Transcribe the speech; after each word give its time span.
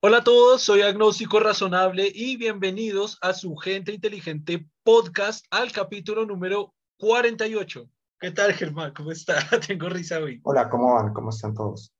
Hola 0.00 0.18
a 0.18 0.22
todos, 0.22 0.62
soy 0.62 0.82
Agnóstico 0.82 1.40
Razonable 1.40 2.08
y 2.14 2.36
bienvenidos 2.36 3.18
a 3.20 3.34
su 3.34 3.56
Gente 3.56 3.92
Inteligente 3.92 4.64
podcast 4.84 5.44
al 5.50 5.72
capítulo 5.72 6.24
número 6.24 6.72
48. 6.98 7.90
¿Qué 8.20 8.30
tal, 8.30 8.52
Germán? 8.52 8.94
¿Cómo 8.94 9.10
está? 9.10 9.34
Tengo 9.66 9.88
risa 9.88 10.20
hoy. 10.20 10.40
Hola, 10.44 10.70
¿cómo 10.70 10.94
van? 10.94 11.12
¿Cómo 11.12 11.30
están 11.30 11.52
todos? 11.52 11.92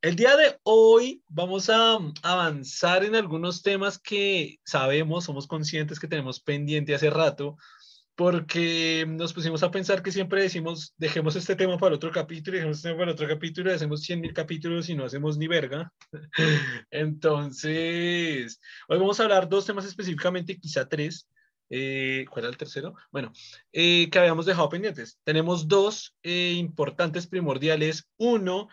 El 0.00 0.16
día 0.16 0.34
de 0.38 0.58
hoy 0.62 1.22
vamos 1.28 1.68
a 1.68 1.98
avanzar 2.22 3.04
en 3.04 3.14
algunos 3.14 3.62
temas 3.62 3.98
que 3.98 4.58
sabemos, 4.64 5.24
somos 5.24 5.46
conscientes 5.46 6.00
que 6.00 6.08
tenemos 6.08 6.40
pendiente 6.40 6.94
hace 6.94 7.10
rato, 7.10 7.58
porque 8.16 9.04
nos 9.08 9.32
pusimos 9.32 9.62
a 9.62 9.70
pensar 9.70 10.02
que 10.02 10.12
siempre 10.12 10.42
decimos, 10.42 10.94
dejemos 10.96 11.34
este 11.36 11.56
tema 11.56 11.78
para 11.78 11.96
otro 11.96 12.12
capítulo, 12.12 12.56
dejemos 12.56 12.76
este 12.76 12.88
tema 12.90 13.00
para 13.00 13.12
otro 13.12 13.26
capítulo, 13.26 13.70
y 13.70 13.74
hacemos 13.74 14.02
100 14.02 14.20
mil 14.20 14.32
capítulos 14.32 14.88
y 14.88 14.94
no 14.94 15.04
hacemos 15.04 15.36
ni 15.36 15.48
verga. 15.48 15.92
Entonces, 16.90 18.60
hoy 18.88 18.98
vamos 18.98 19.18
a 19.18 19.24
hablar 19.24 19.48
dos 19.48 19.66
temas 19.66 19.84
específicamente, 19.84 20.58
quizá 20.58 20.88
tres. 20.88 21.28
Eh, 21.70 22.26
¿Cuál 22.30 22.44
era 22.44 22.52
el 22.52 22.58
tercero? 22.58 22.94
Bueno, 23.10 23.32
eh, 23.72 24.08
que 24.10 24.18
habíamos 24.18 24.46
dejado 24.46 24.68
pendientes. 24.68 25.18
Tenemos 25.24 25.66
dos 25.66 26.14
eh, 26.22 26.52
importantes 26.56 27.26
primordiales. 27.26 28.06
Uno 28.16 28.68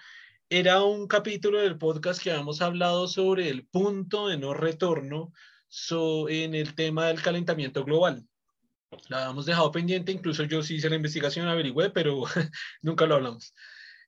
era 0.49 0.84
un 0.84 1.08
capítulo 1.08 1.60
del 1.60 1.77
podcast 1.77 2.21
que 2.21 2.32
habíamos 2.32 2.62
hablado 2.62 3.08
sobre 3.08 3.49
el 3.49 3.66
punto 3.66 4.27
de 4.27 4.38
no 4.38 4.54
retorno 4.54 5.32
en 6.27 6.54
el 6.54 6.76
tema 6.76 7.08
del 7.08 7.21
calentamiento 7.21 7.85
global 7.85 8.27
la 9.08 9.23
habíamos 9.23 9.45
dejado 9.45 9.72
pendiente, 9.72 10.12
incluso 10.12 10.44
yo 10.44 10.62
sí 10.63 10.76
hice 10.76 10.90
la 10.90 10.95
investigación, 10.95 11.48
averigüé, 11.48 11.90
pero 11.90 12.23
nunca 12.82 13.05
lo 13.05 13.16
hablamos. 13.16 13.54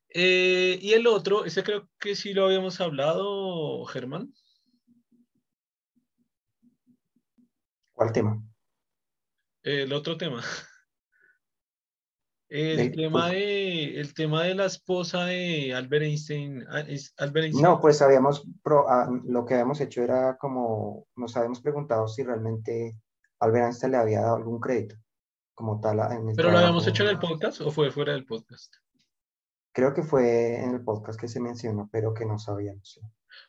Eh, 0.10 0.78
y 0.82 0.94
el 0.94 1.08
otro, 1.08 1.46
ese 1.46 1.64
creo 1.64 1.90
que 2.00 2.16
sí 2.16 2.34
lo 2.34 2.46
habíamos 2.46 2.80
hablado, 2.82 3.86
Germán. 3.86 4.34
¿Cuál 7.94 8.12
tema? 8.12 8.42
El 9.64 9.94
otro 9.94 10.18
tema. 10.18 10.44
El, 12.50 12.92
tema, 12.92 13.32
de, 13.32 14.00
el 14.00 14.14
tema 14.14 14.44
de 14.44 14.54
la 14.54 14.66
esposa 14.66 15.26
de 15.26 15.74
Albert 15.74 16.04
Einstein, 16.04 16.64
ah, 16.70 16.84
Albert 17.18 17.46
Einstein. 17.46 17.64
No, 17.64 17.82
pues 17.82 18.00
habíamos, 18.00 18.48
ah, 18.88 19.10
lo 19.26 19.44
que 19.44 19.56
habíamos 19.56 19.82
hecho 19.82 20.04
era 20.04 20.38
como, 20.38 21.08
nos 21.16 21.36
habíamos 21.36 21.62
preguntado 21.62 22.08
si 22.08 22.22
realmente 22.22 22.96
Albert 23.44 23.66
Einstein 23.66 23.92
le 23.92 23.98
había 23.98 24.22
dado 24.22 24.38
algún 24.38 24.60
crédito 24.60 24.96
como 25.54 25.80
tal. 25.82 26.00
¿Pero 26.36 26.52
lo 26.52 26.58
habíamos 26.58 26.88
hecho 26.88 27.04
en 27.04 27.10
el 27.10 27.20
podcast 27.20 27.62
o 27.62 27.72
fue 27.72 27.92
fuera 27.92 28.14
del 28.14 28.26
podcast? 28.26 28.74
Creo 29.74 29.94
que 29.94 30.04
fue 30.04 30.64
en 30.64 30.76
el 30.76 30.84
podcast 30.84 31.20
que 31.20 31.28
se 31.28 31.40
mencionó, 31.40 31.90
pero 31.92 32.14
que 32.14 32.26
no 32.26 32.40
sabíamos. 32.40 33.00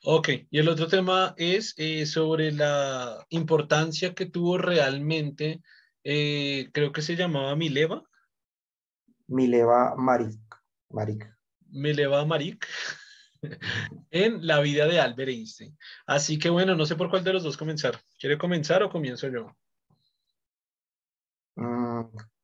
Ok, 0.04 0.28
y 0.50 0.58
el 0.58 0.68
otro 0.68 0.88
tema 0.88 1.34
es 1.36 1.74
eh, 1.76 2.06
sobre 2.06 2.50
la 2.50 3.24
importancia 3.28 4.14
que 4.14 4.26
tuvo 4.26 4.58
realmente, 4.58 5.62
eh, 6.02 6.70
creo 6.72 6.92
que 6.92 7.02
se 7.02 7.14
llamaba 7.14 7.54
Mileva. 7.54 8.02
Mileva 9.28 9.94
Marik. 9.96 10.40
Marik. 10.90 11.30
Mileva 11.68 12.24
Marik 12.24 12.66
en 14.10 14.46
la 14.46 14.60
vida 14.60 14.86
de 14.86 14.98
Albert 14.98 15.30
Einstein. 15.30 15.76
Así 16.06 16.38
que 16.38 16.50
bueno, 16.50 16.74
no 16.74 16.86
sé 16.86 16.96
por 16.96 17.10
cuál 17.10 17.22
de 17.22 17.34
los 17.34 17.42
dos 17.42 17.56
comenzar. 17.56 18.00
¿Quiere 18.18 18.38
comenzar 18.38 18.82
o 18.82 18.90
comienzo 18.90 19.28
yo? 19.28 19.54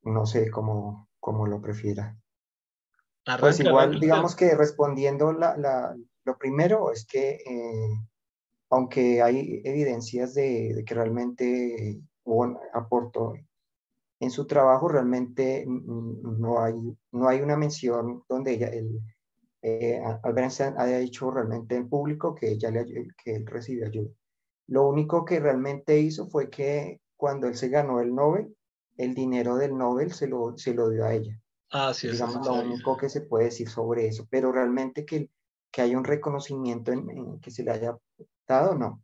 No 0.03 0.27
sé 0.27 0.51
cómo, 0.51 1.09
cómo 1.19 1.47
lo 1.47 1.61
prefiera. 1.61 2.17
pues 3.39 3.61
igual, 3.61 4.01
digamos 4.01 4.34
que 4.34 4.55
respondiendo 4.55 5.33
la, 5.33 5.56
la, 5.56 5.97
lo 6.25 6.39
primero 6.39 6.93
es 6.93 7.06
que, 7.06 7.43
eh, 7.47 8.09
aunque 8.71 9.23
hay 9.23 9.61
evidencias 9.65 10.34
de, 10.34 10.75
de, 10.75 10.84
que 10.84 10.95
realmente 10.95 12.01
aporto 12.73 13.34
en 14.21 14.31
su 14.31 14.47
trabajo, 14.47 14.89
realmente 14.89 15.65
no 15.67 16.62
hay, 16.62 16.97
no 17.12 17.28
hay 17.28 17.41
una 17.41 17.56
mención 17.56 18.22
donde 18.28 18.53
ella, 18.53 18.69
el, 18.69 19.00
eh, 19.62 20.00
Albert 20.22 20.61
haya 20.78 20.99
dicho 20.99 21.31
realmente 21.31 21.75
en 21.75 21.88
público 21.88 22.34
que, 22.34 22.53
ella 22.53 22.71
le, 22.71 23.09
que 23.22 23.34
él 23.34 23.47
recibió 23.47 23.87
ayuda. 23.87 24.11
Lo 24.69 24.88
único 24.88 25.25
que 25.25 25.41
realmente 25.41 25.99
hizo 25.99 26.28
fue 26.28 26.49
que 26.49 27.00
cuando 27.17 27.49
él 27.49 27.56
se 27.56 27.69
ganó 27.69 28.00
el 28.00 28.15
Nobel, 28.15 28.55
el 28.97 29.15
dinero 29.15 29.56
del 29.56 29.77
Nobel 29.77 30.12
se 30.12 30.28
lo, 30.28 30.56
se 30.56 30.75
lo 30.75 30.89
dio 30.89 31.05
a 31.05 31.15
ella. 31.15 31.41
Ah, 31.73 31.95
sí, 31.95 32.09
Digamos, 32.09 32.45
lo 32.47 32.55
único 32.55 32.97
que 32.97 33.09
se 33.09 33.21
puede 33.21 33.45
decir 33.45 33.69
sobre 33.69 34.09
eso, 34.09 34.27
pero 34.28 34.51
realmente 34.51 35.05
que, 35.05 35.31
que 35.71 35.83
haya 35.83 35.97
un 35.97 36.05
reconocimiento 36.05 36.91
en, 36.93 37.39
que 37.41 37.50
se 37.50 37.62
le 37.62 37.71
haya 37.71 37.97
dado, 38.47 38.75
no. 38.75 39.03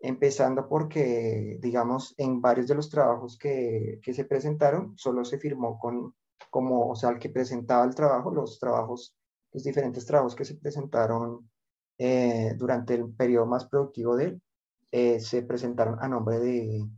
Empezando 0.00 0.68
porque, 0.68 1.58
digamos, 1.60 2.14
en 2.16 2.40
varios 2.40 2.68
de 2.68 2.74
los 2.74 2.88
trabajos 2.88 3.36
que, 3.36 4.00
que 4.02 4.14
se 4.14 4.24
presentaron, 4.24 4.96
solo 4.96 5.24
se 5.24 5.38
firmó 5.38 5.78
con, 5.78 6.14
como, 6.50 6.88
o 6.88 6.96
sea, 6.96 7.10
el 7.10 7.18
que 7.18 7.28
presentaba 7.28 7.84
el 7.84 7.94
trabajo, 7.94 8.32
los 8.32 8.58
trabajos, 8.58 9.14
los 9.52 9.62
diferentes 9.62 10.06
trabajos 10.06 10.34
que 10.34 10.44
se 10.44 10.54
presentaron 10.54 11.50
eh, 11.98 12.54
durante 12.56 12.94
el 12.94 13.12
periodo 13.12 13.46
más 13.46 13.66
productivo 13.66 14.16
de 14.16 14.24
él, 14.24 14.42
eh, 14.90 15.20
se 15.20 15.42
presentaron 15.42 15.98
a 16.00 16.08
nombre 16.08 16.38
de, 16.38 16.88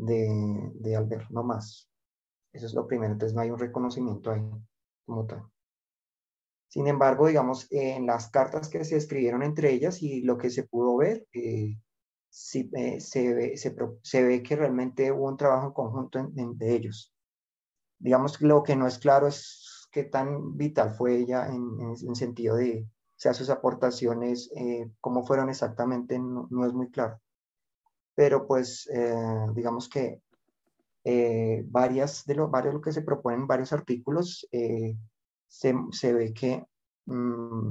de, 0.00 0.72
de 0.74 0.96
Albert, 0.96 1.30
no 1.30 1.42
más. 1.42 1.88
Eso 2.52 2.66
es 2.66 2.74
lo 2.74 2.86
primero, 2.86 3.12
entonces 3.12 3.34
no 3.34 3.42
hay 3.42 3.50
un 3.50 3.58
reconocimiento 3.58 4.30
ahí 4.30 4.42
como 5.04 5.26
tal. 5.26 5.44
Sin 6.68 6.86
embargo, 6.86 7.26
digamos, 7.26 7.66
en 7.70 8.06
las 8.06 8.30
cartas 8.30 8.68
que 8.68 8.84
se 8.84 8.96
escribieron 8.96 9.42
entre 9.42 9.72
ellas 9.72 10.02
y 10.02 10.22
lo 10.22 10.38
que 10.38 10.50
se 10.50 10.64
pudo 10.64 10.96
ver, 10.96 11.26
eh, 11.32 11.76
eh, 12.54 13.00
se, 13.00 13.34
ve, 13.34 13.56
se, 13.56 14.22
ve 14.22 14.42
que 14.42 14.56
realmente 14.56 15.10
hubo 15.10 15.28
un 15.28 15.36
trabajo 15.36 15.74
conjunto 15.74 16.30
de 16.32 16.74
ellos. 16.74 17.12
Digamos, 17.98 18.40
lo 18.40 18.62
que 18.62 18.76
no 18.76 18.86
es 18.86 18.98
claro 18.98 19.26
es 19.26 19.88
qué 19.90 20.04
tan 20.04 20.56
vital 20.56 20.94
fue 20.94 21.16
ella 21.16 21.48
en, 21.48 21.76
en, 21.80 22.14
sentido 22.14 22.56
de, 22.56 22.86
o 22.86 23.16
sea, 23.16 23.34
sus 23.34 23.50
aportaciones, 23.50 24.50
eh, 24.54 24.90
cómo 25.00 25.24
fueron 25.26 25.50
exactamente, 25.50 26.18
no, 26.20 26.66
es 26.66 26.72
muy 26.72 26.90
claro 26.90 27.20
pero 28.20 28.46
pues 28.46 28.86
eh, 28.92 29.46
digamos 29.54 29.88
que 29.88 30.20
eh, 31.04 31.64
varias 31.66 32.26
de 32.26 32.34
lo, 32.34 32.50
varios 32.50 32.74
lo 32.74 32.82
que 32.82 32.92
se 32.92 33.00
proponen, 33.00 33.46
varios 33.46 33.72
artículos, 33.72 34.46
eh, 34.52 34.94
se, 35.48 35.74
se, 35.92 36.12
ve 36.12 36.34
que, 36.34 36.66
mm, 37.06 37.70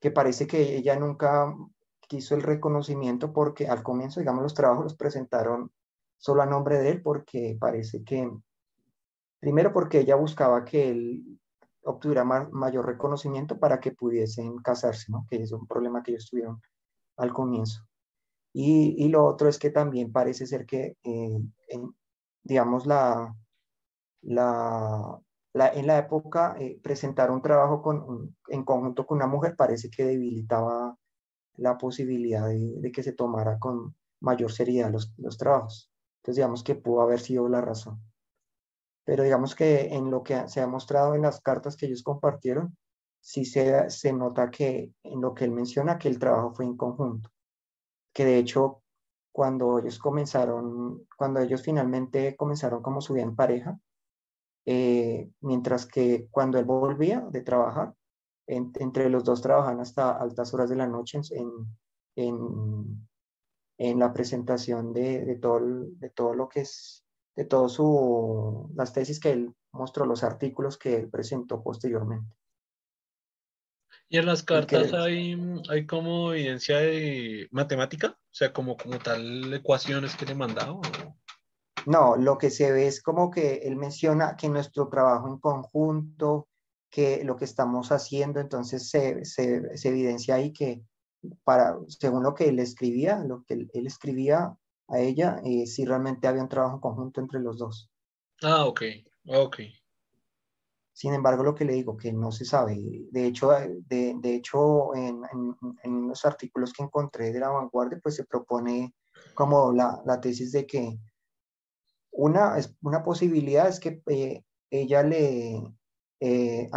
que 0.00 0.10
parece 0.10 0.48
que 0.48 0.76
ella 0.76 0.98
nunca 0.98 1.54
quiso 2.00 2.34
el 2.34 2.42
reconocimiento 2.42 3.32
porque 3.32 3.68
al 3.68 3.84
comienzo, 3.84 4.18
digamos, 4.18 4.42
los 4.42 4.54
trabajos 4.54 4.82
los 4.82 4.96
presentaron 4.96 5.70
solo 6.16 6.42
a 6.42 6.46
nombre 6.46 6.78
de 6.78 6.90
él 6.90 7.00
porque 7.00 7.56
parece 7.60 8.02
que, 8.02 8.28
primero 9.38 9.72
porque 9.72 10.00
ella 10.00 10.16
buscaba 10.16 10.64
que 10.64 10.90
él 10.90 11.38
obtuviera 11.84 12.24
mayor 12.24 12.84
reconocimiento 12.84 13.60
para 13.60 13.78
que 13.78 13.92
pudiesen 13.92 14.56
casarse, 14.58 15.12
¿no? 15.12 15.24
Que 15.30 15.36
es 15.36 15.52
un 15.52 15.68
problema 15.68 16.02
que 16.02 16.10
ellos 16.10 16.28
tuvieron 16.28 16.60
al 17.16 17.32
comienzo. 17.32 17.87
Y, 18.60 19.08
lo 19.08 19.24
otro 19.24 19.48
es 19.48 19.56
que 19.56 19.70
también 19.70 20.10
parece 20.10 20.44
ser 20.44 20.66
que, 20.66 20.96
eh, 21.04 21.38
digamos, 22.42 22.86
la, 22.86 23.32
la, 24.22 25.20
en 25.54 25.86
la 25.86 25.98
época 25.98 26.56
eh, 26.58 26.80
presentar 26.82 27.30
un 27.30 27.40
trabajo 27.40 27.80
con, 27.80 28.36
en 28.48 28.64
conjunto 28.64 29.06
con 29.06 29.18
una 29.18 29.28
mujer 29.28 29.54
parece 29.56 29.90
que 29.90 30.04
debilitaba 30.04 30.96
la 31.56 31.78
posibilidad 31.78 32.48
de, 32.48 32.90
que 32.92 33.04
se 33.04 33.12
tomara 33.12 33.60
con 33.60 33.94
mayor 34.20 34.50
seriedad 34.50 34.90
los, 34.90 35.14
los, 35.18 35.38
trabajos. 35.38 35.92
Entonces, 36.16 36.36
digamos 36.38 36.64
que 36.64 36.74
pudo 36.74 37.02
haber 37.02 37.20
sido 37.20 37.48
la 37.48 37.60
razón. 37.60 38.02
Pero 39.04 39.22
digamos 39.22 39.54
que 39.54 39.94
en 39.94 40.10
lo 40.10 40.24
que 40.24 40.48
se 40.48 40.60
ha 40.60 40.66
mostrado 40.66 41.14
en 41.14 41.22
las 41.22 41.40
cartas 41.40 41.76
que 41.76 41.86
ellos 41.86 42.02
compartieron, 42.02 42.76
sí 43.20 43.44
se, 43.44 43.88
se 43.88 44.12
nota 44.12 44.50
que 44.50 44.92
en 45.04 45.20
lo 45.20 45.32
que 45.32 45.44
él 45.44 45.52
menciona, 45.52 45.96
que 45.96 46.08
el 46.08 46.18
trabajo 46.18 46.54
fue 46.54 46.64
en 46.64 46.76
conjunto 46.76 47.30
que 48.18 48.24
de 48.24 48.38
hecho 48.38 48.82
cuando 49.30 49.78
ellos 49.78 50.00
comenzaron, 50.00 51.06
cuando 51.16 51.38
ellos 51.38 51.62
finalmente 51.62 52.34
comenzaron 52.34 52.82
como 52.82 53.00
su 53.00 53.14
vida 53.14 53.22
en 53.22 53.36
pareja, 53.36 53.78
eh, 54.66 55.30
mientras 55.40 55.86
que 55.86 56.26
cuando 56.28 56.58
él 56.58 56.64
volvía 56.64 57.20
de 57.20 57.42
trabajar, 57.42 57.94
entre 58.48 59.08
los 59.08 59.22
dos 59.22 59.40
trabajan 59.40 59.78
hasta 59.78 60.16
altas 60.16 60.52
horas 60.52 60.68
de 60.68 60.74
la 60.74 60.88
noche 60.88 61.20
en, 61.30 61.48
en, 62.16 63.08
en 63.78 63.98
la 64.00 64.12
presentación 64.12 64.92
de, 64.92 65.24
de, 65.24 65.36
todo, 65.36 65.60
de 65.60 66.10
todo 66.10 66.34
lo 66.34 66.48
que 66.48 66.62
es, 66.62 67.04
de 67.36 67.44
todo 67.44 67.68
su, 67.68 68.68
las 68.74 68.92
tesis 68.92 69.20
que 69.20 69.30
él 69.30 69.54
mostró, 69.70 70.06
los 70.06 70.24
artículos 70.24 70.76
que 70.76 70.96
él 70.96 71.08
presentó 71.08 71.62
posteriormente. 71.62 72.34
¿Y 74.10 74.16
en 74.16 74.26
las 74.26 74.42
cartas 74.42 74.94
hay, 74.94 75.36
hay 75.68 75.86
como 75.86 76.32
evidencia 76.32 76.78
de 76.78 77.48
matemática? 77.50 78.16
O 78.18 78.34
sea, 78.34 78.52
como, 78.52 78.76
como 78.76 78.98
tal 78.98 79.52
ecuaciones 79.52 80.16
que 80.16 80.24
le 80.24 80.34
mandado. 80.34 80.80
No, 81.84 82.16
lo 82.16 82.38
que 82.38 82.50
se 82.50 82.72
ve 82.72 82.86
es 82.86 83.02
como 83.02 83.30
que 83.30 83.56
él 83.64 83.76
menciona 83.76 84.36
que 84.36 84.48
nuestro 84.48 84.88
trabajo 84.88 85.28
en 85.28 85.38
conjunto, 85.38 86.48
que 86.90 87.22
lo 87.24 87.36
que 87.36 87.44
estamos 87.44 87.92
haciendo, 87.92 88.40
entonces 88.40 88.88
se, 88.88 89.24
se, 89.24 89.76
se 89.76 89.88
evidencia 89.88 90.36
ahí 90.36 90.52
que, 90.52 90.82
para, 91.44 91.76
según 91.88 92.22
lo 92.22 92.34
que 92.34 92.48
él 92.48 92.58
escribía, 92.60 93.18
lo 93.18 93.44
que 93.44 93.54
él, 93.54 93.86
escribía 93.86 94.56
a 94.88 94.98
ella, 95.00 95.40
eh, 95.44 95.66
si 95.66 95.84
realmente 95.84 96.28
había 96.28 96.42
un 96.42 96.48
trabajo 96.48 96.80
conjunto 96.80 97.20
entre 97.20 97.40
los 97.40 97.58
dos. 97.58 97.90
Ah, 98.42 98.64
ok, 98.64 98.82
ok. 99.26 99.60
Sin 100.98 101.14
embargo, 101.14 101.44
lo 101.44 101.54
que 101.54 101.64
le 101.64 101.74
digo, 101.74 101.96
que 101.96 102.12
no 102.12 102.32
se 102.32 102.44
sabe. 102.44 102.76
De 103.12 103.24
hecho, 103.24 103.50
de, 103.52 104.16
de 104.18 104.34
hecho 104.34 104.96
en, 104.96 105.22
en, 105.32 105.56
en, 105.84 106.08
los 106.08 106.24
artículos 106.24 106.72
que 106.72 106.82
encontré 106.82 107.30
de 107.32 107.38
la 107.38 107.50
vanguardia, 107.50 108.00
pues 108.02 108.16
se 108.16 108.24
propone 108.24 108.92
como 109.32 109.72
la, 109.72 110.02
la 110.04 110.20
tesis 110.20 110.50
de 110.50 110.66
que 110.66 110.98
una, 112.10 112.56
una 112.82 113.04
posibilidad 113.04 113.68
es 113.68 113.78
que 113.78 114.02
eh, 114.06 114.42
ella 114.70 115.04
le, 115.04 115.62
eh, 116.18 116.68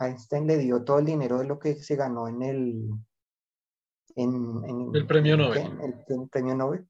Einstein 0.00 0.48
le 0.48 0.58
dio 0.58 0.82
todo 0.82 0.98
el 0.98 1.04
dinero 1.04 1.38
de 1.38 1.44
lo 1.44 1.60
que 1.60 1.76
se 1.76 1.94
ganó 1.94 2.26
en 2.26 2.42
el, 2.42 2.90
en, 4.16 4.90
el 4.92 5.06
premio 5.06 5.36
Nobel. 5.36 5.78
El, 6.08 6.28
premio 6.28 6.56
Nobel 6.56 6.84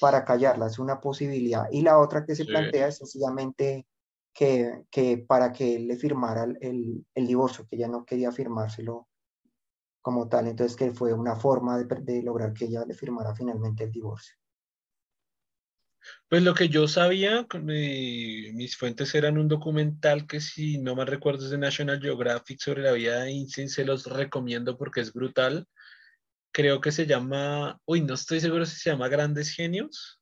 para 0.00 0.24
callarla, 0.24 0.66
es 0.66 0.80
una 0.80 1.00
posibilidad. 1.00 1.68
Y 1.70 1.82
la 1.82 2.00
otra 2.00 2.26
que 2.26 2.34
se 2.34 2.46
plantea 2.46 2.88
es 2.88 2.98
sencillamente 2.98 3.86
que, 4.36 4.84
que, 4.90 5.16
para 5.16 5.50
que 5.50 5.76
él 5.76 5.88
le 5.88 5.96
firmara 5.96 6.44
el, 6.44 7.06
el, 7.14 7.26
divorcio, 7.26 7.66
que 7.66 7.76
ella 7.76 7.88
no 7.88 8.04
quería 8.04 8.30
firmárselo 8.30 9.08
como 10.02 10.28
tal, 10.28 10.46
entonces 10.46 10.76
que 10.76 10.92
fue 10.92 11.14
una 11.14 11.36
forma 11.36 11.78
de, 11.78 11.86
de 12.02 12.22
lograr 12.22 12.52
que 12.52 12.66
ella 12.66 12.84
le 12.86 12.92
firmara 12.92 13.34
finalmente 13.34 13.84
el 13.84 13.90
divorcio. 13.90 14.36
Pues 16.28 16.42
lo 16.42 16.54
que 16.54 16.68
yo 16.68 16.86
sabía, 16.86 17.46
mis 17.64 18.76
fuentes 18.76 19.14
eran 19.14 19.38
un 19.38 19.48
documental 19.48 20.26
que 20.26 20.40
si 20.40 20.78
no 20.78 20.94
me 20.94 21.06
recuerdo 21.06 21.46
es 21.46 21.50
de 21.50 21.58
National 21.58 22.00
Geographic 22.00 22.60
sobre 22.60 22.82
la 22.82 22.92
vida 22.92 23.20
de 23.20 23.30
Einstein, 23.30 23.70
se 23.70 23.84
los 23.84 24.04
recomiendo 24.04 24.76
porque 24.76 25.00
es 25.00 25.12
brutal. 25.12 25.66
Creo 26.52 26.80
que 26.80 26.92
se 26.92 27.06
llama, 27.06 27.80
uy, 27.86 28.02
no 28.02 28.14
estoy 28.14 28.40
seguro 28.40 28.66
si 28.66 28.76
se 28.76 28.90
llama 28.90 29.08
Grandes 29.08 29.50
Genios, 29.50 30.15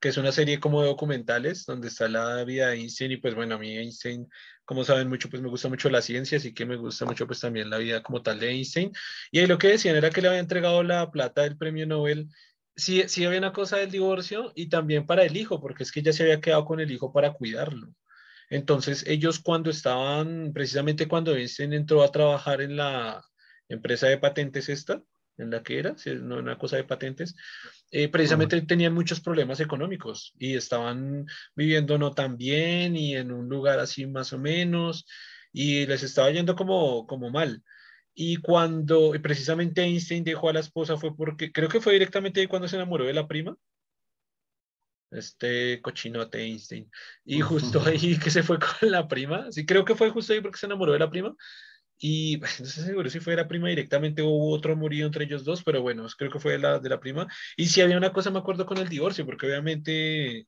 que 0.00 0.08
es 0.08 0.16
una 0.16 0.32
serie 0.32 0.60
como 0.60 0.82
de 0.82 0.88
documentales 0.88 1.66
donde 1.66 1.88
está 1.88 2.08
la 2.08 2.44
vida 2.44 2.68
de 2.68 2.76
Einstein 2.76 3.12
y 3.12 3.16
pues 3.16 3.34
bueno, 3.34 3.56
a 3.56 3.58
mí 3.58 3.76
Einstein, 3.76 4.28
como 4.64 4.84
saben 4.84 5.08
mucho, 5.08 5.28
pues 5.28 5.42
me 5.42 5.48
gusta 5.48 5.68
mucho 5.68 5.90
la 5.90 6.02
ciencia, 6.02 6.38
así 6.38 6.54
que 6.54 6.66
me 6.66 6.76
gusta 6.76 7.04
mucho 7.04 7.26
pues 7.26 7.40
también 7.40 7.70
la 7.70 7.78
vida 7.78 8.02
como 8.02 8.22
tal 8.22 8.38
de 8.38 8.50
Einstein. 8.50 8.92
Y 9.32 9.40
ahí 9.40 9.46
lo 9.46 9.58
que 9.58 9.68
decían 9.68 9.96
era 9.96 10.10
que 10.10 10.22
le 10.22 10.28
había 10.28 10.40
entregado 10.40 10.82
la 10.82 11.10
plata 11.10 11.42
del 11.42 11.56
premio 11.56 11.86
Nobel 11.86 12.28
sí, 12.78 13.02
sí 13.08 13.24
había 13.24 13.38
una 13.40 13.52
cosa 13.52 13.76
del 13.76 13.90
divorcio 13.90 14.52
y 14.54 14.68
también 14.68 15.04
para 15.04 15.24
el 15.24 15.36
hijo, 15.36 15.60
porque 15.60 15.82
es 15.82 15.92
que 15.92 16.00
ella 16.00 16.12
se 16.12 16.22
había 16.22 16.40
quedado 16.40 16.64
con 16.64 16.80
el 16.80 16.90
hijo 16.90 17.12
para 17.12 17.32
cuidarlo. 17.32 17.92
Entonces, 18.50 19.04
ellos 19.06 19.40
cuando 19.40 19.68
estaban, 19.68 20.52
precisamente 20.54 21.08
cuando 21.08 21.34
Einstein 21.34 21.74
entró 21.74 22.02
a 22.02 22.12
trabajar 22.12 22.62
en 22.62 22.76
la 22.76 23.22
empresa 23.68 24.06
de 24.06 24.18
patentes 24.18 24.68
esta, 24.70 25.02
en 25.36 25.50
la 25.50 25.62
que 25.62 25.78
era, 25.78 25.96
no 26.22 26.38
una 26.38 26.56
cosa 26.56 26.76
de 26.76 26.84
patentes, 26.84 27.34
eh, 27.90 28.08
precisamente 28.08 28.60
tenían 28.62 28.92
muchos 28.92 29.20
problemas 29.20 29.60
económicos 29.60 30.34
y 30.38 30.56
estaban 30.56 31.26
viviendo 31.56 31.98
no 31.98 32.12
tan 32.12 32.36
bien 32.36 32.96
y 32.96 33.16
en 33.16 33.32
un 33.32 33.48
lugar 33.48 33.80
así 33.80 34.06
más 34.06 34.32
o 34.32 34.38
menos 34.38 35.06
y 35.52 35.86
les 35.86 36.02
estaba 36.02 36.30
yendo 36.30 36.54
como, 36.54 37.06
como 37.06 37.30
mal. 37.30 37.62
Y 38.14 38.36
cuando 38.38 39.12
precisamente 39.22 39.82
Einstein 39.82 40.24
dejó 40.24 40.48
a 40.48 40.52
la 40.52 40.60
esposa 40.60 40.96
fue 40.96 41.16
porque, 41.16 41.52
creo 41.52 41.68
que 41.68 41.80
fue 41.80 41.92
directamente 41.94 42.40
ahí 42.40 42.46
cuando 42.46 42.68
se 42.68 42.76
enamoró 42.76 43.04
de 43.04 43.14
la 43.14 43.28
prima. 43.28 43.56
Este 45.10 45.80
cochinote 45.80 46.42
Einstein. 46.42 46.90
Y 47.24 47.40
justo 47.40 47.80
ahí 47.86 48.18
que 48.18 48.30
se 48.30 48.42
fue 48.42 48.58
con 48.58 48.90
la 48.90 49.08
prima. 49.08 49.50
Sí, 49.50 49.64
creo 49.64 49.84
que 49.84 49.94
fue 49.94 50.10
justo 50.10 50.32
ahí 50.32 50.40
porque 50.40 50.58
se 50.58 50.66
enamoró 50.66 50.92
de 50.92 50.98
la 50.98 51.10
prima. 51.10 51.34
Y 51.98 52.38
no 52.60 52.66
sé 52.66 52.82
seguro 52.84 53.10
si 53.10 53.20
fue 53.20 53.36
la 53.36 53.48
prima 53.48 53.68
directamente 53.68 54.22
o 54.22 54.28
hubo 54.28 54.50
otro 54.52 54.76
murió 54.76 55.06
entre 55.06 55.24
ellos 55.24 55.44
dos, 55.44 55.62
pero 55.64 55.82
bueno, 55.82 56.06
creo 56.16 56.30
que 56.30 56.40
fue 56.40 56.58
la, 56.58 56.78
de 56.78 56.88
la 56.88 57.00
prima. 57.00 57.26
Y 57.56 57.66
si 57.66 57.80
había 57.80 57.96
una 57.98 58.12
cosa, 58.12 58.30
me 58.30 58.38
acuerdo 58.38 58.66
con 58.66 58.78
el 58.78 58.88
divorcio, 58.88 59.26
porque 59.26 59.46
obviamente 59.46 60.46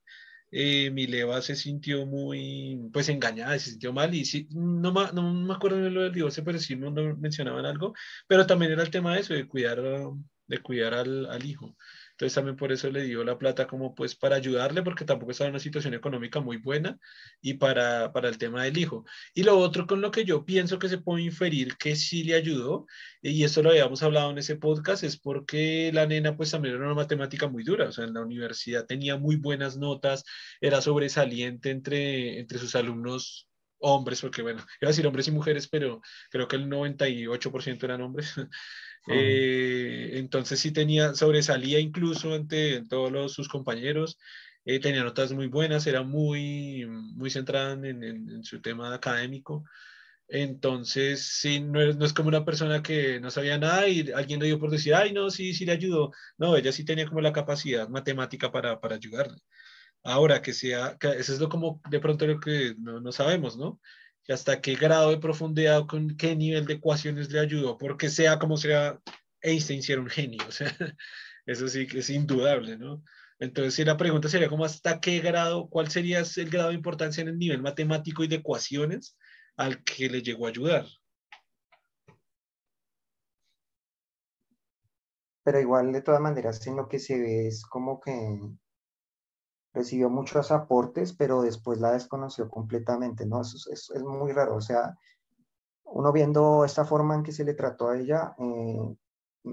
eh, 0.50 0.91
Mileva 0.91 1.41
se 1.43 1.56
sintió 1.56 2.06
muy, 2.06 2.88
pues 2.93 3.08
engañada, 3.08 3.58
se 3.58 3.70
sintió 3.70 3.93
mal 3.93 4.14
y 4.14 4.25
sí, 4.25 4.49
no, 4.50 4.93
no 4.93 5.35
me 5.35 5.55
acuerdo 5.55 5.79
de 5.79 5.91
lo 5.91 6.02
del 6.02 6.12
divorcio, 6.12 6.44
pero 6.44 6.58
sí 6.58 6.76
no, 6.76 6.91
mencionaban 7.17 7.67
algo, 7.67 7.94
pero 8.26 8.47
también 8.47 8.73
era 8.73 8.82
el 8.82 8.91
tema 8.91 9.14
de 9.14 9.20
eso, 9.20 9.35
de 9.35 9.47
cuidar, 9.49 9.81
de 10.47 10.58
cuidar 10.58 10.94
al, 10.94 11.26
al 11.26 11.44
hijo. 11.44 11.76
Entonces 12.21 12.35
también 12.35 12.57
por 12.57 12.71
eso 12.71 12.91
le 12.91 13.05
dio 13.05 13.25
la 13.25 13.39
plata 13.39 13.67
como 13.67 13.95
pues 13.95 14.15
para 14.15 14.37
ayudarle, 14.37 14.83
porque 14.83 15.07
tampoco 15.07 15.33
estaba 15.33 15.49
en 15.49 15.55
una 15.55 15.59
situación 15.59 15.95
económica 15.95 16.39
muy 16.39 16.59
buena 16.59 16.99
y 17.41 17.55
para, 17.55 18.13
para 18.13 18.29
el 18.29 18.37
tema 18.37 18.63
del 18.65 18.77
hijo. 18.77 19.07
Y 19.33 19.43
lo 19.43 19.57
otro 19.59 19.87
con 19.87 20.03
lo 20.03 20.11
que 20.11 20.27
yo 20.27 20.45
pienso 20.45 20.79
que 20.79 20.91
se 20.91 20.99
puede 20.99 21.23
inferir 21.23 21.79
que 21.79 21.97
sí 21.97 22.23
le 22.25 22.35
ayudó, 22.35 22.87
y 23.23 23.43
esto 23.43 23.63
lo 23.63 23.71
habíamos 23.71 24.03
hablado 24.03 24.31
en 24.33 24.37
ese 24.39 24.57
podcast, 24.57 25.03
es 25.03 25.19
porque 25.19 25.91
la 25.95 26.05
nena 26.05 26.37
pues 26.37 26.51
también 26.51 26.75
era 26.75 26.85
una 26.85 26.95
matemática 26.95 27.49
muy 27.49 27.65
dura, 27.65 27.89
o 27.89 27.93
sea, 27.93 28.05
en 28.05 28.13
la 28.13 28.21
universidad 28.21 28.85
tenía 28.85 29.17
muy 29.17 29.37
buenas 29.37 29.79
notas, 29.79 30.25
era 30.61 30.83
sobresaliente 30.83 31.71
entre, 31.71 32.39
entre 32.39 32.59
sus 32.59 32.75
alumnos 32.77 33.50
hombres, 33.81 34.21
porque 34.21 34.43
bueno, 34.43 34.59
iba 34.81 34.88
a 34.88 34.93
decir 34.93 35.06
hombres 35.06 35.29
y 35.29 35.32
mujeres, 35.32 35.69
pero 35.69 36.00
creo 36.31 36.49
que 36.49 36.56
el 36.56 36.69
98% 36.69 37.85
eran 37.85 38.03
hombres. 38.03 38.35
Eh, 39.09 40.19
entonces 40.19 40.61
sí 40.61 40.73
tenía, 40.73 41.15
sobresalía 41.15 41.81
incluso 41.81 42.35
ante 42.35 42.85
todos 42.85 43.32
sus 43.32 43.49
compañeros, 43.49 44.19
eh, 44.65 44.79
tenía 44.79 45.03
notas 45.03 45.32
muy 45.32 45.47
buenas, 45.47 45.87
era 45.87 46.03
muy, 46.03 46.87
muy 46.87 47.31
centrada 47.31 47.73
en, 47.73 48.05
en, 48.05 48.44
su 48.44 48.61
tema 48.61 48.94
académico. 48.94 49.65
Entonces, 50.29 51.23
sí, 51.41 51.61
no 51.61 51.81
es, 51.81 51.97
no 51.97 52.05
es, 52.06 52.12
como 52.12 52.29
una 52.29 52.44
persona 52.44 52.83
que 52.83 53.21
no 53.21 53.31
sabía 53.31 53.59
nada 53.59 53.88
y 53.88 54.12
alguien 54.12 54.41
le 54.41 54.47
dio 54.47 54.61
por 54.61 54.71
decir, 54.71 54.94
ay, 54.94 55.12
no, 55.12 55.31
sí, 55.31 55.55
sí 55.55 55.65
le 55.67 55.73
ayudó. 55.73 56.12
No, 56.38 56.56
ella 56.56 56.73
sí 56.73 56.85
tenía 56.85 57.06
como 57.06 57.21
la 57.21 57.33
capacidad 57.33 57.88
matemática 57.88 58.53
para, 58.53 58.81
para 58.81 58.97
ayudarle. 58.97 59.38
Ahora, 60.02 60.43
que 60.43 60.52
sea, 60.55 60.97
que 60.99 61.08
eso 61.11 61.32
es 61.32 61.41
lo 61.41 61.49
como 61.49 61.81
de 61.91 62.00
pronto 62.00 62.26
lo 62.26 62.41
que 62.41 62.75
no, 62.79 63.00
no 63.00 63.12
sabemos, 63.12 63.56
¿no? 63.56 63.81
hasta 64.32 64.61
qué 64.61 64.75
grado 64.75 65.11
de 65.11 65.19
profundidad, 65.19 65.87
con 65.87 66.17
qué 66.17 66.37
nivel 66.37 66.67
de 66.67 66.75
ecuaciones 66.75 67.31
le 67.31 67.41
ayudó, 67.41 67.79
porque 67.79 68.08
sea 68.08 68.38
como 68.38 68.56
sea, 68.56 69.00
Einstein 69.43 69.82
era 69.88 70.00
un 70.00 70.08
genio, 70.08 70.43
o 70.49 70.52
sea, 70.52 70.75
eso 71.47 71.69
sí 71.69 71.87
que 71.87 72.00
es 72.00 72.11
indudable, 72.11 72.76
¿no? 72.76 73.02
Entonces, 73.38 73.75
si 73.75 73.85
la 73.85 73.97
pregunta 73.97 74.29
sería 74.29 74.50
como 74.50 74.67
hasta 74.67 75.00
qué 75.00 75.20
grado, 75.20 75.69
cuál 75.70 75.91
sería 75.91 76.23
el 76.37 76.50
grado 76.50 76.69
de 76.69 76.75
importancia 76.75 77.23
en 77.23 77.29
el 77.29 77.38
nivel 77.38 77.62
matemático 77.62 78.23
y 78.23 78.29
de 78.29 78.37
ecuaciones 78.37 79.17
al 79.56 79.82
que 79.82 80.11
le 80.11 80.23
llegó 80.23 80.47
a 80.47 80.50
ayudar. 80.50 80.87
Pero 85.43 85.58
igual, 85.58 85.91
de 85.91 86.02
todas 86.02 86.20
maneras, 86.20 86.67
en 86.67 86.76
lo 86.76 86.87
que 86.87 86.99
se 86.99 87.19
ve 87.19 87.49
es 87.49 87.64
como 87.64 87.99
que 87.99 88.12
recibió 89.73 90.11
muchos 90.11 90.50
aportes, 90.50 91.12
pero 91.12 91.43
después 91.43 91.81
la 91.81 91.93
desconoció 91.93 92.49
completamente, 92.49 93.27
¿no? 93.27 93.41
es, 93.43 93.91
es, 93.95 94.03
muy 94.03 94.33
raro, 94.33 94.57
o 94.57 94.61
sea, 94.61 94.97
uno 95.85 96.12
viendo 96.12 96.65
esta 96.65 96.85
forma 96.85 97.15
en 97.15 97.23
que 97.23 97.33
se 97.33 97.45
le 97.45 97.55
trató 97.55 97.89
a 97.89 97.99
ella, 97.99 98.35
eh, 98.39 98.97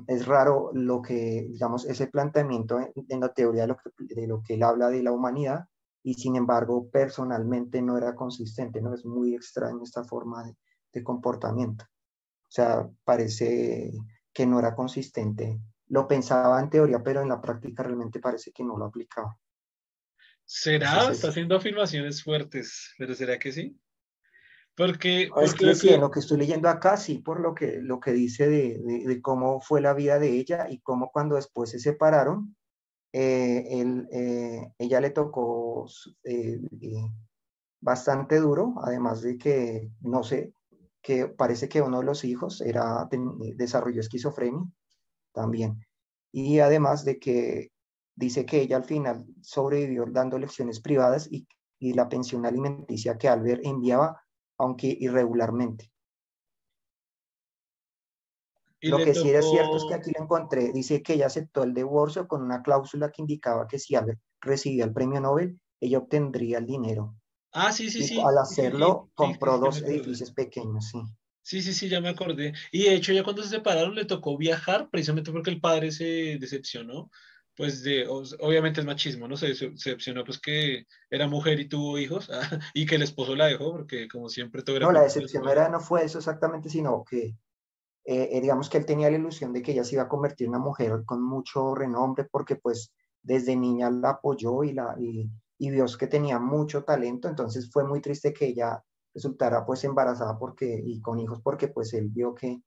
es 0.08 0.26
raro 0.26 0.72
lo 0.74 1.02
que, 1.02 1.48
digamos, 1.50 1.86
ese 1.86 2.08
planteamiento 2.08 2.80
en, 2.80 3.20
la 3.20 3.34
teoría 3.34 3.64
de 3.64 3.68
lo, 3.70 3.78
que, 3.78 3.90
de 3.98 4.28
lo 4.28 4.42
que 4.44 4.56
él 4.56 4.64
habla 4.64 4.90
de 4.90 5.02
la 5.02 5.12
humanidad, 5.12 5.66
y 6.04 6.14
sin 6.14 6.36
embargo, 6.36 6.90
personalmente 6.90 7.82
no 7.82 7.98
era 7.98 8.16
consistente, 8.16 8.82
¿no? 8.82 8.94
Es 8.94 9.06
muy 9.06 9.36
extraño 9.36 9.82
esta 9.84 10.04
forma 10.04 10.44
de, 10.46 10.56
de 10.94 11.04
comportamiento. 11.04 11.86
O 11.86 12.50
sea, 12.50 12.90
parece 13.04 13.92
que 14.34 14.46
no 14.46 14.60
era 14.60 14.76
consistente. 14.76 15.60
Lo 15.88 16.08
pensaba 16.08 16.62
en 16.62 16.70
teoría, 16.70 17.02
pero 17.04 17.22
en 17.22 17.30
la 17.30 17.42
práctica 17.42 17.84
realmente 17.84 18.20
parece 18.20 18.52
que 18.52 18.64
no 18.64 18.78
lo 18.78 18.86
aplicaba. 18.86 19.38
¿Será? 20.48 21.12
Está 21.12 21.28
haciendo 21.28 21.58
afirmaciones 21.58 22.24
fuertes, 22.24 22.94
pero 22.98 23.14
¿será 23.14 23.38
que 23.38 23.52
sí? 23.52 23.78
Porque, 24.76 25.30
es 25.42 25.54
que, 25.54 25.76
sí, 25.76 25.90
en 25.90 26.00
lo 26.00 26.10
que 26.10 26.22
estoy 26.22 26.38
leyendo 26.38 26.70
acá, 26.70 26.96
sí, 26.96 27.18
por 27.18 27.42
lo 27.42 27.54
que, 27.54 27.80
lo 27.82 28.00
que 28.00 28.14
dice 28.14 28.48
de, 28.48 28.80
de, 29.06 29.22
cómo 29.22 29.60
fue 29.60 29.82
la 29.82 29.94
vida 29.94 30.20
de 30.20 30.30
ella 30.30 30.68
y 30.70 30.80
cómo 30.80 31.12
cuando 31.12 31.36
después 31.36 31.72
se 31.72 31.80
separaron, 31.80 32.56
eh, 33.12 33.66
él, 33.72 34.08
eh, 34.12 34.72
ella 34.78 35.02
le 35.02 35.10
tocó 35.10 35.88
eh, 36.24 36.62
bastante 37.82 38.40
duro, 38.40 38.76
además 38.82 39.22
de 39.22 39.38
que, 39.38 39.90
no 40.00 40.24
sé, 40.24 40.54
que 41.02 41.28
parece 41.28 41.68
que 41.68 41.82
uno 41.82 42.00
de 42.00 42.06
los 42.06 42.24
hijos 42.24 42.62
era, 42.62 43.10
desarrolló 43.56 44.00
esquizofrenia 44.00 44.64
también. 45.34 45.86
Y 46.32 46.60
además 46.60 47.04
de 47.04 47.20
que 47.20 47.72
dice 48.18 48.46
que 48.46 48.62
ella 48.62 48.78
al 48.78 48.84
final 48.84 49.26
sobrevivió 49.42 50.06
dando 50.10 50.38
lecciones 50.38 50.82
privadas 50.82 51.32
y, 51.32 51.48
y 51.80 51.94
la 51.94 52.10
pensión 52.10 52.46
alimenticia 52.46 53.18
que 53.18 53.30
Albert 53.30 53.62
enviaba, 53.64 54.22
aunque 54.58 54.98
irregularmente. 55.00 55.92
Lo 58.82 58.98
que 58.98 59.14
sí 59.14 59.30
es 59.30 59.50
cierto 59.50 59.78
es 59.78 59.86
que 59.86 59.94
aquí 59.94 60.12
lo 60.16 60.24
encontré, 60.24 60.72
dice 60.72 61.02
que 61.02 61.14
ella 61.14 61.28
aceptó 61.28 61.64
el 61.64 61.74
divorcio 61.74 62.28
con 62.28 62.44
una 62.44 62.62
cláusula 62.62 63.12
que 63.12 63.22
indicaba 63.22 63.68
que 63.68 63.80
si 63.80 63.96
Albert 63.96 64.20
recibía 64.42 64.86
el 64.86 64.94
premio 64.94 65.20
Nobel, 65.20 65.60
ella 65.80 66.00
obtendría 66.00 66.60
el 66.60 66.66
dinero. 66.66 67.16
Ah, 67.52 67.72
sí, 67.72 67.90
sí, 67.90 68.04
sí. 68.04 68.20
Al 68.20 68.38
hacerlo, 68.38 69.10
compró 69.16 69.58
dos 69.58 69.82
edificios 69.82 70.32
pequeños, 70.32 70.90
sí. 70.90 71.02
Sí, 71.42 71.62
sí, 71.62 71.74
sí, 71.74 71.88
ya 71.88 72.02
me 72.02 72.10
acordé. 72.10 72.54
Y 72.72 72.84
de 72.84 72.96
hecho, 72.96 73.14
ya 73.14 73.24
cuando 73.24 73.42
se 73.42 73.50
separaron, 73.50 73.96
le 73.96 74.06
tocó 74.06 74.38
viajar, 74.38 74.90
precisamente 74.90 75.32
porque 75.32 75.50
el 75.50 75.62
padre 75.62 75.92
se 75.92 76.38
decepcionó. 76.40 77.10
Pues 77.58 77.82
de, 77.82 78.08
obviamente 78.08 78.82
es 78.82 78.86
machismo, 78.86 79.28
¿no? 79.28 79.36
Se 79.36 79.48
decepcionó 79.48 80.24
pues 80.24 80.40
que 80.40 80.86
era 81.10 81.28
mujer 81.28 81.60
y 81.60 81.68
tuvo 81.68 81.98
hijos, 81.98 82.30
y 82.76 82.86
que 82.86 82.96
el 82.96 83.02
esposo 83.02 83.36
la 83.36 83.48
dejó, 83.48 83.72
porque 83.72 84.08
como 84.08 84.30
siempre 84.30 84.62
todo 84.62 84.78
era... 84.78 84.86
No, 84.86 84.92
la 84.92 85.02
decepción 85.02 85.50
era, 85.50 85.68
no 85.68 85.80
fue 85.80 86.06
eso 86.06 86.20
exactamente, 86.20 86.70
sino 86.70 87.04
que, 87.04 87.36
eh, 88.06 88.30
eh, 88.32 88.42
digamos 88.42 88.70
que 88.70 88.78
él 88.78 88.86
tenía 88.86 89.10
la 89.10 89.18
ilusión 89.18 89.54
de 89.54 89.64
que 89.64 89.72
ella 89.72 89.84
se 89.84 89.96
iba 89.96 90.04
a 90.04 90.08
convertir 90.08 90.46
en 90.46 90.52
una 90.52 90.64
mujer 90.64 91.04
con 91.04 91.24
mucho 91.24 91.74
renombre, 91.74 92.28
porque 92.32 92.58
pues 92.58 92.94
desde 93.24 93.56
niña 93.56 93.90
la 93.90 94.12
apoyó 94.12 94.64
y, 94.64 94.74
la, 94.74 94.96
y, 95.00 95.28
y 95.58 95.72
vio 95.72 95.88
que 95.98 96.06
tenía 96.06 96.38
mucho 96.38 96.84
talento, 96.84 97.28
entonces 97.28 97.72
fue 97.72 97.84
muy 97.84 98.02
triste 98.02 98.34
que 98.34 98.46
ella 98.46 98.84
resultara 99.16 99.66
pues 99.66 99.84
embarazada 99.84 100.38
porque, 100.38 100.80
y 100.86 101.02
con 101.02 101.18
hijos 101.20 101.42
porque 101.42 101.70
pues 101.70 101.92
él 101.96 102.10
vio 102.10 102.36
que, 102.36 102.62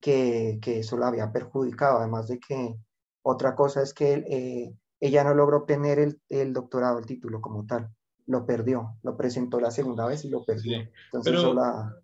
que, 0.00 0.58
que 0.60 0.80
eso 0.80 0.96
la 0.96 1.06
había 1.06 1.30
perjudicado, 1.30 1.98
además 1.98 2.26
de 2.26 2.40
que 2.40 2.74
otra 3.22 3.54
cosa 3.54 3.82
es 3.82 3.94
que 3.94 4.14
eh, 4.14 4.74
ella 5.00 5.24
no 5.24 5.34
logró 5.34 5.58
obtener 5.58 5.98
el, 5.98 6.20
el, 6.28 6.52
doctorado, 6.52 6.98
el 6.98 7.06
título 7.06 7.40
como 7.40 7.66
tal, 7.66 7.90
lo 8.26 8.46
perdió, 8.46 8.98
lo 9.02 9.16
presentó 9.16 9.60
la 9.60 9.70
segunda 9.70 10.06
vez 10.06 10.24
y 10.24 10.30
lo 10.30 10.44
perdió. 10.44 10.78
Entonces 10.78 11.32
pero, 11.32 11.54
la, 11.54 11.94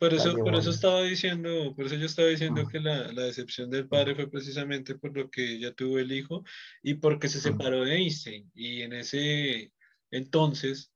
por 0.00 0.14
eso, 0.14 0.34
por 0.34 0.54
eso 0.54 0.70
estaba 0.70 1.02
diciendo, 1.02 1.74
por 1.76 1.84
eso 1.84 1.94
yo 1.94 2.06
estaba 2.06 2.28
diciendo 2.28 2.66
que 2.66 2.80
la, 2.80 3.12
la, 3.12 3.24
decepción 3.24 3.68
del 3.68 3.86
padre 3.86 4.14
fue 4.14 4.30
precisamente 4.30 4.94
por 4.94 5.14
lo 5.14 5.30
que 5.30 5.56
ella 5.56 5.74
tuvo 5.74 5.98
el 5.98 6.10
hijo 6.10 6.42
y 6.82 6.94
porque 6.94 7.28
se 7.28 7.38
separó 7.38 7.84
de 7.84 7.96
Einstein. 7.96 8.50
Y 8.54 8.80
en 8.80 8.94
ese 8.94 9.72
entonces, 10.10 10.90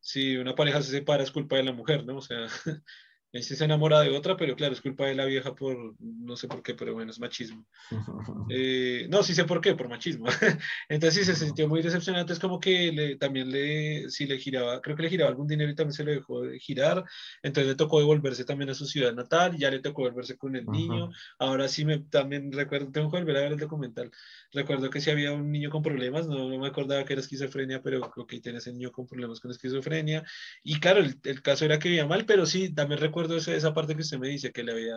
si 0.00 0.36
una 0.36 0.54
pareja 0.54 0.82
se 0.82 0.90
separa 0.90 1.22
es 1.22 1.30
culpa 1.30 1.56
de 1.56 1.62
la 1.62 1.72
mujer, 1.72 2.04
¿no? 2.04 2.18
O 2.18 2.20
sea, 2.20 2.48
él 3.32 3.44
sí 3.44 3.54
se 3.54 3.64
enamora 3.64 4.00
de 4.00 4.10
otra, 4.10 4.36
pero 4.36 4.56
claro, 4.56 4.72
es 4.72 4.80
culpa 4.80 5.06
de 5.06 5.14
la 5.14 5.24
vieja 5.24 5.54
por, 5.54 5.94
no 6.00 6.36
sé 6.36 6.48
por 6.48 6.62
qué, 6.62 6.74
pero 6.74 6.94
bueno, 6.94 7.10
es 7.10 7.20
machismo. 7.20 7.66
Eh, 8.52 9.06
no, 9.08 9.22
sí 9.22 9.32
sé 9.32 9.44
por 9.44 9.60
qué, 9.60 9.74
por 9.74 9.88
machismo. 9.88 10.26
Entonces 10.88 11.24
sí 11.26 11.32
se 11.32 11.44
sintió 11.44 11.68
muy 11.68 11.82
decepcionante, 11.82 12.32
es 12.32 12.40
como 12.40 12.58
que 12.58 12.90
le, 12.90 13.16
también 13.16 13.50
le, 13.50 14.10
si 14.10 14.26
le 14.26 14.38
giraba, 14.38 14.80
creo 14.80 14.96
que 14.96 15.04
le 15.04 15.08
giraba 15.10 15.30
algún 15.30 15.46
dinero 15.46 15.70
y 15.70 15.74
también 15.76 15.92
se 15.92 16.04
lo 16.04 16.10
dejó 16.10 16.42
de 16.42 16.58
girar, 16.58 17.04
entonces 17.42 17.68
le 17.68 17.76
tocó 17.76 18.00
devolverse 18.00 18.44
también 18.44 18.70
a 18.70 18.74
su 18.74 18.86
ciudad 18.86 19.14
natal, 19.14 19.56
ya 19.56 19.70
le 19.70 19.78
tocó 19.78 20.02
volverse 20.02 20.36
con 20.36 20.56
el 20.56 20.66
niño, 20.66 21.10
ahora 21.38 21.68
sí 21.68 21.84
me 21.84 21.98
también 21.98 22.50
recuerdo, 22.50 22.90
tengo 22.90 23.10
que 23.10 23.18
volver 23.18 23.36
a 23.36 23.40
ver 23.40 23.52
el 23.52 23.58
documental, 23.58 24.10
recuerdo 24.52 24.90
que 24.90 25.00
si 25.00 25.10
había 25.10 25.32
un 25.32 25.52
niño 25.52 25.70
con 25.70 25.82
problemas, 25.82 26.26
no, 26.26 26.48
no 26.48 26.58
me 26.58 26.66
acordaba 26.66 27.04
que 27.04 27.12
era 27.12 27.22
esquizofrenia, 27.22 27.82
pero 27.82 28.00
creo 28.10 28.26
que 28.26 28.40
tiene 28.40 28.58
ese 28.58 28.72
niño 28.72 28.90
con 28.90 29.06
problemas 29.06 29.38
con 29.38 29.52
esquizofrenia, 29.52 30.24
y 30.64 30.80
claro, 30.80 31.00
el, 31.00 31.20
el 31.22 31.42
caso 31.42 31.64
era 31.64 31.78
que 31.78 31.88
vivía 31.88 32.06
mal, 32.06 32.24
pero 32.26 32.46
sí, 32.46 32.74
también 32.74 33.00
recuerdo 33.00 33.19
recuerdo 33.20 33.36
esa, 33.36 33.54
esa 33.54 33.74
parte 33.74 33.94
que 33.94 34.02
usted 34.02 34.18
me 34.18 34.28
dice, 34.28 34.52
que 34.52 34.64
le 34.64 34.72
había, 34.72 34.96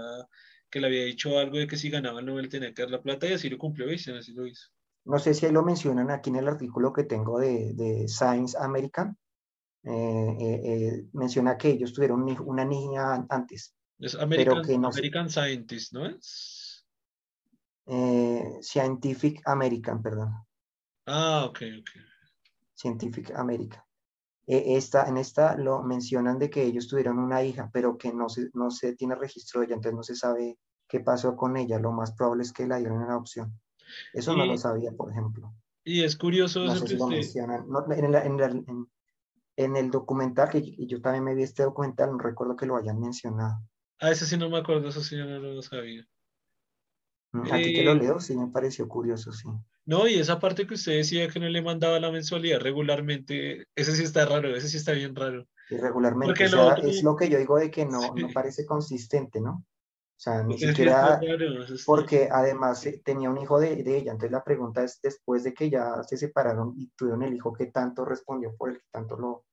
que 0.70 0.80
le 0.80 0.88
había 0.88 1.06
dicho 1.06 1.38
algo 1.38 1.58
de 1.58 1.68
que 1.68 1.78
si 1.78 1.90
ganaba 1.90 2.20
el 2.20 2.26
Nobel 2.26 2.50
tenía 2.50 2.74
que 2.74 2.84
dar 2.84 2.92
la 2.92 3.02
plata 3.02 3.28
y 3.28 3.34
así 3.34 3.50
lo 3.50 3.58
cumplió, 3.58 3.88
¿viste? 3.88 4.18
Así 4.18 4.34
lo 4.34 4.48
hizo. 4.48 4.70
No 5.06 5.20
sé 5.20 5.34
si 5.34 5.46
ahí 5.46 5.52
lo 5.52 5.64
mencionan 5.64 6.10
aquí 6.12 6.30
en 6.30 6.38
el 6.38 6.48
artículo 6.48 6.94
que 6.94 7.04
tengo 7.04 7.40
de, 7.40 7.74
de 7.74 8.08
Science 8.08 8.58
American. 8.58 9.18
Eh, 9.84 10.38
eh, 10.40 10.62
eh, 10.64 11.06
menciona 11.12 11.58
que 11.58 11.70
ellos 11.70 11.92
tuvieron 11.92 12.24
una 12.46 12.64
niña 12.64 13.26
antes. 13.28 13.76
Es 14.00 14.16
American, 14.16 14.56
pero 14.56 14.62
que 14.62 14.78
no 14.78 14.88
American 14.88 15.30
Scientist, 15.30 15.94
¿no 15.94 16.06
es? 16.06 16.86
Scientific 18.62 19.42
American, 19.46 20.02
perdón. 20.02 20.34
Ah, 21.06 21.46
ok, 21.50 21.60
ok. 21.80 21.90
Scientific 22.76 23.32
American. 23.36 23.83
E, 24.46 24.76
esta, 24.76 25.08
en 25.08 25.18
esta 25.18 25.56
lo 25.56 25.84
mencionan 25.84 26.40
de 26.40 26.50
que 26.50 26.64
ellos 26.64 26.88
tuvieron 26.88 27.20
una 27.20 27.44
hija, 27.44 27.70
pero 27.72 27.98
que 27.98 28.14
no 28.14 28.30
se, 28.30 28.50
no 28.54 28.72
se 28.72 28.96
tiene 28.96 29.16
registro 29.16 29.62
de 29.62 29.68
ella, 29.68 29.76
entonces 29.76 29.96
no 29.96 30.04
se 30.04 30.16
sabe 30.16 30.58
qué 30.88 31.00
pasó 31.00 31.36
con 31.36 31.58
ella. 31.58 31.80
Lo 31.80 31.92
más 31.92 32.12
probable 32.12 32.44
es 32.44 32.52
que 32.52 32.68
la 32.68 32.78
dieron 32.78 33.02
en 33.02 33.10
adopción. 33.10 33.60
Eso 34.14 34.36
no 34.36 34.46
lo 34.46 34.58
sabía, 34.58 34.92
por 34.92 35.12
ejemplo. 35.12 35.54
Y 35.84 36.04
es 36.04 36.16
curioso. 36.16 36.64
No 36.64 36.76
sé 36.76 36.88
si 36.88 36.98
lo 36.98 37.08
mencionan. 37.08 37.66
en, 39.56 39.76
el, 39.76 39.92
documental, 39.92 40.50
que 40.50 40.76
yo 40.88 41.02
también 41.02 41.24
me 41.24 41.36
vi 41.36 41.44
este 41.44 41.64
documental, 41.64 42.12
no 42.12 42.18
recuerdo 42.18 42.56
que 42.56 42.66
lo 42.66 42.78
hayan 42.78 43.00
mencionado. 43.00 43.58
Ah, 44.00 44.12
ese 44.12 44.26
sí 44.26 44.38
no 44.38 44.50
me 44.50 44.58
acuerdo, 44.58 44.88
eso 44.90 45.02
sí 45.02 45.18
yo 45.18 45.26
no 45.26 45.40
lo 45.40 45.62
sabía. 45.62 46.08
Aquí 47.52 47.74
que 47.74 47.84
lo 47.84 47.94
eh, 47.94 47.96
leo, 47.96 48.20
sí 48.20 48.38
me 48.38 48.48
pareció 48.48 48.88
curioso, 48.88 49.32
sí. 49.32 49.48
No, 49.86 50.08
y 50.08 50.16
esa 50.16 50.40
parte 50.40 50.68
que 50.68 50.76
usted 50.76 50.98
decía 50.98 51.28
que 51.28 51.40
no 51.40 51.50
le 51.50 51.62
mandaba 51.62 52.00
la 52.00 52.12
mensualidad 52.12 52.60
regularmente, 52.60 53.68
ese 53.76 53.96
sí 53.96 54.04
está 54.04 54.26
raro, 54.26 54.56
ese 54.56 54.70
sí 54.70 54.78
está 54.78 54.92
bien 54.92 55.16
raro. 55.16 55.48
Irregularmente, 55.70 56.46
o 56.56 56.76
es 56.76 57.04
lo 57.04 57.16
que 57.16 57.30
yo 57.30 57.40
digo 57.40 57.58
de 57.58 57.72
que 57.72 57.86
no, 57.86 58.14
no 58.14 58.28
parece 58.34 58.66
consistente, 58.66 59.42
¿no? 59.42 59.66
O 60.16 60.20
sea, 60.24 60.44
ni 60.44 60.58
siquiera, 60.58 61.20
porque 61.86 62.30
además 62.32 62.86
eh, 62.86 63.02
tenía 63.04 63.30
un 63.30 63.40
hijo 63.40 63.60
de, 63.60 63.84
de, 63.84 63.98
ella, 63.98 64.12
entonces 64.12 64.32
la 64.32 64.44
pregunta 64.44 64.84
es, 64.84 65.02
después 65.02 65.44
de 65.44 65.54
que 65.54 65.70
ya 65.70 66.04
se 66.04 66.18
separaron 66.18 66.74
y 66.78 66.92
tuvieron 66.96 67.24
el 67.24 67.34
hijo, 67.34 67.52
¿qué 67.52 67.66
tanto 67.66 68.06
respondió 68.06 68.56
por 68.56 68.70
el 68.70 68.78
que 68.78 68.86
tanto 68.92 69.18
lo, 69.18 69.46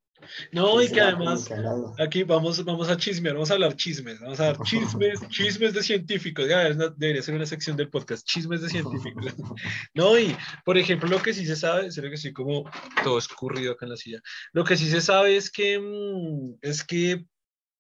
no, 0.52 0.82
y 0.82 0.88
que 0.90 1.00
además, 1.00 1.50
aquí 1.98 2.22
vamos, 2.22 2.64
vamos 2.64 2.88
a 2.88 2.96
chismear, 2.96 3.34
vamos 3.34 3.50
a 3.50 3.54
hablar 3.54 3.76
chismes, 3.76 4.20
vamos 4.20 4.40
a 4.40 4.48
hablar 4.48 4.62
chismes, 4.66 5.28
chismes 5.28 5.74
de 5.74 5.82
científicos, 5.82 6.48
ya 6.48 6.68
debería 6.96 7.22
ser 7.22 7.34
una 7.34 7.46
sección 7.46 7.76
del 7.76 7.90
podcast, 7.90 8.26
chismes 8.26 8.62
de 8.62 8.68
científicos. 8.68 9.34
No, 9.94 10.18
y 10.18 10.36
por 10.64 10.78
ejemplo, 10.78 11.08
lo 11.08 11.22
que 11.22 11.34
sí 11.34 11.44
se 11.44 11.56
sabe, 11.56 11.86
es 11.86 12.00
que 12.00 12.16
sí, 12.16 12.32
como 12.32 12.70
todo 13.02 13.18
escurrido 13.18 13.72
acá 13.72 13.86
en 13.86 13.90
la 13.90 13.96
silla, 13.96 14.20
lo 14.52 14.64
que 14.64 14.76
sí 14.76 14.88
se 14.88 15.00
sabe 15.00 15.36
es 15.36 15.50
que, 15.50 15.78
mm, 15.78 16.58
es 16.62 16.84
que 16.84 17.24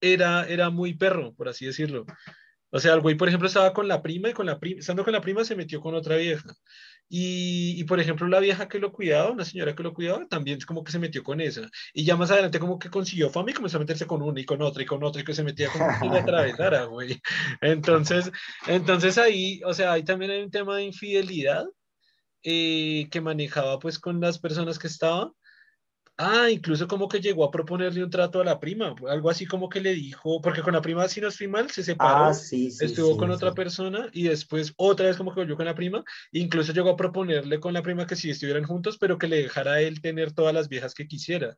era, 0.00 0.46
era 0.46 0.70
muy 0.70 0.94
perro, 0.94 1.34
por 1.34 1.48
así 1.48 1.66
decirlo. 1.66 2.06
O 2.70 2.78
sea, 2.78 2.94
el 2.94 3.00
güey, 3.00 3.16
por 3.16 3.28
ejemplo, 3.28 3.48
estaba 3.48 3.72
con 3.72 3.88
la 3.88 4.00
prima 4.00 4.30
y 4.30 4.32
con 4.32 4.46
la 4.46 4.58
prima, 4.58 4.78
estando 4.78 5.04
con 5.04 5.12
la 5.12 5.20
prima 5.20 5.44
se 5.44 5.56
metió 5.56 5.80
con 5.80 5.94
otra 5.94 6.16
vieja. 6.16 6.54
Y, 7.12 7.74
y, 7.76 7.84
por 7.84 7.98
ejemplo, 7.98 8.28
la 8.28 8.38
vieja 8.38 8.68
que 8.68 8.78
lo 8.78 8.92
cuidaba, 8.92 9.32
una 9.32 9.44
señora 9.44 9.74
que 9.74 9.82
lo 9.82 9.92
cuidaba, 9.92 10.26
también 10.28 10.60
como 10.60 10.84
que 10.84 10.92
se 10.92 11.00
metió 11.00 11.24
con 11.24 11.40
esa. 11.40 11.68
Y 11.92 12.04
ya 12.04 12.16
más 12.16 12.30
adelante 12.30 12.60
como 12.60 12.78
que 12.78 12.88
consiguió 12.88 13.30
fama 13.30 13.50
y 13.50 13.54
comenzó 13.54 13.78
a 13.78 13.80
meterse 13.80 14.06
con 14.06 14.22
una 14.22 14.40
y 14.40 14.44
con 14.44 14.62
otra 14.62 14.84
y 14.84 14.86
con 14.86 15.02
otra 15.02 15.20
y 15.20 15.24
que 15.24 15.34
se 15.34 15.42
metía 15.42 15.70
con 15.70 15.80
que 16.00 16.06
la 16.06 16.20
atravesara, 16.20 16.84
güey. 16.84 17.20
Entonces, 17.60 18.30
entonces 18.68 19.18
ahí, 19.18 19.60
o 19.64 19.74
sea, 19.74 19.92
ahí 19.92 20.04
también 20.04 20.30
hay 20.30 20.42
un 20.42 20.52
tema 20.52 20.76
de 20.76 20.84
infidelidad 20.84 21.66
eh, 22.44 23.08
que 23.10 23.20
manejaba 23.20 23.78
pues 23.80 23.98
con 23.98 24.20
las 24.20 24.38
personas 24.38 24.78
que 24.78 24.86
estaban 24.86 25.32
Ah, 26.22 26.50
incluso 26.50 26.86
como 26.86 27.08
que 27.08 27.18
llegó 27.18 27.44
a 27.44 27.50
proponerle 27.50 28.04
un 28.04 28.10
trato 28.10 28.42
a 28.42 28.44
la 28.44 28.60
prima, 28.60 28.94
algo 29.08 29.30
así 29.30 29.46
como 29.46 29.70
que 29.70 29.80
le 29.80 29.94
dijo, 29.94 30.42
porque 30.42 30.60
con 30.60 30.74
la 30.74 30.82
prima, 30.82 31.08
si 31.08 31.18
no 31.18 31.28
estoy 31.28 31.48
mal, 31.48 31.70
se 31.70 31.82
separó, 31.82 32.26
ah, 32.26 32.34
sí, 32.34 32.70
sí, 32.70 32.84
estuvo 32.84 33.16
con 33.16 33.30
otra 33.30 33.54
persona 33.54 34.06
y 34.12 34.24
después 34.24 34.74
otra 34.76 35.06
vez 35.06 35.16
como 35.16 35.32
que 35.32 35.40
volvió 35.40 35.56
con 35.56 35.64
la 35.64 35.74
prima, 35.74 36.04
incluso 36.32 36.74
llegó 36.74 36.90
a 36.90 36.96
proponerle 36.96 37.58
con 37.58 37.72
la 37.72 37.80
prima 37.80 38.06
que 38.06 38.16
si 38.16 38.28
estuvieran 38.28 38.64
juntos, 38.64 38.98
pero 38.98 39.16
que 39.16 39.28
le 39.28 39.44
dejara 39.44 39.72
a 39.72 39.80
él 39.80 40.02
tener 40.02 40.32
todas 40.32 40.52
las 40.52 40.68
viejas 40.68 40.92
que 40.92 41.08
quisiera 41.08 41.56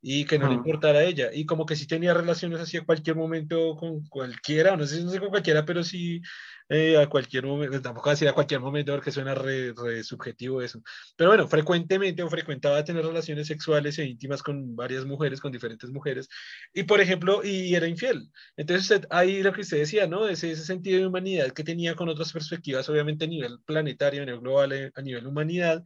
y 0.00 0.26
que 0.26 0.38
no 0.38 0.46
le 0.46 0.54
importara 0.54 1.00
a 1.00 1.04
ella, 1.04 1.30
y 1.32 1.44
como 1.44 1.66
que 1.66 1.74
sí 1.74 1.88
tenía 1.88 2.14
relaciones 2.14 2.60
así 2.60 2.76
a 2.76 2.84
cualquier 2.84 3.16
momento 3.16 3.74
con 3.74 4.06
cualquiera, 4.06 4.76
no 4.76 4.86
sé, 4.86 5.02
no 5.02 5.10
sé 5.10 5.18
con 5.18 5.30
cualquiera, 5.30 5.64
pero 5.64 5.82
sí 5.82 6.20
eh, 6.68 6.96
a 6.96 7.08
cualquier 7.08 7.44
momento, 7.46 7.80
tampoco 7.82 8.10
decir 8.10 8.28
a 8.28 8.32
cualquier 8.32 8.60
momento 8.60 8.92
porque 8.92 9.10
suena 9.12 9.34
re, 9.34 9.74
subjetivo 10.02 10.62
eso. 10.62 10.82
Pero 11.16 11.30
bueno, 11.30 11.46
frecuentemente 11.48 12.22
o 12.22 12.30
frecuentaba 12.30 12.84
tener 12.84 13.04
relaciones 13.04 13.46
sexuales 13.48 13.98
e 13.98 14.04
íntimas 14.06 14.42
con 14.42 14.74
varias 14.74 15.04
mujeres, 15.04 15.40
con 15.40 15.52
diferentes 15.52 15.90
mujeres. 15.90 16.28
Y 16.72 16.84
por 16.84 17.00
ejemplo, 17.00 17.42
y 17.44 17.74
era 17.74 17.86
infiel. 17.86 18.30
Entonces 18.56 19.02
ahí 19.10 19.42
lo 19.42 19.52
que 19.52 19.60
usted 19.62 19.78
decía, 19.78 20.06
¿no? 20.06 20.26
Ese, 20.28 20.52
ese 20.52 20.64
sentido 20.64 21.00
de 21.00 21.06
humanidad 21.06 21.52
que 21.52 21.64
tenía 21.64 21.94
con 21.94 22.08
otras 22.08 22.32
perspectivas, 22.32 22.88
obviamente 22.88 23.24
a 23.26 23.28
nivel 23.28 23.58
planetario, 23.64 24.22
a 24.22 24.26
nivel 24.26 24.40
global, 24.40 24.72
eh, 24.72 24.92
a 24.94 25.02
nivel 25.02 25.26
humanidad. 25.26 25.82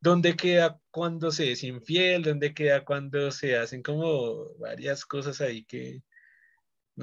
¿Dónde 0.00 0.36
queda 0.36 0.78
cuando 0.90 1.30
se 1.30 1.52
es 1.52 1.64
infiel? 1.64 2.22
¿Dónde 2.22 2.54
queda 2.54 2.84
cuando 2.84 3.30
se 3.32 3.56
hacen 3.56 3.82
como 3.82 4.54
varias 4.58 5.04
cosas 5.04 5.40
ahí 5.40 5.64
que, 5.64 6.02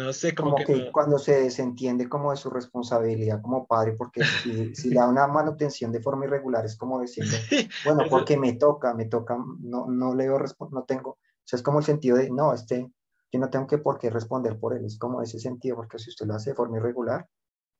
no 0.06 0.14
sé, 0.14 0.36
como, 0.36 0.56
que, 0.56 0.92
cuando 0.92 1.18
se 1.18 1.42
desentiende 1.42 2.08
como 2.08 2.32
de 2.32 2.38
su 2.38 2.50
responsabilidad 2.50 3.42
como 3.42 3.66
padre, 3.66 3.94
porque 3.94 4.24
si, 4.24 4.76
si 4.76 4.90
le 4.90 4.96
da 4.96 5.08
una 5.08 5.28
manutención 5.28 5.92
de 5.92 6.02
forma 6.02 6.26
irregular, 6.26 6.66
es 6.66 6.78
como 6.78 7.02
diciendo, 7.02 7.34
bueno, 7.86 8.04
porque 8.10 8.38
me 8.38 8.54
toca, 8.54 8.94
me 8.94 9.06
toca, 9.06 9.38
no, 9.60 9.88
no 9.88 10.14
le 10.14 10.28
no 10.28 10.84
tengo, 10.84 11.12
o 11.12 11.18
sea, 11.44 11.58
es 11.58 11.64
como 11.64 11.80
el 11.80 11.86
sentido 11.86 12.18
de, 12.18 12.30
no, 12.30 12.54
este, 12.54 12.92
yo 13.32 13.40
no 13.40 13.50
tengo 13.50 13.66
que 13.66 13.80
por 13.80 13.98
qué 13.98 14.10
responder 14.10 14.60
por 14.60 14.76
él, 14.76 14.86
es 14.86 15.00
como 15.00 15.22
ese 15.22 15.40
sentido, 15.40 15.76
porque 15.76 15.98
si 15.98 16.12
usted 16.12 16.28
lo 16.28 16.36
hace 16.36 16.52
de 16.52 16.56
forma 16.56 16.78
irregular, 16.78 17.28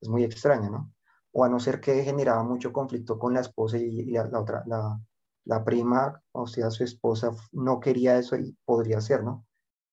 es 0.02 0.10
muy 0.10 0.24
extraño, 0.24 0.70
¿no? 0.70 0.94
O 1.34 1.44
a 1.44 1.50
no 1.50 1.60
ser 1.60 1.80
que 1.80 2.04
generaba 2.04 2.44
mucho 2.44 2.74
conflicto 2.74 3.20
con 3.20 3.36
la 3.36 3.42
esposa 3.42 3.78
y, 3.78 4.12
la, 4.12 4.26
la, 4.28 4.40
otra, 4.40 4.64
la, 4.66 5.00
la 5.46 5.64
prima, 5.64 6.20
o 6.32 6.48
sea, 6.48 6.72
su 6.72 6.84
esposa 6.84 7.32
no 7.52 7.80
quería 7.80 8.18
eso 8.18 8.36
y 8.38 8.58
podría 8.66 9.02
ser, 9.02 9.24
¿no? 9.24 9.47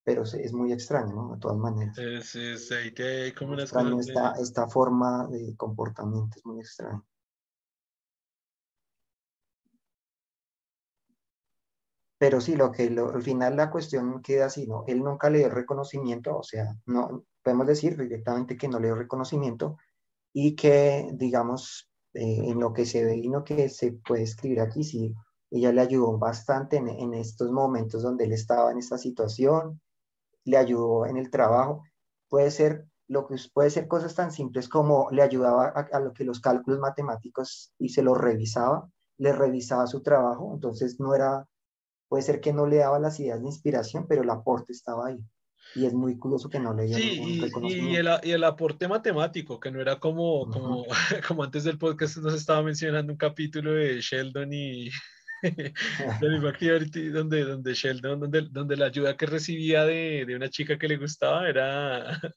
Pero 0.04 0.22
es 0.22 0.52
muy 0.52 0.72
extraño, 0.72 1.14
¿no? 1.14 1.34
De 1.34 1.40
todas 1.40 1.56
maneras. 1.56 1.96
Es, 1.98 2.34
es, 2.36 2.70
ahí 2.72 2.94
hay 2.98 3.32
como 3.32 3.58
esta, 3.58 4.34
esta 4.40 4.68
forma 4.68 5.26
de 5.28 5.56
comportamiento 5.56 6.36
es 6.38 6.44
muy 6.44 6.60
extraña. 6.60 7.02
pero 12.24 12.40
sí, 12.40 12.56
lo 12.56 12.72
que 12.72 12.84
al 12.84 13.22
final 13.22 13.54
la 13.54 13.70
cuestión 13.70 14.22
queda 14.22 14.46
así, 14.46 14.66
¿no? 14.66 14.84
Él 14.86 15.04
nunca 15.04 15.28
le 15.28 15.40
dio 15.40 15.50
reconocimiento, 15.50 16.38
o 16.38 16.42
sea, 16.42 16.74
no 16.86 17.26
podemos 17.42 17.66
decir 17.66 17.98
directamente 17.98 18.56
que 18.56 18.66
no 18.66 18.80
le 18.80 18.86
dio 18.88 18.94
reconocimiento 18.94 19.76
y 20.32 20.56
que, 20.56 21.10
digamos, 21.12 21.90
eh, 22.14 22.38
en 22.46 22.60
lo 22.60 22.72
que 22.72 22.86
se 22.86 23.04
ve 23.04 23.16
y 23.16 23.28
lo 23.28 23.44
que 23.44 23.68
se 23.68 23.92
puede 23.92 24.22
escribir 24.22 24.60
aquí, 24.60 24.84
sí, 24.84 25.14
ella 25.50 25.70
le 25.70 25.82
ayudó 25.82 26.16
bastante 26.16 26.78
en, 26.78 26.88
en, 26.88 27.12
estos 27.12 27.50
momentos 27.50 28.02
donde 28.02 28.24
él 28.24 28.32
estaba 28.32 28.72
en 28.72 28.78
esta 28.78 28.96
situación, 28.96 29.82
le 30.44 30.56
ayudó 30.56 31.06
en 31.06 31.16
el 31.16 31.30
trabajo. 31.30 31.82
Puede 32.28 32.50
ser 32.50 32.86
lo 33.06 33.26
que 33.26 33.36
puede 33.52 33.70
ser 33.70 33.86
cosas 33.86 34.14
tan 34.14 34.32
simples 34.32 34.68
como 34.68 35.10
le 35.10 35.22
ayudaba 35.22 35.66
a, 35.66 35.96
a 35.96 36.00
lo 36.00 36.12
que 36.12 36.24
los 36.24 36.40
cálculos 36.40 36.80
matemáticos 36.80 37.72
y 37.78 37.90
se 37.90 38.02
los 38.02 38.16
revisaba, 38.16 38.88
le 39.18 39.32
revisaba 39.32 39.86
su 39.86 40.02
trabajo, 40.02 40.52
entonces 40.54 40.98
no 41.00 41.14
era 41.14 41.46
Puede 42.14 42.22
ser 42.22 42.40
que 42.40 42.52
no 42.52 42.66
le 42.66 42.76
daba 42.76 43.00
las 43.00 43.18
ideas 43.18 43.40
de 43.40 43.48
inspiración, 43.48 44.06
pero 44.08 44.22
el 44.22 44.30
aporte 44.30 44.72
estaba 44.72 45.08
ahí. 45.08 45.18
Y 45.74 45.86
es 45.86 45.94
muy 45.94 46.16
curioso 46.16 46.48
que 46.48 46.60
no 46.60 46.72
le 46.72 46.84
dieron 46.84 47.02
sí, 47.02 47.20
y, 47.20 47.90
y, 47.90 47.96
el, 47.96 48.08
y, 48.22 48.30
el, 48.30 48.44
aporte 48.44 48.86
matemático, 48.86 49.58
que 49.58 49.72
no 49.72 49.80
era 49.80 49.98
como, 49.98 50.48
como, 50.48 50.84
como 51.26 51.42
antes 51.42 51.64
del 51.64 51.76
podcast 51.76 52.18
nos 52.18 52.34
estaba 52.34 52.62
mencionando 52.62 53.12
un 53.12 53.16
capítulo 53.16 53.72
de 53.72 54.00
Sheldon 54.00 54.52
y 54.52 54.90
de 55.50 57.10
donde, 57.10 57.44
donde 57.44 57.74
Sheldon, 57.74 58.20
donde, 58.20 58.42
donde 58.50 58.76
la 58.76 58.86
ayuda 58.86 59.16
que 59.16 59.26
recibía 59.26 59.84
de, 59.84 60.24
de 60.26 60.36
una 60.36 60.48
chica 60.48 60.78
que 60.78 60.88
le 60.88 60.96
gustaba 60.96 61.48
era 61.48 62.20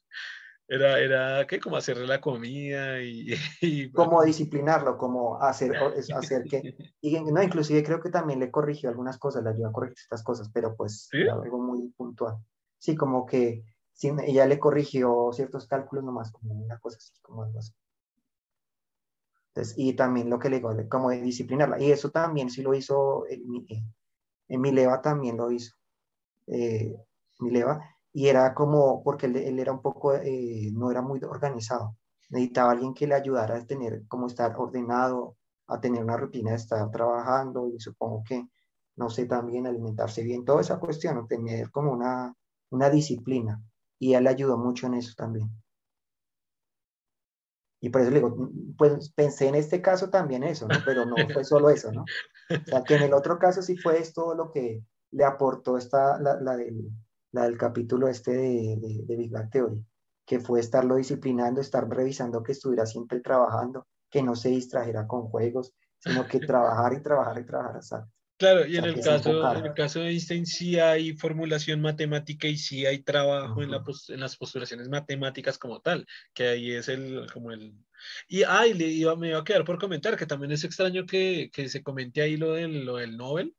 era, 0.68 0.98
era 1.00 1.46
¿qué? 1.46 1.58
Como 1.58 1.76
hacerle 1.76 2.06
la 2.06 2.20
comida 2.20 3.00
y... 3.00 3.34
como 3.94 4.22
disciplinarlo, 4.24 4.98
como 4.98 5.40
hacer, 5.40 5.72
hacer 6.14 6.44
que... 6.44 6.76
Y, 7.00 7.18
no, 7.20 7.42
inclusive 7.42 7.82
creo 7.82 8.00
que 8.00 8.10
también 8.10 8.38
le 8.38 8.50
corrigió 8.50 8.90
algunas 8.90 9.18
cosas, 9.18 9.42
le 9.42 9.50
ayudó 9.50 9.68
a 9.68 9.72
corregir 9.72 9.96
estas 9.98 10.22
cosas, 10.22 10.50
pero 10.52 10.76
pues 10.76 11.08
algo 11.32 11.58
muy 11.58 11.88
puntual. 11.96 12.36
Sí, 12.78 12.94
como 12.94 13.24
que 13.24 13.64
sí, 13.92 14.12
ella 14.26 14.46
le 14.46 14.58
corrigió 14.58 15.30
ciertos 15.32 15.66
cálculos 15.66 16.04
nomás, 16.04 16.30
como 16.30 16.54
una 16.54 16.78
cosa 16.78 16.98
así, 16.98 17.12
como 17.22 17.42
algo 17.42 17.58
así. 17.58 17.72
Y 19.76 19.94
también 19.94 20.30
lo 20.30 20.38
que 20.38 20.50
le 20.50 20.56
digo, 20.56 20.70
como 20.88 21.10
de 21.10 21.22
disciplinarla. 21.22 21.80
Y 21.80 21.90
eso 21.90 22.10
también 22.10 22.50
sí 22.50 22.62
lo 22.62 22.74
hizo, 22.74 23.24
en, 23.28 23.66
en 24.48 24.60
Mileva 24.60 25.00
también 25.02 25.36
lo 25.36 25.50
hizo. 25.50 25.74
Eh, 26.46 26.96
Mileva 27.40 27.80
y 28.12 28.28
era 28.28 28.54
como, 28.54 29.02
porque 29.02 29.26
él, 29.26 29.36
él 29.36 29.58
era 29.58 29.72
un 29.72 29.82
poco, 29.82 30.14
eh, 30.14 30.70
no 30.72 30.90
era 30.90 31.02
muy 31.02 31.20
organizado, 31.22 31.96
necesitaba 32.30 32.72
alguien 32.72 32.94
que 32.94 33.06
le 33.06 33.14
ayudara 33.14 33.56
a 33.56 33.66
tener, 33.66 34.06
como 34.08 34.26
estar 34.26 34.54
ordenado, 34.58 35.36
a 35.68 35.80
tener 35.80 36.02
una 36.02 36.16
rutina 36.16 36.50
de 36.50 36.56
estar 36.56 36.90
trabajando 36.90 37.68
y 37.68 37.78
supongo 37.78 38.24
que, 38.26 38.48
no 38.96 39.10
sé, 39.10 39.26
también 39.26 39.66
alimentarse 39.66 40.22
bien, 40.22 40.44
toda 40.44 40.62
esa 40.62 40.78
cuestión, 40.80 41.28
tener 41.28 41.70
como 41.70 41.92
una, 41.92 42.34
una 42.70 42.90
disciplina 42.90 43.62
y 43.98 44.14
él 44.14 44.24
le 44.24 44.30
ayudó 44.30 44.56
mucho 44.56 44.86
en 44.86 44.94
eso 44.94 45.12
también. 45.16 45.50
Y 47.80 47.90
por 47.90 48.00
eso 48.00 48.10
le 48.10 48.16
digo, 48.16 48.50
pues 48.76 49.10
pensé 49.10 49.48
en 49.48 49.54
este 49.54 49.80
caso 49.80 50.10
también 50.10 50.42
eso, 50.42 50.66
¿no? 50.66 50.76
Pero 50.84 51.06
no 51.06 51.14
fue 51.32 51.44
solo 51.44 51.70
eso, 51.70 51.92
¿no? 51.92 52.02
O 52.02 52.64
sea, 52.66 52.82
que 52.82 52.96
en 52.96 53.02
el 53.02 53.14
otro 53.14 53.38
caso 53.38 53.62
sí 53.62 53.76
fue 53.76 53.98
esto 53.98 54.34
lo 54.34 54.50
que 54.50 54.82
le 55.12 55.24
aportó 55.24 55.78
esta, 55.78 56.18
la, 56.20 56.40
la 56.40 56.56
del, 56.56 57.56
capítulo 57.56 58.08
este 58.08 58.32
de, 58.32 59.04
de, 59.06 59.16
Big 59.16 59.30
Bang 59.30 59.50
Theory, 59.50 59.84
que 60.26 60.40
fue 60.40 60.60
estarlo 60.60 60.96
disciplinando, 60.96 61.60
estar 61.60 61.88
revisando 61.88 62.42
que 62.42 62.52
estuviera 62.52 62.84
siempre 62.84 63.20
trabajando, 63.20 63.86
que 64.10 64.22
no 64.22 64.34
se 64.34 64.48
distrajera 64.48 65.06
con 65.06 65.28
juegos, 65.28 65.72
sino 65.98 66.26
que 66.26 66.40
trabajar 66.40 66.94
y 66.94 67.02
trabajar 67.02 67.38
y 67.38 67.46
trabajar. 67.46 68.06
Claro, 68.38 68.64
y 68.66 68.76
en, 68.76 68.84
el 68.84 69.00
caso, 69.00 69.52
en 69.56 69.66
el 69.66 69.74
caso 69.74 69.98
de 69.98 70.10
Einstein 70.10 70.46
sí 70.46 70.78
hay 70.78 71.12
formulación 71.14 71.80
matemática 71.80 72.46
y 72.46 72.56
sí 72.56 72.86
hay 72.86 73.00
trabajo 73.00 73.64
en, 73.64 73.72
la, 73.72 73.82
en, 74.10 74.20
las 74.20 74.36
postulaciones 74.36 74.88
matemáticas 74.88 75.58
como 75.58 75.80
tal, 75.80 76.06
que 76.32 76.46
ahí 76.46 76.70
es 76.70 76.88
el, 76.88 77.26
como 77.32 77.50
el... 77.50 77.74
Y 78.28 78.44
le 78.74 78.86
iba, 78.86 79.16
me 79.16 79.30
iba 79.30 79.40
a 79.40 79.44
quedar 79.44 79.64
por 79.64 79.80
comentar 79.80 80.16
que 80.16 80.24
también 80.24 80.52
es 80.52 80.62
extraño 80.62 81.04
que, 81.04 81.50
que 81.52 81.68
se 81.68 81.82
comente 81.82 82.22
ahí 82.22 82.36
lo 82.36 82.52
del, 82.52 82.84
lo 82.84 82.96
del 82.98 83.16
Nobel, 83.16 83.56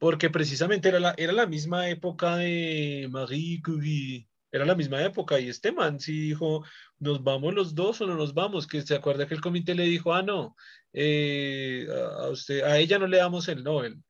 porque 0.00 0.30
precisamente 0.30 0.88
era 0.88 0.98
la, 0.98 1.14
era 1.16 1.32
la 1.32 1.46
misma 1.46 1.88
época 1.88 2.38
de 2.38 3.06
Marie 3.12 3.62
Curie, 3.62 4.28
era 4.50 4.64
la 4.64 4.74
misma 4.74 5.00
época, 5.04 5.38
y 5.38 5.48
este 5.48 5.70
man 5.70 6.00
sí 6.00 6.18
dijo, 6.18 6.64
¿nos 6.98 7.22
vamos 7.22 7.54
los 7.54 7.72
dos 7.76 8.00
o 8.00 8.06
no 8.08 8.16
nos 8.16 8.34
vamos? 8.34 8.66
Que 8.66 8.82
se 8.82 8.96
acuerda 8.96 9.28
que 9.28 9.34
el 9.34 9.40
comité 9.40 9.76
le 9.76 9.84
dijo, 9.84 10.12
ah, 10.12 10.22
no, 10.22 10.56
eh, 10.92 11.86
a, 12.18 12.30
usted, 12.30 12.62
a 12.62 12.78
ella 12.78 12.98
no 12.98 13.06
le 13.06 13.18
damos 13.18 13.46
el 13.46 13.62
Nobel. 13.62 14.02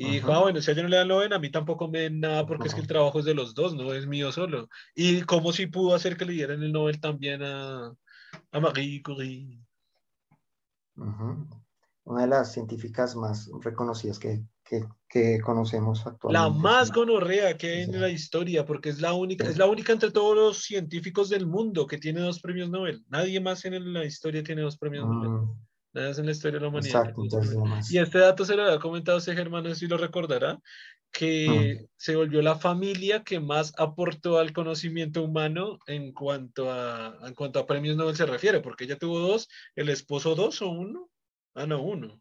Y 0.00 0.10
dijo, 0.12 0.32
ah, 0.32 0.40
bueno, 0.40 0.60
si 0.60 0.70
a 0.70 0.74
ella 0.74 0.82
no 0.82 0.88
le 0.88 0.96
dan 0.96 1.08
Nobel, 1.08 1.32
a 1.32 1.38
mí 1.38 1.50
tampoco 1.50 1.88
me 1.88 2.00
den 2.00 2.20
nada 2.20 2.46
porque 2.46 2.68
es 2.68 2.74
que 2.74 2.80
el 2.80 2.86
trabajo 2.86 3.18
es 3.18 3.24
de 3.24 3.34
los 3.34 3.54
dos, 3.54 3.74
no 3.74 3.92
es 3.92 4.06
mío 4.06 4.30
solo. 4.30 4.68
Y 4.94 5.22
cómo 5.22 5.52
si 5.52 5.66
pudo 5.66 5.94
hacer 5.94 6.16
que 6.16 6.24
le 6.24 6.34
dieran 6.34 6.62
el 6.62 6.72
Nobel 6.72 7.00
también 7.00 7.42
a, 7.42 7.92
a 8.52 8.60
Marie 8.60 9.02
Curie. 9.02 9.60
Una 10.94 12.22
de 12.22 12.26
las 12.26 12.52
científicas 12.52 13.16
más 13.16 13.50
reconocidas 13.62 14.18
que 14.18 14.44
que, 15.08 15.40
conocemos 15.40 16.06
actualmente. 16.06 16.32
La 16.32 16.50
más 16.50 16.92
gonorrea 16.92 17.56
que 17.56 17.68
hay 17.68 17.82
en 17.82 18.00
la 18.00 18.10
historia, 18.10 18.64
porque 18.64 18.90
es 18.90 19.00
la 19.00 19.14
única, 19.14 19.48
es 19.48 19.56
la 19.56 19.66
única 19.66 19.92
entre 19.92 20.10
todos 20.10 20.36
los 20.36 20.62
científicos 20.62 21.28
del 21.28 21.46
mundo 21.46 21.86
que 21.86 21.98
tiene 21.98 22.20
dos 22.20 22.40
premios 22.40 22.68
Nobel. 22.68 23.04
Nadie 23.08 23.40
más 23.40 23.64
en 23.64 23.92
la 23.92 24.04
historia 24.04 24.42
tiene 24.42 24.62
dos 24.62 24.76
premios 24.76 25.06
Nobel. 25.06 25.48
Más 25.92 26.18
en 26.18 26.26
la 26.26 26.32
historia 26.32 26.58
de 26.58 26.62
la 26.62 26.68
humanidad. 26.68 27.12
y 27.90 27.98
este 27.98 28.18
dato 28.18 28.44
se 28.44 28.54
lo 28.54 28.64
había 28.64 28.78
comentado 28.78 29.18
ese 29.18 29.34
Germán, 29.34 29.64
no 29.64 29.70
sé 29.70 29.76
si 29.76 29.86
lo 29.86 29.96
recordará, 29.96 30.60
que 31.10 31.80
mm. 31.80 31.86
se 31.96 32.16
volvió 32.16 32.42
la 32.42 32.56
familia 32.56 33.24
que 33.24 33.40
más 33.40 33.72
aportó 33.78 34.38
al 34.38 34.52
conocimiento 34.52 35.22
humano 35.22 35.78
en 35.86 36.12
cuanto 36.12 36.70
a, 36.70 37.18
en 37.26 37.34
cuanto 37.34 37.58
a 37.58 37.66
premios 37.66 37.96
Nobel 37.96 38.16
se 38.16 38.26
refiere, 38.26 38.60
porque 38.60 38.84
ella 38.84 38.98
tuvo 38.98 39.18
dos, 39.18 39.48
el 39.74 39.88
esposo 39.88 40.34
dos 40.34 40.60
o 40.62 40.68
uno. 40.68 41.08
Ah, 41.54 41.66
no, 41.66 41.82
uno. 41.82 42.20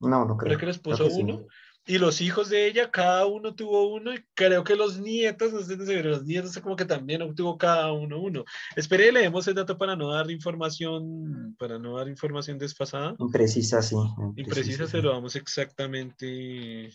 No, 0.00 0.24
no 0.24 0.36
creo. 0.36 0.48
Creo 0.48 0.58
que 0.58 0.64
el 0.66 0.70
esposo 0.70 1.06
uno. 1.06 1.46
Y 1.88 1.96
los 1.96 2.20
hijos 2.20 2.50
de 2.50 2.66
ella, 2.66 2.90
cada 2.90 3.24
uno 3.24 3.54
tuvo 3.54 3.94
uno, 3.94 4.12
y 4.12 4.22
creo 4.34 4.62
que 4.62 4.76
los 4.76 5.00
nietos, 5.00 5.54
no 5.54 5.62
sé, 5.62 6.02
los 6.02 6.22
nietos 6.26 6.58
como 6.58 6.76
que 6.76 6.84
también 6.84 7.22
obtuvo 7.22 7.56
cada 7.56 7.90
uno 7.92 8.20
uno. 8.20 8.44
Espere, 8.76 9.10
leemos 9.10 9.48
el 9.48 9.54
dato 9.54 9.78
para 9.78 9.96
no 9.96 10.12
dar 10.12 10.30
información, 10.30 11.56
para 11.58 11.78
no 11.78 11.96
dar 11.96 12.06
información 12.08 12.58
desfasada. 12.58 13.16
Imprecisa, 13.18 13.80
sí. 13.80 13.96
Imprecisa, 14.36 14.86
se 14.86 15.00
lo 15.00 15.14
damos 15.14 15.34
exactamente. 15.34 16.90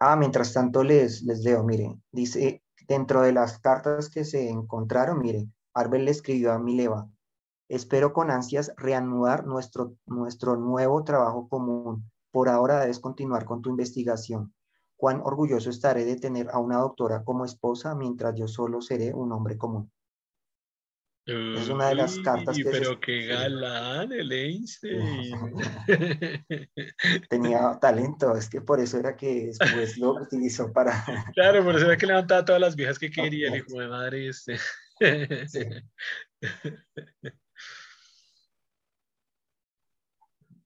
Ah, 0.00 0.16
mientras 0.16 0.54
tanto 0.54 0.82
les, 0.82 1.22
les 1.24 1.40
leo, 1.40 1.62
mire, 1.64 1.94
dice, 2.10 2.62
dentro 2.88 3.20
de 3.20 3.34
las 3.34 3.58
cartas 3.58 4.08
que 4.08 4.24
se 4.24 4.48
encontraron, 4.48 5.20
mire, 5.20 5.46
Arbel 5.74 6.06
le 6.06 6.10
escribió 6.10 6.52
a 6.52 6.58
Mileva, 6.58 7.06
espero 7.68 8.14
con 8.14 8.30
ansias 8.30 8.72
reanudar 8.78 9.46
nuestro, 9.46 9.94
nuestro 10.06 10.56
nuevo 10.56 11.04
trabajo 11.04 11.50
común 11.50 12.10
por 12.32 12.48
ahora 12.48 12.80
debes 12.80 12.98
continuar 12.98 13.44
con 13.44 13.62
tu 13.62 13.70
investigación. 13.70 14.52
Cuán 14.96 15.20
orgulloso 15.22 15.70
estaré 15.70 16.04
de 16.04 16.16
tener 16.16 16.48
a 16.50 16.58
una 16.58 16.78
doctora 16.78 17.22
como 17.22 17.44
esposa 17.44 17.94
mientras 17.94 18.34
yo 18.34 18.48
solo 18.48 18.80
seré 18.80 19.12
un 19.12 19.32
hombre 19.32 19.58
común. 19.58 19.92
es 21.26 21.68
una 21.68 21.88
de 21.88 21.96
las 21.96 22.18
cartas 22.20 22.56
que... 22.56 22.64
Pero 22.64 22.98
qué 22.98 23.26
galán 23.26 24.12
el 24.12 24.32
Einstein. 24.32 25.54
Tenía 27.28 27.78
talento, 27.80 28.36
es 28.36 28.48
que 28.48 28.60
por 28.60 28.80
eso 28.80 28.98
era 28.98 29.16
que 29.16 29.46
después 29.46 29.98
lo 29.98 30.14
utilizó 30.14 30.72
para... 30.72 30.94
Claro, 31.34 31.64
por 31.64 31.76
eso 31.76 31.86
era 31.86 31.96
que 31.96 32.06
levantaba 32.06 32.44
todas 32.44 32.60
las 32.60 32.76
viejas 32.76 32.98
que 32.98 33.10
quería, 33.10 33.48
el 33.48 33.56
hijo 33.56 33.78
de 33.78 33.88
madre 33.88 34.28
este. 34.28 34.58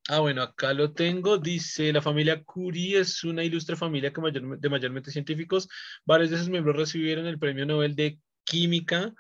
Ah, 0.09 0.21
bueno, 0.21 0.43
acá 0.43 0.73
lo 0.73 0.93
tengo. 0.93 1.39
Dice, 1.39 1.93
la 1.93 2.01
familia 2.01 2.43
Curie 2.45 3.01
es 3.01 3.25
una 3.25 3.43
ilustre 3.45 3.75
familia 3.77 4.13
que 4.13 4.21
de 4.59 4.69
mayormente 4.69 5.11
científicos. 5.11 5.69
Varios 6.05 6.31
de 6.31 6.39
sus 6.39 6.49
miembros 6.49 6.77
recibieron 6.77 7.27
el 7.27 7.39
Premio 7.39 7.67
Nobel 7.67 7.97
de 7.97 8.21
Química 8.45 9.13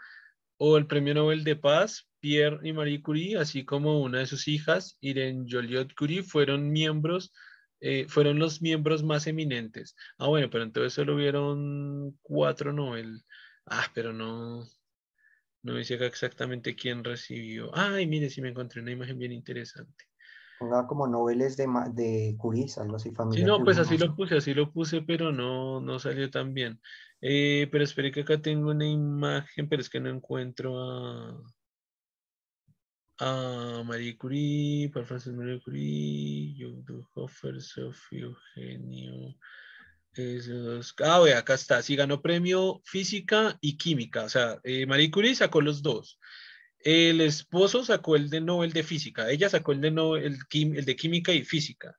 o 0.59 0.77
el 0.79 0.87
Premio 0.87 1.15
Nobel 1.15 1.45
de 1.45 1.57
Paz. 1.57 2.09
Pierre 2.21 2.59
y 2.69 2.73
Marie 2.73 3.03
Curie, 3.03 3.39
así 3.39 3.65
como 3.65 4.01
una 4.03 4.19
de 4.19 4.27
sus 4.27 4.49
hijas, 4.49 4.97
Irene 5.01 5.47
Joliot 5.49 5.95
Curie, 5.95 6.25
fueron 6.25 6.71
miembros, 6.73 7.33
eh, 7.81 8.07
fueron 8.09 8.39
los 8.41 8.61
miembros 8.63 9.05
más 9.05 9.29
eminentes. 9.29 9.95
Ah, 10.19 10.27
bueno, 10.29 10.51
pero 10.51 10.65
entonces 10.65 10.93
solo 10.93 11.15
hubieron 11.15 12.19
cuatro 12.23 12.73
Nobel. 12.73 13.23
Ah, 13.67 13.87
pero 13.95 14.13
no, 14.13 14.67
no 15.63 15.75
dice 15.77 15.95
exactamente 16.05 16.75
quién 16.75 17.05
recibió. 17.05 17.71
Ay, 17.77 18.07
mire, 18.07 18.31
si 18.31 18.41
me 18.41 18.49
encontré 18.49 18.81
una 18.81 18.93
imagen 18.93 19.19
bien 19.19 19.33
interesante. 19.33 20.07
Ponga 20.59 20.87
como 20.87 21.07
noveles 21.07 21.57
de, 21.57 21.67
de 21.93 22.37
Curis, 22.39 22.79
algo 22.79 22.97
así 22.97 23.11
familiar. 23.11 23.45
Sí, 23.45 23.47
no, 23.47 23.65
pues 23.65 23.79
así 23.79 23.99
lo 23.99 24.15
puse, 24.15 24.37
así 24.37 24.55
lo 24.55 24.73
puse, 24.73 25.03
pero 25.03 25.33
no, 25.33 25.81
no 25.81 25.99
salió 25.99 26.31
tan 26.31 26.55
bien. 26.55 26.81
Eh, 27.21 27.69
pero 27.71 27.85
espere 27.85 28.11
que 28.11 28.21
acá 28.21 28.41
tengo 28.41 28.71
una 28.71 28.87
imagen, 28.87 29.69
pero 29.69 29.83
es 29.83 29.91
que 29.91 30.01
no 30.01 30.09
encuentro 30.11 30.79
a... 30.81 31.43
a 33.19 33.83
Marie 33.85 34.17
Curie, 34.17 34.91
por 34.91 35.05
Francis 35.07 35.33
Marie 35.33 35.61
Curie, 35.63 36.57
Hofer, 37.15 37.61
Sophie 37.61 38.21
Eugenio. 38.21 39.35
Ah, 41.05 41.21
ve, 41.21 41.35
acá 41.35 41.53
está. 41.53 41.83
Sí, 41.83 41.95
ganó 41.95 42.23
premio 42.23 42.81
física 42.85 43.59
y 43.61 43.77
química. 43.77 44.25
O 44.25 44.29
sea, 44.31 44.59
eh, 44.65 44.87
Marie 44.87 45.11
Curie 45.11 45.35
sacó 45.35 45.61
los 45.61 45.83
dos. 45.83 46.19
El 46.81 47.21
esposo 47.21 47.85
sacó 47.85 48.17
el 48.17 48.31
de 48.31 48.41
Nobel 48.41 48.73
de 48.73 48.83
física. 48.85 49.31
Ella 49.31 49.49
sacó 49.49 49.73
el 49.73 49.81
de, 49.81 49.91
Nobel, 49.91 50.39
química 50.49 51.33
y 51.33 51.45
física. 51.45 51.97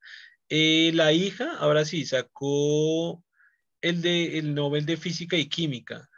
Eh, 0.50 0.92
la 0.94 1.12
hija, 1.14 1.58
ahora 1.58 1.86
sí, 1.86 2.06
sacó 2.06 3.24
el 3.82 4.02
de 4.02 4.38
el 4.40 4.56
Nobel 4.56 4.86
de 4.86 4.98
física 4.98 5.38
y 5.38 5.50
química. 5.50 6.10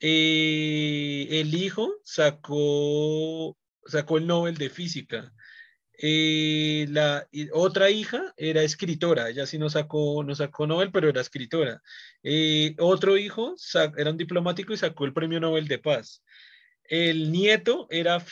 Eh, 0.00 1.28
el 1.30 1.54
hijo 1.54 1.94
sacó, 2.04 3.56
sacó 3.86 4.18
el 4.18 4.26
Nobel 4.26 4.56
de 4.56 4.70
física. 4.70 5.32
Eh, 5.98 6.86
la 6.90 7.28
otra 7.52 7.90
hija 7.90 8.34
era 8.36 8.62
escritora, 8.62 9.30
ella 9.30 9.46
sí 9.46 9.58
no 9.58 9.70
sacó, 9.70 10.24
no 10.24 10.34
sacó 10.34 10.66
Nobel, 10.66 10.90
pero 10.92 11.08
era 11.08 11.20
escritora. 11.20 11.82
Otro 12.78 13.16
hijo 13.18 13.56
era 13.96 14.10
un 14.10 14.16
diplomático 14.16 14.72
y 14.72 14.76
sacó 14.76 15.04
el 15.04 15.12
premio 15.14 15.40
Nobel 15.40 15.68
de 15.68 15.78
Paz. 15.78 16.22
El 16.84 17.32
nieto 17.32 17.86
era, 17.90 18.22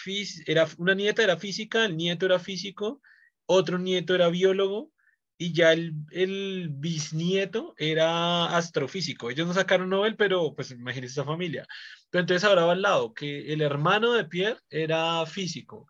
era, 0.47 0.69
una 0.79 0.95
nieta 0.95 1.23
era 1.23 1.37
física, 1.37 1.85
el 1.85 1.97
nieto 1.97 2.27
era 2.27 2.39
físico, 2.39 3.01
otro 3.47 3.79
nieto 3.79 4.15
era 4.15 4.29
biólogo 4.29 4.93
y 5.39 5.53
ya 5.53 5.73
el, 5.73 5.95
el 6.11 6.69
bisnieto 6.71 7.75
era 7.79 8.57
astrofísico. 8.57 9.31
Ellos 9.31 9.47
no 9.47 9.55
sacaron 9.55 9.91
Nobel, 9.91 10.17
pero 10.17 10.55
pues 10.55 10.71
imagínense 10.71 11.13
esa 11.13 11.25
familia. 11.25 11.67
Pero 12.11 12.21
entonces 12.21 12.45
ahora 12.45 12.67
va 12.67 12.73
al 12.73 12.83
lado, 12.83 13.15
que 13.15 13.53
el 13.53 13.63
hermano 13.63 14.13
de 14.13 14.25
Pierre 14.25 14.61
era 14.71 15.25
físico 15.27 15.89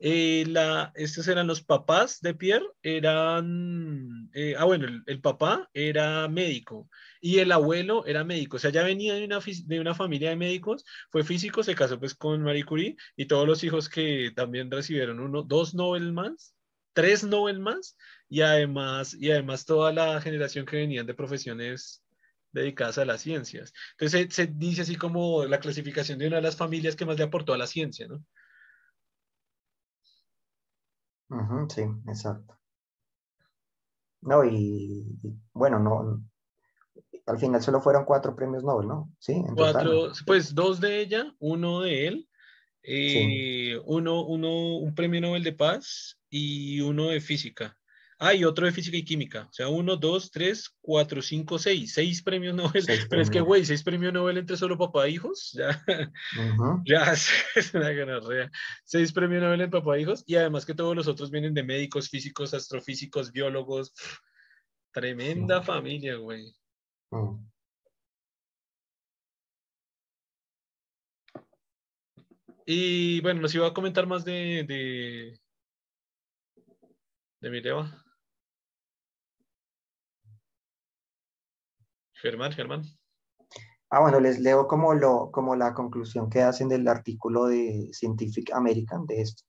eh, 0.00 0.44
la, 0.48 0.92
estos 0.94 1.28
eran 1.28 1.46
los 1.46 1.62
papás 1.62 2.20
de 2.20 2.34
Pierre, 2.34 2.66
eran, 2.82 4.30
eh, 4.32 4.54
ah 4.58 4.64
bueno, 4.64 4.86
el, 5.06 5.20
papá 5.20 5.68
era 5.74 6.26
médico 6.28 6.88
y 7.20 7.38
el 7.38 7.52
abuelo 7.52 8.06
era 8.06 8.24
médico, 8.24 8.56
o 8.56 8.60
sea, 8.60 8.70
ya 8.70 8.82
venía 8.82 9.14
de 9.14 9.24
una, 9.24 9.40
de 9.40 9.80
una 9.80 9.94
familia 9.94 10.30
de 10.30 10.36
médicos, 10.36 10.84
fue 11.10 11.24
físico, 11.24 11.62
se 11.62 11.74
casó 11.74 11.98
pues 11.98 12.14
con 12.14 12.42
Marie 12.42 12.64
Curie 12.64 12.96
y 13.16 13.26
todos 13.26 13.46
los 13.46 13.62
hijos 13.62 13.88
que 13.88 14.32
también 14.34 14.70
recibieron 14.70 15.20
uno, 15.20 15.42
dos 15.42 15.74
Nobel 15.74 16.12
más, 16.12 16.54
tres 16.92 17.24
Nobel 17.24 17.60
más 17.60 17.96
y 18.28 18.40
además, 18.42 19.14
y 19.18 19.30
además 19.30 19.66
toda 19.66 19.92
la 19.92 20.20
generación 20.20 20.64
que 20.64 20.76
venían 20.76 21.06
de 21.06 21.14
profesiones 21.14 22.02
dedicadas 22.52 22.98
a 22.98 23.04
las 23.04 23.20
ciencias. 23.22 23.72
Entonces 23.92 24.34
se, 24.34 24.46
se 24.46 24.52
dice 24.52 24.82
así 24.82 24.96
como 24.96 25.44
la 25.44 25.60
clasificación 25.60 26.18
de 26.18 26.26
una 26.28 26.36
de 26.36 26.42
las 26.42 26.56
familias 26.56 26.96
que 26.96 27.04
más 27.04 27.18
le 27.18 27.24
aportó 27.24 27.52
a 27.54 27.58
la 27.58 27.66
ciencia, 27.66 28.08
¿no? 28.08 28.24
Sí, 31.68 31.82
exacto. 32.08 32.58
No, 34.22 34.44
y, 34.44 35.06
bueno, 35.52 35.78
no, 35.78 36.22
al 37.26 37.38
final 37.38 37.62
solo 37.62 37.80
fueron 37.80 38.04
cuatro 38.04 38.36
premios 38.36 38.64
Nobel, 38.64 38.88
¿no? 38.88 39.10
Sí, 39.18 39.42
cuatro, 39.54 40.12
pues 40.26 40.54
dos 40.54 40.80
de 40.80 41.00
ella, 41.00 41.34
uno 41.38 41.80
de 41.80 42.06
él, 42.06 42.28
eh, 42.82 43.80
uno, 43.84 44.24
uno, 44.26 44.76
un 44.78 44.94
premio 44.94 45.20
Nobel 45.20 45.42
de 45.42 45.52
Paz 45.52 46.18
y 46.28 46.80
uno 46.80 47.08
de 47.08 47.20
física. 47.20 47.79
Ah, 48.22 48.34
y 48.34 48.44
otro 48.44 48.66
de 48.66 48.72
física 48.72 48.98
y 48.98 49.02
química. 49.02 49.46
O 49.48 49.52
sea, 49.52 49.68
uno, 49.68 49.96
dos, 49.96 50.30
tres, 50.30 50.76
cuatro, 50.82 51.22
cinco, 51.22 51.58
seis. 51.58 51.94
Seis 51.94 52.22
premios 52.22 52.54
Nobel. 52.54 52.84
Pero 53.08 53.22
es 53.22 53.30
que, 53.30 53.40
güey, 53.40 53.64
seis 53.64 53.82
premios 53.82 54.12
Nobel 54.12 54.36
entre 54.36 54.58
solo 54.58 54.76
papá 54.76 55.06
e 55.06 55.12
hijos. 55.12 55.52
Ya, 55.54 55.82
ya 56.84 57.12
es 57.54 57.72
una 57.72 57.90
ganarrea. 57.92 58.50
Seis 58.84 59.10
premios 59.14 59.42
Nobel 59.42 59.62
en 59.62 59.70
papá 59.70 59.96
e 59.96 60.02
hijos. 60.02 60.22
Y 60.26 60.34
además 60.36 60.66
que 60.66 60.74
todos 60.74 60.94
los 60.94 61.08
otros 61.08 61.30
vienen 61.30 61.54
de 61.54 61.62
médicos, 61.62 62.10
físicos, 62.10 62.52
astrofísicos, 62.52 63.32
biólogos. 63.32 63.94
Tremenda 64.92 65.62
familia, 65.62 66.16
güey. 66.16 66.52
Y 72.66 73.22
bueno, 73.22 73.40
nos 73.40 73.54
iba 73.54 73.66
a 73.66 73.72
comentar 73.72 74.06
más 74.06 74.26
de, 74.26 74.64
de, 74.68 75.40
de 77.40 77.50
Mireva. 77.50 78.09
Germán, 82.20 82.52
Germán. 82.52 82.82
Ah, 83.88 84.00
bueno, 84.00 84.20
les 84.20 84.38
leo 84.38 84.68
como, 84.68 84.94
lo, 84.94 85.30
como 85.32 85.56
la 85.56 85.74
conclusión 85.74 86.30
que 86.30 86.42
hacen 86.42 86.68
del 86.68 86.86
artículo 86.86 87.46
de 87.46 87.88
Scientific 87.92 88.52
American 88.52 89.06
de 89.06 89.22
esto. 89.22 89.42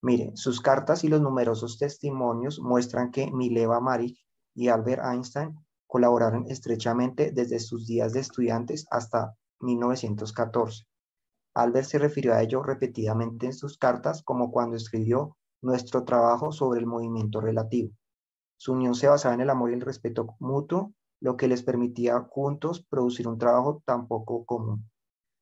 Miren, 0.00 0.36
sus 0.36 0.60
cartas 0.60 1.04
y 1.04 1.08
los 1.08 1.20
numerosos 1.20 1.78
testimonios 1.78 2.60
muestran 2.60 3.10
que 3.10 3.30
Mileva 3.30 3.80
Maric 3.80 4.16
y 4.54 4.68
Albert 4.68 5.02
Einstein 5.04 5.58
colaboraron 5.86 6.46
estrechamente 6.48 7.32
desde 7.32 7.58
sus 7.58 7.86
días 7.86 8.12
de 8.12 8.20
estudiantes 8.20 8.86
hasta 8.90 9.34
1914. 9.60 10.84
Albert 11.54 11.86
se 11.86 11.98
refirió 11.98 12.34
a 12.34 12.42
ello 12.42 12.62
repetidamente 12.62 13.46
en 13.46 13.52
sus 13.52 13.78
cartas 13.78 14.22
como 14.22 14.50
cuando 14.50 14.76
escribió 14.76 15.36
nuestro 15.62 16.04
trabajo 16.04 16.52
sobre 16.52 16.80
el 16.80 16.86
movimiento 16.86 17.40
relativo. 17.40 17.90
Su 18.56 18.72
unión 18.72 18.94
se 18.94 19.08
basaba 19.08 19.34
en 19.34 19.40
el 19.40 19.50
amor 19.50 19.70
y 19.70 19.74
el 19.74 19.80
respeto 19.80 20.36
mutuo 20.38 20.92
lo 21.20 21.36
que 21.36 21.48
les 21.48 21.62
permitía 21.62 22.20
juntos 22.20 22.84
producir 22.88 23.28
un 23.28 23.38
trabajo 23.38 23.82
tan 23.84 24.06
poco 24.08 24.44
común. 24.44 24.90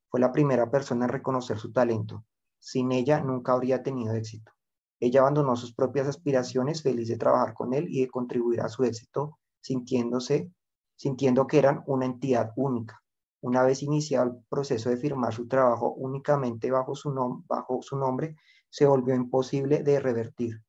Fue 0.08 0.20
la 0.20 0.32
primera 0.32 0.70
persona 0.70 1.06
en 1.06 1.10
reconocer 1.10 1.58
su 1.58 1.72
talento. 1.72 2.24
Sin 2.58 2.92
ella 2.92 3.20
nunca 3.20 3.52
habría 3.52 3.82
tenido 3.82 4.14
éxito. 4.14 4.52
Ella 5.00 5.20
abandonó 5.20 5.56
sus 5.56 5.74
propias 5.74 6.06
aspiraciones 6.06 6.82
feliz 6.82 7.08
de 7.08 7.16
trabajar 7.16 7.54
con 7.54 7.74
él 7.74 7.86
y 7.88 8.02
de 8.02 8.08
contribuir 8.08 8.60
a 8.60 8.68
su 8.68 8.84
éxito, 8.84 9.38
sintiéndose, 9.60 10.52
sintiendo 10.94 11.46
que 11.46 11.58
eran 11.58 11.82
una 11.86 12.06
entidad 12.06 12.52
única. 12.54 13.02
Una 13.40 13.64
vez 13.64 13.82
iniciado 13.82 14.30
el 14.30 14.36
proceso 14.48 14.90
de 14.90 14.96
firmar 14.96 15.34
su 15.34 15.48
trabajo 15.48 15.92
únicamente 15.94 16.70
bajo 16.70 16.94
su, 16.94 17.12
bajo 17.48 17.82
su 17.82 17.96
nombre, 17.96 18.36
se 18.70 18.86
volvió 18.86 19.16
imposible 19.16 19.82
de 19.82 19.98
revertir. 19.98 20.62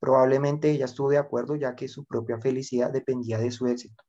Probablemente 0.00 0.70
ella 0.70 0.84
estuvo 0.84 1.10
de 1.10 1.18
acuerdo 1.18 1.56
ya 1.56 1.74
que 1.74 1.88
su 1.88 2.04
propia 2.04 2.38
felicidad 2.40 2.92
dependía 2.92 3.38
de 3.38 3.50
su 3.50 3.66
éxito. 3.66 4.04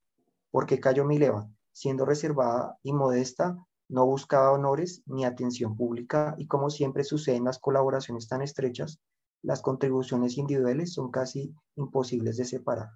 Porque 0.51 0.79
cayó 0.79 1.05
Mileva, 1.05 1.49
siendo 1.71 2.05
reservada 2.05 2.77
y 2.83 2.93
modesta, 2.93 3.57
no 3.87 4.05
buscaba 4.05 4.51
honores 4.51 5.01
ni 5.07 5.25
atención 5.25 5.75
pública 5.75 6.35
y 6.37 6.47
como 6.47 6.69
siempre 6.69 7.03
sucede 7.03 7.37
en 7.37 7.45
las 7.45 7.57
colaboraciones 7.57 8.27
tan 8.27 8.41
estrechas, 8.41 8.99
las 9.41 9.61
contribuciones 9.61 10.37
individuales 10.37 10.93
son 10.93 11.09
casi 11.09 11.55
imposibles 11.75 12.37
de 12.37 12.45
separar. 12.45 12.89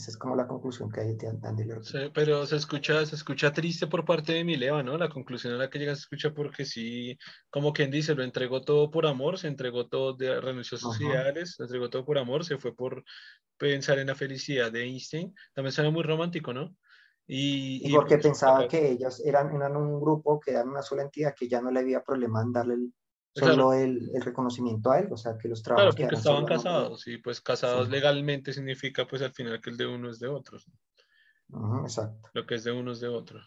Esa 0.00 0.12
es 0.12 0.16
como 0.16 0.34
la 0.34 0.46
conclusión 0.46 0.90
que 0.90 1.02
hay 1.02 1.14
de 1.14 1.82
sí, 1.82 1.98
pero 2.14 2.46
se 2.46 2.56
escucha, 2.56 3.04
se 3.04 3.14
escucha 3.14 3.52
triste 3.52 3.86
por 3.86 4.06
parte 4.06 4.32
de 4.32 4.44
Mileva, 4.44 4.82
¿no? 4.82 4.96
La 4.96 5.10
conclusión 5.10 5.52
a 5.52 5.58
la 5.58 5.68
que 5.68 5.78
llega 5.78 5.94
se 5.94 6.00
escucha 6.00 6.32
porque 6.32 6.64
sí, 6.64 7.18
como 7.50 7.74
quien 7.74 7.90
dice, 7.90 8.14
lo 8.14 8.22
entregó 8.22 8.62
todo 8.62 8.90
por 8.90 9.06
amor, 9.06 9.38
se 9.38 9.48
entregó 9.48 9.88
todo, 9.88 10.14
de, 10.14 10.40
renunció 10.40 10.78
a 10.78 10.80
sus 10.80 10.98
ideales, 11.02 11.56
se 11.56 11.64
entregó 11.64 11.90
todo 11.90 12.06
por 12.06 12.16
amor, 12.16 12.46
se 12.46 12.56
fue 12.56 12.74
por 12.74 13.04
pensar 13.58 13.98
en 13.98 14.06
la 14.06 14.14
felicidad 14.14 14.72
de 14.72 14.84
Einstein. 14.84 15.34
También 15.52 15.72
suena 15.72 15.90
muy 15.90 16.02
romántico, 16.02 16.54
¿no? 16.54 16.74
Y, 17.26 17.86
y 17.86 17.94
porque 17.94 18.14
pues, 18.14 18.28
pensaba 18.28 18.66
que 18.68 18.92
ellos 18.92 19.20
eran, 19.22 19.54
eran 19.54 19.76
un 19.76 20.00
grupo, 20.00 20.40
que 20.40 20.52
eran 20.52 20.70
una 20.70 20.80
sola 20.80 21.02
entidad, 21.02 21.34
que 21.38 21.46
ya 21.46 21.60
no 21.60 21.70
le 21.70 21.80
había 21.80 22.02
problema 22.02 22.40
en 22.40 22.52
darle 22.52 22.74
el, 22.74 22.94
solo 23.34 23.72
el, 23.72 24.10
el, 24.14 24.22
reconocimiento 24.22 24.90
a 24.90 24.98
él, 24.98 25.08
o 25.12 25.16
sea, 25.16 25.38
que 25.38 25.48
los 25.48 25.62
trabajos... 25.62 25.94
Claro, 25.94 26.08
porque 26.08 26.18
estaban 26.18 26.46
casados, 26.46 27.06
y 27.06 27.18
pues 27.18 27.40
casados 27.40 27.88
legalmente 27.88 28.52
significa 28.52 29.06
pues 29.06 29.22
al 29.22 29.32
final 29.32 29.60
que 29.60 29.70
el 29.70 29.76
de 29.76 29.86
uno 29.86 30.10
es 30.10 30.18
de 30.18 30.28
otros. 30.28 30.70
exacto. 31.82 32.28
Lo 32.34 32.46
que 32.46 32.56
es 32.56 32.64
de 32.64 32.72
uno 32.72 32.92
es 32.92 33.00
de 33.00 33.08
otro. 33.08 33.40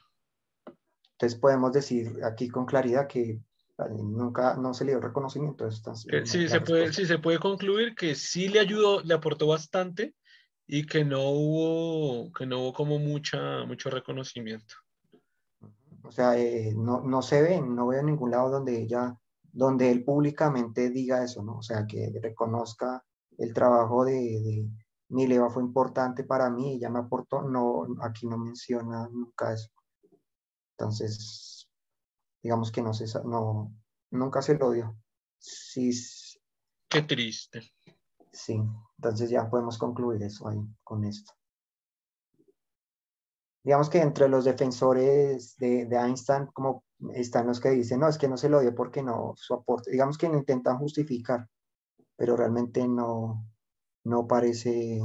Entonces 1.14 1.40
podemos 1.40 1.72
decir 1.74 2.20
aquí 2.24 2.50
con 2.50 2.66
claridad 2.66 3.08
que 3.08 3.40
nunca 3.90 4.56
no 4.56 4.74
se 4.74 4.86
le 4.86 4.92
dio 4.92 5.02
reconocimiento. 5.02 5.70
sí, 5.72 6.48
se 6.48 6.62
puede, 6.62 6.94
sí, 6.94 7.06
se 7.06 7.20
puede 7.20 7.40
concluir 7.40 7.96
que 7.96 8.16
sí 8.16 8.48
le 8.48 8.60
ayudó, 8.60 9.02
le 9.02 9.14
aportó 9.14 9.48
bastante 9.48 10.16
y 10.66 10.86
que 10.86 11.04
no 11.04 11.22
hubo, 11.30 12.32
que 12.34 12.46
no 12.46 12.60
hubo 12.60 12.74
como 12.74 13.00
mucha, 13.00 13.66
mucho 13.66 13.90
reconocimiento. 13.90 14.76
O 16.04 16.12
sea, 16.12 16.38
eh, 16.38 16.74
no, 16.76 17.02
no 17.02 17.22
se 17.22 17.42
ve, 17.42 17.62
no 17.62 17.88
veo 17.88 18.02
en 18.02 18.08
ningún 18.08 18.32
lado 18.32 18.50
donde 18.50 18.82
ella 18.82 19.18
donde 19.54 19.92
él 19.92 20.04
públicamente 20.04 20.90
diga 20.90 21.24
eso, 21.24 21.44
¿no? 21.44 21.60
O 21.60 21.62
sea, 21.62 21.86
que 21.88 22.12
reconozca 22.22 23.06
el 23.38 23.54
trabajo 23.54 24.04
de, 24.04 24.14
de 24.14 24.70
Mileva 25.10 25.50
fue 25.50 25.64
importante 25.64 26.24
para 26.24 26.50
mí, 26.50 26.74
ella 26.74 26.90
me 26.90 27.00
aportó, 27.00 27.44
no, 27.44 27.86
aquí 28.02 28.28
no 28.28 28.38
menciona 28.38 29.08
nunca 29.10 29.54
eso. 29.54 29.70
Entonces, 30.72 31.70
digamos 32.42 32.72
que 32.72 32.82
no 32.82 32.94
se, 32.94 33.06
no, 33.24 33.72
nunca 34.12 34.42
se 34.42 34.56
lo 34.56 34.72
dio. 34.72 34.98
Sí. 35.38 35.92
Qué 36.90 37.04
triste. 37.04 37.62
Sí, 38.32 38.60
entonces 38.98 39.30
ya 39.30 39.48
podemos 39.50 39.78
concluir 39.78 40.24
eso 40.24 40.48
ahí 40.48 40.60
con 40.84 41.04
esto. 41.04 41.32
digamos 43.64 43.90
que 43.90 44.02
entre 44.02 44.28
los 44.28 44.46
defensores 44.46 45.56
de, 45.58 45.86
de, 45.86 45.96
Einstein, 45.96 46.48
como 46.48 46.84
están 47.14 47.48
los 47.48 47.60
que 47.60 47.70
dicen, 47.72 48.00
no, 48.00 48.08
es 48.08 48.18
que 48.18 48.28
no 48.28 48.38
se 48.38 48.50
lo 48.50 48.62
dio 48.62 48.74
porque 48.74 49.04
no, 49.04 49.34
su 49.36 49.54
aporte, 49.54 49.92
digamos 49.92 50.18
que 50.18 50.28
intentan 50.28 50.78
justificar, 50.78 51.48
pero 52.16 52.36
realmente 52.36 52.88
no, 52.88 53.46
no 54.04 54.28
parece, 54.28 55.00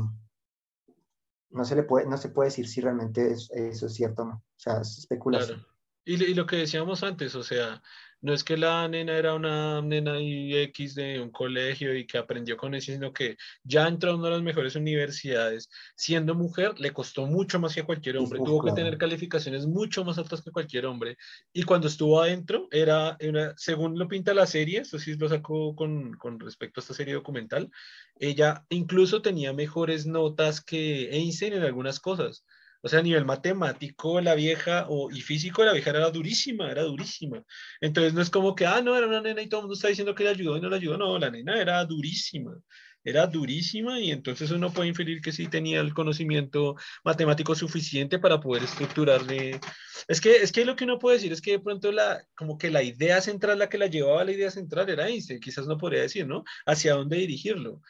no 1.51 1.65
se 1.65 1.77
le 1.77 1.83
puede, 1.83 2.07
no 2.07 2.17
se 2.17 2.29
puede 2.29 2.49
decir 2.49 2.69
si 2.69 2.81
realmente 2.81 3.33
eso 3.33 3.87
es 3.87 3.95
cierto 3.95 4.23
o 4.23 4.27
no, 4.27 4.35
o 4.35 4.59
sea, 4.59 4.81
es 4.81 4.99
especulación. 4.99 5.67
Y, 6.05 6.17
lo 6.33 6.47
que 6.47 6.57
decíamos 6.57 7.03
antes, 7.03 7.35
o 7.35 7.43
sea, 7.43 7.83
no 8.21 8.33
es 8.33 8.43
que 8.43 8.57
la 8.57 8.89
nena 8.89 9.17
era 9.17 9.35
una 9.35 9.81
nena 9.81 10.19
X 10.19 10.95
de 10.95 11.21
un 11.21 11.31
colegio 11.31 11.95
y 11.95 12.07
que 12.07 12.19
aprendió 12.19 12.57
con 12.57 12.75
eso, 12.75 12.93
sino 12.93 13.13
que 13.13 13.37
ya 13.63 13.87
entró 13.87 14.11
en 14.11 14.17
una 14.17 14.29
de 14.29 14.35
las 14.35 14.43
mejores 14.43 14.75
universidades. 14.75 15.69
Siendo 15.97 16.35
mujer, 16.35 16.79
le 16.79 16.93
costó 16.93 17.27
mucho 17.27 17.61
más 17.61 17.75
que 17.75 17.81
a 17.81 17.87
cualquier 17.87 18.19
hombre. 18.19 18.39
Tuvo 18.39 18.65
que 18.65 18.73
tener 18.73 18.99
calificaciones 18.99 19.67
mucho 19.67 20.05
más 20.05 20.19
altas 20.19 20.43
que 20.43 20.51
cualquier 20.51 20.87
hombre. 20.87 21.17
Y 21.53 21.63
cuando 21.63 21.87
estuvo 21.87 22.21
adentro, 22.21 22.69
era, 22.71 23.17
una, 23.21 23.55
según 23.57 23.99
lo 23.99 24.09
pinta 24.09 24.35
la 24.35 24.47
serie, 24.47 24.81
esto 24.81 24.99
sí 24.99 25.15
lo 25.15 25.29
sacó 25.29 25.77
con, 25.77 26.15
con 26.15 26.41
respecto 26.41 26.81
a 26.81 26.83
esta 26.83 26.95
serie 26.95 27.15
documental, 27.15 27.71
ella 28.19 28.65
incluso 28.69 29.23
tenía 29.23 29.53
mejores 29.53 30.07
notas 30.07 30.61
que 30.61 31.11
Einstein 31.11 31.53
en 31.53 31.63
algunas 31.63 32.01
cosas. 32.01 32.45
O 32.81 32.89
sea, 32.89 33.01
a 33.01 33.03
nivel 33.03 33.25
matemático, 33.25 34.21
la 34.21 34.35
vieja, 34.35 34.87
o, 34.89 35.11
y 35.11 35.21
físico, 35.21 35.65
la 35.65 35.73
vieja 35.73 35.91
era 35.91 36.11
durísima, 36.11 36.71
era 36.71 36.83
durísima. 36.83 37.43
Entonces 37.81 38.15
no 38.15 38.21
es 38.23 38.31
como 38.31 38.55
que, 38.55 38.67
ah, 38.67 38.81
no, 38.81 38.97
era 38.97 39.07
una 39.07 39.21
nena 39.21 39.43
y 39.43 39.49
todo 39.49 39.61
el 39.61 39.65
mundo 39.65 39.75
está 39.75 39.89
diciendo 39.89 40.15
que 40.15 40.25
le 40.25 40.31
ayudó 40.31 40.57
y 40.57 40.61
no 40.61 40.69
le 40.69 40.77
ayudó. 40.77 40.97
No, 40.97 41.19
la 41.19 41.31
nena 41.31 41.61
era 41.61 41.85
durísima, 41.85 42.57
era 43.03 43.27
durísima 43.27 44.01
y 44.01 44.13
entonces 44.13 44.51
uno 44.53 44.73
puede 44.73 44.89
inferir 44.89 45.21
que 45.21 45.33
sí 45.33 45.49
tenía 45.49 45.81
el 45.81 45.93
conocimiento 45.95 46.77
matemático 47.05 47.55
suficiente 47.55 48.19
para 48.21 48.41
poder 48.41 48.63
estructurarle. 48.65 49.61
Es 50.07 50.21
que, 50.21 50.37
es 50.37 50.53
que 50.53 50.65
lo 50.65 50.77
que 50.77 50.85
uno 50.85 50.99
puede 50.99 51.17
decir 51.17 51.33
es 51.33 51.41
que 51.41 51.53
de 51.53 51.61
pronto 51.61 51.91
la, 51.91 52.25
como 52.37 52.59
que 52.59 52.71
la 52.71 52.83
idea 52.83 53.21
central, 53.21 53.59
la 53.59 53.69
que 53.69 53.79
la 53.79 53.87
llevaba 53.87 54.25
la 54.25 54.33
idea 54.33 54.51
central 54.51 54.89
era 54.89 55.09
Einstein, 55.09 55.41
quizás 55.41 55.67
no 55.67 55.79
podría 55.79 56.03
decir, 56.03 56.27
¿no? 56.27 56.45
Hacia 56.67 56.95
dónde 56.95 57.17
dirigirlo 57.17 57.83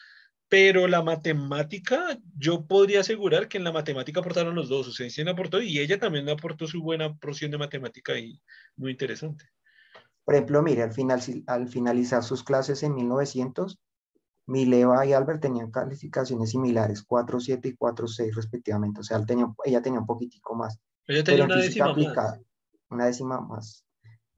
pero 0.49 0.89
la 0.89 1.03
matemática, 1.03 2.19
yo 2.37 2.67
podría 2.67 3.01
asegurar 3.01 3.49
que 3.49 3.59
en 3.59 3.65
la 3.65 3.73
matemática 3.73 4.21
aportaron 4.21 4.55
los 4.55 4.69
dos, 4.69 4.89
o 4.89 4.93
sea, 4.93 5.05
Einstein 5.05 5.29
aportó 5.29 5.61
y 5.61 5.79
ella 5.79 5.99
también 5.99 6.29
aportó 6.29 6.67
su 6.67 6.83
buena 6.83 7.15
porción 7.17 7.51
de 7.51 7.59
matemática 7.59 8.19
y 8.19 8.41
muy 8.77 8.93
interesante. 8.93 9.45
Por 10.25 10.35
ejemplo, 10.35 10.63
mire, 10.63 10.83
al, 10.83 10.93
final, 10.93 11.21
al 11.47 11.69
finalizar 11.69 12.23
sus 12.23 12.43
clases 12.43 12.83
en 12.83 12.95
1900, 12.95 13.79
Mileva 14.47 15.05
y 15.05 15.13
Albert 15.13 15.43
tenían 15.43 15.71
calificaciones 15.71 16.51
similares, 16.51 17.07
4.7 17.07 17.67
y 17.67 17.77
4.6 17.77 18.35
respectivamente, 18.35 19.01
o 19.01 19.05
sea, 19.05 19.25
tenía, 19.25 19.47
ella 19.65 19.83
tenía 19.83 20.01
un 20.01 20.07
poquitico 20.07 20.55
más. 20.55 20.79
Ella 21.07 21.25
tenía 21.25 21.45
una 21.45 21.57
décima 21.57 21.95
más. 21.95 22.41
Una 22.91 23.07
décima 23.07 23.41
más 23.41 23.88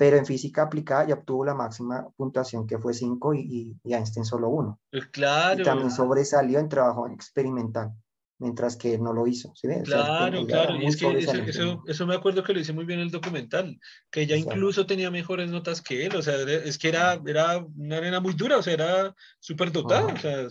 pero 0.01 0.17
en 0.17 0.25
física 0.25 0.63
aplicada 0.63 1.07
ya 1.07 1.15
obtuvo 1.15 1.45
la 1.45 1.53
máxima 1.53 2.09
puntuación 2.17 2.67
que 2.67 2.79
fue 2.79 2.95
5 2.95 3.35
y, 3.35 3.77
y, 3.85 3.93
Einstein 3.93 4.25
solo 4.25 4.49
1. 4.49 4.81
Pues 4.91 5.07
claro. 5.09 5.61
Y 5.61 5.63
también 5.63 5.91
sobresalió 5.91 6.59
en 6.59 6.71
trabajo 6.71 7.07
experimental, 7.09 7.93
mientras 8.39 8.77
que 8.77 8.97
no 8.99 9.13
lo 9.13 9.27
hizo. 9.27 9.53
¿sí 9.55 9.69
Claro, 9.85 10.47
claro, 10.47 10.77
y 10.77 10.87
es 10.87 10.97
que 10.97 11.19
eso, 11.19 11.83
eso, 11.87 12.07
me 12.07 12.15
acuerdo 12.15 12.43
que 12.43 12.55
lo 12.55 12.61
hice 12.61 12.73
muy 12.73 12.87
bien 12.87 13.01
en 13.01 13.07
el 13.09 13.13
documental, 13.13 13.79
que 14.11 14.23
ella 14.23 14.37
incluso 14.37 14.87
tenía 14.87 15.11
mejores 15.11 15.51
notas 15.51 15.83
que 15.83 16.07
él, 16.07 16.17
o 16.17 16.23
sea, 16.23 16.35
es 16.49 16.79
que 16.79 16.89
era, 16.89 17.21
era 17.27 17.59
una 17.59 17.99
arena 17.99 18.21
muy 18.21 18.33
dura, 18.33 18.57
o 18.57 18.63
sea, 18.63 18.73
era 18.73 19.15
súper 19.39 19.71
dotada, 19.71 20.15
o 20.15 20.17
sea, 20.17 20.49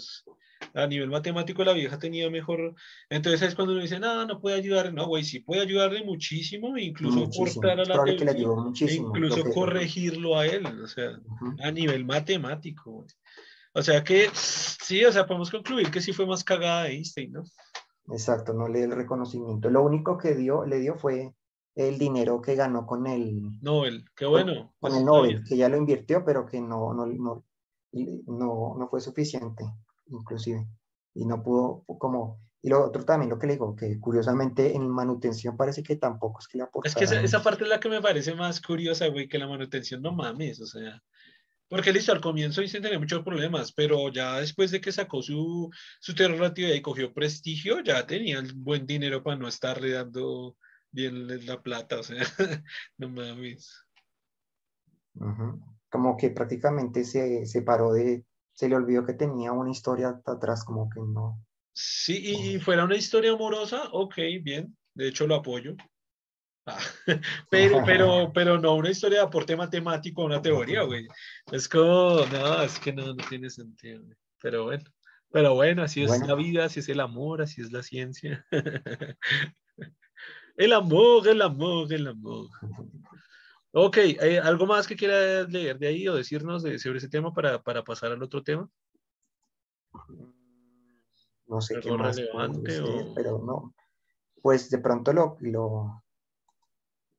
a 0.73 0.87
nivel 0.87 1.09
matemático 1.09 1.63
la 1.63 1.73
vieja 1.73 1.99
tenía 1.99 2.29
mejor. 2.29 2.75
Entonces 3.09 3.41
es 3.41 3.55
cuando 3.55 3.73
uno 3.73 3.81
dice, 3.81 3.99
no, 3.99 4.25
no 4.25 4.39
puede 4.39 4.57
ayudar. 4.57 4.93
No, 4.93 5.07
güey, 5.07 5.23
sí 5.23 5.39
puede 5.39 5.61
ayudarle 5.61 6.03
muchísimo, 6.03 6.77
incluso 6.77 7.29
cortar 7.29 7.79
a 7.79 7.85
la 7.85 8.11
incluso 8.11 9.43
corregirlo 9.53 10.37
a 10.37 10.45
él, 10.45 10.65
o 10.65 10.87
sea, 10.87 11.19
a 11.63 11.71
nivel 11.71 12.05
matemático. 12.05 13.05
O 13.73 13.81
sea 13.81 14.03
que 14.03 14.29
sí, 14.33 15.05
o 15.05 15.11
sea, 15.11 15.27
podemos 15.27 15.51
concluir 15.51 15.91
que 15.91 16.01
sí 16.01 16.13
fue 16.13 16.25
más 16.25 16.43
cagada 16.43 16.87
Einstein, 16.87 17.31
¿no? 17.31 17.43
Exacto, 18.11 18.53
no 18.53 18.67
le 18.67 18.79
dio 18.79 18.87
el 18.87 18.95
reconocimiento. 18.95 19.69
Lo 19.69 19.83
único 19.83 20.17
que 20.17 20.33
dio, 20.33 20.65
le 20.65 20.79
dio 20.79 20.95
fue 20.95 21.33
el 21.75 21.99
dinero 21.99 22.41
que 22.41 22.55
ganó 22.55 22.85
con 22.87 23.05
el 23.05 23.61
Nobel, 23.61 24.05
qué 24.15 24.25
bueno. 24.25 24.73
Con, 24.79 24.95
el 24.95 25.05
Nobel, 25.05 25.43
que 25.43 25.55
ya 25.55 25.69
lo 25.69 25.77
invirtió, 25.77 26.25
pero 26.25 26.45
que 26.45 26.59
no, 26.59 26.93
no, 26.93 27.05
no, 27.05 27.45
no, 27.93 28.75
no 28.77 28.87
fue 28.89 28.99
suficiente 28.99 29.63
inclusive, 30.09 30.67
y 31.13 31.25
no 31.25 31.41
pudo 31.43 31.83
como... 31.99 32.41
Y 32.61 32.67
lo 32.69 32.83
otro 32.83 33.05
también, 33.05 33.29
lo 33.29 33.39
que 33.39 33.47
le 33.47 33.53
digo, 33.53 33.73
que 33.73 33.99
curiosamente 34.01 34.75
en 34.75 34.89
manutención 34.89 35.55
parece 35.55 35.81
que 35.81 35.95
tampoco 35.95 36.39
es 36.39 36.47
que 36.49 36.57
le 36.57 36.65
aporta. 36.65 36.89
Es 36.89 36.95
que 36.95 37.05
esa, 37.05 37.41
parte 37.41 37.63
es 37.63 37.69
la 37.69 37.79
que 37.79 37.87
me 37.87 38.01
parece 38.01 38.35
más 38.35 38.59
curiosa, 38.59 39.07
güey, 39.07 39.29
que 39.29 39.37
la 39.37 39.47
manutención 39.47 40.01
no 40.01 40.11
mames, 40.11 40.59
o 40.59 40.65
sea, 40.65 41.01
porque 41.69 41.93
listo, 41.93 42.11
al 42.11 42.19
comienzo 42.19 42.61
dicen 42.61 42.81
tenía 42.81 42.97
muchos 42.97 43.23
problemas, 43.23 43.71
pero 43.71 44.09
ya 44.09 44.39
después 44.39 44.71
de 44.71 44.81
que 44.81 44.91
sacó 44.91 45.21
su, 45.21 45.69
su 45.99 46.13
relatividad 46.13 46.73
y 46.73 46.81
cogió 46.81 47.13
prestigio, 47.13 47.81
ya 47.81 48.05
tenía 48.07 48.43
buen 48.55 48.87
dinero 48.87 49.21
para 49.23 49.37
no 49.37 49.47
estarle 49.47 49.91
dando 49.91 50.57
bien 50.91 51.45
la 51.45 51.61
plata, 51.61 51.99
o 51.99 52.03
sea, 52.03 52.17
no 52.97 53.09
mames. 53.09 53.85
Como 55.89 56.17
que 56.17 56.31
prácticamente 56.31 57.03
se 57.03 57.45
separó 57.45 57.93
de, 57.93 58.25
se 58.59 58.67
le 58.67 58.75
olvidó 58.75 59.05
que 59.05 59.13
tenía 59.13 59.53
una 59.53 59.71
historia 59.71 60.21
atrás, 60.25 60.65
como 60.65 60.89
que 60.89 60.99
no. 60.99 61.41
Sí, 61.71 62.33
y 62.35 62.59
fuera 62.59 62.83
una 62.83 62.97
historia 62.97 63.31
amorosa, 63.31 63.83
ok, 63.93 64.15
bien, 64.41 64.75
de 64.95 65.07
hecho 65.07 65.25
lo 65.25 65.35
apoyo. 65.35 65.77
Ah, 66.65 66.77
pero, 67.49 67.81
pero, 67.85 68.33
pero 68.33 68.59
no 68.59 68.75
una 68.75 68.89
historia 68.89 69.19
de 69.19 69.23
aporte 69.23 69.55
matemático, 69.55 70.25
una 70.25 70.41
teoría, 70.41 70.81
güey. 70.81 71.07
Es 71.53 71.69
como, 71.69 72.25
no, 72.33 72.61
es 72.61 72.77
que 72.79 72.91
no, 72.91 73.13
no 73.13 73.23
tiene 73.29 73.49
sentido. 73.49 74.03
Pero 74.41 74.65
bueno, 74.65 74.83
pero 75.31 75.55
bueno, 75.55 75.83
así 75.83 76.03
es 76.03 76.19
la 76.27 76.35
vida, 76.35 76.65
así 76.65 76.81
es 76.81 76.89
el 76.89 76.99
amor, 76.99 77.41
así 77.41 77.61
es 77.61 77.71
la 77.71 77.81
ciencia. 77.81 78.45
el 80.57 80.73
amor, 80.73 81.25
el 81.29 81.41
amor, 81.41 81.93
el 81.93 82.07
amor. 82.07 82.49
Ok, 83.71 83.97
eh, 83.97 84.39
¿algo 84.39 84.65
más 84.65 84.87
que 84.87 84.95
quiera 84.95 85.43
leer 85.43 85.77
de 85.77 85.87
ahí 85.87 86.07
o 86.07 86.15
decirnos 86.15 86.63
de, 86.63 86.79
sobre 86.79 86.97
ese 86.97 87.09
tema 87.09 87.33
para, 87.33 87.61
para, 87.61 87.83
pasar 87.83 88.11
al 88.11 88.23
otro 88.23 88.43
tema? 88.43 88.69
No 91.47 91.61
sé 91.61 91.79
qué 91.79 91.91
más 91.91 92.15
relevante 92.15 92.79
o... 92.79 93.13
pero 93.13 93.39
no. 93.39 93.75
Pues 94.41 94.69
de 94.69 94.79
pronto 94.79 95.13
lo, 95.13 95.37
lo 95.41 96.01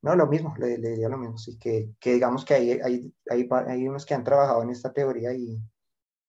no, 0.02 0.16
lo 0.16 0.26
mismo, 0.26 0.54
le, 0.58 0.78
diría 0.78 1.08
lo 1.08 1.18
mismo, 1.18 1.36
sí, 1.36 1.58
que, 1.58 1.94
que 2.00 2.14
digamos 2.14 2.44
que 2.44 2.54
hay, 2.54 2.70
hay, 2.72 3.14
hay, 3.28 3.48
hay, 3.68 3.86
unos 3.88 4.06
que 4.06 4.14
han 4.14 4.24
trabajado 4.24 4.62
en 4.62 4.70
esta 4.70 4.92
teoría 4.92 5.34
y, 5.34 5.60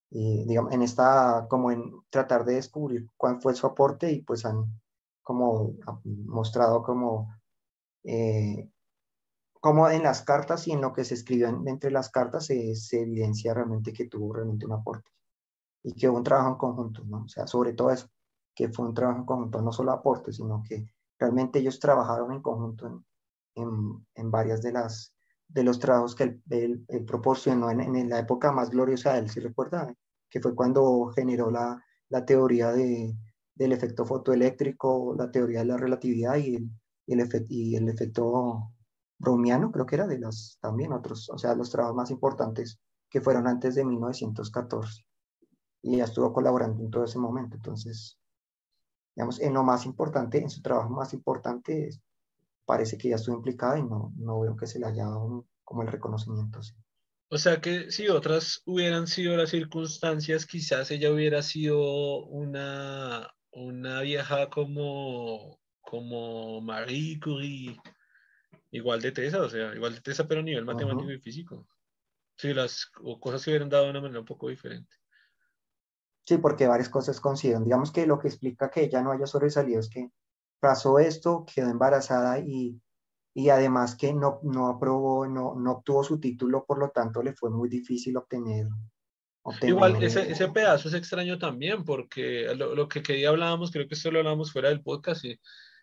y, 0.09 0.45
digamos, 0.45 0.73
en 0.73 0.81
esta, 0.81 1.47
como 1.49 1.71
en 1.71 1.93
tratar 2.09 2.43
de 2.43 2.55
descubrir 2.55 3.07
cuál 3.15 3.41
fue 3.41 3.55
su 3.55 3.65
aporte 3.65 4.11
y 4.11 4.21
pues 4.23 4.45
han 4.45 4.65
como 5.23 5.73
mostrado 6.03 6.83
como 6.83 7.33
eh, 8.03 8.69
como 9.61 9.87
en 9.89 10.03
las 10.03 10.23
cartas 10.23 10.67
y 10.67 10.71
en 10.71 10.81
lo 10.81 10.91
que 10.91 11.05
se 11.05 11.13
escribió 11.13 11.47
entre 11.47 11.91
las 11.91 12.09
cartas 12.09 12.47
se, 12.47 12.75
se, 12.75 13.03
evidencia 13.03 13.53
realmente 13.53 13.93
que 13.93 14.07
tuvo 14.07 14.33
realmente 14.33 14.65
un 14.65 14.73
aporte 14.73 15.09
y 15.83 15.93
que 15.93 16.09
hubo 16.09 16.17
un 16.17 16.23
trabajo 16.23 16.49
en 16.49 16.55
conjunto, 16.55 17.03
¿no? 17.05 17.23
O 17.25 17.27
sea, 17.29 17.47
sobre 17.47 17.73
todo 17.73 17.91
eso, 17.91 18.09
que 18.55 18.69
fue 18.69 18.87
un 18.87 18.93
trabajo 18.95 19.19
en 19.19 19.25
conjunto, 19.25 19.61
no 19.61 19.71
solo 19.71 19.91
aporte, 19.91 20.33
sino 20.33 20.63
que 20.67 20.85
realmente 21.17 21.59
ellos 21.59 21.79
trabajaron 21.79 22.31
en 22.31 22.41
conjunto 22.41 22.87
en, 22.87 23.05
en, 23.55 24.07
en 24.15 24.31
varias 24.31 24.61
de 24.61 24.73
las 24.73 25.15
de 25.47 25.63
los 25.63 25.79
trabajos 25.79 26.15
que 26.15 26.23
él, 26.23 26.85
él, 26.87 27.05
proporcionó 27.05 27.69
en, 27.69 27.81
en, 27.81 28.09
la 28.09 28.19
época 28.19 28.53
más 28.53 28.69
gloriosa 28.69 29.13
de 29.13 29.19
él, 29.19 29.29
si 29.29 29.41
recuerda, 29.41 29.93
que 30.29 30.39
fue 30.39 30.55
cuando 30.55 31.11
generó 31.13 31.51
la, 31.51 31.83
la 32.07 32.25
teoría 32.25 32.71
de, 32.71 33.13
del 33.53 33.73
efecto 33.73 34.05
fotoeléctrico, 34.05 35.13
la 35.17 35.29
teoría 35.29 35.59
de 35.59 35.65
la 35.65 35.77
relatividad 35.77 36.37
y 36.37 36.55
el, 36.55 36.71
y 37.05 37.13
el, 37.13 37.45
y 37.49 37.75
el 37.75 37.89
efecto 37.89 38.71
Bromiano, 39.21 39.71
creo 39.71 39.85
que 39.85 39.95
era 39.95 40.07
de 40.07 40.17
los 40.17 40.57
también 40.59 40.91
otros, 40.91 41.29
o 41.29 41.37
sea, 41.37 41.53
los 41.53 41.69
trabajos 41.69 41.95
más 41.95 42.09
importantes 42.09 42.79
que 43.07 43.21
fueron 43.21 43.47
antes 43.47 43.75
de 43.75 43.85
1914. 43.85 45.05
Y 45.83 45.97
ya 45.97 46.05
estuvo 46.05 46.33
colaborando 46.33 46.83
en 46.83 46.89
todo 46.89 47.03
ese 47.03 47.19
momento. 47.19 47.55
Entonces, 47.55 48.17
digamos, 49.15 49.39
en 49.39 49.53
lo 49.53 49.63
más 49.63 49.85
importante, 49.85 50.39
en 50.39 50.49
su 50.49 50.61
trabajo 50.61 50.89
más 50.89 51.13
importante, 51.13 51.89
parece 52.65 52.97
que 52.97 53.09
ya 53.09 53.15
estuvo 53.15 53.35
implicada 53.35 53.77
y 53.77 53.83
no, 53.83 54.11
no 54.17 54.39
veo 54.39 54.55
que 54.55 54.65
se 54.65 54.79
le 54.79 54.87
haya 54.87 55.05
dado 55.05 55.45
como 55.63 55.83
el 55.83 55.87
reconocimiento. 55.89 56.59
O 57.29 57.37
sea 57.37 57.61
que 57.61 57.91
si 57.91 58.09
otras 58.09 58.61
hubieran 58.65 59.07
sido 59.07 59.37
las 59.37 59.51
circunstancias, 59.51 60.45
quizás 60.47 60.89
ella 60.89 61.11
hubiera 61.11 61.43
sido 61.43 62.25
una, 62.25 63.29
una 63.51 64.01
vieja 64.01 64.49
como, 64.49 65.59
como 65.81 66.59
Marie 66.61 67.19
Curie 67.19 67.77
igual 68.71 69.01
de 69.01 69.11
tesa, 69.11 69.41
o 69.41 69.49
sea, 69.49 69.75
igual 69.75 69.95
de 69.95 70.01
tesa, 70.01 70.27
pero 70.27 70.41
a 70.41 70.43
nivel 70.43 70.65
matemático 70.65 71.11
y 71.11 71.19
físico. 71.19 71.67
Sí, 72.37 72.53
las 72.53 72.87
cosas 73.19 73.41
se 73.41 73.51
hubieran 73.51 73.69
dado 73.69 73.85
de 73.85 73.91
una 73.91 74.01
manera 74.01 74.19
un 74.21 74.25
poco 74.25 74.49
diferente. 74.49 74.95
Sí, 76.25 76.37
porque 76.37 76.67
varias 76.67 76.89
cosas 76.89 77.19
coinciden. 77.19 77.63
Digamos 77.63 77.91
que 77.91 78.07
lo 78.07 78.17
que 78.17 78.27
explica 78.27 78.69
que 78.69 78.83
ella 78.83 79.01
no 79.01 79.11
haya 79.11 79.27
sobresalido 79.27 79.79
es 79.79 79.89
que 79.89 80.09
pasó 80.59 80.99
esto, 80.99 81.45
quedó 81.53 81.69
embarazada 81.69 82.39
y, 82.39 82.79
y 83.33 83.49
además 83.49 83.95
que 83.95 84.13
no, 84.13 84.39
no 84.43 84.67
aprobó, 84.67 85.27
no, 85.27 85.55
no 85.55 85.71
obtuvo 85.73 86.03
su 86.03 86.19
título, 86.19 86.65
por 86.65 86.79
lo 86.79 86.89
tanto 86.89 87.21
le 87.21 87.33
fue 87.33 87.49
muy 87.49 87.69
difícil 87.69 88.17
obtener. 88.17 88.67
Igual, 89.63 90.03
ese, 90.03 90.31
ese, 90.31 90.49
pedazo 90.49 90.87
es 90.87 90.93
extraño 90.93 91.39
también, 91.39 91.83
porque 91.83 92.53
lo, 92.55 92.75
lo 92.75 92.87
que, 92.87 93.01
que 93.01 93.25
hablábamos, 93.25 93.71
creo 93.71 93.87
que 93.87 93.95
esto 93.95 94.11
lo 94.11 94.19
hablábamos 94.19 94.51
fuera 94.51 94.69
del 94.69 94.83
podcast, 94.83 95.25
y 95.25 95.39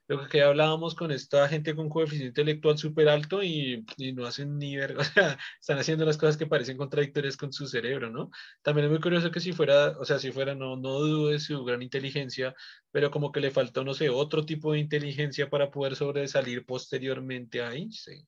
lo 0.09 0.27
que 0.27 0.43
hablábamos 0.43 0.95
con 0.95 1.11
esta 1.13 1.47
gente 1.49 1.77
con 1.77 1.91
coeficiente 1.91 2.41
intelectual 2.41 2.79
súper 2.79 3.11
alto 3.11 3.43
y, 3.43 3.85
y, 3.99 4.13
no 4.15 4.27
hacen 4.27 4.59
ni 4.59 4.75
verga, 4.75 5.01
o 5.03 5.05
sea, 5.05 5.39
están 5.61 5.79
haciendo 5.79 6.07
las 6.07 6.17
cosas 6.17 6.39
que 6.39 6.47
parecen 6.47 6.79
contradictorias 6.79 7.37
con 7.37 7.53
su 7.53 7.67
cerebro, 7.67 8.11
¿no? 8.11 8.31
También 8.63 8.87
es 8.87 8.91
muy 8.91 9.01
curioso 9.01 9.31
que 9.31 9.41
si 9.41 9.53
fuera, 9.53 9.99
o 9.99 10.05
sea, 10.07 10.19
si 10.19 10.33
fuera, 10.33 10.55
no, 10.55 10.77
no 10.77 10.99
dudo 11.01 11.29
de 11.29 11.39
su 11.39 11.63
gran 11.63 11.83
inteligencia, 11.83 12.55
pero 12.91 13.11
como 13.11 13.31
que 13.31 13.41
le 13.41 13.51
faltó, 13.51 13.85
no 13.85 13.93
sé, 13.93 14.09
otro 14.09 14.47
tipo 14.47 14.73
de 14.73 14.79
inteligencia 14.79 15.51
para 15.51 15.71
poder 15.71 15.95
sobresalir 15.95 16.65
posteriormente 16.65 17.63
a 17.63 17.75
Einstein. 17.75 18.27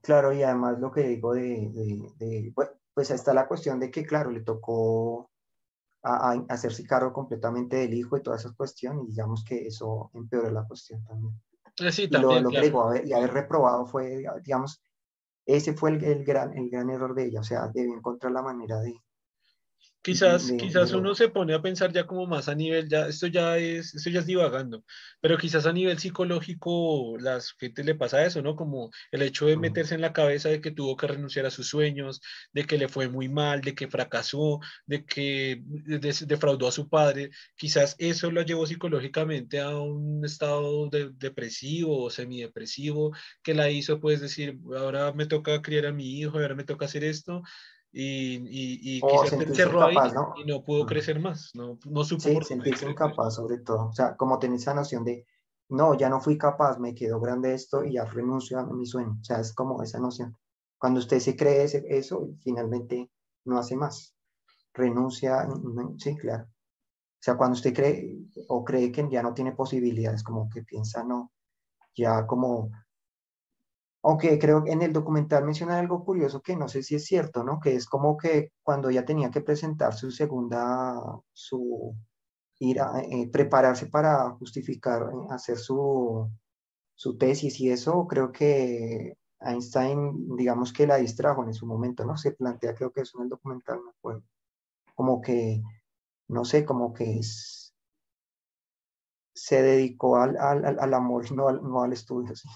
Claro, 0.00 0.32
y 0.32 0.44
además 0.44 0.78
lo 0.78 0.92
que 0.92 1.02
digo 1.02 1.34
de, 1.34 1.70
de, 1.72 2.14
de 2.18 2.52
pues 2.94 3.10
está 3.10 3.34
la 3.34 3.48
cuestión 3.48 3.80
de 3.80 3.90
que, 3.90 4.06
claro, 4.06 4.30
le 4.30 4.40
tocó 4.40 5.30
a, 6.02 6.32
hacerse 6.48 6.84
cargo 6.84 7.12
completamente 7.12 7.76
del 7.76 7.94
hijo 7.94 8.16
y 8.16 8.22
toda 8.22 8.36
esa 8.36 8.52
cuestión, 8.52 9.00
y 9.00 9.08
digamos 9.08 9.44
que 9.44 9.66
eso 9.66 10.10
empeoró 10.14 10.50
la 10.50 10.64
cuestión 10.64 11.04
también. 11.04 11.34
Eh, 11.78 11.92
sí, 11.92 12.08
también, 12.08 12.44
lo, 12.44 12.50
lo 12.50 12.96
y 12.96 13.12
haber 13.12 13.32
reprobado 13.32 13.86
fue, 13.86 14.24
digamos, 14.42 14.82
ese 15.46 15.74
fue 15.74 15.90
el, 15.90 16.04
el, 16.04 16.24
gran, 16.24 16.56
el 16.56 16.68
gran 16.70 16.90
error 16.90 17.14
de 17.14 17.26
ella, 17.26 17.40
o 17.40 17.44
sea, 17.44 17.68
debió 17.68 17.94
encontrar 17.94 18.32
la 18.32 18.42
manera 18.42 18.80
de, 18.80 19.00
Quizás, 20.00 20.52
quizás 20.52 20.92
uno 20.92 21.14
se 21.14 21.28
pone 21.28 21.54
a 21.54 21.60
pensar 21.60 21.92
ya 21.92 22.06
como 22.06 22.26
más 22.26 22.48
a 22.48 22.54
nivel, 22.54 22.88
ya, 22.88 23.08
esto 23.08 23.26
ya 23.26 23.58
es, 23.58 23.94
esto 23.94 24.10
ya 24.10 24.20
es 24.20 24.26
divagando, 24.26 24.84
pero 25.20 25.36
quizás 25.36 25.66
a 25.66 25.72
nivel 25.72 25.98
psicológico 25.98 27.16
las 27.18 27.52
gente 27.58 27.82
le 27.82 27.96
pasa 27.96 28.24
eso, 28.24 28.40
¿no? 28.40 28.54
Como 28.54 28.90
el 29.10 29.22
hecho 29.22 29.46
de 29.46 29.56
meterse 29.56 29.96
en 29.96 30.00
la 30.00 30.12
cabeza 30.12 30.50
de 30.50 30.60
que 30.60 30.70
tuvo 30.70 30.96
que 30.96 31.08
renunciar 31.08 31.46
a 31.46 31.50
sus 31.50 31.68
sueños, 31.68 32.20
de 32.52 32.64
que 32.64 32.78
le 32.78 32.88
fue 32.88 33.08
muy 33.08 33.28
mal, 33.28 33.60
de 33.60 33.74
que 33.74 33.88
fracasó, 33.88 34.60
de 34.86 35.04
que 35.04 35.62
defraudó 35.64 36.68
a 36.68 36.72
su 36.72 36.88
padre, 36.88 37.30
quizás 37.56 37.96
eso 37.98 38.30
lo 38.30 38.42
llevó 38.42 38.66
psicológicamente 38.66 39.60
a 39.60 39.76
un 39.76 40.24
estado 40.24 40.88
de, 40.90 41.10
depresivo 41.10 42.04
o 42.04 42.10
semidepresivo 42.10 43.12
que 43.42 43.54
la 43.54 43.68
hizo 43.68 44.00
pues 44.00 44.20
decir, 44.20 44.58
ahora 44.76 45.12
me 45.12 45.26
toca 45.26 45.60
criar 45.60 45.86
a 45.86 45.92
mi 45.92 46.20
hijo, 46.20 46.38
ahora 46.38 46.54
me 46.54 46.64
toca 46.64 46.86
hacer 46.86 47.02
esto 47.02 47.42
y, 48.00 48.36
y, 48.36 48.96
y 48.96 49.00
quizás 49.00 49.32
encerró 49.32 49.82
ahí 49.82 49.96
¿no? 50.14 50.32
y 50.36 50.44
no 50.44 50.62
pudo 50.62 50.86
crecer 50.86 51.18
más, 51.18 51.50
no, 51.54 51.80
no 51.84 52.04
supo 52.04 52.22
sí, 52.22 52.38
sentirse 52.42 52.88
incapaz 52.88 53.34
sobre 53.34 53.58
todo, 53.58 53.88
o 53.88 53.92
sea, 53.92 54.16
como 54.16 54.38
tener 54.38 54.56
esa 54.56 54.72
noción 54.72 55.02
de, 55.02 55.26
no, 55.68 55.94
ya 55.94 56.08
no 56.08 56.20
fui 56.20 56.38
capaz, 56.38 56.78
me 56.78 56.94
quedó 56.94 57.18
grande 57.18 57.54
esto 57.54 57.84
y 57.84 57.94
ya 57.94 58.04
renuncio 58.04 58.60
a 58.60 58.66
mi 58.66 58.86
sueño, 58.86 59.18
o 59.20 59.24
sea, 59.24 59.40
es 59.40 59.52
como 59.52 59.82
esa 59.82 59.98
noción. 59.98 60.36
Cuando 60.78 61.00
usted 61.00 61.18
se 61.18 61.34
cree 61.34 61.64
ese, 61.64 61.84
eso, 61.88 62.28
finalmente 62.44 63.10
no 63.44 63.58
hace 63.58 63.76
más, 63.76 64.14
renuncia, 64.72 65.48
sí, 65.98 66.16
claro. 66.16 66.44
O 66.44 67.20
sea, 67.20 67.36
cuando 67.36 67.56
usted 67.56 67.74
cree 67.74 68.16
o 68.46 68.64
cree 68.64 68.92
que 68.92 69.08
ya 69.10 69.24
no 69.24 69.34
tiene 69.34 69.52
posibilidades, 69.52 70.22
como 70.22 70.48
que 70.48 70.62
piensa, 70.62 71.02
no, 71.02 71.32
ya 71.96 72.28
como 72.28 72.70
aunque 74.02 74.38
creo 74.38 74.64
que 74.64 74.72
en 74.72 74.82
el 74.82 74.92
documental 74.92 75.44
menciona 75.44 75.78
algo 75.78 76.04
curioso 76.04 76.40
que 76.42 76.56
no 76.56 76.68
sé 76.68 76.82
si 76.82 76.94
es 76.96 77.04
cierto, 77.04 77.42
¿no? 77.44 77.60
Que 77.60 77.74
es 77.74 77.86
como 77.86 78.16
que 78.16 78.52
cuando 78.62 78.88
ella 78.90 79.04
tenía 79.04 79.30
que 79.30 79.40
presentar 79.40 79.94
su 79.94 80.10
segunda, 80.10 81.00
su, 81.32 81.94
ir 82.60 82.80
a 82.80 83.00
eh, 83.00 83.28
prepararse 83.32 83.86
para 83.86 84.30
justificar, 84.32 85.02
eh, 85.12 85.26
hacer 85.30 85.58
su, 85.58 86.30
su 86.94 87.18
tesis 87.18 87.60
y 87.60 87.70
eso, 87.70 88.06
creo 88.08 88.32
que 88.32 89.16
Einstein, 89.40 90.36
digamos 90.36 90.72
que 90.72 90.86
la 90.86 90.96
distrajo 90.96 91.44
en 91.44 91.54
su 91.54 91.66
momento, 91.66 92.04
¿no? 92.04 92.16
Se 92.16 92.32
plantea, 92.32 92.74
creo 92.74 92.92
que 92.92 93.02
eso 93.02 93.18
en 93.18 93.24
el 93.24 93.30
documental, 93.30 93.80
me 93.84 93.90
acuerdo. 93.90 94.22
Como 94.94 95.20
que, 95.20 95.62
no 96.28 96.44
sé, 96.44 96.64
como 96.64 96.92
que 96.92 97.18
es, 97.18 97.74
se 99.34 99.62
dedicó 99.62 100.16
al, 100.16 100.36
al, 100.36 100.78
al 100.78 100.94
amor, 100.94 101.30
no 101.32 101.48
al, 101.48 101.62
no 101.62 101.82
al 101.82 101.92
estudio, 101.92 102.34
sí 102.36 102.48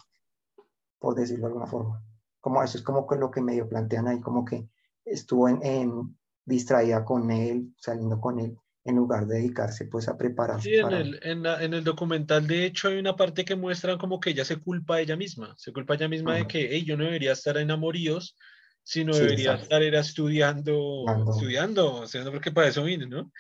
por 1.03 1.17
decirlo 1.17 1.43
de 1.43 1.47
alguna 1.49 1.67
forma. 1.67 2.03
Como 2.41 2.63
eso 2.63 2.79
es 2.79 2.85
como 2.85 3.07
que 3.07 3.17
lo 3.17 3.31
que 3.31 3.43
medio 3.43 3.69
plantean 3.69 4.07
ahí, 4.07 4.21
como 4.21 4.45
que 4.45 4.69
estuvo 5.05 5.49
en, 5.49 6.17
distraída 6.45 7.05
con 7.05 7.31
él, 7.31 7.75
saliendo 7.77 8.21
con 8.21 8.39
él, 8.39 8.57
en 8.85 8.97
lugar 8.97 9.27
de 9.27 9.39
dedicarse 9.39 9.87
pues 9.87 10.09
a 10.09 10.17
prepararse. 10.17 10.69
Sí, 10.69 10.75
en, 10.77 10.93
el, 10.93 11.21
en, 11.23 11.75
el 11.75 11.85
documental 11.85 12.47
de 12.47 12.65
hecho 12.65 12.89
hay 12.89 12.99
una 12.99 13.17
parte 13.17 13.45
que 13.45 13.57
muestran 13.57 13.99
como 13.99 14.21
que 14.21 14.31
ella 14.31 14.45
se 14.45 14.57
culpa 14.57 14.97
a 14.97 15.01
ella 15.01 15.17
misma, 15.17 15.55
se 15.57 15.73
culpa 15.73 15.95
a 15.95 15.97
ella 15.97 16.09
misma 16.09 16.37
de 16.37 16.47
que 16.47 16.69
hey, 16.71 16.85
yo 16.85 16.97
no 16.97 17.05
debería 17.05 17.33
estar 17.33 17.57
en 17.57 17.71
amoríos, 17.71 18.37
sino 18.85 19.15
debería 19.15 19.55
estar 19.55 19.83
era 19.83 20.01
estudiando, 20.01 21.05
estudiando, 21.31 22.05
estudiando 22.05 22.33
porque 22.33 22.53
para 22.53 22.69
eso 22.69 22.85
vine, 22.85 23.07
¿no? 23.07 23.31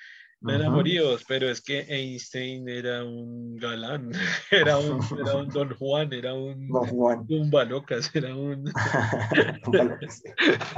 No 0.42 0.54
enamoríos, 0.54 1.24
pero 1.28 1.48
es 1.48 1.60
que 1.60 1.86
Einstein 1.88 2.68
era 2.68 3.04
un 3.04 3.56
galán, 3.56 4.10
era 4.50 4.76
un, 4.76 5.00
era 5.20 5.36
un 5.36 5.48
Don 5.48 5.72
Juan, 5.76 6.12
era 6.12 6.34
un, 6.34 6.66
Don 6.72 6.86
Juan. 6.88 7.24
un 7.28 7.50
Balocas, 7.50 8.10
era 8.14 8.34
un... 8.34 8.64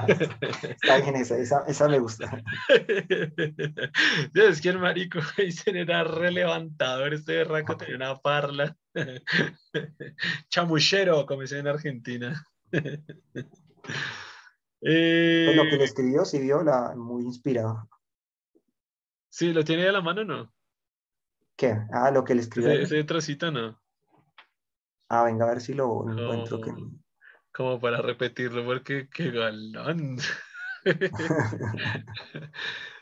Está 0.09 0.99
bien 0.99 1.17
esa, 1.17 1.39
esa, 1.39 1.65
esa 1.67 1.89
me 1.89 1.99
gusta. 1.99 2.43
es 4.35 4.61
que 4.61 4.69
el 4.69 4.79
marico 4.79 5.21
Einstein 5.39 5.77
era 5.77 6.05
relevantador, 6.05 7.15
este 7.15 7.37
berraco 7.37 7.77
tenía 7.79 7.97
una 7.97 8.17
parla. 8.17 8.77
Chamuchero, 10.51 11.25
como 11.25 11.41
dicen 11.41 11.61
en 11.61 11.69
Argentina. 11.69 12.47
Eh... 14.87 15.45
Pues 15.47 15.57
lo 15.57 15.65
que 15.65 15.79
le 15.79 15.85
escribió, 15.85 16.25
sí 16.27 16.39
vio 16.39 16.63
la, 16.63 16.95
muy 16.95 17.25
inspirado. 17.25 17.89
Sí, 19.35 19.53
¿lo 19.53 19.65
tiene 19.65 19.89
a 19.89 19.91
la 19.91 20.01
mano 20.01 20.23
no? 20.23 20.55
¿Qué? 21.57 21.77
Ah, 21.91 22.13
lo 22.13 22.23
que 22.23 22.37
le 22.37 22.43
escribió. 22.43 22.71
Ese, 22.71 22.83
ese 22.83 23.03
trocito 23.03 23.51
no. 23.51 23.83
Ah, 25.09 25.25
venga 25.25 25.45
a 25.45 25.49
ver 25.49 25.61
si 25.61 25.75
lo 25.75 26.09
encuentro. 26.09 26.61
Que... 26.61 26.73
Como 27.53 27.81
para 27.81 28.01
repetirlo, 28.01 28.65
porque 28.65 29.09
qué 29.13 29.33
galán. 29.33 30.19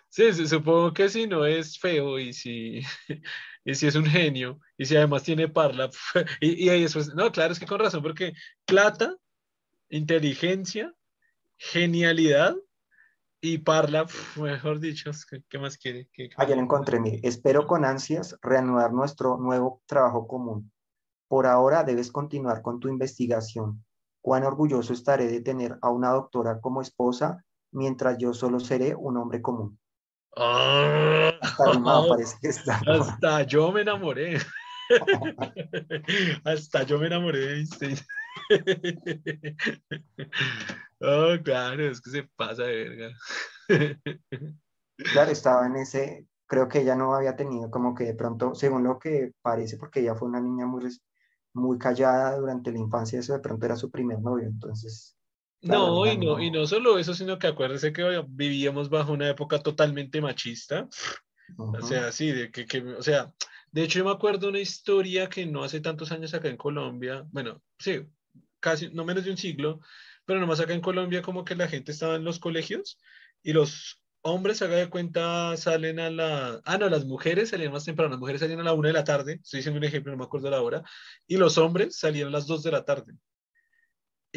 sí, 0.09 0.33
supongo 0.47 0.95
que 0.95 1.11
si 1.11 1.27
no 1.27 1.45
es 1.45 1.79
feo 1.79 2.19
y 2.19 2.33
si, 2.33 2.81
y 3.67 3.75
si 3.75 3.89
es 3.89 3.95
un 3.95 4.07
genio 4.07 4.59
y 4.79 4.87
si 4.87 4.97
además 4.97 5.25
tiene 5.25 5.49
parla. 5.49 5.91
Y, 6.41 6.65
y 6.65 6.71
ahí 6.71 6.81
después, 6.81 7.15
no, 7.15 7.31
claro, 7.31 7.53
es 7.53 7.61
que 7.61 7.67
con 7.67 7.79
razón, 7.79 8.03
porque 8.03 8.33
plata, 8.65 9.15
inteligencia, 9.91 10.95
genialidad 11.59 12.57
y 13.45 13.59
Parla, 13.59 14.07
mejor 14.37 14.79
dicho, 14.79 15.11
¿qué, 15.49 15.59
más 15.59 15.77
quiere? 15.77 16.09
¿Qué, 16.13 16.31
Ayer 16.37 16.57
encontré, 16.57 17.01
mire, 17.01 17.19
espero 17.25 17.67
con 17.67 17.85
ansias 17.85 18.39
reanudar 18.41 18.93
nuestro 18.93 19.37
nuevo 19.37 19.83
trabajo 19.87 20.29
común. 20.29 20.71
Por 21.27 21.47
ahora 21.47 21.83
debes 21.83 22.13
continuar 22.13 22.63
con 22.63 22.79
tu 22.79 22.89
investigación. 22.89 23.85
Cuán 24.21 24.45
orgulloso 24.45 24.93
estaré 24.93 25.27
de 25.27 25.41
tener 25.41 25.77
a 25.83 25.91
una 25.91 26.11
doctora 26.11 26.61
como 26.61 26.83
esposa, 26.83 27.45
mientras 27.73 28.17
yo 28.17 28.33
solo 28.33 28.61
seré 28.61 28.95
un 28.95 29.17
hombre 29.17 29.43
común. 29.43 29.77
Ah, 30.37 31.33
hasta, 32.87 33.43
yo 33.43 33.73
me 33.73 33.81
enamoré. 33.81 34.39
hasta 36.45 36.85
yo 36.85 37.01
me 37.01 37.09
enamoré 37.09 37.41
de 37.41 37.57
Einstein. 37.57 37.97
Oh, 41.01 41.37
claro, 41.43 41.87
es 41.87 42.01
que 42.01 42.11
se 42.11 42.23
pasa 42.37 42.65
de 42.65 42.89
verga. 42.89 43.17
claro, 44.97 45.31
estaba 45.31 45.67
en 45.67 45.77
ese, 45.77 46.27
creo 46.47 46.69
que 46.69 46.81
ella 46.81 46.95
no 46.95 47.15
había 47.15 47.37
tenido 47.37 47.71
como 47.71 47.95
que 47.95 48.05
de 48.05 48.15
pronto, 48.15 48.55
según 48.55 48.85
lo 48.85 48.99
que 48.99 49.33
parece, 49.43 49.77
porque 49.77 50.01
ella 50.01 50.15
fue 50.15 50.29
una 50.29 50.41
niña 50.41 50.67
muy, 50.67 50.85
muy 51.55 51.79
callada 51.79 52.37
durante 52.37 52.73
la 52.73 52.79
infancia, 52.79 53.19
eso 53.19 53.33
de 53.33 53.41
pronto 53.41 53.67
era 53.67 53.77
su 53.77 53.91
primer 53.91 54.21
novio, 54.21 54.47
entonces... 54.47 55.17
no, 55.63 56.07
y 56.07 56.19
no, 56.19 56.41
y 56.41 56.51
no 56.51 56.67
solo 56.67 56.99
eso, 56.99 57.15
sino 57.15 57.39
que 57.39 57.47
acuérdese 57.47 57.93
que 57.93 58.25
vivíamos 58.29 58.91
bajo 58.91 59.13
una 59.13 59.29
época 59.29 59.59
totalmente 59.61 60.21
machista. 60.21 60.89
O 61.57 61.83
sea, 61.83 62.13
sí, 62.13 62.33
de 62.33 62.51
que, 62.51 62.67
que, 62.67 62.83
o 62.83 63.03
sea, 63.03 63.33
de 63.71 63.83
hecho 63.83 63.99
yo 63.99 64.05
me 64.05 64.11
acuerdo 64.11 64.49
una 64.49 64.61
historia 64.61 65.29
que 65.29 65.47
no 65.47 65.65
hace 65.65 65.81
tantos 65.81 66.13
años 66.13 66.35
acá 66.35 66.49
en 66.49 66.57
Colombia, 66.57 67.25
bueno, 67.31 67.63
sí, 67.79 68.07
casi, 68.63 68.89
no 68.91 69.05
menos 69.05 69.25
de 69.25 69.31
un 69.33 69.37
siglo, 69.37 69.81
pero 70.25 70.41
nomás 70.41 70.61
acá 70.61 70.73
en 70.73 70.81
Colombia 70.81 71.21
como 71.21 71.45
que 71.45 71.57
la 71.57 71.69
gente 71.69 71.93
estaba 71.93 72.17
en 72.17 72.25
los 72.25 72.39
colegios 72.39 72.99
y 73.43 73.53
los 73.53 74.01
hombres, 74.23 74.63
haga 74.63 74.77
de 74.77 74.89
cuenta, 74.89 75.57
salen 75.57 76.01
a 76.01 76.11
la... 76.11 76.63
Ah, 76.65 76.79
no, 76.79 76.89
las 76.89 77.05
mujeres 77.05 77.51
salían 77.51 77.73
más 77.73 77.85
temprano, 77.85 78.11
las 78.11 78.21
mujeres 78.21 78.41
salían 78.41 78.61
a 78.61 78.65
la 78.65 78.73
una 78.73 78.89
de 78.89 78.95
la 78.95 79.05
tarde, 79.05 79.41
estoy 79.43 79.59
diciendo 79.59 79.79
un 79.79 79.85
ejemplo, 79.85 80.13
no 80.13 80.19
me 80.19 80.25
acuerdo 80.25 80.49
la 80.51 80.63
hora, 80.63 80.83
y 81.27 81.37
los 81.37 81.59
hombres 81.59 81.97
salían 81.99 82.29
a 82.29 82.31
las 82.31 82.47
dos 82.47 82.63
de 82.63 82.71
la 82.71 82.85
tarde. 82.85 83.15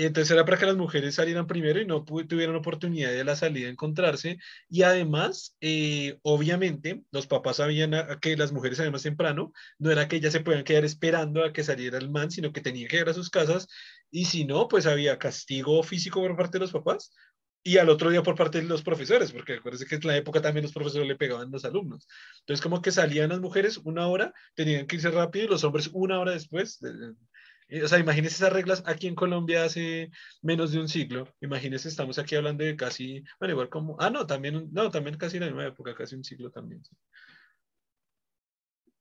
Entonces 0.04 0.32
era 0.32 0.44
para 0.44 0.58
que 0.58 0.66
las 0.66 0.76
mujeres 0.76 1.16
salieran 1.16 1.48
primero 1.48 1.80
y 1.80 1.86
no 1.86 2.04
tuvieran 2.04 2.56
oportunidad 2.56 3.12
de 3.12 3.24
la 3.24 3.36
salida 3.36 3.66
de 3.68 3.72
encontrarse. 3.72 4.40
Y 4.68 4.84
además, 4.84 5.56
eh, 5.62 6.20
obviamente, 6.22 7.04
los 7.12 7.28
papás 7.28 7.58
sabían 7.58 7.94
que 8.22 8.36
las 8.36 8.52
mujeres 8.52 8.78
salían 8.78 8.92
más 8.92 9.04
temprano. 9.04 9.54
No 9.80 9.92
era 9.92 10.08
que 10.08 10.18
ellas 10.18 10.34
se 10.34 10.42
podían 10.42 10.66
quedar 10.66 10.84
esperando 10.84 11.44
a 11.46 11.54
que 11.54 11.64
saliera 11.64 11.98
el 11.98 12.10
man, 12.10 12.30
sino 12.32 12.52
que 12.52 12.62
tenían 12.62 12.90
que 12.90 12.98
ir 12.98 13.08
a 13.08 13.14
sus 13.14 13.30
casas. 13.30 13.68
Y 14.12 14.26
si 14.26 14.44
no, 14.46 14.68
pues 14.68 14.86
había 14.86 15.18
castigo 15.18 15.82
físico 15.84 16.22
por 16.22 16.36
parte 16.36 16.58
de 16.58 16.62
los 16.62 16.72
papás 16.72 17.12
y 17.68 17.80
al 17.80 17.90
otro 17.90 18.12
día 18.12 18.22
por 18.22 18.36
parte 18.36 18.62
de 18.62 18.68
los 18.68 18.84
profesores, 18.84 19.32
porque 19.32 19.54
acuérdense 19.54 19.88
que 19.88 19.96
en 19.96 20.02
la 20.06 20.16
época 20.16 20.40
también 20.40 20.64
los 20.64 20.72
profesores 20.72 21.08
le 21.08 21.16
pegaban 21.16 21.48
a 21.48 21.52
los 21.52 21.66
alumnos. 21.66 22.08
Entonces, 22.42 22.62
como 22.62 22.80
que 22.80 22.92
salían 22.92 23.30
las 23.30 23.40
mujeres 23.40 23.78
una 23.84 24.08
hora, 24.08 24.34
tenían 24.54 24.86
que 24.86 24.98
irse 24.98 25.10
rápido 25.10 25.46
y 25.46 25.48
los 25.48 25.64
hombres 25.64 25.90
una 25.92 26.20
hora 26.20 26.34
después 26.34 26.80
o 27.84 27.88
sea, 27.88 28.00
imagínese 28.00 28.36
esas 28.36 28.54
reglas 28.54 28.84
aquí 28.86 29.08
en 29.08 29.16
Colombia 29.16 29.66
hace 29.66 30.12
menos 30.42 30.72
de 30.72 30.80
un 30.80 30.88
siglo. 30.88 31.28
Imagínese, 31.42 31.88
estamos 31.90 32.20
aquí 32.20 32.36
hablando 32.36 32.64
de 32.64 32.76
casi, 32.76 33.24
bueno, 33.40 33.54
igual 33.54 33.70
como, 33.70 33.96
ah, 34.00 34.10
no, 34.10 34.28
también, 34.28 34.70
no, 34.72 34.92
también 34.92 35.18
casi 35.18 35.40
la 35.40 35.48
misma 35.48 35.66
época, 35.66 35.96
casi 35.96 36.16
un 36.16 36.24
siglo 36.24 36.52
también. 36.52 36.84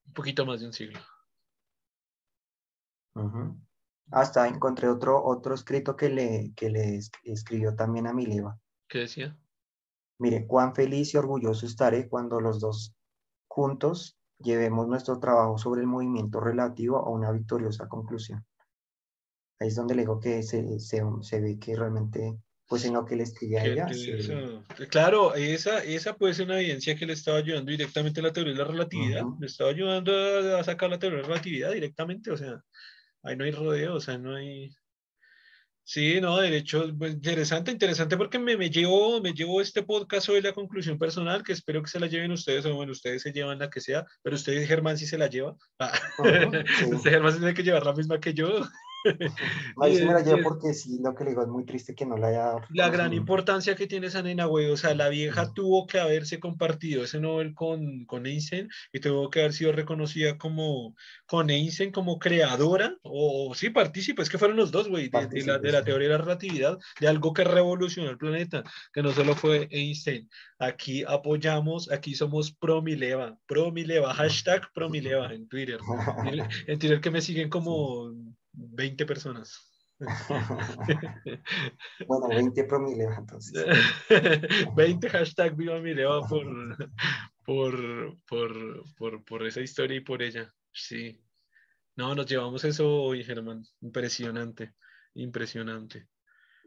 Un 0.07 0.13
poquito 0.15 0.47
más 0.47 0.61
de 0.61 0.67
un 0.67 0.73
siglo. 0.73 0.99
Hasta 4.11 4.49
encontré 4.49 4.89
otro, 4.89 5.23
otro 5.23 5.55
escrito 5.55 5.97
que 5.97 6.09
le, 6.09 6.53
que 6.57 6.71
le 6.71 7.01
escribió 7.25 7.75
también 7.75 8.07
a 8.07 8.15
Mileva. 8.15 8.59
¿Qué 8.89 9.01
decía? 9.01 9.37
Mire, 10.19 10.47
cuán 10.47 10.75
feliz 10.75 11.13
y 11.13 11.17
orgulloso 11.19 11.67
estaré 11.67 12.09
cuando 12.09 12.41
los 12.41 12.61
dos 12.61 12.95
juntos 13.47 14.19
llevemos 14.39 14.89
nuestro 14.89 15.19
trabajo 15.19 15.59
sobre 15.59 15.83
el 15.83 15.87
movimiento 15.87 16.41
relativo 16.41 16.99
a 16.99 17.11
una 17.11 17.31
victoriosa 17.31 17.89
conclusión. 17.89 18.45
Ahí 19.61 19.69
es 19.69 19.77
donde 19.77 19.95
le 19.95 20.03
digo 20.03 20.21
que 20.21 20.43
se, 20.43 20.79
se, 20.81 21.03
se 21.23 21.41
ve 21.41 21.59
que 21.59 21.77
realmente, 21.77 22.39
pues 22.67 22.85
en 22.85 22.95
lo 22.95 23.05
que 23.05 23.17
le 23.17 23.23
escribía 23.23 23.63
a 23.63 23.65
ella. 23.67 23.87
Claro, 24.91 25.35
esa, 25.35 25.83
esa 25.85 26.17
puede 26.17 26.35
ser 26.35 26.47
una 26.47 26.61
evidencia 26.61 26.97
que 26.97 27.07
le 27.07 27.13
estaba 27.13 27.39
ayudando 27.39 27.71
directamente 27.71 28.21
a 28.21 28.25
la 28.25 28.33
teoría 28.33 28.53
de 28.53 28.59
la 28.59 28.65
relatividad. 28.65 29.23
Le 29.39 29.47
estaba 29.47 29.71
ayudando 29.71 30.57
a, 30.57 30.65
sacar 30.65 30.91
la 30.91 30.99
teoría 30.99 31.19
de 31.19 31.23
la 31.23 31.29
relatividad 31.29 31.73
directamente. 31.73 32.31
O 32.31 32.37
sea, 32.37 32.61
ahí 33.23 33.37
no 33.37 33.45
hay 33.45 33.53
rodeo, 33.53 33.95
o 33.95 34.01
sea, 34.01 34.19
no 34.19 34.35
hay. 34.35 34.75
Sí, 35.87 36.19
no, 36.19 36.39
de 36.39 36.57
hecho, 36.57 36.91
pues, 36.99 37.13
interesante, 37.13 37.71
interesante 37.71 38.17
porque 38.17 38.39
me, 38.39 38.57
me, 38.57 38.71
llevo, 38.71 39.21
me 39.21 39.35
llevo 39.35 39.61
este 39.61 39.83
podcast 39.83 40.31
hoy 40.31 40.41
la 40.41 40.55
conclusión 40.55 40.99
personal 40.99 41.43
que 41.43 41.53
espero 41.53 41.83
que 41.83 41.91
se 41.91 42.01
la 42.01 42.07
lleven 42.07 42.33
ustedes, 42.33 42.65
o 42.65 42.75
bueno, 42.75 42.93
ustedes 42.93 43.21
se 43.21 43.33
llevan 43.33 43.59
la 43.59 43.69
que 43.69 43.83
sea, 43.83 44.07
pero 44.23 44.35
usted, 44.35 44.67
Germán, 44.67 44.97
sí 44.97 45.07
se 45.07 45.19
la 45.19 45.29
lleva. 45.29 45.55
Ah. 45.79 45.93
usted, 46.19 47.11
Germán, 47.11 47.37
tiene 47.37 47.53
que 47.53 47.63
llevar 47.63 47.85
la 47.85 47.93
misma 47.93 48.19
que 48.19 48.33
yo. 48.33 48.63
No, 49.77 49.89
yo 49.89 49.97
sí 49.97 50.05
me 50.05 50.15
la 50.15 50.23
llevo 50.23 50.43
porque 50.43 50.73
sí, 50.73 50.99
lo 51.03 51.15
que 51.15 51.25
le 51.25 51.31
digo 51.31 51.43
es 51.43 51.49
muy 51.49 51.65
triste 51.65 51.95
que 51.95 52.07
no 52.07 52.17
la 52.17 52.29
haya. 52.29 52.57
La 52.71 52.89
gran 52.89 53.13
importancia 53.13 53.75
que 53.75 53.87
tiene 53.87 54.07
esa 54.07 54.23
nena, 54.23 54.47
güey. 54.47 54.71
O 54.71 54.77
sea, 54.77 54.95
la 54.95 55.09
vieja 55.09 55.53
tuvo 55.53 55.87
que 55.87 55.99
haberse 55.99 56.41
compartido 56.41 57.05
ese 57.05 57.21
Nobel 57.21 57.55
con, 57.55 58.05
con 58.07 58.27
Einstein 58.27 58.69
y 58.93 59.01
tuvo 59.01 59.31
que 59.31 59.41
haber 59.41 59.53
sido 59.53 59.73
reconocida 59.73 60.39
como 60.39 60.95
con 61.27 61.51
Einstein 61.51 61.93
como 61.93 62.19
creadora 62.19 62.97
o, 63.03 63.53
sí, 63.55 63.71
partícipe. 63.71 64.23
Es 64.23 64.31
que 64.31 64.39
fueron 64.39 64.57
los 64.57 64.71
dos, 64.71 64.89
güey, 64.89 65.09
de, 65.09 65.45
la, 65.45 65.59
de 65.59 65.73
la 65.73 65.85
teoría 65.85 66.09
de 66.09 66.15
la 66.15 66.25
relatividad, 66.25 66.79
de 67.01 67.09
algo 67.09 67.33
que 67.33 67.45
revolucionó 67.45 68.11
el 68.11 68.19
planeta, 68.19 68.63
que 68.93 69.03
no 69.03 69.13
solo 69.13 69.35
fue 69.35 69.69
Einstein. 69.71 70.29
Aquí 70.59 71.05
apoyamos, 71.07 71.91
aquí 71.91 72.15
somos 72.15 72.53
pro 72.53 72.81
Mileva, 72.81 73.37
pro 73.47 73.71
Mileva, 73.71 74.15
hashtag 74.15 74.63
pro 74.73 74.89
Mileva 74.89 75.27
en 75.35 75.49
Twitter. 75.49 75.79
En 76.67 76.79
Twitter 76.79 77.01
que 77.01 77.11
me 77.11 77.21
siguen 77.21 77.51
como 77.51 78.13
20 78.55 79.07
personas. 79.07 79.71
bueno, 82.09 82.29
20 82.29 82.65
pro 82.65 82.81
Mileva 82.81 83.17
entonces. 83.17 83.65
20 84.77 85.09
hashtag 85.09 85.55
viva 85.57 85.81
Mileva 85.81 86.27
por, 86.27 86.77
por, 87.45 88.17
por, 88.27 88.85
por, 88.97 89.25
por 89.25 89.47
esa 89.47 89.61
historia 89.61 89.97
y 89.97 90.01
por 90.01 90.23
ella. 90.23 90.53
Sí. 90.73 91.21
No, 91.97 92.15
nos 92.15 92.27
llevamos 92.27 92.65
eso 92.65 92.91
hoy, 93.03 93.23
Germán. 93.23 93.63
Impresionante, 93.81 94.75
impresionante 95.15 96.09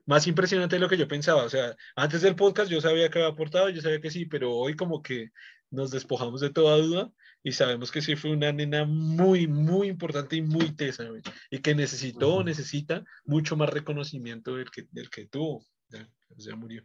más 0.07 0.25
impresionante 0.25 0.77
de 0.77 0.79
lo 0.79 0.89
que 0.89 0.97
yo 0.97 1.07
pensaba. 1.07 1.43
O 1.43 1.49
sea, 1.49 1.75
antes 1.95 2.21
del 2.21 2.35
podcast 2.35 2.71
yo 2.71 2.81
sabía 2.81 3.09
que 3.09 3.19
había 3.19 3.31
aportado, 3.31 3.69
yo 3.69 3.81
sabía 3.81 4.01
que 4.01 4.09
sí, 4.09 4.25
pero 4.25 4.53
hoy 4.53 4.75
como 4.75 5.01
que 5.01 5.31
nos 5.69 5.91
despojamos 5.91 6.41
de 6.41 6.49
toda 6.49 6.77
duda 6.77 7.11
y 7.48 7.54
sabemos 7.54 7.93
que 7.93 8.02
sí 8.02 8.18
fue 8.18 8.34
una 8.34 8.52
nena 8.52 8.84
muy, 8.84 9.48
muy 9.48 9.88
importante 9.88 10.36
y 10.36 10.41
muy 10.41 10.76
tesa, 10.76 11.06
y 11.50 11.60
que 11.60 11.74
necesitó, 11.74 12.43
necesita 12.43 13.06
mucho 13.24 13.56
más 13.56 13.70
reconocimiento 13.70 14.58
del 14.58 14.70
que, 14.70 14.86
del 14.91 15.10
que 15.10 15.28
tuvo. 15.28 15.64
Ya, 15.88 16.06
ya 16.36 16.58
murió. 16.58 16.84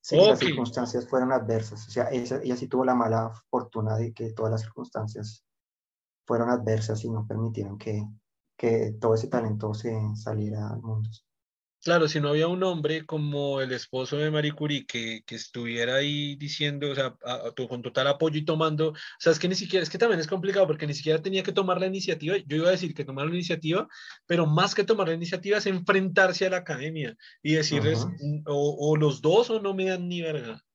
Sí, 0.00 0.16
las 0.16 0.40
circunstancias 0.40 1.08
fueron 1.08 1.30
adversas. 1.30 1.86
O 1.86 1.90
sea, 1.92 2.10
ella, 2.10 2.40
ella 2.42 2.56
sí 2.56 2.66
tuvo 2.66 2.84
la 2.84 2.96
mala 2.96 3.30
fortuna 3.48 3.96
de 3.96 4.12
que 4.12 4.32
todas 4.32 4.50
las 4.50 4.62
circunstancias 4.62 5.44
fueron 6.26 6.50
adversas 6.50 7.04
y 7.04 7.08
no 7.08 7.24
permitieron 7.24 7.78
que, 7.78 8.04
que 8.56 8.96
todo 9.00 9.14
ese 9.14 9.28
talento 9.28 9.74
se 9.74 9.96
saliera 10.16 10.70
al 10.70 10.82
mundo. 10.82 11.08
Claro, 11.86 12.08
si 12.08 12.18
no 12.18 12.30
había 12.30 12.48
un 12.48 12.64
hombre 12.64 13.06
como 13.06 13.60
el 13.60 13.70
esposo 13.70 14.16
de 14.16 14.28
Marie 14.28 14.50
Curie 14.50 14.84
que, 14.86 15.22
que 15.24 15.36
estuviera 15.36 15.94
ahí 15.94 16.34
diciendo, 16.34 16.90
o 16.90 16.94
sea, 16.96 17.14
con 17.68 17.80
total 17.80 18.08
apoyo 18.08 18.40
y 18.40 18.44
tomando, 18.44 18.88
o 18.88 18.94
sea, 19.20 19.30
es 19.30 19.38
que 19.38 19.46
ni 19.46 19.54
siquiera, 19.54 19.84
es 19.84 19.88
que 19.88 19.96
también 19.96 20.18
es 20.18 20.26
complicado 20.26 20.66
porque 20.66 20.88
ni 20.88 20.94
siquiera 20.94 21.22
tenía 21.22 21.44
que 21.44 21.52
tomar 21.52 21.78
la 21.78 21.86
iniciativa, 21.86 22.38
yo 22.44 22.56
iba 22.56 22.66
a 22.66 22.72
decir 22.72 22.92
que 22.92 23.04
tomar 23.04 23.26
la 23.26 23.34
iniciativa, 23.34 23.86
pero 24.26 24.46
más 24.46 24.74
que 24.74 24.82
tomar 24.82 25.06
la 25.06 25.14
iniciativa 25.14 25.58
es 25.58 25.66
enfrentarse 25.66 26.44
a 26.44 26.50
la 26.50 26.56
academia 26.56 27.16
y 27.40 27.52
decirles, 27.52 28.04
o, 28.46 28.76
o, 28.80 28.96
los 28.96 29.22
dos 29.22 29.50
o 29.50 29.60
no 29.60 29.72
me 29.72 29.84
dan 29.84 30.08
ni 30.08 30.22
verga. 30.22 30.65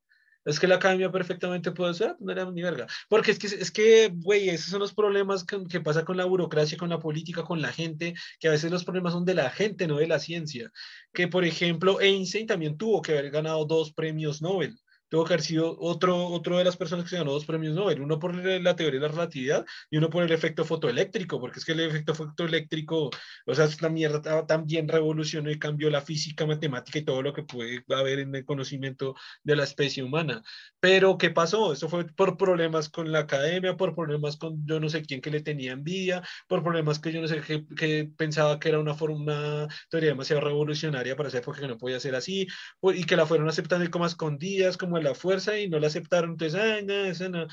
Es 0.45 0.59
que 0.59 0.67
la 0.67 0.75
academia 0.75 1.11
perfectamente 1.11 1.71
puede 1.71 1.93
ser, 1.93 2.15
no 2.19 2.31
era 2.31 2.49
ni 2.49 2.61
verga. 2.61 2.87
Porque 3.09 3.31
es 3.31 3.39
que, 3.39 3.47
es 3.47 3.71
que, 3.71 4.11
güey, 4.13 4.49
esos 4.49 4.71
son 4.71 4.79
los 4.79 4.93
problemas 4.93 5.43
que, 5.43 5.63
que, 5.69 5.81
pasa 5.81 6.03
con 6.03 6.17
la 6.17 6.25
burocracia, 6.25 6.77
con 6.77 6.89
la 6.89 6.99
política, 6.99 7.43
con 7.43 7.61
la 7.61 7.71
gente, 7.71 8.15
que 8.39 8.47
a 8.47 8.51
veces 8.51 8.71
los 8.71 8.83
problemas 8.83 9.13
son 9.13 9.25
de 9.25 9.35
la 9.35 9.49
gente, 9.49 9.87
no 9.87 9.97
de 9.97 10.07
la 10.07 10.19
ciencia. 10.19 10.71
Que, 11.13 11.27
por 11.27 11.45
ejemplo, 11.45 12.01
Einstein 12.01 12.47
también 12.47 12.77
tuvo 12.77 13.01
que 13.01 13.11
haber 13.11 13.31
ganado 13.31 13.65
dos 13.65 13.93
premios 13.93 14.41
Nobel 14.41 14.77
tuvo 15.11 15.25
que 15.25 15.33
haber 15.33 15.43
sido 15.43 15.75
otro, 15.77 16.25
otro 16.27 16.57
de 16.57 16.63
las 16.63 16.77
personas 16.77 17.03
que 17.03 17.09
se 17.09 17.17
ganó 17.17 17.33
dos 17.33 17.45
premios 17.45 17.75
Nobel, 17.75 18.01
uno 18.01 18.17
por 18.17 18.33
la 18.33 18.75
teoría 18.77 19.01
de 19.01 19.07
la 19.07 19.11
relatividad 19.11 19.65
y 19.89 19.97
uno 19.97 20.09
por 20.09 20.23
el 20.23 20.31
efecto 20.31 20.63
fotoeléctrico, 20.63 21.37
porque 21.37 21.59
es 21.59 21.65
que 21.65 21.73
el 21.73 21.81
efecto 21.81 22.15
fotoeléctrico, 22.15 23.09
o 23.45 23.53
sea, 23.53 23.65
es 23.65 23.81
la 23.81 23.89
mierda 23.89 24.45
también 24.47 24.87
revolucionó 24.87 25.51
y 25.51 25.59
cambió 25.59 25.89
la 25.89 25.99
física, 25.99 26.45
matemática 26.45 26.99
y 26.99 27.03
todo 27.03 27.21
lo 27.21 27.33
que 27.33 27.43
puede 27.43 27.83
haber 27.89 28.19
en 28.19 28.33
el 28.33 28.45
conocimiento 28.45 29.15
de 29.43 29.57
la 29.57 29.65
especie 29.65 30.01
humana. 30.01 30.43
Pero, 30.79 31.17
¿qué 31.17 31.29
pasó? 31.29 31.73
Eso 31.73 31.89
fue 31.89 32.05
por 32.05 32.37
problemas 32.37 32.87
con 32.87 33.11
la 33.11 33.19
academia, 33.19 33.75
por 33.75 33.93
problemas 33.93 34.37
con 34.37 34.65
yo 34.65 34.79
no 34.79 34.87
sé 34.89 35.01
quién 35.01 35.19
que 35.19 35.29
le 35.29 35.41
tenía 35.41 35.73
envidia, 35.73 36.23
por 36.47 36.63
problemas 36.63 36.99
que 36.99 37.11
yo 37.11 37.19
no 37.21 37.27
sé 37.27 37.41
qué 37.41 37.65
que 37.75 38.09
pensaba 38.17 38.59
que 38.59 38.69
era 38.69 38.79
una, 38.79 38.93
forma, 38.93 39.17
una 39.17 39.67
teoría 39.89 40.11
demasiado 40.11 40.41
revolucionaria 40.41 41.17
para 41.17 41.27
esa 41.27 41.39
época 41.39 41.59
que 41.59 41.67
no 41.67 41.77
podía 41.77 41.99
ser 41.99 42.15
así, 42.15 42.47
y 42.93 43.03
que 43.03 43.17
la 43.17 43.25
fueron 43.25 43.49
aceptando 43.49 43.89
como 43.91 44.05
escondidas, 44.05 44.77
como 44.77 45.00
la 45.01 45.15
fuerza 45.15 45.57
y 45.57 45.69
no 45.69 45.79
la 45.79 45.87
aceptaron, 45.87 46.31
entonces, 46.31 46.59
ay, 46.59 46.85
no, 46.85 46.93
eso 47.05 47.29
no. 47.29 47.47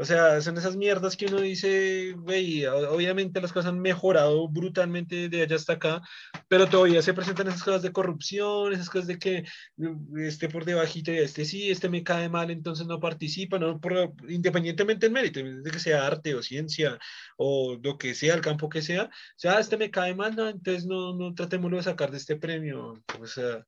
O 0.00 0.04
sea, 0.04 0.40
son 0.40 0.56
esas 0.56 0.76
mierdas 0.76 1.16
que 1.16 1.26
uno 1.26 1.40
dice, 1.40 2.12
güey, 2.16 2.64
obviamente 2.66 3.40
las 3.40 3.52
cosas 3.52 3.72
han 3.72 3.80
mejorado 3.80 4.48
brutalmente 4.48 5.28
de 5.28 5.42
allá 5.42 5.56
hasta 5.56 5.72
acá, 5.72 6.00
pero 6.46 6.68
todavía 6.68 7.02
se 7.02 7.14
presentan 7.14 7.48
esas 7.48 7.64
cosas 7.64 7.82
de 7.82 7.90
corrupción, 7.90 8.72
esas 8.72 8.88
cosas 8.88 9.08
de 9.08 9.18
que 9.18 9.44
mm, 9.76 10.18
esté 10.20 10.48
por 10.48 10.64
debajito 10.64 11.12
y 11.12 11.18
este 11.18 11.44
sí, 11.44 11.68
este 11.68 11.88
me 11.88 12.04
cae 12.04 12.28
mal, 12.28 12.52
entonces 12.52 12.86
no 12.86 13.00
participa, 13.00 13.58
no 13.58 13.80
por, 13.80 14.14
independientemente 14.28 15.06
del 15.06 15.12
mérito, 15.14 15.40
de 15.42 15.70
que 15.70 15.80
sea 15.80 16.06
arte 16.06 16.36
o 16.36 16.42
ciencia 16.44 16.96
o 17.36 17.76
lo 17.82 17.98
que 17.98 18.14
sea, 18.14 18.34
el 18.34 18.40
campo 18.40 18.68
que 18.68 18.82
sea, 18.82 19.04
o 19.06 19.10
sea, 19.36 19.58
este 19.58 19.76
me 19.76 19.90
cae 19.90 20.14
mal, 20.14 20.36
no, 20.36 20.48
entonces 20.48 20.86
no, 20.86 21.16
no 21.16 21.34
tratémoslo 21.34 21.76
de 21.76 21.82
sacar 21.82 22.12
de 22.12 22.18
este 22.18 22.36
premio, 22.36 23.02
o 23.20 23.26
sea, 23.26 23.66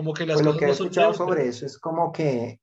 como 0.00 0.14
que 0.14 0.24
las 0.24 0.36
pues 0.36 0.46
cosas 0.46 0.54
lo 0.54 0.58
que 0.58 0.64
he 0.64 0.70
escuchado 0.70 1.12
sobre 1.12 1.46
eso 1.46 1.66
es 1.66 1.78
como 1.78 2.10
que 2.10 2.58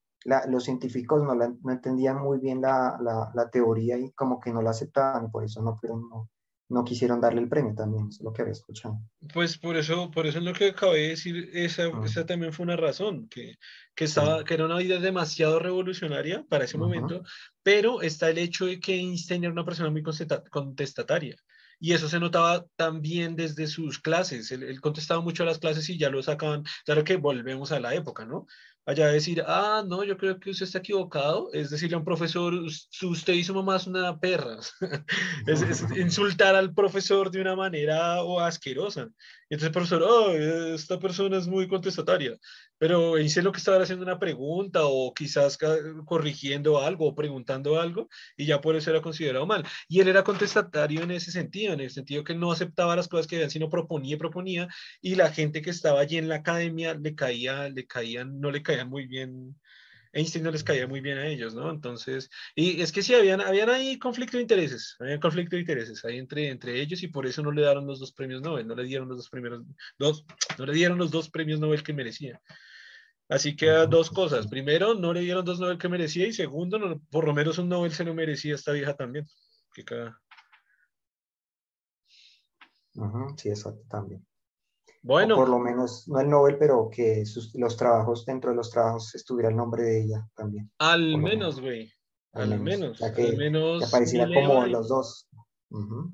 los 0.50 0.64
científicos 0.64 1.22
no, 1.22 1.36
no 1.36 1.72
entendían 1.72 2.20
muy 2.20 2.40
bien 2.40 2.62
la, 2.62 2.98
la, 3.34 3.50
teoría 3.52 3.96
y 3.98 4.12
como 4.14 4.40
que 4.40 4.52
no 4.52 4.64
la 4.64 4.72
aceptaban, 4.72 5.30
por 5.30 5.44
eso 5.44 5.62
no, 5.62 5.80
no, 5.84 6.30
no 6.70 6.84
quisieron 6.84 7.22
darle 7.22 7.42
el 7.42 7.48
premio 7.48 7.76
también, 7.76 8.08
es 8.10 8.20
lo 8.22 8.34
que 8.34 8.42
había 8.42 8.54
escuchado. 8.54 9.00
Pues 9.32 9.60
por 9.60 9.78
eso, 9.78 10.10
por 10.10 10.26
eso 10.26 10.40
es 10.40 10.44
lo 10.44 10.54
que 10.54 10.70
acabé 10.70 11.02
de 11.02 11.10
decir, 11.10 11.52
esa, 11.54 11.84
ah. 11.84 12.02
esa 12.04 12.26
también 12.26 12.52
fue 12.52 12.64
una 12.64 12.76
razón, 12.76 13.30
que, 13.30 13.54
que, 13.96 14.06
estaba, 14.06 14.44
que 14.44 14.56
era 14.56 14.66
una 14.66 14.80
vida 14.80 15.00
demasiado 15.00 15.60
revolucionaria 15.60 16.44
para 16.50 16.66
ese 16.66 16.80
momento, 16.80 17.22
pero 17.62 18.02
está 18.02 18.30
el 18.32 18.40
hecho 18.40 18.66
de 18.66 18.80
que 18.80 18.96
Einstein 18.96 19.44
era 19.44 19.54
una 19.54 19.64
persona 19.64 19.92
muy 19.92 20.04
contestataria. 20.50 21.38
Y 21.80 21.94
eso 21.94 22.10
se 22.10 22.20
notaba 22.20 22.66
también 22.76 23.36
desde 23.36 23.68
sus 23.68 24.00
clases. 24.00 24.52
Él, 24.52 24.64
él, 24.64 24.82
contestaba 24.82 25.22
mucho 25.22 25.44
a 25.44 25.46
las 25.46 25.60
clases 25.60 25.90
y 25.90 25.98
ya 25.98 26.10
lo 26.10 26.22
sacaban. 26.24 26.64
Claro 26.86 27.04
que 27.04 27.18
volvemos 27.18 27.72
a 27.72 27.80
la 27.80 27.94
época, 27.94 28.26
¿no? 28.26 28.48
allá 28.88 29.08
decir, 29.08 29.44
ah, 29.46 29.84
no, 29.86 30.04
yo 30.06 30.18
creo 30.18 30.40
que 30.40 30.50
usted 30.50 30.66
está 30.66 30.80
equivocado, 30.80 31.50
es 31.52 31.70
decirle 31.70 31.96
a 31.96 32.00
un 32.00 32.06
profesor, 32.06 32.54
usted 32.54 33.34
y 33.34 33.44
su 33.44 33.54
mamá 33.54 33.76
es 33.76 33.86
una 33.86 34.18
perra, 34.18 34.60
es, 35.46 35.62
es, 35.62 35.84
insultar 35.98 36.56
al 36.56 36.74
profesor 36.74 37.30
de 37.30 37.42
una 37.42 37.56
manera 37.56 38.24
o 38.24 38.40
asquerosa. 38.40 39.10
Y 39.50 39.56
entonces 39.56 39.68
el 39.68 39.72
profesor, 39.74 40.04
oh, 40.04 40.32
esta 40.32 41.00
persona 41.00 41.38
es 41.38 41.48
muy 41.48 41.68
contestataria, 41.68 42.38
pero 42.78 43.16
dice 43.16 43.42
lo 43.42 43.52
que 43.52 43.60
estaba 43.60 43.82
haciendo 43.82 44.04
una 44.04 44.20
pregunta 44.20 44.82
o 44.86 45.14
quizás 45.14 45.58
corrigiendo 46.06 46.80
algo 46.80 47.08
o 47.08 47.16
preguntando 47.16 47.80
algo 47.80 48.10
y 48.36 48.46
ya 48.46 48.62
por 48.62 48.76
eso 48.76 48.90
era 48.92 49.02
considerado 49.02 49.46
mal. 49.46 49.66
Y 49.88 50.00
él 50.00 50.08
era 50.08 50.24
contestatario 50.24 51.04
en 51.04 51.12
ese 51.12 51.32
sentido, 51.32 51.74
en 51.74 51.82
el 51.82 51.92
sentido 51.92 52.24
que 52.24 52.36
no 52.36 52.52
aceptaba 52.52 52.96
las 52.96 53.08
cosas 53.08 53.28
que 53.28 53.36
habían, 53.36 53.50
sino 53.52 53.70
proponía 53.70 54.16
y 54.16 54.20
proponía 54.20 54.68
y 55.02 55.16
la 55.16 55.32
gente 55.32 55.62
que 55.62 55.70
estaba 55.70 56.00
allí 56.00 56.18
en 56.18 56.30
la 56.30 56.36
academia 56.36 56.94
le 56.94 57.16
caía, 57.16 57.70
le 57.70 57.88
caían, 57.88 58.40
no 58.40 58.52
le 58.52 58.64
caían 58.64 58.90
muy 58.90 59.08
bien 59.08 59.56
Einstein 60.14 60.44
no 60.44 60.52
les 60.52 60.64
caía 60.64 60.88
muy 60.88 61.02
bien 61.02 61.18
a 61.18 61.28
ellos, 61.28 61.56
¿no? 61.56 61.70
Entonces, 61.70 62.30
y 62.56 62.82
es 62.82 62.92
que 62.92 63.02
sí, 63.02 63.14
habían, 63.14 63.42
habían 63.42 63.70
ahí 63.70 63.98
conflicto 64.00 64.38
de 64.38 64.44
intereses, 64.44 64.96
había 65.00 65.20
conflicto 65.20 65.56
de 65.56 65.62
intereses 65.62 66.04
ahí 66.06 66.18
entre, 66.18 66.50
entre 66.50 66.80
ellos 66.80 67.04
y 67.04 67.08
por 67.08 67.26
eso 67.26 67.42
no 67.42 67.52
le 67.52 67.62
dieron 67.62 67.88
los 67.88 68.00
dos 68.00 68.12
premios 68.12 68.42
Nobel, 68.42 68.68
no 68.68 68.76
le 68.76 68.84
dieron 68.84 69.08
los 69.08 69.18
dos 69.18 69.30
primeros, 69.30 69.64
dos, 69.98 70.26
no 70.58 70.66
le 70.66 70.74
dieron 70.74 70.98
los 70.98 71.12
dos 71.12 71.30
premios 71.30 71.60
Nobel 71.60 71.84
que 71.84 71.94
merecía. 71.94 72.42
Así 73.30 73.56
que 73.56 73.68
dos 73.68 74.10
cosas. 74.10 74.48
Primero, 74.48 74.94
no 74.94 75.14
le 75.14 75.20
dieron 75.20 75.44
dos 75.44 75.60
Nobel 75.60 75.78
que 75.78 75.90
merecía 75.90 76.28
y 76.28 76.34
segundo, 76.34 77.02
por 77.12 77.26
lo 77.26 77.34
menos 77.34 77.58
un 77.58 77.70
Nobel 77.70 77.92
se 77.92 78.06
lo 78.06 78.14
merecía 78.14 78.56
esta 78.56 78.72
vieja 78.72 78.96
también. 78.96 79.28
Que 79.74 79.84
sí, 83.38 83.50
exacto, 83.50 83.82
también. 83.90 84.26
Bueno. 85.02 85.36
por 85.36 85.50
lo 85.50 85.60
menos, 85.60 86.08
no 86.08 86.20
el 86.20 86.30
Nobel, 86.30 86.58
pero 86.58 86.90
que 86.92 87.24
los 87.56 87.78
trabajos, 87.78 88.26
dentro 88.26 88.50
de 88.52 88.58
los 88.58 88.70
trabajos, 88.70 89.16
estuviera 89.16 89.50
el 89.50 89.56
nombre 89.56 89.84
de 89.84 90.04
ella 90.04 90.28
también. 90.36 90.70
Al 90.80 91.18
menos, 91.18 91.62
güey. 91.62 91.92
Al, 92.34 92.60
menos. 92.60 93.00
que, 93.16 93.22
al 93.24 93.38
menos. 93.38 93.80
Que 93.80 93.86
apareciera 93.86 94.26
como 94.26 94.66
los 94.66 94.88
dos. 94.90 95.28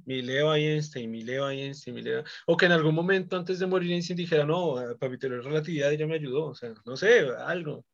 Mi 0.06 0.22
Leo 0.22 0.54
Einstein, 0.54 1.12
mi 1.12 1.22
Leo 1.22 1.50
Einstein, 1.50 1.96
mi 1.96 2.02
Leo. 2.02 2.24
O 2.48 2.58
que 2.58 2.66
en 2.66 2.72
algún 2.72 2.96
momento 2.96 3.38
antes 3.38 3.60
de 3.60 3.68
morir 3.68 3.92
Einstein 3.92 4.18
dijera, 4.18 4.46
no, 4.46 4.76
papi, 5.00 5.18
la 5.22 5.42
relatividad 5.42 5.92
ya 5.92 6.08
me 6.08 6.16
ayudó. 6.16 6.48
O 6.48 6.56
sea, 6.56 6.74
no 6.86 6.96
sé, 6.96 7.28
algo. 7.46 7.86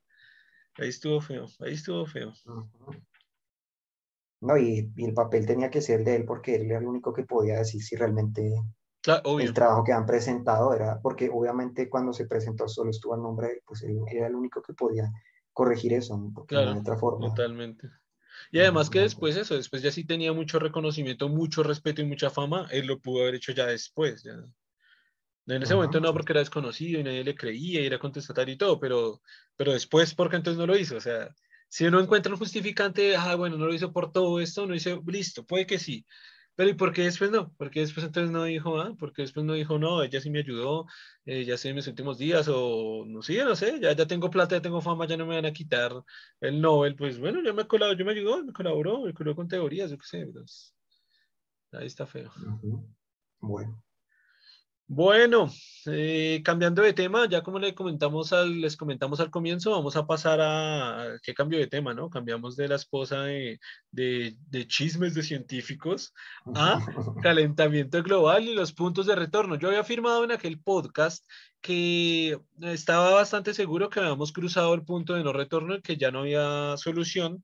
Ahí 0.77 0.89
estuvo 0.89 1.19
feo, 1.19 1.45
ahí 1.59 1.73
estuvo 1.73 2.05
feo. 2.05 2.33
No, 4.41 4.57
y, 4.57 4.89
y, 4.95 5.05
el 5.05 5.13
papel 5.13 5.45
tenía 5.45 5.69
que 5.69 5.81
ser 5.81 6.05
de 6.05 6.15
él 6.15 6.25
porque 6.25 6.55
él 6.55 6.69
era 6.69 6.79
el 6.79 6.85
único 6.85 7.11
que 7.11 7.23
podía 7.23 7.57
decir 7.57 7.83
si 7.83 7.97
realmente 7.97 8.55
el 9.05 9.53
trabajo 9.53 9.83
que 9.83 9.93
han 9.93 10.05
presentado 10.05 10.73
era, 10.73 10.99
porque 11.01 11.29
obviamente 11.31 11.89
cuando 11.89 12.13
se 12.13 12.27
presentó 12.27 12.67
solo 12.67 12.89
estuvo 12.89 13.15
el 13.15 13.21
nombre, 13.21 13.61
pues 13.65 13.83
él 13.83 13.99
era 14.11 14.27
el 14.27 14.35
único 14.35 14.61
que 14.61 14.73
podía 14.73 15.09
corregir 15.53 15.93
eso, 15.93 16.31
porque 16.33 16.55
claro, 16.55 16.73
de 16.73 16.79
otra 16.79 16.97
forma. 16.97 17.27
Totalmente. 17.27 17.89
Y 18.51 18.59
además 18.59 18.89
que 18.89 19.01
después 19.01 19.35
eso, 19.37 19.55
después 19.55 19.81
ya 19.81 19.91
sí 19.91 20.05
tenía 20.05 20.33
mucho 20.33 20.59
reconocimiento, 20.59 21.29
mucho 21.29 21.63
respeto 21.63 22.01
y 22.01 22.05
mucha 22.05 22.29
fama, 22.29 22.67
él 22.71 22.87
lo 22.87 22.99
pudo 22.99 23.21
haber 23.21 23.35
hecho 23.35 23.51
ya 23.51 23.65
después. 23.65 24.23
Ya. 24.23 24.43
En 25.55 25.63
ese 25.63 25.75
momento 25.75 25.99
no, 25.99 26.13
porque 26.13 26.33
era 26.33 26.41
desconocido 26.41 26.99
y 26.99 27.03
nadie 27.03 27.23
le 27.23 27.35
creía 27.35 27.81
y 27.81 27.85
era 27.85 27.99
contestatario 27.99 28.53
y 28.53 28.57
todo, 28.57 28.79
pero, 28.79 29.21
pero 29.55 29.73
después, 29.73 30.13
porque 30.13 30.35
entonces 30.35 30.59
no 30.59 30.67
lo 30.67 30.77
hizo? 30.77 30.95
O 30.95 31.01
sea, 31.01 31.33
si 31.67 31.85
uno 31.85 31.99
encuentra 31.99 32.31
un 32.31 32.39
justificante, 32.39 33.15
ah, 33.15 33.35
bueno, 33.35 33.57
no 33.57 33.65
lo 33.65 33.73
hizo 33.73 33.91
por 33.91 34.11
todo 34.11 34.39
esto, 34.39 34.67
no 34.67 34.73
dice, 34.73 34.99
listo, 35.07 35.45
puede 35.45 35.65
que 35.65 35.79
sí, 35.79 36.05
pero 36.59 36.71
¿y 36.71 36.73
por 36.73 36.91
qué 36.91 37.03
después 37.03 37.31
no? 37.31 37.53
¿Por 37.53 37.71
qué 37.71 37.79
después 37.79 38.05
entonces 38.05 38.31
no 38.31 38.43
dijo, 38.43 38.81
ah? 38.81 38.93
¿Por 38.99 39.13
qué 39.13 39.21
después 39.21 39.45
no 39.45 39.53
dijo, 39.53 39.79
no, 39.79 40.03
ella 40.03 40.19
sí 40.19 40.29
me 40.29 40.39
ayudó, 40.39 40.87
eh, 41.23 41.45
ya 41.45 41.55
sé 41.57 41.69
en 41.69 41.75
mis 41.75 41.87
últimos 41.87 42.17
días, 42.17 42.49
o 42.51 43.05
no 43.07 43.21
sé, 43.21 43.41
no 43.45 43.55
sé, 43.55 43.79
ya, 43.79 43.93
ya 43.93 44.05
tengo 44.05 44.29
plata, 44.29 44.57
ya 44.57 44.61
tengo 44.61 44.81
fama, 44.81 45.07
ya 45.07 45.15
no 45.15 45.25
me 45.25 45.35
van 45.35 45.45
a 45.45 45.53
quitar 45.53 45.93
el 46.41 46.59
Nobel, 46.59 46.97
pues 46.97 47.17
bueno, 47.17 47.41
ya 47.41 47.53
me 47.53 47.65
colaboró, 47.65 47.97
yo 47.97 48.03
me 48.03 48.11
ayudó, 48.11 48.43
me 48.43 48.51
colaboró, 48.51 48.99
me 49.03 49.13
colaboró 49.13 49.37
con 49.37 49.47
teorías, 49.47 49.89
yo 49.89 49.97
qué 49.97 50.05
sé, 50.05 50.25
pues, 50.25 50.75
ahí 51.71 51.87
está 51.87 52.05
feo. 52.05 52.29
Bueno. 53.39 53.81
Bueno, 54.91 55.51
eh, 55.85 56.41
cambiando 56.43 56.81
de 56.81 56.93
tema, 56.93 57.29
ya 57.29 57.43
como 57.43 57.59
les 57.59 57.73
comentamos, 57.73 58.33
al, 58.33 58.59
les 58.59 58.75
comentamos 58.75 59.19
al 59.19 59.29
comienzo, 59.29 59.69
vamos 59.69 59.95
a 59.95 60.07
pasar 60.07 60.39
a, 60.41 61.19
¿qué 61.21 61.35
cambio 61.35 61.59
de 61.59 61.67
tema, 61.67 61.93
no? 61.93 62.09
Cambiamos 62.09 62.55
de 62.55 62.67
la 62.67 62.75
esposa 62.75 63.21
de, 63.21 63.59
de, 63.91 64.35
de 64.49 64.67
chismes 64.67 65.13
de 65.13 65.21
científicos 65.21 66.11
a 66.55 66.79
calentamiento 67.21 68.01
global 68.01 68.47
y 68.47 68.55
los 68.55 68.73
puntos 68.73 69.05
de 69.05 69.15
retorno. 69.15 69.59
Yo 69.59 69.67
había 69.67 69.81
afirmado 69.81 70.23
en 70.23 70.31
aquel 70.31 70.59
podcast 70.59 71.23
que 71.61 72.39
estaba 72.59 73.11
bastante 73.11 73.53
seguro 73.53 73.91
que 73.91 73.99
habíamos 73.99 74.31
cruzado 74.33 74.73
el 74.73 74.83
punto 74.85 75.13
de 75.13 75.23
no 75.23 75.33
retorno 75.33 75.75
y 75.75 75.81
que 75.83 75.97
ya 75.97 76.09
no 76.09 76.21
había 76.21 76.75
solución. 76.77 77.43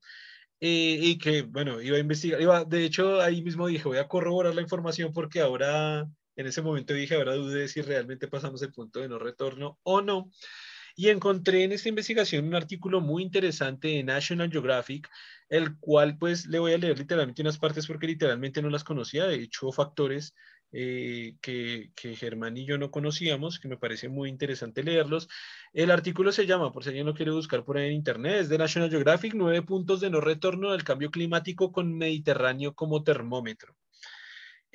Eh, 0.62 0.98
y 1.00 1.18
que, 1.20 1.43
bueno, 1.43 1.80
iba 1.80 1.98
a 1.98 2.00
investigar, 2.00 2.41
iba, 2.41 2.66
de 2.66 2.86
hecho, 2.86 3.22
ahí 3.22 3.43
mismo 3.43 3.68
dije, 3.68 3.84
voy 3.88 4.00
a 4.00 4.08
corroborar 4.08 4.56
la 4.56 4.62
información 4.64 5.14
porque 5.14 5.41
ahora 5.41 6.08
en 6.36 6.47
ese 6.47 6.61
momento 6.61 6.93
dije, 6.93 7.15
ahora 7.15 7.36
dudé 7.36 7.67
si 7.67 7.81
realmente 7.81 8.27
pasamos 8.27 8.61
el 8.61 8.71
punto 8.71 8.99
de 8.99 9.09
no 9.09 9.19
retorno 9.19 9.79
o 9.83 10.01
no. 10.01 10.29
Y 10.97 11.09
encontré 11.09 11.63
en 11.63 11.73
esta 11.73 11.89
investigación 11.89 12.47
un 12.47 12.55
artículo 12.55 13.01
muy 13.01 13.21
interesante 13.21 13.89
de 13.89 14.03
National 14.03 14.49
Geographic, 14.49 15.09
el 15.49 15.77
cual 15.77 16.17
pues 16.17 16.45
le 16.45 16.59
voy 16.59 16.73
a 16.73 16.77
leer 16.77 16.97
literalmente 16.97 17.41
unas 17.41 17.57
partes 17.57 17.86
porque 17.86 18.07
literalmente 18.07 18.61
no 18.61 18.69
las 18.69 18.86
conocía, 18.86 19.25
de 19.25 19.36
hecho 19.36 19.71
factores 19.73 20.33
eh, 20.71 21.36
que, 21.41 21.91
que, 21.95 22.15
Germán 22.15 22.57
y 22.57 22.65
yo 22.65 22.77
no 22.77 22.91
conocíamos, 22.91 23.59
que 23.59 23.67
me 23.67 23.77
parece 23.77 24.09
muy 24.09 24.29
interesante 24.29 24.83
leerlos. 24.83 25.27
El 25.73 25.91
artículo 25.91 26.31
se 26.31 26.45
llama, 26.45 26.71
por 26.71 26.83
si 26.83 26.89
alguien 26.89 27.05
lo 27.05 27.13
quiere 27.13 27.31
buscar 27.31 27.63
por 27.63 27.77
ahí 27.77 27.88
en 27.88 27.93
internet, 27.93 28.41
es 28.41 28.49
de 28.49 28.57
National 28.57 28.89
Geographic, 28.89 29.33
nueve 29.36 29.61
puntos 29.61 29.99
de 30.01 30.09
no 30.09 30.21
retorno 30.21 30.71
del 30.71 30.83
cambio 30.83 31.11
climático 31.11 31.71
con 31.71 31.97
Mediterráneo 31.97 32.73
como 32.73 33.03
termómetro. 33.03 33.75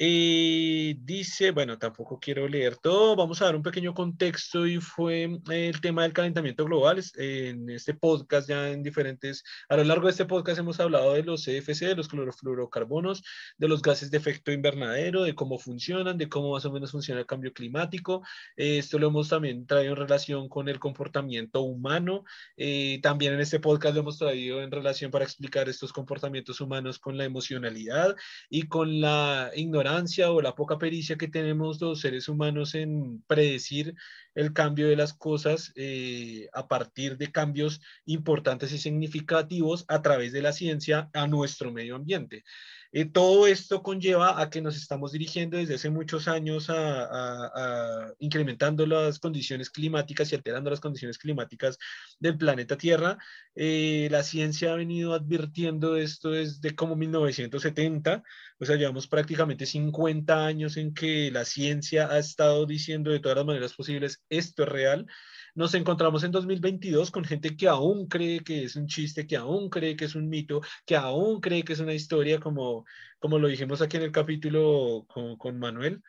Y 0.02 0.94
dice, 0.94 1.50
bueno, 1.50 1.76
tampoco 1.78 2.18
quiero 2.18 2.48
leer 2.48 2.78
todo, 2.78 3.14
vamos 3.16 3.42
a 3.42 3.44
dar 3.44 3.56
un 3.56 3.62
pequeño 3.62 3.92
contexto 3.92 4.66
y 4.66 4.80
fue 4.80 5.28
el 5.50 5.80
tema 5.82 6.04
del 6.04 6.14
calentamiento 6.14 6.64
global. 6.64 7.04
En 7.16 7.68
este 7.68 7.92
podcast, 7.92 8.48
ya 8.48 8.70
en 8.70 8.82
diferentes, 8.82 9.44
a 9.68 9.76
lo 9.76 9.84
largo 9.84 10.06
de 10.06 10.12
este 10.12 10.24
podcast 10.24 10.58
hemos 10.58 10.80
hablado 10.80 11.12
de 11.12 11.22
los 11.22 11.44
CFC, 11.44 11.88
de 11.88 11.96
los 11.96 12.08
clorofluorocarbonos, 12.08 13.22
de 13.58 13.68
los 13.68 13.82
gases 13.82 14.10
de 14.10 14.16
efecto 14.16 14.52
invernadero, 14.52 15.22
de 15.22 15.34
cómo 15.34 15.58
funcionan, 15.58 16.16
de 16.16 16.30
cómo 16.30 16.52
más 16.52 16.64
o 16.64 16.72
menos 16.72 16.92
funciona 16.92 17.20
el 17.20 17.26
cambio 17.26 17.52
climático. 17.52 18.22
Esto 18.56 18.98
lo 18.98 19.08
hemos 19.08 19.28
también 19.28 19.66
traído 19.66 19.92
en 19.92 19.98
relación 19.98 20.48
con 20.48 20.70
el 20.70 20.78
comportamiento 20.80 21.60
humano. 21.60 22.24
Eh, 22.56 23.00
también 23.02 23.34
en 23.34 23.40
este 23.40 23.60
podcast 23.60 23.94
lo 23.94 24.00
hemos 24.00 24.16
traído 24.16 24.62
en 24.62 24.70
relación 24.70 25.10
para 25.10 25.26
explicar 25.26 25.68
estos 25.68 25.92
comportamientos 25.92 26.58
humanos 26.62 26.98
con 26.98 27.18
la 27.18 27.26
emocionalidad 27.26 28.16
y 28.48 28.62
con 28.62 29.02
la 29.02 29.50
ignorancia 29.54 29.89
o 30.28 30.40
la 30.40 30.54
poca 30.54 30.78
pericia 30.78 31.16
que 31.16 31.28
tenemos 31.28 31.80
los 31.80 32.00
seres 32.00 32.28
humanos 32.28 32.74
en 32.74 33.22
predecir 33.26 33.94
el 34.34 34.52
cambio 34.52 34.88
de 34.88 34.96
las 34.96 35.12
cosas 35.12 35.72
eh, 35.76 36.48
a 36.52 36.68
partir 36.68 37.16
de 37.16 37.32
cambios 37.32 37.80
importantes 38.04 38.72
y 38.72 38.78
significativos 38.78 39.84
a 39.88 40.00
través 40.00 40.32
de 40.32 40.42
la 40.42 40.52
ciencia 40.52 41.10
a 41.12 41.26
nuestro 41.26 41.72
medio 41.72 41.96
ambiente. 41.96 42.44
Eh, 42.92 43.04
todo 43.04 43.46
esto 43.46 43.82
conlleva 43.82 44.40
a 44.40 44.50
que 44.50 44.60
nos 44.60 44.76
estamos 44.76 45.12
dirigiendo 45.12 45.56
desde 45.56 45.76
hace 45.76 45.90
muchos 45.90 46.26
años 46.26 46.66
a, 46.68 48.12
incrementando 48.18 48.84
las 48.86 49.18
condiciones 49.20 49.70
climáticas 49.70 50.32
y 50.32 50.34
alterando 50.34 50.70
las 50.70 50.80
condiciones 50.80 51.18
climáticas 51.18 51.78
del 52.18 52.36
planeta 52.36 52.76
Tierra. 52.76 53.18
Eh, 53.54 54.08
la 54.10 54.22
ciencia 54.24 54.72
ha 54.72 54.76
venido 54.76 55.14
advirtiendo 55.14 55.96
esto 55.96 56.30
desde 56.30 56.74
como 56.74 56.96
1970, 56.96 58.22
o 58.58 58.64
sea, 58.64 58.76
llevamos 58.76 59.06
prácticamente 59.06 59.66
50 59.66 60.44
años 60.46 60.76
en 60.76 60.92
que 60.92 61.30
la 61.30 61.44
ciencia 61.44 62.08
ha 62.10 62.18
estado 62.18 62.66
diciendo 62.66 63.10
de 63.10 63.20
todas 63.20 63.36
las 63.38 63.46
maneras 63.46 63.74
posibles, 63.74 64.22
esto 64.28 64.64
es 64.64 64.68
real 64.68 65.06
nos 65.54 65.74
encontramos 65.74 66.24
en 66.24 66.30
2022 66.30 67.10
con 67.10 67.24
gente 67.24 67.56
que 67.56 67.68
aún 67.68 68.06
cree 68.06 68.40
que 68.40 68.64
es 68.64 68.76
un 68.76 68.86
chiste, 68.86 69.26
que 69.26 69.36
aún 69.36 69.68
cree 69.70 69.96
que 69.96 70.06
es 70.06 70.14
un 70.14 70.28
mito, 70.28 70.60
que 70.86 70.96
aún 70.96 71.40
cree 71.40 71.62
que 71.64 71.72
es 71.72 71.80
una 71.80 71.94
historia, 71.94 72.40
como, 72.40 72.84
como 73.18 73.38
lo 73.38 73.48
dijimos 73.48 73.82
aquí 73.82 73.96
en 73.96 74.04
el 74.04 74.12
capítulo 74.12 75.06
con, 75.08 75.36
con 75.36 75.58
Manuel. 75.58 76.02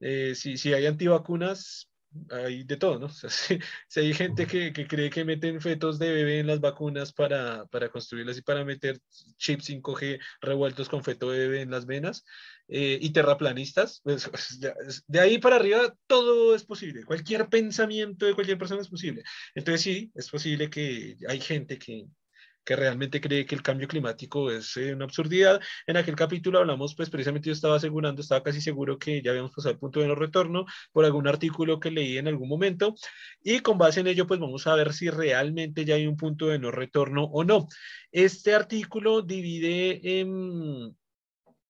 Eh, 0.00 0.34
si, 0.34 0.56
si 0.56 0.72
hay 0.72 0.86
antivacunas, 0.86 1.88
hay 2.30 2.64
de 2.64 2.76
todo, 2.76 2.98
¿no? 2.98 3.08
si, 3.88 4.00
hay 4.00 4.14
gente 4.14 4.46
que, 4.46 4.72
que, 4.72 4.86
cree 4.86 5.10
que 5.10 5.24
meten 5.24 5.60
fetos 5.60 5.98
de 5.98 6.12
bebé 6.12 6.40
en 6.40 6.46
las 6.46 6.60
vacunas 6.60 7.12
para, 7.12 7.66
para 7.66 7.88
construirlas 7.90 8.38
y 8.38 8.42
para 8.42 8.64
meter 8.64 8.98
chips 9.36 9.70
5G 9.70 10.20
revueltos 10.40 10.88
con 10.88 11.04
feto 11.04 11.30
de 11.30 11.38
bebé 11.38 11.62
en 11.62 11.70
las 11.70 11.86
venas, 11.86 12.24
eh, 12.70 12.98
y 13.00 13.10
terraplanistas, 13.10 14.02
pues, 14.04 14.30
de 15.06 15.20
ahí 15.20 15.38
para 15.38 15.56
arriba 15.56 15.94
todo 16.06 16.54
es 16.54 16.64
posible, 16.64 17.04
cualquier 17.04 17.48
pensamiento 17.48 18.26
de 18.26 18.34
cualquier 18.34 18.58
persona 18.58 18.82
es 18.82 18.88
posible. 18.88 19.22
Entonces 19.54 19.80
sí, 19.80 20.12
es 20.14 20.28
posible 20.28 20.68
que 20.68 21.16
hay 21.26 21.40
gente 21.40 21.78
que, 21.78 22.04
que 22.68 22.76
realmente 22.76 23.18
cree 23.18 23.46
que 23.46 23.54
el 23.54 23.62
cambio 23.62 23.88
climático 23.88 24.50
es 24.50 24.76
eh, 24.76 24.92
una 24.92 25.06
absurdidad. 25.06 25.58
En 25.86 25.96
aquel 25.96 26.14
capítulo 26.14 26.58
hablamos, 26.58 26.94
pues 26.94 27.08
precisamente 27.08 27.46
yo 27.46 27.54
estaba 27.54 27.76
asegurando, 27.76 28.20
estaba 28.20 28.42
casi 28.42 28.60
seguro 28.60 28.98
que 28.98 29.22
ya 29.22 29.30
habíamos 29.30 29.52
pasado 29.52 29.72
el 29.72 29.78
punto 29.78 30.00
de 30.00 30.08
no 30.08 30.14
retorno 30.14 30.66
por 30.92 31.06
algún 31.06 31.26
artículo 31.26 31.80
que 31.80 31.90
leí 31.90 32.18
en 32.18 32.28
algún 32.28 32.46
momento 32.46 32.94
y 33.42 33.60
con 33.60 33.78
base 33.78 34.00
en 34.00 34.08
ello, 34.08 34.26
pues 34.26 34.38
vamos 34.38 34.66
a 34.66 34.74
ver 34.74 34.92
si 34.92 35.08
realmente 35.08 35.86
ya 35.86 35.94
hay 35.94 36.06
un 36.06 36.18
punto 36.18 36.48
de 36.48 36.58
no 36.58 36.70
retorno 36.70 37.24
o 37.24 37.42
no. 37.42 37.68
Este 38.12 38.54
artículo 38.54 39.22
divide 39.22 40.20
en 40.20 40.94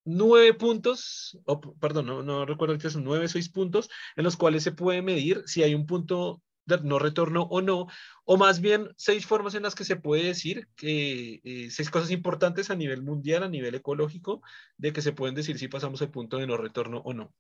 nueve 0.04 0.52
puntos, 0.54 1.38
o, 1.44 1.60
perdón, 1.60 2.06
no, 2.26 2.44
recuerdo 2.44 2.76
que 2.76 2.90
son 2.90 3.04
nueve 3.04 3.28
seis 3.28 3.48
puntos 3.48 3.88
en 4.16 4.24
los 4.24 4.36
cuales 4.36 4.64
se 4.64 4.72
puede 4.72 5.00
medir 5.02 5.44
si 5.46 5.62
hay 5.62 5.76
un 5.76 5.86
punto 5.86 6.42
no 6.82 6.98
retorno 6.98 7.42
o 7.42 7.60
no, 7.60 7.86
o 8.24 8.36
más 8.36 8.60
bien 8.60 8.88
seis 8.96 9.26
formas 9.26 9.54
en 9.54 9.62
las 9.62 9.74
que 9.74 9.84
se 9.84 9.96
puede 9.96 10.24
decir 10.24 10.68
que 10.76 11.40
eh, 11.44 11.70
seis 11.70 11.90
cosas 11.90 12.10
importantes 12.10 12.70
a 12.70 12.76
nivel 12.76 13.02
mundial, 13.02 13.42
a 13.42 13.48
nivel 13.48 13.74
ecológico, 13.74 14.42
de 14.76 14.92
que 14.92 15.02
se 15.02 15.12
pueden 15.12 15.34
decir 15.34 15.58
si 15.58 15.68
pasamos 15.68 16.00
el 16.02 16.10
punto 16.10 16.38
de 16.38 16.46
no 16.46 16.56
retorno 16.56 16.98
o 16.98 17.12
no. 17.12 17.34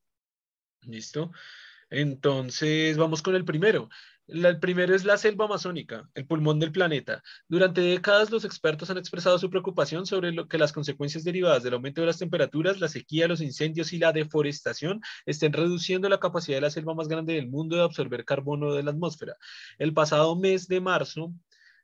¿Listo? 0.82 1.32
Entonces, 1.90 2.96
vamos 2.96 3.22
con 3.22 3.34
el 3.34 3.44
primero. 3.44 3.88
El 4.28 4.60
primero 4.60 4.94
es 4.94 5.04
la 5.04 5.16
selva 5.16 5.46
amazónica, 5.46 6.08
el 6.14 6.26
pulmón 6.26 6.58
del 6.58 6.70
planeta. 6.70 7.22
Durante 7.48 7.80
décadas, 7.80 8.30
los 8.30 8.44
expertos 8.44 8.90
han 8.90 8.98
expresado 8.98 9.38
su 9.38 9.48
preocupación 9.48 10.06
sobre 10.06 10.32
lo 10.32 10.48
que 10.48 10.58
las 10.58 10.72
consecuencias 10.72 11.24
derivadas 11.24 11.62
del 11.62 11.74
aumento 11.74 12.02
de 12.02 12.08
las 12.08 12.18
temperaturas, 12.18 12.78
la 12.78 12.88
sequía, 12.88 13.26
los 13.26 13.40
incendios 13.40 13.92
y 13.92 13.98
la 13.98 14.12
deforestación 14.12 15.00
estén 15.24 15.52
reduciendo 15.52 16.08
la 16.08 16.20
capacidad 16.20 16.58
de 16.58 16.62
la 16.62 16.70
selva 16.70 16.94
más 16.94 17.08
grande 17.08 17.34
del 17.34 17.48
mundo 17.48 17.76
de 17.76 17.82
absorber 17.82 18.24
carbono 18.24 18.74
de 18.74 18.82
la 18.82 18.90
atmósfera. 18.90 19.36
El 19.78 19.94
pasado 19.94 20.36
mes 20.36 20.68
de 20.68 20.80
marzo, 20.80 21.32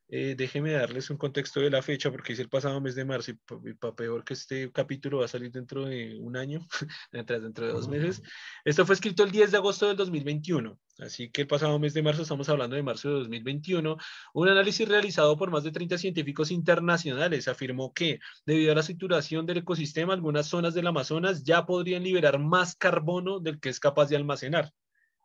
eh, 0.09 0.35
déjeme 0.37 0.73
darles 0.73 1.09
un 1.09 1.17
contexto 1.17 1.61
de 1.61 1.71
la 1.71 1.81
fecha 1.81 2.11
porque 2.11 2.35
es 2.35 2.39
el 2.39 2.51
pasado 2.51 2.81
mes 2.81 2.95
de 2.95 3.07
marzo 3.07 3.33
y 3.33 3.75
para 3.75 3.95
peor 3.95 4.23
que 4.23 4.35
este 4.35 4.71
capítulo 4.71 5.19
va 5.19 5.25
a 5.25 5.29
salir 5.29 5.51
dentro 5.51 5.87
de 5.87 6.19
un 6.21 6.37
año, 6.37 6.67
dentro, 7.13 7.41
dentro 7.41 7.67
de 7.67 7.73
dos 7.73 7.89
meses. 7.89 8.23
Esto 8.65 8.85
fue 8.85 8.97
escrito 8.97 9.25
el 9.25 9.31
10 9.31 9.53
de 9.53 9.57
agosto 9.57 9.89
del 9.89 9.97
2021, 9.97 10.79
así 10.99 11.31
que 11.31 11.43
el 11.43 11.47
pasado 11.47 11.79
mes 11.79 11.95
de 11.95 12.03
marzo 12.03 12.23
estamos 12.23 12.49
hablando 12.51 12.77
de 12.77 12.83
marzo 12.83 13.09
de 13.09 13.15
2021. 13.21 13.97
Un 14.35 14.49
análisis 14.49 14.87
realizado 14.87 15.37
por 15.39 15.51
más 15.51 15.65
de 15.65 15.73
30 15.73 15.97
científicos 15.97 16.51
internacionales 16.51 17.49
afirmó 17.49 17.95
que 17.95 18.21
debido 18.45 18.73
a 18.73 18.75
la 18.75 18.83
saturación 18.83 19.47
del 19.47 19.59
ecosistema, 19.59 20.13
algunas 20.13 20.47
zonas 20.47 20.75
del 20.75 20.87
Amazonas 20.87 21.45
ya 21.45 21.65
podrían 21.65 22.03
liberar 22.03 22.39
más 22.39 22.77
carbono 22.77 23.41
del 23.41 23.59
que 23.59 23.71
es 23.71 23.81
capaz 23.81 24.11
de 24.11 24.17
almacenar. 24.17 24.71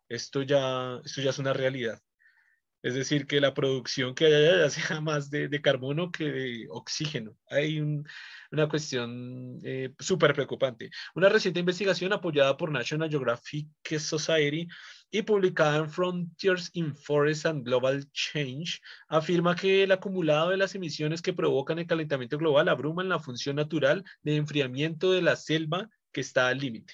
Esto 0.07 0.41
ya, 0.41 0.99
esto 1.03 1.21
ya 1.21 1.32
es 1.32 1.39
una 1.39 1.53
realidad. 1.53 2.01
Es 2.82 2.93
decir, 2.93 3.27
que 3.27 3.41
la 3.41 3.53
producción 3.53 4.15
que 4.15 4.25
haya 4.25 4.57
ya 4.57 4.69
sea 4.69 5.01
más 5.01 5.30
de, 5.30 5.49
carbono 5.61 6.11
que 6.11 6.25
de 6.25 6.67
oxígeno. 6.69 7.36
Hay 7.49 7.80
una 8.51 8.69
cuestión 8.69 9.59
eh, 9.63 9.93
súper 9.99 10.34
preocupante. 10.34 10.89
Una 11.15 11.30
reciente 11.30 11.59
investigación 11.59 12.13
apoyada 12.13 12.55
por 12.55 12.71
National 12.71 13.09
Geographic 13.09 13.67
Society 13.99 14.67
y 15.11 15.23
publicada 15.23 15.77
en 15.77 15.89
Frontiers 15.89 16.69
in 16.73 16.95
Forest 16.95 17.47
and 17.47 17.65
Global 17.65 18.09
Change 18.11 18.80
afirma 19.07 19.55
que 19.55 19.84
el 19.84 19.91
acumulado 19.91 20.51
de 20.51 20.57
las 20.57 20.75
emisiones 20.75 21.21
que 21.21 21.34
provocan 21.34 21.80
el 21.80 21.88
calentamiento 21.88 22.38
global 22.38 22.69
abruman 22.69 23.09
la 23.09 23.19
función 23.19 23.55
natural 23.55 24.03
de 24.21 24.36
enfriamiento 24.38 25.11
de 25.11 25.21
la 25.21 25.36
selva 25.36 25.89
que 26.11 26.21
está 26.21 26.47
al 26.47 26.59
límite. 26.59 26.93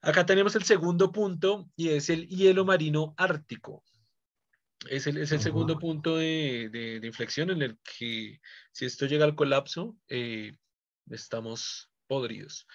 Acá 0.00 0.24
tenemos 0.24 0.54
el 0.56 0.64
segundo 0.64 1.12
punto 1.12 1.68
y 1.76 1.90
es 1.90 2.10
el 2.10 2.28
hielo 2.28 2.64
marino 2.64 3.14
ártico. 3.16 3.84
Es 4.90 5.06
el, 5.06 5.26
segundo 5.26 5.78
punto 5.78 6.16
de, 6.16 7.00
inflexión 7.02 7.50
en 7.50 7.62
el 7.62 7.78
que 7.78 8.40
si 8.72 8.84
esto 8.84 9.06
llega 9.06 9.24
al 9.24 9.34
colapso, 9.34 9.96
eh, 10.08 10.56
estamos 11.10 11.90
podridos. 12.06 12.66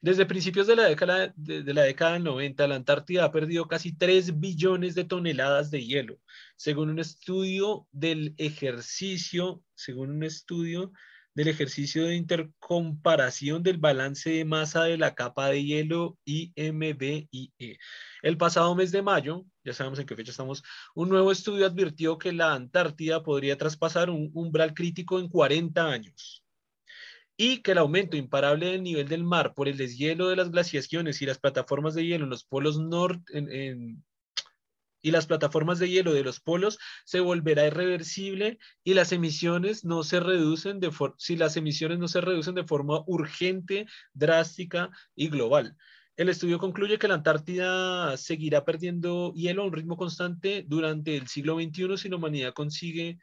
Desde 0.00 0.26
principios 0.26 0.66
de 0.66 0.76
la, 0.76 0.84
década, 0.84 1.32
de, 1.36 1.74
la 1.74 1.82
década 1.82 2.14
del 2.14 2.24
90, 2.24 2.66
la 2.66 2.74
Antártida 2.74 3.24
ha 3.24 3.32
perdido 3.32 3.68
casi 3.68 3.96
3 3.96 4.40
billones 4.40 4.94
de 4.94 5.04
toneladas 5.04 5.70
de 5.70 5.84
hielo, 5.84 6.18
según 6.56 6.90
un 6.90 6.98
estudio 6.98 7.86
del 7.92 8.34
ejercicio, 8.38 9.62
según 9.74 10.10
un 10.10 10.24
estudio 10.24 10.92
del 11.34 11.48
ejercicio 11.48 12.04
de 12.04 12.16
intercomparación 12.16 13.62
del 13.62 13.78
balance 13.78 14.30
de 14.30 14.44
masa 14.44 14.84
de 14.84 14.98
la 14.98 15.14
capa 15.14 15.48
de 15.48 15.64
hielo 15.64 16.18
IMBIE. 16.24 17.78
El 18.22 18.36
pasado 18.36 18.74
mes 18.74 18.92
de 18.92 19.02
mayo, 19.02 19.44
ya 19.64 19.72
sabemos 19.72 19.98
en 19.98 20.06
qué 20.06 20.16
fecha 20.16 20.30
estamos, 20.30 20.62
un 20.94 21.08
nuevo 21.08 21.32
estudio 21.32 21.66
advirtió 21.66 22.18
que 22.18 22.32
la 22.32 22.52
Antártida 22.54 23.22
podría 23.22 23.56
traspasar 23.56 24.10
un 24.10 24.30
umbral 24.34 24.74
crítico 24.74 25.18
en 25.18 25.28
40 25.28 25.86
años 25.86 26.44
y 27.36 27.58
que 27.58 27.72
el 27.72 27.78
aumento 27.78 28.16
imparable 28.16 28.66
del 28.66 28.82
nivel 28.82 29.08
del 29.08 29.24
mar 29.24 29.54
por 29.54 29.68
el 29.68 29.76
deshielo 29.76 30.28
de 30.28 30.36
las 30.36 30.50
glaciaciones 30.50 31.22
y 31.22 31.26
las 31.26 31.38
plataformas 31.38 31.94
de 31.94 32.06
hielo 32.06 32.24
en 32.24 32.30
los 32.30 32.44
polos 32.44 32.78
norte, 32.78 33.36
en, 33.36 34.04
y 35.02 35.10
las 35.10 35.26
plataformas 35.26 35.78
de 35.78 35.90
hielo 35.90 36.14
de 36.14 36.22
los 36.22 36.40
polos 36.40 36.78
se 37.04 37.20
volverá 37.20 37.66
irreversible 37.66 38.58
y 38.84 38.94
las 38.94 39.12
emisiones 39.12 39.84
no 39.84 40.04
se 40.04 40.20
reducen 40.20 40.80
de 40.80 40.90
si 41.18 41.36
las 41.36 41.56
emisiones 41.56 41.98
no 41.98 42.08
se 42.08 42.20
reducen 42.20 42.54
de 42.54 42.64
forma 42.64 43.02
urgente, 43.06 43.86
drástica 44.14 44.90
y 45.14 45.28
global. 45.28 45.76
El 46.16 46.28
estudio 46.28 46.58
concluye 46.58 46.98
que 46.98 47.08
la 47.08 47.14
Antártida 47.14 48.16
seguirá 48.16 48.64
perdiendo 48.64 49.32
hielo 49.34 49.62
a 49.62 49.66
un 49.66 49.72
ritmo 49.72 49.96
constante 49.96 50.64
durante 50.66 51.16
el 51.16 51.26
siglo 51.26 51.56
XXI 51.56 51.96
si 51.96 52.08
la 52.08 52.16
humanidad 52.16 52.52
consigue 52.52 53.18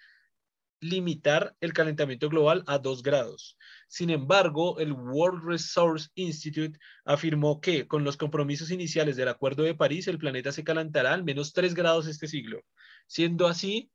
limitar 0.81 1.55
el 1.59 1.73
calentamiento 1.73 2.29
global 2.29 2.63
a 2.67 2.77
2 2.77 3.03
grados. 3.03 3.57
Sin 3.87 4.09
embargo, 4.09 4.79
el 4.79 4.93
World 4.93 5.43
Resource 5.45 6.09
Institute 6.15 6.79
afirmó 7.05 7.59
que 7.59 7.87
con 7.87 8.03
los 8.03 8.17
compromisos 8.17 8.71
iniciales 8.71 9.15
del 9.15 9.27
Acuerdo 9.27 9.63
de 9.63 9.75
París, 9.75 10.07
el 10.07 10.17
planeta 10.17 10.51
se 10.51 10.63
calentará 10.63 11.13
al 11.13 11.23
menos 11.23 11.53
3 11.53 11.73
grados 11.73 12.07
este 12.07 12.27
siglo. 12.27 12.61
Siendo 13.07 13.47
así, 13.47 13.91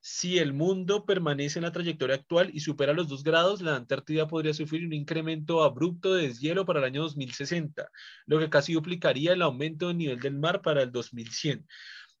si 0.00 0.38
el 0.38 0.52
mundo 0.52 1.04
permanece 1.04 1.58
en 1.58 1.64
la 1.64 1.72
trayectoria 1.72 2.14
actual 2.14 2.50
y 2.52 2.60
supera 2.60 2.92
los 2.92 3.08
2 3.08 3.24
grados, 3.24 3.60
la 3.60 3.74
Antártida 3.74 4.28
podría 4.28 4.54
sufrir 4.54 4.86
un 4.86 4.92
incremento 4.92 5.64
abrupto 5.64 6.14
de 6.14 6.28
deshielo 6.28 6.64
para 6.64 6.78
el 6.78 6.84
año 6.84 7.02
2060, 7.02 7.90
lo 8.26 8.38
que 8.38 8.48
casi 8.48 8.74
duplicaría 8.74 9.32
el 9.32 9.42
aumento 9.42 9.88
del 9.88 9.98
nivel 9.98 10.20
del 10.20 10.38
mar 10.38 10.62
para 10.62 10.82
el 10.82 10.92
2100. 10.92 11.66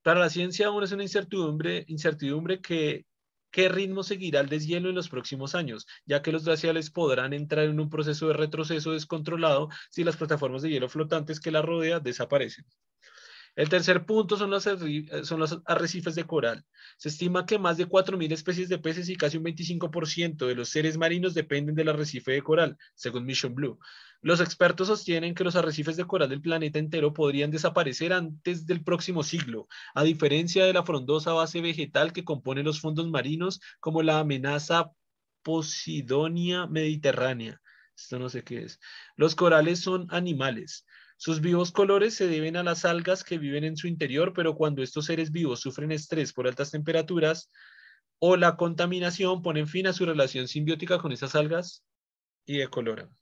Para 0.02 0.18
la 0.18 0.30
ciencia 0.30 0.66
aún 0.66 0.82
es 0.82 0.90
una 0.90 1.04
incertidumbre, 1.04 1.84
incertidumbre 1.86 2.60
que 2.60 3.06
qué 3.56 3.70
ritmo 3.70 4.02
seguirá 4.02 4.40
el 4.40 4.50
deshielo 4.50 4.90
en 4.90 4.94
los 4.94 5.08
próximos 5.08 5.54
años, 5.54 5.86
ya 6.04 6.20
que 6.20 6.30
los 6.30 6.44
glaciales 6.44 6.90
podrán 6.90 7.32
entrar 7.32 7.64
en 7.64 7.80
un 7.80 7.88
proceso 7.88 8.28
de 8.28 8.34
retroceso 8.34 8.92
descontrolado 8.92 9.70
si 9.88 10.04
las 10.04 10.18
plataformas 10.18 10.60
de 10.60 10.68
hielo 10.68 10.90
flotantes 10.90 11.40
que 11.40 11.50
la 11.50 11.62
rodean 11.62 12.02
desaparecen. 12.02 12.66
El 13.56 13.70
tercer 13.70 14.04
punto 14.04 14.36
son 14.36 14.50
los, 14.50 14.64
son 14.64 15.40
los 15.40 15.58
arrecifes 15.64 16.14
de 16.14 16.24
coral. 16.24 16.64
Se 16.98 17.08
estima 17.08 17.46
que 17.46 17.58
más 17.58 17.78
de 17.78 17.88
4.000 17.88 18.30
especies 18.32 18.68
de 18.68 18.78
peces 18.78 19.08
y 19.08 19.16
casi 19.16 19.38
un 19.38 19.44
25% 19.44 20.46
de 20.46 20.54
los 20.54 20.68
seres 20.68 20.98
marinos 20.98 21.32
dependen 21.32 21.74
del 21.74 21.88
arrecife 21.88 22.32
de 22.32 22.42
coral, 22.42 22.76
según 22.94 23.24
Mission 23.24 23.54
Blue. 23.54 23.78
Los 24.20 24.40
expertos 24.40 24.88
sostienen 24.88 25.34
que 25.34 25.44
los 25.44 25.56
arrecifes 25.56 25.96
de 25.96 26.04
coral 26.04 26.28
del 26.28 26.42
planeta 26.42 26.78
entero 26.78 27.14
podrían 27.14 27.50
desaparecer 27.50 28.12
antes 28.12 28.66
del 28.66 28.84
próximo 28.84 29.22
siglo, 29.22 29.68
a 29.94 30.04
diferencia 30.04 30.66
de 30.66 30.74
la 30.74 30.84
frondosa 30.84 31.32
base 31.32 31.62
vegetal 31.62 32.12
que 32.12 32.24
compone 32.24 32.62
los 32.62 32.80
fondos 32.80 33.08
marinos, 33.08 33.60
como 33.80 34.02
la 34.02 34.18
amenaza 34.18 34.92
Posidonia 35.42 36.66
mediterránea. 36.66 37.60
Esto 37.96 38.18
no 38.18 38.28
sé 38.28 38.42
qué 38.42 38.64
es. 38.64 38.80
Los 39.16 39.34
corales 39.34 39.80
son 39.80 40.08
animales. 40.10 40.84
Sus 41.18 41.40
vivos 41.40 41.72
colores 41.72 42.14
se 42.14 42.28
deben 42.28 42.56
a 42.56 42.62
las 42.62 42.84
algas 42.84 43.24
que 43.24 43.38
viven 43.38 43.64
en 43.64 43.76
su 43.76 43.88
interior, 43.88 44.32
pero 44.34 44.54
cuando 44.54 44.82
estos 44.82 45.06
seres 45.06 45.30
vivos 45.30 45.60
sufren 45.60 45.90
estrés 45.92 46.32
por 46.32 46.46
altas 46.46 46.70
temperaturas 46.70 47.50
o 48.18 48.36
la 48.36 48.56
contaminación, 48.56 49.42
ponen 49.42 49.66
fin 49.66 49.86
a 49.86 49.92
su 49.92 50.04
relación 50.04 50.46
simbiótica 50.46 50.98
con 50.98 51.12
esas 51.12 51.34
algas 51.34 51.84
y 52.44 52.58
decoloran. 52.58 53.16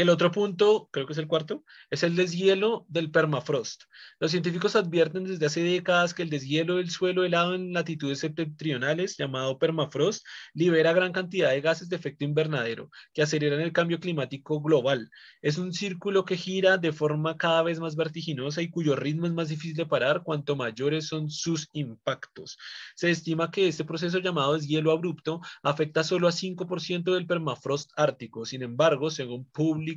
El 0.00 0.08
otro 0.08 0.30
punto, 0.30 0.88
creo 0.90 1.04
que 1.04 1.12
es 1.12 1.18
el 1.18 1.26
cuarto, 1.26 1.62
es 1.90 2.02
el 2.04 2.16
deshielo 2.16 2.86
del 2.88 3.10
permafrost. 3.10 3.82
Los 4.18 4.30
científicos 4.30 4.74
advierten 4.74 5.24
desde 5.24 5.44
hace 5.44 5.62
décadas 5.62 6.14
que 6.14 6.22
el 6.22 6.30
deshielo 6.30 6.76
del 6.76 6.88
suelo 6.88 7.22
helado 7.22 7.54
en 7.54 7.74
latitudes 7.74 8.20
septentrionales, 8.20 9.18
llamado 9.18 9.58
permafrost, 9.58 10.24
libera 10.54 10.94
gran 10.94 11.12
cantidad 11.12 11.50
de 11.50 11.60
gases 11.60 11.90
de 11.90 11.96
efecto 11.96 12.24
invernadero 12.24 12.88
que 13.12 13.20
aceleran 13.20 13.60
el 13.60 13.74
cambio 13.74 14.00
climático 14.00 14.62
global. 14.62 15.10
Es 15.42 15.58
un 15.58 15.70
círculo 15.74 16.24
que 16.24 16.38
gira 16.38 16.78
de 16.78 16.94
forma 16.94 17.36
cada 17.36 17.62
vez 17.62 17.78
más 17.78 17.94
vertiginosa 17.94 18.62
y 18.62 18.70
cuyo 18.70 18.96
ritmo 18.96 19.26
es 19.26 19.34
más 19.34 19.50
difícil 19.50 19.76
de 19.76 19.84
parar 19.84 20.22
cuanto 20.22 20.56
mayores 20.56 21.08
son 21.08 21.28
sus 21.28 21.68
impactos. 21.74 22.56
Se 22.94 23.10
estima 23.10 23.50
que 23.50 23.68
este 23.68 23.84
proceso 23.84 24.18
llamado 24.18 24.54
deshielo 24.54 24.92
abrupto 24.92 25.42
afecta 25.62 26.02
solo 26.04 26.26
a 26.26 26.32
5% 26.32 27.12
del 27.12 27.26
permafrost 27.26 27.90
ártico. 27.96 28.46
Sin 28.46 28.62
embargo, 28.62 29.10
según 29.10 29.44
Public 29.44 29.89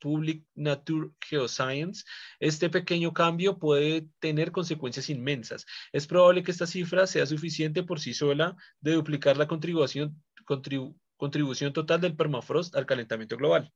Public 0.00 0.44
Nature 0.54 1.10
Geoscience, 1.20 2.04
este 2.40 2.70
pequeño 2.70 3.12
cambio 3.12 3.58
puede 3.58 4.08
tener 4.18 4.52
consecuencias 4.52 5.10
inmensas. 5.10 5.66
Es 5.92 6.06
probable 6.06 6.42
que 6.42 6.50
esta 6.50 6.66
cifra 6.66 7.06
sea 7.06 7.26
suficiente 7.26 7.82
por 7.82 8.00
sí 8.00 8.14
sola 8.14 8.56
de 8.80 8.92
duplicar 8.92 9.36
la 9.36 9.46
contribución, 9.46 10.22
contribución 11.16 11.72
total 11.72 12.00
del 12.00 12.16
permafrost 12.16 12.76
al 12.76 12.86
calentamiento 12.86 13.36
global. 13.36 13.72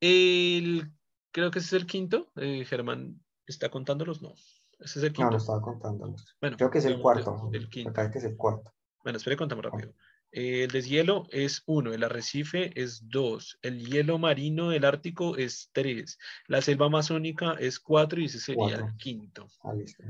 El, 0.00 0.92
creo 1.30 1.50
que 1.50 1.58
ese 1.58 1.76
es 1.76 1.82
el 1.82 1.86
quinto. 1.86 2.30
Eh, 2.36 2.64
Germán, 2.64 3.20
¿está 3.46 3.70
contándolos? 3.70 4.22
No. 4.22 4.34
Ese 4.78 4.98
es 4.98 5.04
el 5.04 5.12
quinto. 5.12 5.24
No, 5.24 5.30
no 5.32 5.36
estaba 5.38 5.60
contándolos. 5.60 6.36
Bueno, 6.40 6.56
creo 6.56 6.70
que 6.70 6.78
es 6.78 6.84
el 6.84 7.00
cuarto. 7.00 7.50
El 7.52 7.68
quinto. 7.68 7.92
que 7.92 8.18
es 8.18 8.24
el 8.24 8.36
cuarto. 8.36 8.72
Bueno, 9.02 9.18
espere, 9.18 9.36
contamos 9.36 9.64
rápido. 9.64 9.94
El 10.36 10.72
deshielo 10.72 11.28
es 11.30 11.62
1, 11.66 11.94
el 11.94 12.02
arrecife 12.02 12.72
es 12.74 13.08
2, 13.08 13.60
el 13.62 13.86
hielo 13.86 14.18
marino 14.18 14.68
del 14.70 14.84
Ártico 14.84 15.36
es 15.36 15.70
3, 15.72 16.18
la 16.48 16.60
selva 16.60 16.86
amazónica 16.86 17.52
es 17.60 17.78
4 17.78 18.20
y 18.20 18.24
ese 18.24 18.40
sería 18.40 18.78
el 18.78 18.96
quinto. 18.96 19.46
Ah, 19.62 19.72
listo, 19.74 20.02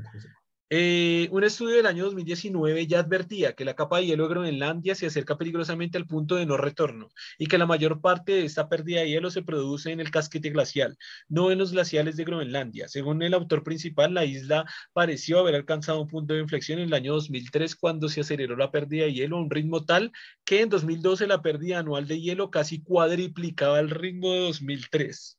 eh, 0.71 1.27
un 1.31 1.43
estudio 1.43 1.75
del 1.75 1.85
año 1.85 2.05
2019 2.05 2.87
ya 2.87 2.99
advertía 2.99 3.53
que 3.53 3.65
la 3.65 3.75
capa 3.75 3.99
de 3.99 4.07
hielo 4.07 4.23
de 4.23 4.29
Groenlandia 4.29 4.95
se 4.95 5.05
acerca 5.05 5.37
peligrosamente 5.37 5.99
al 5.99 6.07
punto 6.07 6.35
de 6.35 6.47
no 6.47 6.57
retorno 6.57 7.09
y 7.37 7.45
que 7.45 7.59
la 7.59 7.67
mayor 7.67 8.01
parte 8.01 8.31
de 8.31 8.45
esta 8.45 8.67
pérdida 8.67 9.01
de 9.01 9.09
hielo 9.09 9.29
se 9.29 9.43
produce 9.43 9.91
en 9.91 9.99
el 9.99 10.09
casquete 10.09 10.49
glacial, 10.49 10.97
no 11.29 11.51
en 11.51 11.59
los 11.59 11.71
glaciales 11.71 12.17
de 12.17 12.23
Groenlandia. 12.23 12.87
Según 12.87 13.21
el 13.21 13.35
autor 13.35 13.63
principal, 13.63 14.15
la 14.15 14.25
isla 14.25 14.65
pareció 14.91 15.39
haber 15.39 15.53
alcanzado 15.53 16.01
un 16.01 16.07
punto 16.07 16.33
de 16.33 16.41
inflexión 16.41 16.79
en 16.79 16.87
el 16.87 16.93
año 16.95 17.13
2003 17.13 17.75
cuando 17.75 18.09
se 18.09 18.21
aceleró 18.21 18.55
la 18.55 18.71
pérdida 18.71 19.05
de 19.05 19.13
hielo 19.13 19.37
a 19.37 19.41
un 19.41 19.51
ritmo 19.51 19.85
tal 19.85 20.11
que 20.45 20.61
en 20.61 20.69
2012 20.69 21.27
la 21.27 21.43
pérdida 21.43 21.77
anual 21.77 22.07
de 22.07 22.19
hielo 22.19 22.49
casi 22.49 22.81
cuadriplicaba 22.81 23.79
el 23.79 23.91
ritmo 23.91 24.33
de 24.33 24.39
2003. 24.39 25.37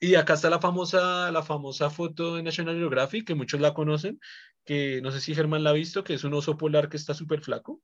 Y 0.00 0.14
acá 0.14 0.32
está 0.32 0.48
la 0.48 0.60
famosa, 0.60 1.30
la 1.30 1.42
famosa 1.42 1.90
foto 1.90 2.36
de 2.36 2.42
National 2.42 2.76
Geographic, 2.76 3.26
que 3.26 3.34
muchos 3.34 3.60
la 3.60 3.74
conocen, 3.74 4.18
que 4.64 5.02
no 5.02 5.10
sé 5.10 5.20
si 5.20 5.34
Germán 5.34 5.62
la 5.62 5.70
ha 5.70 5.74
visto, 5.74 6.02
que 6.02 6.14
es 6.14 6.24
un 6.24 6.32
oso 6.32 6.56
polar 6.56 6.88
que 6.88 6.96
está 6.96 7.12
súper 7.12 7.42
flaco. 7.42 7.82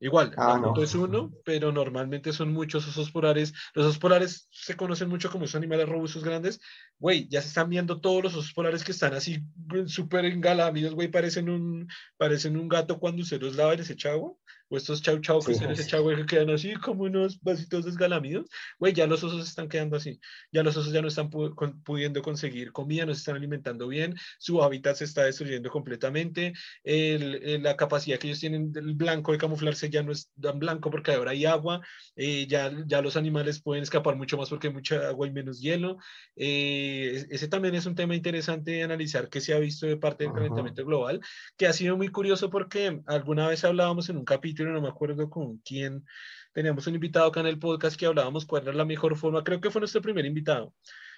Igual, 0.00 0.32
ah, 0.36 0.58
la 0.58 0.68
foto 0.68 0.82
es 0.82 0.96
uno, 0.96 1.30
pero 1.44 1.70
normalmente 1.70 2.32
son 2.32 2.52
muchos 2.52 2.88
osos 2.88 3.12
polares. 3.12 3.52
Los 3.74 3.86
osos 3.86 3.98
polares 3.98 4.48
se 4.50 4.76
conocen 4.76 5.08
mucho 5.08 5.30
como 5.30 5.44
esos 5.44 5.54
animales 5.54 5.88
robustos 5.88 6.24
grandes. 6.24 6.58
Güey, 6.98 7.28
ya 7.28 7.40
se 7.40 7.48
están 7.48 7.68
viendo 7.68 8.00
todos 8.00 8.22
los 8.22 8.34
osos 8.34 8.52
polares 8.52 8.82
que 8.82 8.90
están 8.90 9.14
así 9.14 9.44
súper 9.86 10.24
engalamidos, 10.24 10.94
güey, 10.94 11.08
parecen 11.08 11.48
un, 11.48 11.86
parecen 12.16 12.56
un 12.56 12.68
gato 12.68 12.98
cuando 12.98 13.22
usted 13.22 13.40
los 13.40 13.54
lava 13.54 13.74
y 13.74 13.76
les 13.76 13.90
echa 13.90 14.10
agua 14.10 14.34
o 14.72 14.76
estos 14.78 15.02
chau 15.02 15.20
chau 15.20 15.40
que 15.40 15.54
se 15.54 15.66
les 15.66 15.80
echa, 15.80 15.98
güey, 15.98 16.16
que 16.16 16.24
quedan 16.24 16.48
así 16.48 16.72
como 16.76 17.04
unos 17.04 17.38
vasitos 17.42 17.84
desgalamidos, 17.84 18.48
güey, 18.78 18.94
ya 18.94 19.06
los 19.06 19.22
osos 19.22 19.46
están 19.46 19.68
quedando 19.68 19.96
así, 19.98 20.18
ya 20.50 20.62
los 20.62 20.74
osos 20.78 20.94
ya 20.94 21.02
no 21.02 21.08
están 21.08 21.28
pudiendo 21.28 22.22
conseguir 22.22 22.72
comida, 22.72 23.04
no 23.04 23.12
se 23.12 23.18
están 23.18 23.36
alimentando 23.36 23.86
bien, 23.86 24.16
su 24.38 24.62
hábitat 24.62 24.96
se 24.96 25.04
está 25.04 25.24
destruyendo 25.24 25.68
completamente, 25.68 26.54
el, 26.84 27.62
la 27.62 27.76
capacidad 27.76 28.18
que 28.18 28.28
ellos 28.28 28.40
tienen 28.40 28.72
del 28.72 28.94
blanco 28.94 29.32
de 29.32 29.38
camuflarse 29.38 29.90
ya 29.90 30.02
no 30.02 30.10
es 30.10 30.30
tan 30.40 30.58
blanco 30.58 30.90
porque 30.90 31.12
ahora 31.12 31.32
hay 31.32 31.44
agua, 31.44 31.82
eh, 32.16 32.46
ya, 32.46 32.72
ya 32.86 33.02
los 33.02 33.18
animales 33.18 33.60
pueden 33.60 33.82
escapar 33.82 34.16
mucho 34.16 34.38
más 34.38 34.48
porque 34.48 34.68
hay 34.68 34.72
mucha 34.72 35.08
agua 35.08 35.26
y 35.26 35.32
menos 35.32 35.60
hielo. 35.60 35.98
Eh, 36.34 37.26
ese 37.28 37.48
también 37.48 37.74
es 37.74 37.84
un 37.84 37.94
tema 37.94 38.14
interesante 38.14 38.70
de 38.70 38.82
analizar 38.84 39.28
que 39.28 39.42
se 39.42 39.52
ha 39.52 39.58
visto 39.58 39.86
de 39.86 39.98
parte 39.98 40.24
del 40.24 40.32
calentamiento 40.32 40.84
global, 40.86 41.20
que 41.58 41.66
ha 41.66 41.74
sido 41.74 41.98
muy 41.98 42.08
curioso 42.08 42.48
porque 42.48 43.00
alguna 43.06 43.48
vez 43.48 43.64
hablábamos 43.64 44.08
en 44.08 44.16
un 44.16 44.24
capítulo 44.24 44.61
no 44.70 44.80
me 44.80 44.88
acuerdo 44.88 45.28
con 45.28 45.58
quién, 45.58 46.04
teníamos 46.52 46.86
un 46.86 46.94
invitado 46.94 47.26
acá 47.26 47.40
en 47.40 47.46
el 47.46 47.58
podcast 47.58 47.96
que 47.96 48.06
hablábamos 48.06 48.46
cuál 48.46 48.62
era 48.62 48.72
la 48.72 48.84
mejor 48.84 49.16
forma, 49.16 49.42
creo 49.42 49.60
que 49.60 49.70
fue 49.70 49.80
nuestro 49.80 50.02
primer 50.02 50.24
invitado, 50.24 50.74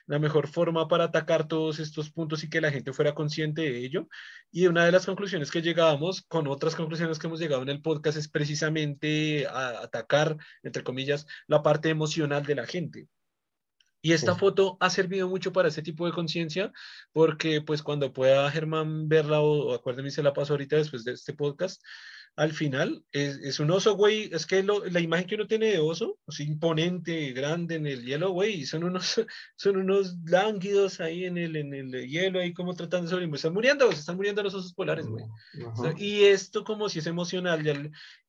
la 0.07 0.19
mejor 0.19 0.49
forma 0.49 0.87
para 0.89 1.05
atacar 1.05 1.49
todos 1.49 1.79
estos 1.79 2.11
puntos 2.11 2.45
y 2.45 2.51
que 2.51 2.61
la 2.61 2.71
gente 2.71 2.93
fuera 2.93 3.15
consciente 3.15 3.63
de 3.63 3.79
ello. 3.79 4.09
Y 4.51 4.67
una 4.67 4.85
de 4.85 4.93
las 4.93 5.07
conclusiones 5.07 5.51
que 5.51 5.63
llegábamos, 5.63 6.23
con 6.23 6.47
otras 6.47 6.75
conclusiones 6.75 7.19
que 7.19 7.27
hemos 7.27 7.41
llegado 7.41 7.63
en 7.63 7.71
el 7.71 7.81
podcast, 7.81 8.19
es 8.19 8.29
precisamente 8.29 9.47
a 9.47 9.83
atacar, 9.83 10.37
entre 10.63 10.85
comillas, 10.85 11.27
la 11.47 11.63
parte 11.63 11.89
emocional 11.89 12.45
de 12.45 12.55
la 12.55 12.67
gente. 12.67 13.09
Y 14.03 14.13
esta 14.13 14.35
foto 14.35 14.77
ha 14.81 14.91
servido 14.91 15.31
mucho 15.31 15.51
para 15.51 15.69
ese 15.69 15.81
tipo 15.81 16.05
de 16.05 16.13
conciencia, 16.13 16.71
porque 17.13 17.63
pues 17.63 17.83
cuando 17.83 18.13
pueda 18.13 18.51
Germán 18.51 19.09
verla, 19.09 19.41
o, 19.41 19.69
o 19.69 19.75
acuérdenme 19.75 20.11
se 20.11 20.23
la 20.23 20.35
paso 20.35 20.53
ahorita 20.53 20.77
después 20.77 21.05
de 21.05 21.13
este 21.13 21.33
podcast, 21.33 21.83
al 22.37 22.53
final 22.53 23.05
es, 23.13 23.61
un 23.61 23.71
oso, 23.71 23.95
güey. 23.95 24.29
Es 24.33 24.47
que 24.47 24.63
la 24.63 25.01
imagen 25.01 25.27
que 25.27 25.35
uno 25.37 25.47
tiene 25.47 25.67
de 25.67 25.79
oso, 25.79 26.19
es 26.27 26.41
imponente, 26.41 27.33
grande 27.33 27.77
en 27.77 27.87
el 27.87 28.05
hielo, 28.05 28.31
güey, 28.31 28.67
son 28.67 28.85
unos, 28.85 29.25
son 29.57 29.77
unos 29.77 30.17
lánguidos 30.25 31.01
ahí 31.01 31.25
en 31.25 31.39
el, 31.39 31.55
en 31.57 31.73
el 31.73 32.09
hielo, 32.09 32.41
ahí 32.41 32.53
como 32.53 32.75
tratando 32.75 33.07
de 33.07 33.11
sobrevivir. 33.11 33.37
Están 33.37 33.55
muriendo, 33.55 33.91
se 33.93 34.01
están 34.01 34.17
muriendo 34.17 34.43
los 34.43 34.55
osos 34.55 34.75
polares, 34.75 35.07
güey. 35.07 35.25
y 35.97 36.25
esto 36.25 36.65
como 36.65 36.89
si 36.89 36.99
es 36.99 37.07
emocional, 37.07 37.63
ya 37.63 37.75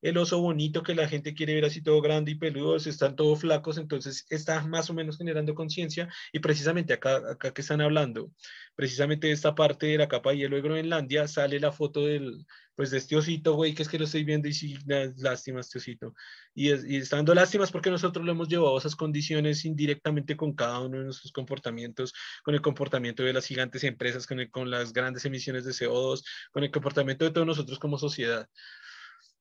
el, 0.09 0.17
oso 0.17 0.39
bonito 0.39 0.83
que 0.83 0.95
la 0.95 1.07
gente 1.07 1.33
quiere 1.33 1.55
ver 1.55 1.65
así 1.65 1.81
todo 1.81 2.01
grande 2.01 2.31
y 2.31 2.35
peludo, 2.35 2.75
están 2.77 3.15
todos 3.15 3.41
flacos, 3.41 3.77
entonces 3.77 4.25
está 4.29 4.61
más 4.65 4.89
o 4.89 4.93
menos 4.93 5.17
generando 5.17 5.55
conciencia. 5.55 6.09
Y 6.31 6.39
precisamente 6.39 6.93
acá, 6.93 7.17
acá 7.31 7.53
que 7.53 7.61
están 7.61 7.81
hablando, 7.81 8.31
precisamente 8.75 9.27
de 9.27 9.33
esta 9.33 9.55
parte 9.55 9.87
de 9.87 9.97
la 9.97 10.07
capa 10.07 10.31
de 10.31 10.37
hielo 10.37 10.55
de 10.55 10.61
Groenlandia, 10.61 11.27
sale 11.27 11.59
la 11.59 11.71
foto 11.71 12.05
del 12.05 12.45
pues 12.75 12.91
de 12.91 12.97
este 12.97 13.15
osito, 13.15 13.53
güey, 13.53 13.73
que 13.73 13.83
es 13.83 13.89
que 13.89 13.97
lo 13.97 14.05
estoy 14.05 14.23
viendo 14.25 14.47
y 14.47 14.53
sí, 14.53 14.77
lástima 15.17 15.61
este 15.61 15.77
osito. 15.77 16.13
Y, 16.53 16.71
es, 16.71 16.85
y 16.85 16.97
está 16.97 17.15
dando 17.15 17.33
lástimas 17.33 17.71
porque 17.71 17.89
nosotros 17.89 18.25
lo 18.25 18.31
hemos 18.31 18.49
llevado 18.49 18.75
a 18.75 18.79
esas 18.79 18.95
condiciones 18.95 19.63
indirectamente 19.65 20.35
con 20.35 20.53
cada 20.53 20.81
uno 20.81 20.97
de 20.97 21.05
nuestros 21.05 21.31
comportamientos, 21.31 22.13
con 22.43 22.53
el 22.53 22.61
comportamiento 22.61 23.23
de 23.23 23.33
las 23.33 23.45
gigantes 23.45 23.83
empresas, 23.85 24.27
con, 24.27 24.45
con 24.47 24.69
las 24.69 24.91
grandes 24.91 25.23
emisiones 25.25 25.63
de 25.63 25.71
CO2, 25.71 26.23
con 26.51 26.63
el 26.63 26.71
comportamiento 26.71 27.23
de 27.25 27.31
todos 27.31 27.47
nosotros 27.47 27.79
como 27.79 27.97
sociedad. 27.97 28.49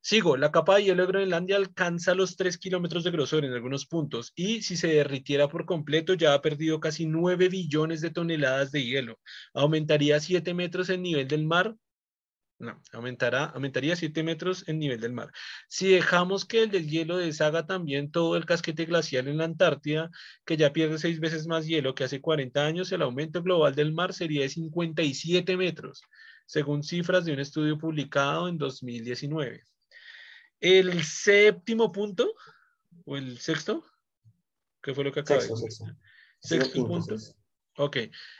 Sigo, 0.07 0.37
la 0.37 0.53
capa 0.53 0.77
de 0.77 0.85
hielo 0.85 1.03
de 1.03 1.09
Groenlandia 1.09 1.57
alcanza 1.57 2.15
los 2.15 2.37
3 2.37 2.59
kilómetros 2.59 3.05
de 3.05 3.11
grosor 3.11 3.47
en 3.47 3.55
algunos 3.55 3.87
puntos 3.87 4.33
y 4.37 4.61
si 4.61 4.77
se 4.77 4.89
derritiera 4.89 5.49
por 5.49 5.65
completo 5.65 6.13
ya 6.13 6.35
ha 6.35 6.43
perdido 6.43 6.79
casi 6.79 7.07
9 7.07 7.49
billones 7.49 8.03
de 8.03 8.11
toneladas 8.11 8.71
de 8.71 8.85
hielo. 8.85 9.19
Aumentaría 9.55 10.21
7 10.21 10.53
metros 10.53 10.91
el 10.91 11.01
nivel 11.01 11.27
del 11.27 11.47
mar 11.47 11.75
no, 12.59 12.81
aumentará, 12.93 13.47
aumentaría 13.47 13.97
7 13.97 14.23
metros 14.23 14.65
el 14.69 14.79
nivel 14.79 15.01
del 15.01 15.13
mar. 15.15 15.31
Si 15.69 15.89
dejamos 15.89 16.45
que 16.45 16.63
el 16.63 16.71
deshielo 16.71 17.17
deshaga 17.17 17.67
también 17.67 18.11
todo 18.11 18.37
el 18.37 18.45
casquete 18.45 18.85
glacial 18.85 19.27
en 19.29 19.39
la 19.39 19.45
Antártida, 19.45 20.11
que 20.45 20.59
ya 20.59 20.73
pierde 20.73 20.99
seis 20.99 21.19
veces 21.19 21.47
más 21.47 21.67
hielo 21.67 21.95
que 21.95 22.05
hace 22.05 22.21
40 22.21 22.65
años, 22.65 22.93
el 22.93 23.03
aumento 23.03 23.43
global 23.43 23.75
del 23.75 23.93
mar 23.93 24.13
sería 24.13 24.43
de 24.43 24.51
57 24.51 25.57
metros, 25.57 26.03
según 26.47 26.83
cifras 26.83 27.25
de 27.25 27.33
un 27.33 27.41
estudio 27.41 27.79
publicado 27.79 28.49
en 28.49 28.59
2019. 28.59 29.65
El 30.65 31.03
séptimo 31.03 31.93
punto, 31.93 32.35
o 33.05 33.19
el 33.19 33.39
sexto, 33.39 33.85
¿qué 34.83 34.95
fue 34.95 35.05
lo 35.05 35.13
que 35.13 35.21
de 35.21 35.35
decir? 35.35 35.95
Sexto, 36.39 36.87
punto. 36.87 37.17
Ok, 37.77 37.99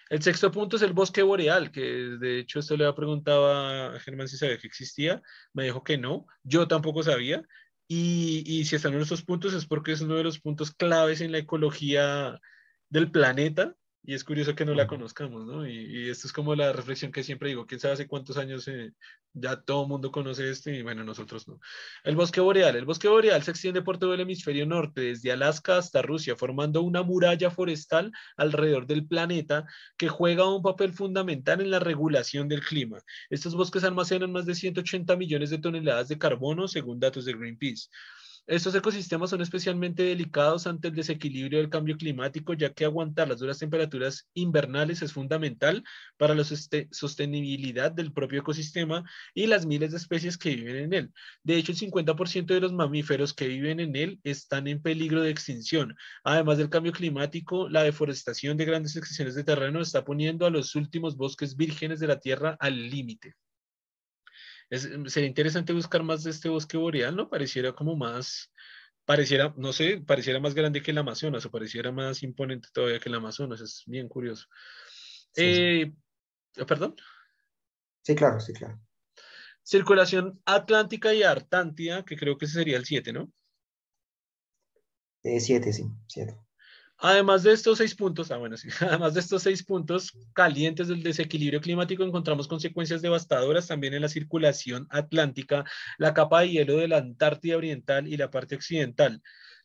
el 0.09 0.23
sexto 0.23 0.51
punto 0.51 0.77
es 0.77 0.83
el 0.83 0.95
bosque 0.95 1.21
boreal, 1.21 1.71
que 1.71 1.83
de 1.83 2.39
hecho 2.39 2.61
esto 2.61 2.79
le 2.79 2.87
ha 2.87 2.95
preguntado 2.95 3.53
a 3.53 4.01
Germán 4.01 4.27
si 4.27 4.39
sabía 4.39 4.57
que 4.57 4.67
existía, 4.67 5.21
me 5.53 5.65
dijo 5.65 5.85
que 5.85 5.99
no, 5.99 6.27
yo 6.45 6.67
tampoco 6.67 7.03
sabía, 7.03 7.43
y, 7.89 8.43
y, 8.47 8.65
si 8.65 8.77
están 8.77 8.95
en 8.95 9.03
esos 9.03 9.23
puntos 9.23 9.53
es 9.53 9.67
porque 9.67 9.93
es 9.93 10.01
uno 10.01 10.15
de 10.15 10.25
los 10.25 10.41
puntos 10.41 10.71
claves 10.71 11.21
en 11.21 11.31
la 11.31 11.37
ecología 11.37 12.41
del 12.89 13.11
planeta, 13.11 13.77
y 14.07 14.13
es 14.13 14.23
curioso 14.23 14.55
que 14.55 14.67
no 14.67 14.75
la 14.75 14.87
conozcamos, 14.87 15.47
¿no? 15.47 15.67
Y, 15.67 16.11
esto 16.11 16.27
es 16.27 16.33
como 16.33 16.55
la 16.55 16.73
reflexión 16.75 17.11
que 17.11 17.23
siempre 17.23 17.49
digo, 17.49 17.67
quién 17.67 17.81
sabe 17.81 17.95
hace 17.95 18.07
cuántos 18.07 18.37
años 18.37 18.69
eh, 18.69 18.93
ya 19.33 19.63
todo 19.63 19.85
el 19.85 19.89
mundo 19.89 20.13
conoce 20.13 20.51
esto 20.51 20.71
y 20.71 20.83
bueno, 20.83 21.05
nosotros 21.05 21.49
no. 21.49 21.59
El 22.05 22.15
bosque 22.15 22.41
boreal. 22.43 22.77
El 22.77 22.85
bosque 22.85 23.09
boreal 23.09 23.43
se 23.43 23.51
extiende 23.51 23.81
por 23.81 23.99
todo 23.99 24.13
el 24.13 24.21
hemisferio 24.21 24.67
norte, 24.67 25.01
desde 25.01 25.33
Alaska 25.33 25.79
hasta 25.79 26.03
Rusia, 26.03 26.37
formando 26.37 26.83
una 26.83 27.03
muralla 27.03 27.51
forestal 27.51 28.13
alrededor 28.37 28.87
del 28.87 29.07
planeta 29.07 29.65
que 29.97 30.09
juega 30.09 30.55
un 30.55 30.63
papel 30.63 30.93
fundamental 30.93 31.63
en 31.63 31.71
la 31.71 31.79
regulación 31.79 32.47
del 32.47 32.61
clima. 32.61 32.99
Estos 33.31 33.55
bosques 33.55 33.85
almacenan 33.85 34.33
más 34.33 34.45
de 34.45 34.55
180 34.55 35.17
millones 35.17 35.49
de 35.49 35.59
toneladas 35.59 36.09
de 36.09 36.19
carbono, 36.19 36.69
según 36.69 37.01
datos 37.01 37.25
de 37.25 37.33
Greenpeace. 37.33 37.89
Estos 38.47 38.75
ecosistemas 38.75 39.31
son 39.31 39.41
especialmente 39.41 40.03
delicados 40.03 40.67
ante 40.67 40.89
el 40.89 40.95
desequilibrio 40.95 41.61
del 41.61 41.71
cambio 41.71 41.97
climático, 41.97 42.53
ya 42.53 42.75
que 42.75 42.85
aguantar 42.85 43.27
las 43.27 43.39
duras 43.39 43.59
temperaturas 43.59 44.29
invernales 44.35 45.01
es 45.01 45.15
fundamental 45.15 45.83
para 46.19 46.35
la 46.35 46.45
sostenibilidad 46.45 47.91
del 47.91 48.13
propio 48.13 48.41
ecosistema 48.41 49.03
y 49.33 49.47
las 49.47 49.65
miles 49.65 49.93
de 49.93 49.97
especies 49.97 50.37
que 50.37 50.57
viven 50.57 50.77
en 50.77 50.93
él. 50.93 51.13
De 51.43 51.57
hecho, 51.57 51.73
el 51.73 51.79
50% 51.79 52.53
de 52.53 52.61
los 52.61 52.75
mamíferos 52.75 53.33
que 53.33 53.49
viven 53.49 53.81
en 53.81 53.97
él 53.97 54.21
están 54.25 54.69
en 54.69 54.83
peligro 54.83 55.23
de 55.23 55.31
extinción. 55.31 55.97
Además 56.23 56.59
del 56.59 56.69
cambio 56.69 56.93
climático, 56.93 57.71
la 57.71 57.83
deforestación 57.83 58.59
de 58.59 58.67
grandes 58.67 58.95
extensiones 58.95 59.37
de 59.37 59.45
terreno 59.45 59.81
está 59.81 60.05
poniendo 60.05 60.45
a 60.45 60.51
los 60.51 60.75
últimos 60.75 61.17
bosques 61.17 61.57
vírgenes 61.57 61.99
de 61.99 62.09
la 62.09 62.21
Tierra 62.21 62.59
al 62.61 62.91
límite. 62.91 63.37
Em, 64.71 65.07
sería 65.07 65.29
interesante 65.29 65.73
buscar 65.73 66.03
más 66.03 66.25
de 66.25 66.31
este 66.31 66.49
bosque 66.49 66.77
boreal, 66.77 67.17
¿no? 67.17 67.29
Pareciera 67.29 67.73
como 67.73 67.97
más, 67.97 68.53
pareciera, 69.05 69.55
no 69.57 69.73
sé, 69.73 70.03
pareciera 70.07 70.41
más 70.41 70.55
grande 70.55 70.83
que 70.83 70.91
el 70.91 70.99
Amazonas 70.99 71.45
o 71.45 71.51
pareciera 71.51 71.93
más 71.93 72.23
imponente 72.23 72.69
todavía 72.73 72.99
que 72.99 73.09
el 73.09 73.15
Amazonas. 73.17 73.61
Es 73.61 73.83
bien 73.87 74.09
curioso. 74.09 74.47
Eh, 75.37 75.93
¿Perdón? 76.67 76.95
Sí, 78.03 78.15
claro, 78.15 78.41
sí, 78.41 78.53
claro. 78.53 78.81
Circulación 79.63 80.41
atlántica 80.45 81.15
y 81.15 81.23
artántida, 81.23 82.05
que 82.05 82.17
creo 82.17 82.37
que 82.37 82.45
ese 82.45 82.55
sería 82.55 82.77
el 82.77 82.85
7, 82.85 83.13
¿no? 83.13 83.33
7, 85.23 85.73
sí, 85.73 85.85
7. 86.07 86.39
Además 87.07 87.43
de 87.43 87.53
estos 87.53 87.77
seis 87.77 87.95
puntos, 87.95 88.31
ah, 88.31 88.41
además 88.81 89.13
de 89.13 89.21
estos 89.21 89.43
seis 89.43 89.63
puntos 89.63 90.17
calientes 90.33 90.89
del 90.89 91.03
desequilibrio 91.03 91.61
climático, 91.61 92.03
encontramos 92.03 92.49
consecuencias 92.49 93.03
devastadoras 93.03 93.67
también 93.67 93.93
en 93.93 94.01
la 94.01 94.09
circulación 94.09 94.87
atlántica, 94.89 95.67
la 95.99 96.15
capa 96.15 96.41
de 96.41 96.49
hielo 96.49 96.79
de 96.79 96.89
la 96.89 96.97
Antártida 96.97 97.59
Oriental 97.59 98.09
y 98.09 98.17
la 98.17 98.31
parte 98.31 98.55
occidental. 98.55 99.21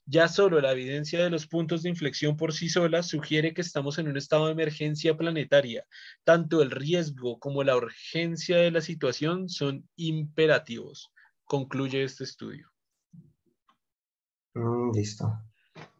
Ya 0.06 0.28
solo 0.28 0.60
la 0.60 0.74
evidencia 0.74 1.24
de 1.24 1.30
los 1.30 1.48
puntos 1.48 1.82
de 1.82 1.88
inflexión 1.88 2.36
por 2.36 2.52
sí 2.52 2.68
sola 2.68 3.04
sugiere 3.04 3.54
que 3.54 3.62
estamos 3.62 4.00
en 4.00 4.10
un 4.10 4.18
estado 4.18 4.48
de 4.48 4.52
emergencia 4.52 5.16
planetaria. 5.16 5.86
Tanto 6.26 6.62
el 6.62 6.72
riesgo 6.72 7.40
como 7.40 7.64
la 7.64 7.78
urgencia 7.78 8.58
de 8.58 8.72
la 8.72 8.82
situación 8.82 9.48
son 9.48 9.88
imperativos, 9.96 11.10
concluye 11.46 12.04
este 12.04 12.26
estudio. 12.26 12.70
Mm, 14.56 14.92
listo. 14.94 15.49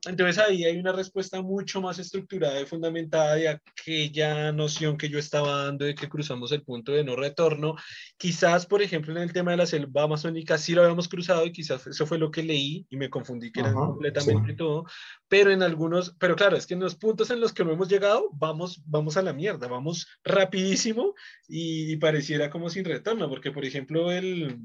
Entonces 0.08 0.38
ahí 0.38 0.64
hay 0.64 0.78
una 0.78 0.94
respuesta 0.94 1.42
mucho 1.42 1.82
más 1.82 2.00
estructurada 2.00 2.62
y 2.62 2.66
fundamentada 2.66 3.36
de 3.36 3.50
aquella 3.50 4.52
noción 4.54 4.98
que 4.98 5.10
yo 5.10 5.20
estaba 5.20 5.66
dando 5.66 5.84
de 5.84 5.94
que 5.94 6.08
cruzamos 6.08 6.54
el 6.54 6.64
punto 6.64 6.94
de 6.94 7.04
no 7.04 7.18
retorno. 7.18 7.76
Quizás, 8.18 8.66
por 8.66 8.82
ejemplo, 8.82 9.14
en 9.14 9.22
el 9.22 9.34
tema 9.34 9.52
de 9.52 9.58
la 9.58 9.66
selva 9.66 10.04
amazónica 10.04 10.58
sí 10.58 10.74
lo 10.74 10.84
habíamos 10.84 11.10
cruzado 11.10 11.46
y 11.46 11.52
quizás 11.52 11.86
eso 11.86 12.06
fue 12.06 12.18
lo 12.18 12.32
que 12.32 12.44
leí 12.44 12.86
y 12.90 12.96
me 12.96 13.10
confundí 13.10 13.52
que 13.52 13.60
era 13.60 13.74
completamente 13.74 14.54
todo, 14.54 14.86
pero 15.28 15.52
en 15.52 15.64
algunos, 15.64 16.16
pero 16.18 16.36
claro, 16.36 16.56
es 16.56 16.66
que 16.66 16.76
en 16.76 16.80
los 16.80 16.96
puntos 16.96 17.30
en 17.30 17.42
los 17.42 17.54
que 17.54 17.66
no 17.66 17.74
hemos 17.74 17.90
llegado, 17.90 18.30
vamos, 18.34 18.82
vamos 18.86 19.18
a 19.18 19.22
la 19.22 19.34
mierda, 19.34 19.68
vamos 19.68 20.08
rapidísimo 20.24 21.14
y, 21.48 21.98
pareciera 21.98 22.50
como 22.50 22.70
sin 22.70 22.86
retorno, 22.86 23.28
porque 23.28 23.52
por 23.52 23.66
ejemplo 23.66 24.12
el, 24.12 24.58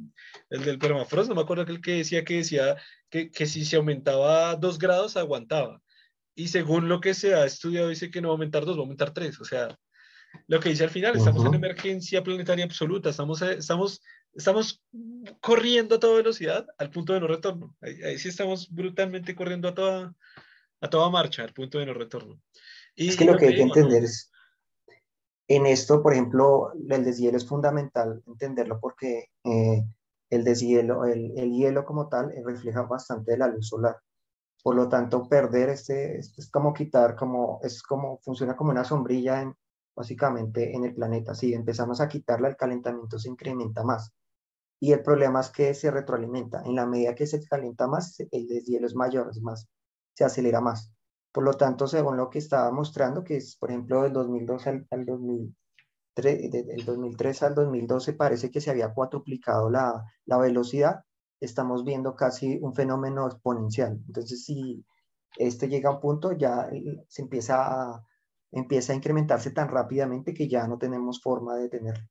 el 0.50 0.64
del 0.64 0.78
permafrost, 0.78 1.28
no 1.28 1.34
me 1.34 1.40
acuerdo 1.40 1.64
aquel 1.64 1.80
que 1.80 1.96
decía 1.96 2.24
que 2.24 2.36
decía 2.36 2.76
que, 3.14 3.30
que 3.30 3.46
si 3.46 3.64
se 3.64 3.76
aumentaba 3.76 4.56
dos 4.56 4.76
grados, 4.76 5.16
aguantaba. 5.16 5.80
Y 6.34 6.48
según 6.48 6.88
lo 6.88 7.00
que 7.00 7.14
se 7.14 7.36
ha 7.36 7.44
estudiado, 7.44 7.88
dice 7.88 8.10
que 8.10 8.20
no 8.20 8.26
va 8.26 8.32
a 8.32 8.34
aumentar 8.34 8.64
dos, 8.64 8.76
va 8.76 8.80
a 8.80 8.82
aumentar 8.82 9.14
tres. 9.14 9.40
O 9.40 9.44
sea, 9.44 9.78
lo 10.48 10.58
que 10.58 10.70
dice 10.70 10.82
al 10.82 10.90
final, 10.90 11.14
estamos 11.14 11.44
en 11.44 11.54
emergencia 11.54 12.24
planetaria 12.24 12.64
absoluta, 12.64 13.10
estamos, 13.10 13.40
eh, 13.42 13.52
estamos, 13.52 14.02
estamos 14.32 14.82
corriendo 15.40 15.94
a 15.94 16.00
toda 16.00 16.16
velocidad 16.16 16.66
al 16.76 16.90
punto 16.90 17.12
de 17.12 17.20
no 17.20 17.28
retorno. 17.28 17.76
Ahí, 17.80 18.18
sí 18.18 18.30
estamos 18.30 18.68
brutalmente 18.68 19.36
corriendo 19.36 19.68
a 19.68 19.74
toda, 19.74 20.12
a 20.80 20.90
toda 20.90 21.08
marcha 21.08 21.44
al 21.44 21.54
punto 21.54 21.78
de 21.78 21.86
no 21.86 21.94
retorno. 21.94 22.42
Y, 22.96 23.10
es 23.10 23.16
que 23.16 23.26
lo 23.26 23.36
que 23.36 23.46
hay 23.46 23.54
que 23.54 23.62
entender 23.62 24.02
es, 24.02 24.32
en 25.46 25.66
esto, 25.66 26.02
por 26.02 26.14
ejemplo, 26.14 26.72
el 26.90 27.04
deshielo 27.04 27.36
es 27.36 27.46
fundamental 27.46 28.24
entenderlo 28.26 28.80
porque 28.80 29.28
eh, 29.44 29.84
el 30.30 30.44
deshielo, 30.44 31.04
el, 31.04 31.32
el 31.36 31.52
hielo 31.52 31.84
como 31.84 32.08
tal, 32.08 32.32
eh, 32.32 32.42
refleja 32.44 32.82
bastante 32.82 33.32
de 33.32 33.38
la 33.38 33.48
luz 33.48 33.68
solar. 33.68 33.96
Por 34.62 34.76
lo 34.76 34.88
tanto, 34.88 35.28
perder 35.28 35.68
este, 35.70 36.18
es 36.18 36.50
como 36.50 36.72
quitar, 36.72 37.16
como, 37.16 37.60
es 37.62 37.82
como, 37.82 38.18
funciona 38.20 38.56
como 38.56 38.70
una 38.70 38.84
sombrilla 38.84 39.42
en, 39.42 39.54
básicamente 39.94 40.74
en 40.74 40.84
el 40.84 40.94
planeta. 40.94 41.34
Si 41.34 41.52
empezamos 41.52 42.00
a 42.00 42.08
quitarla, 42.08 42.48
el 42.48 42.56
calentamiento 42.56 43.18
se 43.18 43.28
incrementa 43.28 43.84
más. 43.84 44.12
Y 44.80 44.92
el 44.92 45.02
problema 45.02 45.40
es 45.40 45.50
que 45.50 45.74
se 45.74 45.90
retroalimenta. 45.90 46.62
En 46.64 46.74
la 46.76 46.86
medida 46.86 47.14
que 47.14 47.26
se 47.26 47.42
calienta 47.46 47.86
más, 47.86 48.18
el 48.30 48.46
deshielo 48.46 48.86
es 48.86 48.94
mayor, 48.94 49.28
es 49.30 49.40
más, 49.40 49.68
se 50.14 50.24
acelera 50.24 50.60
más. 50.60 50.92
Por 51.32 51.44
lo 51.44 51.54
tanto, 51.54 51.86
según 51.86 52.16
lo 52.16 52.30
que 52.30 52.38
estaba 52.38 52.70
mostrando, 52.70 53.24
que 53.24 53.36
es, 53.36 53.56
por 53.56 53.70
ejemplo, 53.70 54.02
del 54.02 54.12
2012 54.12 54.70
al, 54.70 54.86
al 54.90 55.06
2003, 55.06 55.63
del 56.22 56.84
2003 56.84 57.42
al 57.42 57.54
2012 57.54 58.12
parece 58.12 58.50
que 58.50 58.60
se 58.60 58.70
había 58.70 58.92
cuatruplicado 58.92 59.70
la, 59.70 60.04
la 60.26 60.38
velocidad 60.38 61.04
estamos 61.44 61.84
viendo 61.84 62.14
casi 62.14 62.58
un 62.60 62.74
fenómeno 62.74 63.26
exponencial. 63.26 64.00
Entonces, 64.06 64.44
si 64.44 64.84
este 65.36 65.68
llega 65.68 65.90
a 65.90 65.94
un 65.94 66.00
punto, 66.00 66.32
ya 66.32 66.68
se 67.08 67.22
empieza 67.22 67.92
a, 67.92 68.04
empieza 68.50 68.92
a 68.92 68.96
incrementarse 68.96 69.50
tan 69.50 69.68
rápidamente 69.68 70.34
que 70.34 70.48
ya 70.48 70.66
no 70.66 70.78
tenemos 70.78 71.20
forma 71.22 71.56
de 71.56 71.62
detenerlo. 71.64 72.08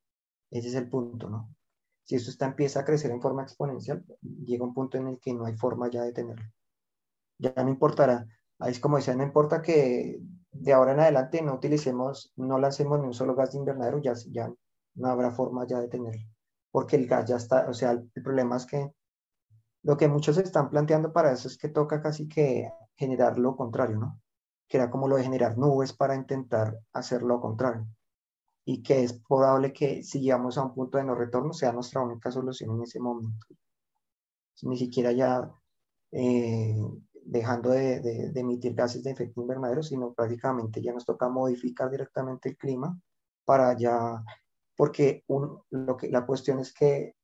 Ese 0.51 0.69
es 0.69 0.75
el 0.75 0.89
punto, 0.89 1.29
¿no? 1.29 1.49
Si 2.03 2.15
esto 2.15 2.29
está, 2.29 2.45
empieza 2.45 2.81
a 2.81 2.85
crecer 2.85 3.11
en 3.11 3.21
forma 3.21 3.43
exponencial, 3.43 4.03
llega 4.21 4.65
un 4.65 4.73
punto 4.73 4.97
en 4.97 5.07
el 5.07 5.19
que 5.19 5.33
no 5.33 5.45
hay 5.45 5.55
forma 5.55 5.89
ya 5.89 6.01
de 6.01 6.07
detenerlo. 6.07 6.45
Ya 7.39 7.53
no 7.55 7.69
importará. 7.69 8.25
Ahí 8.59 8.71
es 8.71 8.79
como 8.79 8.97
decía, 8.97 9.15
no 9.15 9.23
importa 9.23 9.61
que 9.61 10.19
de 10.53 10.73
ahora 10.73 10.93
en 10.93 10.99
adelante 10.99 11.41
no 11.41 11.55
utilicemos, 11.55 12.31
no 12.35 12.57
lancemos 12.57 12.99
ni 12.99 13.07
un 13.07 13.13
solo 13.13 13.35
gas 13.35 13.51
de 13.51 13.59
invernadero, 13.59 13.99
ya, 13.99 14.13
ya 14.29 14.51
no 14.95 15.07
habrá 15.07 15.31
forma 15.31 15.65
ya 15.67 15.77
de 15.77 15.83
detenerlo. 15.83 16.27
Porque 16.71 16.95
el 16.95 17.07
gas 17.07 17.25
ya 17.25 17.37
está, 17.37 17.67
o 17.69 17.73
sea, 17.73 17.91
el 17.91 18.23
problema 18.23 18.57
es 18.57 18.65
que 18.65 18.91
lo 19.83 19.97
que 19.97 20.07
muchos 20.07 20.37
están 20.37 20.69
planteando 20.69 21.11
para 21.11 21.31
eso 21.31 21.47
es 21.47 21.57
que 21.57 21.69
toca 21.69 22.01
casi 22.01 22.27
que 22.27 22.71
generar 22.95 23.37
lo 23.37 23.55
contrario, 23.55 23.97
¿no? 23.97 24.21
Que 24.67 24.77
era 24.77 24.89
como 24.89 25.07
lo 25.07 25.17
de 25.17 25.23
generar 25.23 25.57
nubes 25.57 25.93
para 25.93 26.15
intentar 26.15 26.79
hacer 26.93 27.21
lo 27.21 27.41
contrario. 27.41 27.85
Y 28.65 28.81
que 28.81 29.03
es 29.03 29.13
probable 29.27 29.73
que 29.73 30.03
si 30.03 30.21
llegamos 30.21 30.57
a 30.57 30.63
un 30.63 30.73
punto 30.73 30.97
de 30.97 31.03
no 31.03 31.15
retorno 31.15 31.51
sea 31.53 31.73
nuestra 31.73 32.01
única 32.01 32.31
solución 32.31 32.77
en 32.77 32.83
ese 32.83 32.99
momento. 32.99 33.45
Ni 34.61 34.77
siquiera 34.77 35.11
ya 35.11 35.51
eh, 36.11 36.75
dejando 37.25 37.69
de, 37.71 38.31
emitir 38.35 38.73
gases 38.73 39.03
de 39.03 39.11
efecto 39.11 39.41
invernadero, 39.41 39.83
sino 39.83 40.13
prácticamente 40.13 40.81
ya 40.81 40.93
nos 40.93 41.05
toca 41.05 41.29
modificar 41.29 41.89
directamente 41.89 42.49
el 42.49 42.57
clima 42.57 42.99
para 43.45 43.77
ya, 43.77 44.23
porque 44.75 45.23
lo 45.69 45.97
que, 45.97 46.09
la 46.09 46.25
cuestión 46.25 46.59
es 46.59 46.73
que 46.73 47.15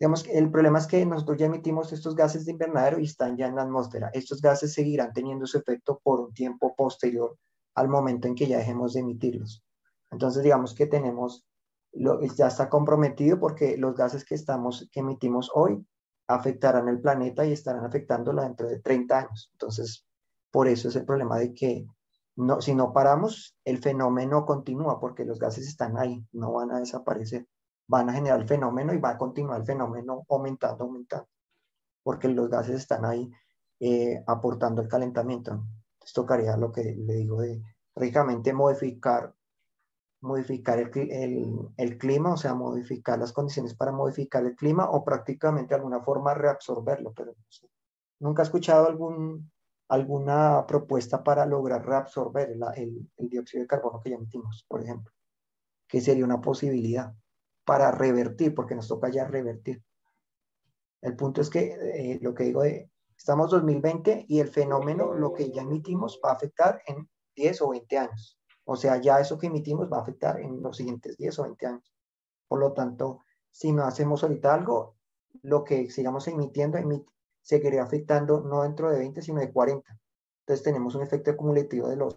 Digamos 0.00 0.26
el 0.28 0.50
problema 0.50 0.78
es 0.78 0.86
que 0.86 1.04
nosotros 1.04 1.36
ya 1.36 1.44
emitimos 1.44 1.92
estos 1.92 2.16
gases 2.16 2.46
de 2.46 2.52
invernadero 2.52 2.98
y 2.98 3.04
están 3.04 3.36
ya 3.36 3.46
en 3.46 3.54
la 3.54 3.64
atmósfera. 3.64 4.08
Estos 4.14 4.40
gases 4.40 4.72
seguirán 4.72 5.12
teniendo 5.12 5.46
su 5.46 5.58
efecto 5.58 6.00
por 6.02 6.20
un 6.20 6.32
tiempo 6.32 6.74
posterior 6.74 7.36
al 7.74 7.90
momento 7.90 8.26
en 8.26 8.34
que 8.34 8.46
ya 8.46 8.56
dejemos 8.56 8.94
de 8.94 9.00
emitirlos. 9.00 9.62
Entonces, 10.10 10.42
digamos 10.42 10.74
que 10.74 10.86
tenemos, 10.86 11.46
lo, 11.92 12.18
ya 12.34 12.46
está 12.46 12.70
comprometido 12.70 13.38
porque 13.38 13.76
los 13.76 13.94
gases 13.94 14.24
que, 14.24 14.34
estamos, 14.34 14.88
que 14.90 15.00
emitimos 15.00 15.50
hoy 15.54 15.84
afectarán 16.34 16.88
el 16.88 17.00
planeta 17.00 17.44
y 17.44 17.52
estarán 17.52 17.84
afectándolo 17.84 18.42
dentro 18.42 18.68
de 18.68 18.80
30 18.80 19.18
años. 19.18 19.50
Entonces, 19.52 20.06
por 20.50 20.68
eso 20.68 20.88
es 20.88 20.96
el 20.96 21.04
problema 21.04 21.38
de 21.38 21.52
que 21.54 21.86
no, 22.36 22.60
si 22.60 22.74
no 22.74 22.92
paramos, 22.92 23.56
el 23.64 23.78
fenómeno 23.78 24.46
continúa 24.46 24.98
porque 25.00 25.24
los 25.24 25.38
gases 25.38 25.66
están 25.66 25.98
ahí, 25.98 26.24
no 26.32 26.52
van 26.52 26.72
a 26.72 26.78
desaparecer 26.78 27.46
van 27.90 28.08
a 28.08 28.12
generar 28.12 28.40
el 28.40 28.46
fenómeno 28.46 28.94
y 28.94 28.98
va 28.98 29.10
a 29.10 29.18
continuar 29.18 29.60
el 29.60 29.66
fenómeno 29.66 30.24
aumentando, 30.28 30.84
aumentando, 30.84 31.28
porque 32.04 32.28
los 32.28 32.48
gases 32.48 32.76
están 32.76 33.04
ahí 33.04 33.28
eh, 33.80 34.22
aportando 34.28 34.80
el 34.80 34.86
calentamiento. 34.86 35.50
Entonces 35.50 36.12
tocaría 36.14 36.56
lo 36.56 36.70
que 36.70 36.84
le 36.84 37.14
digo 37.14 37.40
de 37.40 37.60
prácticamente 37.92 38.52
modificar, 38.52 39.34
modificar 40.22 40.78
el, 40.78 41.98
clima, 41.98 42.34
o 42.34 42.36
sea, 42.36 42.54
modificar 42.54 43.18
las 43.18 43.32
condiciones 43.32 43.74
para 43.74 43.92
modificar 43.92 44.44
el 44.44 44.54
clima 44.54 44.90
o 44.90 45.04
prácticamente 45.04 45.74
alguna 45.74 46.00
forma 46.00 46.34
reabsorberlo, 46.34 47.12
pero. 47.14 47.34
Nunca 48.18 48.42
he 48.42 48.44
escuchado 48.44 48.86
alguna 49.88 50.66
propuesta 50.66 51.24
para 51.24 51.46
lograr 51.46 51.86
reabsorber 51.86 52.50
el, 52.76 53.10
el 53.16 53.28
dióxido 53.30 53.62
de 53.62 53.66
carbono 53.66 54.00
que 54.00 54.10
ya 54.10 54.16
emitimos, 54.16 54.66
por 54.68 54.82
ejemplo, 54.82 55.10
que 55.88 56.02
sería 56.02 56.24
una 56.24 56.40
posibilidad 56.40 57.14
para 57.64 57.90
revertir, 57.90 58.54
porque 58.54 58.74
nos 58.74 58.88
toca 58.88 59.10
ya 59.10 59.26
revertir. 59.26 59.82
El 61.00 61.16
punto 61.16 61.40
es 61.40 61.48
que 61.48 61.76
eh, 61.80 62.18
lo 62.20 62.34
que 62.34 62.44
digo 62.44 62.62
de, 62.62 62.90
estamos 63.16 63.50
2020 63.50 64.26
y 64.28 64.40
el 64.40 64.48
fenómeno, 64.48 65.14
lo 65.14 65.32
que 65.32 65.50
ya 65.50 65.62
emitimos, 65.62 66.20
va 66.24 66.30
a 66.30 66.34
afectar 66.34 66.82
en 66.86 67.08
10 67.36 67.62
o 67.62 67.70
20 67.70 67.98
años. 67.98 68.39
O 68.72 68.76
sea, 68.76 69.00
ya 69.00 69.18
eso 69.18 69.36
que 69.36 69.48
emitimos 69.48 69.90
va 69.92 69.96
a 69.96 70.02
afectar 70.02 70.38
en 70.38 70.62
los 70.62 70.76
siguientes 70.76 71.16
10 71.16 71.40
o 71.40 71.42
20 71.42 71.66
años. 71.66 71.92
Por 72.46 72.60
lo 72.60 72.72
tanto, 72.72 73.24
si 73.50 73.72
no 73.72 73.82
hacemos 73.82 74.22
ahorita 74.22 74.54
algo, 74.54 74.94
lo 75.42 75.64
que 75.64 75.90
sigamos 75.90 76.28
emitiendo 76.28 76.78
seguirá 77.42 77.82
afectando 77.82 78.42
no 78.42 78.62
dentro 78.62 78.88
de 78.88 79.00
20, 79.00 79.22
sino 79.22 79.40
de 79.40 79.50
40. 79.52 79.98
Entonces 80.42 80.62
tenemos 80.62 80.94
un 80.94 81.02
efecto 81.02 81.32
acumulativo 81.32 81.88
de 81.88 81.96
los, 81.96 82.16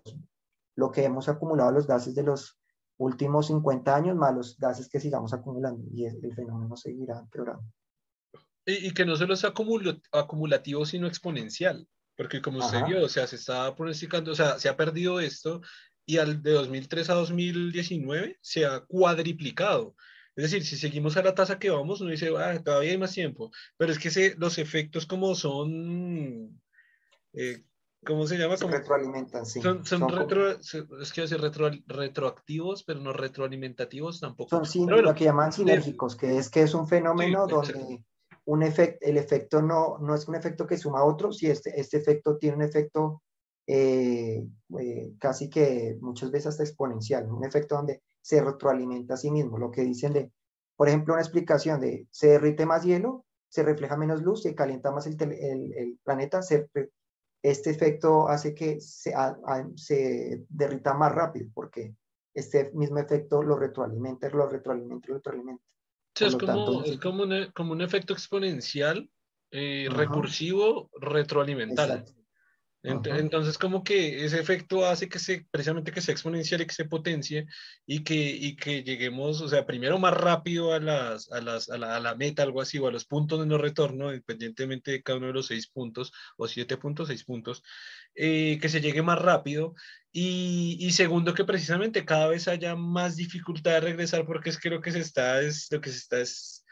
lo 0.76 0.92
que 0.92 1.04
hemos 1.04 1.28
acumulado 1.28 1.72
los 1.72 1.88
gases 1.88 2.14
de 2.14 2.22
los 2.22 2.60
últimos 2.98 3.48
50 3.48 3.96
años 3.96 4.16
más 4.16 4.36
los 4.36 4.56
gases 4.60 4.88
que 4.88 5.00
sigamos 5.00 5.34
acumulando 5.34 5.84
y 5.92 6.06
el, 6.06 6.36
fenómeno 6.36 6.78
seguirá 6.78 7.18
empeorando. 7.18 7.66
Y, 8.68 8.94
que 8.94 9.08
no 9.08 9.16
solo 9.16 9.34
es 9.34 9.44
acumulativo, 9.44 10.86
sino 10.86 11.08
exponencial, 11.08 11.88
porque 12.16 12.44
como 12.44 12.60
usted 12.60 12.86
vio, 12.86 13.04
o 13.04 13.10
sea, 13.10 13.26
se 13.26 13.38
está 13.38 13.76
pronosticando, 13.76 14.34
o 14.34 14.36
sea, 14.36 14.60
se 14.60 14.70
ha 14.70 14.78
perdido 14.78 15.20
esto 15.20 15.60
y 16.06 16.18
al 16.18 16.42
de 16.42 16.52
2003 16.52 17.10
a 17.10 17.14
2019 17.14 18.38
se 18.42 18.66
ha 18.66 18.82
cuadriplicado. 18.82 19.96
Es 20.36 20.44
decir, 20.44 20.66
si 20.66 20.78
seguimos 20.78 21.16
a 21.16 21.22
la 21.22 21.36
tasa 21.36 21.60
que 21.60 21.70
vamos, 21.70 22.02
uno 22.02 22.10
dice, 22.10 22.32
ah, 22.38 22.60
todavía 22.64 22.92
hay 22.92 22.98
más 22.98 23.14
tiempo. 23.14 23.52
Pero 23.78 23.92
es 23.92 24.00
que 24.00 24.36
los 24.38 24.58
efectos 24.58 25.06
como 25.06 25.36
son, 25.36 26.60
eh, 27.34 27.64
¿cómo 28.04 28.26
se 28.26 28.38
llama? 28.38 28.58
Se 28.58 28.68
retroalimentan, 28.68 29.46
sí. 29.46 29.62
Son, 29.62 30.10
retro, 30.10 30.50
es 30.50 31.14
que 31.14 31.22
decir 31.22 31.40
retro, 31.40 31.70
retroactivos, 31.86 32.84
pero 32.84 33.00
no 33.00 33.14
retroalimentativos 33.14 34.20
tampoco. 34.20 34.66
Son 34.66 34.90
lo 34.90 35.14
que 35.14 35.26
llaman 35.26 35.54
sinérgicos, 35.54 36.16
que 36.16 36.38
es 36.38 36.50
que 36.50 36.64
es 36.64 36.74
un 36.74 36.88
fenómeno 36.88 37.46
donde 37.46 38.04
un 38.46 38.64
efecto, 38.64 39.06
el 39.06 39.18
efecto 39.18 39.62
no, 39.62 40.00
no 40.00 40.16
es 40.16 40.28
un 40.28 40.36
efecto 40.36 40.66
que 40.66 40.78
suma 40.78 41.00
a 41.00 41.06
otro, 41.06 41.32
si 41.32 41.48
este, 41.48 41.80
este 41.80 41.98
efecto 41.98 42.38
tiene 42.38 42.58
un 42.58 42.64
efecto 42.64 43.22
eh, 43.66 44.46
eh, 44.80 45.14
casi 45.20 45.50
que 45.50 45.98
muchas 46.02 46.32
veces 46.32 46.48
hasta 46.48 46.64
exponencial, 46.64 47.32
un 47.32 47.46
efecto 47.46 47.76
donde 47.76 48.02
se 48.22 48.42
retroalimenta 48.44 49.14
a 49.14 49.18
sí 49.18 49.32
mismo, 49.32 49.58
lo 49.58 49.72
que 49.72 49.84
dicen 49.84 50.14
de, 50.14 50.32
por 50.76 50.88
ejemplo, 50.88 51.14
una 51.14 51.24
explicación 51.24 51.80
de 51.80 52.08
se 52.12 52.28
derrite 52.28 52.66
más 52.66 52.84
hielo, 52.84 53.26
se 53.50 53.64
refleja 53.64 53.96
menos 53.96 54.22
luz, 54.22 54.42
se 54.42 54.56
calienta 54.56 54.92
más 54.92 55.06
el, 55.08 55.16
el, 55.22 56.00
planeta, 56.04 56.42
este 57.42 57.70
efecto 57.70 58.28
hace 58.28 58.56
que 58.56 58.82
se, 58.82 59.14
se 59.76 60.44
derrita 60.50 60.94
más 60.96 61.14
rápido, 61.14 61.50
porque 61.54 61.94
este 62.34 62.72
mismo 62.74 62.98
efecto 62.98 63.44
lo 63.44 63.58
retroalimenta, 63.58 64.30
lo 64.30 64.50
retroalimenta, 64.50 65.08
lo 65.08 65.16
retroalimenta. 65.16 65.64
es, 66.20 66.36
como, 66.36 66.84
es 66.84 67.00
como, 67.00 67.24
un, 67.24 67.52
como 67.54 67.74
un 67.74 67.82
efecto 67.82 68.14
exponencial, 68.14 69.10
eh, 69.52 69.88
recursivo, 69.92 70.90
retroalimental. 71.00 72.06
Entonces, 72.84 73.58
como 73.58 73.82
que 73.82 74.26
ese 74.26 74.40
efecto 74.42 74.86
hace 74.86 75.08
que 75.08 75.18
se, 75.18 75.46
precisamente 75.50 75.94
que 75.94 76.02
sea 76.02 76.12
exponencial 76.12 76.62
y 76.62 76.66
que 76.66 76.76
se 76.76 76.84
potencie 76.84 77.48
y 77.86 78.04
que, 78.04 78.14
y 78.14 78.58
que 78.58 78.84
lleguemos, 78.84 79.40
o 79.40 79.48
sea, 79.48 79.66
primero 79.66 79.98
más 80.00 80.14
rápido 80.14 80.74
a, 80.74 80.82
las, 80.82 81.32
a, 81.32 81.40
las, 81.40 81.70
a, 81.70 81.78
la, 81.78 81.96
a 81.96 82.00
la 82.02 82.16
meta, 82.16 82.44
algo 82.44 82.60
así, 82.60 82.78
o 82.80 82.88
a 82.88 82.92
los 82.92 83.06
puntos 83.06 83.40
de 83.40 83.46
no 83.46 83.58
retorno, 83.58 84.10
independientemente 84.10 84.92
de 84.92 85.02
cada 85.02 85.18
uno 85.18 85.28
de 85.28 85.34
los 85.34 85.48
seis 85.48 85.68
puntos, 85.68 86.12
o 86.36 86.46
siete 86.50 86.76
puntos, 86.76 87.08
seis 87.08 87.24
puntos, 87.24 87.64
eh, 88.16 88.60
que 88.62 88.68
se 88.68 88.82
llegue 88.82 89.02
más 89.02 89.20
rápido. 89.20 89.76
Y, 90.12 90.78
y, 90.82 90.92
segundo, 90.92 91.34
que 91.34 91.46
precisamente 91.46 92.06
cada 92.06 92.28
vez 92.28 92.50
haya 92.50 92.76
más 92.76 93.16
dificultad 93.16 93.72
de 93.72 93.80
regresar, 93.80 94.26
porque 94.26 94.50
es 94.50 94.60
que 94.60 94.70
lo 94.70 94.82
que 94.82 94.92
se 94.92 95.00
está 95.00 95.42
es, 95.42 95.68
lo 95.72 95.80
que 95.80 95.90
se 95.90 95.98
está 95.98 96.20
es 96.20 96.66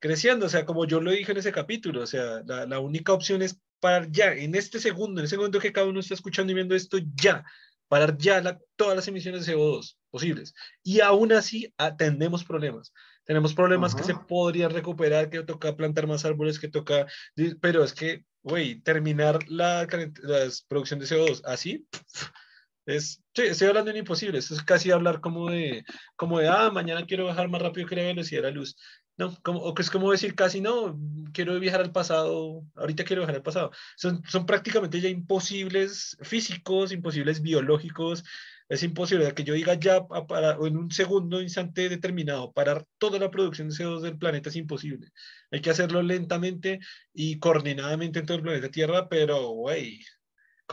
creciendo, 0.00 0.46
o 0.46 0.48
sea, 0.48 0.66
como 0.66 0.86
yo 0.86 1.00
lo 1.00 1.12
dije 1.12 1.30
en 1.30 1.38
ese 1.38 1.52
capítulo, 1.52 2.02
o 2.02 2.06
sea, 2.06 2.42
la, 2.44 2.66
la 2.66 2.80
única 2.80 3.12
opción 3.12 3.40
es 3.42 3.60
parar 3.82 4.08
ya, 4.12 4.32
en 4.32 4.54
este 4.54 4.78
segundo, 4.78 5.20
en 5.20 5.24
ese 5.24 5.34
segundo 5.34 5.58
que 5.58 5.72
cada 5.72 5.88
uno 5.88 5.98
está 5.98 6.14
escuchando 6.14 6.52
y 6.52 6.54
viendo 6.54 6.76
esto, 6.76 6.98
ya, 7.16 7.44
parar 7.88 8.16
ya 8.16 8.58
todas 8.76 8.94
las 8.94 9.08
emisiones 9.08 9.44
de 9.44 9.54
CO2 9.54 9.96
posibles. 10.08 10.54
Y 10.84 11.00
aún 11.00 11.32
así 11.32 11.74
atendemos 11.76 12.44
problemas. 12.44 12.92
Tenemos 13.24 13.54
problemas 13.54 13.94
que 13.96 14.04
se 14.04 14.14
podrían 14.14 14.70
recuperar, 14.70 15.30
que 15.30 15.42
toca 15.42 15.76
plantar 15.76 16.06
más 16.06 16.24
árboles, 16.24 16.60
que 16.60 16.68
toca, 16.68 17.06
pero 17.60 17.82
es 17.82 17.92
que, 17.92 18.24
güey, 18.42 18.80
terminar 18.80 19.40
la, 19.48 19.86
la, 20.22 20.48
producción 20.68 21.00
de 21.00 21.06
CO2 21.06 21.42
así, 21.44 21.84
es, 22.86 23.20
sí, 23.34 23.42
estoy 23.42 23.68
hablando 23.68 23.90
en 23.90 23.98
imposible, 23.98 24.38
es 24.38 24.62
casi 24.64 24.90
hablar 24.90 25.20
como 25.20 25.50
de, 25.50 25.84
como 26.16 26.38
de, 26.38 26.48
ah, 26.48 26.70
mañana 26.72 27.06
quiero 27.06 27.26
bajar 27.26 27.48
más 27.48 27.62
rápido 27.62 27.86
que 27.86 27.96
la 27.96 28.02
velocidad 28.02 28.42
de 28.42 28.48
la 28.48 28.54
luz. 28.54 28.76
No, 29.18 29.36
como, 29.42 29.60
o 29.60 29.74
es 29.78 29.90
como 29.90 30.10
decir 30.10 30.34
casi 30.34 30.60
no, 30.60 30.98
quiero 31.32 31.58
viajar 31.60 31.80
al 31.80 31.92
pasado, 31.92 32.64
ahorita 32.76 33.04
quiero 33.04 33.22
viajar 33.22 33.36
al 33.36 33.42
pasado. 33.42 33.70
Son, 33.96 34.22
son 34.26 34.46
prácticamente 34.46 35.00
ya 35.00 35.08
imposibles 35.08 36.16
físicos, 36.22 36.92
imposibles 36.92 37.42
biológicos. 37.42 38.24
Es 38.68 38.82
imposible 38.82 39.34
que 39.34 39.44
yo 39.44 39.52
diga 39.54 39.74
ya 39.74 40.06
para, 40.06 40.52
en 40.52 40.76
un 40.78 40.90
segundo 40.90 41.42
instante 41.42 41.88
determinado 41.90 42.52
parar 42.52 42.86
toda 42.98 43.18
la 43.18 43.30
producción 43.30 43.68
de 43.68 43.74
CO2 43.74 44.00
del 44.00 44.18
planeta 44.18 44.48
es 44.48 44.56
imposible. 44.56 45.08
Hay 45.50 45.60
que 45.60 45.70
hacerlo 45.70 46.02
lentamente 46.02 46.80
y 47.12 47.38
coordinadamente 47.38 48.18
en 48.20 48.26
todo 48.26 48.38
el 48.38 48.42
planeta 48.42 48.70
Tierra, 48.70 49.08
pero 49.10 49.48
güey, 49.50 50.00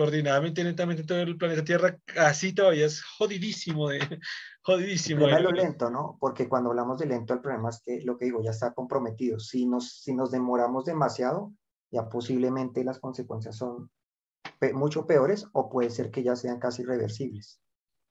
lentamente 0.06 0.62
en 0.62 1.06
todo 1.06 1.20
el 1.20 1.38
planeta 1.38 1.64
Tierra, 1.64 1.98
así 2.18 2.54
todavía 2.54 2.86
es 2.86 3.04
jodidísimo 3.04 3.90
de, 3.90 4.00
Jodidísimo. 4.62 5.28
El 5.28 5.44
lo 5.44 5.52
lento, 5.52 5.90
¿no? 5.90 6.18
Porque 6.20 6.48
cuando 6.48 6.70
hablamos 6.70 7.00
de 7.00 7.08
lento, 7.08 7.34
el 7.34 7.42
problema 7.42 7.70
es 7.70 7.82
que 7.84 8.02
lo 8.02 8.18
que 8.18 8.26
digo 8.26 8.42
ya 8.44 8.52
está 8.52 8.74
comprometido. 8.74 9.40
Si 9.40 9.66
nos, 9.66 10.02
si 10.02 10.14
nos 10.14 10.32
demoramos 10.32 10.86
demasiado, 10.86 11.54
ya 11.92 12.08
posiblemente 12.08 12.84
las 12.84 13.00
consecuencias 13.00 13.56
son 13.56 13.90
mucho 14.74 15.08
peores 15.08 15.48
o 15.54 15.70
puede 15.70 15.90
ser 15.90 16.12
que 16.12 16.22
ya 16.24 16.36
sean 16.36 16.60
casi 16.60 16.84
irreversibles 16.84 17.62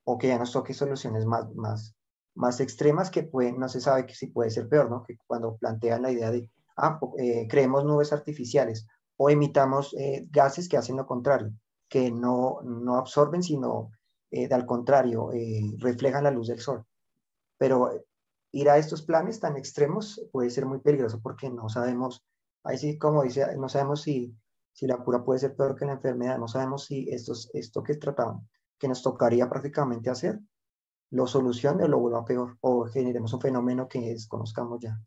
o 0.05 0.19
que 0.19 0.29
ya 0.29 0.39
nos 0.39 0.53
toque 0.53 0.73
soluciones 0.75 1.27
más, 1.27 1.55
más, 1.55 1.95
más 2.35 2.61
extremas 2.61 3.11
que 3.11 3.23
pueden, 3.23 3.59
no 3.59 3.69
se 3.69 3.81
sabe 3.81 4.07
que 4.07 4.15
si 4.15 4.29
puede 4.29 4.51
ser 4.51 4.69
peor, 4.69 4.91
¿no? 4.91 5.03
Que 5.03 5.17
cuando 5.27 5.57
plantean 5.59 6.03
la 6.03 6.11
idea 6.11 6.31
de, 6.31 6.51
ah, 6.77 6.99
eh, 7.19 7.47
creemos 7.49 7.85
nubes 7.85 8.13
artificiales 8.13 8.87
o 9.17 9.29
emitamos 9.29 9.95
eh, 9.99 10.27
gases 10.31 10.69
que 10.69 10.79
hacen 10.79 10.97
lo 10.97 11.07
contrario, 11.07 11.53
que 11.89 12.11
no, 12.11 12.61
no 12.63 12.97
absorben, 12.97 13.43
sino 13.43 13.91
eh, 14.31 14.49
al 14.51 14.67
contrario, 14.67 15.33
eh, 15.33 15.75
reflejan 15.79 16.25
la 16.25 16.31
luz 16.31 16.49
del 16.49 16.61
sol. 16.61 16.85
Pero 17.57 17.91
ir 18.53 18.71
a 18.71 18.79
estos 18.79 19.03
planes 19.03 19.41
tan 19.41 19.57
extremos 19.57 20.21
puede 20.33 20.51
ser 20.51 20.67
muy 20.67 20.81
peligroso 20.81 21.21
porque 21.23 21.51
no 21.51 21.69
sabemos, 21.69 22.23
ahí 22.63 22.79
sí, 22.79 22.99
como 22.99 23.23
dice, 23.23 23.57
no 23.57 23.69
sabemos 23.69 24.03
si, 24.03 24.35
si 24.73 24.87
la 24.87 24.99
cura 24.99 25.25
puede 25.25 25.41
ser 25.41 25.57
peor 25.57 25.77
que 25.77 25.87
la 25.87 25.93
enfermedad, 25.93 26.39
no 26.39 26.49
sabemos 26.49 26.85
si 26.85 27.09
estos, 27.11 27.51
esto 27.55 27.83
que 27.83 27.97
trataban, 27.97 28.49
que 28.79 28.89
nos 28.89 29.03
tocaría 29.03 29.49
prácticamente 29.49 30.11
hacer, 30.11 30.39
lo 31.11 31.27
solucione 31.27 31.85
o 31.85 31.89
lo 31.89 31.99
vuelva 31.99 32.25
peor, 32.25 32.59
o 32.61 32.85
generemos 32.85 33.33
un 33.33 33.41
fenómeno 33.41 33.89
que 33.89 34.01
desconozcamos 34.01 34.81
ya. 34.81 35.01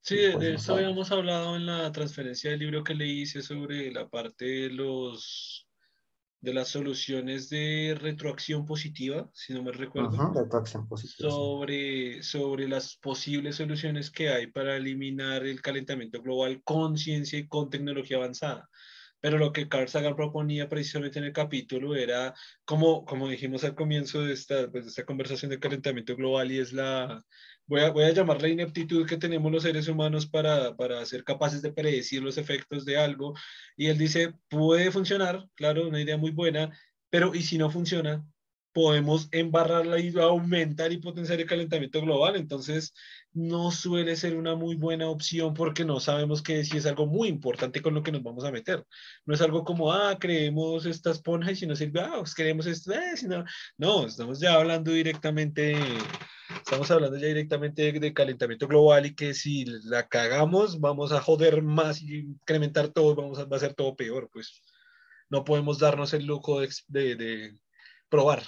Sí, 0.00 0.16
de 0.16 0.32
pues, 0.32 0.48
eso 0.48 0.74
habíamos 0.74 1.12
hablado 1.12 1.54
en 1.54 1.66
la 1.66 1.92
transferencia 1.92 2.50
del 2.50 2.60
libro 2.60 2.82
que 2.82 2.94
le 2.94 3.06
hice 3.06 3.40
sobre 3.40 3.92
la 3.92 4.08
parte 4.08 4.44
de 4.44 4.70
los 4.70 5.68
de 6.42 6.52
las 6.52 6.68
soluciones 6.68 7.48
de 7.48 7.96
retroacción 7.98 8.66
positiva, 8.66 9.30
si 9.32 9.54
no 9.54 9.62
me 9.62 9.70
recuerdo, 9.70 10.32
retroacción 10.34 10.88
positiva, 10.88 11.30
sobre, 11.30 12.22
sobre 12.24 12.68
las 12.68 12.96
posibles 12.96 13.56
soluciones 13.56 14.10
que 14.10 14.28
hay 14.28 14.48
para 14.48 14.76
eliminar 14.76 15.46
el 15.46 15.62
calentamiento 15.62 16.20
global 16.20 16.60
con 16.64 16.98
ciencia 16.98 17.38
y 17.38 17.46
con 17.46 17.70
tecnología 17.70 18.16
avanzada. 18.16 18.68
Pero 19.22 19.38
lo 19.38 19.52
que 19.52 19.68
Carl 19.68 19.88
Sagan 19.88 20.16
proponía 20.16 20.68
precisamente 20.68 21.20
en 21.20 21.26
el 21.26 21.32
capítulo 21.32 21.94
era, 21.94 22.34
como, 22.64 23.04
como 23.04 23.28
dijimos 23.28 23.62
al 23.64 23.76
comienzo 23.76 24.22
de 24.22 24.32
esta, 24.32 24.68
pues, 24.70 24.84
de 24.84 24.90
esta 24.90 25.06
conversación 25.06 25.50
de 25.50 25.60
calentamiento 25.60 26.16
global, 26.16 26.50
y 26.50 26.58
es 26.58 26.72
la, 26.72 27.24
voy 27.66 27.82
a, 27.82 27.90
voy 27.90 28.04
a 28.04 28.12
llamar 28.12 28.42
la 28.42 28.48
ineptitud 28.48 29.06
que 29.06 29.16
tenemos 29.16 29.52
los 29.52 29.62
seres 29.62 29.86
humanos 29.86 30.26
para, 30.26 30.76
para 30.76 31.06
ser 31.06 31.22
capaces 31.22 31.62
de 31.62 31.72
predecir 31.72 32.20
los 32.20 32.36
efectos 32.36 32.84
de 32.84 32.98
algo. 32.98 33.34
Y 33.76 33.86
él 33.86 33.96
dice, 33.96 34.34
puede 34.48 34.90
funcionar, 34.90 35.46
claro, 35.54 35.86
una 35.88 36.00
idea 36.00 36.16
muy 36.16 36.32
buena, 36.32 36.76
pero 37.08 37.34
¿y 37.34 37.42
si 37.42 37.58
no 37.58 37.70
funciona? 37.70 38.26
Podemos 38.72 39.28
embarrarla 39.32 39.98
y 40.00 40.16
aumentar 40.18 40.92
y 40.92 40.98
potenciar 40.98 41.40
el 41.40 41.46
calentamiento 41.46 42.00
global. 42.00 42.36
Entonces, 42.36 42.94
no 43.32 43.70
suele 43.70 44.16
ser 44.16 44.36
una 44.36 44.54
muy 44.56 44.74
buena 44.76 45.08
opción 45.08 45.54
porque 45.54 45.84
no 45.84 46.00
sabemos 46.00 46.42
que 46.42 46.64
si 46.64 46.76
es 46.78 46.86
algo 46.86 47.06
muy 47.06 47.28
importante 47.28 47.80
con 47.80 47.94
lo 47.94 48.02
que 48.02 48.12
nos 48.12 48.22
vamos 48.22 48.44
a 48.44 48.52
meter. 48.52 48.84
No 49.24 49.34
es 49.34 49.40
algo 49.40 49.64
como, 49.64 49.92
ah, 49.92 50.18
creemos 50.18 50.86
esta 50.86 51.10
esponja 51.10 51.52
y 51.52 51.56
si 51.56 51.66
no 51.66 51.76
sirve, 51.76 52.00
ah, 52.00 52.16
pues 52.18 52.34
creemos 52.34 52.66
esto, 52.66 52.92
eh, 52.92 53.16
si 53.16 53.26
no. 53.28 53.44
No, 53.78 54.06
estamos 54.06 54.40
ya 54.40 54.54
hablando 54.54 54.92
directamente, 54.92 55.76
estamos 56.56 56.90
hablando 56.90 57.16
ya 57.18 57.26
directamente 57.26 57.92
de, 57.92 58.12
calentamiento 58.14 58.68
global 58.68 59.06
y 59.06 59.14
que 59.14 59.34
si 59.34 59.64
la 59.84 60.06
cagamos, 60.08 60.80
vamos 60.80 61.12
a 61.12 61.20
joder 61.20 61.62
más 61.62 62.02
y 62.02 62.18
incrementar 62.20 62.88
todo, 62.88 63.14
vamos 63.14 63.38
a, 63.38 63.44
va 63.44 63.56
a 63.56 63.60
ser 63.60 63.74
todo 63.74 63.96
peor, 63.96 64.28
pues. 64.32 64.62
No 65.30 65.44
podemos 65.44 65.78
darnos 65.78 66.12
el 66.12 66.26
lujo 66.26 66.60
de, 66.60 67.16
de 67.16 67.56
probar 68.12 68.42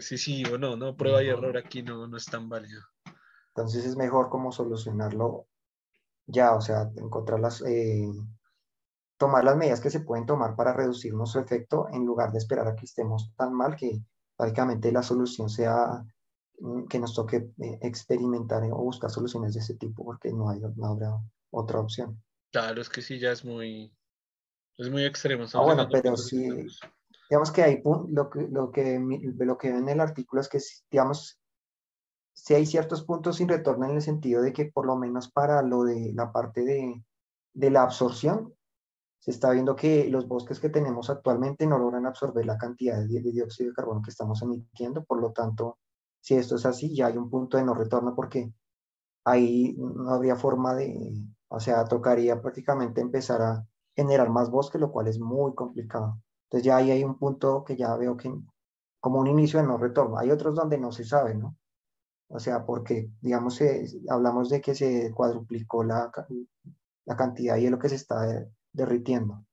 si 0.00 0.16
sí 0.16 0.42
o 0.44 0.56
no, 0.56 0.74
¿no? 0.74 0.96
Prueba 0.96 1.22
y 1.22 1.28
error 1.28 1.56
aquí 1.58 1.82
no, 1.82 2.06
no 2.06 2.16
es 2.16 2.24
tan 2.24 2.48
válido. 2.48 2.80
Entonces 3.48 3.84
es 3.84 3.96
mejor 3.96 4.30
como 4.30 4.50
solucionarlo 4.50 5.46
ya, 6.26 6.54
o 6.54 6.60
sea, 6.62 6.90
encontrar 6.96 7.40
las, 7.40 7.62
eh, 7.62 8.10
tomar 9.18 9.44
las 9.44 9.56
medidas 9.56 9.80
que 9.80 9.90
se 9.90 10.00
pueden 10.00 10.24
tomar 10.24 10.56
para 10.56 10.72
reducir 10.72 11.12
nuestro 11.12 11.42
efecto 11.42 11.88
en 11.92 12.06
lugar 12.06 12.32
de 12.32 12.38
esperar 12.38 12.66
a 12.68 12.74
que 12.74 12.86
estemos 12.86 13.32
tan 13.36 13.52
mal 13.52 13.76
que 13.76 14.00
prácticamente 14.36 14.90
la 14.92 15.02
solución 15.02 15.50
sea 15.50 16.02
mm, 16.60 16.86
que 16.86 16.98
nos 16.98 17.14
toque 17.14 17.50
eh, 17.58 17.78
experimentar 17.82 18.62
o 18.64 18.76
buscar 18.76 19.10
soluciones 19.10 19.52
de 19.52 19.60
ese 19.60 19.74
tipo 19.74 20.04
porque 20.04 20.32
no, 20.32 20.48
hay, 20.48 20.60
no 20.60 20.86
habrá 20.86 21.18
otra 21.50 21.80
opción. 21.80 22.22
Claro, 22.50 22.80
es 22.80 22.88
que 22.88 23.02
sí, 23.02 23.18
ya 23.18 23.32
es 23.32 23.44
muy, 23.44 23.92
es 24.78 24.90
muy 24.90 25.04
extremo. 25.04 25.44
Ah, 25.52 25.62
bueno, 25.62 25.88
pero 25.90 26.16
sí, 26.16 26.48
digamos 27.28 27.50
que 27.50 27.62
hay 27.62 27.82
lo 27.84 28.30
que, 28.30 28.48
lo 28.50 28.70
que, 28.70 28.98
lo 29.38 29.58
que 29.58 29.68
en 29.68 29.88
el 29.88 30.00
artículo 30.00 30.40
es 30.40 30.48
que, 30.48 30.58
digamos, 30.90 31.40
si 32.34 32.54
hay 32.54 32.66
ciertos 32.66 33.04
puntos 33.04 33.36
sin 33.36 33.48
retorno 33.48 33.86
en 33.86 33.96
el 33.96 34.02
sentido 34.02 34.42
de 34.42 34.52
que 34.52 34.66
por 34.66 34.86
lo 34.86 34.96
menos 34.96 35.30
para 35.30 35.62
lo 35.62 35.84
de 35.84 36.12
la 36.14 36.32
parte 36.32 36.64
de, 36.64 37.04
de 37.54 37.70
la 37.70 37.82
absorción, 37.82 38.54
se 39.18 39.30
está 39.30 39.50
viendo 39.50 39.76
que 39.76 40.08
los 40.10 40.26
bosques 40.26 40.58
que 40.58 40.68
tenemos 40.68 41.08
actualmente 41.08 41.66
no 41.66 41.78
logran 41.78 42.06
absorber 42.06 42.44
la 42.44 42.58
cantidad 42.58 42.98
de, 42.98 43.20
de 43.20 43.32
dióxido 43.32 43.70
de 43.70 43.74
carbono 43.74 44.02
que 44.02 44.10
estamos 44.10 44.42
emitiendo, 44.42 45.04
por 45.04 45.20
lo 45.20 45.32
tanto, 45.32 45.78
si 46.20 46.34
esto 46.34 46.56
es 46.56 46.66
así, 46.66 46.94
ya 46.94 47.06
hay 47.06 47.16
un 47.16 47.30
punto 47.30 47.56
de 47.56 47.64
no 47.64 47.74
retorno 47.74 48.14
porque 48.16 48.52
ahí 49.24 49.74
no 49.78 50.10
habría 50.10 50.36
forma 50.36 50.74
de, 50.74 51.14
o 51.48 51.60
sea, 51.60 51.84
tocaría 51.84 52.40
prácticamente 52.42 53.00
empezar 53.00 53.42
a 53.42 53.66
generar 53.94 54.30
más 54.30 54.50
bosque, 54.50 54.78
lo 54.78 54.90
cual 54.90 55.08
es 55.08 55.20
muy 55.20 55.54
complicado. 55.54 56.20
Entonces 56.52 56.66
ya 56.66 56.76
ahí 56.76 56.90
hay 56.90 57.02
un 57.02 57.18
punto 57.18 57.64
que 57.64 57.76
ya 57.76 57.96
veo 57.96 58.14
que 58.14 58.30
como 59.00 59.20
un 59.20 59.26
inicio 59.26 59.58
de 59.58 59.66
no 59.66 59.78
retorno. 59.78 60.18
Hay 60.18 60.30
otros 60.30 60.54
donde 60.54 60.76
no 60.76 60.92
se 60.92 61.02
sabe, 61.02 61.34
¿no? 61.34 61.56
O 62.28 62.38
sea, 62.38 62.66
porque, 62.66 63.10
digamos, 63.22 63.58
hablamos 64.10 64.50
de 64.50 64.60
que 64.60 64.74
se 64.74 65.12
cuadruplicó 65.14 65.82
la, 65.82 66.12
la 67.06 67.16
cantidad 67.16 67.54
de 67.54 67.62
hielo 67.62 67.78
que 67.78 67.88
se 67.88 67.94
está 67.94 68.46
derritiendo. 68.70 69.46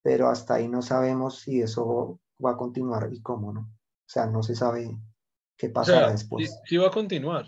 Pero 0.00 0.28
hasta 0.28 0.54
ahí 0.54 0.68
no 0.68 0.80
sabemos 0.80 1.40
si 1.40 1.60
eso 1.60 2.20
va 2.44 2.52
a 2.52 2.56
continuar 2.56 3.08
y 3.12 3.20
cómo, 3.20 3.52
¿no? 3.52 3.62
O 3.62 4.08
sea, 4.08 4.26
no 4.26 4.44
se 4.44 4.54
sabe 4.54 4.96
qué 5.56 5.70
pasará 5.70 6.12
después. 6.12 6.56
Sí, 6.66 6.76
va 6.76 6.86
a 6.86 6.92
continuar. 6.92 7.46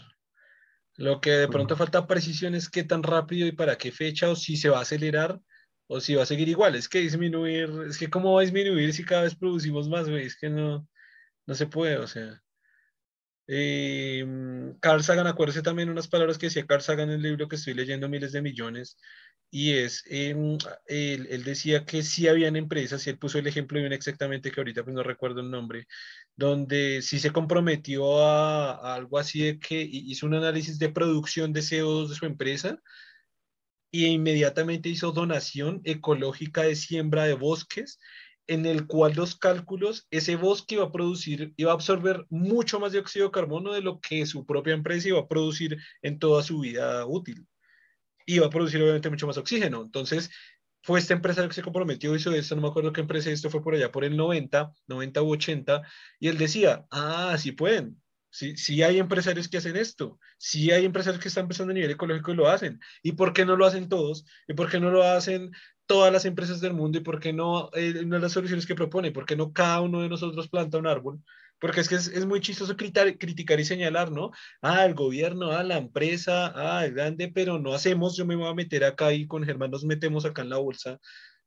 Lo 0.96 1.20
que 1.20 1.30
de 1.30 1.48
pronto 1.48 1.76
falta 1.76 2.08
precisión 2.08 2.56
es 2.56 2.68
qué 2.68 2.82
tan 2.82 3.04
rápido 3.04 3.46
y 3.46 3.52
para 3.52 3.78
qué 3.78 3.92
fecha, 3.92 4.30
o 4.30 4.34
si 4.34 4.56
se 4.56 4.68
va 4.68 4.78
a 4.78 4.82
acelerar, 4.82 5.40
o 5.92 6.00
si 6.00 6.14
va 6.14 6.22
a 6.24 6.26
seguir 6.26 6.48
igual. 6.48 6.74
Es 6.74 6.88
que 6.88 7.00
disminuir, 7.00 7.70
es 7.88 7.98
que 7.98 8.10
cómo 8.10 8.34
va 8.34 8.40
a 8.40 8.44
disminuir 8.44 8.92
si 8.94 9.04
cada 9.04 9.22
vez 9.22 9.34
producimos 9.34 9.88
más, 9.88 10.08
güey. 10.08 10.26
Es 10.26 10.36
que 10.36 10.50
no, 10.50 10.88
no 11.46 11.54
se 11.54 11.66
puede, 11.66 11.96
o 11.98 12.06
sea. 12.06 12.42
Eh, 13.48 14.24
Carl 14.80 15.02
Sagan, 15.02 15.26
acuérdese 15.26 15.62
también 15.62 15.90
unas 15.90 16.08
palabras 16.08 16.38
que 16.38 16.46
decía 16.46 16.66
Carl 16.66 16.80
Sagan 16.82 17.10
en 17.10 17.16
el 17.16 17.22
libro 17.22 17.48
que 17.48 17.56
estoy 17.56 17.74
leyendo, 17.74 18.08
Miles 18.08 18.32
de 18.32 18.40
Millones, 18.42 18.96
y 19.50 19.72
es, 19.74 20.04
em, 20.08 20.56
él, 20.86 21.44
decía 21.44 21.84
que 21.84 22.02
sí 22.02 22.28
habían 22.28 22.56
empresas, 22.56 23.06
y 23.06 23.10
él 23.10 23.18
puso 23.18 23.38
el 23.38 23.46
ejemplo 23.46 23.78
de 23.78 23.86
una 23.86 23.94
exactamente 23.96 24.50
que 24.50 24.60
ahorita 24.60 24.84
pues 24.84 24.94
no 24.94 25.02
recuerdo 25.02 25.40
el 25.40 25.50
nombre, 25.50 25.86
donde 26.36 27.02
sí 27.02 27.18
se 27.18 27.32
comprometió 27.32 28.24
a, 28.24 28.94
algo 28.94 29.18
así 29.18 29.42
de 29.42 29.58
que 29.58 29.82
hizo 29.82 30.26
un 30.26 30.34
análisis 30.34 30.78
de 30.78 30.88
producción 30.90 31.52
de 31.52 31.60
CO2 31.60 32.08
de 32.08 32.14
su 32.14 32.26
empresa 32.26 32.78
y 33.92 34.06
inmediatamente 34.06 34.88
hizo 34.88 35.12
donación 35.12 35.82
ecológica 35.84 36.62
de 36.62 36.74
siembra 36.74 37.24
de 37.24 37.34
bosques 37.34 38.00
en 38.48 38.66
el 38.66 38.86
cual 38.86 39.12
los 39.14 39.36
cálculos, 39.36 40.08
ese 40.10 40.34
bosque 40.36 40.74
iba 40.74 40.84
a 40.84 40.90
producir, 40.90 41.52
iba 41.56 41.70
a 41.70 41.74
absorber 41.74 42.26
mucho 42.28 42.80
más 42.80 42.92
dióxido 42.92 43.26
de 43.26 43.32
carbono 43.32 43.72
de 43.72 43.82
lo 43.82 44.00
que 44.00 44.26
su 44.26 44.44
propia 44.44 44.74
empresa 44.74 45.08
iba 45.08 45.20
a 45.20 45.28
producir 45.28 45.78
en 46.00 46.18
toda 46.18 46.42
su 46.42 46.60
vida 46.60 47.06
útil. 47.06 47.46
Iba 48.26 48.46
a 48.46 48.50
producir 48.50 48.82
obviamente 48.82 49.10
mucho 49.10 49.26
más 49.26 49.36
oxígeno. 49.36 49.82
Entonces, 49.82 50.30
fue 50.82 50.98
esta 50.98 51.14
empresa 51.14 51.46
que 51.46 51.54
se 51.54 51.62
comprometió, 51.62 52.14
hizo 52.16 52.32
esto, 52.32 52.56
no 52.56 52.62
me 52.62 52.68
acuerdo 52.68 52.92
qué 52.92 53.02
empresa, 53.02 53.30
esto 53.30 53.50
fue 53.50 53.62
por 53.62 53.74
allá 53.74 53.92
por 53.92 54.04
el 54.04 54.16
90, 54.16 54.72
90 54.88 55.22
u 55.22 55.32
80, 55.32 55.82
y 56.18 56.28
él 56.28 56.38
decía, 56.38 56.86
ah, 56.90 57.36
sí 57.38 57.52
pueden, 57.52 58.01
Sí, 58.34 58.56
sí, 58.56 58.82
hay 58.82 58.98
empresarios 58.98 59.46
que 59.46 59.58
hacen 59.58 59.76
esto, 59.76 60.18
sí 60.38 60.70
hay 60.70 60.86
empresarios 60.86 61.20
que 61.22 61.28
están 61.28 61.42
empezando 61.42 61.72
a 61.72 61.74
nivel 61.74 61.90
ecológico 61.90 62.32
y 62.32 62.34
lo 62.34 62.48
hacen. 62.48 62.80
¿Y 63.02 63.12
por 63.12 63.34
qué 63.34 63.44
no 63.44 63.56
lo 63.56 63.66
hacen 63.66 63.90
todos? 63.90 64.24
¿Y 64.48 64.54
por 64.54 64.70
qué 64.70 64.80
no 64.80 64.90
lo 64.90 65.02
hacen 65.02 65.50
todas 65.84 66.10
las 66.10 66.24
empresas 66.24 66.62
del 66.62 66.72
mundo? 66.72 66.96
¿Y 66.96 67.02
por 67.02 67.20
qué 67.20 67.34
no 67.34 67.68
eh, 67.74 67.92
las 68.06 68.32
soluciones 68.32 68.66
que 68.66 68.74
propone? 68.74 69.12
¿Por 69.12 69.26
qué 69.26 69.36
no 69.36 69.52
cada 69.52 69.82
uno 69.82 70.00
de 70.00 70.08
nosotros 70.08 70.48
planta 70.48 70.78
un 70.78 70.86
árbol? 70.86 71.20
Porque 71.58 71.82
es 71.82 71.90
que 71.90 71.96
es, 71.96 72.24
muy 72.24 72.40
chistoso 72.40 72.74
criticar, 72.74 73.60
y 73.60 73.64
señalar, 73.66 74.10
¿no? 74.10 74.30
Ah, 74.62 74.86
el 74.86 74.94
gobierno, 74.94 75.52
ah, 75.52 75.62
la 75.62 75.76
empresa, 75.76 76.52
ah, 76.56 76.86
el 76.86 76.94
grande, 76.94 77.28
pero 77.28 77.58
no 77.58 77.74
hacemos, 77.74 78.16
yo 78.16 78.24
me 78.24 78.34
voy 78.36 78.48
a 78.48 78.54
meter 78.54 78.84
acá 78.84 79.12
y 79.12 79.26
con 79.26 79.44
Germán 79.44 79.70
nos 79.70 79.84
metemos 79.84 80.24
acá 80.24 80.40
en 80.40 80.48
la 80.48 80.56
bolsa 80.56 80.98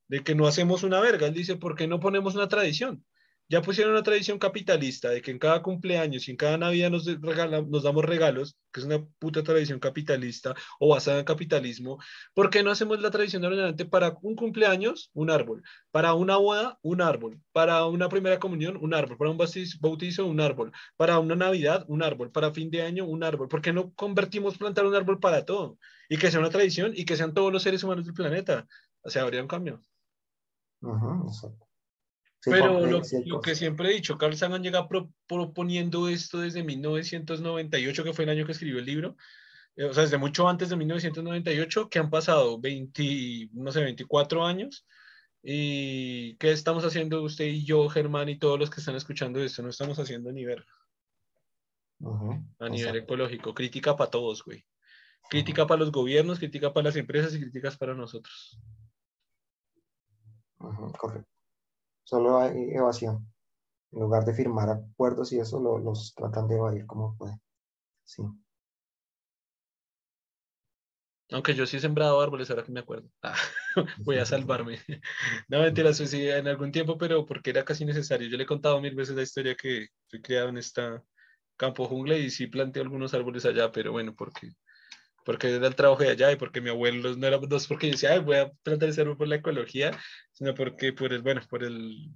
de 0.08 0.24
que 0.24 0.36
no 0.36 0.46
hacemos 0.46 0.84
una 0.84 1.00
verga. 1.00 1.26
Él 1.26 1.34
dice, 1.34 1.56
¿por 1.56 1.76
qué 1.76 1.88
no 1.88 2.00
ponemos 2.00 2.36
una 2.36 2.48
tradición? 2.48 3.04
Ya 3.48 3.62
pusieron 3.62 3.94
una 3.94 4.04
tradición 4.04 4.40
capitalista 4.40 5.10
de 5.10 5.22
que 5.22 5.32
en 5.32 5.40
cada 5.40 5.62
cumpleaños 5.62 6.28
y 6.28 6.32
en 6.32 6.38
cada 6.38 6.58
Navidad 6.58 6.90
nos, 6.90 7.06
damos 7.06 8.06
regalos, 8.06 8.58
que 8.72 8.80
es 8.80 8.86
una 8.86 9.06
puta 9.20 9.44
tradición 9.44 9.80
capitalista 9.80 10.56
o 10.80 10.90
basada 10.90 11.20
en 11.20 11.26
capitalismo, 11.26 12.00
¿por 12.34 12.50
qué 12.50 12.64
no 12.64 12.72
hacemos 12.72 13.00
la 13.02 13.12
tradición 13.12 13.44
de 13.76 13.86
para 13.86 14.18
un 14.22 14.36
cumpleaños, 14.36 15.12
un 15.14 15.30
árbol, 15.30 15.64
para 15.92 16.14
una 16.14 16.38
boda, 16.38 16.80
un 16.82 17.02
árbol, 17.02 17.40
para 17.52 17.86
una 17.86 18.10
primera 18.10 18.40
comunión, 18.40 18.78
un 18.78 18.94
árbol, 18.94 19.18
para 19.18 19.32
un 19.32 19.38
bautizo, 19.38 20.26
un 20.26 20.42
árbol, 20.42 20.72
para 20.98 21.20
una 21.20 21.36
Navidad, 21.36 21.86
un 21.88 22.04
árbol, 22.04 22.32
para 22.32 22.52
fin 22.52 22.72
de 22.72 22.82
año, 22.82 23.06
un 23.06 23.24
árbol? 23.24 23.48
¿Por 23.48 23.62
qué 23.62 23.74
no 23.74 23.94
convertimos 23.94 24.58
plantar 24.58 24.86
un 24.86 24.96
árbol 24.96 25.20
para 25.20 25.46
todo? 25.46 25.78
Y 26.10 26.18
que 26.18 26.32
sea 26.32 26.40
una 26.40 26.50
tradición 26.50 26.94
y 26.96 27.06
que 27.06 27.16
sean 27.16 27.34
todos 27.34 27.52
los 27.52 27.64
seres 27.64 27.84
humanos 27.84 28.06
del 28.06 28.14
planeta. 28.14 28.68
O 29.02 29.10
sea, 29.10 29.24
habría 29.24 29.42
un 29.42 29.48
cambio. 29.48 29.82
Ajá, 30.82 31.22
exacto. 31.26 31.65
Pero 32.46 32.86
lo, 32.86 33.42
que 33.42 33.56
siempre 33.56 33.90
he 33.90 33.94
dicho, 33.94 34.18
Carl 34.18 34.36
Sagan 34.36 34.64
llega 34.64 34.88
proponiendo 35.28 36.08
esto 36.08 36.40
desde 36.40 36.64
1998, 36.64 38.04
que 38.04 38.14
fue 38.14 38.26
el 38.26 38.30
año 38.30 38.46
que 38.46 38.52
escribió 38.52 38.80
el 38.80 38.86
libro, 38.86 39.18
eh, 39.76 39.86
o 39.86 39.94
sea, 39.94 40.04
desde 40.04 40.18
mucho 40.18 40.48
antes 40.48 40.70
de 40.70 40.76
1998, 40.76 41.90
que 41.90 42.00
han 42.00 42.10
pasado 42.10 42.60
20, 42.60 43.50
no 43.54 43.72
sé, 43.72 43.84
24 43.84 44.46
años. 44.46 44.86
¿Y 45.42 46.36
qué 46.38 46.52
estamos 46.52 46.84
haciendo 46.86 47.22
usted 47.22 47.46
y 47.46 47.66
yo, 47.66 47.88
Germán, 47.90 48.30
y 48.30 48.40
todos 48.40 48.60
los 48.60 48.70
que 48.70 48.80
están 48.80 48.96
escuchando 48.96 49.44
esto? 49.44 49.62
No 49.62 49.70
estamos 49.70 49.98
haciendo 50.00 50.32
ni 50.32 50.44
ver. 50.46 50.66
a 52.60 52.70
nivel 52.70 52.96
ecológico. 52.96 53.54
Crítica 53.54 53.96
para 53.96 54.10
todos, 54.10 54.44
güey. 54.44 54.66
Crítica 55.30 55.66
para 55.68 55.80
los 55.80 55.92
gobiernos, 55.92 56.40
crítica 56.40 56.74
para 56.74 56.86
las 56.86 56.96
empresas 56.96 57.34
y 57.36 57.40
críticas 57.40 57.78
para 57.78 57.94
nosotros. 57.94 58.60
correcto 60.98 61.35
solo 62.06 62.40
hay 62.40 62.72
evasión. 62.72 63.28
En 63.92 64.02
lugar 64.02 64.26
de 64.26 64.34
firmar 64.34 64.70
acuerdos 64.70 65.34
y 65.34 65.40
eso, 65.40 65.60
los 65.60 66.14
tratan 66.16 66.48
de 66.48 66.56
evadir 66.56 66.86
como 66.86 67.18
pueden. 67.18 67.42
Sí. 68.06 68.24
Aunque 71.32 71.56
yo 71.56 71.66
sí 71.66 71.78
he 71.78 71.80
sembrado 71.80 72.22
árboles, 72.22 72.50
ahora 72.50 72.64
que 72.64 72.72
me 72.72 72.80
acuerdo. 72.80 73.10
Ah, 73.24 73.36
voy 74.06 74.18
a 74.18 74.26
salvarme. 74.26 74.80
No, 75.50 75.62
mentira, 75.62 75.94
sí, 75.94 76.30
en 76.30 76.48
algún 76.48 76.72
tiempo, 76.72 76.98
pero 76.98 77.26
porque 77.26 77.50
era 77.50 77.66
casi 77.66 77.84
necesario. 77.86 78.30
Yo 78.30 78.38
le 78.38 78.44
he 78.44 78.48
contado 78.48 78.80
mil 78.80 78.96
veces 78.96 79.16
la 79.16 79.24
historia 79.24 79.56
que 79.56 79.88
fui 80.10 80.22
criado 80.22 80.50
en 80.50 80.58
esta 80.58 81.04
campo 81.58 81.86
jungla 81.86 82.18
y 82.18 82.30
sí 82.30 82.48
planté 82.48 82.80
algunos 82.82 83.14
árboles 83.14 83.46
allá, 83.46 83.72
pero 83.72 83.92
bueno, 83.92 84.14
porque 84.16 84.52
porque 85.26 85.54
era 85.56 85.68
el 85.68 85.76
trabajo 85.76 86.04
de 86.04 86.12
allá 86.12 86.32
y 86.32 86.36
porque 86.38 86.62
mi 86.62 86.70
abuelo 86.70 87.16
no 87.16 87.28
era, 87.28 87.40
no 87.40 87.58
es 87.58 87.68
porque 87.68 87.88
yo 87.88 87.94
decía, 87.94 88.20
voy 88.20 88.38
a 88.38 88.52
plantar 88.64 88.90
ese 88.90 89.02
árbol 89.02 89.18
por 89.18 89.28
la 89.28 89.38
ecología, 89.38 89.92
sino 90.32 90.54
porque 90.54 90.94
por 90.94 91.12
el, 91.12 91.24
bueno, 91.24 91.42
por 91.50 91.64
el, 91.64 92.12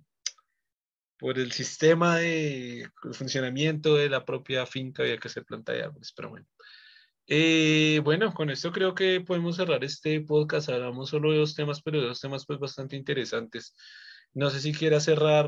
por 1.17 1.39
el 1.39 1.51
sistema 1.51 2.17
de 2.17 2.87
funcionamiento 3.11 3.95
de 3.95 4.09
la 4.09 4.23
propia 4.23 4.65
finca 4.65 5.03
había 5.03 5.17
que 5.17 5.27
hacer 5.27 5.43
planta 5.43 5.73
de 5.73 5.83
árboles, 5.83 6.13
pero 6.15 6.29
bueno. 6.29 6.45
Eh, 7.31 8.01
bueno, 8.03 8.33
con 8.33 8.49
esto 8.49 8.71
creo 8.71 8.95
que 8.95 9.21
podemos 9.21 9.55
cerrar 9.57 9.83
este 9.83 10.21
podcast. 10.21 10.69
Hablamos 10.69 11.09
solo 11.09 11.31
de 11.31 11.37
dos 11.37 11.53
temas, 11.53 11.81
pero 11.81 12.01
de 12.01 12.07
dos 12.07 12.19
temas 12.19 12.45
pues 12.45 12.57
bastante 12.59 12.95
interesantes. 12.95 13.75
No 14.33 14.49
sé 14.49 14.59
si 14.61 14.73
quiera 14.73 14.99
cerrar 14.99 15.47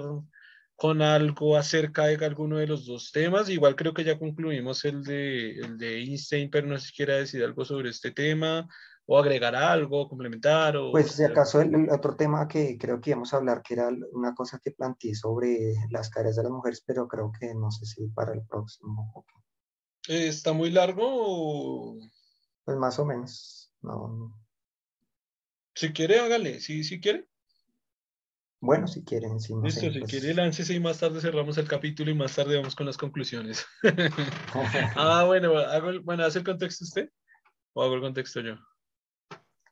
con 0.82 1.04
algo 1.04 1.58
acerca 1.58 2.08
de 2.08 2.26
alguno 2.26 2.58
de 2.58 2.66
los 2.66 2.88
dos 2.88 3.12
temas. 3.12 3.50
Igual 3.50 3.76
creo 3.76 3.94
que 3.94 4.04
ya 4.04 4.18
concluimos 4.18 4.84
el 4.84 5.04
de, 5.04 5.52
el 5.60 5.78
de 5.78 6.00
Einstein, 6.00 6.50
pero 6.50 6.66
no 6.66 6.76
sé 6.80 6.88
si 6.88 6.94
quiera 6.94 7.18
decir 7.18 7.44
algo 7.44 7.64
sobre 7.64 7.92
este 7.92 8.10
tema 8.10 8.68
o 9.06 9.20
agregar 9.20 9.56
algo, 9.56 10.10
complementar. 10.10 10.76
O, 10.78 10.90
pues 10.90 11.12
si 11.12 11.24
acaso 11.24 11.62
el, 11.62 11.88
otro 11.92 12.16
tema 12.16 12.48
que 12.48 12.80
creo 12.80 13.00
que 13.00 13.12
íbamos 13.12 13.32
a 13.32 13.38
hablar, 13.38 13.62
que 13.62 13.76
era 13.76 13.90
una 14.14 14.34
cosa 14.34 14.60
que 14.60 14.72
planteé 14.72 15.14
sobre 15.14 15.76
las 15.92 16.10
caras 16.10 16.36
de 16.36 16.42
las 16.42 16.52
mujeres, 16.52 16.84
pero 16.84 17.08
creo 17.08 17.32
que 17.40 17.54
no 17.54 17.70
sé 17.70 17.86
si 17.86 18.08
para 18.08 18.34
el 18.34 18.42
próximo. 18.48 19.24
¿Está 20.08 20.52
muy 20.52 20.72
largo? 20.72 21.96
Pues 22.66 22.78
más 22.78 22.98
o 22.98 23.06
menos. 23.06 23.72
No. 23.84 24.36
Si 25.76 25.94
quiere, 25.94 26.22
hágale. 26.22 26.60
Si, 26.60 26.84
si 26.84 27.00
quiere. 27.00 27.30
Bueno, 28.62 28.88
si 28.88 29.04
quieren, 29.04 29.40
si 29.40 29.56
no 29.56 29.64
Listo, 29.64 29.82
si 29.82 30.00
pues 30.00 30.12
quiere, 30.12 30.36
láncese 30.36 30.76
y 30.76 30.80
más 30.80 31.00
tarde 31.00 31.20
cerramos 31.20 31.58
el 31.58 31.68
capítulo 31.68 32.12
y 32.12 32.14
más 32.14 32.36
tarde 32.36 32.58
vamos 32.58 32.76
con 32.76 32.86
las 32.86 32.96
conclusiones. 32.96 33.66
ah, 34.96 35.24
bueno, 35.26 35.58
hago 35.58 36.00
bueno, 36.04 36.24
¿hace 36.24 36.40
el 36.40 36.46
contexto 36.46 36.86
usted? 36.86 37.10
¿O 37.74 37.82
hago 37.82 37.96
el 37.96 38.02
contexto 38.02 38.40
yo? 38.40 38.56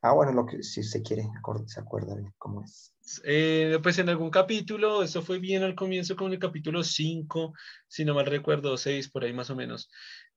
Ah, 0.02 0.14
bueno, 0.14 0.32
lo 0.32 0.46
que, 0.48 0.64
si 0.64 0.80
usted 0.80 1.04
quiere, 1.04 1.28
se 1.68 1.80
acuerda 1.80 2.16
bien 2.16 2.34
cómo 2.40 2.64
es. 2.64 2.96
Eh, 3.26 3.78
pues 3.84 4.00
en 4.00 4.10
algún 4.10 4.32
capítulo, 4.32 5.04
eso 5.04 5.22
fue 5.22 5.38
bien 5.38 5.62
al 5.62 5.76
comienzo 5.76 6.16
con 6.16 6.32
el 6.32 6.40
capítulo 6.40 6.84
5, 6.84 7.54
si 7.88 8.06
no 8.06 8.16
mal 8.16 8.26
recuerdo, 8.26 8.76
6, 8.76 9.10
por 9.10 9.24
ahí 9.24 9.34
más 9.34 9.52
o 9.52 9.56
menos. 9.56 9.92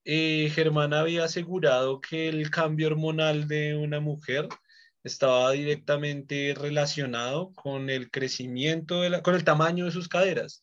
Eh, 0.05 0.51
Germán 0.53 0.93
había 0.93 1.23
asegurado 1.23 2.01
que 2.01 2.29
el 2.29 2.51
cambio 2.51 2.87
hormonal 2.87 3.47
de 3.47 3.75
una 3.75 3.99
mujer 3.99 4.47
estaba 5.03 5.51
directamente 5.51 6.55
relacionado 6.57 7.51
con 7.53 7.89
el 7.89 8.09
crecimiento, 8.09 9.01
de 9.01 9.09
la, 9.09 9.21
con 9.21 9.35
el 9.35 9.43
tamaño 9.43 9.85
de 9.85 9.91
sus 9.91 10.07
caderas. 10.07 10.61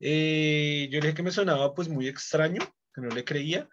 Eh, 0.00 0.88
yo 0.90 1.00
le 1.00 1.06
dije 1.06 1.14
que 1.14 1.22
me 1.22 1.30
sonaba 1.30 1.74
pues 1.74 1.88
muy 1.88 2.08
extraño, 2.08 2.60
que 2.94 3.00
no 3.00 3.08
le 3.08 3.24
creía. 3.24 3.68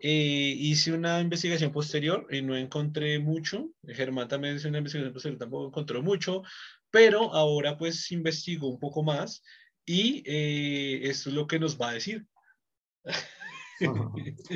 Eh, 0.00 0.54
hice 0.58 0.92
una 0.92 1.20
investigación 1.20 1.72
posterior 1.72 2.26
y 2.30 2.42
no 2.42 2.56
encontré 2.56 3.18
mucho. 3.18 3.70
Germán 3.86 4.28
también 4.28 4.56
hizo 4.56 4.68
una 4.68 4.78
investigación 4.78 5.12
posterior, 5.12 5.38
tampoco 5.38 5.68
encontró 5.68 6.02
mucho, 6.02 6.42
pero 6.90 7.32
ahora 7.32 7.78
pues 7.78 8.10
investigó 8.12 8.68
un 8.68 8.78
poco 8.78 9.02
más 9.02 9.42
y 9.84 10.22
eh, 10.26 11.08
esto 11.08 11.30
es 11.30 11.34
lo 11.34 11.46
que 11.46 11.58
nos 11.58 11.80
va 11.80 11.90
a 11.90 11.94
decir. 11.94 12.26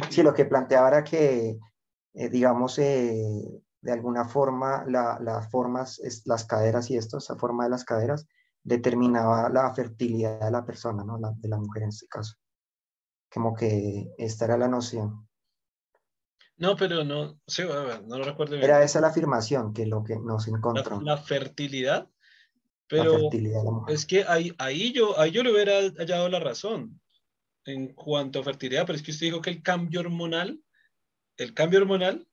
Sí, 0.08 0.22
lo 0.22 0.32
que 0.32 0.46
planteaba 0.46 0.88
era 0.88 1.04
que 1.04 1.58
eh, 2.14 2.28
digamos, 2.28 2.78
de 3.82 3.92
alguna 3.92 4.24
forma, 4.24 4.84
las 4.86 5.50
formas, 5.50 6.00
las 6.24 6.44
caderas 6.44 6.90
y 6.90 6.96
esto, 6.96 7.18
esa 7.18 7.36
forma 7.36 7.64
de 7.64 7.70
las 7.70 7.84
caderas, 7.84 8.26
determinaba 8.62 9.48
la 9.48 9.74
fertilidad 9.74 10.40
de 10.40 10.50
la 10.50 10.64
persona, 10.64 11.02
¿no? 11.02 11.18
de 11.18 11.48
la 11.48 11.58
mujer 11.58 11.84
en 11.84 11.88
este 11.88 12.06
caso. 12.06 12.36
Como 13.32 13.54
que 13.54 14.12
esta 14.18 14.44
era 14.44 14.58
la 14.58 14.68
noción. 14.68 15.26
No, 16.56 16.76
pero 16.76 17.04
no, 17.04 17.40
sí, 17.46 17.62
no 18.06 18.18
lo 18.18 18.24
recuerdo 18.24 18.52
bien. 18.52 18.64
Era 18.64 18.82
esa 18.82 19.00
la 19.00 19.08
afirmación 19.08 19.72
que 19.72 19.86
lo 19.86 20.04
que 20.04 20.18
nos 20.18 20.46
encontró. 20.46 21.00
La, 21.00 21.16
fertilidad, 21.16 22.10
pero 22.86 23.30
es 23.88 24.04
que 24.04 24.24
ahí, 24.24 24.52
ahí, 24.58 24.92
yo, 24.92 25.18
ahí 25.18 25.30
yo 25.30 25.42
le 25.42 25.52
hubiera 25.52 25.80
hallado 25.96 26.28
la 26.28 26.40
razón 26.40 27.00
en 27.64 27.94
cuanto 27.94 28.40
a 28.40 28.44
fertilidad, 28.44 28.84
pero 28.84 28.96
es 28.96 29.02
que 29.02 29.12
usted 29.12 29.26
dijo 29.26 29.40
que 29.40 29.50
el 29.50 29.62
cambio 29.62 30.00
hormonal, 30.00 30.60
el 31.38 31.54
cambio 31.54 31.78
hormonal 31.78 32.28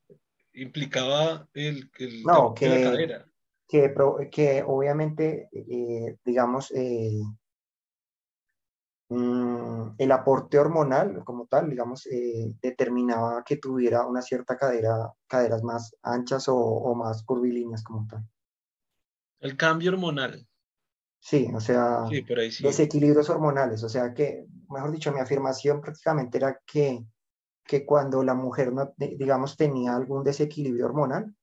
implicaba 0.58 1.48
el, 1.54 1.90
el 2.00 2.24
no, 2.24 2.54
que, 2.54 2.70
la 2.70 2.92
cadera. 2.92 3.26
Que, 3.68 3.94
que 4.32 4.64
obviamente, 4.66 5.50
eh, 5.52 6.18
digamos, 6.24 6.72
eh, 6.72 7.22
mm, 9.10 9.96
el 9.98 10.12
aporte 10.12 10.58
hormonal 10.58 11.24
como 11.24 11.48
tal, 11.48 11.70
digamos, 11.70 12.08
eh, 12.08 12.54
determinaba 12.62 13.44
que 13.44 13.58
tuviera 13.58 14.06
una 14.06 14.22
cierta 14.22 14.58
cadera, 14.58 15.14
caderas 15.28 15.64
más 15.64 15.96
anchas 16.02 16.48
o, 16.48 16.56
o, 16.56 16.96
más 16.96 17.24
curvilíneas 17.24 17.84
como 17.84 18.08
tal. 18.08 18.24
El 19.40 19.56
cambio 19.56 19.92
hormonal. 19.92 20.48
Sí, 21.20 21.50
o 21.54 21.60
sea, 21.60 22.06
desequilibrios 22.62 23.30
hormonales, 23.30 23.84
o 23.84 23.90
sea 23.90 24.14
que, 24.14 24.46
mejor 24.70 24.92
dicho, 24.92 25.12
mi 25.12 25.20
afirmación 25.20 25.82
prácticamente 25.82 26.38
era 26.38 26.62
que 26.66 27.04
que 27.68 27.86
cuando 27.86 28.24
la 28.24 28.34
mujer, 28.34 28.74
no, 28.74 28.94
digamos, 28.98 29.58
tenía 29.58 29.96
algún 29.96 30.24
desequilibrio 30.24 30.86
hormonal, 30.86 31.36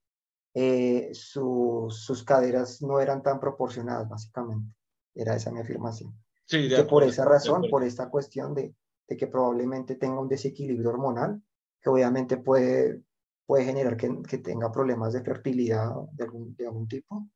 eh, 0.55 1.11
sus 1.13 2.25
caderas 2.25 2.81
no 2.81 3.01
eran 3.01 3.23
tan 3.23 3.39
proporcionadas, 3.41 4.09
básicamente. 4.09 4.75
Era 5.15 5.37
esa 5.37 5.53
mi 5.53 5.61
afirmación. 5.61 6.17
Sí, 6.47 6.69
que 6.69 6.85
por 6.85 7.05
esa 7.05 7.25
razón, 7.25 7.65
por 7.71 7.85
esta 7.85 8.09
cuestión 8.09 8.55
de, 8.55 8.75
de, 9.09 9.17
que 9.17 9.27
probablemente 9.27 9.97
tenga 9.97 10.21
un 10.21 10.29
desequilibrio 10.29 10.91
hormonal, 10.91 11.43
que 11.81 11.91
obviamente 11.91 12.37
puede, 12.37 13.03
puede 13.47 13.65
generar 13.65 13.97
que, 13.97 14.23
que 14.29 14.39
tenga 14.39 14.73
problemas 14.73 15.13
de 15.13 15.23
fertilidad 15.23 15.91
de 16.13 16.25
algún, 16.25 16.55
de 16.57 16.67
algún 16.67 16.89
tipo. 16.89 17.29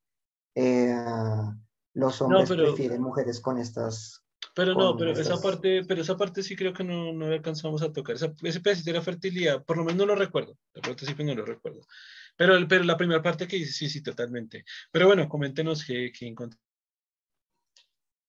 Eh, 0.54 0.94
los 1.94 2.20
hombres 2.22 2.48
prefieren 2.48 3.02
mujeres 3.02 3.40
con 3.40 3.58
estas 3.58 4.24
pero 4.54 4.74
no, 4.74 4.96
pero 4.96 5.12
esa 5.12 5.40
parte, 5.40 5.84
pero 5.84 6.02
esa 6.02 6.16
parte 6.16 6.42
sí 6.42 6.56
creo 6.56 6.72
que 6.72 6.84
no, 6.84 7.12
no 7.12 7.26
alcanzamos 7.26 7.82
a 7.82 7.92
tocar. 7.92 8.16
ese 8.16 8.60
pedacito 8.60 8.90
de 8.90 8.98
la 8.98 9.02
fertilidad, 9.02 9.64
por 9.64 9.76
lo 9.76 9.84
menos 9.84 9.98
no 9.98 10.06
lo 10.06 10.14
recuerdo. 10.14 10.56
De 10.74 10.80
pronto 10.80 11.06
sí, 11.06 11.14
no 11.16 11.34
lo 11.34 11.44
recuerdo. 11.44 11.80
Pero, 12.36 12.54
pero 12.68 12.84
la 12.84 12.96
primera 12.96 13.22
parte 13.22 13.46
que 13.46 13.56
dice, 13.56 13.72
sí, 13.72 13.88
sí, 13.88 14.02
totalmente. 14.02 14.64
Pero 14.90 15.06
bueno, 15.06 15.28
coméntenos 15.28 15.84
qué, 15.84 16.12
qué 16.16 16.26
encontró. 16.26 16.58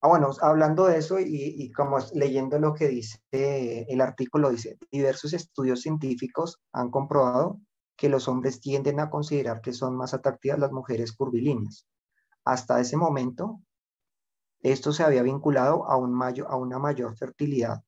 Ah, 0.02 0.08
bueno, 0.08 0.32
hablando 0.42 0.86
de 0.86 0.98
eso 0.98 1.20
y, 1.20 1.26
y, 1.58 1.72
como 1.72 1.98
leyendo 2.14 2.58
lo 2.58 2.74
que 2.74 2.88
dice 2.88 3.20
el 3.32 4.00
artículo, 4.00 4.50
dice, 4.50 4.78
diversos 4.92 5.34
estudios 5.34 5.82
científicos 5.82 6.60
han 6.72 6.90
comprobado 6.90 7.60
que 7.98 8.08
los 8.08 8.30
hombres 8.30 8.62
tienden 8.62 9.02
a 9.02 9.10
considerar 9.10 9.60
que 9.60 9.74
son 9.74 9.98
más 9.98 10.14
atractivas 10.14 10.58
las 10.58 10.72
mujeres 10.72 11.12
curvilíneas. 11.12 11.86
Hasta 12.46 12.80
ese 12.80 12.96
momento, 12.96 13.60
esto 14.62 14.92
se 14.92 15.04
había 15.04 15.24
vinculado 15.24 15.86
a, 15.86 15.98
un 15.98 16.22
a 16.22 16.56
una 16.56 16.80
mayor 16.80 17.16
fertilidad, 17.18 17.84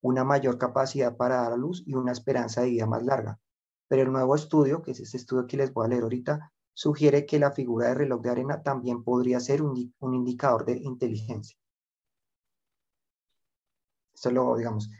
una 0.00 0.24
mayor 0.24 0.58
capacidad 0.58 1.16
para 1.16 1.42
dar 1.42 1.52
a 1.52 1.56
luz 1.56 1.82
y 1.86 1.94
una 1.94 2.12
esperanza 2.12 2.62
de 2.62 2.70
vida 2.70 2.86
más 2.86 3.02
larga. 3.04 3.38
Pero 3.88 4.02
el 4.02 4.12
nuevo 4.12 4.34
estudio, 4.34 4.82
que 4.82 4.92
es 4.92 5.00
este 5.00 5.18
estudio 5.18 5.46
que 5.46 5.58
les 5.58 5.72
voy 5.72 5.86
a 5.86 5.88
leer 5.88 6.02
ahorita, 6.02 6.52
sugiere 6.72 7.26
que 7.26 7.38
la 7.38 7.52
figura 7.52 7.88
de 7.88 7.94
reloj 7.94 8.22
de 8.22 8.30
arena 8.30 8.62
también 8.62 9.04
podría 9.04 9.38
ser 9.40 9.62
un, 9.62 9.94
indicador 10.00 10.64
de 10.64 10.78
inteligencia. 10.78 11.56
Esto 14.14 14.30
lo 14.30 14.56
digamos. 14.56 14.90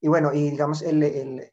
Y 0.00 0.08
bueno, 0.08 0.32
y 0.34 0.50
digamos, 0.50 0.82
el, 0.82 1.02
el, 1.02 1.52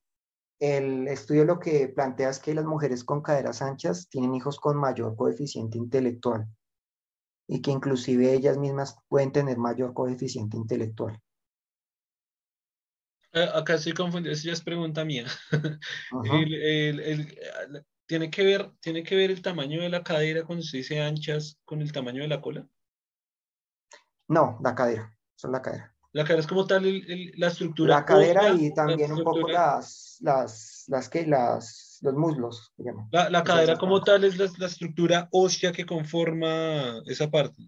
el 0.59 1.07
estudio 1.07 1.45
lo 1.45 1.59
que 1.59 1.87
plantea 1.89 2.29
es 2.29 2.39
que 2.39 2.55
las 2.55 2.65
mujeres 2.65 3.03
con 3.03 3.21
caderas 3.21 3.61
anchas 3.61 4.09
tienen 4.09 4.33
hijos 4.33 4.59
con 4.59 4.77
mayor 4.77 5.15
coeficiente 5.15 5.77
intelectual 5.77 6.47
y 7.51 7.61
que 7.61 7.69
inclusive 7.69 8.33
ellas 8.33 8.57
mismas 8.57 8.95
pueden 9.09 9.33
tener 9.33 9.57
mayor 9.57 9.93
coeficiente 9.93 10.55
intelectual. 10.55 11.19
Eh, 13.33 13.49
acá 13.53 13.73
estoy 13.73 13.91
confundido, 13.91 14.31
eso 14.31 14.47
ya 14.47 14.53
es 14.53 14.61
pregunta 14.61 15.03
mía. 15.03 15.25
¿tiene, 18.05 18.29
que 18.29 18.45
ver, 18.45 18.71
¿Tiene 18.79 19.03
que 19.03 19.17
ver 19.17 19.31
el 19.31 19.41
tamaño 19.41 19.81
de 19.81 19.89
la 19.89 20.01
cadera 20.01 20.45
cuando 20.45 20.63
se 20.63 20.77
dice 20.77 21.01
anchas 21.01 21.59
con 21.65 21.81
el 21.81 21.91
tamaño 21.91 22.21
de 22.21 22.29
la 22.29 22.39
cola? 22.39 22.65
No, 24.29 24.57
la 24.63 24.73
cadera, 24.73 25.13
son 25.35 25.51
la 25.51 25.61
cadera. 25.61 25.93
La 26.13 26.23
cadera 26.23 26.39
es 26.39 26.47
como 26.47 26.65
tal 26.65 26.85
la 27.35 27.47
estructura. 27.47 27.97
La 27.97 28.05
cadera 28.05 28.53
y 28.53 28.73
también 28.73 29.11
un 29.11 29.25
poco 29.25 29.49
las, 29.49 30.19
las, 30.21 30.85
las, 30.87 31.09
que, 31.09 31.27
las, 31.27 31.90
los 32.01 32.15
muslos. 32.15 32.73
La, 33.11 33.43
cadera 33.43 33.77
como 33.77 34.01
tal 34.01 34.23
es 34.23 34.37
la, 34.37 34.65
estructura 34.65 35.29
ósea 35.31 35.71
que 35.71 35.85
conforma 35.85 37.01
esa 37.05 37.29
parte. 37.29 37.63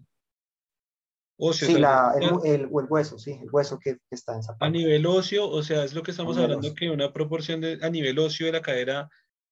Óseo, 1.36 1.68
sí, 1.68 1.74
el, 1.74 1.84
el, 2.44 2.68
hueso, 2.70 3.18
sí, 3.18 3.32
el 3.32 3.48
hueso 3.50 3.78
que, 3.78 3.98
está 4.10 4.34
en 4.34 4.40
esa 4.40 4.52
parte. 4.52 4.66
A 4.66 4.70
nivel 4.70 5.04
óseo, 5.06 5.48
o 5.48 5.62
sea, 5.62 5.82
es 5.84 5.94
lo 5.94 6.02
que 6.02 6.12
estamos 6.12 6.36
hablando, 6.36 6.74
que 6.74 6.90
una 6.90 7.12
proporción 7.12 7.60
de, 7.60 7.78
a 7.82 7.90
nivel 7.90 8.18
óseo 8.18 8.46
de 8.46 8.52
la 8.52 8.62
cadera 8.62 9.08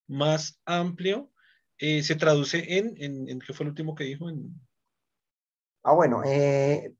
más 0.07 0.61
amplio 0.65 1.31
eh, 1.79 2.03
se 2.03 2.15
traduce 2.15 2.79
en, 2.79 2.95
en, 2.99 3.41
¿qué 3.41 3.53
fue 3.53 3.65
el 3.65 3.71
último 3.71 3.95
que 3.95 4.05
dijo? 4.05 4.27
Ah, 5.83 5.95
bueno, 5.95 6.23
eh, 6.25 6.95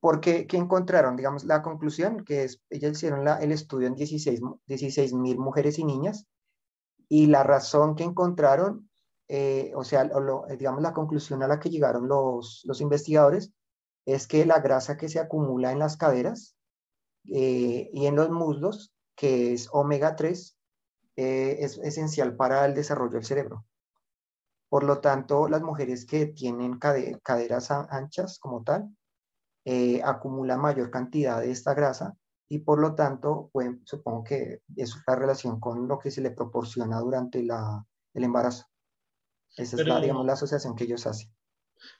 porque 0.00 0.46
¿qué 0.48 0.56
encontraron? 0.56 1.16
Digamos, 1.16 1.44
la 1.44 1.62
conclusión, 1.62 2.24
que 2.24 2.44
es, 2.44 2.60
ellos 2.70 2.92
hicieron 2.92 3.24
la, 3.24 3.36
el 3.36 3.52
estudio 3.52 3.86
en 3.86 3.94
16 3.94 5.12
mil 5.14 5.38
mujeres 5.38 5.78
y 5.78 5.84
niñas, 5.84 6.26
y 7.08 7.26
la 7.26 7.42
razón 7.42 7.96
que 7.96 8.04
encontraron, 8.04 8.90
eh, 9.28 9.72
o 9.74 9.84
sea, 9.84 10.08
digamos 10.58 10.82
la 10.82 10.92
conclusión 10.92 11.42
a 11.42 11.48
la 11.48 11.58
que 11.58 11.70
llegaron 11.70 12.08
los, 12.08 12.62
los, 12.64 12.80
investigadores, 12.80 13.52
es 14.04 14.26
que 14.26 14.46
la 14.46 14.60
grasa 14.60 14.96
que 14.96 15.08
se 15.08 15.18
acumula 15.18 15.72
en 15.72 15.78
las 15.78 15.96
caderas 15.96 16.56
eh, 17.24 17.90
y 17.92 18.06
en 18.06 18.16
los 18.16 18.30
muslos, 18.30 18.92
que 19.16 19.54
es 19.54 19.68
omega 19.72 20.16
3, 20.16 20.56
eh, 21.16 21.56
es 21.60 21.78
esencial 21.78 22.36
para 22.36 22.64
el 22.64 22.74
desarrollo 22.74 23.14
del 23.14 23.24
cerebro. 23.24 23.64
Por 24.68 24.84
lo 24.84 25.00
tanto, 25.00 25.48
las 25.48 25.62
mujeres 25.62 26.04
que 26.04 26.26
tienen 26.26 26.78
caderas 26.78 27.70
anchas 27.70 28.38
como 28.38 28.62
tal, 28.62 28.94
acumulan 30.02 30.60
mayor 30.60 30.90
cantidad 30.90 31.40
de 31.40 31.50
esta 31.50 31.74
grasa 31.74 32.16
y 32.48 32.60
por 32.60 32.80
lo 32.80 32.94
tanto, 32.94 33.50
pues, 33.52 33.70
supongo 33.84 34.24
que 34.24 34.62
eso 34.76 34.98
está 34.98 35.14
relación 35.14 35.60
con 35.60 35.86
lo 35.86 35.98
que 35.98 36.10
se 36.10 36.22
le 36.22 36.30
proporciona 36.30 36.98
durante 37.00 37.42
la, 37.42 37.84
el 38.14 38.24
embarazo. 38.24 38.66
Esa 39.56 39.76
es 39.76 39.86
la, 39.86 40.00
digamos, 40.00 40.24
la 40.24 40.32
asociación 40.32 40.74
que 40.74 40.84
ellos 40.84 41.06
hacen. 41.06 41.30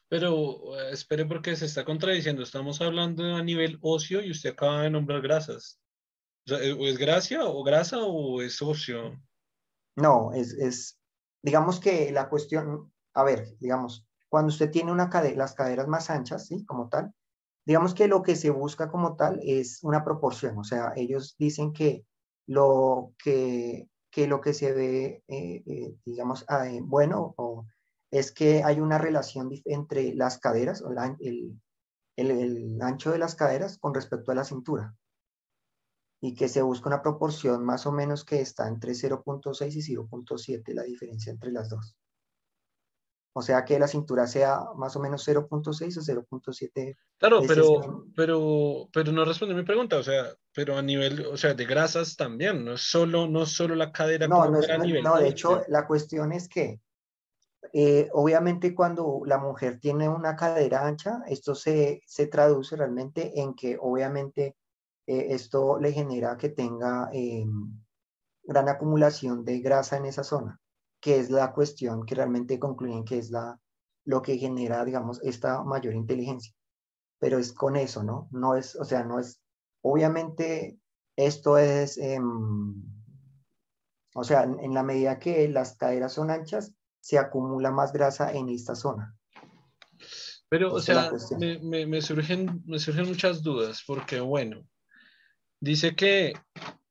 Pero 0.08 0.76
eh, 0.78 0.92
espere 0.92 1.26
porque 1.26 1.54
se 1.56 1.66
está 1.66 1.84
contradiciendo. 1.84 2.42
Estamos 2.42 2.80
hablando 2.80 3.36
a 3.36 3.42
nivel 3.42 3.78
óseo 3.82 4.22
y 4.22 4.30
usted 4.30 4.50
acaba 4.50 4.82
de 4.82 4.90
nombrar 4.90 5.20
grasas. 5.20 5.80
¿O 6.50 6.86
es 6.86 6.96
grasa 6.96 7.44
o 7.44 7.62
grasa 7.62 7.98
o 7.98 8.40
es 8.40 8.62
óseo? 8.62 9.20
No, 9.96 10.32
es, 10.32 10.54
es, 10.54 10.98
digamos 11.42 11.78
que 11.78 12.10
la 12.10 12.30
cuestión, 12.30 12.90
a 13.12 13.22
ver, 13.22 13.54
digamos, 13.60 14.06
cuando 14.28 14.48
usted 14.48 14.70
tiene 14.70 14.92
una 14.92 15.10
cadera, 15.10 15.36
las 15.36 15.54
caderas 15.54 15.88
más 15.88 16.08
anchas, 16.08 16.46
¿sí? 16.46 16.64
Como 16.64 16.88
tal, 16.88 17.12
Digamos 17.68 17.92
que 17.92 18.08
lo 18.08 18.22
que 18.22 18.34
se 18.34 18.48
busca 18.48 18.90
como 18.90 19.14
tal 19.14 19.40
es 19.42 19.84
una 19.84 20.02
proporción, 20.02 20.56
o 20.56 20.64
sea, 20.64 20.94
ellos 20.96 21.36
dicen 21.38 21.74
que 21.74 22.06
lo 22.46 23.12
que, 23.22 23.90
lo 24.16 24.40
que 24.40 24.54
se 24.54 24.72
ve, 24.72 25.22
eh, 25.28 25.62
eh, 25.66 25.94
digamos, 26.02 26.46
ah, 26.48 26.66
eh, 26.66 26.80
bueno, 26.82 27.34
es 28.10 28.32
que 28.32 28.64
hay 28.64 28.80
una 28.80 28.96
relación 28.96 29.50
entre 29.66 30.14
las 30.14 30.38
caderas, 30.38 30.80
o 30.80 30.90
el, 31.20 31.60
el, 32.16 32.30
el 32.30 32.80
ancho 32.80 33.10
de 33.10 33.18
las 33.18 33.34
caderas 33.34 33.76
con 33.76 33.92
respecto 33.92 34.32
a 34.32 34.36
la 34.36 34.44
cintura 34.44 34.96
y 36.22 36.34
que 36.34 36.48
se 36.48 36.62
busca 36.62 36.88
una 36.88 37.02
proporción 37.02 37.66
más 37.66 37.84
o 37.84 37.92
menos 37.92 38.24
que 38.24 38.40
está 38.40 38.66
entre 38.66 38.92
0.6 38.92 39.76
y 39.76 39.94
0.7, 39.94 40.72
la 40.72 40.84
diferencia 40.84 41.32
entre 41.32 41.52
las 41.52 41.68
dos. 41.68 41.97
O 43.38 43.42
sea 43.42 43.64
que 43.64 43.78
la 43.78 43.86
cintura 43.86 44.26
sea 44.26 44.64
más 44.76 44.96
o 44.96 45.00
menos 45.00 45.26
0.6 45.28 45.96
o 45.96 46.26
0.7. 46.28 46.96
Claro, 47.18 47.40
pero, 47.46 48.04
pero, 48.16 48.88
pero 48.92 49.12
no 49.12 49.24
responde 49.24 49.54
mi 49.54 49.62
pregunta, 49.62 49.96
o 49.96 50.02
sea, 50.02 50.24
pero 50.52 50.76
a 50.76 50.82
nivel, 50.82 51.24
o 51.24 51.36
sea, 51.36 51.54
de 51.54 51.64
grasas 51.64 52.16
también, 52.16 52.64
no 52.64 52.72
es 52.72 52.80
solo, 52.80 53.28
no 53.28 53.46
solo 53.46 53.76
la 53.76 53.92
cadera. 53.92 54.26
No, 54.26 54.50
no, 54.50 54.58
no, 55.02 55.18
de 55.18 55.28
hecho, 55.28 55.62
la 55.68 55.86
cuestión 55.86 56.32
es 56.32 56.48
que 56.48 56.80
eh, 57.72 58.08
obviamente 58.12 58.74
cuando 58.74 59.22
la 59.24 59.38
mujer 59.38 59.78
tiene 59.78 60.08
una 60.08 60.34
cadera 60.34 60.84
ancha, 60.84 61.22
esto 61.28 61.54
se, 61.54 62.02
se 62.06 62.26
traduce 62.26 62.74
realmente 62.74 63.40
en 63.40 63.54
que 63.54 63.78
obviamente 63.80 64.56
eh, 65.06 65.26
esto 65.30 65.78
le 65.78 65.92
genera 65.92 66.36
que 66.36 66.48
tenga 66.48 67.08
em, 67.12 67.70
gran 68.42 68.68
acumulación 68.68 69.44
de 69.44 69.60
grasa 69.60 69.96
en 69.96 70.06
esa 70.06 70.24
zona, 70.24 70.60
que 71.00 71.18
es 71.18 71.30
la 71.30 71.52
cuestión 71.52 72.04
que 72.04 72.14
realmente 72.14 72.58
concluyen 72.58 73.04
que 73.04 73.18
es 73.18 73.30
la, 73.30 73.60
lo 74.04 74.22
que 74.22 74.38
genera, 74.38 74.84
digamos, 74.84 75.20
esta 75.22 75.62
mayor 75.62 75.94
inteligencia. 75.94 76.54
Pero 77.18 77.38
es 77.38 77.52
con 77.52 77.76
eso, 77.76 78.02
¿no? 78.02 78.28
No 78.30 78.54
es, 78.54 78.76
o 78.76 78.84
sea, 78.84 79.04
no 79.04 79.18
es, 79.18 79.40
obviamente 79.82 80.78
esto 81.16 81.58
es, 81.58 81.98
em, 81.98 82.74
o 84.14 84.24
sea, 84.24 84.44
en 84.44 84.74
la 84.74 84.82
medida 84.82 85.18
que 85.18 85.48
las 85.48 85.76
caderas 85.76 86.12
son 86.12 86.30
anchas, 86.30 86.74
se 87.00 87.18
acumula 87.18 87.70
más 87.70 87.92
grasa 87.92 88.32
en 88.32 88.48
esta 88.48 88.74
zona. 88.74 89.16
Pero, 90.48 90.72
o 90.72 90.80
sea, 90.80 91.10
me, 91.38 91.86
me, 91.86 92.00
surgen, 92.00 92.62
me 92.66 92.78
surgen 92.78 93.06
muchas 93.06 93.42
dudas, 93.42 93.82
porque, 93.86 94.20
bueno, 94.20 94.64
dice 95.60 95.94
que 95.94 96.32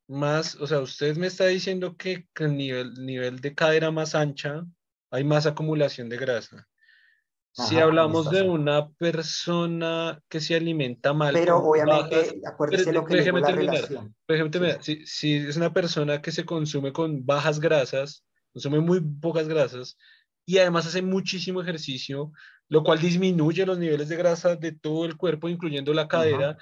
más, 0.07 0.55
o 0.55 0.67
sea, 0.67 0.79
usted 0.79 1.17
me 1.17 1.27
está 1.27 1.45
diciendo 1.45 1.95
que 1.97 2.27
el 2.35 2.57
nivel, 2.57 2.93
nivel 3.05 3.39
de 3.39 3.53
cadera 3.53 3.91
más 3.91 4.15
ancha 4.15 4.65
hay 5.11 5.23
más 5.23 5.45
acumulación 5.45 6.09
de 6.09 6.17
grasa. 6.17 6.67
si 7.51 7.77
hablamos 7.77 8.29
de 8.29 8.43
una 8.43 8.89
persona 8.91 10.21
que 10.29 10.39
se 10.39 10.55
alimenta 10.55 11.13
mal. 11.13 11.34
Pero 11.34 11.57
obviamente, 11.57 12.39
acuérdese 12.45 12.93
lo 12.93 13.03
que 13.03 13.15
déjeme 13.15 13.41
la 13.41 13.51
relación. 13.51 14.15
si, 14.81 15.05
si, 15.05 15.35
es 15.35 15.57
una 15.57 15.73
persona 15.73 16.21
que 16.21 16.31
se 16.31 16.45
consume 16.45 16.93
con 16.93 17.25
bajas 17.25 17.59
grasas, 17.59 18.23
consume 18.53 18.79
muy 18.79 19.01
pocas 19.01 19.47
grasas 19.47 19.97
y 20.45 20.59
además 20.59 20.88
hace 20.88 21.01
muchísimo 21.01 21.61
ejercicio, 21.61 22.31
lo 22.69 22.84
cual 22.84 22.99
disminuye 22.99 23.65
los 23.65 23.77
niveles 23.77 24.07
de 24.07 24.15
grasa 24.15 24.55
de 24.55 24.71
todo 24.71 25.05
el 25.05 25.17
cuerpo, 25.17 25.49
incluyendo 25.49 25.93
la 25.93 26.07
cadera. 26.07 26.57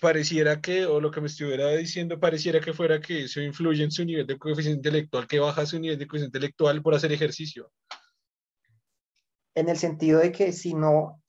Pareciera 0.00 0.60
que, 0.60 0.86
o 0.86 1.00
lo 1.00 1.10
que 1.10 1.20
me 1.20 1.26
estuviera 1.26 1.68
diciendo, 1.72 2.18
pareciera 2.18 2.60
que 2.60 2.72
fuera 2.72 3.00
que 3.00 3.24
eso 3.24 3.40
influye 3.40 3.84
en 3.84 3.90
su 3.90 4.04
nivel 4.04 4.26
de 4.26 4.38
coeficiente 4.38 4.88
intelectual, 4.88 5.26
que 5.26 5.38
baja 5.38 5.66
su 5.66 5.78
nivel 5.78 5.98
de 5.98 6.06
coeficiente 6.06 6.38
intelectual 6.38 6.82
por 6.82 6.94
hacer 6.94 7.12
ejercicio. 7.12 7.70
En 9.54 9.68
el 9.68 9.76
sentido 9.76 10.20
de 10.20 10.32
que 10.32 10.52
si 10.52 10.74
no, 10.74 11.22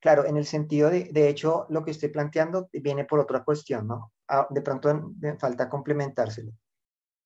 claro, 0.00 0.26
en 0.26 0.36
el 0.36 0.44
sentido 0.44 0.90
de, 0.90 1.10
de 1.12 1.28
hecho, 1.28 1.66
lo 1.70 1.84
que 1.84 1.92
estoy 1.92 2.10
planteando 2.10 2.68
viene 2.72 3.04
por 3.04 3.20
otra 3.20 3.44
cuestión, 3.44 3.86
¿no? 3.86 4.12
Ah, 4.28 4.46
de 4.50 4.60
pronto 4.60 5.12
falta 5.38 5.68
complementárselo 5.68 6.52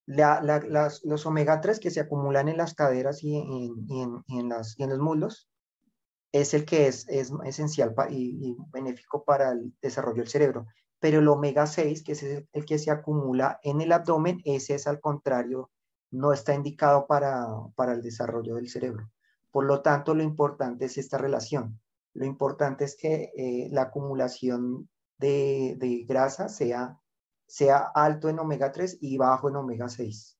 los 0.08 1.26
omega 1.26 1.60
3 1.60 1.80
que 1.80 1.90
se 1.90 2.00
acumulan 2.00 2.48
en 2.48 2.56
las 2.56 2.74
caderas 2.74 3.22
y 3.22 3.36
en, 3.36 4.24
en, 4.28 4.48
las, 4.48 4.78
en 4.80 4.90
los 4.90 4.98
muslos 4.98 5.48
es 6.32 6.54
el 6.54 6.64
que 6.64 6.86
es, 6.86 7.06
es 7.08 7.32
esencial 7.44 7.94
y, 8.10 8.56
benéfico 8.72 9.24
para 9.24 9.52
el 9.52 9.74
desarrollo 9.80 10.22
del 10.22 10.28
cerebro. 10.28 10.66
Pero 11.00 11.20
el 11.20 11.28
omega 11.28 11.66
6, 11.66 12.02
que 12.02 12.12
es 12.12 12.22
el 12.22 12.64
que 12.64 12.78
se 12.78 12.90
acumula 12.90 13.60
en 13.62 13.80
el 13.80 13.92
abdomen, 13.92 14.40
ese 14.44 14.74
es 14.74 14.86
al 14.86 15.00
contrario, 15.00 15.70
no 16.10 16.32
está 16.32 16.54
indicado 16.54 17.06
para, 17.06 17.46
para 17.76 17.92
el 17.92 18.02
desarrollo 18.02 18.56
del 18.56 18.68
cerebro. 18.68 19.10
Por 19.50 19.64
lo 19.64 19.80
tanto, 19.80 20.14
lo 20.14 20.22
importante 20.22 20.86
es 20.86 20.98
esta 20.98 21.18
relación. 21.18 21.80
Lo 22.14 22.26
importante 22.26 22.84
es 22.84 22.96
que 22.96 23.32
eh, 23.36 23.68
la 23.70 23.82
acumulación 23.82 24.88
de, 25.18 25.76
de 25.78 26.04
grasa 26.04 26.48
sea 26.48 26.98
sea 27.48 27.90
alto 27.94 28.28
en 28.28 28.38
omega 28.38 28.70
3 28.70 28.98
y 29.00 29.16
bajo 29.16 29.48
en 29.48 29.56
omega 29.56 29.88
6. 29.88 30.38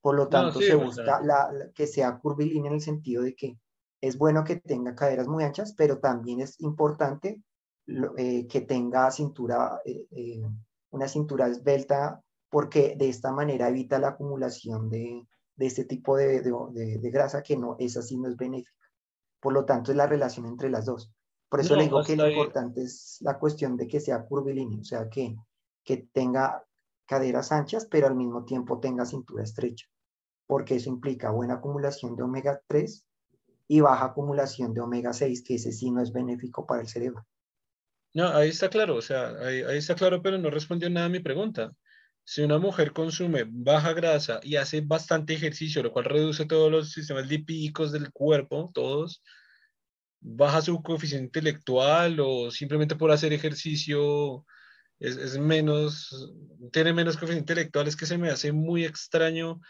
Por 0.00 0.14
lo 0.14 0.28
tanto, 0.28 0.60
se 0.60 0.74
busca 0.76 1.20
la, 1.20 1.50
que 1.74 1.86
sea 1.86 2.18
curvilínea 2.18 2.68
en 2.68 2.74
el 2.74 2.80
sentido 2.80 3.22
de 3.22 3.34
que 3.34 3.58
es 4.08 4.18
bueno 4.18 4.44
que 4.44 4.56
tenga 4.56 4.94
caderas 4.94 5.28
muy 5.28 5.44
anchas, 5.44 5.74
pero 5.76 5.98
también 5.98 6.40
es 6.40 6.60
importante 6.60 7.42
eh, 8.18 8.46
que 8.46 8.60
tenga 8.60 9.10
cintura, 9.10 9.80
eh, 9.84 10.06
eh, 10.10 10.42
una 10.90 11.08
cintura 11.08 11.48
esbelta, 11.48 12.22
porque 12.50 12.96
de 12.96 13.08
esta 13.08 13.32
manera 13.32 13.68
evita 13.68 13.98
la 13.98 14.08
acumulación 14.08 14.90
de, 14.90 15.26
de 15.56 15.66
este 15.66 15.84
tipo 15.84 16.16
de, 16.16 16.42
de, 16.42 16.98
de, 16.98 17.10
grasa 17.10 17.42
que 17.42 17.56
no, 17.56 17.76
esa 17.78 18.02
sí 18.02 18.18
no 18.18 18.28
es 18.28 18.36
benéfica. 18.36 18.72
Por 19.40 19.54
lo 19.54 19.64
tanto, 19.64 19.90
es 19.90 19.96
la 19.96 20.06
relación 20.06 20.46
entre 20.46 20.70
las 20.70 20.84
dos. 20.84 21.10
Por 21.48 21.60
eso 21.60 21.74
le 21.76 21.84
digo 21.84 22.02
que 22.02 22.16
lo 22.16 22.28
importante 22.28 22.82
es 22.82 23.18
la 23.20 23.38
cuestión 23.38 23.76
de 23.76 23.86
que 23.86 24.00
sea 24.00 24.24
curvilíneo, 24.24 24.80
o 24.80 24.84
sea, 24.84 25.08
que 25.08 25.36
que 25.84 26.08
tenga 26.12 26.64
caderas 27.06 27.52
anchas, 27.52 27.86
pero 27.90 28.06
al 28.06 28.16
mismo 28.16 28.44
tiempo 28.44 28.80
tenga 28.80 29.04
cintura 29.04 29.42
estrecha, 29.44 29.86
porque 30.46 30.76
eso 30.76 30.88
implica 30.88 31.30
buena 31.30 31.54
acumulación 31.54 32.16
de 32.16 32.22
omega 32.22 32.60
3 32.66 33.06
y 33.66 33.80
baja 33.80 34.06
acumulación 34.06 34.74
de 34.74 34.80
omega 34.80 35.12
6, 35.12 35.42
que 35.42 35.54
ese 35.54 35.72
sí 35.72 35.90
no 35.90 36.02
es 36.02 36.12
benéfico 36.12 36.66
para 36.66 36.82
el 36.82 36.88
cerebro. 36.88 37.26
No, 38.12 38.28
ahí 38.28 38.50
está 38.50 38.68
claro, 38.68 38.96
o 38.96 39.02
sea, 39.02 39.30
ahí, 39.40 39.62
está 39.76 39.94
claro, 39.94 40.22
pero 40.22 40.38
no 40.38 40.50
respondió 40.50 40.88
nada 40.88 41.06
a 41.06 41.10
mi 41.10 41.20
pregunta. 41.20 41.72
Si 42.22 42.42
una 42.42 42.58
mujer 42.58 42.92
consume 42.92 43.44
baja 43.46 43.92
grasa 43.92 44.40
y 44.42 44.56
hace 44.56 44.80
bastante 44.80 45.34
ejercicio, 45.34 45.82
lo 45.82 45.92
cual 45.92 46.04
reduce 46.04 46.46
todos 46.46 46.70
los 46.70 46.92
sistemas 46.92 47.26
lipídicos 47.26 47.92
del 47.92 48.12
cuerpo, 48.12 48.70
todos, 48.72 49.22
baja 50.20 50.62
su 50.62 50.82
coeficiente 50.82 51.26
intelectual 51.26 52.18
o 52.20 52.50
simplemente 52.50 52.96
por 52.96 53.10
hacer 53.10 53.32
ejercicio 53.32 54.46
es, 54.98 55.38
menos, 55.38 56.32
tiene 56.72 56.92
menos 56.92 57.16
coeficiente 57.16 57.52
intelectual, 57.52 57.88
es 57.88 57.96
que 57.96 58.06
se 58.06 58.18
me 58.18 58.30
hace 58.30 58.52
muy 58.52 58.84
extraño. 58.84 59.60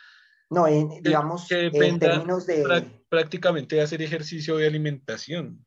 No, 0.54 0.66
digamos, 0.66 1.48
que 1.48 1.66
en 1.66 1.98
términos 1.98 2.46
de... 2.46 2.86
Prácticamente 3.08 3.80
hacer 3.80 4.02
ejercicio 4.02 4.56
de 4.56 4.66
alimentación. 4.66 5.64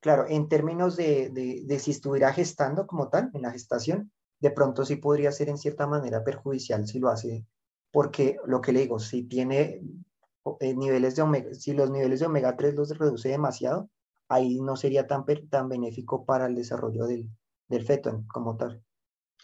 Claro, 0.00 0.26
en 0.28 0.48
términos 0.48 0.96
de, 0.96 1.30
de, 1.30 1.78
si 1.78 1.90
estuviera 1.90 2.32
gestando 2.32 2.86
como 2.86 3.08
tal, 3.08 3.30
en 3.34 3.42
la 3.42 3.50
gestación, 3.50 4.12
de 4.40 4.50
pronto 4.50 4.84
sí 4.84 4.96
podría 4.96 5.32
ser 5.32 5.48
en 5.48 5.58
cierta 5.58 5.86
manera 5.86 6.22
perjudicial 6.22 6.86
si 6.86 6.98
lo 6.98 7.08
hace, 7.08 7.44
porque 7.90 8.36
lo 8.46 8.60
que 8.60 8.72
le 8.72 8.80
digo, 8.80 8.98
si 8.98 9.24
tiene 9.24 9.80
eh, 10.60 10.74
niveles 10.74 11.16
de 11.16 11.22
omega, 11.22 11.54
si 11.54 11.72
los 11.72 11.90
niveles 11.90 12.20
de 12.20 12.26
omega 12.26 12.56
3 12.56 12.74
los 12.74 12.96
reduce 12.96 13.30
demasiado, 13.30 13.90
ahí 14.28 14.60
no 14.60 14.76
sería 14.76 15.06
tan, 15.06 15.24
tan 15.48 15.68
benéfico 15.68 16.24
para 16.24 16.46
el 16.46 16.54
desarrollo 16.54 17.06
del, 17.06 17.28
del 17.68 17.84
feto 17.84 18.24
como 18.28 18.56
tal. 18.56 18.82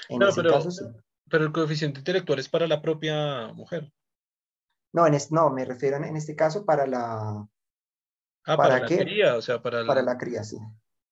En 0.09 0.23
ese 0.23 0.43
pero, 0.43 0.53
caso, 0.53 0.71
sí. 0.71 0.85
pero 1.29 1.45
el 1.45 1.53
coeficiente 1.53 2.01
intelectual 2.01 2.39
es 2.39 2.49
para 2.49 2.67
la 2.67 2.83
propia 2.83 3.53
mujer. 3.53 3.93
No, 4.93 5.06
en 5.06 5.16
no, 5.31 5.51
me 5.51 5.64
refiero 5.64 5.97
en, 5.97 6.16
este 6.16 6.36
caso 6.36 6.64
para 6.64 6.86
la... 6.86 7.47
Ah, 8.44 8.56
para, 8.56 8.81
la 8.81 8.86
cría, 8.86 9.36
o 9.36 9.43
sea, 9.43 9.62
para 9.62 9.81
la... 9.81 9.86
Para 9.86 10.02
la 10.02 10.19
cría, 10.19 10.44
sí. 10.44 10.59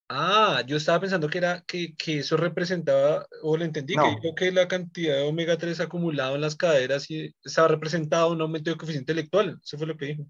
Ah, 0.09 0.63
yo 0.67 0.77
estaba 0.77 1.01
pensando 1.01 1.29
que 1.29 1.39
era 1.39 1.63
que, 1.67 1.95
que 1.95 2.19
eso 2.19 2.37
representaba, 2.37 3.27
o 3.43 3.57
lo 3.57 3.65
entendí, 3.65 3.95
que 3.95 4.21
dijo 4.21 4.35
que 4.35 4.51
la 4.51 4.67
cantidad 4.67 5.15
de 5.15 5.29
omega 5.29 5.57
3 5.57 5.81
acumulado 5.81 6.35
en 6.35 6.41
las 6.41 6.57
caderas 6.57 7.09
y 7.11 7.35
estaba 7.45 7.69
representado 7.69 8.33
un 8.33 8.41
aumento 8.41 8.71
de 8.71 8.77
coeficiente 8.77 9.13
intelectual. 9.13 9.61
Eso 9.63 9.79
fue 9.79 9.87
lo 9.87 9.97
que 9.97 10.07
dijo. 10.07 10.27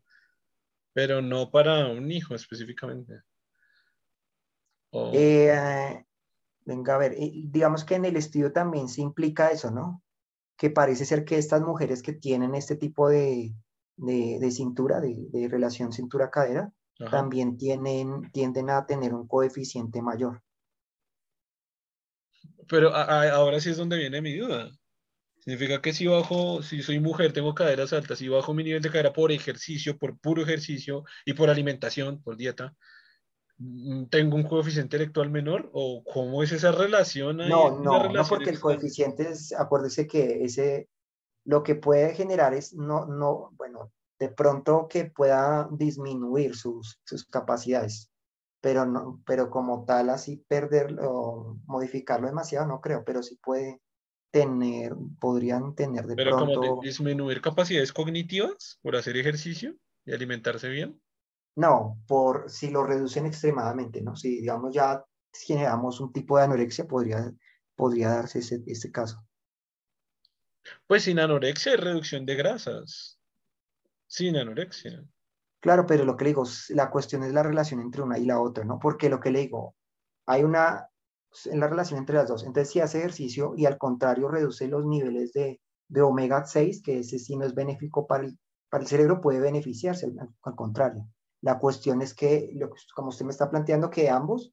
Pero 0.93 1.23
no 1.23 1.51
para 1.51 1.87
un 1.87 2.13
hijo 2.13 2.35
específicamente. 2.35 3.23
Eh, 4.93 6.05
Venga, 6.71 6.95
a 6.95 6.99
ver, 6.99 7.17
digamos 7.17 7.85
que 7.85 7.95
en 7.95 8.05
el 8.05 8.17
estudio 8.17 8.53
también 8.53 8.89
se 8.89 9.01
implica 9.01 9.51
eso, 9.51 9.71
¿no? 9.71 10.03
Que 10.61 10.69
parece 10.69 11.07
ser 11.07 11.25
que 11.25 11.39
estas 11.39 11.63
mujeres 11.63 12.03
que 12.03 12.13
tienen 12.13 12.55
este 12.55 12.77
tipo 12.77 13.09
de, 13.09 13.55
de, 13.97 14.51
cintura, 14.51 15.01
de, 15.01 15.49
relación 15.49 15.91
cintura-cadera, 15.91 16.71
también 17.11 17.57
tienen, 17.57 18.31
tienden 18.31 18.69
a 18.69 18.85
tener 18.85 19.15
un 19.15 19.27
coeficiente 19.27 20.03
mayor. 20.03 20.43
Pero 22.69 22.95
ahora 22.95 23.59
sí 23.59 23.71
es 23.71 23.79
donde 23.79 23.97
viene 23.97 24.21
mi 24.21 24.37
duda. 24.37 24.71
Significa 25.39 25.81
que 25.81 25.95
si 25.95 26.07
bajo, 26.07 26.63
si 26.63 26.83
soy 26.83 27.01
mujer, 27.01 27.33
tengo 27.33 27.55
caderas 27.55 27.95
altas, 27.95 28.19
si 28.19 28.29
bajo 28.29 28.53
mi 28.53 28.63
nivel 28.63 28.83
de 28.83 28.91
cadera 28.91 29.15
por 29.15 29.33
ejercicio, 29.33 29.97
por 29.97 30.19
puro 30.19 30.43
ejercicio 30.43 31.05
y 31.25 31.33
por 31.33 31.49
alimentación, 31.49 32.23
por 32.23 32.37
dieta, 32.37 32.75
tengo 34.09 34.37
un 34.37 34.45
coeficiente 34.45 34.97
intelectual 34.97 35.31
menor 35.31 35.71
o 35.73 36.03
cómo 36.05 36.43
es 36.43 36.53
esa 36.53 36.73
relación? 36.73 37.37
no, 37.37 37.79
no, 37.79 38.09
no, 38.09 38.25
porque 38.29 38.51
el 38.51 38.61
coeficiente 38.61 39.29
es, 39.29 39.53
acuérdese 39.53 40.07
que 40.07 40.45
ese, 40.45 40.89
lo 41.45 41.63
que 41.63 41.75
puede 41.75 42.15
generar 42.15 42.55
es, 42.55 42.75
no, 42.75 43.07
no, 43.07 43.51
bueno, 43.57 43.93
de 44.19 44.29
pronto 44.29 44.89
que 44.89 45.07
pueda 45.07 45.69
disminuir 45.73 46.57
sus, 46.57 47.01
sus 47.05 47.27
capacidades, 47.27 48.11
pero 48.63 48.87
no, 48.87 49.23
pero 49.27 49.51
como 49.51 49.85
tal 49.85 50.11
así 50.11 50.43
perderlo, 50.49 51.59
modificarlo 51.67 52.29
demasiado, 52.29 52.67
no 52.67 52.81
creo, 52.81 53.05
pero 53.05 53.23
sí 53.23 53.39
puede 53.43 53.81
tener, 54.31 54.95
podrían 55.19 55.75
tener 55.75 56.07
de 56.07 56.17
pero 56.17 56.37
pronto... 56.37 56.61
como 56.61 56.83
disminuir 56.83 57.41
capacidades 57.41 57.93
cognitivas 57.93 58.79
por 58.83 58.97
hacer 58.97 59.17
ejercicio 59.17 59.75
y 60.05 60.13
alimentarse 60.13 60.69
bien. 60.69 61.01
No, 61.57 61.99
por 62.07 62.49
si 62.49 62.71
lo 62.71 62.85
reducen 62.85 63.27
extremadamente, 63.27 64.01
¿no? 64.03 64.17
Si, 64.17 64.41
digamos, 64.41 64.75
ya 64.75 65.05
generamos 65.33 66.01
un 66.01 66.13
tipo 66.13 66.39
de 66.39 66.45
anorexia, 66.45 66.87
podría, 66.87 67.33
podría 67.75 68.11
darse 68.11 68.41
ese, 68.41 68.63
ese 68.67 68.91
caso. 68.91 69.25
Pues 70.87 71.05
sin 71.05 71.19
anorexia 71.19 71.73
hay 71.73 71.79
reducción 71.79 72.27
de 72.27 72.37
grasas. 72.37 73.19
Sin 74.07 74.37
anorexia. 74.37 75.05
Claro, 75.61 75.87
pero 75.87 76.05
lo 76.05 76.17
que 76.17 76.25
le 76.25 76.31
digo, 76.31 76.45
la 76.71 76.91
cuestión 76.91 77.23
es 77.23 77.33
la 77.33 77.43
relación 77.43 77.81
entre 77.81 78.03
una 78.03 78.19
y 78.19 78.25
la 78.25 78.41
otra, 78.41 78.65
¿no? 78.65 78.79
Porque 78.79 79.11
lo 79.11 79.21
que 79.21 79.31
le 79.31 79.41
digo, 79.41 79.75
hay 80.27 80.43
una, 80.43 80.89
en 81.45 81.61
la 81.61 81.69
relación 81.69 81.99
entre 81.99 82.17
las 82.17 82.29
dos. 82.29 82.45
Entonces, 82.45 82.73
si 82.73 82.81
hace 82.81 82.99
ejercicio 82.99 83.53
y 83.57 83.67
al 83.67 83.77
contrario 83.77 84.29
reduce 84.29 84.69
los 84.69 84.87
niveles 84.87 85.33
de, 85.33 85.61
de 85.89 86.01
omega 86.01 86.47
6, 86.47 86.83
que 86.83 87.01
ese 87.01 87.19
sí 87.19 87.37
no 87.37 87.45
es 87.45 87.55
benéfico 87.55 88.07
para 88.07 88.25
el, 88.25 88.39
para 88.71 88.83
el 88.83 88.89
cerebro, 88.89 89.21
puede 89.21 89.41
beneficiarse, 89.41 90.07
al, 90.07 90.55
contrario. 90.57 91.07
La 91.43 91.59
cuestión 91.59 92.03
es 92.03 92.15
que, 92.15 92.51
lo, 92.55 92.71
como 92.95 93.09
usted 93.09 93.25
me 93.25 93.33
está 93.33 93.51
planteando, 93.51 93.91
que 93.91 94.09
ambos, 94.09 94.53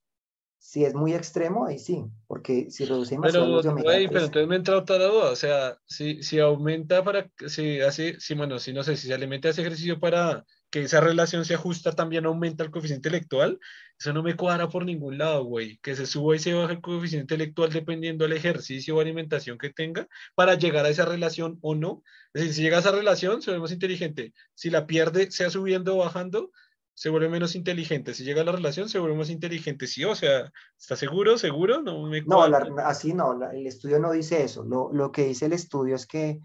si 0.60 0.86
es 0.86 0.96
muy 0.96 1.14
extremo, 1.14 1.66
ahí 1.66 1.80
sí, 1.80 2.06
porque 2.28 2.70
si 2.70 2.86
reduce 2.86 3.18
más 3.18 3.32
pero, 3.32 3.62
de 3.62 3.70
omega 3.70 3.92
pero 4.10 4.26
entonces 4.26 4.48
me 4.48 4.56
entra 4.56 4.78
otra 4.78 4.98
duda, 4.98 5.32
o 5.32 5.36
sea, 5.36 5.78
si, 5.86 6.24
si 6.24 6.40
aumenta 6.40 7.04
para, 7.04 7.30
si 7.48 7.82
hace, 7.82 8.20
si 8.20 8.34
bueno, 8.34 8.58
si 8.60 8.74
no 8.74 8.84
sé, 8.84 8.98
si 8.98 9.08
se 9.08 9.14
alimenta 9.14 9.50
ese 9.50 9.62
ejercicio 9.62 10.00
para 10.00 10.46
que 10.70 10.82
esa 10.82 11.00
relación 11.00 11.46
se 11.46 11.54
ajusta, 11.54 11.94
también 11.94 12.26
aumenta 12.26 12.64
el 12.64 12.72
coeficiente 12.72 13.08
intelectual, 13.08 13.60
eso 14.00 14.14
no 14.14 14.22
me 14.22 14.36
cuadra 14.36 14.70
por 14.70 14.86
ningún 14.86 15.18
lado, 15.18 15.44
güey. 15.44 15.78
Que 15.78 15.96
se 15.96 16.06
suba 16.06 16.36
y 16.36 16.40
se 16.40 16.54
baje 16.54 16.74
el 16.74 16.82
coeficiente 16.82 17.34
intelectual 17.34 17.72
dependiendo 17.72 18.26
del 18.26 18.34
ejercicio 18.38 18.96
o 18.96 19.02
alimentación 19.02 19.58
que 19.58 19.72
tenga 19.72 20.08
para 20.36 20.56
llegar 20.56 20.86
a 20.86 20.90
esa 20.90 21.06
relación 21.06 21.58
o 21.62 21.74
no. 21.74 22.04
Es 22.34 22.42
decir, 22.42 22.54
si 22.56 22.62
llega 22.64 22.78
a 22.78 22.80
esa 22.82 22.92
relación, 22.92 23.42
se 23.42 23.52
vuelve 23.52 23.62
más 23.64 23.72
inteligente. 23.72 24.34
Si 24.54 24.70
la 24.70 24.86
pierde, 24.86 25.32
sea 25.32 25.50
subiendo 25.50 25.96
o 25.96 26.00
bajando, 26.00 26.52
se 26.98 27.10
vuelve 27.10 27.30
menos 27.30 27.54
inteligente. 27.54 28.16
Si 28.16 28.24
llega 28.24 28.42
a 28.42 28.44
la 28.44 28.54
relación, 28.54 28.90
se 28.90 28.98
vuelve 28.98 29.16
más 29.16 29.30
inteligente. 29.30 29.86
Sí, 29.86 30.04
o 30.04 30.16
sea, 30.16 30.52
¿está 30.76 30.96
seguro? 30.96 31.38
¿Seguro? 31.38 31.84
No, 31.84 32.08
me 32.08 32.24
no 32.24 32.42
así 32.42 33.14
no, 33.14 33.40
el 33.52 33.68
estudio 33.68 34.00
no 34.00 34.12
dice 34.12 34.44
eso. 34.44 34.64
Lo, 34.64 34.92
lo 34.92 35.12
que 35.12 35.26
dice 35.26 35.46
el 35.46 35.54
estudio 35.54 35.96
es 35.96 36.08
que 36.08 36.40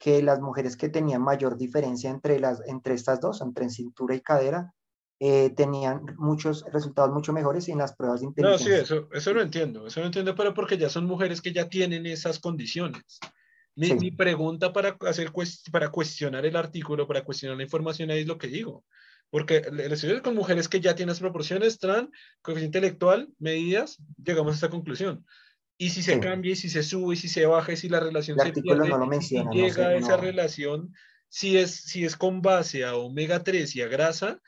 que 0.00 0.20
las 0.20 0.40
mujeres 0.40 0.76
que 0.76 0.88
tenían 0.88 1.22
mayor 1.22 1.56
diferencia 1.56 2.10
entre, 2.10 2.40
las, 2.40 2.60
entre 2.66 2.94
estas 2.94 3.20
dos, 3.20 3.40
entre 3.40 3.70
cintura 3.70 4.16
y 4.16 4.20
cadera, 4.20 4.74
eh, 5.20 5.50
tenían 5.50 6.04
muchos 6.18 6.64
resultados 6.72 7.12
mucho 7.12 7.32
mejores 7.32 7.68
en 7.68 7.78
las 7.78 7.94
pruebas 7.94 8.18
de 8.18 8.26
inteligencia. 8.26 8.68
No, 8.68 8.76
sí, 8.76 8.82
eso, 8.82 9.08
eso 9.12 9.32
lo 9.32 9.40
entiendo, 9.40 9.86
eso 9.86 10.00
lo 10.00 10.06
entiendo, 10.06 10.34
pero 10.34 10.52
porque 10.54 10.76
ya 10.76 10.88
son 10.88 11.06
mujeres 11.06 11.40
que 11.40 11.52
ya 11.52 11.68
tienen 11.68 12.06
esas 12.06 12.40
condiciones. 12.40 13.20
Mi, 13.76 13.94
mi 13.94 14.10
pregunta 14.10 14.72
para, 14.72 14.96
hacer, 15.06 15.30
para 15.70 15.90
cuestionar 15.90 16.44
el 16.44 16.56
artículo, 16.56 17.06
para 17.06 17.24
cuestionar 17.24 17.56
la 17.56 17.62
información 17.62 18.10
ahí 18.10 18.22
es 18.22 18.26
lo 18.26 18.38
que 18.38 18.48
digo. 18.48 18.84
Porque 19.32 19.62
el 19.66 19.90
estudio 19.90 20.20
con 20.22 20.34
mujeres 20.34 20.68
que 20.68 20.82
ya 20.82 20.94
tienen 20.94 21.08
las 21.08 21.20
proporciones, 21.20 21.78
TRAN, 21.78 22.10
coeficiente 22.42 22.76
intelectual, 22.76 23.30
medidas, 23.38 23.96
llegamos 24.22 24.52
a 24.52 24.54
esta 24.56 24.68
conclusión. 24.68 25.24
Y 25.78 25.88
si 25.88 26.02
se 26.02 26.20
cambia, 26.20 26.52
y 26.52 26.56
si 26.56 26.68
se 26.68 26.82
sube, 26.82 27.14
y 27.14 27.16
si 27.16 27.30
se 27.30 27.46
baja, 27.46 27.72
y 27.72 27.78
si 27.78 27.88
la 27.88 27.98
relación 27.98 28.38
se 28.38 28.52
pierde, 28.52 28.90
no 28.90 29.50
llega 29.50 29.88
a 29.88 29.94
esa 29.94 30.18
relación, 30.18 30.92
si 31.30 31.56
es, 31.56 31.74
si 31.74 32.04
es 32.04 32.14
con 32.14 32.42
base 32.42 32.84
a 32.84 32.94
omega 32.94 33.42
3 33.42 33.74
y 33.74 33.80
a 33.80 33.88
grasa, 33.88 34.38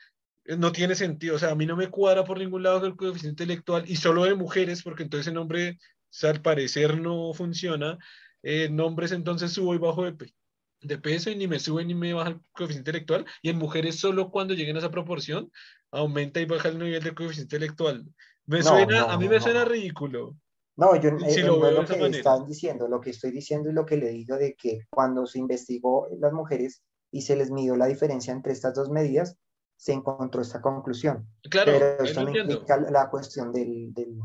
eh, 0.45 0.59
no 0.59 0.71
tiene 0.71 0.95
sentido. 0.95 1.37
O 1.37 1.39
sea, 1.39 1.53
a 1.53 1.55
mí 1.55 1.65
no 1.65 1.77
me 1.77 1.89
cuadra 1.89 2.23
por 2.23 2.39
ningún 2.39 2.63
lado 2.63 2.85
el 2.85 2.95
coeficiente 2.95 3.45
intelectual, 3.45 3.85
y 3.89 3.97
solo 3.97 4.25
de 4.25 4.35
mujeres, 4.35 4.83
porque 4.83 5.05
entonces 5.05 5.29
el 5.29 5.35
nombre, 5.35 5.79
al 6.25 6.43
parecer, 6.43 7.01
no 7.01 7.33
funciona. 7.33 7.97
Eh, 8.43 8.69
nombres 8.71 9.13
entonces 9.13 9.51
subo 9.51 9.75
y 9.75 9.79
bajo 9.79 10.05
de, 10.05 10.31
de 10.85 10.99
peso 10.99 11.31
y 11.31 11.37
ni 11.37 11.47
me 11.47 11.59
sube 11.59 11.85
ni 11.85 11.95
me 11.95 12.13
baja 12.13 12.31
el 12.31 12.41
coeficiente 12.53 12.91
intelectual. 12.91 13.25
Y 13.43 13.51
en 13.51 13.59
mujeres 13.59 13.97
solo 13.97 14.31
cuando 14.31 14.55
lleguen 14.55 14.77
a 14.77 14.81
esa 14.81 14.91
proporción 14.91 15.51
aumenta 15.91 16.41
y 16.41 16.45
baja 16.45 16.69
el 16.69 16.79
nivel 16.79 17.03
de 17.03 17.15
coeficiente 17.15 17.57
intelectual. 17.57 18.05
Me 18.47 18.63
suena, 18.63 19.05
a 19.05 19.19
mí 19.19 19.29
me 19.29 19.41
suena 19.41 19.65
ridículo. 19.65 20.37
No, 20.77 20.97
yo 20.97 21.11
eh, 21.11 21.45
no 21.45 21.69
es 21.69 21.75
lo 21.75 21.85
que 21.85 22.19
están 22.19 22.47
diciendo, 22.47 22.89
lo 22.89 23.01
que 23.01 23.11
estoy 23.11 23.31
diciendo 23.31 23.71
y 23.71 23.73
lo 23.73 23.87
que 23.87 23.97
le 23.97 24.09
digo 24.09 24.37
de 24.37 24.55
que 24.55 24.81
cuando 24.91 25.25
se 25.25 25.39
investigó 25.39 26.09
las 26.19 26.33
mujeres 26.33 26.83
y 27.13 27.23
se 27.23 27.37
les 27.37 27.51
midió 27.53 27.77
la 27.77 27.87
diferencia 27.87 28.33
entre 28.33 28.53
estas 28.53 28.75
dos 28.75 28.91
medidas, 28.91 29.39
se 29.77 29.93
encontró 29.93 30.43
esta 30.43 30.61
conclusión. 30.61 31.29
Claro, 31.49 31.73
pero 31.73 32.05
esto 32.05 32.25
no 32.25 32.37
implica 32.37 32.77
la 32.91 33.09
cuestión 33.09 33.53
del, 33.53 33.95
del, 33.95 34.19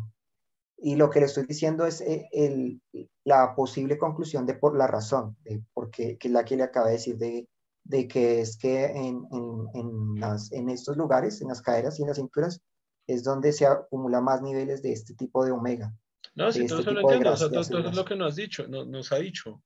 Y 0.81 0.95
lo 0.95 1.09
que 1.09 1.19
le 1.19 1.25
estoy 1.25 1.45
diciendo 1.45 1.85
es 1.85 2.01
eh, 2.01 2.29
el, 2.31 2.81
la 3.25 3.53
posible 3.55 3.97
conclusión 3.97 4.45
de 4.45 4.53
por 4.53 4.77
la 4.77 4.87
razón, 4.87 5.35
de 5.43 5.61
porque, 5.73 6.17
que 6.17 6.27
es 6.29 6.33
la 6.33 6.45
que 6.45 6.55
le 6.55 6.63
acaba 6.63 6.87
de 6.87 6.93
decir, 6.93 7.17
de, 7.17 7.47
de 7.83 8.07
que 8.07 8.41
es 8.41 8.57
que 8.57 8.85
en, 8.85 9.27
en, 9.31 9.67
en, 9.73 10.19
las, 10.19 10.51
en 10.51 10.69
estos 10.69 10.95
lugares, 10.95 11.41
en 11.41 11.49
las 11.49 11.61
caderas 11.61 11.99
y 11.99 12.03
en 12.03 12.07
las 12.07 12.17
cinturas, 12.17 12.61
es 13.07 13.23
donde 13.23 13.51
se 13.51 13.65
acumula 13.65 14.21
más 14.21 14.41
niveles 14.41 14.81
de 14.81 14.93
este 14.93 15.15
tipo 15.15 15.43
de 15.43 15.51
omega. 15.51 15.93
No, 16.35 16.45
todo 16.45 16.49
este 16.49 16.65
eso 16.65 16.91
lo 16.91 17.01
entiendo, 17.01 17.35
todo, 17.35 17.59
es 17.59 17.95
lo 17.95 18.05
que 18.05 18.15
nos, 18.15 18.29
has 18.29 18.35
dicho, 18.35 18.67
no, 18.67 18.85
nos 18.85 19.11
ha 19.11 19.17
dicho. 19.17 19.61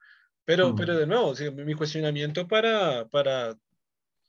Pero, 0.46 0.72
mm. 0.72 0.76
pero 0.76 0.98
de 0.98 1.06
nuevo, 1.06 1.34
mi 1.54 1.76
cuestionamiento 1.76 2.48
para, 2.48 3.08
para 3.10 3.56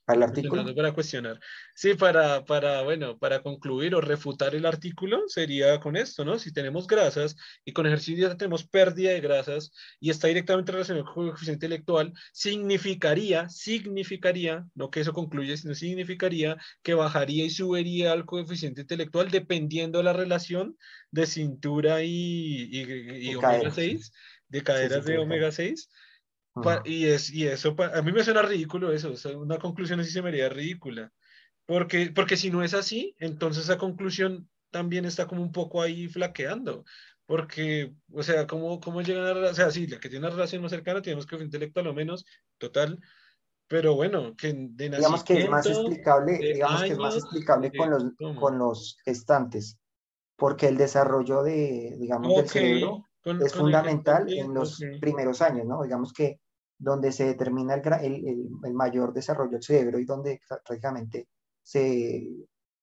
¿Al 0.07 0.21
artículo? 0.21 0.75
Para 0.75 0.93
cuestionar. 0.93 1.39
Sí, 1.73 1.95
para, 1.95 2.45
para, 2.45 2.83
bueno, 2.83 3.17
para 3.17 3.41
concluir 3.41 3.95
o 3.95 4.01
refutar 4.01 4.53
el 4.53 4.67
artículo 4.67 5.23
sería 5.27 5.79
con 5.79 5.95
esto, 5.95 6.23
¿no? 6.23 6.37
Si 6.37 6.53
tenemos 6.53 6.85
grasas 6.85 7.35
y 7.63 7.73
con 7.73 7.87
ejercicio 7.87 8.37
tenemos 8.37 8.67
pérdida 8.67 9.11
de 9.11 9.21
grasas 9.21 9.71
y 9.99 10.11
está 10.11 10.27
directamente 10.27 10.71
relacionado 10.71 11.05
con 11.05 11.23
el 11.23 11.29
coeficiente 11.31 11.65
intelectual, 11.65 12.13
significaría, 12.33 13.49
significaría, 13.49 14.67
no 14.75 14.91
que 14.91 14.99
eso 14.99 15.11
concluye, 15.11 15.57
sino 15.57 15.73
significaría 15.73 16.55
que 16.83 16.93
bajaría 16.93 17.45
y 17.45 17.49
subiría 17.49 18.13
el 18.13 18.25
coeficiente 18.25 18.81
intelectual 18.81 19.31
dependiendo 19.31 19.97
de 19.97 20.03
la 20.03 20.13
relación 20.13 20.77
de 21.09 21.25
cintura 21.25 22.03
y, 22.03 22.69
y, 22.71 23.33
omega 23.33 23.71
6, 23.71 24.11
de 24.49 24.63
caderas 24.63 25.03
de 25.05 25.17
omega 25.17 25.51
6 25.51 25.89
y, 26.85 27.07
es, 27.07 27.31
y 27.31 27.47
eso, 27.47 27.75
a 27.93 28.01
mí 28.01 28.11
me 28.11 28.23
suena 28.23 28.41
ridículo 28.41 28.93
eso, 28.93 29.13
una 29.37 29.57
conclusión 29.57 29.99
así 29.99 30.11
se 30.11 30.21
me 30.21 30.29
haría 30.29 30.49
ridícula. 30.49 31.11
Porque, 31.65 32.11
porque 32.13 32.37
si 32.37 32.51
no 32.51 32.63
es 32.63 32.73
así, 32.73 33.15
entonces 33.19 33.63
esa 33.63 33.77
conclusión 33.77 34.47
también 34.69 35.05
está 35.05 35.27
como 35.27 35.41
un 35.41 35.51
poco 35.51 35.81
ahí 35.81 36.07
flaqueando. 36.07 36.85
Porque, 37.25 37.95
o 38.13 38.21
sea, 38.21 38.45
¿cómo, 38.45 38.79
cómo 38.79 39.01
llegan 39.01 39.25
a... 39.25 39.49
O 39.49 39.53
sea, 39.53 39.71
sí, 39.71 39.87
la 39.87 39.99
que 39.99 40.09
tiene 40.09 40.27
una 40.27 40.35
relación 40.35 40.61
más 40.61 40.71
cercana, 40.71 41.01
tenemos 41.01 41.25
que 41.25 41.35
intelectual 41.37 41.85
lo 41.85 41.93
menos, 41.93 42.23
total. 42.59 42.99
Pero 43.67 43.95
bueno, 43.95 44.35
que 44.35 44.53
de 44.53 44.89
Digamos 44.89 45.23
que 45.23 45.39
es 45.39 45.49
más 45.49 45.65
explicable, 45.65 46.37
digamos 46.37 46.83
que 46.83 46.89
es 46.89 46.97
más 46.99 47.15
explicable 47.15 47.71
con 47.75 47.89
los, 47.89 48.03
con 48.35 48.59
los 48.59 48.97
gestantes. 49.03 49.79
Porque 50.35 50.67
el 50.67 50.77
desarrollo 50.77 51.41
de, 51.41 51.95
digamos, 51.97 52.35
del 52.35 52.47
cerebro 52.47 53.05
es 53.43 53.53
fundamental 53.53 54.31
en 54.31 54.53
los 54.53 54.79
primeros 55.01 55.41
años, 55.41 55.65
¿no? 55.65 55.81
Digamos 55.81 56.13
que 56.13 56.41
donde 56.77 57.11
se 57.11 57.25
determina 57.25 57.75
el, 57.75 58.49
el, 58.63 58.73
mayor 58.73 59.13
desarrollo 59.13 59.51
del 59.51 59.63
cerebro 59.63 59.99
y 59.99 60.05
donde 60.05 60.41
prácticamente 60.47 61.29
se, 61.63 62.27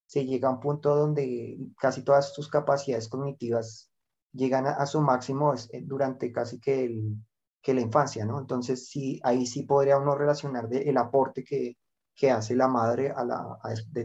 se, 0.05 0.25
llega 0.25 0.49
a 0.49 0.51
un 0.51 0.59
punto 0.59 0.95
donde 0.95 1.57
casi 1.79 2.03
todas 2.03 2.33
sus 2.33 2.49
capacidades 2.49 3.07
cognitivas 3.07 3.89
llegan 4.31 4.65
a, 4.65 4.85
su 4.85 5.01
máximo 5.01 5.53
eh, 5.53 5.81
durante 5.83 6.31
casi 6.31 6.59
que, 6.59 6.85
el, 6.85 7.17
que 7.61 7.73
la 7.73 7.81
infancia, 7.81 8.25
¿no? 8.25 8.39
Entonces, 8.39 8.87
sí, 8.87 9.19
ahí 9.23 9.45
sí 9.45 9.63
podría 9.63 9.97
uno 9.97 10.15
relacionar 10.15 10.67
de, 10.67 10.81
el 10.83 10.97
aporte 10.97 11.43
que, 11.43 11.77
que 12.15 12.29
hace 12.29 12.55
la 12.55 12.67
madre 12.67 13.11
a 13.15 13.23
la... 13.23 13.57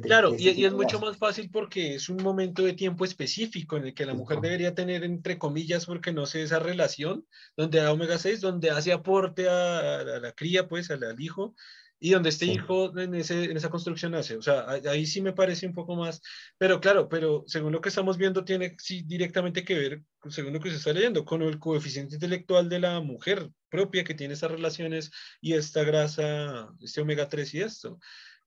claro, 0.03 0.35
y, 0.37 0.49
y, 0.49 0.65
es 0.65 0.73
mucho 0.73 0.99
más 0.99 1.19
fácil 1.19 1.51
porque 1.51 1.97
es 1.97 2.09
un 2.09 2.23
momento 2.23 2.63
de 2.63 2.73
tiempo 2.73 3.05
específico 3.05 3.77
en 3.77 3.87
el 3.87 3.95
que 3.95 4.07
la 4.07 4.15
mujer 4.15 4.41
debería 4.41 4.75
tener, 4.75 5.05
entre 5.05 5.39
comillas, 5.39 5.85
porque 5.85 6.13
no 6.13 6.25
sé, 6.25 6.43
esa 6.43 6.59
relación 6.59 7.27
donde 7.57 7.81
da 7.81 7.93
omega 7.93 8.19
6, 8.19 8.41
donde 8.41 8.71
hace 8.71 8.93
aporte 8.93 9.49
a, 9.49 10.03
la 10.21 10.33
cría, 10.33 10.69
pues, 10.69 10.91
al, 10.91 11.05
al 11.05 11.21
hijo, 11.21 11.55
y 12.01 12.11
donde 12.11 12.29
este 12.29 12.47
hijo 12.47 12.97
en, 12.99 13.15
ese, 13.15 13.45
en 13.45 13.57
esa 13.57 13.71
construcción 13.71 14.13
nace. 14.13 14.37
O 14.37 14.43
sea, 14.43 14.67
ahí 14.69 15.07
sí 15.07 15.21
me 15.21 15.33
parece 15.33 15.67
un 15.67 15.75
poco 15.75 15.97
más, 15.97 16.23
pero 16.57 16.81
claro, 16.81 17.09
pero 17.09 17.45
según 17.47 17.73
lo 17.73 17.81
que 17.81 17.89
estamos 17.89 18.17
viendo, 18.17 18.45
tiene 18.45 18.77
sí 18.79 19.03
directamente 19.03 19.65
que 19.65 19.75
ver, 19.75 20.03
según 20.29 20.53
lo 20.53 20.61
que 20.61 20.71
se 20.71 20.77
está 20.77 20.93
leyendo, 20.93 21.25
con 21.25 21.43
el 21.43 21.59
coeficiente 21.59 22.15
intelectual 22.15 22.69
de 22.69 22.81
la 22.81 23.01
mujer 23.01 23.51
propia 23.69 24.05
que 24.05 24.15
tiene 24.15 24.35
esas 24.35 24.51
relaciones 24.51 25.11
y 25.41 25.55
esta 25.55 25.85
grasa, 25.85 26.69
este 26.81 27.01
omega 27.01 27.29
3 27.29 27.55
y 27.55 27.61
esto. 27.61 27.99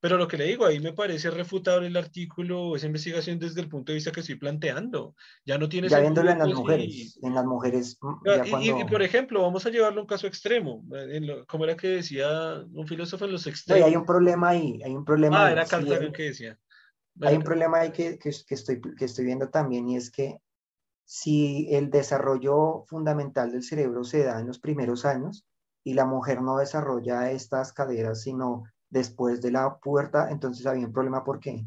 Pero 0.02 0.18
lo 0.18 0.28
que 0.28 0.36
le 0.36 0.46
digo, 0.46 0.66
ahí 0.66 0.80
me 0.80 0.94
parece 0.94 1.30
refutable 1.30 1.86
el 1.86 1.96
artículo, 1.96 2.76
esa 2.76 2.88
investigación 2.88 3.38
desde 3.38 3.62
el 3.62 3.70
punto 3.70 3.92
de 3.92 3.98
vista 3.98 4.12
que 4.12 4.22
estoy 4.22 4.34
planteando. 4.34 5.16
Ya 5.46 5.60
no 5.60 5.70
tiene 5.70 5.90
Ya 5.90 6.00
viéndolo 6.00 6.32
en 6.32 6.40
las 6.40 6.48
mujeres, 6.48 7.20
en 7.22 7.36
las 7.36 7.46
mujeres. 7.46 8.00
Mm, 8.02 8.62
y, 8.62 8.86
por 8.86 9.04
ejemplo, 9.04 9.44
vamos 9.44 9.64
a 9.68 9.70
llevarlo 9.70 10.00
a 10.00 10.02
un 10.02 10.08
caso 10.08 10.26
extremo, 10.26 10.84
en 10.92 11.46
como 11.46 11.66
era 11.66 11.78
que 11.78 11.88
decía 11.88 12.64
un 12.74 12.88
filósofo 12.88 13.26
en 13.26 13.34
los 13.34 13.46
extremos. 13.46 13.88
hay 13.88 13.96
un 13.96 14.06
problema 14.06 14.50
ahí, 14.50 14.82
hay 14.84 14.96
un 14.96 15.06
problema. 15.06 15.46
Ah, 15.46 15.52
era 15.52 15.66
Carl 15.68 16.12
que 16.12 16.24
decía. 16.24 16.58
Hay 17.22 17.36
un 17.36 17.44
problema 17.44 17.82
ahí 17.82 17.92
que, 17.92 18.18
que, 18.18 18.32
que, 18.48 18.56
estoy, 18.56 18.82
que 18.98 19.06
estoy 19.06 19.26
viendo 19.26 19.50
también 19.50 19.88
y 19.88 19.98
es 19.98 20.10
que 20.10 20.40
si 21.14 21.68
el 21.76 21.90
desarrollo 21.90 22.86
fundamental 22.88 23.52
del 23.52 23.64
cerebro 23.64 24.06
se 24.06 24.24
da 24.24 24.40
en 24.40 24.48
los 24.48 24.60
primeros 24.60 25.04
años 25.04 25.46
y 25.84 25.94
la 25.94 26.06
mujer 26.06 26.42
no 26.42 26.56
desarrolla 26.56 27.32
estas 27.32 27.74
caderas, 27.74 28.22
sino 28.22 28.64
después 28.90 29.42
de 29.42 29.52
la 29.52 29.78
puerta, 29.80 30.32
entonces 30.32 30.66
había 30.66 30.88
un 30.88 30.94
problema 30.94 31.26
porque 31.26 31.66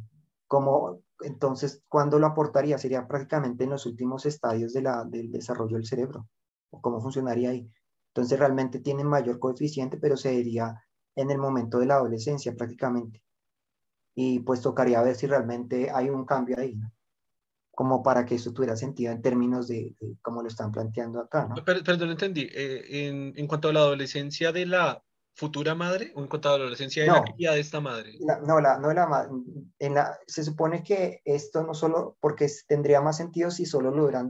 como 0.48 1.02
entonces 1.20 1.82
cuándo 1.90 2.18
lo 2.18 2.28
aportaría 2.28 2.78
sería 2.78 3.06
prácticamente 3.06 3.64
en 3.64 3.70
los 3.70 3.84
últimos 3.84 4.24
estadios 4.24 4.72
del 4.72 5.30
desarrollo 5.30 5.76
del 5.76 5.84
cerebro 5.84 6.26
o 6.70 6.80
cómo 6.80 7.02
funcionaría 7.02 7.50
ahí. 7.50 7.70
Entonces 8.14 8.38
realmente 8.38 8.80
tiene 8.80 9.04
mayor 9.04 9.38
coeficiente, 9.38 9.98
pero 9.98 10.16
se 10.16 10.30
diría 10.30 10.82
en 11.16 11.30
el 11.30 11.36
momento 11.36 11.78
de 11.78 11.84
la 11.84 11.96
adolescencia 11.96 12.54
prácticamente. 12.56 13.22
Y 14.14 14.38
pues 14.40 14.62
tocaría 14.62 15.02
ver 15.02 15.16
si 15.16 15.26
realmente 15.26 15.90
hay 15.90 16.08
un 16.08 16.24
cambio 16.24 16.56
ahí. 16.58 16.80
Como 17.74 18.02
para 18.02 18.24
que 18.24 18.36
eso 18.36 18.52
tuviera 18.52 18.76
sentido 18.76 19.12
en 19.12 19.22
términos 19.22 19.68
de, 19.68 19.94
cómo 20.22 20.42
lo 20.42 20.48
están 20.48 20.72
planteando 20.72 21.20
acá, 21.20 21.46
¿no? 21.48 21.56
Pero, 21.64 21.80
pero 21.84 22.06
no 22.06 22.12
entendí. 22.12 22.48
Eh, 22.52 23.08
en, 23.08 23.32
en, 23.36 23.46
cuanto 23.46 23.68
a 23.68 23.72
la 23.72 23.80
adolescencia 23.80 24.52
de 24.52 24.66
la 24.66 25.02
futura 25.34 25.74
madre 25.74 26.12
o 26.14 26.20
en 26.20 26.28
cuanto 26.28 26.48
a 26.48 26.52
la 26.52 26.58
adolescencia 26.58 27.02
de 27.02 27.10
la 27.10 27.24
cría 27.24 27.52
de 27.52 27.60
esta 27.60 27.80
madre? 27.80 28.16
no, 28.46 28.60
la, 28.60 28.78
no 28.78 28.92
la, 28.92 29.28
en 29.78 29.94
la, 29.94 30.18
se 30.26 30.44
supone 30.44 30.82
que 30.84 31.20
esto 31.24 31.64
no 31.64 31.74
solo, 31.74 32.16
porque 32.20 32.48
tendría 32.68 33.00
más 33.00 33.16
sentido 33.16 33.50
si 33.50 33.66
solo 33.66 33.90
lo 33.90 34.04
hubieran 34.04 34.28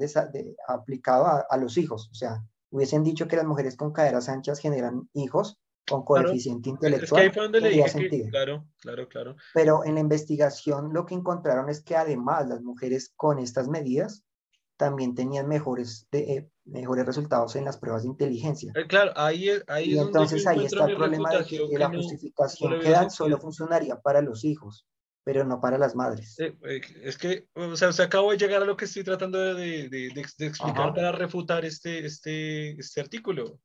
aplicado 0.67 1.27
a, 1.27 1.47
a, 1.49 1.57
los 1.59 1.77
hijos, 1.77 2.09
o 2.11 2.15
sea, 2.15 2.43
hubiesen 2.71 3.05
dicho 3.05 3.29
que 3.29 3.37
las 3.37 3.45
mujeres 3.45 3.77
con 3.77 3.93
caderas 3.93 4.29
anchas 4.29 4.59
generan 4.59 5.09
hijos 5.13 5.59
con 5.87 6.05
coeficiente 6.05 6.71
intelectual. 6.71 7.33
Es 7.65 7.93
sentido. 7.93 8.29
claro, 8.31 8.67
claro, 8.81 9.09
claro. 9.09 9.37
Pero 9.53 9.85
en 9.85 9.95
la 9.95 10.01
investigación 10.01 10.93
lo 10.93 11.05
que 11.07 11.15
encontraron 11.15 11.69
es 11.69 11.83
que 11.83 11.97
además 11.97 12.49
las 12.49 12.63
mujeres 12.63 13.13
con 13.17 13.39
estas 13.39 13.69
medidas 13.69 14.25
también 14.77 15.15
tenían 15.15 15.49
mejores, 15.49 16.09
de, 16.11 16.19
eh, 16.21 16.51
mejores 16.65 17.07
resultados 17.07 17.55
en 17.57 17.65
las 17.65 17.77
pruebas 17.77 18.03
de 18.03 18.09
inteligencia. 18.09 18.73
Eh, 18.75 18.87
claro, 18.87 19.13
ahí, 19.15 19.49
ahí 19.69 19.93
y 19.93 19.99
entonces 19.99 20.47
ahí 20.47 20.65
está 20.65 20.87
el 20.87 20.97
problema 20.97 21.31
de 21.31 21.45
que, 21.45 21.79
la 21.79 21.89
justificación 21.89 22.81
que 22.81 22.91
dan 22.91 23.11
solo 23.11 23.39
funcionaría 23.39 24.01
para 24.01 24.21
los 24.21 24.45
hijos, 24.45 24.87
pero 25.23 25.45
no 25.45 25.61
para 25.61 25.79
las 25.79 25.95
madres. 25.95 26.37
Eh, 26.41 26.57
es 27.03 27.17
que, 27.19 27.47
o 27.55 27.77
sea, 27.77 27.93
se 27.93 28.03
acabo 28.03 28.33
de 28.33 28.39
llegar 28.39 28.63
a 28.63 28.67
lo 28.67 28.77
que 28.77 28.87
estoy 28.87 29.05
tratando 29.05 29.55
de, 29.55 29.89
de, 29.89 30.11
de, 30.13 30.47
explicar 30.47 30.93
para 30.93 31.13
refutar 31.13 31.65
este, 31.65 32.05
este, 32.05 32.73
este 32.73 33.01
artículo. 33.01 33.61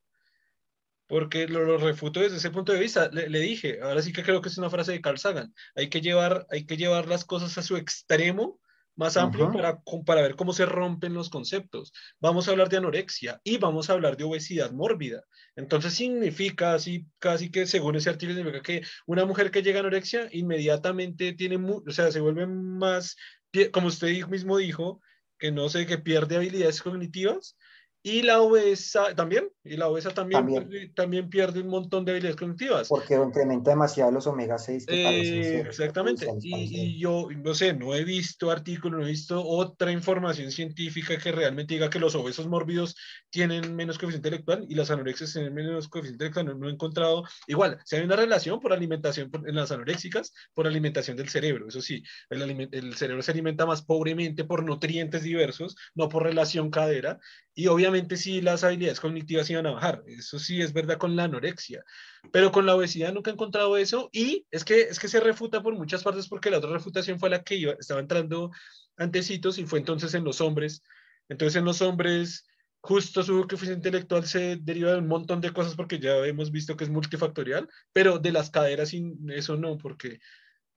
Porque 1.10 1.48
lo, 1.48 1.66
lo, 1.66 1.78
refuto 1.78 2.22
desde 2.22 2.38
ese 2.38 2.52
punto 2.52 2.72
de 2.72 2.80
vista. 2.80 3.10
Le, 3.12 3.30
le, 3.30 3.40
dije, 3.40 3.80
ahora 3.82 4.02
sí 4.02 4.14
que 4.14 4.24
creo 4.24 4.42
que 4.42 4.50
es 4.50 4.58
una 4.58 4.70
frase 4.70 4.94
de 4.94 5.02
Carl 5.02 5.18
Sagan. 5.18 5.54
Hay 5.76 5.90
que 5.90 6.02
llevar, 6.02 6.46
hay 6.52 6.66
que 6.66 6.78
llevar 6.78 7.08
las 7.08 7.26
cosas 7.26 7.58
a 7.58 7.64
su 7.64 7.76
extremo 7.76 8.60
más 9.00 9.16
amplio 9.16 9.50
para, 9.54 9.82
para 10.06 10.22
ver 10.22 10.36
cómo 10.36 10.52
se 10.52 10.66
rompen 10.66 11.14
los 11.14 11.30
conceptos. 11.30 11.94
Vamos 12.20 12.48
a 12.48 12.52
hablar 12.52 12.68
de 12.68 12.78
anorexia 12.78 13.40
y 13.46 13.58
vamos 13.58 13.90
a 13.90 13.94
hablar 13.94 14.18
de 14.18 14.26
obesidad 14.26 14.72
mórbida. 14.72 15.24
Entonces 15.56 15.94
significa 15.94 16.74
así, 16.74 17.08
casi 17.18 17.50
que 17.50 17.66
según 17.66 17.96
ese 17.96 18.10
artículo, 18.10 18.36
significa 18.36 18.62
que 18.62 18.82
una 19.08 19.24
mujer 19.24 19.52
que 19.52 19.64
llega 19.64 19.80
a 19.80 19.82
anorexia 19.82 20.28
inmediatamente 20.34 21.32
tiene, 21.32 21.56
o 21.56 21.92
sea, 21.92 22.12
se 22.12 22.20
vuelve 22.20 22.46
más, 22.46 23.16
como 23.72 23.88
usted 23.88 24.28
mismo 24.28 24.58
dijo, 24.58 25.02
que 25.38 25.54
no 25.54 25.70
sé, 25.70 25.86
que 25.86 25.98
pierde 25.98 26.36
habilidades 26.36 26.82
cognitivas 26.82 27.56
y 28.02 28.22
la 28.22 28.40
obesa 28.40 29.14
también, 29.14 29.50
y 29.62 29.76
la 29.76 29.90
obesa 29.90 30.12
también, 30.12 30.46
también. 30.46 30.94
también 30.94 31.30
pierde 31.30 31.60
un 31.60 31.68
montón 31.68 32.06
de 32.06 32.12
habilidades 32.12 32.38
cognitivas. 32.38 32.88
Porque 32.88 33.16
incrementa 33.16 33.72
demasiado 33.72 34.10
los 34.12 34.26
omega 34.26 34.58
6. 34.58 34.86
Eh, 34.88 35.60
exactamente. 35.60 36.26
Y, 36.42 36.96
y, 36.96 37.00
yo, 37.00 37.28
no 37.44 37.54
sé, 37.54 37.74
no 37.74 37.94
he 37.94 38.06
visto 38.06 38.52
artículos, 38.52 39.02
no 39.02 39.06
he 39.06 39.10
visto 39.10 39.46
otra 39.46 39.92
información 39.92 40.50
científica 40.50 41.18
que 41.18 41.34
realmente 41.34 41.74
diga 41.74 41.90
que 41.90 42.00
los 42.00 42.16
obesos 42.16 42.48
mórbidos 42.48 42.96
tienen 43.30 43.76
menos 43.76 43.98
coeficiente 43.98 44.30
intelectual 44.30 44.66
y 44.70 44.76
las 44.76 44.92
anorexias 44.92 45.34
tienen 45.34 45.54
menos 45.54 45.90
coeficiente 45.90 46.26
intelectual. 46.26 46.58
No, 46.58 46.70
he 46.70 46.72
encontrado. 46.72 47.26
Igual, 47.48 47.80
si 47.84 47.98
hay 47.98 48.04
una 48.04 48.16
relación 48.16 48.62
por 48.62 48.72
alimentación 48.72 49.30
en 49.46 49.56
las 49.56 49.74
anoréxicas, 49.74 50.32
por 50.54 50.68
alimentación 50.68 51.18
del 51.18 51.28
cerebro. 51.28 51.68
Eso 51.68 51.82
sí, 51.82 52.02
el, 52.30 52.70
el 52.72 52.96
cerebro 52.96 53.22
se 53.22 53.32
alimenta 53.32 53.66
más 53.66 53.82
pobremente 53.82 54.46
por 54.46 54.64
nutrientes 54.64 55.22
diversos, 55.22 55.76
no 55.96 56.08
por 56.08 56.24
relación 56.24 56.72
cadera. 56.72 57.20
Y 57.54 57.68
obviamente 57.68 57.89
sí 58.18 58.42
las 58.42 58.64
habilidades 58.64 59.00
cognitivas 59.00 59.50
iban 59.50 59.68
a 59.68 59.72
bajar. 59.72 60.04
Eso 60.08 60.40
sí 60.40 60.62
es 60.62 60.74
verdad 60.74 60.98
con 60.98 61.16
la 61.16 61.26
anorexia. 61.26 61.84
Pero 62.32 62.52
con 62.52 62.66
la 62.66 62.76
obesidad 62.76 63.14
nunca 63.14 63.32
he 63.32 63.34
encontrado 63.34 63.78
eso. 63.78 64.10
Y 64.12 64.46
es 64.52 64.64
que, 64.64 64.82
es 64.82 65.00
que 65.00 65.08
se 65.08 65.20
refuta 65.20 65.62
por 65.62 65.76
muchas 65.76 66.04
partes 66.04 66.28
porque 66.28 66.50
la 66.50 66.58
otra 66.58 66.72
refutación 66.72 67.20
fue 67.20 67.30
la 67.30 67.44
que 67.44 67.56
iba, 67.56 67.74
estaba 67.74 68.00
entrando 68.00 68.52
antecitos 68.98 69.58
y 69.58 69.66
fue 69.66 69.80
entonces 69.80 70.14
en 70.14 70.24
los 70.24 70.42
hombres. 70.42 70.84
Entonces 71.30 71.56
en 71.56 71.66
los 71.66 71.82
hombres 71.82 72.46
justo 72.82 73.24
su 73.24 73.46
coeficiente 73.48 73.90
intelectual 73.90 74.26
se 74.26 74.58
deriva 74.58 74.92
de 74.92 75.00
un 75.00 75.08
montón 75.08 75.42
de 75.42 75.52
cosas 75.52 75.76
porque 75.76 76.00
ya 76.00 76.16
hemos 76.26 76.52
visto 76.52 76.78
que 76.78 76.86
es 76.86 76.90
multifactorial, 76.90 77.68
pero 77.92 78.20
de 78.20 78.32
las 78.32 78.50
caderas 78.50 78.94
eso 79.30 79.58
no, 79.58 79.78
porque 79.78 80.20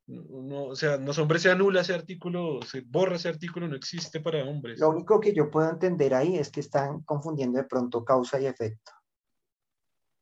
no, 0.06 0.64
o 0.64 0.76
sea, 0.76 0.96
los 0.96 1.18
hombres 1.18 1.42
se 1.42 1.50
anula 1.50 1.82
ese 1.82 1.94
artículo, 1.94 2.60
se 2.62 2.80
borra 2.80 3.16
ese 3.16 3.28
artículo, 3.28 3.68
no 3.68 3.76
existe 3.76 4.20
para 4.20 4.44
hombres. 4.44 4.80
Lo 4.80 4.90
único 4.90 5.20
que 5.20 5.32
yo 5.32 5.50
puedo 5.50 5.70
entender 5.70 6.14
ahí 6.14 6.36
es 6.36 6.50
que 6.50 6.60
están 6.60 7.02
confundiendo 7.02 7.58
de 7.58 7.64
pronto 7.64 8.04
causa 8.04 8.40
y 8.40 8.46
efecto. 8.46 8.92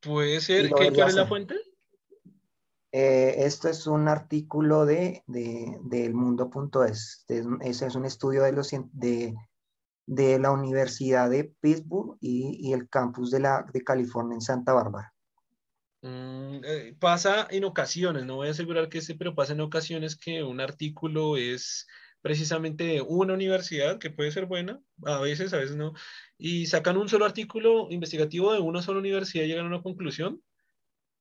Puede 0.01 0.41
ser. 0.41 0.71
¿Qué, 0.71 0.93
¿Cuál 0.93 1.09
es 1.09 1.15
la 1.15 1.27
fuente? 1.27 1.55
Eh, 2.93 3.35
esto 3.39 3.69
es 3.69 3.87
un 3.87 4.09
artículo 4.09 4.85
de, 4.85 5.23
de, 5.27 5.79
del 5.85 6.15
mundo.es. 6.15 7.25
Ese 7.61 7.87
es 7.87 7.95
un 7.95 8.05
estudio 8.05 8.43
de, 8.43 8.53
los, 8.53 8.71
de, 8.93 9.35
de 10.07 10.39
la 10.39 10.51
Universidad 10.51 11.31
de 11.31 11.55
Pittsburgh 11.61 12.17
y, 12.21 12.69
y 12.69 12.73
el 12.73 12.89
campus 12.89 13.31
de, 13.31 13.41
la, 13.41 13.65
de 13.73 13.85
California 13.85 14.35
en 14.35 14.41
Santa 14.41 14.73
Bárbara. 14.73 15.15
Mm, 16.03 16.61
eh, 16.65 16.95
pasa 16.99 17.47
en 17.51 17.65
ocasiones, 17.65 18.25
no 18.25 18.37
voy 18.37 18.49
a 18.49 18.53
asegurar 18.53 18.89
que 18.89 19.03
sí, 19.03 19.15
pero 19.15 19.35
pasa 19.35 19.53
en 19.53 19.61
ocasiones 19.61 20.17
que 20.17 20.43
un 20.43 20.61
artículo 20.61 21.37
es 21.37 21.87
precisamente 22.23 22.85
de 22.85 23.01
una 23.03 23.35
universidad, 23.35 23.99
que 23.99 24.11
puede 24.11 24.31
ser 24.31 24.47
buena, 24.47 24.81
a 25.05 25.19
veces, 25.19 25.53
a 25.53 25.59
veces 25.59 25.77
no, 25.77 25.93
y 26.39 26.67
sacan 26.67 26.97
un 26.97 27.09
solo 27.09 27.25
artículo 27.25 27.89
investigativo 27.91 28.53
de 28.53 28.61
una 28.61 28.83
sola 28.83 28.99
universidad 28.99 29.45
y 29.45 29.49
llegan 29.49 29.67
a 29.67 29.69
una 29.69 29.83
conclusión, 29.83 30.43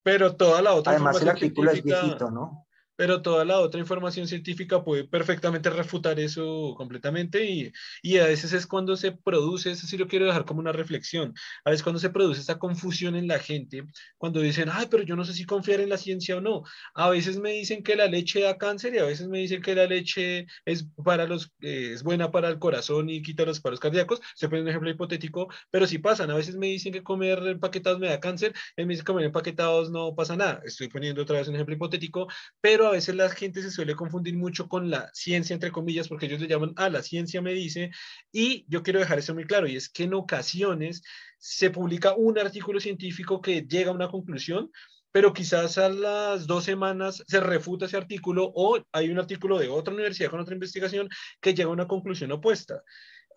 pero 0.03 0.35
toda 0.35 0.61
la 0.61 0.73
otra... 0.73 0.93
Además, 0.93 1.22
el 1.22 1.30
artículo 1.30 1.72
es 1.72 1.84
viejito, 1.84 2.31
¿no? 2.31 2.65
Pero 2.99 3.21
toda 3.21 3.45
la 3.45 3.61
otra 3.61 3.80
información 3.80 4.27
científica 4.27 4.84
puede 4.84 5.05
perfectamente 5.05 5.69
refutar 5.69 6.19
eso 6.19 6.73
completamente 6.76 7.45
y, 7.49 7.71
y, 8.01 8.17
a 8.17 8.26
veces 8.26 8.51
es 8.51 8.67
cuando 8.67 8.97
se 8.97 9.13
produce, 9.13 9.71
eso 9.71 9.88
sí 9.88 9.97
lo 9.97 10.05
quiero 10.05 10.26
dejar 10.26 10.43
como 10.43 10.59
una 10.59 10.73
reflexión, 10.73 11.34
a 11.63 11.69
veces 11.69 11.81
cuando 11.81 11.99
se 11.99 12.09
produce 12.09 12.41
esta 12.41 12.59
confusión 12.59 13.15
en 13.15 13.30
la 13.30 13.39
gente, 13.39 13.85
cuando 14.17 14.41
dicen, 14.41 14.67
ay, 14.69 14.88
pero 14.91 15.03
yo 15.03 15.15
no 15.15 15.23
sé 15.23 15.31
si 15.34 15.45
confiar 15.45 15.80
en 15.80 15.88
la 15.88 15.97
ciencia 15.97 16.35
o 16.35 16.41
no, 16.41 16.63
a 16.93 17.09
veces 17.09 17.39
me 17.39 17.51
dicen 17.53 17.84
que 17.84 17.95
la 17.95 18.07
leche 18.07 18.41
da 18.41 18.57
cáncer 18.57 18.93
y 18.93 18.97
a 18.97 19.05
veces 19.05 19.30
me 19.30 19.39
dicen 19.39 19.61
que 19.61 19.76
la 19.76 19.85
leche 19.85 20.45
es, 20.65 20.85
para 21.01 21.26
los, 21.26 21.53
eh, 21.61 21.91
es 21.93 22.03
buena 22.03 22.31
para 22.31 22.49
el 22.49 22.59
corazón 22.59 23.09
y 23.09 23.21
quita 23.21 23.45
los 23.45 23.61
paros 23.61 23.80
cardíacos, 23.80 24.19
se 24.35 24.49
pone 24.49 24.63
un 24.63 24.67
ejemplo 24.67 24.89
hipotético, 24.89 25.47
pero 25.71 25.88
sí 25.88 25.99
pasan, 25.99 26.31
a 26.31 26.35
veces 26.35 26.57
me 26.57 26.67
dicen 26.67 26.91
que 26.91 27.01
comer 27.01 27.39
empaquetados 27.47 27.97
me 27.97 28.09
da 28.09 28.19
cáncer, 28.19 28.53
él 28.76 28.88
me 28.88 28.91
dice 28.91 29.03
que 29.03 29.11
comer 29.13 29.23
empaquetados 29.23 29.89
no 29.89 30.13
pasa 30.15 30.35
nada, 30.35 30.61
estoy 30.65 30.89
poniendo 30.89 31.21
otra 31.21 31.38
vez 31.38 31.47
un 31.47 31.55
ejemplo 31.55 31.76
hipotético, 31.76 32.27
pero 32.59 32.88
a 32.89 32.93
veces 32.93 33.15
la 33.15 33.29
gente 33.29 33.61
se 33.61 33.71
suele 33.71 33.95
confundir 33.95 34.35
mucho 34.35 34.67
con 34.67 34.89
la 34.89 35.09
ciencia, 35.13 35.53
entre 35.53 35.71
comillas, 35.71 36.07
porque 36.07 36.25
ellos 36.25 36.41
le 36.41 36.47
llaman, 36.47 36.73
a 36.75 36.89
la 36.89 37.01
ciencia 37.01 37.41
me 37.41 37.53
dice, 37.53 37.91
y 38.31 38.65
yo 38.67 38.83
quiero 38.83 38.99
dejar 38.99 39.19
eso 39.19 39.33
muy 39.33 39.45
claro, 39.45 39.67
y 39.67 39.75
es 39.75 39.89
que 39.89 40.03
en 40.03 40.13
ocasiones 40.13 41.01
se 41.37 41.69
publica 41.69 42.13
un 42.15 42.37
artículo 42.37 42.79
científico 42.79 43.41
que 43.41 43.61
llega 43.61 43.91
a 43.91 43.93
una 43.93 44.09
conclusión, 44.09 44.71
pero 45.11 45.33
quizás 45.33 45.77
a 45.77 45.89
las 45.89 46.45
dos 46.45 46.63
semanas 46.63 47.23
se 47.27 47.39
refuta 47.39 47.85
ese 47.85 47.97
artículo 47.97 48.51
o 48.53 48.79
hay 48.91 49.09
un 49.09 49.19
artículo 49.19 49.57
de 49.57 49.69
otra 49.69 49.93
universidad 49.93 50.29
con 50.29 50.39
otra 50.39 50.53
investigación 50.53 51.09
que 51.41 51.53
llega 51.53 51.69
a 51.69 51.73
una 51.73 51.87
conclusión 51.87 52.31
opuesta. 52.31 52.83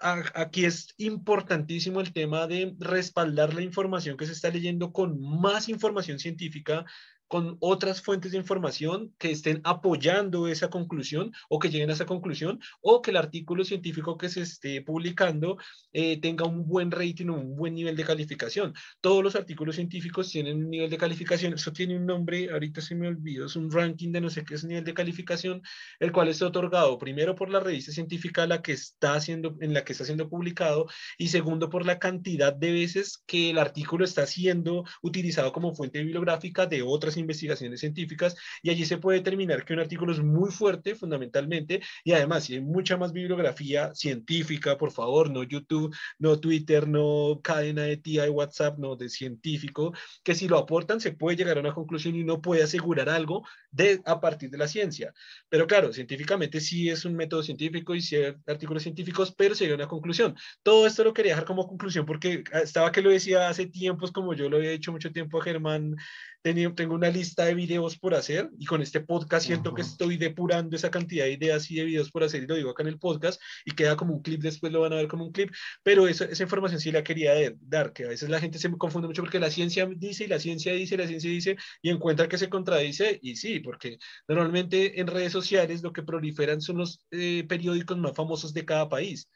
Aquí 0.01 0.65
es 0.65 0.95
importantísimo 0.97 2.01
el 2.01 2.13
tema 2.13 2.49
de 2.49 2.75
respaldar 2.81 3.55
la 3.55 3.63
información 3.63 4.17
que 4.17 4.27
se 4.27 4.33
está 4.33 4.51
leyendo 4.51 4.93
con 4.93 5.21
más 5.21 5.69
información 5.69 6.19
científica, 6.19 6.85
con 7.33 7.57
otras 7.61 8.03
fuentes 8.03 8.33
de 8.33 8.37
información 8.37 9.15
que 9.17 9.31
estén 9.31 9.63
apoyando 9.65 10.49
esa 10.49 10.69
conclusión 10.69 11.33
o 11.49 11.59
que 11.59 11.71
lleguen 11.71 11.89
a 11.89 11.95
esa 11.95 12.05
conclusión 12.05 12.61
o 12.83 13.01
que 13.01 13.11
el 13.11 13.17
artículo 13.17 13.65
científico 13.65 14.19
que 14.19 14.29
se 14.29 14.43
esté 14.43 14.83
publicando 14.83 15.57
eh, 15.95 16.21
tenga 16.21 16.45
un 16.45 16.67
buen 16.67 16.91
rating 16.91 17.29
un 17.29 17.57
buen 17.57 17.73
nivel 17.73 17.97
de 17.97 18.05
calificación. 18.05 18.75
Todos 19.01 19.25
los 19.25 19.35
artículos 19.35 19.77
científicos 19.77 20.29
tienen 20.29 20.59
un 20.59 20.69
nivel 20.69 20.91
de 20.91 20.99
calificación, 20.99 21.55
eso 21.55 21.73
tiene 21.73 21.97
un 21.97 22.05
nombre, 22.05 22.51
ahorita 22.53 22.83
se 22.83 22.95
me 22.95 23.09
olvidó, 23.09 23.47
es 23.47 23.57
un 23.57 23.71
ranking 23.71 24.13
de 24.13 24.21
no 24.21 24.29
sé 24.29 24.45
qué 24.45 24.55
es 24.57 24.65
nivel 24.65 24.85
de 24.85 24.93
calificación, 24.93 25.63
el 26.01 26.13
cual 26.13 26.29
está 26.29 26.47
otorgado 26.49 26.99
primero 26.99 27.35
por 27.35 27.49
la 27.49 27.61
revista 27.61 27.93
científica 27.93 28.47
la 28.47 28.61
que 28.61 28.73
está 28.73 29.15
haciendo, 29.15 29.57
en 29.63 29.73
la 29.73 29.85
que 29.85 29.93
está 29.93 30.05
siendo 30.05 30.29
publicado 30.29 30.87
y 31.17 31.29
segundo 31.29 31.71
por 31.71 31.87
la 31.87 31.99
cantidad 31.99 32.53
de 32.53 32.73
veces 32.73 33.23
que 33.27 33.49
el 33.49 33.59
artículo 33.59 34.05
está 34.05 34.27
siendo 34.27 34.85
utilizado 35.01 35.51
como 35.51 35.75
fuente 35.75 36.01
bibliográfica 36.01 36.67
de 36.67 36.83
otras 36.83 37.17
investigaciones 37.23 37.81
científicas 37.81 38.37
y 38.63 38.71
allí 38.71 38.85
se 38.85 38.99
puede 38.99 39.19
determinar 39.19 39.65
que 39.65 39.73
un 39.73 39.81
artículo 39.81 40.13
es 40.13 40.21
muy 40.21 40.51
fuerte 40.51 40.95
fundamentalmente 40.95 41.81
y 42.05 42.13
además 42.13 42.45
si 42.45 42.55
hay 42.55 42.61
mucha 42.61 42.97
más 42.97 43.13
bibliografía 43.13 43.95
científica, 43.95 44.77
por 44.77 44.93
favor, 44.93 45.31
no 45.31 45.43
YouTube, 45.43 45.95
no 46.19 46.39
Twitter, 46.39 46.89
no 46.89 47.41
cadena 47.43 47.83
de 47.83 47.97
TI, 47.97 48.29
WhatsApp, 48.29 48.79
no 48.79 48.97
de 48.97 49.09
científico, 49.09 49.93
que 50.23 50.35
si 50.35 50.49
lo 50.49 50.59
aportan 50.59 51.01
se 51.01 51.13
puede 51.13 51.37
llegar 51.37 51.57
a 51.57 51.61
una 51.61 51.75
conclusión 51.75 52.15
y 52.15 52.25
no 52.25 52.41
puede 52.41 52.63
asegurar 52.63 53.09
algo 53.09 53.45
de, 53.71 54.01
a 54.05 54.21
partir 54.21 54.51
de 54.51 54.59
la 54.59 54.69
ciencia. 54.69 55.13
Pero 55.49 55.67
claro, 55.67 55.93
científicamente 55.93 56.61
sí 56.61 56.89
es 56.89 57.05
un 57.05 57.15
método 57.15 57.43
científico 57.43 57.95
y 57.95 58.01
sí 58.01 58.17
hay 58.17 58.35
artículos 58.47 58.83
científicos, 58.83 59.33
pero 59.37 59.55
se 59.55 59.65
llega 59.65 59.75
a 59.75 59.77
una 59.77 59.89
conclusión. 59.89 60.37
Todo 60.63 60.87
esto 60.87 61.05
lo 61.05 61.15
quería 61.15 61.33
dejar 61.33 61.47
como 61.47 61.67
conclusión 61.67 62.07
porque 62.07 62.45
estaba 62.63 62.93
que 62.93 63.03
lo 63.03 63.11
decía 63.11 63.49
hace 63.49 63.67
tiempos, 63.67 64.13
como 64.13 64.35
yo 64.35 64.49
lo 64.49 64.57
había 64.57 64.71
dicho 64.71 64.93
mucho 64.93 65.13
tiempo 65.13 65.41
a 65.41 65.45
Germán 65.45 65.97
tengo 66.43 66.95
una 66.95 67.09
lista 67.09 67.45
de 67.45 67.55
videos 67.55 67.97
por 67.99 68.15
hacer 68.15 68.51
y 68.59 68.67
con 68.67 68.83
este 68.83 69.01
podcast 69.01 69.47
siento 69.47 69.75
que 69.75 69.83
estoy 69.83 70.17
depurando 70.17 70.75
esa 70.75 70.91
cantidad 70.91 71.25
de 71.25 71.33
ideas 71.33 71.71
y 71.71 71.77
de 71.77 71.85
videos 71.85 72.11
por 72.11 72.25
hacer 72.25 72.43
y 72.43 72.47
lo 72.47 72.57
digo 72.57 72.71
acá 72.71 72.83
en 72.83 72.89
el 72.89 72.99
podcast 72.99 73.41
y 73.65 73.73
queda 73.73 73.97
como 73.97 74.15
un 74.15 74.23
clip, 74.23 74.43
después 74.43 74.73
lo 74.73 74.81
van 74.81 74.93
a 74.93 74.97
ver 74.97 75.07
como 75.07 75.25
un 75.25 75.33
clip, 75.33 75.53
pero 75.85 76.09
esa, 76.09 76.25
esa 76.25 76.43
información 76.43 76.81
sí 76.81 76.91
la 76.91 77.05
quería 77.05 77.33
dar, 77.61 77.93
que 77.93 78.05
a 78.05 78.09
veces 78.09 78.29
la 78.29 78.41
gente 78.41 78.59
se 78.59 78.69
me 78.69 78.77
confunde 78.77 79.07
mucho 79.07 79.23
porque 79.23 79.39
la 79.39 79.51
ciencia 79.51 79.89
dice 79.97 80.25
y 80.25 80.27
la 80.27 80.41
ciencia 80.41 80.73
dice, 80.73 80.95
y 80.97 80.99
la 80.99 81.07
ciencia 81.07 81.31
dice 81.31 81.57
y 81.81 81.91
encuentra 81.91 82.29
que 82.29 82.39
se 82.39 82.49
contradice 82.49 83.21
y 83.23 83.37
sí, 83.37 83.61
porque 83.61 83.99
normalmente 84.27 85.01
en 85.01 85.07
redes 85.07 85.33
sociales 85.33 85.83
lo 85.83 85.93
que 85.93 86.03
proliferan 86.03 86.61
son 86.61 86.79
los 86.79 87.07
eh, 87.13 87.45
periódicos 87.49 87.99
más 87.99 88.15
famosos 88.17 88.53
de 88.53 88.65
cada 88.65 88.89
país. 88.89 89.29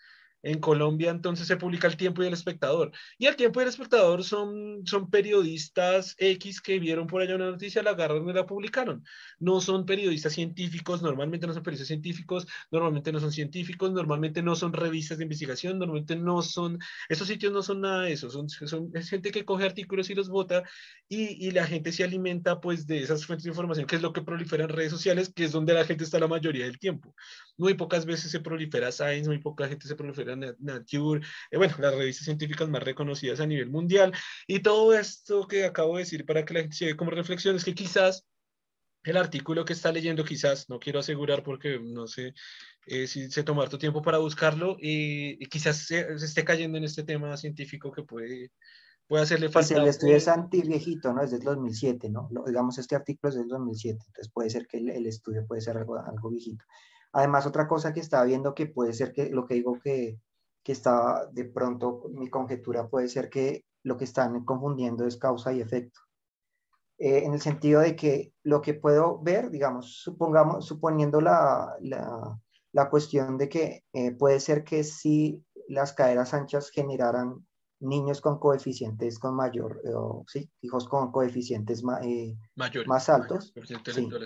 En 0.46 0.60
Colombia 0.60 1.10
entonces 1.10 1.48
se 1.48 1.56
publica 1.56 1.88
El 1.88 1.96
Tiempo 1.96 2.22
y 2.22 2.26
El 2.28 2.32
Espectador. 2.32 2.92
Y 3.18 3.26
El 3.26 3.34
Tiempo 3.34 3.58
y 3.58 3.64
El 3.64 3.68
Espectador 3.68 4.22
son, 4.22 4.86
son 4.86 5.10
periodistas 5.10 6.14
X 6.18 6.60
que 6.60 6.78
vieron 6.78 7.08
por 7.08 7.20
allá 7.20 7.34
una 7.34 7.50
noticia, 7.50 7.82
la 7.82 7.90
agarraron 7.90 8.28
y 8.30 8.32
la 8.32 8.46
publicaron. 8.46 9.04
No 9.40 9.60
son 9.60 9.84
periodistas 9.84 10.34
científicos, 10.34 11.02
normalmente 11.02 11.48
no 11.48 11.52
son 11.52 11.64
periodistas 11.64 11.88
científicos, 11.88 12.46
normalmente 12.70 13.10
no 13.10 13.18
son 13.18 13.32
científicos, 13.32 13.90
normalmente 13.90 14.40
no 14.40 14.54
son 14.54 14.72
revistas 14.72 15.18
de 15.18 15.24
investigación, 15.24 15.80
normalmente 15.80 16.14
no 16.14 16.40
son, 16.42 16.78
esos 17.08 17.26
sitios 17.26 17.52
no 17.52 17.62
son 17.64 17.80
nada 17.80 18.02
de 18.02 18.12
eso, 18.12 18.30
son, 18.30 18.48
son 18.48 18.92
es 18.94 19.10
gente 19.10 19.32
que 19.32 19.44
coge 19.44 19.64
artículos 19.64 20.10
y 20.10 20.14
los 20.14 20.28
vota 20.28 20.62
y, 21.08 21.44
y 21.44 21.50
la 21.50 21.66
gente 21.66 21.90
se 21.90 22.04
alimenta 22.04 22.60
pues 22.60 22.86
de 22.86 23.00
esas 23.00 23.26
fuentes 23.26 23.42
de 23.44 23.50
información, 23.50 23.86
que 23.86 23.96
es 23.96 24.02
lo 24.02 24.12
que 24.12 24.22
prolifera 24.22 24.62
en 24.62 24.70
redes 24.70 24.92
sociales, 24.92 25.32
que 25.34 25.44
es 25.44 25.50
donde 25.50 25.74
la 25.74 25.84
gente 25.84 26.04
está 26.04 26.20
la 26.20 26.28
mayoría 26.28 26.66
del 26.66 26.78
tiempo. 26.78 27.16
Muy 27.56 27.74
pocas 27.74 28.06
veces 28.06 28.30
se 28.30 28.38
prolifera 28.38 28.92
Science, 28.92 29.28
muy 29.28 29.38
poca 29.38 29.66
gente 29.66 29.88
se 29.88 29.96
prolifera 29.96 30.35
Nature, 30.36 31.26
eh, 31.50 31.56
bueno, 31.56 31.74
las 31.78 31.94
revistas 31.94 32.24
científicas 32.24 32.68
más 32.68 32.82
reconocidas 32.82 33.40
a 33.40 33.46
nivel 33.46 33.70
mundial. 33.70 34.12
Y 34.46 34.60
todo 34.60 34.94
esto 34.94 35.46
que 35.46 35.64
acabo 35.64 35.96
de 35.96 36.04
decir 36.04 36.24
para 36.24 36.44
que 36.44 36.54
la 36.54 36.60
gente 36.60 36.76
se 36.76 36.96
como 36.96 37.10
reflexión 37.10 37.56
es 37.56 37.64
que 37.64 37.74
quizás 37.74 38.26
el 39.06 39.16
artículo 39.16 39.64
que 39.64 39.72
está 39.72 39.92
leyendo, 39.92 40.24
quizás, 40.24 40.68
no 40.68 40.78
quiero 40.78 40.98
asegurar 40.98 41.42
porque 41.42 41.78
no 41.80 42.08
sé 42.08 42.34
eh, 42.86 43.06
si 43.06 43.30
se 43.30 43.44
tomar 43.44 43.68
tu 43.68 43.78
tiempo 43.78 44.02
para 44.02 44.18
buscarlo, 44.18 44.76
y, 44.80 45.38
quizás 45.46 45.86
se, 45.86 46.12
esté 46.14 46.44
cayendo 46.44 46.76
en 46.76 46.84
este 46.84 47.04
tema 47.04 47.36
científico 47.36 47.92
que 47.92 48.02
puede, 48.02 48.50
puede 49.06 49.22
hacerle 49.22 49.48
pues 49.48 49.68
falta. 49.68 49.82
el 49.82 49.88
estudio 49.88 50.16
es 50.16 50.26
antiviejito, 50.26 51.12
¿no? 51.12 51.22
Es 51.22 51.30
del 51.30 51.42
2007, 51.42 52.10
¿no? 52.10 52.28
digamos, 52.46 52.78
este 52.78 52.96
artículo 52.96 53.30
es 53.30 53.36
del 53.36 53.48
2007, 53.48 54.04
entonces 54.08 54.32
puede 54.32 54.50
ser 54.50 54.66
que 54.66 54.78
el, 54.78 54.90
el 54.90 55.06
estudio 55.06 55.46
puede 55.46 55.60
ser 55.60 55.76
algo, 55.76 55.96
algo 55.98 56.30
viejito. 56.30 56.64
Además, 57.16 57.46
otra 57.46 57.66
cosa 57.66 57.94
que 57.94 58.00
estaba 58.00 58.24
viendo 58.24 58.54
que 58.54 58.66
puede 58.66 58.92
ser 58.92 59.10
que 59.14 59.30
lo 59.30 59.46
que 59.46 59.54
digo 59.54 59.80
que, 59.82 60.20
que 60.62 60.72
está 60.72 61.24
de 61.32 61.46
pronto, 61.46 62.10
mi 62.10 62.28
conjetura 62.28 62.88
puede 62.88 63.08
ser 63.08 63.30
que 63.30 63.64
lo 63.84 63.96
que 63.96 64.04
están 64.04 64.44
confundiendo 64.44 65.06
es 65.06 65.16
causa 65.16 65.50
y 65.50 65.62
efecto. 65.62 65.98
Eh, 66.98 67.24
en 67.24 67.32
el 67.32 67.40
sentido 67.40 67.80
de 67.80 67.96
que 67.96 68.34
lo 68.42 68.60
que 68.60 68.74
puedo 68.74 69.18
ver, 69.22 69.48
digamos, 69.50 70.02
supongamos, 70.02 70.66
suponiendo 70.66 71.22
la, 71.22 71.74
la, 71.80 72.38
la 72.72 72.90
cuestión 72.90 73.38
de 73.38 73.48
que 73.48 73.84
eh, 73.94 74.12
puede 74.12 74.38
ser 74.38 74.62
que 74.62 74.84
si 74.84 75.42
las 75.68 75.94
caderas 75.94 76.34
anchas 76.34 76.68
generaran 76.68 77.46
niños 77.80 78.20
con 78.20 78.38
coeficientes 78.38 79.18
con 79.18 79.34
mayor, 79.34 79.80
eh, 79.84 79.90
sí, 80.26 80.50
hijos 80.60 80.86
con 80.86 81.10
coeficientes 81.12 81.82
más 81.82 83.08
altos. 83.08 83.54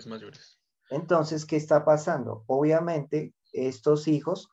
mayores. 0.09 0.60
Entonces, 0.91 1.47
¿qué 1.47 1.57
está 1.57 1.85
pasando? 1.85 2.45
Obviamente, 2.47 3.33
estos 3.53 4.09
hijos 4.09 4.49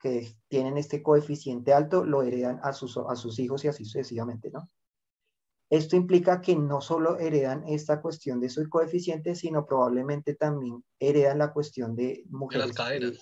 que 0.00 0.34
tienen 0.48 0.78
este 0.78 1.02
coeficiente 1.02 1.72
alto 1.72 2.04
lo 2.04 2.22
heredan 2.22 2.58
a 2.62 2.72
sus, 2.72 2.96
a 2.96 3.14
sus 3.14 3.38
hijos 3.38 3.64
y 3.64 3.68
así 3.68 3.84
sucesivamente, 3.84 4.50
¿no? 4.50 4.68
Esto 5.70 5.96
implica 5.96 6.42
que 6.42 6.54
no 6.54 6.82
solo 6.82 7.18
heredan 7.18 7.64
esta 7.66 8.02
cuestión 8.02 8.40
de 8.40 8.50
su 8.50 8.68
coeficiente, 8.68 9.34
sino 9.34 9.64
probablemente 9.64 10.34
también 10.34 10.84
heredan 10.98 11.38
la 11.38 11.52
cuestión 11.52 11.94
de 11.94 12.24
mujeres. 12.28 12.66
las 12.66 12.76
caderas. 12.76 13.12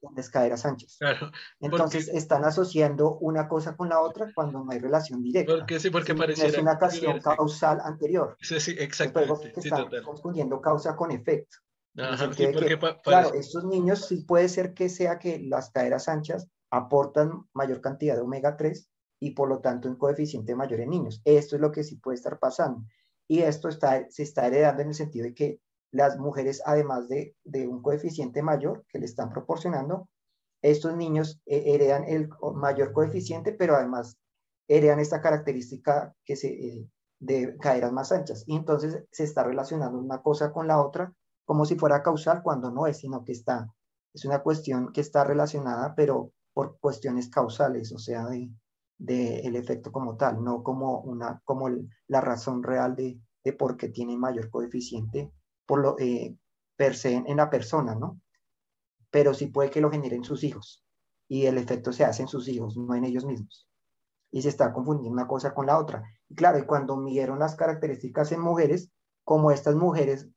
De, 0.00 0.22
caderas 0.32 0.66
anchas. 0.66 0.96
Claro, 0.98 1.30
Entonces 1.60 2.08
están 2.08 2.44
asociando 2.44 3.18
una 3.18 3.46
cosa 3.46 3.76
con 3.76 3.88
la 3.88 4.00
otra 4.00 4.32
cuando 4.34 4.64
no 4.64 4.72
hay 4.72 4.80
relación 4.80 5.22
directa. 5.22 5.52
Porque 5.54 5.78
sí, 5.78 5.90
porque. 5.90 6.12
Es 6.12 6.58
una 6.58 6.76
cuestión 6.76 7.20
causal 7.20 7.80
anterior. 7.84 8.36
Sí, 8.40 8.58
sí, 8.58 8.74
exactamente. 8.76 9.52
están 9.54 9.88
confundiendo 10.02 10.60
causa 10.60 10.96
con 10.96 11.12
efecto 11.12 11.58
claro, 13.02 13.34
estos 13.34 13.64
niños 13.64 14.06
sí 14.06 14.24
puede 14.26 14.48
ser 14.48 14.74
que 14.74 14.88
sea 14.88 15.18
que 15.18 15.38
las 15.40 15.70
caderas 15.70 16.08
anchas 16.08 16.48
aportan 16.70 17.44
mayor 17.52 17.80
cantidad 17.80 18.14
de 18.14 18.22
omega 18.22 18.56
3 18.56 18.88
y 19.20 19.32
por 19.32 19.48
lo 19.48 19.60
tanto 19.60 19.88
un 19.88 19.96
coeficiente 19.96 20.54
mayor 20.54 20.80
en 20.80 20.90
niños. 20.90 21.20
Esto 21.24 21.56
es 21.56 21.62
lo 21.62 21.70
que 21.70 21.84
sí 21.84 21.96
puede 21.96 22.16
estar 22.16 22.38
pasando. 22.38 22.84
Y 23.28 23.40
esto 23.40 23.68
está, 23.68 24.06
se 24.10 24.22
está 24.22 24.46
heredando 24.46 24.82
en 24.82 24.88
el 24.88 24.94
sentido 24.94 25.24
de 25.24 25.34
que 25.34 25.60
las 25.92 26.18
mujeres, 26.18 26.62
además 26.64 27.08
de, 27.08 27.36
de 27.44 27.68
un 27.68 27.82
coeficiente 27.82 28.42
mayor 28.42 28.84
que 28.88 28.98
le 28.98 29.04
están 29.04 29.30
proporcionando, 29.30 30.08
estos 30.62 30.96
niños 30.96 31.40
eh, 31.46 31.62
heredan 31.66 32.04
el 32.04 32.30
mayor 32.54 32.92
coeficiente, 32.92 33.52
pero 33.52 33.76
además 33.76 34.16
heredan 34.68 35.00
esta 35.00 35.20
característica 35.20 36.14
que 36.24 36.36
se, 36.36 36.48
eh, 36.48 36.88
de 37.18 37.56
caderas 37.58 37.92
más 37.92 38.12
anchas. 38.12 38.44
Y 38.46 38.56
entonces 38.56 39.04
se 39.10 39.24
está 39.24 39.44
relacionando 39.44 39.98
una 39.98 40.22
cosa 40.22 40.52
con 40.52 40.66
la 40.66 40.82
otra 40.82 41.12
como 41.52 41.66
si 41.66 41.76
fuera 41.76 42.02
causal 42.02 42.42
cuando 42.42 42.70
no 42.70 42.86
es, 42.86 42.96
sino 42.96 43.26
que 43.26 43.32
está, 43.32 43.70
es 44.14 44.24
una 44.24 44.42
cuestión 44.42 44.90
que 44.90 45.02
está 45.02 45.22
relacionada, 45.22 45.94
pero 45.94 46.32
por 46.54 46.78
cuestiones 46.78 47.28
causales, 47.28 47.92
o 47.92 47.98
sea, 47.98 48.24
de, 48.24 48.50
de 48.96 49.40
el 49.40 49.54
efecto 49.56 49.92
como 49.92 50.16
tal, 50.16 50.42
no 50.42 50.62
como, 50.62 51.02
una, 51.02 51.42
como 51.44 51.68
la 52.08 52.22
razón 52.22 52.62
real 52.62 52.96
de, 52.96 53.20
de 53.44 53.52
por 53.52 53.76
qué 53.76 53.90
tiene 53.90 54.16
mayor 54.16 54.48
coeficiente 54.48 55.30
por 55.66 55.82
lo, 55.82 55.98
eh, 55.98 56.38
per 56.74 56.96
se 56.96 57.16
en, 57.16 57.36
la 57.36 57.50
persona, 57.50 57.94
¿no? 57.94 58.18
Pero 59.10 59.34
sí 59.34 59.48
puede 59.48 59.68
que 59.68 59.82
lo 59.82 59.90
generen 59.90 60.24
sus 60.24 60.44
hijos 60.44 60.82
y 61.28 61.44
el 61.44 61.58
efecto 61.58 61.92
se 61.92 62.06
hace 62.06 62.22
en 62.22 62.28
sus 62.28 62.48
hijos, 62.48 62.78
no 62.78 62.94
en 62.94 63.04
ellos 63.04 63.26
mismos. 63.26 63.68
Y 64.30 64.40
se 64.40 64.48
está 64.48 64.72
confundiendo 64.72 65.12
una 65.12 65.28
cosa 65.28 65.52
con 65.52 65.66
la 65.66 65.78
otra. 65.78 66.02
Y 66.30 66.34
claro, 66.34 66.58
y 66.58 66.64
cuando 66.64 66.96
midieron 66.96 67.40
las 67.40 67.56
características 67.56 68.32
en 68.32 68.40
mujeres, 68.40 68.90
como 69.22 69.50
estas 69.50 69.74
mujeres 69.74 70.30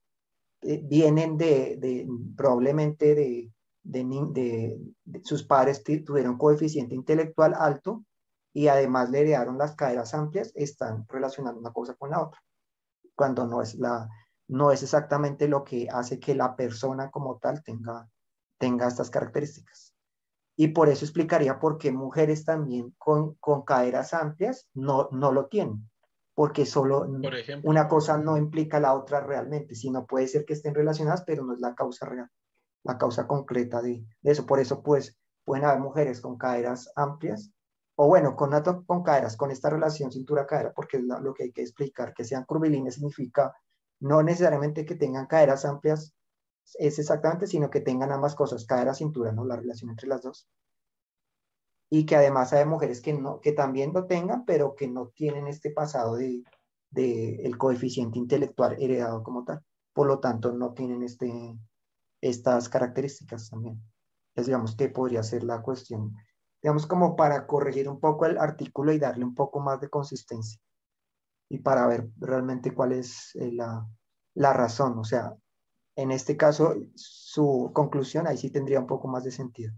eh, 0.68 0.82
vienen 0.84 1.38
de, 1.38 2.08
probablemente 2.36 3.14
de, 3.14 3.52
de, 3.84 4.80
sus 5.24 5.44
padres 5.44 5.84
tuvieron 5.84 6.40
coeficiente 6.40 6.96
intelectual 6.96 7.54
alto 7.54 8.04
y 8.52 8.68
además 8.68 9.12
le 9.12 9.22
heredaron 9.22 9.60
las 9.60 9.76
caderas 9.76 10.16
amplias, 10.16 10.52
están 10.56 11.06
relacionando 11.08 11.60
una 11.60 11.72
cosa 11.72 11.94
con 11.94 12.10
la 12.10 12.22
otra, 12.24 12.42
cuando 13.14 13.46
no 13.46 13.62
es, 13.62 13.76
la, 13.76 14.10
no 14.48 14.72
es 14.72 14.82
exactamente 14.82 15.48
lo 15.48 15.64
que 15.64 15.88
hace 15.92 16.20
que 16.20 16.34
la 16.34 16.56
persona 16.56 17.12
como 17.12 17.38
tal 17.38 17.64
tenga, 17.64 18.10
tenga 18.58 18.88
estas 18.88 19.12
características. 19.12 19.94
Y 20.58 20.70
por 20.70 20.90
eso 20.90 21.06
explicaría 21.06 21.60
por 21.60 21.78
qué 21.78 21.92
mujeres 21.92 22.44
también 22.44 22.96
con, 22.98 23.36
con 23.36 23.64
caderas 23.64 24.14
amplias 24.14 24.68
no, 24.74 25.10
no 25.12 25.32
lo 25.32 25.48
tienen 25.48 25.88
porque 26.36 26.66
solo 26.66 27.08
una 27.64 27.88
cosa 27.88 28.18
no 28.18 28.38
implica 28.38 28.80
la 28.82 28.94
otra 28.94 29.22
realmente, 29.22 29.74
sino 29.74 30.06
puede 30.06 30.28
ser 30.28 30.46
que 30.46 30.54
estén 30.54 30.76
relacionadas, 30.76 31.24
pero 31.26 31.46
no 31.46 31.54
es 31.54 31.62
la 31.62 31.74
causa 31.74 32.06
real, 32.06 32.30
la 32.84 32.98
causa 32.98 33.26
concreta 33.26 33.82
de, 33.82 34.06
eso. 34.22 34.46
Por 34.46 34.60
eso, 34.60 34.84
pues, 34.84 35.18
pueden 35.46 35.64
haber 35.64 35.80
mujeres 35.80 36.20
con 36.20 36.38
caderas 36.38 36.92
amplias, 36.98 37.52
o 37.96 38.08
bueno, 38.08 38.36
con, 38.36 38.52
con 38.86 39.02
caderas, 39.02 39.38
con 39.38 39.50
esta 39.50 39.70
relación 39.70 40.12
cintura-cadera, 40.12 40.74
porque 40.74 40.98
es 40.98 41.04
lo 41.04 41.34
que 41.34 41.44
hay 41.44 41.52
que 41.54 41.62
explicar, 41.62 42.14
que 42.14 42.26
sean 42.26 42.44
curvilíneas 42.44 42.96
significa 42.96 43.56
no 44.02 44.22
necesariamente 44.22 44.84
que 44.84 44.96
tengan 44.96 45.28
caderas 45.28 45.64
amplias, 45.64 46.14
es 46.78 47.00
exactamente, 47.00 47.48
sino 47.48 47.70
que 47.70 47.80
tengan 47.80 48.12
ambas 48.12 48.36
cosas, 48.36 48.66
cadera-cintura, 48.66 49.32
¿no? 49.32 49.46
La 49.46 49.56
relación 49.56 49.90
entre 49.90 50.10
las 50.10 50.22
dos 50.22 50.50
y 51.90 52.06
que 52.06 52.16
además 52.16 52.54
hay 52.54 52.66
mujeres 52.66 53.02
que, 53.02 53.14
no, 53.14 53.40
que 53.42 53.52
también 53.52 53.94
lo 53.94 54.06
tengan, 54.06 54.46
pero 54.46 54.76
que 54.76 54.88
no 54.88 55.08
tienen 55.10 55.48
este 55.48 55.72
pasado 55.72 56.16
de, 56.16 56.44
de 56.90 57.46
el 57.46 57.58
coeficiente 57.58 58.20
intelectual 58.20 58.76
heredado 58.82 59.24
como 59.24 59.44
tal. 59.44 59.64
Por 59.94 60.08
lo 60.08 60.20
tanto, 60.20 60.52
no 60.52 60.74
tienen 60.74 61.04
este, 61.04 61.58
estas 62.22 62.70
características 62.70 63.50
también. 63.50 63.82
Es, 64.36 64.48
digamos, 64.48 64.76
que 64.76 64.90
podría 64.90 65.24
ser 65.24 65.44
la 65.44 65.62
cuestión, 65.62 66.14
digamos, 66.62 66.88
como 66.88 67.16
para 67.16 67.48
corregir 67.48 67.88
un 67.88 68.00
poco 68.00 68.26
el 68.26 68.38
artículo 68.38 68.92
y 68.92 69.00
darle 69.00 69.24
un 69.24 69.36
poco 69.36 69.60
más 69.60 69.80
de 69.80 69.90
consistencia 69.90 70.60
y 71.48 71.60
para 71.60 71.88
ver 71.88 72.10
realmente 72.18 72.74
cuál 72.74 72.92
es 72.94 73.36
eh, 73.36 73.52
la, 73.54 73.88
la 74.34 74.52
razón. 74.54 74.98
O 74.98 75.04
sea, 75.04 75.34
en 75.96 76.12
este 76.12 76.36
caso, 76.36 76.76
su 76.96 77.72
conclusión 77.74 78.28
ahí 78.28 78.38
sí 78.38 78.50
tendría 78.50 78.80
un 78.80 78.88
poco 78.88 79.08
más 79.08 79.24
de 79.24 79.32
sentido 79.32 79.74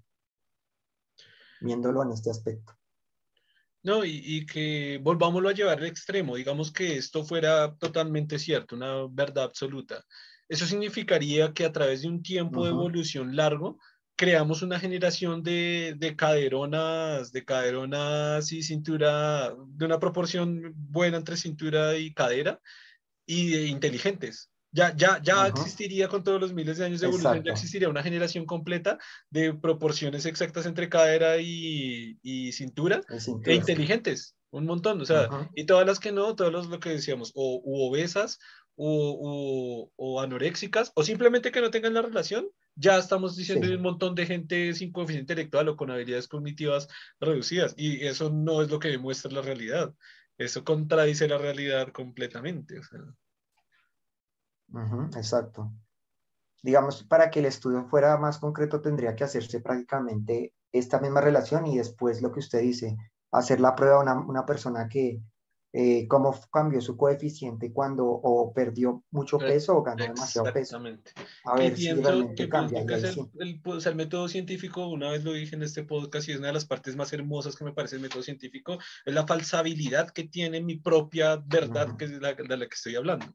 viéndolo 1.62 2.04
en 2.04 2.12
este 2.12 2.30
aspecto. 2.30 2.74
No, 3.84 4.04
y, 4.04 4.46
que 4.46 5.00
volvámoslo 5.02 5.48
a 5.50 5.54
llevar 5.54 5.78
al 5.78 5.86
extremo, 5.86 6.36
digamos 6.36 6.72
que 6.74 6.98
esto 6.98 7.24
fuera 7.24 7.74
totalmente 7.76 8.38
cierto, 8.38 8.76
una 8.76 9.08
verdad 9.10 9.46
absoluta. 9.46 10.04
Eso 10.50 10.66
significaría 10.66 11.54
que 11.54 11.66
a 11.66 11.72
través 11.72 12.02
de 12.02 12.10
un 12.10 12.22
tiempo 12.22 12.66
de 12.66 12.72
evolución 12.72 13.36
largo, 13.36 13.80
creamos 14.18 14.62
una 14.62 14.80
generación 14.80 15.42
de, 15.44 15.94
de, 15.98 16.16
caderonas, 16.16 17.32
de 17.32 17.46
caderonas 17.46 18.52
y 18.52 18.64
cintura, 18.64 19.56
de 19.68 19.86
una 19.86 20.00
proporción 20.00 20.74
buena 20.76 21.18
entre 21.18 21.38
cintura 21.38 21.96
y 21.98 22.14
cadera, 22.14 22.60
y 23.26 23.56
inteligentes. 23.68 24.50
Ya, 24.72 24.94
ya, 24.96 25.22
ya 25.24 25.48
existiría 25.48 26.08
con 26.08 26.24
todos 26.24 26.42
los 26.42 26.54
miles 26.54 26.78
de 26.78 26.86
años 26.86 27.00
de 27.00 27.08
evolución, 27.08 27.44
ya 27.44 27.54
existiría 27.54 27.90
una 27.90 28.04
generación 28.04 28.46
completa 28.46 28.98
de 29.30 29.54
proporciones 29.54 30.26
exactas 30.26 30.66
entre 30.66 30.90
cadera 30.90 31.38
y, 31.38 32.20
y 32.22 32.52
cintura, 32.52 33.02
e 33.46 33.56
inteligentes, 33.56 34.36
un 34.52 34.66
montón, 34.66 35.02
o 35.02 35.06
sea, 35.06 35.50
y 35.56 35.66
todas 35.66 35.88
las 35.88 36.00
que 36.00 36.12
no, 36.12 36.36
todas 36.36 36.52
los, 36.52 36.68
lo 36.68 36.80
que 36.80 36.90
decíamos, 36.90 37.32
o 37.34 37.62
obesas, 37.88 38.40
o, 38.76 39.90
o, 39.96 40.22
anoréxicas, 40.22 40.92
o 40.96 41.04
simplemente 41.04 41.52
que 41.52 41.62
no 41.62 41.72
tengan 41.72 41.94
la 41.94 42.02
relación, 42.02 42.48
ya 42.76 42.98
estamos 42.98 43.36
diciendo 43.36 43.68
un 43.74 43.82
montón 43.82 44.14
de 44.16 44.26
gente 44.26 44.74
sin 44.74 44.92
coeficiente 44.92 45.34
intelectual 45.34 45.70
o 45.70 45.78
con 45.78 45.90
habilidades 45.90 46.28
cognitivas 46.28 46.88
reducidas, 47.20 47.74
y 47.78 48.06
eso 48.06 48.30
no 48.30 48.62
es 48.62 48.70
lo 48.70 48.80
que 48.80 48.90
demuestra 48.90 49.32
la 49.32 49.42
realidad, 49.42 49.94
eso 50.38 50.64
contradice 50.64 51.28
la 51.28 51.38
realidad 51.38 51.92
completamente. 51.92 52.80
O 52.80 52.84
sea 52.84 53.00
exacto. 55.16 55.72
Digamos, 56.64 57.04
para 57.04 57.30
que 57.30 57.40
el 57.40 57.46
estudio 57.46 57.86
fuera 57.86 58.18
más 58.18 58.40
concreto, 58.40 58.82
tendría 58.82 59.16
que 59.16 59.24
hacerse 59.24 59.62
prácticamente 59.62 60.54
esta 60.72 61.00
misma 61.00 61.22
relación 61.22 61.66
y 61.68 61.78
después 61.78 62.22
lo 62.22 62.32
que 62.32 62.40
usted 62.40 62.62
dice, 62.62 62.98
hacer 63.32 63.60
la 63.60 63.76
prueba 63.76 63.98
a 63.98 64.02
una, 64.02 64.20
una 64.20 64.46
persona 64.46 64.88
que, 64.90 65.22
eh, 65.74 66.08
cómo 66.08 66.34
cambió 66.52 66.80
su 66.80 66.96
coeficiente 66.96 67.74
cuando 67.74 68.08
o 68.08 68.54
perdió 68.54 69.04
mucho 69.12 69.40
eh, 69.40 69.48
peso 69.48 69.78
o 69.78 69.84
ganó 69.84 70.06
demasiado 70.06 70.52
peso. 70.52 70.82
A 71.44 71.56
ver 71.56 71.78
si 71.78 71.92
realmente 71.92 72.48
cambia. 72.48 72.80
el, 72.82 73.62
pues, 73.62 73.86
el, 73.86 73.96
método 73.96 74.30
científico, 74.30 74.88
una 74.88 75.12
vez 75.12 75.24
lo 75.26 75.34
dije 75.34 75.56
en 75.56 75.64
este 75.64 75.84
podcast 75.84 76.28
y 76.28 76.32
es 76.32 76.40
una 76.40 76.48
de 76.48 76.54
las 76.54 76.66
partes 76.66 76.96
más 76.96 77.12
hermosas 77.12 77.56
que 77.56 77.66
me 77.66 77.74
parece 77.74 77.98
el 77.98 78.02
método 78.02 78.24
científico, 78.24 78.80
es 79.06 79.14
la 79.14 79.28
falsabilidad 79.28 80.10
que 80.10 80.24
tiene 80.24 80.62
mi 80.62 80.78
propia 80.78 81.36
verdad, 81.46 81.98
que 81.98 82.06
es 82.06 82.12
la, 82.12 82.34
de 82.34 82.58
la 82.58 82.66
que 82.66 82.76
estoy 82.76 82.96
hablando. 82.96 83.28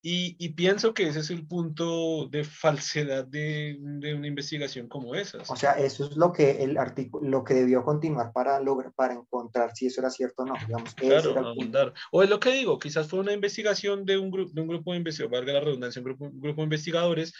Y, 0.00 0.50
pienso 0.50 0.94
que 0.94 1.08
ese 1.08 1.20
es 1.20 1.30
el 1.30 1.46
punto 1.46 2.28
de 2.28 2.44
falsedad 2.44 3.26
de, 3.26 3.76
una 3.80 4.26
investigación 4.26 4.88
como 4.88 5.16
esa. 5.16 5.38
O 5.48 5.56
sea, 5.56 5.72
eso 5.72 6.06
es 6.06 6.16
lo 6.16 6.32
que 6.32 6.62
el 6.62 6.78
artículo, 6.78 7.28
lo 7.28 7.42
que 7.42 7.54
debió 7.54 7.84
continuar 7.84 8.32
para 8.32 8.60
lograr, 8.60 8.92
para 8.94 9.14
encontrar 9.14 9.74
si 9.74 9.86
eso 9.86 10.00
era 10.00 10.10
cierto 10.10 10.44
o 10.44 10.46
no. 10.46 10.54
Digamos, 10.66 10.94
claro, 10.94 11.34
O 12.12 12.22
es 12.22 12.30
lo 12.30 12.38
que 12.38 12.52
digo, 12.52 12.78
quizás 12.78 13.08
fue 13.08 13.18
una 13.18 13.32
investigación 13.32 14.04
de 14.04 14.18
un, 14.18 14.30
grupo 14.30 14.52
de 14.54 14.60
un 14.60 14.68
grupo 14.68 14.92
de 14.92 14.98
investigadores, 14.98 15.40
valga 15.40 15.52
la 15.52 15.64
redundancia, 15.64 16.00
un 16.00 16.04
grupo, 16.04 16.24
un 16.26 16.40
grupo 16.40 16.60
de 16.60 16.64
investigadores 16.64 17.34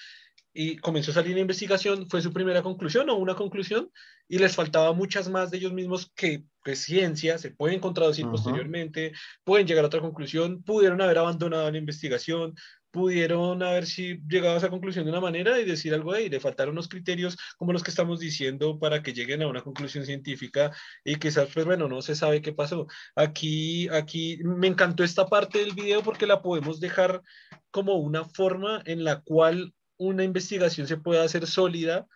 y 0.53 0.77
comenzó 0.77 1.11
a 1.11 1.15
salir 1.15 1.35
la 1.35 1.43
investigación, 1.43 2.09
fue 2.09 2.23
su 2.23 2.33
primera 2.33 2.63
conclusión 2.63 3.09
o 3.11 3.17
una 3.17 3.35
conclusión, 3.35 3.91
y 4.29 4.39
les 4.39 4.55
faltaba 4.55 4.93
muchas 4.93 5.29
más 5.29 5.51
de 5.51 5.59
ellos 5.59 5.73
mismos 5.73 6.11
que, 6.15 6.45
pues, 6.65 6.81
ciencia, 6.81 7.39
se 7.39 7.51
pueden 7.51 7.81
contradecir 7.81 8.27
posteriormente, 8.27 9.13
pueden 9.45 9.67
llegar 9.67 9.85
a 9.85 9.89
otra 9.89 10.01
conclusión, 10.01 10.63
pudieron 10.63 11.01
haber 11.01 11.19
abandonado 11.19 11.71
la 11.71 11.79
investigación, 11.79 12.55
pudieron 12.91 13.63
haber 13.63 13.87
si 13.87 14.21
llegado 14.29 14.55
a 14.55 14.59
esa 14.59 14.71
conclusión 14.71 15.05
de 15.05 15.11
una 15.11 15.21
manera 15.21 15.61
y 15.61 15.65
decir 15.65 15.93
algo 15.93 16.13
de 16.13 16.19
ahí, 16.19 16.29
le 16.29 16.41
faltaron 16.41 16.73
unos 16.73 16.89
criterios 16.89 17.37
como 17.57 17.73
los 17.73 17.83
que 17.83 17.91
estamos 17.91 18.19
diciendo 18.19 18.79
para 18.79 19.03
que 19.03 19.13
lleguen 19.13 19.43
a 19.43 19.49
una 19.49 19.63
conclusión 19.63 20.05
científica 20.05 20.73
y 21.05 21.17
quizás, 21.17 21.49
pues 21.53 21.67
bueno, 21.67 21.89
no 21.89 22.03
se 22.03 22.17
sabe 22.17 22.41
qué 22.41 22.53
pasó. 22.53 22.87
Aquí, 23.15 23.89
aquí 23.89 24.39
me 24.43 24.69
encantó 24.69 25.05
esta 25.05 25.27
parte 25.27 25.59
del 25.59 25.75
video 25.75 26.03
porque 26.03 26.27
la 26.27 26.43
podemos 26.43 26.81
dejar 26.81 27.23
como 27.71 27.97
una 27.97 28.25
forma 28.25 28.83
en 28.87 29.05
la 29.05 29.21
cual 29.21 29.75
una 29.99 30.25
investigación 30.25 30.87
se 30.87 30.97
pueda 30.97 31.25
hacer 31.25 31.47
sólida 31.47 32.07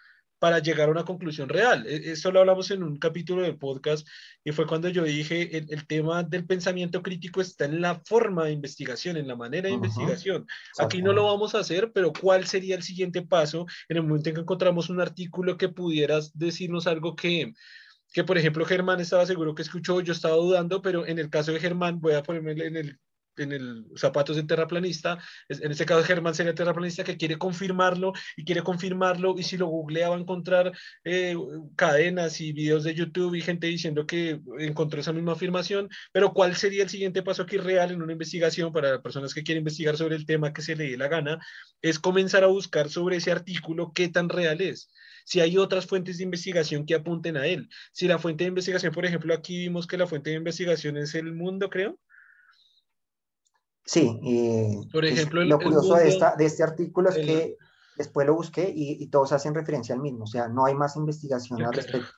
para 0.43 0.59
llegar 0.59 0.89
a 0.89 0.91
una 0.91 1.05
conclusión 1.05 1.49
real. 1.49 1.87
E, 1.87 2.11
eso 2.11 2.33
lo 2.33 2.41
hablamos 2.41 2.69
en 2.73 2.83
un 2.83 2.97
capítulo 2.99 3.43
del 3.43 3.59
podcast 3.59 4.05
y 4.43 4.51
fue 4.51 4.67
cuando 4.67 4.89
yo 4.89 5.05
dije, 5.05 5.57
el, 5.57 5.87
tema 5.87 6.25
del 6.25 6.45
pensamiento 6.47 7.01
crítico 7.01 7.41
está 7.41 7.65
en 7.67 7.81
la 7.81 8.03
forma 8.05 8.47
de 8.47 8.51
investigación, 8.51 9.17
en 9.17 9.29
la 9.29 9.37
manera 9.37 9.69
de 9.69 9.75
investigación. 9.75 10.45
Aquí 10.81 11.01
no 11.01 11.13
lo 11.13 11.27
vamos 11.27 11.55
a 11.55 11.61
hacer, 11.61 11.93
pero 11.93 12.13
¿cuál 12.13 12.45
sería 12.45 12.75
el 12.75 12.83
siguiente 12.83 13.23
paso 13.23 13.67
en 13.89 13.99
el 13.99 14.03
momento 14.03 14.31
en 14.31 14.35
que 14.35 14.41
encontramos 14.41 14.91
un 14.91 15.01
artículo 15.01 15.57
que 15.57 15.69
pudieras 15.69 16.37
decirnos 16.37 16.89
algo 16.89 17.15
que, 17.15 17.53
que 18.13 18.25
por 18.25 18.37
ejemplo, 18.37 18.65
Germán 18.65 19.01
estaba 19.01 19.25
seguro 19.27 19.55
que 19.55 19.63
escuchó, 19.63 20.01
yo 20.01 20.13
estaba 20.13 20.35
dudando, 20.35 20.83
pero 20.83 21.07
en 21.07 21.21
el 21.21 21.31
caso 21.31 21.53
de 21.53 21.61
Germán, 21.61 22.01
voy 22.01 22.15
a 22.15 22.25
ponerme 22.25 22.51
en 22.51 22.77
el 22.77 22.99
en 23.37 23.53
el 23.53 23.87
zapatos 23.97 24.37
de 24.37 24.43
terraplanista, 24.43 25.19
en 25.49 25.73
este 25.73 25.87
caso 25.87 26.05
Germán 26.05 26.35
sería 26.35 26.55
terraplanista 26.55 27.05
que 27.05 27.17
quiere 27.17 27.39
confirmarlo 27.39 28.13
y 28.37 28.45
quiere 28.45 28.63
confirmarlo 28.63 29.35
y 29.39 29.43
si 29.43 29.57
lo 29.57 29.67
googlea 29.67 30.11
va 30.11 30.17
a 30.17 30.21
encontrar 30.21 30.73
eh, 31.05 31.37
cadenas 31.77 32.41
y 32.41 32.53
videos 32.53 32.85
de 32.85 32.95
YouTube 32.95 33.35
y 33.35 33.41
gente 33.41 33.67
diciendo 33.67 34.07
que 34.07 34.41
encontró 34.59 35.01
esa 35.01 35.13
misma 35.13 35.33
afirmación, 35.33 35.89
pero 36.13 36.33
¿cuál 36.33 36.57
sería 36.57 36.83
el 36.83 36.91
siguiente 36.91 37.23
paso 37.23 37.43
aquí 37.43 37.57
real 37.57 37.91
en 37.91 38.03
una 38.03 38.13
investigación 38.13 38.73
para 38.73 39.01
personas 39.03 39.35
que 39.35 39.43
quieren 39.43 39.63
investigar 39.63 39.97
sobre 39.97 40.17
el 40.17 40.27
tema 40.27 40.53
que 40.53 40.63
se 40.63 40.77
le 40.77 40.91
dé 40.91 40.97
la 40.97 41.09
gana? 41.09 41.39
Es 41.81 41.99
comenzar 41.99 42.45
a 42.45 42.49
buscar 42.49 42.89
sobre 42.91 43.17
ese 43.17 43.33
artículo 43.33 43.93
qué 43.95 44.09
tan 44.09 44.29
real 44.29 44.61
es 44.61 44.91
si 45.25 45.41
hay 45.41 45.57
otras 45.57 45.87
fuentes 45.87 46.19
de 46.19 46.25
investigación 46.25 46.85
que 46.87 46.95
apunten 46.95 47.37
a 47.37 47.47
él. 47.47 47.69
Si 47.93 48.09
la 48.09 48.19
fuente 48.19 48.45
de 48.45 48.49
investigación, 48.49 48.93
por 48.93 49.07
ejemplo, 49.07 49.33
aquí 49.35 49.59
vimos 49.59 49.87
que 49.87 49.97
la 49.97 50.07
fuente 50.07 50.31
de 50.31 50.37
investigación 50.37 50.97
es 50.97 51.15
el 51.15 51.33
mundo, 51.33 51.71
creo. 51.71 51.99
Sí, 53.85 54.19
y 54.23 54.89
Por 54.91 55.05
ejemplo, 55.05 55.43
lo 55.45 55.59
curioso 55.59 55.95
de, 55.95 56.09
esta, 56.09 56.37
de 56.37 56.45
este 56.45 56.63
artículo 56.63 57.11
es 57.11 57.17
que 57.17 57.57
después 57.97 58.27
lo 58.27 58.35
busqué 58.35 58.73
y, 58.75 59.07
todos 59.09 59.33
hacen 59.33 59.55
referencia 59.55 59.95
al 59.95 60.01
mismo, 60.01 60.25
o 60.25 60.27
sea, 60.27 60.49
no 60.49 60.65
hay 60.65 60.75
más 60.75 60.97
investigación 60.97 61.63
al 61.63 61.73
respecto. 61.73 62.09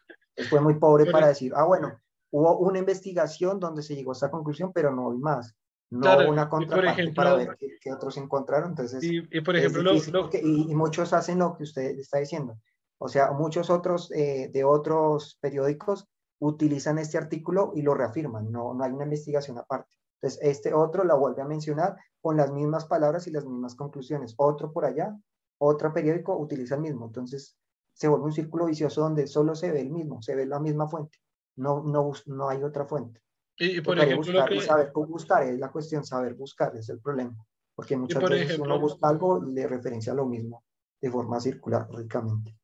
Fue 0.50 0.60
muy 0.60 0.74
pobre 0.78 1.10
para 1.10 1.28
decir, 1.28 1.52
ah, 1.54 1.64
bueno, 1.64 2.00
hubo 2.30 2.58
una 2.58 2.80
investigación 2.80 3.60
donde 3.60 3.82
se 3.82 3.94
llegó 3.94 4.10
a 4.10 4.14
esta 4.14 4.30
conclusión, 4.30 4.72
pero 4.72 4.94
no 4.94 5.12
hay 5.12 5.18
más. 5.18 5.54
No 5.90 6.16
hubo 6.16 6.30
una 6.30 6.48
contraparte 6.48 7.12
para 7.12 7.36
ver 7.36 7.56
qué, 7.58 7.92
otros 7.92 8.16
encontraron. 8.16 8.70
Entonces, 8.70 9.02
y, 9.02 9.40
por 9.40 9.56
ejemplo, 9.56 9.92
y, 10.32 10.74
muchos 10.74 11.12
hacen 11.12 11.38
lo 11.38 11.56
que 11.56 11.62
usted 11.62 11.96
está 11.98 12.18
diciendo. 12.18 12.58
O 12.98 13.08
sea, 13.08 13.30
muchos 13.32 13.70
otros 13.70 14.10
eh, 14.12 14.50
de 14.52 14.64
otros 14.64 15.38
periódicos 15.40 16.08
utilizan 16.40 16.98
este 16.98 17.18
artículo 17.18 17.72
y 17.74 17.82
lo 17.82 17.94
reafirman. 17.94 18.50
No, 18.50 18.74
no 18.74 18.82
hay 18.82 18.90
una 18.90 19.04
investigación 19.04 19.58
aparte. 19.58 19.94
Entonces, 20.24 20.40
este 20.42 20.72
otro 20.72 21.04
la 21.04 21.14
vuelve 21.14 21.42
a 21.42 21.44
mencionar 21.44 21.96
con 22.22 22.38
las 22.38 22.50
mismas 22.50 22.86
palabras 22.86 23.26
y 23.26 23.30
las 23.30 23.44
mismas 23.44 23.74
conclusiones. 23.74 24.32
Otro 24.38 24.72
por 24.72 24.86
allá, 24.86 25.14
otro 25.58 25.92
periódico 25.92 26.34
utiliza 26.38 26.76
el 26.76 26.80
mismo. 26.80 27.04
Entonces, 27.04 27.58
se 27.92 28.08
vuelve 28.08 28.24
un 28.24 28.32
círculo 28.32 28.64
vicioso 28.64 29.02
donde 29.02 29.26
solo 29.26 29.54
se 29.54 29.70
ve 29.70 29.82
el 29.82 29.90
mismo, 29.90 30.22
se 30.22 30.34
ve 30.34 30.46
la 30.46 30.58
misma 30.60 30.88
fuente. 30.88 31.18
No, 31.56 31.82
no, 31.82 32.10
no 32.24 32.48
hay 32.48 32.62
otra 32.62 32.86
fuente. 32.86 33.20
Y, 33.58 33.82
por 33.82 33.98
ejemplo, 33.98 34.32
buscar, 34.32 34.60
saber 34.62 34.92
cómo 34.92 35.08
buscar 35.08 35.42
es 35.42 35.58
la 35.58 35.70
cuestión, 35.70 36.06
saber 36.06 36.32
buscar 36.32 36.74
es 36.74 36.88
el 36.88 37.00
problema. 37.00 37.36
Porque 37.74 37.94
muchas 37.94 38.22
veces 38.22 38.58
uno 38.58 38.80
busca 38.80 39.06
algo 39.08 39.46
y 39.46 39.52
le 39.52 39.66
referencia 39.66 40.14
a 40.14 40.16
lo 40.16 40.24
mismo 40.24 40.64
de 41.02 41.10
forma 41.10 41.38
circular, 41.38 41.86
lógicamente. 41.90 42.56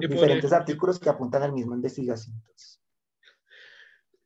diferentes 0.00 0.54
artículos 0.54 0.98
que 0.98 1.10
apuntan 1.10 1.42
al 1.42 1.52
mismo 1.52 1.74
investigación. 1.74 2.42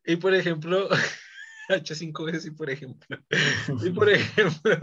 Y 0.05 0.17
por 0.17 0.33
ejemplo, 0.35 0.89
hecho 1.69 1.95
cinco 1.95 2.25
veces, 2.25 2.47
y 2.47 2.51
por 2.51 2.71
ejemplo. 2.71 3.19
Y 3.85 3.91
por 3.91 4.09
ejemplo, 4.09 4.77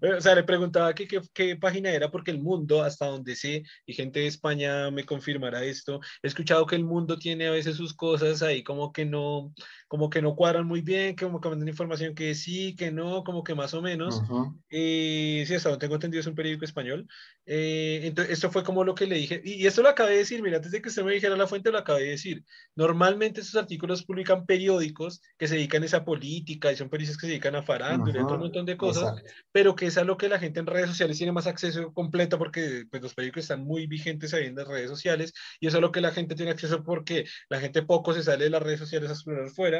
o 0.18 0.20
sea, 0.20 0.34
le 0.34 0.44
preguntaba 0.44 0.94
qué, 0.94 1.06
qué, 1.32 1.56
página 1.56 1.90
era, 1.90 2.10
porque 2.10 2.30
el 2.30 2.40
mundo, 2.40 2.82
hasta 2.82 3.06
donde 3.06 3.36
sé, 3.36 3.64
y 3.86 3.94
gente 3.94 4.20
de 4.20 4.26
España 4.26 4.90
me 4.90 5.04
confirmará 5.04 5.64
esto, 5.64 6.00
he 6.22 6.26
escuchado 6.26 6.66
que 6.66 6.76
el 6.76 6.84
mundo 6.84 7.18
tiene 7.18 7.48
a 7.48 7.52
veces 7.52 7.76
sus 7.76 7.94
cosas 7.94 8.42
ahí 8.42 8.62
como 8.62 8.92
que 8.92 9.04
no, 9.04 9.52
como 9.88 10.10
que 10.10 10.20
no 10.20 10.36
cuadran 10.36 10.66
muy 10.66 10.82
bien, 10.82 11.16
que 11.16 11.24
como 11.24 11.40
que 11.40 11.48
mandan 11.48 11.66
información 11.66 12.14
que 12.14 12.34
sí, 12.34 12.76
que 12.76 12.92
no, 12.92 13.24
como 13.24 13.42
que 13.42 13.54
más 13.54 13.72
o 13.72 13.80
menos. 13.80 14.22
y 14.70 15.42
sí, 15.46 15.54
hasta 15.54 15.70
donde 15.70 15.80
tengo 15.80 15.94
entendido 15.94 16.20
es 16.20 16.26
un 16.26 16.34
periódico 16.34 16.66
español. 16.66 17.08
Eh, 17.46 18.00
entonces, 18.04 18.34
esto 18.34 18.50
fue 18.50 18.62
como 18.62 18.84
lo 18.84 18.94
que 18.94 19.06
le 19.06 19.16
dije, 19.16 19.40
y, 19.42 19.66
esto 19.66 19.82
lo 19.82 19.88
acabé 19.88 20.12
de 20.12 20.18
decir, 20.18 20.42
mira, 20.42 20.58
antes 20.58 20.72
de 20.72 20.82
que 20.82 20.90
usted 20.90 21.02
me 21.02 21.14
dijera 21.14 21.34
la 21.36 21.46
fuente, 21.46 21.72
lo 21.72 21.78
acabé 21.78 22.02
de 22.02 22.10
decir. 22.10 22.44
Normalmente 22.76 23.40
estos 23.40 23.60
artículos 23.60 24.04
publican 24.04 24.44
periódicos 24.44 25.22
que 25.38 25.48
se 25.48 25.54
dedican 25.54 25.82
a 25.82 25.86
esa 25.86 26.04
política, 26.04 26.70
y 26.70 26.76
son 26.76 26.90
periodistas 26.90 27.16
que 27.16 27.26
se 27.26 27.32
dedican 27.32 27.56
a 27.56 27.62
farándula, 27.62 28.20
y 28.20 28.22
otro 28.22 28.38
montón 28.38 28.66
de 28.66 28.76
cosas, 28.76 29.22
pero 29.52 29.74
que 29.74 29.86
es 29.86 29.96
a 29.96 30.04
lo 30.04 30.18
que 30.18 30.28
la 30.28 30.38
gente 30.38 30.60
en 30.60 30.66
redes 30.66 30.90
sociales 30.90 31.16
tiene 31.16 31.32
más 31.32 31.46
acceso 31.46 31.94
completo, 31.94 32.36
porque 32.36 32.84
pues, 32.90 33.02
los 33.02 33.14
periódicos 33.14 33.44
están 33.44 33.64
muy 33.64 33.86
vigentes 33.86 34.34
ahí 34.34 34.44
en 34.44 34.56
las 34.56 34.68
redes 34.68 34.90
sociales, 34.90 35.32
y 35.58 35.66
eso 35.66 35.78
es 35.78 35.78
a 35.78 35.80
lo 35.80 35.92
que 35.92 36.02
la 36.02 36.10
gente 36.10 36.34
tiene 36.34 36.50
acceso 36.50 36.84
porque 36.84 37.24
la 37.48 37.58
gente 37.58 37.82
poco 37.82 38.12
se 38.12 38.22
sale 38.22 38.44
de 38.44 38.50
las 38.50 38.62
redes 38.62 38.80
sociales 38.80 39.08
a 39.08 39.14
explorar 39.14 39.48
fuera 39.48 39.77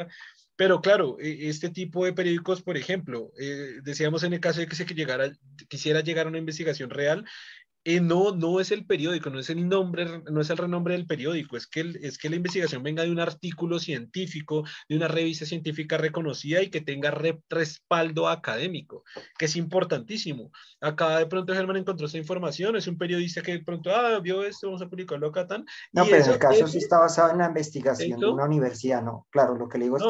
pero 0.55 0.81
claro, 0.81 1.17
e, 1.19 1.47
este 1.47 1.69
tipo 1.69 2.05
de 2.05 2.13
periódicos, 2.13 2.61
por 2.61 2.75
ejemplo, 2.75 3.31
eh, 3.39 3.79
decíamos 3.81 4.23
en 4.23 4.33
el 4.33 4.39
caso 4.39 4.59
de 4.59 4.67
que 4.67 4.75
se 4.75 4.85
llegara, 4.85 5.31
quisiera 5.69 6.01
llegar 6.01 6.25
a 6.25 6.29
una 6.29 6.37
investigación 6.37 6.89
real, 6.89 7.25
eh, 7.85 8.01
no, 8.01 8.35
no 8.35 8.59
es 8.59 8.71
el 8.71 8.85
periódico, 8.85 9.29
no 9.29 9.39
es 9.39 9.49
el 9.49 9.67
nombre, 9.67 10.21
no 10.29 10.41
es 10.41 10.49
el 10.49 10.57
renombre 10.57 10.95
del 10.95 11.07
periódico, 11.07 11.55
es 11.55 11.65
que, 11.65 11.93
es 12.01 12.17
que 12.17 12.29
la 12.29 12.35
investigación 12.35 12.83
venga 12.83 13.03
de 13.03 13.11
un 13.11 13.19
artículo 13.19 13.79
científico, 13.79 14.65
de 14.87 14.97
una 14.97 15.07
revista 15.07 15.45
científica 15.45 15.97
reconocida 15.97 16.61
y 16.61 16.69
que 16.69 16.81
tenga 16.81 17.11
respaldo 17.49 18.27
académico, 18.27 19.03
que 19.37 19.45
es 19.45 19.55
importantísimo. 19.55 20.51
Acá 20.81 21.19
de 21.19 21.25
pronto 21.27 21.53
Germán 21.53 21.77
encontró 21.77 22.07
esa 22.07 22.17
información, 22.17 22.75
es 22.75 22.87
un 22.87 22.97
periodista 22.97 23.41
que 23.41 23.53
de 23.53 23.63
pronto, 23.63 23.95
ah, 23.95 24.19
vio 24.19 24.43
esto, 24.43 24.67
vamos 24.67 24.81
a 24.81 24.89
publicarlo 24.89 25.27
acá 25.27 25.47
tan. 25.47 25.65
No, 25.93 26.05
pero 26.05 26.23
en 26.23 26.31
el 26.31 26.39
caso 26.39 26.67
sí 26.67 26.79
está 26.79 26.99
basado 26.99 27.31
en 27.31 27.37
la 27.39 27.47
investigación 27.47 28.19
de 28.19 28.27
una 28.27 28.45
universidad, 28.45 29.01
¿no? 29.01 29.27
Claro, 29.29 29.55
lo 29.55 29.69
que 29.69 29.77
le 29.77 29.85
digo 29.85 29.97
es 29.97 30.03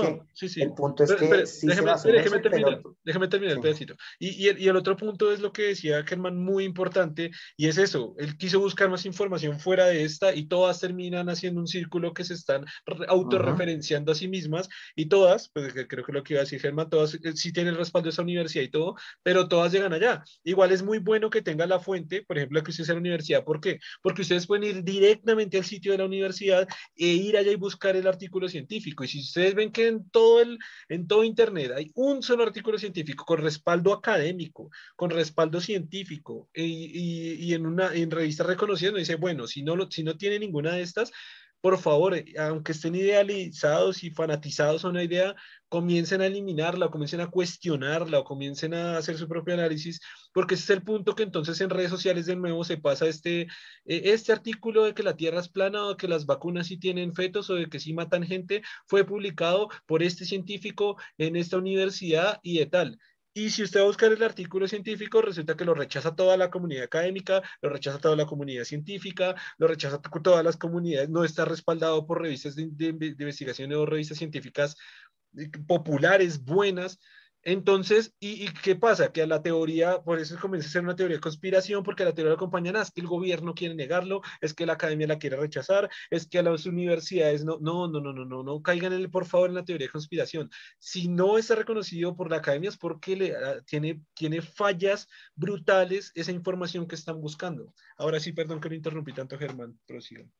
que 0.54 0.62
el 0.62 0.74
punto 0.74 1.04
es 1.04 1.14
que 1.14 1.28
déjeme, 1.68 2.40
terminar, 2.40 2.82
déjeme 3.04 3.28
terminar 3.28 3.56
el 3.56 3.62
pedacito. 3.62 3.96
Y, 4.18 4.30
y, 4.30 4.48
el, 4.48 4.60
y 4.60 4.68
el 4.68 4.76
otro 4.76 4.96
punto 4.96 5.32
es 5.32 5.40
lo 5.40 5.52
que 5.52 5.64
decía 5.64 6.04
Germán, 6.04 6.38
muy 6.38 6.64
importante, 6.64 7.32
y 7.60 7.68
es 7.68 7.78
eso, 7.78 8.16
él 8.18 8.38
quiso 8.38 8.62
buscar 8.62 8.90
más 8.90 9.06
información 9.06 9.60
fuera 9.60 9.88
de 9.88 10.06
esta 10.06 10.34
y 10.34 10.46
todas 10.46 10.80
terminan 10.80 11.28
haciendo 11.28 11.60
un 11.60 11.68
círculo 11.68 12.14
que 12.14 12.24
se 12.24 12.34
están 12.34 12.64
autorreferenciando 13.10 14.14
a 14.14 14.16
sí 14.16 14.30
mismas 14.30 14.70
y 14.96 15.08
todas, 15.08 15.50
pues 15.50 15.74
creo 15.90 16.06
que 16.06 16.14
lo 16.14 16.24
que 16.24 16.36
iba 16.36 16.40
a 16.40 16.46
decir 16.46 16.62
Germán, 16.62 16.90
todas 16.90 17.16
eh, 17.16 17.34
sí 17.36 17.52
tienen 17.52 17.74
el 17.74 17.78
respaldo 17.78 18.06
de 18.06 18.12
esa 18.12 18.22
universidad 18.22 18.64
y 18.64 18.70
todo, 18.70 18.96
pero 19.24 19.50
todas 19.50 19.74
llegan 19.74 19.92
allá. 19.92 20.24
Igual 20.46 20.72
es 20.72 20.84
muy 20.84 21.00
bueno 21.00 21.30
que 21.30 21.42
tenga 21.42 21.68
la 21.68 21.82
fuente, 21.82 22.24
por 22.26 22.38
ejemplo, 22.38 22.64
que 22.64 22.72
usted 22.72 22.86
sea 22.86 22.96
la 22.96 23.02
universidad, 23.02 23.44
¿por 23.44 23.60
qué? 23.60 23.78
Porque 24.02 24.22
ustedes 24.22 24.48
pueden 24.48 24.64
ir 24.64 24.82
directamente 24.86 25.58
al 25.58 25.66
sitio 25.66 25.92
de 25.92 25.98
la 25.98 26.06
universidad 26.06 26.66
e 26.96 27.08
ir 27.08 27.36
allá 27.36 27.52
y 27.52 27.58
buscar 27.58 27.98
el 27.98 28.08
artículo 28.08 28.48
científico. 28.48 29.04
Y 29.04 29.10
si 29.10 29.20
ustedes 29.20 29.54
ven 29.54 29.74
que 29.74 29.90
en 29.90 30.10
todo, 30.12 30.40
el, 30.40 30.60
en 30.88 31.08
todo 31.08 31.26
Internet 31.26 31.74
hay 31.76 31.92
un 31.96 32.24
solo 32.24 32.44
artículo 32.44 32.78
científico 32.78 33.26
con 33.26 33.42
respaldo 33.42 33.92
académico, 33.92 34.70
con 34.96 35.10
respaldo 35.10 35.60
científico 35.60 36.48
y, 36.54 37.44
y 37.44 37.49
y 37.49 37.49
en 37.54 37.66
una 37.66 37.94
en 37.94 38.12
revista 38.12 38.44
reconocida 38.44 38.92
dice, 38.92 39.16
bueno, 39.16 39.48
si 39.48 39.64
no, 39.64 39.90
si 39.90 40.04
no 40.04 40.18
tiene 40.18 40.40
ninguna 40.40 40.74
de 40.74 40.82
estas, 40.82 41.12
por 41.62 41.78
favor, 41.78 42.16
eh, 42.16 42.34
aunque 42.40 42.72
estén 42.72 42.96
idealizados 42.96 44.04
y 44.04 44.12
fanatizados 44.12 44.86
a 44.86 44.90
una 44.90 45.04
idea, 45.04 45.36
comiencen 45.68 46.22
a 46.22 46.26
eliminarla, 46.28 46.86
o 46.88 46.92
comiencen 46.92 47.22
a 47.22 47.30
cuestionarla, 47.30 48.20
o 48.20 48.24
comiencen 48.24 48.74
a 48.74 48.98
hacer 48.98 49.18
su 49.18 49.28
propio 49.28 49.54
análisis, 49.54 50.00
porque 50.34 50.56
ese 50.56 50.64
es 50.64 50.70
el 50.72 50.84
punto 50.84 51.16
que 51.16 51.24
entonces 51.24 51.60
en 51.62 51.70
redes 51.70 51.90
sociales 51.92 52.26
de 52.26 52.36
nuevo 52.36 52.64
se 52.64 52.78
pasa 52.78 53.08
este, 53.08 53.42
eh, 53.42 53.48
este 53.86 54.32
artículo 54.32 54.86
de 54.86 54.94
que 54.94 55.04
la 55.04 55.16
Tierra 55.18 55.42
es 55.42 55.50
plana, 55.50 55.86
o 55.88 55.98
que 55.98 56.08
las 56.08 56.26
vacunas 56.26 56.68
sí 56.68 56.78
tienen 56.78 57.14
fetos, 57.14 57.50
o 57.50 57.56
de 57.56 57.68
que 57.70 57.80
sí 57.80 57.94
matan 57.94 58.24
gente, 58.24 58.62
fue 58.88 59.06
publicado 59.06 59.70
por 59.86 60.02
este 60.02 60.26
científico 60.26 60.98
en 61.18 61.36
esta 61.36 61.58
universidad 61.58 62.40
y 62.42 62.60
de 62.60 62.66
tal. 62.68 63.00
Y 63.34 63.52
si 63.52 63.64
usted 63.64 63.80
va 63.80 63.84
a 63.84 63.88
buscar 63.88 64.12
el 64.12 64.24
artículo 64.24 64.68
científico, 64.68 65.22
resulta 65.22 65.56
que 65.56 65.66
lo 65.66 65.74
rechaza 65.74 66.16
toda 66.16 66.36
la 66.36 66.50
comunidad 66.50 66.84
académica, 66.84 67.42
lo 67.62 67.70
rechaza 67.70 68.00
toda 68.00 68.16
la 68.16 68.26
comunidad 68.26 68.64
científica, 68.64 69.36
lo 69.58 69.68
rechaza 69.68 70.02
todas 70.02 70.44
las 70.44 70.58
comunidades, 70.58 71.10
no 71.10 71.24
está 71.24 71.46
respaldado 71.46 72.06
por 72.08 72.22
revistas 72.22 72.56
de, 72.56 72.68
de 72.70 73.16
investigación 73.20 73.72
o 73.74 73.86
revistas 73.86 74.18
científicas 74.18 74.76
eh, 75.38 75.50
populares, 75.68 76.44
buenas. 76.44 77.00
Entonces, 77.44 78.14
¿y, 78.20 78.52
qué 78.64 78.76
pasa? 78.76 79.12
Que 79.12 79.22
a 79.22 79.28
la 79.28 79.42
teoría, 79.42 80.02
por 80.04 80.20
eso 80.20 80.38
comienza 80.40 80.68
a 80.68 80.72
ser 80.72 80.84
una 80.84 80.96
teoría 80.96 81.18
de 81.18 81.22
conspiración, 81.22 81.84
porque 81.84 82.04
la 82.04 82.14
teoría 82.14 82.34
acompaña 82.34 82.82
es 82.82 82.92
que 82.92 83.02
el 83.02 83.08
gobierno 83.08 83.54
quiere 83.54 83.76
negarlo, 83.76 84.22
es 84.42 84.54
que 84.54 84.66
la 84.66 84.74
academia 84.74 85.08
la 85.08 85.20
quiere 85.20 85.38
rechazar, 85.38 85.90
es 86.10 86.28
que 86.28 86.40
a 86.40 86.44
las 86.44 86.66
universidades 86.66 87.46
no, 87.46 87.58
no, 87.62 87.88
no, 87.88 88.02
no, 88.02 88.14
no, 88.14 88.26
no, 88.26 88.44
no 88.44 88.62
caigan 88.62 88.94
el, 88.94 89.10
por 89.10 89.26
favor 89.26 89.50
en 89.50 89.56
la 89.56 89.66
teoría 89.66 89.88
de 89.88 89.92
conspiración. 89.92 90.50
Si 90.80 91.08
no 91.08 91.38
está 91.38 91.56
reconocido 91.56 92.16
por 92.16 92.30
la 92.30 92.38
academia 92.38 92.70
es 92.70 92.78
porque 92.78 93.16
le, 93.16 93.36
ah, 93.36 93.62
tiene, 93.66 94.04
tiene 94.14 94.42
fallas 94.42 95.08
brutales 95.36 96.12
esa 96.16 96.32
información 96.32 96.88
que 96.88 96.96
están 96.96 97.22
buscando. 97.22 97.74
Ahora 97.98 98.20
sí, 98.20 98.34
perdón 98.34 98.60
que 98.60 98.70
lo 98.70 98.76
interrumpí 98.76 99.14
tanto, 99.14 99.38
Germán, 99.38 99.80
prosigan. 99.88 100.32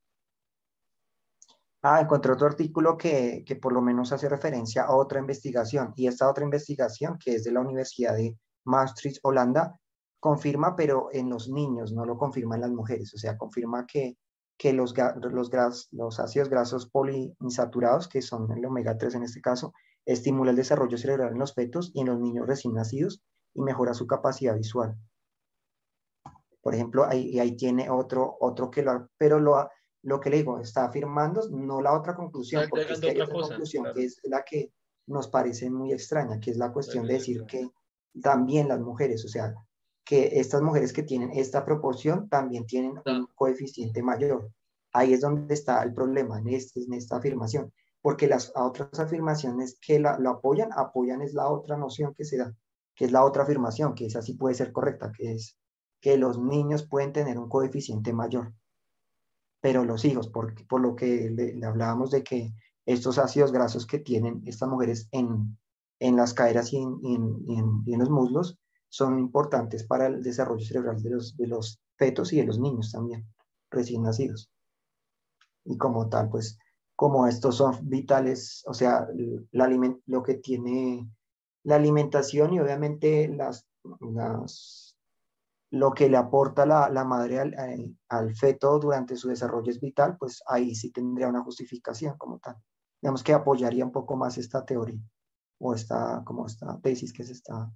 Ah, 1.82 2.02
encontré 2.02 2.34
otro 2.34 2.48
artículo 2.48 2.98
que, 2.98 3.44
que, 3.46 3.56
por 3.56 3.72
lo 3.72 3.82
menos 3.82 4.12
hace 4.12 4.28
referencia 4.28 4.84
a 4.84 4.96
otra 4.96 5.20
investigación 5.20 5.94
y 5.96 6.08
esta 6.08 6.30
otra 6.30 6.44
investigación 6.44 7.18
que 7.18 7.36
es 7.36 7.44
de 7.46 7.54
la 7.54 7.62
Universidad 7.62 8.16
de 8.16 8.38
Maastricht, 8.66 9.20
Holanda, 9.24 9.80
confirma, 10.20 10.76
pero 10.76 11.08
en 11.12 11.30
los 11.30 11.50
niños, 11.50 11.94
no 11.94 12.06
lo 12.06 12.18
confirma 12.18 12.56
en 12.56 12.62
las 12.62 12.72
mujeres, 12.72 13.14
o 13.14 13.18
sea, 13.18 13.38
confirma 13.38 13.86
que, 13.86 14.18
que 14.58 14.74
los, 14.74 14.94
los, 15.32 15.50
gras, 15.50 15.88
los 15.92 16.20
ácidos 16.20 16.50
grasos 16.50 16.90
poliinsaturados, 16.90 18.10
que 18.10 18.22
son 18.22 18.52
el 18.52 18.66
omega 18.66 18.98
3 18.98 19.16
en 19.16 19.24
este 19.24 19.40
caso, 19.40 19.74
estimula 20.06 20.52
el 20.52 20.58
desarrollo 20.58 20.98
cerebral 20.98 21.32
en 21.32 21.40
los 21.40 21.54
fetos 21.54 21.92
y 21.94 22.02
en 22.02 22.08
los 22.08 22.20
niños 22.20 22.46
recién 22.46 22.74
nacidos 22.74 23.24
y 23.54 23.62
mejora 23.62 23.94
su 23.94 24.06
capacidad 24.06 24.56
visual. 24.56 24.98
Por 26.62 26.76
ejemplo, 26.76 27.06
ahí, 27.06 27.40
ahí 27.40 27.56
tiene 27.56 27.90
otro, 27.90 28.36
otro 28.42 28.70
que 28.70 28.82
lo, 28.84 29.08
pero 29.18 29.40
lo, 29.40 29.70
lo 30.04 30.20
que 30.20 30.30
le 30.30 30.38
digo, 30.38 30.60
está 30.60 30.86
afirmando 30.86 31.42
no 31.50 31.82
la 31.82 31.94
otra 31.94 32.16
conclusión, 32.16 32.66
porque 32.70 32.94
es 32.94 33.00
que 33.00 33.10
hay 33.10 33.22
otra 33.22 33.34
conclusión 33.34 33.88
que 33.94 34.06
es 34.06 34.20
la 34.24 34.44
que 34.44 34.72
nos 35.08 35.28
parece 35.28 35.70
muy 35.70 35.92
extraña, 35.92 36.40
que 36.40 36.52
es 36.52 36.58
la 36.58 36.72
cuestión 36.72 37.06
de 37.06 37.14
decir 37.14 37.44
que 37.46 37.70
también 38.22 38.68
las 38.68 38.80
mujeres, 38.80 39.26
o 39.26 39.28
sea, 39.28 39.54
que 40.06 40.40
estas 40.40 40.62
mujeres 40.62 40.94
que 40.94 41.04
tienen 41.04 41.32
esta 41.32 41.66
proporción 41.66 42.30
también 42.30 42.66
tienen 42.66 43.00
un 43.06 43.28
coeficiente 43.36 44.02
mayor. 44.02 44.52
Ahí 44.94 45.14
es 45.14 45.22
donde 45.22 45.54
está 45.54 45.84
el 45.84 45.94
problema 45.94 46.40
en, 46.40 46.50
este, 46.50 46.84
en 46.84 46.94
esta 46.94 47.18
afirmación, 47.18 47.72
porque 48.02 48.28
las 48.28 48.52
otras 48.56 49.00
afirmaciones 49.00 49.78
que 49.80 50.00
la, 50.00 50.18
lo 50.18 50.32
apoyan, 50.32 50.70
apoyan 50.76 51.22
es 51.22 51.34
la 51.34 51.48
otra 51.50 51.78
noción 51.78 52.14
que 52.16 52.24
se 52.24 52.38
da, 52.38 52.56
que 52.96 53.06
es 53.06 53.12
la 53.12 53.24
otra 53.24 53.44
afirmación, 53.44 53.94
que 53.94 54.06
esa 54.06 54.22
sí 54.22 54.34
puede 54.34 54.56
ser 54.56 54.72
correcta, 54.72 55.12
que 55.16 55.34
es 55.34 55.58
que 56.02 56.18
los 56.18 56.40
niños 56.40 56.88
pueden 56.88 57.12
tener 57.12 57.38
un 57.38 57.50
coeficiente 57.50 58.14
mayor 58.14 58.54
pero 59.62 59.84
los 59.84 60.06
hijos, 60.06 60.30
por, 60.30 60.56
por 60.68 60.82
lo 60.82 60.96
que 60.96 61.30
le, 61.30 61.66
hablábamos 61.66 62.12
de 62.12 62.24
que 62.24 62.54
estos 62.86 63.18
ácidos 63.18 63.52
grasos 63.52 63.86
que 63.86 64.00
tienen 64.00 64.42
estas 64.46 64.70
mujeres 64.70 65.08
en, 65.12 65.58
en 66.00 66.16
las 66.16 66.34
caderas 66.34 66.74
y 66.74 66.78
en, 66.78 67.00
en, 67.04 67.84
en, 67.86 68.00
los 68.00 68.10
muslos 68.10 68.58
son 68.90 69.20
importantes 69.20 69.84
para 69.84 70.08
el 70.08 70.24
desarrollo 70.24 70.66
cerebral 70.66 71.02
de 71.02 71.12
los, 71.12 71.38
de 71.38 71.48
los 71.48 71.80
fetos 71.98 72.34
y 72.34 72.38
de 72.38 72.46
los 72.46 72.60
niños 72.60 72.92
también, 72.92 73.28
recién 73.70 74.04
nacidos. 74.04 74.50
Y 75.66 75.78
como 75.78 76.10
tal, 76.10 76.30
pues, 76.30 76.58
como 76.96 77.28
estos 77.28 77.58
son 77.58 77.78
vitales, 77.88 78.64
o 78.66 78.74
sea, 78.74 79.08
la 79.52 79.96
lo 80.06 80.24
que 80.24 80.36
tiene 80.36 81.08
la 81.64 81.76
alimentación 81.76 82.54
y 82.54 82.60
obviamente 82.60 83.28
las, 83.28 83.68
las 84.00 84.89
lo 85.72 85.92
que 85.92 86.10
le 86.10 86.18
aporta 86.18 86.66
la, 86.66 86.90
la 86.90 87.04
madre 87.04 87.40
al, 87.40 87.98
al, 88.10 88.36
feto 88.36 88.80
durante 88.80 89.16
su 89.16 89.28
desarrollo 89.28 89.72
es 89.72 89.80
vital, 89.80 90.18
pues 90.18 90.42
ahí 90.48 90.74
sí 90.74 90.92
tendría 90.92 91.28
una 91.28 91.44
justificación 91.44 92.18
como 92.18 92.40
tal. 92.40 92.56
Digamos 93.02 93.24
que 93.24 93.34
apoyaría 93.34 93.86
un 93.86 93.92
poco 93.92 94.16
más 94.18 94.38
esta 94.38 94.66
teoría 94.66 95.00
o 95.60 95.74
esta, 95.74 96.24
como 96.26 96.48
esta 96.48 96.80
tesis 96.82 97.14
que 97.14 97.24
se 97.24 97.34
está, 97.34 97.72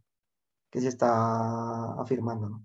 que 0.71 0.81
se 0.81 0.87
está 0.87 1.93
afirmando. 2.01 2.61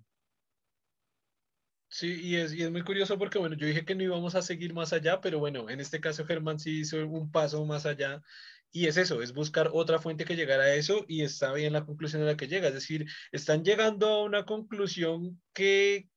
Sí, 1.90 2.20
y 2.20 2.36
es, 2.36 2.52
y 2.52 2.62
es 2.62 2.70
muy 2.70 2.82
curioso 2.82 3.18
porque, 3.18 3.38
bueno, 3.38 3.56
yo 3.56 3.66
dije 3.66 3.84
que 3.84 3.94
no 3.94 4.02
íbamos 4.02 4.34
a 4.34 4.42
seguir 4.42 4.74
más 4.74 4.92
allá, 4.92 5.20
pero 5.20 5.38
bueno, 5.38 5.70
en 5.70 5.80
este 5.80 6.00
caso 6.00 6.24
Germán 6.26 6.58
sí 6.58 6.80
hizo 6.80 7.06
un 7.06 7.30
paso 7.30 7.64
más 7.64 7.86
allá 7.86 8.22
y 8.70 8.86
es 8.86 8.96
eso, 8.96 9.22
es 9.22 9.32
buscar 9.32 9.70
otra 9.72 9.98
fuente 9.98 10.24
que 10.24 10.36
llegara 10.36 10.64
a 10.64 10.74
eso 10.74 11.04
y 11.08 11.22
está 11.22 11.52
bien 11.52 11.72
la 11.72 11.86
conclusión 11.86 12.22
a 12.22 12.26
la 12.26 12.36
que 12.36 12.48
llega. 12.48 12.68
Es 12.68 12.74
decir, 12.74 13.06
están 13.32 13.64
llegando 13.64 14.08
a 14.08 14.24
una 14.24 14.44
conclusión 14.44 15.40
que 15.52 16.08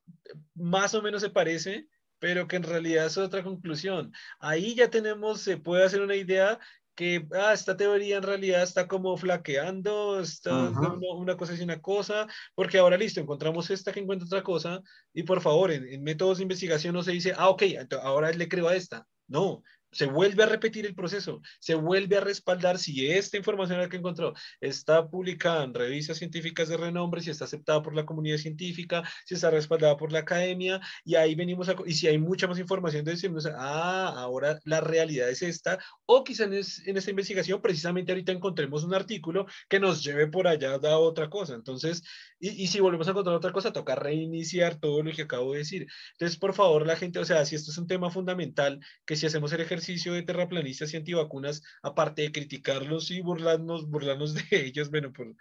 más 0.55 0.93
o 0.93 1.01
menos 1.01 1.21
se 1.21 1.29
parece, 1.29 1.87
pero 2.19 2.47
que 2.47 2.57
en 2.57 2.63
realidad 2.63 3.05
es 3.07 3.17
otra 3.17 3.43
conclusión. 3.43 4.11
Ahí 4.39 4.75
ya 4.75 4.89
tenemos, 4.89 5.41
se 5.41 5.57
puede 5.57 5.85
hacer 5.85 6.01
una 6.01 6.15
idea 6.15 6.59
que 6.93 7.25
ah, 7.33 7.53
esta 7.53 7.75
teoría 7.77 8.17
en 8.17 8.23
realidad 8.23 8.63
está 8.63 8.87
como 8.87 9.15
flaqueando, 9.17 10.19
está 10.19 10.69
una, 10.69 10.93
una, 11.15 11.37
cosa 11.37 11.55
y 11.55 11.61
una 11.61 11.81
cosa, 11.81 12.27
porque 12.53 12.77
ahora 12.77 12.97
listo, 12.97 13.21
encontramos 13.21 13.69
esta 13.69 13.91
que 13.93 14.01
encuentra 14.01 14.27
otra 14.27 14.43
cosa, 14.43 14.81
y 15.13 15.23
por 15.23 15.41
favor, 15.41 15.71
en, 15.71 15.87
en 15.87 16.03
métodos 16.03 16.37
de 16.37 16.43
investigación 16.43 16.93
no 16.93 17.01
se 17.01 17.13
dice, 17.13 17.33
ah, 17.37 17.49
ok, 17.49 17.63
ahora 18.03 18.31
le 18.31 18.47
creo 18.47 18.67
a 18.67 18.75
esta. 18.75 19.07
No, 19.27 19.63
se 19.91 20.05
vuelve 20.05 20.43
a 20.43 20.45
repetir 20.45 20.85
el 20.85 20.95
proceso, 20.95 21.41
se 21.59 21.75
vuelve 21.75 22.17
a 22.17 22.21
respaldar 22.21 22.77
si 22.77 23.11
esta 23.11 23.37
información 23.37 23.89
que 23.89 23.97
encontró 23.97 24.33
está 24.59 25.09
publicada 25.09 25.63
en 25.63 25.73
revistas 25.73 26.17
científicas 26.17 26.69
de 26.69 26.77
renombre, 26.77 27.21
si 27.21 27.29
está 27.29 27.45
aceptada 27.45 27.81
por 27.81 27.95
la 27.95 28.05
comunidad 28.05 28.37
científica, 28.37 29.03
si 29.25 29.35
está 29.35 29.49
respaldada 29.49 29.97
por 29.97 30.11
la 30.11 30.19
academia, 30.19 30.79
y 31.03 31.15
ahí 31.15 31.35
venimos 31.35 31.69
a, 31.69 31.75
y 31.85 31.93
si 31.93 32.07
hay 32.07 32.17
mucha 32.17 32.47
más 32.47 32.59
información, 32.59 33.03
decimos, 33.03 33.45
ah, 33.45 34.13
ahora 34.17 34.59
la 34.65 34.81
realidad 34.81 35.29
es 35.29 35.41
esta, 35.41 35.79
o 36.05 36.23
quizá 36.23 36.45
en, 36.45 36.53
esta 36.53 37.09
investigación 37.09 37.61
precisamente 37.61 38.11
ahorita 38.11 38.31
encontremos 38.31 38.83
un 38.83 38.93
artículo 38.93 39.45
que 39.67 39.79
nos 39.79 40.03
lleve 40.03 40.27
por 40.27 40.47
allá 40.47 40.75
a 40.75 40.97
otra 40.97 41.29
cosa. 41.29 41.53
Entonces, 41.55 42.03
y, 42.39 42.49
y 42.63 42.67
si 42.67 42.79
volvemos 42.79 43.07
a 43.07 43.11
encontrar 43.11 43.35
otra 43.35 43.51
cosa, 43.51 43.73
toca 43.73 43.95
reiniciar 43.95 44.79
todo 44.79 45.03
lo 45.03 45.11
que 45.11 45.23
acabo 45.23 45.53
de 45.53 45.59
decir. 45.59 45.87
Entonces, 46.13 46.37
por 46.37 46.53
favor, 46.53 46.85
la 46.85 46.95
gente, 46.95 47.19
o 47.19 47.25
sea, 47.25 47.45
si 47.45 47.55
esto 47.55 47.71
es 47.71 47.77
un 47.77 47.87
tema 47.87 48.09
fundamental, 48.09 48.79
que 49.05 49.15
si 49.15 49.25
hacemos 49.25 49.51
el 49.53 49.61
ejercicio, 49.61 49.80
ejercicio 49.81 50.13
de 50.13 50.23
terraplanistas 50.23 50.93
y 50.93 50.97
antivacunas, 50.97 51.63
aparte 51.81 52.21
de 52.21 52.31
criticarlos 52.31 53.11
y 53.11 53.21
burlarnos, 53.21 53.89
burlarnos 53.89 54.33
de 54.35 54.45
ellos, 54.51 54.89
bueno, 54.89 55.11
por, 55.11 55.35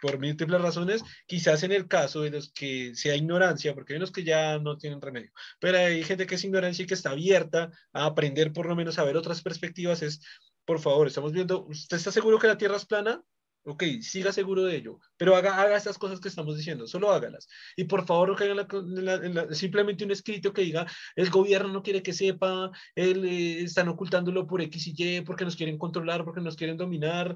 por 0.00 0.18
múltiples 0.18 0.60
razones, 0.60 1.02
quizás 1.26 1.62
en 1.62 1.72
el 1.72 1.88
caso 1.88 2.22
de 2.22 2.30
los 2.30 2.52
que 2.52 2.94
sea 2.94 3.16
ignorancia, 3.16 3.74
porque 3.74 3.94
hay 3.94 3.98
unos 3.98 4.12
que 4.12 4.24
ya 4.24 4.58
no 4.58 4.76
tienen 4.76 5.00
remedio, 5.00 5.32
pero 5.58 5.78
hay 5.78 6.02
gente 6.04 6.26
que 6.26 6.36
es 6.36 6.44
ignorancia 6.44 6.82
y 6.82 6.86
que 6.86 6.94
está 6.94 7.10
abierta 7.10 7.70
a 7.92 8.06
aprender 8.06 8.52
por 8.52 8.66
lo 8.66 8.76
menos 8.76 8.98
a 8.98 9.04
ver 9.04 9.16
otras 9.16 9.42
perspectivas, 9.42 10.02
es, 10.02 10.20
por 10.64 10.80
favor, 10.80 11.06
estamos 11.06 11.32
viendo, 11.32 11.64
¿usted 11.66 11.96
está 11.96 12.12
seguro 12.12 12.38
que 12.38 12.48
la 12.48 12.58
Tierra 12.58 12.76
es 12.76 12.86
plana? 12.86 13.22
Ok, 13.68 13.82
siga 14.00 14.32
seguro 14.32 14.62
de 14.62 14.76
ello, 14.76 15.00
pero 15.16 15.34
haga, 15.34 15.60
haga 15.60 15.76
estas 15.76 15.98
cosas 15.98 16.20
que 16.20 16.28
estamos 16.28 16.56
diciendo, 16.56 16.86
solo 16.86 17.10
hágalas. 17.10 17.48
Y 17.74 17.82
por 17.82 18.06
favor, 18.06 18.28
no 18.28 18.36
caigan 18.36 18.64
simplemente 19.50 20.04
un 20.04 20.12
escrito 20.12 20.52
que 20.52 20.62
diga, 20.62 20.86
el 21.16 21.30
gobierno 21.30 21.72
no 21.72 21.82
quiere 21.82 22.00
que 22.00 22.12
sepa, 22.12 22.70
eh, 22.94 23.62
están 23.64 23.88
ocultándolo 23.88 24.46
por 24.46 24.62
X 24.62 24.86
y 24.86 24.94
Y, 24.96 25.20
porque 25.22 25.44
nos 25.44 25.56
quieren 25.56 25.78
controlar, 25.78 26.24
porque 26.24 26.40
nos 26.40 26.54
quieren 26.54 26.76
dominar. 26.76 27.34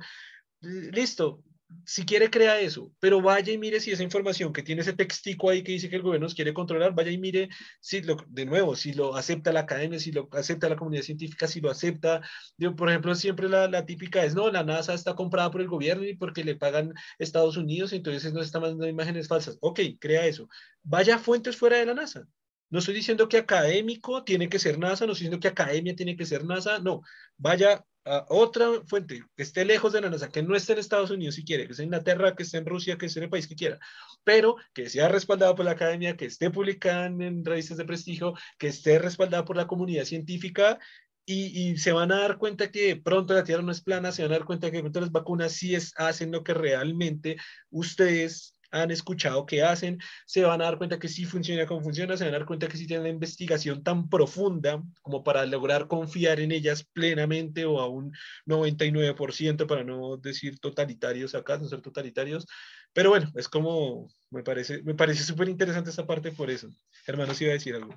Listo, 0.61 1.43
si 1.84 2.05
quiere, 2.05 2.30
crea 2.30 2.60
eso, 2.60 2.92
pero 2.98 3.20
vaya 3.20 3.52
y 3.52 3.59
mire 3.59 3.80
si 3.80 3.90
esa 3.90 4.02
información 4.02 4.52
que 4.52 4.62
tiene 4.62 4.82
ese 4.82 4.92
textico 4.92 5.51
ahí 5.51 5.62
que 5.62 5.72
dice 5.72 5.88
que 5.88 5.97
el 5.97 6.02
gobierno 6.02 6.26
nos 6.26 6.34
quiere 6.34 6.55
controlar, 6.55 6.94
vaya 6.94 7.10
y 7.10 7.18
mire 7.18 7.48
si 7.80 8.02
lo, 8.02 8.16
de 8.28 8.47
nuevo, 8.47 8.76
si 8.76 8.92
lo 8.92 9.16
acepta 9.16 9.52
la 9.52 9.60
academia, 9.60 9.98
si 9.98 10.12
lo 10.12 10.28
acepta 10.32 10.68
la 10.68 10.76
comunidad 10.76 11.02
científica, 11.02 11.47
si 11.47 11.60
lo 11.60 11.70
acepta. 11.70 12.22
Yo, 12.56 12.76
por 12.76 12.88
ejemplo, 12.88 13.14
siempre 13.14 13.48
la, 13.48 13.68
la, 13.68 13.86
típica 13.86 14.24
es, 14.24 14.34
no, 14.34 14.51
la 14.51 14.64
NASA 14.64 14.94
está 14.94 15.14
comprada 15.14 15.51
por 15.51 15.60
el 15.60 15.68
gobierno 15.68 16.05
y 16.05 16.16
porque 16.16 16.44
le 16.44 16.56
pagan 16.56 16.94
Estados 17.18 17.56
Unidos, 17.56 17.92
entonces 17.92 18.32
nos 18.32 18.47
está 18.47 18.60
mandando 18.60 18.88
imágenes 18.88 19.28
falsas. 19.28 19.59
Ok, 19.60 19.80
crea 19.98 20.26
eso. 20.26 20.48
Vaya 20.82 21.18
fuentes 21.18 21.56
fuera 21.56 21.76
de 21.78 21.86
la 21.86 21.94
NASA. 21.94 22.26
No 22.70 22.78
estoy 22.78 22.94
diciendo 22.94 23.28
que 23.28 23.38
académico 23.38 24.22
tiene 24.22 24.48
que 24.48 24.60
ser 24.60 24.78
NASA, 24.78 25.05
no 25.05 25.12
estoy 25.12 25.26
diciendo 25.26 25.40
que 25.40 25.48
academia 25.48 25.97
tiene 25.97 26.16
que 26.16 26.24
ser 26.24 26.44
NASA, 26.44 26.78
no. 26.78 27.02
Vaya 27.36 27.84
a 28.05 28.24
otra 28.28 28.68
fuente 28.86 29.22
que 29.36 29.43
esté 29.43 29.64
lejos 29.64 29.93
de 29.93 30.01
la 30.01 30.10
NASA, 30.10 30.28
que 30.31 30.43
no 30.43 30.56
esté 30.56 30.72
en 30.72 30.78
Estados 30.78 31.10
Unidos 31.10 31.35
si 31.35 31.44
quiere, 31.44 31.66
que 31.66 31.72
esté 31.72 31.82
en 31.82 31.89
Inglaterra, 31.89 32.35
que 32.35 32.43
esté 32.43 32.59
en 32.59 32.66
Rusia, 32.66 32.97
que 32.97 33.06
esté 33.06 33.20
en 33.20 33.24
el 33.24 33.31
país 33.31 33.47
que 33.47 33.56
quiera, 33.56 33.78
pero 34.24 34.56
que 34.72 34.89
sea 34.89 35.09
respaldado 35.09 35.55
por 35.55 35.64
la 35.64 35.72
academia, 35.72 36.16
que 36.16 36.27
esté 36.27 36.51
publicada 36.51 37.06
en, 37.06 37.44
revistas 37.44 37.77
de 37.77 37.85
prestigio, 37.85 38.35
que 38.59 38.68
esté 38.68 38.98
respaldada 38.98 39.44
por 39.44 39.56
la 39.56 39.66
comunidad 39.66 40.05
científica 40.05 40.78
y, 41.27 41.77
se 41.77 41.93
van 41.93 42.10
a 42.10 42.20
dar 42.20 42.39
cuenta 42.39 42.72
que 42.72 42.97
pronto 42.97 43.35
la 43.35 43.44
Tierra 43.44 43.62
no 43.62 43.70
es 43.70 43.82
plana, 43.82 44.10
se 44.10 44.22
van 44.22 44.32
a 44.32 44.39
dar 44.39 44.47
cuenta 44.47 44.70
que 44.70 44.81
pronto 44.81 45.01
las 45.01 45.12
vacunas 45.12 45.52
sí 45.52 45.74
es, 45.77 45.93
hacen 45.97 46.32
lo 46.32 46.43
que 46.43 46.55
realmente 46.55 47.36
ustedes 47.70 48.56
han 48.70 48.90
escuchado 48.90 49.47
que 49.47 49.62
hacen, 49.62 49.98
se 50.26 50.42
van 50.44 50.60
a 50.60 50.64
dar 50.64 50.78
cuenta 50.78 50.98
que 50.98 51.09
sí 51.09 51.24
funciona 51.24 51.66
como 51.66 51.80
funciona, 51.80 52.16
se 52.16 52.24
van 52.24 52.34
a 52.34 52.38
dar 52.38 52.47
cuenta 52.47 52.68
que 52.68 52.76
sí 52.76 52.86
tienen 52.86 53.02
una 53.02 53.14
investigación 53.14 53.82
tan 53.82 54.09
profunda 54.09 54.82
como 55.02 55.22
para 55.22 55.44
lograr 55.47 55.88
confiar 55.88 56.40
en 56.40 56.52
ellas 56.52 56.84
plenamente 56.92 57.64
o 57.64 57.80
a 57.80 57.88
un 57.88 58.12
99% 58.47 59.66
para 59.66 59.84
no 59.84 60.16
decir 60.16 60.59
totalitarios 60.60 61.34
acá, 61.34 61.59
no 61.59 61.68
ser 61.68 61.82
totalitarios. 61.82 62.47
Pero 62.92 63.10
bueno, 63.10 63.30
es 63.34 63.48
como, 63.48 64.09
me 64.30 64.42
parece, 64.42 64.82
me 64.82 64.94
parece 64.94 65.22
súper 65.22 65.48
interesante 65.48 65.90
esa 65.90 66.06
parte 66.06 66.32
por 66.32 66.51
eso. 66.51 66.68
Hermano, 67.06 67.34
si 67.34 67.44
iba 67.44 67.52
a 67.52 67.55
decir 67.55 67.74
algo. 67.74 67.94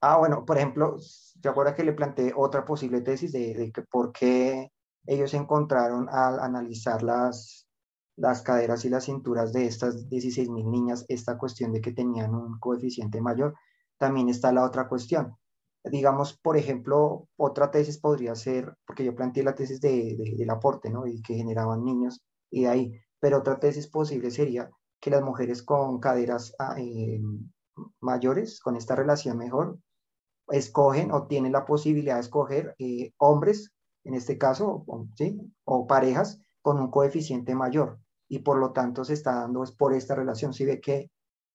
Ah, 0.00 0.18
bueno, 0.18 0.44
por 0.44 0.58
ejemplo, 0.58 0.98
yo 1.42 1.50
ahora 1.50 1.74
que 1.74 1.82
le 1.82 1.94
planteé 1.94 2.32
otra 2.36 2.64
posible 2.64 3.00
tesis 3.00 3.32
de, 3.32 3.54
de 3.54 3.72
que 3.72 3.82
por 3.82 4.12
qué 4.12 4.70
ellos 5.06 5.34
encontraron 5.34 6.08
al 6.10 6.40
analizar 6.40 7.02
las, 7.02 7.66
las 8.16 8.42
caderas 8.42 8.84
y 8.84 8.90
las 8.90 9.04
cinturas 9.04 9.52
de 9.52 9.66
estas 9.66 10.08
16.000 10.08 10.70
niñas, 10.70 11.04
esta 11.08 11.36
cuestión 11.36 11.72
de 11.72 11.80
que 11.80 11.92
tenían 11.92 12.34
un 12.34 12.58
coeficiente 12.58 13.20
mayor, 13.20 13.54
también 13.98 14.28
está 14.28 14.52
la 14.52 14.64
otra 14.64 14.88
cuestión. 14.88 15.36
Digamos, 15.84 16.38
por 16.38 16.56
ejemplo, 16.56 17.28
otra 17.36 17.70
tesis 17.70 17.98
podría 17.98 18.34
ser, 18.34 18.74
porque 18.86 19.04
yo 19.04 19.14
planteé 19.14 19.42
la 19.42 19.54
tesis 19.54 19.80
de, 19.80 20.16
del 20.38 20.50
aporte, 20.50 20.90
¿no? 20.90 21.06
Y 21.06 21.20
que 21.22 21.34
generaban 21.34 21.84
niños 21.84 22.22
y 22.50 22.62
de 22.62 22.68
ahí, 22.68 23.00
pero 23.20 23.38
otra 23.38 23.58
tesis 23.58 23.88
posible 23.88 24.30
sería 24.30 24.70
que 25.00 25.10
las 25.10 25.22
mujeres 25.22 25.62
con 25.62 25.98
caderas 25.98 26.54
ah, 26.58 26.76
eh, 26.78 27.20
mayores, 28.00 28.60
con 28.60 28.76
esta 28.76 28.94
relación 28.94 29.36
mejor, 29.36 29.78
escogen 30.48 31.10
o 31.10 31.26
tienen 31.26 31.52
la 31.52 31.66
posibilidad 31.66 32.14
de 32.14 32.20
escoger 32.20 32.74
eh, 32.78 33.12
hombres, 33.18 33.72
en 34.04 34.14
este 34.14 34.38
caso, 34.38 34.84
¿sí? 35.16 35.40
o 35.64 35.86
parejas 35.86 36.40
con 36.62 36.78
un 36.80 36.90
coeficiente 36.90 37.54
mayor 37.54 37.98
y 38.28 38.40
por 38.40 38.58
lo 38.58 38.72
tanto 38.72 39.04
se 39.04 39.14
está 39.14 39.34
dando 39.34 39.62
es 39.62 39.72
por 39.72 39.94
esta 39.94 40.14
relación. 40.14 40.52
Si 40.52 40.64
ve 40.64 40.80
que 40.80 41.10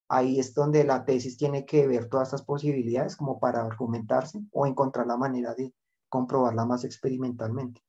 ahí 0.09 0.39
es 0.39 0.53
donde 0.53 0.83
la 0.83 1.05
tesis 1.05 1.37
tiene 1.37 1.65
que 1.65 1.87
ver 1.87 2.09
todas 2.09 2.29
estas 2.29 2.43
posibilidades 2.43 3.15
como 3.15 3.39
para 3.39 3.61
argumentarse 3.61 4.41
o 4.51 4.65
encontrar 4.65 5.07
la 5.07 5.17
manera 5.17 5.53
de 5.53 5.73
comprobarla 6.09 6.65
más 6.65 6.83
experimentalmente. 6.83 7.81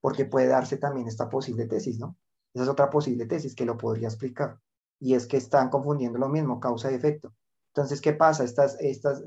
Porque 0.00 0.24
puede 0.24 0.48
darse 0.48 0.76
también 0.76 1.06
esta 1.06 1.28
posible 1.28 1.66
tesis, 1.66 1.98
¿no? 1.98 2.16
Esa 2.54 2.64
es 2.64 2.70
otra 2.70 2.90
posible 2.90 3.26
tesis 3.26 3.54
que 3.54 3.64
lo 3.64 3.76
podría 3.76 4.08
explicar. 4.08 4.58
Y 5.00 5.14
es 5.14 5.26
que 5.26 5.36
están 5.36 5.70
confundiendo 5.70 6.18
lo 6.18 6.28
mismo, 6.28 6.60
causa 6.60 6.90
y 6.90 6.94
efecto. 6.94 7.34
Entonces, 7.74 8.00
¿qué 8.00 8.12
pasa? 8.12 8.44
Estas, 8.44 8.76
estas, 8.80 9.22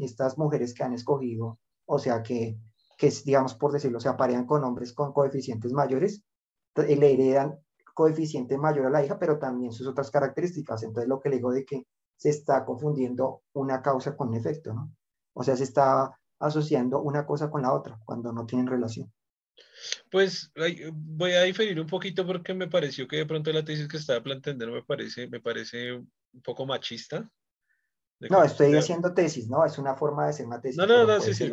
estas 0.00 0.38
mujeres 0.38 0.72
que 0.72 0.82
han 0.82 0.94
escogido, 0.94 1.58
o 1.84 1.98
sea, 1.98 2.22
que, 2.22 2.58
que 2.96 3.12
digamos 3.24 3.54
por 3.54 3.72
decirlo, 3.72 4.00
se 4.00 4.08
aparean 4.08 4.46
con 4.46 4.64
hombres 4.64 4.92
con 4.92 5.12
coeficientes 5.12 5.72
mayores, 5.72 6.24
le 6.76 7.12
heredan 7.12 7.60
coeficiente 8.00 8.56
mayor 8.56 8.86
a 8.86 8.90
la 8.90 9.04
hija, 9.04 9.18
pero 9.18 9.38
también 9.38 9.72
sus 9.72 9.86
otras 9.86 10.10
características. 10.10 10.82
Entonces, 10.84 11.06
lo 11.06 11.20
que 11.20 11.28
le 11.28 11.36
digo 11.36 11.52
de 11.52 11.66
que 11.66 11.86
se 12.16 12.30
está 12.30 12.64
confundiendo 12.64 13.42
una 13.52 13.82
causa 13.82 14.16
con 14.16 14.28
un 14.28 14.36
efecto, 14.36 14.72
¿no? 14.72 14.90
O 15.34 15.44
sea, 15.44 15.54
se 15.54 15.64
está 15.64 16.18
asociando 16.38 17.02
una 17.02 17.26
cosa 17.26 17.50
con 17.50 17.60
la 17.60 17.74
otra 17.74 18.00
cuando 18.06 18.32
no 18.32 18.46
tienen 18.46 18.68
relación. 18.68 19.12
Pues 20.10 20.50
voy 20.94 21.32
a 21.32 21.42
diferir 21.42 21.78
un 21.78 21.86
poquito 21.86 22.26
porque 22.26 22.54
me 22.54 22.68
pareció 22.68 23.06
que 23.06 23.18
de 23.18 23.26
pronto 23.26 23.52
la 23.52 23.66
tesis 23.66 23.86
que 23.86 23.98
estaba 23.98 24.22
planteando 24.22 24.66
me 24.68 24.82
parece, 24.82 25.28
me 25.28 25.40
parece 25.40 25.92
un 25.92 26.42
poco 26.42 26.64
machista. 26.64 27.30
No, 28.30 28.42
estoy 28.42 28.74
haciendo 28.76 29.12
tesis, 29.12 29.46
¿no? 29.46 29.62
Es 29.66 29.76
una 29.76 29.94
forma 29.94 30.24
de 30.24 30.30
hacer 30.30 30.46
una 30.46 30.58
tesis. 30.58 30.78
No, 30.78 30.86
no, 30.86 31.04
no, 31.04 31.20
sí, 31.20 31.34
sí. 31.34 31.52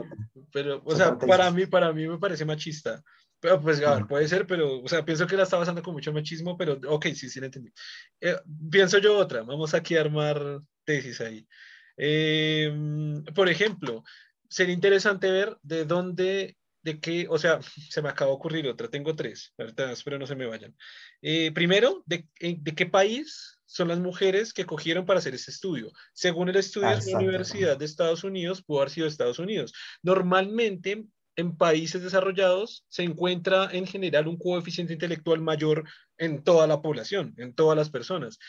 Pero, 0.53 0.81
o 0.85 0.95
sea, 0.95 1.17
para 1.17 1.51
mí, 1.51 1.65
para 1.65 1.91
mí 1.91 2.07
me 2.07 2.17
parece 2.17 2.45
machista. 2.45 3.03
Pero, 3.39 3.61
pues, 3.61 3.81
a 3.84 3.95
ver, 3.95 4.07
puede 4.07 4.27
ser, 4.27 4.47
pero, 4.47 4.81
o 4.81 4.88
sea, 4.88 5.05
pienso 5.05 5.27
que 5.27 5.38
la 5.38 5.43
está 5.43 5.57
basando 5.57 5.84
con 5.84 5.93
mucho 5.93 6.11
machismo, 6.11 6.57
pero, 6.57 6.80
ok, 6.88 7.07
sí, 7.07 7.30
sí, 7.30 7.39
la 7.39 7.45
entendí. 7.47 7.72
Eh, 8.19 8.35
pienso 8.72 8.97
yo 8.97 9.18
otra, 9.18 9.43
vamos 9.43 9.73
aquí 9.73 9.95
a 9.95 10.01
armar 10.01 10.61
tesis 10.84 11.22
ahí. 11.22 11.47
Em, 11.97 13.23
por 13.26 13.49
ejemplo, 13.49 14.03
sería 14.49 14.73
interesante 14.73 15.30
ver 15.31 15.57
de 15.61 15.85
dónde, 15.85 16.57
de 16.81 16.99
qué, 16.99 17.27
o 17.30 17.38
sea, 17.38 17.59
se 17.89 18.01
me 18.01 18.09
acaba 18.09 18.31
de 18.31 18.38
ocurrir 18.38 18.68
otra, 18.68 18.89
tengo 18.89 19.15
tres, 19.15 19.53
espero 19.57 20.18
no 20.18 20.27
se 20.27 20.35
me 20.35 20.45
vayan. 20.45 20.76
Eh, 21.22 21.51
primero, 21.51 22.03
de, 22.05 22.27
eh, 22.39 22.57
de, 22.59 22.76
qué 22.76 22.85
país 22.85 23.59
son 23.65 23.89
las 23.89 23.99
mujeres 23.99 24.53
que 24.53 24.65
cogieron 24.65 25.05
para 25.05 25.19
hacer 25.19 25.35
ese 25.35 25.51
estudio? 25.51 25.91
Según 26.14 26.49
el 26.49 26.55
estudio 26.55 26.89
de 26.89 27.11
la 27.11 27.18
Universidad 27.18 27.77
de 27.77 27.85
Estados 27.85 28.23
Unidos, 28.23 28.64
pudo 28.64 28.80
haber 28.80 28.91
sido 28.91 29.07
Estados 29.07 29.39
Unidos. 29.39 29.73
Normalmente, 30.01 31.05
en 31.38 31.55
países 31.55 32.01
desarrollados 32.01 32.84
se 32.89 33.03
encuentra 33.03 33.69
en 33.72 33.85
general 33.85 34.27
un 34.27 34.38
coeficiente 34.38 34.93
intelectual 34.93 35.39
mayor 35.39 35.88
en 36.18 36.43
toda 36.43 36.68
la 36.68 36.81
población, 36.81 37.34
en 37.38 37.53
todas 37.53 37.77
las 37.77 37.89
personas. 37.89 38.39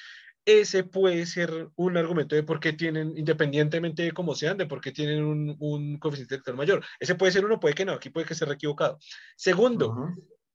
Ese 0.46 0.82
puede 0.82 1.26
ser 1.26 1.68
un 1.76 1.98
argumento 1.98 2.34
de 2.34 2.42
por 2.42 2.58
qué 2.58 2.72
tienen, 2.72 3.12
independientemente 3.18 4.02
de 4.02 4.12
cómo 4.12 4.34
sean, 4.34 4.56
de 4.56 4.64
por 4.64 4.80
qué 4.80 4.92
tienen 4.92 5.22
un, 5.22 5.98
coeficiente 5.98 6.36
intelectual 6.36 6.56
mayor. 6.56 6.84
Ese 6.98 7.14
puede 7.14 7.32
ser 7.32 7.44
uno, 7.44 7.60
puede 7.60 7.74
que 7.74 7.84
no, 7.84 7.92
aquí 7.92 8.08
puede 8.08 8.26
que 8.26 8.32
esté 8.32 8.50
equivocado. 8.50 8.98
Segundo, 9.36 9.94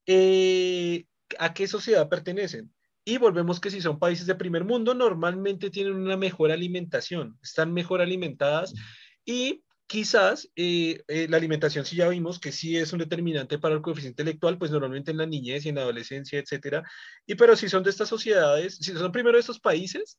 eh, 0.07 1.05
¿a 1.38 1.53
qué 1.53 1.68
sociedad 1.68 2.10
pertenecen? 2.10 2.73
Y 3.05 3.18
volvemos 3.18 3.60
que 3.60 3.69
si 3.69 3.81
son 3.81 3.99
países 3.99 4.26
de 4.26 4.34
primer 4.34 4.64
mundo, 4.64 4.95
normalmente 4.95 5.69
tienen 5.69 5.93
una 5.93 6.18
mejor 6.18 6.51
alimentación, 6.51 7.38
están 7.43 7.72
mejor 7.72 8.01
alimentadas 8.01 8.73
y 9.26 9.62
Quizás 9.88 10.49
eh, 10.55 11.03
eh, 11.07 11.27
la 11.30 11.38
alimentación, 11.38 11.85
si 11.85 11.97
ya 11.97 12.07
vimos 12.07 12.39
que 12.39 12.51
sí 12.51 12.77
es 12.77 12.93
un 12.93 12.99
determinante 12.99 13.60
para 13.60 13.76
el 13.76 13.81
coeficiente 13.81 14.23
intelectual, 14.23 14.57
pues 14.57 14.72
normalmente 14.72 15.11
en 15.11 15.18
la 15.18 15.26
niñez 15.26 15.65
y 15.65 15.69
en 15.69 15.76
la 15.76 15.81
adolescencia, 15.81 16.39
etcétera. 16.39 16.84
Y 17.27 17.35
pero 17.35 17.55
si 17.55 17.69
son 17.69 17.84
de 17.84 17.91
estas 17.91 18.10
sociedades, 18.10 18.77
si 18.77 18.93
son 18.93 19.11
primero 19.11 19.38
de 19.38 19.41
estos 19.41 19.60
países, 19.60 20.18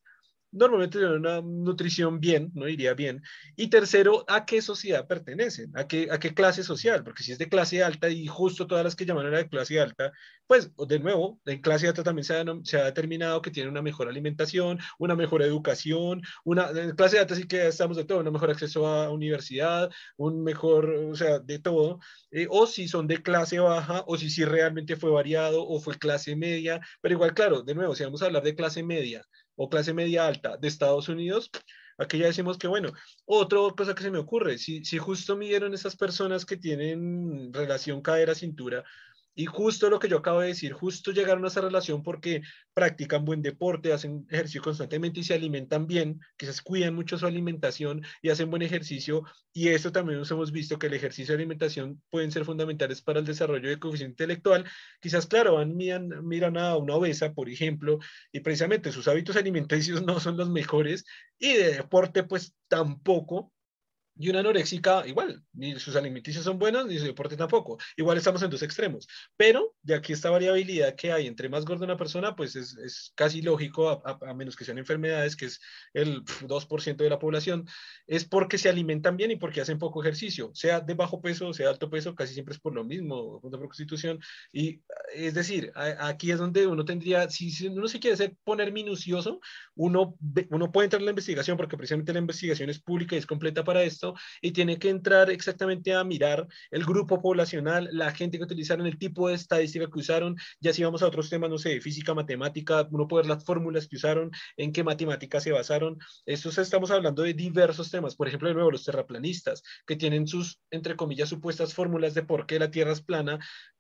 normalmente 0.55 0.99
tienen 0.99 1.19
una 1.19 1.41
nutrición 1.43 2.21
bien, 2.21 2.51
no 2.55 2.67
diría 2.67 2.95
bien. 2.95 3.23
Y 3.57 3.69
tercero, 3.69 4.25
¿a 4.29 4.47
qué 4.47 4.63
sociedad 4.63 5.07
pertenecen? 5.07 5.71
¿A 5.77 5.87
qué, 5.87 6.09
¿A 6.11 6.19
qué 6.19 6.33
clase 6.35 6.63
social? 6.63 7.03
Porque 7.05 7.23
si 7.23 7.33
es 7.33 7.39
de 7.39 7.49
clase 7.49 7.83
alta 7.83 8.09
y 8.09 8.27
justo 8.27 8.67
todas 8.67 8.85
las 8.85 8.97
que 8.97 9.05
llaman 9.05 9.27
era 9.27 9.39
de 9.39 9.49
clase 9.49 9.81
alta, 9.81 10.13
pues 10.47 10.71
de 10.77 10.99
nuevo, 11.01 11.41
en 11.47 11.61
clase 11.61 11.89
alta 11.89 12.03
también 12.03 12.25
se 12.25 12.37
ha, 12.37 12.45
se 12.63 12.79
ha 12.79 12.85
determinado 12.85 13.43
que 13.43 13.51
tienen 13.51 13.71
una 13.71 13.83
mejor 13.83 14.09
alimentación, 14.09 14.79
una 14.99 15.17
mejor 15.17 15.43
educación, 15.43 16.23
una 16.45 16.71
en 16.71 16.95
clase 16.97 17.19
alta 17.19 17.35
sí 17.35 17.47
que 17.47 17.67
estamos 17.67 17.97
de 17.97 18.05
todo, 18.05 18.21
un 18.21 18.33
mejor 18.33 18.51
acceso 18.51 18.87
a 18.87 19.11
universidad, 19.11 19.91
un 20.17 20.43
mejor, 20.45 20.91
o 20.91 21.15
sea, 21.15 21.39
de 21.41 21.59
todo. 21.59 21.99
Eh, 22.31 22.47
o 22.51 22.67
si 22.67 22.89
son 22.89 23.07
de 23.07 23.23
clase 23.23 23.59
baja, 23.59 24.05
o 24.07 24.17
si 24.17 24.31
sí 24.31 24.45
realmente 24.45 24.97
fue 24.97 25.11
variado, 25.11 25.67
o 25.67 25.81
fue 25.81 25.99
clase 25.99 26.37
media. 26.37 26.81
Pero 27.01 27.15
igual, 27.15 27.35
claro, 27.35 27.63
de 27.63 27.75
nuevo, 27.75 27.95
si 27.95 28.05
vamos 28.05 28.23
a 28.23 28.27
hablar 28.27 28.43
de 28.43 28.55
clase 28.55 28.83
media, 28.83 29.25
o 29.57 29.69
clase 29.69 29.93
media 29.93 30.27
alta 30.27 30.57
de 30.57 30.69
Estados 30.69 31.09
Unidos, 31.09 31.51
aquí 31.99 32.19
ya 32.19 32.27
decimos 32.27 32.59
que, 32.59 32.67
bueno, 32.67 32.93
otra 33.25 33.59
cosa 33.77 33.95
que 33.95 34.03
se 34.03 34.11
me 34.11 34.19
ocurre, 34.19 34.59
si, 34.59 34.85
si 34.85 34.99
justo 34.99 35.37
midieron 35.37 35.75
esas 35.75 35.97
personas 35.97 36.45
que 36.45 36.57
tienen 36.57 37.53
relación 37.53 38.03
cadera-cintura, 38.03 38.85
Y 39.35 39.47
justo 39.47 39.91
lo 39.91 39.99
que 39.99 40.09
yo 40.09 40.19
acabo 40.19 40.41
de 40.41 40.49
decir, 40.49 40.73
justo 40.73 41.11
llegaron 41.11 41.45
a 41.45 41.49
esa 41.49 41.61
relación 41.61 42.03
porque 42.03 42.43
practican 42.73 43.25
buen 43.25 43.43
deporte, 43.43 43.93
hacen 43.93 44.27
ejercicio 44.31 44.63
constantemente 44.63 45.21
y 45.21 45.25
se 45.25 45.35
alimentan 45.35 45.87
bien, 45.87 46.21
quizás 46.37 46.63
cuidan 46.63 46.95
mucho 46.95 47.19
su 47.19 47.27
alimentación 47.27 48.03
y 48.23 48.31
hacen 48.31 48.51
buen 48.51 48.63
ejercicio. 48.63 49.25
Y 49.53 49.69
esto 49.69 49.93
también 49.93 50.19
nos 50.19 50.31
hemos 50.31 50.53
visto 50.53 50.79
que 50.79 50.87
el 50.87 50.95
ejercicio 50.95 51.33
y 51.33 51.37
alimentación 51.37 52.03
pueden 52.11 52.31
ser 52.31 52.45
fundamentales 52.45 53.03
para 53.03 53.21
el 53.21 53.27
desarrollo 53.27 53.69
de 53.69 53.79
coeficiente 53.79 54.25
intelectual. 54.25 54.65
Quizás, 55.01 55.27
claro, 55.27 55.55
van, 55.55 55.77
miran, 55.77 56.27
miran 56.27 56.57
a 56.57 56.77
una 56.77 56.95
obesa, 56.95 57.33
por 57.33 57.49
ejemplo, 57.49 57.99
y 58.33 58.41
precisamente 58.41 58.93
sus 58.93 59.09
hábitos 59.09 59.37
alimenticios 59.37 60.03
no 60.03 60.21
son 60.21 60.37
los 60.37 60.51
mejores 60.51 61.05
y 61.39 61.55
de 61.55 61.75
deporte 61.75 62.23
pues 62.25 62.55
tampoco 62.69 63.54
y 64.17 64.31
una 64.31 64.41
anoréxica, 64.41 65.07
igual, 65.07 65.43
ni 65.53 65.79
sus 65.81 65.97
alimenticios 65.97 66.45
son 66.45 66.59
buenos, 66.59 66.87
ni 66.87 66.99
su 66.99 67.05
deporte 67.05 67.37
tampoco. 67.37 67.79
Igual 67.97 68.17
estamos 68.17 68.43
en 68.43 68.51
dos 68.51 68.63
extremos. 68.63 69.09
Pero, 69.37 69.75
ya 69.83 70.01
que 70.01 70.13
esta 70.13 70.31
variabilidad 70.31 70.95
que 70.95 71.13
hay 71.13 71.27
entre 71.27 71.49
más 71.49 71.65
gorda 71.65 71.85
una 71.85 71.97
persona, 71.97 72.37
pues 72.37 72.55
es, 72.55 72.77
es 72.79 73.13
casi 73.17 73.43
lógico, 73.43 74.03
a, 74.05 74.35
menos 74.35 74.55
que 74.57 74.65
sean 74.65 74.79
enfermedades, 74.79 75.35
que 75.35 75.47
es 75.47 75.61
el 75.95 76.23
2% 76.25 76.97
de 76.97 77.11
la 77.11 77.19
población, 77.19 77.67
es 78.07 78.25
porque 78.25 78.57
se 78.57 78.69
alimentan 78.69 79.17
bien 79.17 79.33
y 79.33 79.37
porque 79.37 79.61
hacen 79.61 79.79
poco 79.79 80.01
ejercicio. 80.01 80.53
Sea 80.55 80.81
de 80.81 80.95
bajo 80.95 81.21
peso, 81.21 81.53
sea 81.53 81.67
de 81.67 81.73
alto 81.73 81.91
peso, 81.91 82.15
casi 82.15 82.35
siempre 82.35 82.55
es 82.55 82.61
por 82.61 82.75
lo 82.75 82.85
mismo, 82.85 83.41
por 83.41 83.59
constitución. 83.67 84.21
Y 84.53 84.81
es 85.13 85.35
decir, 85.35 85.73
aquí 85.75 86.31
es 86.31 86.39
donde 86.39 86.67
uno 86.69 86.85
tendría, 86.85 87.29
si, 87.31 87.51
si 87.51 87.67
uno 87.67 87.89
se 87.89 87.99
quiere 87.99 88.15
hacer 88.15 88.37
poner 88.45 88.73
minucioso, 88.73 89.41
uno, 89.75 90.17
uno 90.51 90.71
puede 90.71 90.87
entrar 90.87 91.01
en 91.01 91.07
la 91.07 91.13
investigación, 91.13 91.57
porque 91.57 91.77
precisamente 91.77 92.13
la 92.13 92.21
investigación 92.21 92.71
es 92.71 92.81
pública 92.81 93.17
y 93.17 93.19
es 93.19 93.27
completa 93.27 93.65
para 93.65 93.83
esto 93.83 94.04
y 94.43 94.53
tiene 94.53 94.79
que 94.79 94.91
entrar 94.91 95.31
exactamente 95.31 95.95
a 95.95 96.05
mirar 96.05 96.47
el 96.71 96.85
grupo 96.85 97.23
poblacional, 97.23 97.89
la 97.93 98.11
gente 98.13 98.39
que 98.39 98.45
utilizaron, 98.45 98.87
el 98.87 98.99
tipo 98.99 99.29
de 99.29 99.35
estadística 99.35 99.87
que 99.91 99.99
usaron, 99.99 100.37
ya 100.61 100.73
si 100.73 100.85
vamos 100.85 101.03
a 101.03 101.07
otros 101.07 101.31
temas, 101.31 101.51
no 101.51 101.59
sé, 101.59 101.81
física, 101.81 102.15
matemática, 102.15 102.87
uno 102.91 103.09
puede 103.09 103.23
ver 103.23 103.37
las 103.37 103.45
fórmulas 103.45 103.89
que 103.89 103.97
usaron, 103.97 104.31
en 104.57 104.73
qué 104.73 104.85
matemáticas 104.85 105.43
se 105.43 105.53
basaron. 105.53 105.99
Estos 106.27 106.59
estamos 106.59 106.91
hablando 106.91 107.23
de 107.23 107.35
diversos 107.35 107.91
temas, 107.91 108.17
por 108.17 108.29
ejemplo, 108.29 108.49
de 108.49 108.55
nuevo, 108.55 108.71
los 108.71 108.85
terraplanistas, 108.85 109.63
que 109.87 109.97
tienen 109.97 110.27
sus, 110.27 110.61
entre 110.71 110.97
comillas, 110.97 111.29
supuestas 111.29 111.75
fórmulas 111.75 112.15
de 112.15 112.23
por 112.23 112.47
qué 112.47 112.59
la 112.59 112.71
Tierra 112.71 112.93
es 112.93 113.03
plana, 113.03 113.39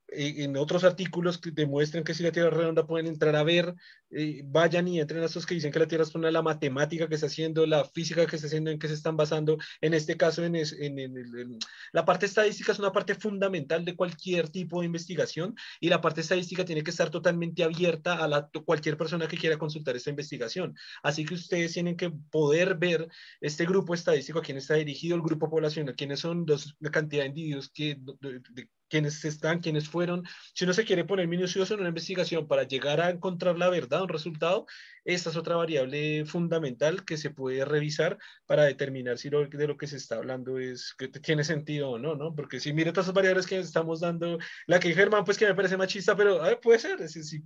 en 0.09 0.57
otros 0.57 0.85
artículos 0.85 1.39
que 1.39 1.51
demuestran 1.51 2.05
que 2.05 2.15
si 2.15 2.23
la 2.23 2.33
Tierra 2.33 2.49
es 2.49 2.55
redonda 2.55 2.87
pueden 2.87 3.07
entrar 3.07 3.35
a 3.37 3.43
ver, 3.43 3.75
eh, 4.11 4.43
vayan 4.45 4.87
y 4.87 5.01
entren 5.01 5.23
a 5.23 5.27
esos 5.27 5.47
que 5.47 5.55
dicen 5.55 5.73
que 5.73 5.79
la 5.79 5.89
Tierra 5.89 6.05
es 6.05 6.11
plana, 6.11 6.31
la 6.31 6.43
matemática 6.43 7.09
que 7.09 7.17
está 7.17 7.27
haciendo, 7.27 7.67
la 7.67 7.85
física 7.85 8.27
que 8.27 8.37
está 8.37 8.47
haciendo, 8.47 8.71
en 8.71 8.79
qué 8.79 8.89
se 8.89 8.95
están 8.95 9.17
basando. 9.17 9.59
En 9.81 9.95
este 9.95 10.17
caso, 10.17 10.45
en, 10.45 10.57
en, 10.57 10.99
en, 10.99 11.59
la 11.93 12.05
parte 12.05 12.27
estadística 12.27 12.73
es 12.73 12.79
una 12.79 12.93
parte 12.93 13.15
fundamental 13.15 13.85
de 13.85 13.97
cualquier 13.97 14.49
tipo 14.51 14.81
de 14.81 14.87
investigación 14.87 15.55
y 15.81 15.89
la 15.89 16.01
parte 16.01 16.21
estadística 16.21 16.65
tiene 16.65 16.83
que 16.83 16.91
estar 16.91 17.11
totalmente 17.11 17.65
abierta 17.65 18.15
a 18.23 18.29
la, 18.29 18.49
cualquier 18.65 18.97
persona 18.97 19.27
que 19.27 19.39
quiera 19.39 19.59
consultar 19.59 19.97
esta 19.97 20.11
investigación. 20.11 20.75
Así 21.03 21.25
que 21.25 21.35
ustedes 21.35 21.73
tienen 21.73 21.97
que 21.97 22.11
poder 22.31 22.77
ver 22.77 23.09
este 23.41 23.67
grupo 23.67 23.95
estadístico, 23.95 24.39
a 24.39 24.43
quién 24.43 24.59
está 24.59 24.75
dirigido 24.75 25.17
el 25.17 25.23
grupo 25.23 25.51
poblacional, 25.51 25.97
quiénes 25.97 26.21
son 26.21 26.45
los, 26.47 26.77
la 26.81 26.91
cantidad 26.91 27.23
de 27.23 27.29
individuos 27.29 27.71
que, 27.71 27.97
de, 28.21 28.41
de, 28.51 28.69
quiénes 28.89 29.25
están, 29.25 29.61
quiénes 29.61 29.89
fueron. 29.89 30.25
Si 30.55 30.65
uno 30.65 30.73
se 30.73 30.85
quiere 30.85 31.05
poner 31.05 31.29
minucioso 31.29 31.75
en 31.75 31.81
una 31.81 31.89
investigación 31.89 32.47
para 32.47 32.65
llegar 32.65 33.01
a 33.01 33.11
encontrar 33.11 33.59
la 33.59 33.69
verdad, 33.69 34.03
un 34.03 34.09
resultado, 34.09 34.67
esta 35.05 35.31
es 35.31 35.37
otra 35.37 35.57
variable 35.57 36.25
fundamental 36.27 37.05
que 37.05 37.17
se 37.17 37.31
puede 37.31 37.65
revisar 37.65 38.19
para 38.47 38.65
determinar 38.65 39.19
si 39.19 39.31
de 39.31 39.67
lo 39.67 39.77
que 39.77 39.87
se 39.87 39.97
está 39.97 40.17
hablando 40.17 40.59
es 40.59 40.95
que 40.97 41.09
tiene 41.09 41.45
sentido 41.45 41.91
o 41.91 41.99
no, 41.99 42.15
¿no? 42.15 42.35
Porque 42.35 42.61
si 42.61 42.73
mire 42.73 42.93
todas 42.93 43.09
las 43.09 43.15
variables 43.15 43.47
que 43.47 43.59
estamos 43.59 44.01
dando, 44.01 44.39
la 44.67 44.81
que 44.81 44.95
Germán, 44.95 45.25
pues 45.25 45.39
que 45.39 45.47
me 45.47 45.55
parece 45.55 45.77
machista, 45.77 46.17
pero 46.17 46.41
puede 46.61 46.79
ser, 46.79 47.01
es, 47.01 47.43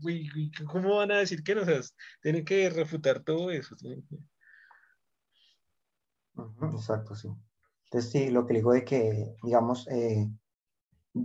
¿cómo 0.66 0.96
van 0.96 1.12
a 1.12 1.18
decir 1.18 1.42
que 1.42 1.54
no? 1.54 1.62
O 1.62 1.80
tienen 2.22 2.44
que 2.44 2.70
refutar 2.70 3.20
todo 3.20 3.50
eso. 3.50 3.76
Exacto, 6.72 7.14
sí. 7.14 7.28
Entonces, 7.84 8.10
sí, 8.10 8.30
lo 8.30 8.46
que 8.46 8.54
digo 8.54 8.72
de 8.72 8.84
que, 8.84 9.34
digamos, 9.42 9.88
eh, 9.88 10.28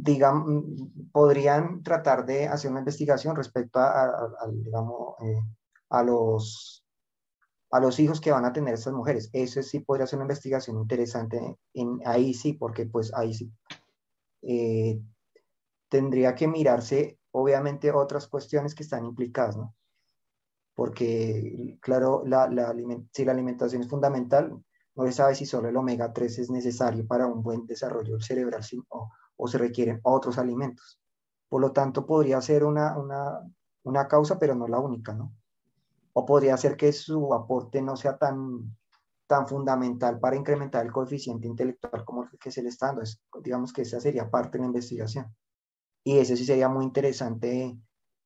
digamos, 0.01 0.63
podrían 1.11 1.83
tratar 1.83 2.25
de 2.25 2.47
hacer 2.47 2.71
una 2.71 2.79
investigación 2.79 3.35
respecto 3.35 3.79
eh, 3.79 5.41
a, 5.89 6.03
los, 6.03 6.83
hijos 7.99 8.21
que 8.21 8.31
van 8.31 8.45
a 8.45 8.53
tener 8.53 8.73
estas 8.73 8.93
mujeres. 8.93 9.29
Eso 9.33 9.61
sí 9.61 9.79
podría 9.79 10.07
ser 10.07 10.17
una 10.17 10.25
investigación 10.25 10.77
interesante. 10.77 11.57
En, 11.73 11.99
ahí 12.05 12.33
sí, 12.33 12.53
porque 12.53 12.85
pues 12.85 13.13
ahí 13.13 13.33
sí. 13.33 13.51
Eh, 14.41 14.99
tendría 15.89 16.35
que 16.35 16.47
mirarse, 16.47 17.19
obviamente, 17.31 17.91
otras 17.91 18.27
cuestiones 18.27 18.75
que 18.75 18.83
están 18.83 19.05
implicadas, 19.05 19.57
¿no? 19.57 19.75
Porque, 20.75 21.77
claro, 21.81 22.23
la, 22.25 22.49
la, 22.49 22.73
si 23.11 23.25
la 23.25 23.31
alimentación 23.31 23.83
es 23.83 23.89
fundamental, 23.89 24.59
no 24.95 25.05
se 25.05 25.11
sabe 25.11 25.35
si 25.35 25.45
solo 25.45 25.69
el 25.69 25.77
omega 25.77 26.11
3 26.11 26.39
es 26.39 26.49
necesario 26.49 27.05
para 27.05 27.27
un 27.27 27.43
buen 27.43 27.65
desarrollo 27.67 28.19
cerebral 28.19 28.63
o, 28.89 29.11
o 29.37 29.47
se 29.47 29.57
requieren 29.57 29.99
otros 30.03 30.37
alimentos. 30.37 30.99
Por 31.49 31.61
lo 31.61 31.71
tanto, 31.71 32.05
podría 32.05 32.41
ser 32.41 32.63
una, 32.63 32.97
una, 32.97 33.39
una 33.83 34.07
causa, 34.07 34.39
pero 34.39 34.55
no 34.55 34.67
la 34.67 34.79
única, 34.79 35.13
¿no? 35.13 35.33
O 36.13 36.25
podría 36.25 36.57
ser 36.57 36.77
que 36.77 36.91
su 36.93 37.33
aporte 37.33 37.81
no 37.81 37.95
sea 37.95 38.17
tan, 38.17 38.75
tan 39.27 39.47
fundamental 39.47 40.19
para 40.19 40.35
incrementar 40.35 40.85
el 40.85 40.91
coeficiente 40.91 41.47
intelectual 41.47 42.05
como 42.05 42.23
el 42.23 42.39
que 42.39 42.51
se 42.51 42.61
le 42.61 42.69
está. 42.69 42.95
Es, 43.01 43.21
digamos 43.43 43.73
que 43.73 43.81
esa 43.81 43.99
sería 43.99 44.29
parte 44.29 44.57
de 44.57 44.63
la 44.63 44.67
investigación. 44.67 45.35
Y 46.03 46.17
ese 46.17 46.35
sí 46.35 46.45
sería 46.45 46.69
muy 46.69 46.85
interesante 46.85 47.77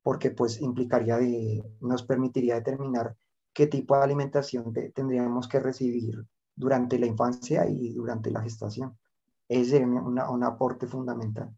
porque 0.01 0.31
pues 0.31 0.61
implicaría 0.61 1.17
de, 1.17 1.63
nos 1.81 2.03
permitiría 2.03 2.55
determinar 2.55 3.15
qué 3.53 3.67
tipo 3.67 3.95
de 3.95 4.03
alimentación 4.03 4.73
tendríamos 4.93 5.47
que 5.47 5.59
recibir 5.59 6.25
durante 6.55 6.97
la 6.97 7.07
infancia 7.07 7.67
y 7.67 7.93
durante 7.93 8.31
la 8.31 8.41
gestación. 8.41 8.97
Ese 9.49 9.71
sería 9.71 9.87
un 9.87 10.43
aporte 10.43 10.87
fundamental. 10.87 11.55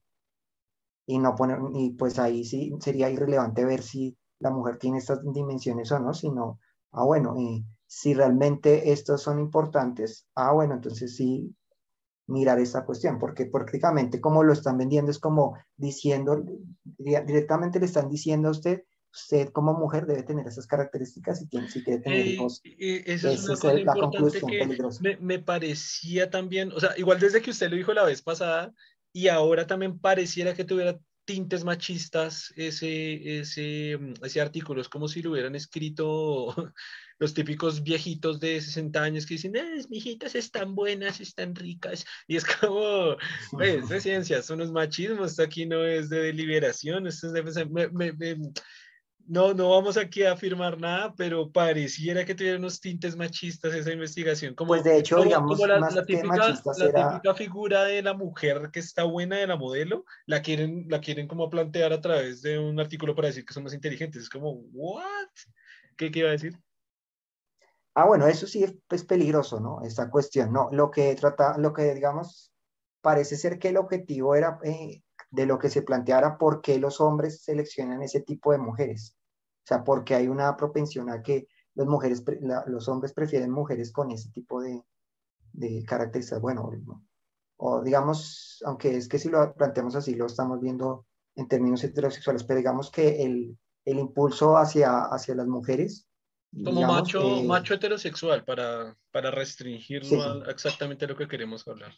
Y, 1.06 1.18
no 1.18 1.36
poner, 1.36 1.60
y 1.74 1.92
pues 1.92 2.20
ahí 2.20 2.46
sí 2.46 2.72
sería 2.80 3.10
irrelevante 3.10 3.66
ver 3.66 3.82
si 3.82 4.16
la 4.40 4.52
mujer 4.52 4.78
tiene 4.78 5.00
estas 5.00 5.22
dimensiones 5.34 5.92
o 5.92 6.00
no, 6.00 6.14
sino, 6.14 6.60
ah, 6.92 7.04
bueno, 7.04 7.36
eh, 7.38 7.66
si 7.88 8.14
realmente 8.14 8.92
estos 8.92 9.24
son 9.24 9.40
importantes, 9.40 10.28
ah, 10.36 10.54
bueno, 10.54 10.76
entonces 10.76 11.16
sí 11.16 11.56
mirar 12.28 12.60
esta 12.60 12.86
cuestión, 12.86 13.18
porque 13.18 13.48
prácticamente 13.48 14.22
como 14.22 14.44
lo 14.44 14.54
están 14.54 14.78
vendiendo 14.78 15.10
es 15.10 15.20
como 15.20 15.58
diciendo, 15.76 16.44
directamente 16.86 17.80
le 17.80 17.88
están 17.88 18.08
diciendo 18.08 18.50
a 18.50 18.52
usted, 18.52 18.84
usted 19.12 19.50
como 19.50 19.74
mujer 19.74 20.06
debe 20.06 20.24
tener 20.24 20.48
esas 20.48 20.68
características 20.68 21.42
y 21.42 21.48
tiene, 21.48 21.70
si 21.70 21.84
quiere 21.84 22.02
tener 22.02 22.20
eh, 22.20 22.30
hijos. 22.30 22.62
Eh, 22.64 23.04
esa 23.06 23.32
es 23.32 23.44
una 23.44 23.56
cosa 23.56 23.74
es 23.74 23.80
importante 23.80 24.42
que 24.42 24.78
me, 25.02 25.18
me, 25.18 25.40
parecía 25.40 26.30
también, 26.30 26.72
o 26.72 26.80
sea, 26.80 26.94
igual 26.98 27.20
desde 27.20 27.42
que 27.42 27.52
usted 27.52 27.70
lo 27.70 27.76
dijo 27.76 27.94
la 27.94 28.04
vez 28.04 28.22
pasada 28.22 28.74
y 29.12 29.28
ahora 29.28 29.66
también 29.66 30.00
pareciera 30.00 30.54
que 30.54 30.64
tuviera 30.66 31.00
tintes 31.30 31.64
machistas 31.64 32.52
ese, 32.56 33.40
ese, 33.40 33.96
mm, 34.00 34.14
ese 34.26 34.42
artículo, 34.42 34.82
es 34.82 34.90
como 34.90 35.08
si 35.08 35.22
lo 35.22 35.30
hubieran 35.30 35.54
escrito 35.54 36.56
los 37.20 37.36
típicos 37.36 37.84
viejitos 37.84 38.40
de 38.40 38.60
60 38.60 39.00
años 39.00 39.28
que 39.28 39.36
dicen, 39.36 39.56
eh, 39.56 39.86
mijitas 39.90 40.34
están 40.34 40.74
buenas, 40.74 41.22
están 41.22 41.54
ricas, 41.54 42.04
y 42.28 42.36
es 42.36 42.46
como, 42.46 43.16
es 43.62 43.90
de 43.90 44.02
ciencia, 44.02 44.40
eso 44.40 44.56
no 44.56 44.64
es 44.64 44.72
machismo, 44.72 45.24
esto 45.24 45.44
aquí 45.44 45.68
no 45.68 45.86
es 45.86 46.10
de 46.10 46.20
deliberación, 46.20 47.06
esto 47.06 47.28
es 47.28 47.34
de... 47.34 47.66
Me, 47.66 47.90
me, 47.90 48.12
me, 48.14 48.38
no, 49.30 49.54
no 49.54 49.70
vamos 49.70 49.96
aquí 49.98 50.24
a 50.24 50.34
afirmar 50.34 50.80
nada, 50.80 51.14
pero 51.16 51.52
pareciera 51.52 52.26
que 52.26 52.36
tuviera 52.36 52.58
unos 52.58 52.82
tintes 52.82 53.16
machistas 53.16 53.74
esa 53.74 53.92
investigación. 53.92 54.56
Como, 54.56 54.70
pues 54.70 54.84
de 54.84 54.98
hecho, 54.98 55.18
como, 55.18 55.28
digamos, 55.28 55.58
como 55.58 55.68
la, 55.68 55.80
más 55.80 55.94
la, 55.94 56.06
típica, 56.06 56.36
la 56.78 56.86
era- 56.86 57.10
típica 57.10 57.34
figura 57.36 57.84
de 57.84 58.02
la 58.02 58.14
mujer 58.14 58.70
que 58.74 58.80
está 58.80 59.04
buena 59.04 59.38
de 59.38 59.48
la 59.48 59.56
modelo, 59.56 60.04
la 60.26 60.42
quieren, 60.42 60.86
la 60.90 61.00
quieren 61.00 61.28
como 61.28 61.50
plantear 61.50 61.94
a 61.94 62.02
través 62.02 62.42
de 62.42 62.58
un 62.60 62.80
artículo 62.80 63.16
para 63.16 63.28
decir 63.28 63.46
que 63.46 63.54
son 63.54 63.64
más 63.64 63.74
inteligentes. 63.74 64.24
Es 64.24 64.30
como, 64.30 64.52
¿what? 64.74 65.28
¿Qué, 65.96 66.12
qué 66.12 66.20
iba 66.20 66.30
a 66.30 66.34
decir? 66.34 66.58
Ah, 67.94 68.06
bueno, 68.06 68.28
eso 68.28 68.48
sí 68.48 68.64
es, 68.64 68.76
es 68.90 69.04
peligroso, 69.04 69.60
¿no? 69.60 69.82
Esta 69.84 70.10
cuestión, 70.10 70.54
¿no? 70.54 70.70
Lo 70.72 70.90
que 70.90 71.14
trata, 71.16 71.58
lo 71.58 71.74
que 71.74 71.94
digamos, 71.94 72.54
parece 73.02 73.36
ser 73.36 73.60
que 73.60 73.70
el 73.70 73.78
objetivo 73.78 74.36
era 74.36 74.58
eh, 74.64 75.04
de 75.32 75.46
lo 75.46 75.60
que 75.60 75.70
se 75.70 75.82
planteara 75.82 76.38
por 76.38 76.62
qué 76.62 76.80
los 76.80 77.02
hombres 77.02 77.44
seleccionan 77.44 78.02
ese 78.02 78.22
tipo 78.22 78.52
de 78.52 78.58
mujeres. 78.58 79.18
O 79.64 79.68
sea, 79.70 79.84
porque 79.84 80.16
hay 80.16 80.28
una 80.28 80.56
propensión 80.58 81.10
a 81.10 81.22
que 81.22 81.48
las 81.76 81.88
mujeres, 81.88 82.24
la- 82.42 82.64
los 82.68 82.88
hombres 82.88 83.14
prefieren 83.14 83.52
mujeres 83.52 83.92
con 83.92 84.12
ese 84.12 84.32
tipo 84.32 84.62
de, 84.62 84.84
de 85.54 85.84
características. 85.86 86.42
Bueno, 86.42 86.72
¿no? 86.86 87.06
o 87.58 87.82
digamos, 87.82 88.64
aunque 88.66 88.96
es 88.96 89.08
que 89.08 89.20
si 89.20 89.30
lo 89.30 89.54
planteamos 89.54 89.96
así, 89.96 90.16
lo 90.16 90.26
estamos 90.28 90.60
viendo 90.62 91.06
en 91.36 91.48
términos 91.48 91.84
heterosexuales, 91.84 92.44
pero 92.44 92.58
digamos 92.58 92.90
que 92.90 93.24
el, 93.24 93.58
el 93.86 94.00
impulso 94.00 94.58
hacia, 94.58 95.04
hacia 95.04 95.36
las 95.36 95.48
mujeres, 95.48 96.08
Como 96.52 96.72
digamos, 96.72 96.96
macho, 96.98 97.22
eh, 97.22 97.44
macho 97.46 97.74
heterosexual 97.74 98.44
para, 98.46 98.98
para 99.12 99.30
restringirlo 99.32 100.08
sí, 100.10 100.16
sí. 100.16 100.28
a 100.48 100.52
exactamente 100.52 101.06
lo 101.08 101.16
que 101.16 101.28
queremos 101.28 101.68
hablar. 101.68 101.94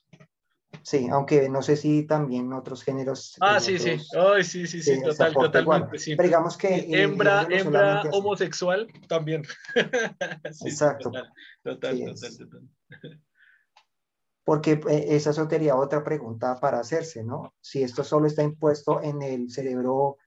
Sí, 0.83 1.07
aunque 1.11 1.49
no 1.49 1.61
sé 1.61 1.75
si 1.75 2.03
también 2.03 2.51
otros 2.53 2.83
géneros. 2.83 3.35
Ah, 3.39 3.59
sí, 3.59 3.77
sí. 3.77 3.97
Ay, 4.17 4.43
sí, 4.43 4.65
sí, 4.65 4.81
sí, 4.81 5.01
total, 5.01 5.33
totalmente. 5.33 5.97
Sí. 5.99 6.15
Pero 6.15 6.27
digamos 6.27 6.57
que. 6.57 6.87
Hembra, 6.89 7.47
hembra 7.49 8.03
homosexual 8.11 8.87
también. 9.07 9.43
Exacto. 10.43 11.11
Total, 11.11 11.33
total, 11.63 12.15
total, 12.15 12.69
Porque 14.43 14.81
eh, 14.89 15.05
esa 15.09 15.33
sería 15.33 15.75
otra 15.75 16.03
pregunta 16.03 16.59
para 16.59 16.79
hacerse, 16.79 17.23
¿no? 17.23 17.53
Si 17.61 17.83
esto 17.83 18.03
solo 18.03 18.27
está 18.27 18.43
impuesto 18.43 19.01
en 19.01 19.21
el 19.21 19.51
cerebro 19.51 20.17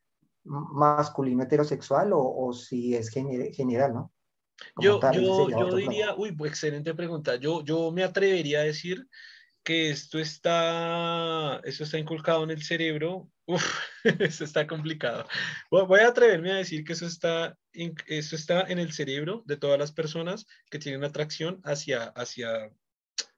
masculino 0.45 1.43
heterosexual 1.43 2.13
o, 2.13 2.21
o 2.21 2.53
si 2.53 2.95
es 2.95 3.09
general, 3.09 3.95
¿no? 3.95 4.13
yo, 4.81 5.01
yo, 5.13 5.49
yo 5.49 5.77
diría, 5.77 6.15
uy, 6.15 6.37
excelente 6.45 6.95
pregunta. 6.95 7.37
Yo, 7.37 7.65
yo 7.65 7.91
me 7.91 8.05
atrevería 8.05 8.61
a 8.61 8.65
decir 8.65 9.09
que 9.65 9.91
esto 9.91 10.19
está, 10.19 11.61
esto 11.65 11.85
está 11.85 11.99
inculcado 11.99 12.45
en 12.45 12.51
el 12.51 12.63
cerebro, 12.63 13.31
uf, 13.47 13.65
eso 14.21 14.45
está 14.45 14.67
complicado. 14.67 15.27
Voy 15.71 16.01
a 16.01 16.09
atreverme 16.09 16.53
a 16.53 16.57
decir 16.57 16.85
que 16.85 16.93
eso 16.93 17.07
está, 17.07 17.59
eso 17.73 18.37
está 18.37 18.63
en 18.63 18.79
el 18.79 18.93
cerebro 18.93 19.43
de 19.47 19.57
todas 19.57 19.79
las 19.79 19.93
personas 19.93 20.47
que 20.71 20.79
tienen 20.79 21.03
atracción 21.03 21.61
hacia, 21.65 22.05
hacia, 22.05 22.71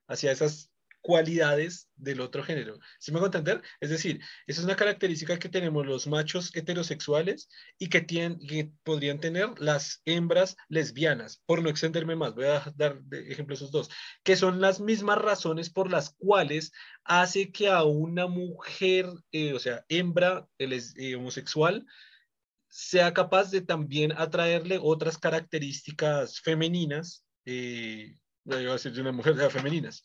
hacia 0.08 0.32
esas 0.32 0.70
cualidades 1.06 1.88
del 1.94 2.20
otro 2.20 2.42
género. 2.42 2.80
¿Sí 2.98 3.12
me 3.12 3.18
hago 3.18 3.26
entender? 3.26 3.62
Es 3.78 3.90
decir, 3.90 4.20
esa 4.48 4.60
es 4.60 4.64
una 4.64 4.74
característica 4.74 5.38
que 5.38 5.48
tenemos 5.48 5.86
los 5.86 6.08
machos 6.08 6.50
heterosexuales 6.56 7.48
y 7.78 7.88
que, 7.88 8.00
tienen, 8.00 8.40
que 8.40 8.72
podrían 8.82 9.20
tener 9.20 9.50
las 9.60 10.02
hembras 10.04 10.56
lesbianas. 10.68 11.40
Por 11.46 11.62
no 11.62 11.70
extenderme 11.70 12.16
más, 12.16 12.34
voy 12.34 12.46
a 12.46 12.72
dar 12.74 13.00
de 13.02 13.30
ejemplo 13.30 13.54
esos 13.54 13.70
dos, 13.70 13.88
que 14.24 14.34
son 14.34 14.60
las 14.60 14.80
mismas 14.80 15.18
razones 15.18 15.70
por 15.70 15.92
las 15.92 16.10
cuales 16.10 16.72
hace 17.04 17.52
que 17.52 17.68
a 17.68 17.84
una 17.84 18.26
mujer, 18.26 19.06
eh, 19.30 19.52
o 19.52 19.60
sea, 19.60 19.84
hembra 19.88 20.48
eh, 20.58 21.14
homosexual, 21.14 21.86
sea 22.68 23.14
capaz 23.14 23.52
de 23.52 23.60
también 23.60 24.10
atraerle 24.10 24.80
otras 24.82 25.18
características 25.18 26.40
femeninas. 26.40 27.24
Eh, 27.44 28.16
iba 28.47 28.70
a 28.70 28.74
decir 28.74 28.93
de 28.93 29.01
una 29.01 29.12
mujer, 29.12 29.35
de 29.35 29.51
femeninas, 29.51 30.02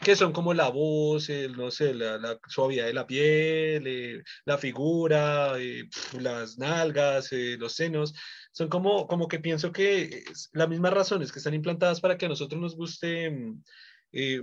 que 0.00 0.16
son 0.16 0.32
como 0.32 0.54
la 0.54 0.68
voz, 0.70 1.28
el, 1.28 1.56
no 1.56 1.70
sé, 1.70 1.94
la, 1.94 2.38
suavidad 2.48 2.86
de 2.86 2.94
la 2.94 3.06
piel, 3.06 3.86
eh, 3.86 4.22
la 4.44 4.58
figura, 4.58 5.54
eh, 5.58 5.88
las 6.18 6.58
nalgas, 6.58 7.32
eh, 7.32 7.56
los 7.58 7.74
senos, 7.74 8.14
son 8.52 8.68
como, 8.68 9.06
como 9.06 9.28
que 9.28 9.40
pienso 9.40 9.72
que 9.72 10.24
las 10.52 10.68
mismas 10.68 10.92
razones 10.94 11.32
que 11.32 11.38
están 11.38 11.54
implantadas 11.54 12.00
para 12.00 12.16
que 12.16 12.26
a 12.26 12.28
nosotros 12.28 12.60
nos 12.60 12.76
guste 12.76 13.30
mm, 13.30 13.62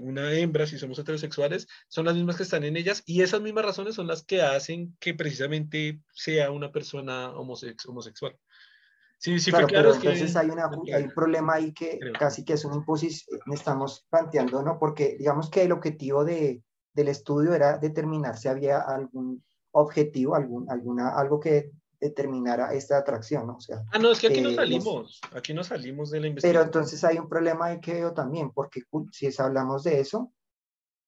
una 0.01 0.33
hembra 0.33 0.65
si 0.65 0.79
somos 0.79 0.97
heterosexuales, 0.99 1.67
son 1.87 2.05
las 2.05 2.15
mismas 2.15 2.37
que 2.37 2.43
están 2.43 2.63
en 2.63 2.77
ellas 2.77 3.03
y 3.05 3.21
esas 3.21 3.41
mismas 3.41 3.65
razones 3.65 3.95
son 3.95 4.07
las 4.07 4.23
que 4.23 4.41
hacen 4.41 4.95
que 4.99 5.13
precisamente 5.13 6.01
sea 6.11 6.51
una 6.51 6.71
persona 6.71 7.29
homosexual. 7.31 8.35
Sí, 9.19 9.37
sí, 9.37 9.51
claro, 9.51 9.67
claro 9.67 9.93
entonces 9.93 10.33
hay, 10.37 10.49
una, 10.49 10.71
hay, 10.95 11.03
un 11.03 11.11
problema 11.11 11.55
ahí 11.55 11.73
que 11.73 11.99
casi 12.17 12.45
que 12.45 12.53
es 12.53 12.63
una 12.63 12.75
imposición, 12.75 13.37
estamos 13.51 14.07
planteando, 14.09 14.63
¿no? 14.63 14.79
Porque 14.79 15.17
digamos 15.19 15.49
que 15.49 15.63
el 15.63 15.73
objetivo 15.73 16.23
de, 16.23 16.63
del 16.93 17.09
estudio 17.09 17.53
era 17.53 17.77
determinar 17.77 18.37
si 18.37 18.47
había 18.47 18.79
algún 18.79 19.43
objetivo, 19.71 20.35
algún, 20.35 20.71
alguna, 20.71 21.09
algo 21.09 21.37
que 21.37 21.69
determinara 21.99 22.73
esta 22.73 22.97
atracción, 22.97 23.45
¿no? 23.45 23.57
O 23.57 23.59
sea, 23.59 23.83
ah, 23.91 23.99
no, 23.99 24.11
es 24.11 24.21
que 24.21 24.27
aquí 24.27 24.39
no 24.39 24.51
salimos, 24.51 25.19
aquí 25.33 25.53
no 25.53 25.65
salimos 25.65 26.11
de 26.11 26.21
la 26.21 26.27
investigación. 26.27 26.53
Pero 26.53 26.65
entonces 26.65 27.03
hay 27.03 27.17
un 27.17 27.27
problema 27.27 27.65
ahí 27.65 27.81
que 27.81 27.95
veo 27.95 28.13
también, 28.13 28.51
porque 28.51 28.83
si 29.11 29.29
hablamos 29.37 29.83
de 29.83 29.99
eso, 29.99 30.31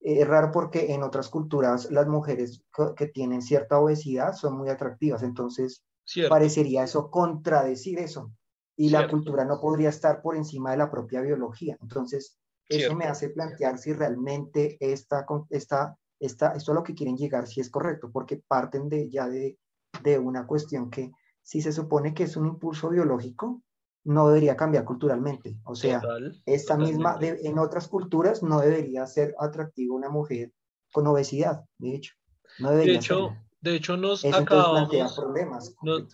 es 0.00 0.28
raro 0.28 0.50
porque 0.52 0.92
en 0.92 1.02
otras 1.02 1.30
culturas 1.30 1.90
las 1.90 2.08
mujeres 2.08 2.62
que 2.94 3.06
tienen 3.06 3.40
cierta 3.40 3.78
obesidad 3.78 4.34
son 4.34 4.58
muy 4.58 4.68
atractivas, 4.68 5.22
entonces 5.22 5.82
Parecería 6.28 6.84
eso 6.84 7.10
contradecir 7.10 7.98
eso. 7.98 8.32
Y 8.76 8.90
la 8.90 9.08
cultura 9.08 9.44
no 9.44 9.60
podría 9.60 9.90
estar 9.90 10.22
por 10.22 10.36
encima 10.36 10.70
de 10.70 10.78
la 10.78 10.90
propia 10.90 11.20
biología. 11.20 11.76
Entonces, 11.80 12.38
eso 12.68 12.96
me 12.96 13.04
hace 13.04 13.28
plantear 13.28 13.78
si 13.78 13.92
realmente 13.92 14.76
esta, 14.80 15.26
esta, 15.50 15.96
esta, 16.18 16.52
esto 16.54 16.72
a 16.72 16.74
lo 16.74 16.82
que 16.82 16.94
quieren 16.94 17.16
llegar, 17.16 17.46
si 17.46 17.60
es 17.60 17.70
correcto, 17.70 18.10
porque 18.10 18.42
parten 18.48 18.88
de, 18.88 19.10
ya 19.10 19.28
de, 19.28 19.58
de 20.02 20.18
una 20.18 20.46
cuestión 20.46 20.90
que 20.90 21.12
si 21.42 21.60
se 21.60 21.72
supone 21.72 22.14
que 22.14 22.24
es 22.24 22.36
un 22.36 22.46
impulso 22.46 22.88
biológico, 22.88 23.62
no 24.04 24.28
debería 24.28 24.56
cambiar 24.56 24.84
culturalmente. 24.84 25.56
O 25.64 25.74
sea, 25.74 26.00
esta 26.46 26.76
misma, 26.76 27.18
en 27.20 27.58
otras 27.58 27.88
culturas 27.88 28.42
no 28.42 28.60
debería 28.60 29.06
ser 29.06 29.34
atractivo 29.38 29.94
una 29.94 30.08
mujer 30.08 30.52
con 30.92 31.06
obesidad, 31.06 31.64
de 31.78 31.94
hecho. 31.94 32.14
No 32.58 32.70
debería 32.70 32.94
de 32.94 32.98
hecho, 32.98 33.36
de 33.62 33.76
hecho, 33.76 33.96
nos 33.96 34.24
acabamos, 34.24 34.90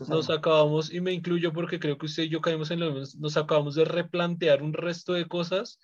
nos, 0.07 0.31
acabamos, 0.31 0.93
y 0.93 1.01
me 1.01 1.13
incluyo 1.13 1.51
porque 1.51 1.81
creo 1.81 1.97
que 1.97 2.05
usted 2.05 2.25
y 2.25 2.29
yo 2.29 2.43
caemos 2.43 2.71
en 2.71 2.81
lo 2.81 2.93
mismo, 2.93 3.21
nos 3.23 3.39
acabamos 3.39 3.75
de 3.75 3.87
replantear 3.87 4.63
un 4.63 4.75
resto 4.75 5.15
de 5.15 5.27
cosas 5.27 5.81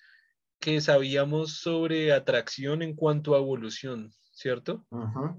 que 0.61 0.83
sabíamos 0.83 1.57
sobre 1.57 2.13
atracción 2.13 2.83
en 2.83 2.95
cuanto 2.95 3.35
a 3.35 3.39
evolución, 3.39 4.13
¿cierto? 4.33 4.85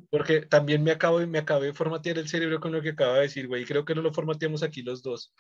Porque 0.10 0.42
también 0.42 0.84
me 0.84 0.90
acabo, 0.90 1.20
me 1.28 1.38
acabé 1.38 1.68
de 1.68 1.74
formatear 1.74 2.18
el 2.18 2.28
cerebro 2.28 2.60
con 2.60 2.72
lo 2.72 2.82
que 2.82 2.90
acaba 2.90 3.16
de 3.16 3.22
decir, 3.22 3.48
güey, 3.48 3.64
creo 3.64 3.86
que 3.86 3.94
no 3.94 4.02
lo 4.02 4.12
formateamos 4.12 4.64
aquí 4.64 4.82
los 4.82 5.04
dos, 5.04 5.32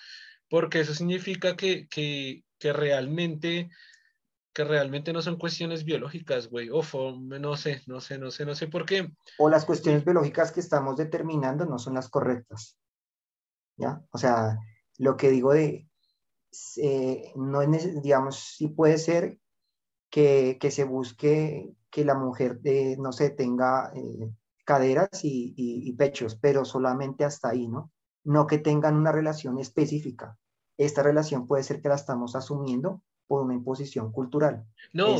porque 0.49 0.81
eso 0.81 0.93
significa 0.93 1.55
que, 1.55 1.87
que, 1.87 2.43
que 2.59 2.73
realmente 2.73 3.71
que 4.55 4.63
realmente 4.63 5.11
no 5.11 5.21
son 5.21 5.35
cuestiones 5.35 5.83
biológicas, 5.83 6.49
güey. 6.49 6.69
O 6.71 6.81
no 7.19 7.57
sé, 7.57 7.81
no 7.87 7.99
sé, 7.99 8.17
no 8.17 8.31
sé, 8.31 8.45
no 8.45 8.55
sé 8.55 8.67
por 8.67 8.85
qué. 8.85 9.11
O 9.37 9.49
las 9.49 9.65
cuestiones 9.65 10.05
biológicas 10.05 10.53
que 10.53 10.61
estamos 10.61 10.95
determinando 10.95 11.65
no 11.65 11.77
son 11.77 11.93
las 11.93 12.07
correctas. 12.07 12.79
¿Ya? 13.75 14.01
O 14.11 14.17
sea, 14.17 14.57
lo 14.97 15.17
que 15.17 15.29
digo 15.29 15.51
de, 15.51 15.89
eh, 16.77 17.33
no 17.35 17.61
es, 17.61 18.01
digamos, 18.01 18.37
sí 18.55 18.69
puede 18.69 18.97
ser 18.97 19.37
que, 20.09 20.57
que 20.57 20.71
se 20.71 20.85
busque 20.85 21.75
que 21.89 22.05
la 22.05 22.15
mujer, 22.15 22.61
eh, 22.63 22.95
no 22.97 23.11
sé, 23.11 23.31
tenga 23.31 23.91
eh, 23.93 24.31
caderas 24.63 25.25
y, 25.25 25.53
y, 25.57 25.89
y 25.89 25.93
pechos, 25.97 26.37
pero 26.37 26.63
solamente 26.63 27.25
hasta 27.25 27.49
ahí, 27.49 27.67
¿no? 27.67 27.91
No 28.23 28.47
que 28.47 28.57
tengan 28.57 28.95
una 28.95 29.11
relación 29.11 29.59
específica. 29.59 30.37
Esta 30.77 31.03
relación 31.03 31.45
puede 31.45 31.63
ser 31.63 31.81
que 31.81 31.89
la 31.89 31.95
estamos 31.95 32.37
asumiendo 32.37 33.01
por 33.27 33.41
una 33.43 33.53
imposición 33.53 34.11
cultural. 34.11 34.65
No, 34.93 35.17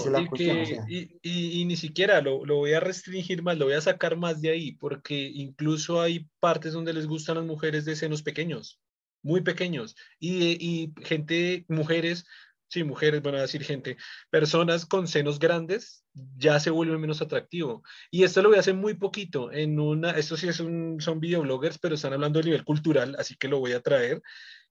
y, 1.24 1.66
ni 1.66 1.76
siquiera 1.76 2.22
lo, 2.22 2.46
lo, 2.46 2.58
voy 2.58 2.74
a 2.74 2.80
restringir 2.80 3.42
más, 3.42 3.58
lo 3.58 3.66
voy 3.66 3.74
a 3.74 3.82
sacar 3.82 4.16
más 4.16 4.42
de 4.42 4.50
ahí, 4.50 4.74
porque 4.74 5.32
incluso 5.34 6.02
hay 6.02 6.30
partes 6.40 6.74
donde 6.74 6.94
les 6.94 7.08
gustan 7.08 7.38
las 7.38 7.46
mujeres 7.46 7.86
de 7.86 7.96
senos 7.96 8.22
pequeños, 8.22 8.80
muy 9.24 9.42
pequeños, 9.42 9.96
y, 10.20 10.94
gente, 11.04 11.66
mujeres, 11.68 12.26
sí, 12.70 12.84
mujeres, 12.84 13.22
van 13.22 13.36
a 13.36 13.42
decir 13.42 13.64
gente, 13.64 13.98
personas 14.30 14.86
con 14.86 15.08
senos 15.08 15.40
grandes 15.40 16.04
ya 16.38 16.60
se 16.60 16.70
vuelve 16.70 16.98
menos 16.98 17.22
atractivo. 17.22 17.84
Y 18.12 18.24
esto 18.24 18.42
lo 18.42 18.50
voy 18.50 18.58
a 18.58 18.62
hacer 18.62 18.76
muy 18.76 18.94
poquito, 18.94 19.52
en 19.52 19.80
una, 19.80 20.12
esto 20.12 20.38
sí 20.38 20.48
es 20.48 20.60
un, 20.60 21.02
son 21.02 21.20
videobloggers, 21.20 21.80
pero 21.80 21.96
están 21.96 22.14
hablando 22.14 22.40
a 22.40 22.44
nivel 22.44 22.64
cultural, 22.64 23.16
así 23.20 23.36
que 23.36 23.48
lo 23.48 23.60
voy 23.60 23.74
a 23.74 23.82
traer. 23.82 24.22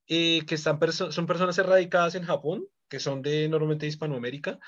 Eh, 0.07 0.45
que 0.47 0.55
están 0.55 0.79
son 0.93 1.27
personas 1.27 1.57
erradicadas 1.57 2.15
en 2.15 2.25
Japón, 2.25 2.67
que 2.89 3.01
son 3.01 3.23
de 3.23 3.49
normalmente 3.49 3.87
Hispanoamérica, 3.87 4.59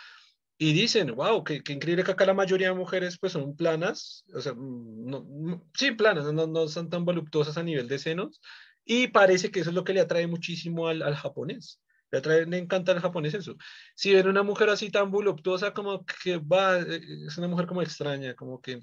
y 0.58 0.72
dicen, 0.72 1.14
wow, 1.14 1.44
qué, 1.44 1.62
increíble 1.68 2.02
que 2.04 2.12
acá 2.12 2.24
la 2.24 2.34
mayoría 2.34 2.68
de 2.68 2.74
mujeres 2.74 3.18
pues 3.18 3.32
son 3.32 3.56
planas, 3.56 4.24
o 4.34 4.40
sea, 4.40 4.54
mm, 4.54 5.06
no, 5.06 5.20
mm, 5.22 5.62
sí, 5.74 5.92
planas, 5.92 6.32
no, 6.32 6.46
no, 6.46 6.68
son 6.68 6.88
tan 6.88 7.04
voluptuosas 7.04 7.58
a 7.58 7.62
nivel 7.62 7.88
de 7.88 7.98
senos, 7.98 8.40
y 8.84 9.08
parece 9.08 9.50
que 9.50 9.60
eso 9.60 9.70
es 9.70 9.76
lo 9.76 9.84
que 9.84 9.92
le 9.92 10.00
atrae 10.00 10.26
muchísimo 10.26 10.88
al, 10.88 11.02
al 11.02 11.16
japonés. 11.16 11.80
Le, 12.10 12.18
atrae, 12.18 12.46
le 12.46 12.58
encanta 12.58 12.92
al 12.92 13.00
japonés 13.00 13.34
eso. 13.34 13.56
Si 13.94 14.14
ven 14.14 14.28
una 14.28 14.44
mujer 14.44 14.70
así 14.70 14.90
tan 14.90 15.10
voluptuosa, 15.10 15.74
como 15.74 16.04
que 16.06 16.38
va, 16.38 16.78
eh, 16.78 17.00
es 17.26 17.36
una 17.36 17.48
mujer 17.48 17.66
como 17.66 17.82
extraña, 17.82 18.34
como 18.34 18.60
que 18.60 18.80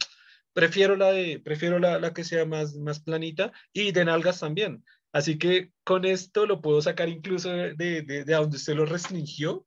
prefiero 0.53 0.95
la 0.97 1.11
de, 1.11 1.39
prefiero 1.39 1.79
la, 1.79 1.99
la 1.99 2.13
que 2.13 2.23
sea 2.23 2.45
más, 2.45 2.75
más 2.75 2.99
planita 2.99 3.51
y 3.71 3.91
de 3.91 4.05
nalgas 4.05 4.39
también. 4.41 4.83
Así 5.13 5.37
que 5.37 5.71
con 5.83 6.05
esto 6.05 6.47
lo 6.47 6.59
puedo 6.59 6.81
sacar 6.81 7.07
incluso 7.07 7.49
de, 7.49 7.75
de, 7.75 8.01
de, 8.01 8.25
donde 8.25 8.57
usted 8.57 8.73
lo 8.75 8.85
restringió, 8.85 9.65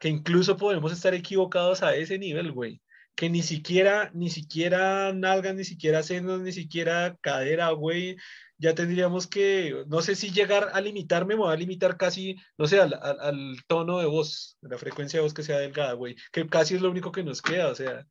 que 0.00 0.08
incluso 0.08 0.56
podemos 0.56 0.92
estar 0.92 1.14
equivocados 1.14 1.82
a 1.82 1.94
ese 1.94 2.18
nivel, 2.18 2.52
güey. 2.52 2.80
Que 3.14 3.28
ni 3.28 3.42
siquiera, 3.42 4.10
ni 4.14 4.30
siquiera 4.30 5.12
nalgas, 5.12 5.54
ni 5.54 5.64
siquiera 5.64 6.02
senos, 6.02 6.40
ni 6.40 6.52
siquiera 6.52 7.18
cadera, 7.20 7.70
güey. 7.70 8.16
Ya 8.56 8.74
tendríamos 8.74 9.26
que, 9.26 9.84
no 9.88 10.00
sé 10.00 10.14
si 10.14 10.30
llegar 10.30 10.70
a 10.72 10.80
limitarme, 10.80 11.36
me 11.36 11.46
a 11.48 11.56
limitar 11.56 11.96
casi, 11.96 12.36
no 12.56 12.66
sé, 12.66 12.80
al, 12.80 12.94
al 12.94 13.56
tono 13.66 13.98
de 13.98 14.06
voz, 14.06 14.56
la 14.62 14.78
frecuencia 14.78 15.18
de 15.18 15.24
voz 15.24 15.34
que 15.34 15.42
sea 15.42 15.58
delgada, 15.58 15.92
güey. 15.92 16.16
Que 16.32 16.46
casi 16.48 16.76
es 16.76 16.80
lo 16.80 16.90
único 16.90 17.12
que 17.12 17.24
nos 17.24 17.42
queda, 17.42 17.68
o 17.68 17.74
sea, 17.74 18.06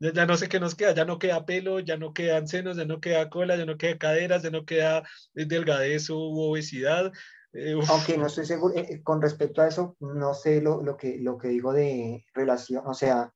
ya, 0.00 0.26
no 0.26 0.36
sé 0.36 0.48
qué 0.48 0.58
nos 0.58 0.74
queda, 0.74 0.94
ya 0.94 1.04
no 1.04 1.18
queda 1.18 1.44
pelo, 1.44 1.78
ya 1.80 1.96
no 1.96 2.14
quedan 2.14 2.48
senos, 2.48 2.76
ya 2.76 2.84
no 2.86 3.00
queda 3.00 3.28
cola, 3.28 3.56
ya 3.56 3.66
no 3.66 3.76
queda 3.76 3.98
caderas, 3.98 4.42
ya 4.42 4.50
no 4.50 4.64
queda 4.64 5.02
eh, 5.34 5.44
delgadez 5.44 6.08
o 6.10 6.18
obesidad. 6.18 7.12
Eh, 7.52 7.78
Aunque 7.88 8.16
no 8.16 8.26
estoy 8.26 8.46
seguro, 8.46 8.74
eh, 8.76 9.02
con 9.02 9.20
respecto 9.20 9.60
a 9.60 9.68
eso, 9.68 9.96
no 10.00 10.34
sé 10.34 10.62
lo, 10.62 10.82
lo, 10.82 10.96
que, 10.96 11.18
lo 11.18 11.36
que 11.36 11.48
digo 11.48 11.72
de 11.72 12.24
relación, 12.34 12.86
o 12.86 12.94
sea, 12.94 13.32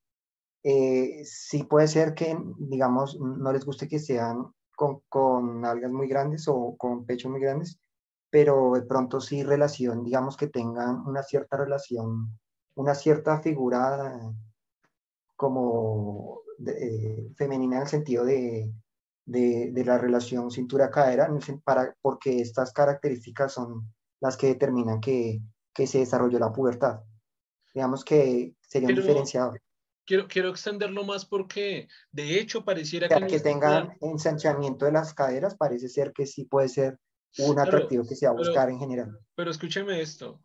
sí 0.63 1.65
puede 1.65 1.89
ser 1.89 2.15
que, 2.15 2.35
digamos, 2.59 3.21
no 3.21 3.53
les 3.53 3.67
guste 3.67 3.87
que 3.87 3.99
sean 3.99 4.47
con, 4.75 5.01
con 5.11 5.63
algas 5.67 5.91
muy 5.91 6.09
grandes 6.09 6.49
o 6.49 6.75
con 6.79 7.05
pechos 7.05 7.31
muy 7.31 7.41
grandes, 7.41 7.79
pero 8.31 8.73
de 8.73 8.83
pronto 8.83 9.21
sí 9.21 9.43
relación, 9.43 10.03
digamos 10.03 10.39
que 10.39 10.47
tengan 10.47 11.07
una 11.07 11.23
cierta 11.23 11.59
relación, 11.59 12.39
una 12.75 12.95
cierta 12.95 13.41
figura 13.41 14.19
como 15.37 16.44
eh, 16.67 17.31
femenina 17.37 17.77
en 17.77 17.83
el 17.83 17.89
sentido 17.89 18.25
de, 18.25 18.73
de, 19.25 19.71
de 19.73 19.85
la 19.85 19.99
relación 19.99 20.51
cintura-cadera, 20.51 21.29
para, 21.65 21.95
porque 22.01 22.41
estas 22.41 22.73
características 22.73 23.53
son 23.53 23.93
las 24.21 24.37
que 24.37 24.49
determinan 24.49 25.01
que, 25.01 25.41
que 25.75 25.87
se 25.87 25.99
desarrolló 25.99 26.39
la 26.39 26.53
pubertad. 26.53 27.01
Digamos 27.75 28.05
que 28.05 28.55
sería 28.61 28.89
un 28.89 28.95
diferenciador. 28.95 29.61
Quiero, 30.07 30.29
quiero 30.29 30.51
extenderlo 30.51 31.03
más 31.05 31.25
porque 31.25 31.89
de 32.13 32.39
hecho 32.39 32.65
pareciera 32.65 33.09
que... 33.09 33.27
Que 33.27 33.41
tengan 33.41 33.97
ensanchamiento 34.01 34.85
de 34.85 34.93
las 34.93 35.15
caderas, 35.15 35.57
parece 35.57 35.89
ser 35.89 36.13
que 36.13 36.27
sí 36.27 36.45
puede 36.45 36.69
ser 36.69 36.99
un 37.39 37.59
atractivo 37.59 38.05
que 38.07 38.15
se 38.15 38.27
va 38.27 38.33
a 38.33 38.37
buscar 38.37 38.69
en 38.69 38.79
general. 38.79 39.19
Pero 39.35 39.51
escúcheme 39.51 40.01
esto, 40.01 40.41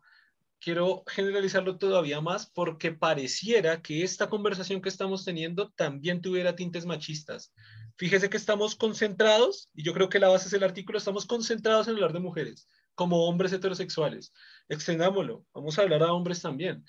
quiero 0.60 1.02
generalizarlo 1.06 1.78
todavía 1.78 2.20
más 2.20 2.50
porque 2.50 2.92
pareciera 2.92 3.82
que 3.82 4.02
esta 4.02 4.28
conversación 4.28 4.80
que 4.82 4.88
estamos 4.88 5.24
teniendo 5.24 5.70
también 5.70 6.20
tuviera 6.20 6.54
tintes 6.54 6.86
machistas. 6.86 7.52
Fíjese 7.96 8.30
que 8.30 8.36
estamos 8.36 8.76
concentrados, 8.76 9.68
y 9.74 9.82
yo 9.82 9.92
creo 9.92 10.08
que 10.08 10.18
la 10.18 10.28
base 10.28 10.48
es 10.48 10.54
el 10.54 10.64
artículo, 10.64 10.98
estamos 10.98 11.26
concentrados 11.26 11.88
en 11.88 11.94
hablar 11.94 12.12
de 12.12 12.20
mujeres 12.20 12.68
como 12.94 13.26
hombres 13.26 13.52
heterosexuales. 13.52 14.32
Extendámoslo, 14.68 15.46
vamos 15.54 15.78
a 15.78 15.82
hablar 15.82 16.02
a 16.02 16.12
hombres 16.12 16.42
también. 16.42 16.84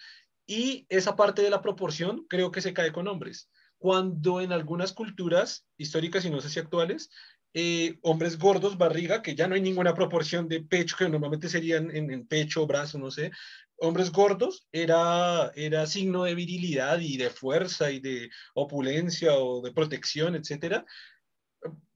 Y 0.46 0.86
esa 0.90 1.16
parte 1.16 1.42
de 1.42 1.50
la 1.50 1.62
proporción 1.62 2.26
creo 2.28 2.52
que 2.52 2.62
se 2.62 2.74
cae 2.74 2.92
con 2.92 3.08
hombres. 3.08 3.50
Cuando 3.78 4.42
en 4.42 4.52
algunas 4.52 4.92
culturas 4.92 5.66
históricas 5.78 6.26
y 6.26 6.30
no 6.30 6.42
sé 6.42 6.50
si 6.50 6.60
actuales, 6.60 7.10
eh, 7.54 7.98
hombres 8.02 8.38
gordos, 8.38 8.78
barriga, 8.78 9.22
que 9.22 9.36
ya 9.36 9.48
no 9.48 9.56
hay 9.56 9.62
ninguna 9.62 9.94
proporción 9.94 10.48
de 10.48 10.62
pecho, 10.62 10.96
que 10.98 11.10
normalmente 11.10 11.50
serían 11.50 11.96
en, 11.96 12.12
en 12.12 12.28
pecho, 12.28 12.66
brazo, 12.66 12.98
no 12.98 13.12
sé, 13.12 13.32
hombres 13.78 14.12
gordos 14.12 14.68
era, 14.72 15.52
era 15.56 15.88
signo 15.88 16.24
de 16.24 16.36
virilidad 16.36 17.00
y 17.00 17.18
de 17.18 17.30
fuerza 17.30 17.92
y 17.92 18.00
de 18.00 18.30
opulencia 18.54 19.34
o 19.36 19.62
de 19.62 19.72
protección, 19.72 20.36
etcétera. 20.36 20.86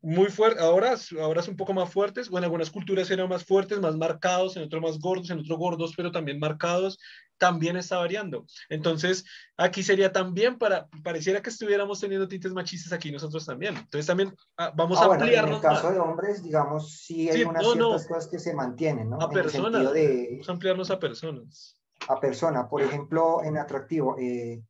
Muy 0.01 0.27
fuerte, 0.27 0.61
ahora, 0.61 0.95
ahora 1.19 1.41
es 1.41 1.47
un 1.47 1.55
poco 1.55 1.73
más 1.73 1.91
fuertes, 1.91 2.29
o 2.29 2.37
en 2.37 2.43
algunas 2.43 2.69
culturas 2.69 3.09
eran 3.09 3.29
más 3.29 3.43
fuertes, 3.43 3.79
más 3.79 3.95
marcados, 3.95 4.55
en 4.55 4.63
otros 4.63 4.81
más 4.81 4.99
gordos, 4.99 5.29
en 5.29 5.39
otros 5.39 5.57
gordos, 5.57 5.93
pero 5.95 6.11
también 6.11 6.37
marcados, 6.37 6.99
también 7.37 7.77
está 7.77 7.97
variando. 7.97 8.45
Entonces, 8.69 9.25
aquí 9.57 9.83
sería 9.83 10.11
también 10.11 10.57
para, 10.57 10.87
pareciera 11.03 11.41
que 11.41 11.49
estuviéramos 11.49 11.99
teniendo 11.99 12.27
tintes 12.27 12.53
machistas 12.53 12.93
aquí 12.93 13.11
nosotros 13.11 13.45
también. 13.45 13.75
Entonces, 13.75 14.05
también 14.05 14.35
ah, 14.57 14.71
vamos 14.75 14.99
a 14.99 15.05
ampliar. 15.05 15.47
En 15.47 15.53
el 15.55 15.61
caso 15.61 15.91
de 15.91 15.99
hombres, 15.99 16.43
digamos, 16.43 16.99
sí 16.99 17.29
hay 17.29 17.43
unas 17.43 17.63
ciertas 17.63 18.07
cosas 18.07 18.27
que 18.27 18.39
se 18.39 18.53
mantienen, 18.53 19.09
¿no? 19.09 19.21
A 19.21 19.29
personas. 19.29 19.93
De, 19.93 20.29
vamos 20.31 20.49
a 20.49 20.51
ampliarnos 20.51 20.91
a 20.91 20.99
personas. 20.99 21.79
A 22.07 22.19
persona, 22.19 22.67
por 22.67 22.81
ejemplo, 22.81 23.43
en 23.43 23.57
atractivo, 23.57 24.17
eh, 24.19 24.61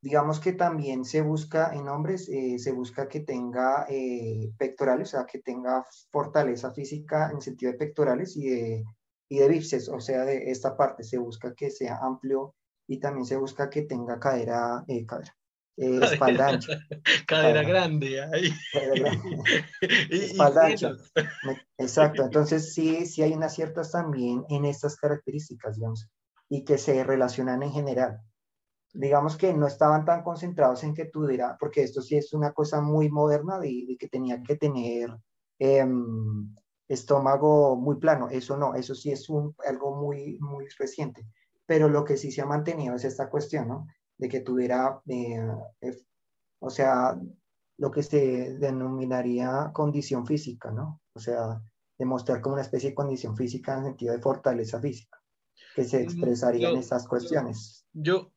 digamos 0.00 0.40
que 0.40 0.52
también 0.52 1.04
se 1.04 1.20
busca 1.20 1.74
en 1.74 1.88
hombres, 1.88 2.28
eh, 2.28 2.58
se 2.58 2.72
busca 2.72 3.08
que 3.08 3.20
tenga 3.20 3.86
eh, 3.88 4.52
pectorales, 4.58 5.08
o 5.08 5.10
sea, 5.16 5.26
que 5.26 5.40
tenga 5.40 5.84
fortaleza 6.10 6.72
física 6.72 7.30
en 7.32 7.40
sentido 7.40 7.72
de 7.72 7.78
pectorales 7.78 8.36
y 8.36 8.48
de 8.48 8.84
y 9.28 9.38
de 9.38 9.48
bíceps, 9.48 9.88
o 9.88 10.00
sea, 10.00 10.24
de 10.24 10.50
esta 10.50 10.76
parte 10.76 11.02
se 11.02 11.18
busca 11.18 11.54
que 11.54 11.70
sea 11.70 11.98
amplio 12.02 12.54
y 12.86 13.00
también 13.00 13.26
se 13.26 13.36
busca 13.36 13.68
que 13.68 13.82
tenga 13.82 14.20
cadera, 14.20 14.84
eh, 14.86 15.04
cadera 15.04 15.36
eh, 15.76 16.00
espalda 16.02 16.48
ancha. 16.48 16.78
cadera, 17.26 17.62
grande. 17.62 18.22
Ahí. 18.22 18.50
espalda 20.10 20.66
ancha. 20.66 20.92
Exacto, 21.76 22.22
entonces 22.22 22.72
sí, 22.72 23.06
sí 23.06 23.22
hay 23.22 23.32
unas 23.32 23.54
ciertas 23.54 23.92
también 23.92 24.44
en 24.48 24.64
estas 24.64 24.96
características, 24.96 25.76
digamos, 25.76 26.08
y 26.48 26.64
que 26.64 26.78
se 26.78 27.04
relacionan 27.04 27.62
en 27.62 27.72
general. 27.72 28.20
Digamos 28.94 29.36
que 29.36 29.52
no 29.52 29.66
estaban 29.66 30.06
tan 30.06 30.22
concentrados 30.22 30.82
en 30.84 30.94
que 30.94 31.04
tuviera, 31.04 31.56
porque 31.60 31.82
esto 31.82 32.00
sí 32.00 32.16
es 32.16 32.32
una 32.32 32.52
cosa 32.52 32.80
muy 32.80 33.10
moderna 33.10 33.58
de, 33.58 33.84
de 33.86 33.96
que 33.98 34.08
tenía 34.08 34.42
que 34.42 34.56
tener 34.56 35.10
eh, 35.58 35.84
estómago 36.88 37.76
muy 37.76 37.96
plano, 37.96 38.28
eso 38.28 38.56
no, 38.56 38.74
eso 38.74 38.94
sí 38.94 39.10
es 39.10 39.28
un, 39.28 39.54
algo 39.66 39.96
muy, 39.96 40.38
muy 40.40 40.66
reciente, 40.78 41.26
pero 41.66 41.88
lo 41.88 42.04
que 42.04 42.16
sí 42.16 42.30
se 42.30 42.42
ha 42.42 42.46
mantenido 42.46 42.94
es 42.94 43.04
esta 43.04 43.28
cuestión, 43.28 43.68
¿no? 43.68 43.86
De 44.18 44.28
que 44.28 44.40
tuviera, 44.40 45.00
eh, 45.08 45.46
o 46.60 46.70
sea, 46.70 47.20
lo 47.78 47.90
que 47.90 48.02
se 48.02 48.54
denominaría 48.54 49.70
condición 49.72 50.26
física, 50.26 50.70
¿no? 50.70 51.00
O 51.14 51.18
sea, 51.18 51.60
demostrar 51.98 52.40
como 52.40 52.54
una 52.54 52.62
especie 52.62 52.90
de 52.90 52.94
condición 52.94 53.36
física 53.36 53.72
en 53.72 53.78
el 53.80 53.84
sentido 53.86 54.14
de 54.14 54.20
fortaleza 54.20 54.80
física, 54.80 55.20
que 55.74 55.84
se 55.84 55.98
mm, 55.98 56.02
expresaría 56.02 56.70
en 56.70 56.76
estas 56.76 57.06
cuestiones. 57.06 57.86
Yo, 57.92 58.32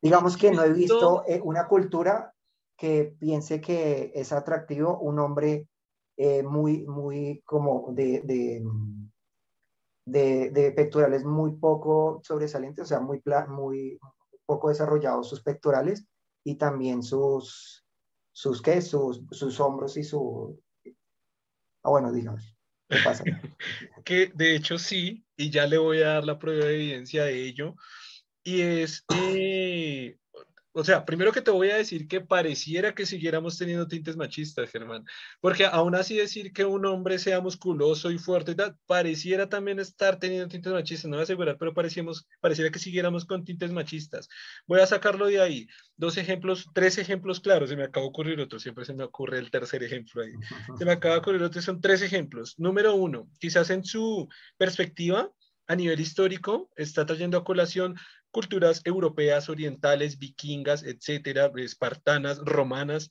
digamos 0.00 0.36
que 0.36 0.50
no 0.50 0.62
he 0.62 0.72
visto 0.72 1.24
eh, 1.26 1.40
una 1.42 1.66
cultura 1.66 2.34
que 2.76 3.16
piense 3.18 3.60
que 3.60 4.12
es 4.14 4.32
atractivo 4.32 4.98
un 4.98 5.18
hombre 5.20 5.68
eh, 6.16 6.42
muy, 6.42 6.86
muy 6.86 7.42
como 7.44 7.92
de, 7.92 8.22
de, 10.04 10.50
de, 10.50 10.72
pectorales 10.72 11.24
muy 11.24 11.56
poco 11.56 12.20
sobresalientes, 12.22 12.84
o 12.84 12.86
sea, 12.86 13.00
muy, 13.00 13.22
muy 13.48 13.98
poco 14.46 14.68
desarrollados 14.68 15.28
sus 15.28 15.42
pectorales 15.42 16.06
y 16.44 16.56
también 16.56 17.02
sus, 17.02 17.84
sus, 18.32 18.62
¿qué? 18.62 18.80
Sus, 18.80 19.22
sus 19.30 19.58
hombros 19.60 19.96
y 19.96 20.04
su... 20.04 20.60
Ah, 21.82 21.90
bueno, 21.90 22.12
digamos. 22.12 22.54
¿Qué 22.88 22.98
pasa? 23.02 23.24
que 24.04 24.30
de 24.34 24.54
hecho 24.54 24.78
sí, 24.78 25.24
y 25.36 25.50
ya 25.50 25.66
le 25.66 25.78
voy 25.78 26.02
a 26.02 26.14
dar 26.14 26.24
la 26.24 26.38
prueba 26.38 26.66
de 26.66 26.74
evidencia 26.74 27.24
de 27.24 27.42
ello, 27.42 27.74
y 28.42 28.60
es 28.60 29.04
eh, 29.14 30.18
o 30.76 30.82
sea, 30.82 31.04
primero 31.04 31.30
que 31.30 31.40
te 31.40 31.52
voy 31.52 31.70
a 31.70 31.76
decir 31.76 32.08
que 32.08 32.20
pareciera 32.20 32.94
que 32.94 33.06
siguiéramos 33.06 33.56
teniendo 33.56 33.86
tintes 33.86 34.16
machistas, 34.16 34.68
Germán, 34.70 35.04
porque 35.40 35.64
aún 35.66 35.94
así 35.94 36.16
decir 36.16 36.52
que 36.52 36.64
un 36.64 36.84
hombre 36.84 37.20
sea 37.20 37.40
musculoso 37.40 38.10
y 38.10 38.18
fuerte 38.18 38.52
y 38.52 38.54
tal, 38.56 38.76
pareciera 38.86 39.48
también 39.48 39.78
estar 39.78 40.18
teniendo 40.18 40.48
tintes 40.48 40.72
machistas, 40.72 41.08
no 41.08 41.16
voy 41.16 41.20
a 41.20 41.22
asegurar, 41.22 41.56
pero 41.58 41.72
parecíamos, 41.72 42.26
pareciera 42.40 42.72
que 42.72 42.80
siguiéramos 42.80 43.24
con 43.24 43.44
tintes 43.44 43.70
machistas. 43.70 44.28
Voy 44.66 44.80
a 44.80 44.86
sacarlo 44.86 45.26
de 45.26 45.40
ahí. 45.40 45.68
Dos 45.96 46.16
ejemplos, 46.16 46.66
tres 46.74 46.98
ejemplos 46.98 47.38
claros, 47.38 47.68
se 47.68 47.76
me 47.76 47.84
acaba 47.84 48.02
de 48.06 48.08
ocurrir 48.08 48.40
otro, 48.40 48.58
siempre 48.58 48.84
se 48.84 48.94
me 48.94 49.04
ocurre 49.04 49.38
el 49.38 49.52
tercer 49.52 49.84
ejemplo 49.84 50.22
ahí. 50.22 50.32
Se 50.76 50.84
me 50.84 50.90
acaba 50.90 51.14
de 51.14 51.20
ocurrir 51.20 51.42
otro, 51.44 51.62
son 51.62 51.80
tres 51.80 52.02
ejemplos. 52.02 52.58
Número 52.58 52.96
uno, 52.96 53.30
quizás 53.38 53.70
en 53.70 53.84
su 53.84 54.28
perspectiva, 54.56 55.30
a 55.68 55.76
nivel 55.76 56.00
histórico, 56.00 56.68
está 56.76 57.06
trayendo 57.06 57.38
a 57.38 57.44
colación 57.44 57.94
culturas 58.34 58.82
europeas, 58.84 59.48
orientales, 59.48 60.18
vikingas, 60.18 60.82
etcétera, 60.82 61.50
espartanas, 61.56 62.38
romanas. 62.38 63.10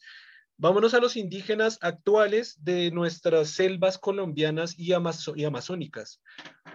Vámonos 0.57 0.93
a 0.93 0.99
los 0.99 1.15
indígenas 1.15 1.79
actuales 1.81 2.57
de 2.63 2.91
nuestras 2.91 3.49
selvas 3.49 3.97
colombianas 3.97 4.77
y, 4.77 4.91
amazónicas. 4.91 6.21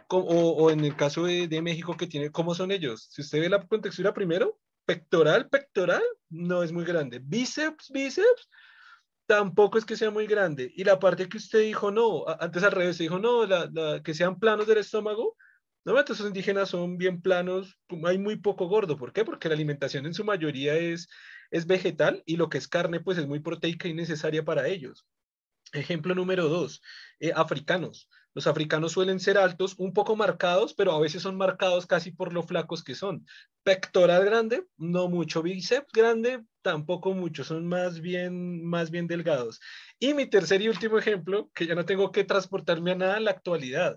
O, 0.09 0.71
en 0.71 0.81
el 0.85 0.97
caso 0.97 1.25
de, 1.25 1.47
de, 1.47 1.63
México, 1.63 1.97
que 1.97 2.07
tiene, 2.07 2.33
¿cómo 2.33 2.55
son 2.55 2.73
ellos? 2.73 3.09
Si 3.11 3.21
usted 3.21 3.41
ve 3.41 3.51
la 3.51 3.65
contextura 3.67 4.15
primero, 4.15 4.59
pectoral, 4.87 5.49
pectoral, 5.51 6.03
no 6.31 6.63
es 6.63 6.73
muy 6.73 6.85
grande. 6.85 7.21
Bíceps, 7.23 7.91
bíceps, 7.91 8.49
tampoco 9.27 9.77
es 9.77 9.85
que 9.85 9.97
sea 9.97 10.11
muy 10.11 10.27
grande. 10.27 10.73
Y 10.75 10.85
la 10.85 10.99
parte 10.99 11.29
que 11.29 11.37
usted 11.37 11.61
dijo, 11.61 11.91
no, 11.91 12.25
antes 12.41 12.63
al 12.63 12.73
revés, 12.73 12.97
dijo, 12.97 13.19
no, 13.19 13.45
la, 13.45 14.03
que 14.03 14.15
sean 14.15 14.39
planos 14.39 14.67
del 14.67 14.79
estómago, 14.79 15.37
no, 15.95 16.01
esos 16.01 16.27
indígenas 16.27 16.69
son 16.71 16.99
bien 16.99 17.23
planos, 17.23 17.79
hay 18.05 18.19
muy 18.19 18.37
poco 18.37 18.69
gordo. 18.69 18.97
¿Por 18.97 19.13
qué? 19.13 19.25
Porque 19.25 19.49
la 19.49 19.55
alimentación 19.55 20.07
en 20.07 20.15
su 20.15 20.25
mayoría 20.25 20.75
es, 20.75 21.09
es 21.51 21.67
vegetal 21.67 22.23
y 22.27 22.37
lo 22.37 22.49
que 22.49 22.59
es 22.59 22.69
carne 22.69 23.01
pues 23.01 23.19
es 23.19 23.27
muy 23.27 23.41
proteica 23.41 23.89
y 23.89 23.95
necesaria 23.95 24.45
para 24.45 24.69
ellos. 24.69 25.07
Ejemplo 25.73 26.15
número 26.15 26.49
dos, 26.49 26.83
eh, 27.21 27.33
africanos. 27.35 28.09
Los 28.35 28.47
africanos 28.47 28.93
suelen 28.93 29.19
ser 29.19 29.39
altos, 29.39 29.75
un 29.79 29.93
poco 29.93 30.15
marcados, 30.15 30.75
pero 30.75 30.93
a 30.93 31.01
veces 31.01 31.23
son 31.23 31.37
marcados 31.37 31.87
casi 31.87 32.13
por 32.13 32.33
lo 32.33 32.43
flacos 32.43 32.85
que 32.85 32.95
son. 32.95 33.27
Pectoral 33.63 34.25
grande, 34.25 34.65
no 34.77 35.09
mucho. 35.09 35.43
Bíceps 35.43 35.91
grande, 35.93 36.45
tampoco 36.63 37.15
mucho. 37.15 37.45
Son 37.45 37.67
más 37.67 38.01
bien, 38.01 38.65
más 38.65 38.91
bien 38.91 39.07
delgados. 39.07 39.61
Y 39.99 40.15
mi 40.15 40.27
tercer 40.27 40.63
y 40.63 40.69
último 40.69 40.99
ejemplo, 40.99 41.51
que 41.55 41.67
ya 41.67 41.75
no 41.75 41.85
tengo 41.85 42.13
que 42.13 42.25
transportarme 42.25 42.93
a 42.93 42.95
nada 42.95 43.17
en 43.17 43.25
la 43.25 43.33
actualidad 43.33 43.97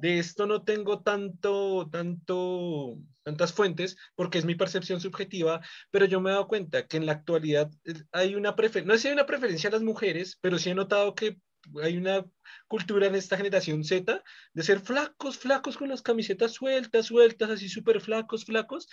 de 0.00 0.18
esto 0.18 0.46
no 0.46 0.62
tengo 0.62 1.02
tanto, 1.02 1.88
tanto, 1.90 2.96
tantas 3.22 3.52
fuentes 3.52 3.96
porque 4.14 4.38
es 4.38 4.44
mi 4.44 4.54
percepción 4.54 5.00
subjetiva, 5.00 5.60
pero 5.90 6.06
yo 6.06 6.20
me 6.20 6.30
he 6.30 6.32
dado 6.32 6.48
cuenta 6.48 6.86
que 6.86 6.96
en 6.96 7.06
la 7.06 7.12
actualidad 7.12 7.70
eh, 7.84 7.94
hay 8.12 8.34
una 8.34 8.56
preferencia, 8.56 8.88
no 8.88 8.94
sé 8.94 9.02
si 9.02 9.08
hay 9.08 9.14
una 9.14 9.26
preferencia 9.26 9.68
a 9.68 9.72
las 9.72 9.82
mujeres, 9.82 10.38
pero 10.40 10.58
sí 10.58 10.70
he 10.70 10.74
notado 10.74 11.14
que 11.14 11.38
hay 11.82 11.98
una 11.98 12.24
cultura 12.68 13.06
en 13.06 13.14
esta 13.14 13.36
generación 13.36 13.84
Z 13.84 14.22
de 14.54 14.62
ser 14.62 14.80
flacos, 14.80 15.36
flacos 15.36 15.76
con 15.76 15.90
las 15.90 16.00
camisetas 16.00 16.52
sueltas, 16.52 17.06
sueltas, 17.06 17.50
así 17.50 17.68
súper 17.68 18.00
flacos, 18.00 18.46
flacos. 18.46 18.88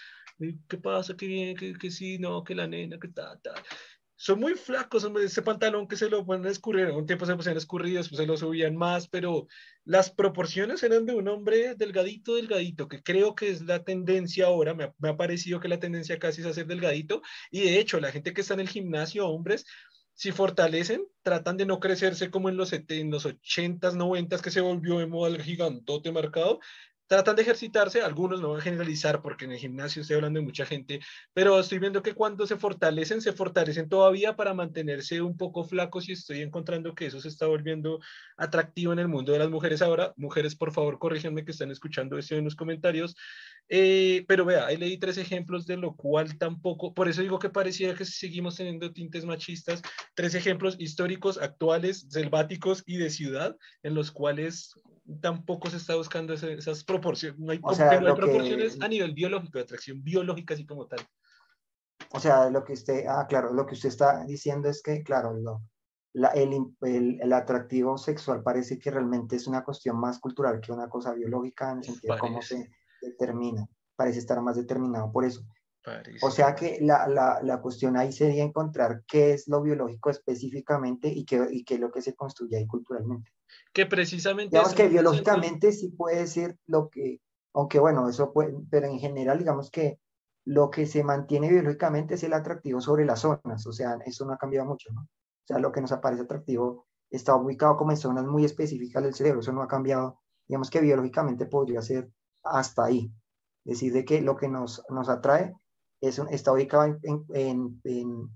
¿Qué 0.68 0.78
pasa? 0.78 1.16
¿Qué 1.16 1.28
bien? 1.28 1.56
¿Qué, 1.56 1.74
que 1.74 1.90
sí? 1.90 2.20
No, 2.20 2.44
que 2.44 2.54
la 2.56 2.68
nena, 2.68 3.00
que 3.00 3.08
tal, 3.08 3.40
tal 3.42 3.64
son 4.20 4.40
muy 4.40 4.56
flacos, 4.56 5.08
ese 5.24 5.44
pantalón 5.44 5.88
que 5.88 5.96
se 5.96 6.10
lo 6.10 6.26
ponen 6.26 6.48
a 6.48 6.50
escurrir, 6.50 6.88
un 6.88 7.06
tiempo 7.06 7.28
se 7.28 7.36
pusieron 7.36 7.58
a 7.58 7.60
escurrir, 7.60 7.98
después 7.98 8.18
se 8.18 8.26
lo 8.26 8.36
subían 8.36 8.76
más, 8.76 9.08
pero 9.08 9.48
las 9.86 10.10
proporciones 10.10 10.82
eran 10.82 11.06
de 11.06 11.14
un 11.14 11.28
hombre 11.28 11.76
delgadito, 11.76 12.36
delgadito, 12.36 12.88
que 12.88 13.04
creo 13.04 13.36
que 13.36 13.52
es 13.52 13.62
la 13.62 13.84
tendencia 13.84 14.48
ahora, 14.48 14.74
me 14.74 15.10
ha, 15.10 15.18
parecido 15.18 15.60
que 15.60 15.68
la 15.68 15.80
tendencia 15.80 16.18
casi 16.18 16.42
es 16.42 16.48
hacer 16.48 16.66
delgadito, 16.66 17.22
y 17.52 17.62
de 17.62 17.80
hecho, 17.80 18.00
la 18.00 18.12
gente 18.12 18.34
que 18.34 18.42
está 18.42 18.56
en 18.56 18.62
el 18.62 18.70
gimnasio, 18.70 19.28
hombres, 19.28 19.66
si 20.16 20.32
fortalecen, 20.32 21.06
tratan 21.22 21.58
de 21.58 21.68
no 21.68 21.80
crecerse 21.80 22.32
como 22.32 22.50
en 22.50 22.58
los, 22.58 22.74
en 22.74 23.12
los 23.12 23.28
80s, 23.28 23.94
90s, 23.94 24.42
que 24.42 24.50
se 24.50 24.62
volvió 24.62 24.98
de 24.98 25.06
moda 25.06 25.30
el 25.30 25.44
gigantote 25.44 26.12
marcado, 26.12 26.60
tratan 27.08 27.36
de 27.36 27.42
ejercitarse, 27.42 28.02
algunos 28.02 28.42
no 28.42 28.52
van 28.52 28.60
a 28.60 28.64
generalizar 28.64 29.22
porque 29.22 29.46
en 29.46 29.54
el 29.54 29.58
gimnasio 29.58 30.02
estoy 30.02 30.18
hablando 30.18 30.40
de 30.40 30.46
mucha 30.46 30.66
gente, 30.66 31.00
pero 31.34 31.60
estoy 31.60 31.80
viendo 31.80 32.04
que 32.04 32.14
cuando 32.14 32.46
se 32.46 32.58
fortalecen, 32.58 33.22
se 33.22 33.34
fortalecen 33.34 33.90
todavía 33.90 34.36
para 34.36 34.54
mantenerse 34.54 35.22
un 35.22 35.38
poco 35.38 35.64
flacos 35.64 36.10
y 36.10 36.12
estoy 36.12 36.42
encontrando 36.42 36.94
que 36.94 37.08
eso 37.08 37.20
se 37.22 37.30
está 37.30 37.48
volviendo 37.48 38.00
atractivo 38.36 38.94
en 38.94 39.00
el 39.00 39.08
mundo 39.08 39.32
de 39.32 39.40
las 39.40 39.50
mujeres 39.50 39.82
ahora. 39.82 40.14
Mujeres, 40.18 40.56
por 40.56 40.72
favor, 40.72 41.00
corríjanme 41.00 41.46
que 41.46 41.52
están 41.52 41.72
escuchando 41.72 42.18
esto 42.18 42.36
en 42.36 42.44
los 42.44 42.56
comentarios. 42.56 43.16
Eh, 43.70 44.24
pero 44.28 44.46
vea, 44.46 44.66
ahí 44.66 44.78
leí 44.78 44.98
tres 44.98 45.18
ejemplos 45.18 45.66
de 45.66 45.76
lo 45.76 45.96
cual 45.96 46.38
tampoco, 46.38 46.94
por 46.94 47.10
eso 47.10 47.22
digo 47.22 47.38
que 47.38 47.50
parecía 47.50 47.94
que 47.96 48.06
seguimos 48.06 48.56
teniendo 48.56 48.94
tintes 48.94 49.26
machistas, 49.26 49.82
tres 50.16 50.36
ejemplos 50.36 50.78
históricos, 50.80 51.38
actuales, 51.38 52.06
selváticos 52.10 52.84
y 52.86 52.96
de 52.96 53.10
ciudad, 53.10 53.58
en 53.84 53.94
los 53.94 54.12
cuales 54.12 54.74
tampoco 55.22 55.70
se 55.70 55.78
está 55.78 55.96
buscando 55.96 56.34
esas 56.34 56.84
proporciones. 56.84 57.40
No 57.40 57.52
hay, 57.52 57.60
proporciones 57.60 58.78
a 58.82 58.88
nivel 58.88 59.14
biológico, 59.14 59.58
de 59.58 59.64
atracción 59.64 60.04
biológica 60.04 60.54
así 60.54 60.66
como 60.66 60.88
tal. 60.88 61.00
O 62.12 62.20
sea, 62.20 62.50
lo 62.50 62.64
que 62.64 62.74
usted, 62.74 63.06
ah, 63.08 63.26
claro, 63.28 63.54
lo 63.54 63.66
que 63.66 63.74
usted 63.74 63.90
está 63.90 64.24
diciendo 64.26 64.70
es 64.70 64.82
que, 64.82 65.04
claro, 65.04 65.34
la, 66.14 66.30
el, 66.30 66.76
el, 66.82 67.34
atractivo 67.34 67.98
sexual 67.98 68.44
parece 68.44 68.80
que 68.80 68.92
realmente 68.92 69.36
es 69.36 69.48
una 69.48 69.64
cuestión 69.64 70.00
más 70.00 70.20
cultural 70.20 70.60
que 70.62 70.72
una 70.72 70.90
cosa 70.90 71.14
biológica 71.14 71.72
en 71.72 71.80
el 71.80 71.84
sentido 71.84 72.16
de 72.16 72.20
cómo 72.20 72.42
se 72.42 72.70
determina. 73.02 73.68
Parece 73.96 74.20
estar 74.20 74.42
más 74.42 74.56
determinado 74.56 75.12
por 75.12 75.26
eso. 75.26 75.44
O 76.22 76.32
sea 76.32 76.56
que 76.56 76.80
la, 76.82 77.08
la, 77.08 77.40
la, 77.44 77.62
cuestión 77.62 77.96
ahí 77.98 78.12
sería 78.12 78.44
encontrar 78.44 79.04
qué 79.08 79.34
es 79.34 79.48
lo 79.48 79.62
biológico 79.62 80.10
específicamente 80.10 81.08
y 81.08 81.26
qué, 81.26 81.48
y 81.50 81.64
qué 81.64 81.76
es 81.76 81.80
lo 81.80 81.92
que 81.92 82.02
se 82.02 82.16
construye 82.16 82.58
ahí 82.58 82.68
culturalmente. 82.68 83.32
Que 83.74 83.86
precisamente... 83.86 84.56
Digamos 84.56 84.74
que 84.74 84.90
biológicamente 84.90 85.72
sí 85.72 85.90
puede 85.90 86.28
ser 86.28 86.58
lo 86.66 86.90
que, 86.90 87.22
aunque 87.54 87.80
bueno, 87.80 88.10
eso 88.10 88.34
puede, 88.34 88.54
pero 88.70 88.88
en 88.88 89.00
general 89.00 89.40
digamos 89.40 89.72
que 89.72 90.00
lo 90.46 90.70
que 90.70 90.86
se 90.86 91.04
mantiene 91.04 91.50
biológicamente 91.50 92.16
es 92.16 92.24
el 92.24 92.34
atractivo 92.34 92.82
sobre 92.82 93.06
las 93.06 93.20
zonas, 93.22 93.66
o 93.66 93.74
sea, 93.74 93.98
eso 94.06 94.26
no 94.26 94.34
ha 94.34 94.38
cambiado 94.38 94.68
mucho, 94.68 94.92
¿no? 94.94 95.02
O 95.02 95.46
sea, 95.46 95.60
lo 95.60 95.72
que 95.72 95.82
nos 95.82 95.92
aparece 95.92 96.24
atractivo 96.24 96.88
está 97.10 97.36
ubicado 97.36 97.78
como 97.78 97.92
en 97.92 97.98
zonas 97.98 98.26
muy 98.26 98.46
específicas 98.46 99.04
del 99.04 99.14
cerebro, 99.14 99.42
eso 99.42 99.52
no 99.52 99.62
ha 99.62 99.68
cambiado, 99.68 100.20
digamos 100.48 100.70
que 100.70 100.82
biológicamente 100.82 101.46
podría 101.46 101.82
ser 101.82 102.10
hasta 102.44 102.86
ahí, 102.86 103.12
decir, 103.64 103.92
de 103.94 104.06
que 104.06 104.22
lo 104.22 104.38
que 104.38 104.48
nos, 104.48 104.84
nos 104.90 105.10
atrae 105.10 105.54
es 106.02 106.20
está 106.20 106.52
ubicado 106.52 106.98
en, 107.34 108.32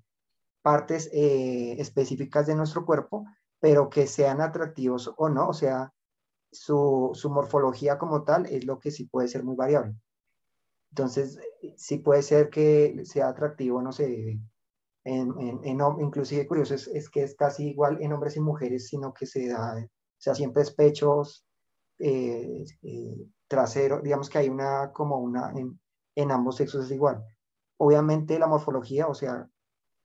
partes 0.62 1.10
eh, 1.12 1.76
específicas 1.80 2.46
de 2.48 2.56
nuestro 2.56 2.86
cuerpo, 2.86 3.26
pero 3.60 3.90
que 3.90 4.06
sean 4.08 4.42
atractivos 4.42 5.12
o 5.18 5.30
no, 5.30 5.50
o 5.50 5.54
sea, 5.54 5.92
su, 6.52 7.14
morfología 7.32 7.98
como 7.98 8.24
tal 8.24 8.46
es 8.46 8.66
lo 8.66 8.80
que 8.80 8.92
sí 8.92 9.06
puede 9.06 9.28
ser 9.28 9.44
muy 9.44 9.56
variable. 9.56 9.96
Entonces, 10.92 11.40
sí 11.78 11.98
puede 12.00 12.22
ser 12.22 12.50
que 12.50 13.02
sea 13.06 13.30
atractivo, 13.30 13.82
no 13.82 13.92
sé, 13.92 14.40
en, 15.04 15.34
en, 15.64 15.80
inclusive 16.00 16.48
curioso 16.48 16.76
es, 16.76 17.10
que 17.10 17.24
es 17.24 17.36
casi 17.36 17.70
igual 17.70 17.98
en 18.02 18.14
hombres 18.14 18.36
y 18.36 18.42
mujeres, 18.42 18.88
sino 18.88 19.14
que 19.14 19.26
se 19.26 19.48
da, 19.48 19.78
o 19.78 19.88
sea, 20.20 20.36
siempre 20.36 20.64
es 20.64 20.72
pechos, 20.72 21.46
eh, 21.98 22.66
eh, 22.84 23.26
trasero, 23.48 24.02
digamos 24.02 24.30
que 24.30 24.40
hay 24.40 24.50
una 24.50 24.92
como 24.92 25.18
una, 25.18 25.54
en 26.16 26.32
ambos 26.32 26.58
sexos 26.58 26.86
es 26.86 26.92
igual. 26.92 27.24
Obviamente 27.84 28.38
la 28.38 28.46
morfología, 28.46 29.08
o 29.08 29.16
sea, 29.16 29.50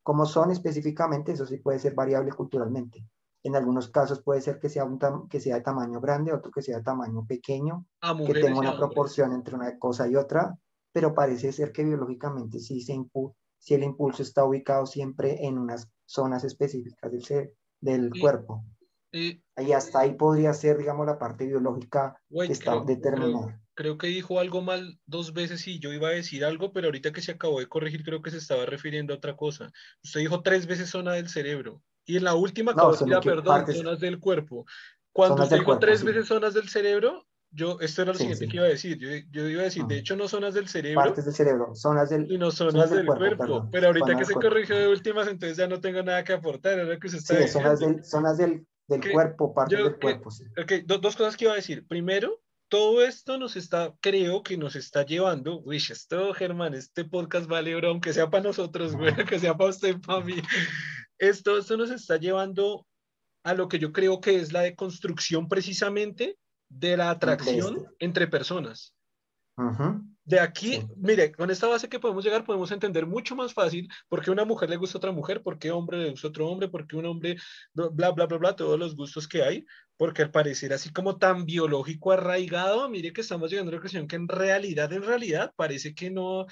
cómo 0.03 0.25
son 0.25 0.51
específicamente, 0.51 1.33
eso 1.33 1.45
sí 1.45 1.59
puede 1.59 1.79
ser 1.79 1.95
variable 1.95 2.33
culturalmente. 2.33 3.07
En 3.43 3.55
algunos 3.55 3.91
casos 3.91 4.23
puede 4.23 4.41
ser 4.41 4.59
que 4.59 4.71
sea, 4.71 4.87
un 4.87 4.99
que 5.29 5.41
sea 5.41 5.57
de 5.57 5.61
tamaño 5.61 6.01
grande, 6.01 6.33
otro 6.33 6.51
que 6.51 6.63
sea 6.63 6.79
de 6.79 6.83
tamaño 6.83 7.27
pequeño, 7.27 7.85
que 8.27 8.33
tenga 8.33 8.61
una 8.61 8.79
proporción 8.79 9.35
entre 9.35 9.57
una 9.57 9.79
cosa 9.79 10.09
y 10.09 10.17
otra, 10.17 10.59
pero 10.91 11.13
parece 11.13 11.53
ser 11.53 11.71
que 11.71 11.85
biológicamente 11.85 12.61
sí 12.61 12.81
se 12.81 12.99
si 13.59 13.75
el 13.75 13.83
impulso 13.83 14.23
está 14.23 14.47
ubicado 14.47 14.87
siempre 14.87 15.45
en 15.45 15.59
unas 15.59 15.87
zonas 16.07 16.45
específicas 16.45 17.13
del, 17.13 17.25
ser, 17.25 17.53
del 17.83 18.11
cuerpo. 18.19 18.65
Y, 19.13 19.43
hasta 19.73 20.01
ahí 20.01 20.15
podría 20.15 20.55
ser, 20.55 20.79
digamos, 20.79 21.05
la 21.05 21.19
parte 21.19 21.45
biológica 21.45 22.19
que 22.31 22.53
está 22.53 22.83
determinada 22.83 23.61
creo 23.77 23.99
que 23.99 24.09
dijo 24.09 24.41
algo 24.41 24.63
mal 24.63 24.99
dos 25.07 25.33
veces 25.33 25.69
y 25.69 25.79
yo 25.79 25.93
iba 25.93 26.09
a 26.09 26.13
decir 26.13 26.45
algo, 26.45 26.73
pero 26.73 26.89
ahorita 26.89 27.13
que 27.13 27.21
se 27.21 27.33
acabó 27.33 27.61
de 27.61 27.69
corregir 27.69 28.03
creo 28.03 28.23
que 28.23 28.31
se 28.31 28.39
estaba 28.39 28.67
refiriendo 28.67 29.15
a 29.15 29.19
otra 29.19 29.37
cosa. 29.37 29.71
Usted 30.03 30.21
dijo 30.21 30.43
tres 30.43 30.67
veces 30.67 30.91
zona 30.91 31.13
del 31.13 31.29
cerebro 31.29 31.83
y 32.05 32.17
en 32.17 32.25
la 32.25 32.35
última 32.35 32.73
no, 32.73 32.91
perdón, 33.21 33.73
zonas 33.73 34.01
del 34.01 34.19
cuerpo. 34.19 34.65
Cuando 35.13 35.45
usted 35.45 35.59
dijo 35.59 35.79
tres 35.79 36.03
veces 36.03 36.27
zonas 36.27 36.55
del 36.55 36.69
cerebro, 36.69 37.27
yo, 37.51 37.79
esto 37.81 38.03
era 38.03 38.13
lo 38.13 38.19
siguiente 38.19 38.49
que 38.49 38.57
iba 38.57 38.67
a 38.67 38.69
decir. 38.69 38.99
Yo, 38.99 39.09
yo 39.31 39.49
iba 39.49 39.63
a 39.63 39.65
decir, 39.65 39.85
de 39.85 39.99
hecho, 39.99 40.17
no 40.17 40.29
zonas 40.29 40.55
del 40.55 40.69
cerebro. 40.69 41.03
Partes 41.03 41.25
del 41.25 41.35
cerebro, 41.35 41.75
zonas 41.75 42.11
del, 42.11 42.31
y 42.31 42.39
no 42.39 42.51
zonas, 42.51 42.91
del, 42.91 43.07
cuerpo. 43.07 43.69
pero 43.71 43.89
ahorita 43.89 44.17
que 44.17 44.25
se 44.25 44.35
corrigió 44.35 44.77
de 44.77 44.89
últimas, 44.89 45.29
entonces 45.29 45.57
ya 45.57 45.67
no 45.67 45.81
tengo 45.81 46.03
nada 46.03 46.25
que 46.25 46.33
aportar. 46.33 46.79
Era 46.79 46.99
que 46.99 47.07
usted 47.07 47.47
sí, 47.47 47.49
zonas 47.49 47.81
del, 47.81 48.05
zonas 48.05 48.39
del, 48.39 48.67
del 48.89 49.13
cuerpo, 49.13 49.55
partes 49.55 49.79
del 49.79 49.99
cuerpo. 49.99 50.31
Sí. 50.31 50.45
Okay, 50.63 50.83
dos 50.83 51.17
cosas 51.17 51.37
que 51.37 51.45
iba 51.45 51.53
a 51.53 51.57
decir. 51.57 51.87
Primero, 51.87 52.41
todo 52.69 53.05
esto 53.05 53.39
nos 53.39 53.57
está, 53.57 53.95
creo 54.01 54.43
que 54.43 54.57
nos 54.57 54.77
está 54.77 55.05
llevando, 55.05 55.61
uy, 55.61 55.77
esto, 55.77 56.35
Germán, 56.35 56.75
este 56.75 57.05
podcast 57.05 57.47
vale 57.47 57.75
oro, 57.75 57.89
aunque 57.89 58.13
sea 58.13 58.29
para 58.29 58.45
nosotros, 58.45 58.97
güey, 58.97 59.15
que 59.25 59.39
sea 59.39 59.57
para 59.57 59.71
usted, 59.71 60.01
para 60.01 60.25
mí. 60.25 60.35
Esto, 61.19 61.59
esto 61.59 61.77
nos 61.77 61.91
está 61.91 62.17
llevando 62.17 62.87
a 63.45 63.55
lo 63.55 63.69
que 63.69 63.79
yo 63.79 63.93
creo 63.93 64.21
que 64.21 64.37
es 64.37 64.53
la 64.53 64.63
deconstrucción 64.63 65.49
precisamente 65.49 66.37
de 66.69 66.97
la 66.97 67.11
atracción 67.11 67.87
entre 68.01 68.27
personas. 68.27 68.93
De 70.25 70.41
aquí, 70.41 70.83
mire, 70.97 71.33
con 71.33 71.51
esta 71.51 71.69
base 71.69 71.89
que 71.89 72.01
podemos 72.01 72.25
llegar, 72.25 72.45
podemos 72.45 72.71
entender 72.73 73.07
mucho 73.07 73.37
más 73.37 73.55
fácil 73.55 73.89
por 74.09 74.23
qué 74.23 74.31
una 74.31 74.45
mujer 74.45 74.69
le 74.69 74.77
gusta 74.77 74.99
a 74.99 75.01
otra 75.01 75.13
mujer, 75.13 75.43
por 75.43 75.59
qué 75.59 75.71
hombre 75.71 75.99
le 75.99 76.11
gusta 76.11 76.27
a 76.27 76.31
otro 76.31 76.49
hombre, 76.49 76.69
por 76.69 76.87
qué 76.87 76.97
un 76.97 77.07
hombre, 77.07 77.37
bla, 77.73 78.11
bla, 78.11 78.27
bla, 78.27 78.37
bla, 78.37 78.57
todos 78.57 78.79
los 78.79 78.97
gustos 78.97 79.29
que 79.29 79.43
hay, 79.43 79.65
porque 79.97 80.23
al 80.23 80.31
parecer 80.31 80.73
así 80.73 80.93
como 80.93 81.19
tan 81.19 81.47
biológico 81.47 82.13
arraigado, 82.13 82.89
mire 82.89 83.13
que 83.13 83.23
estamos 83.23 83.51
llegando 83.51 83.71
a 83.71 83.73
la 83.73 83.79
conclusión 83.79 84.07
que 84.07 84.17
en 84.17 84.29
realidad, 84.29 84.93
en 84.93 85.03
realidad, 85.03 85.53
parece 85.57 85.95
que 85.95 86.11
no, 86.11 86.47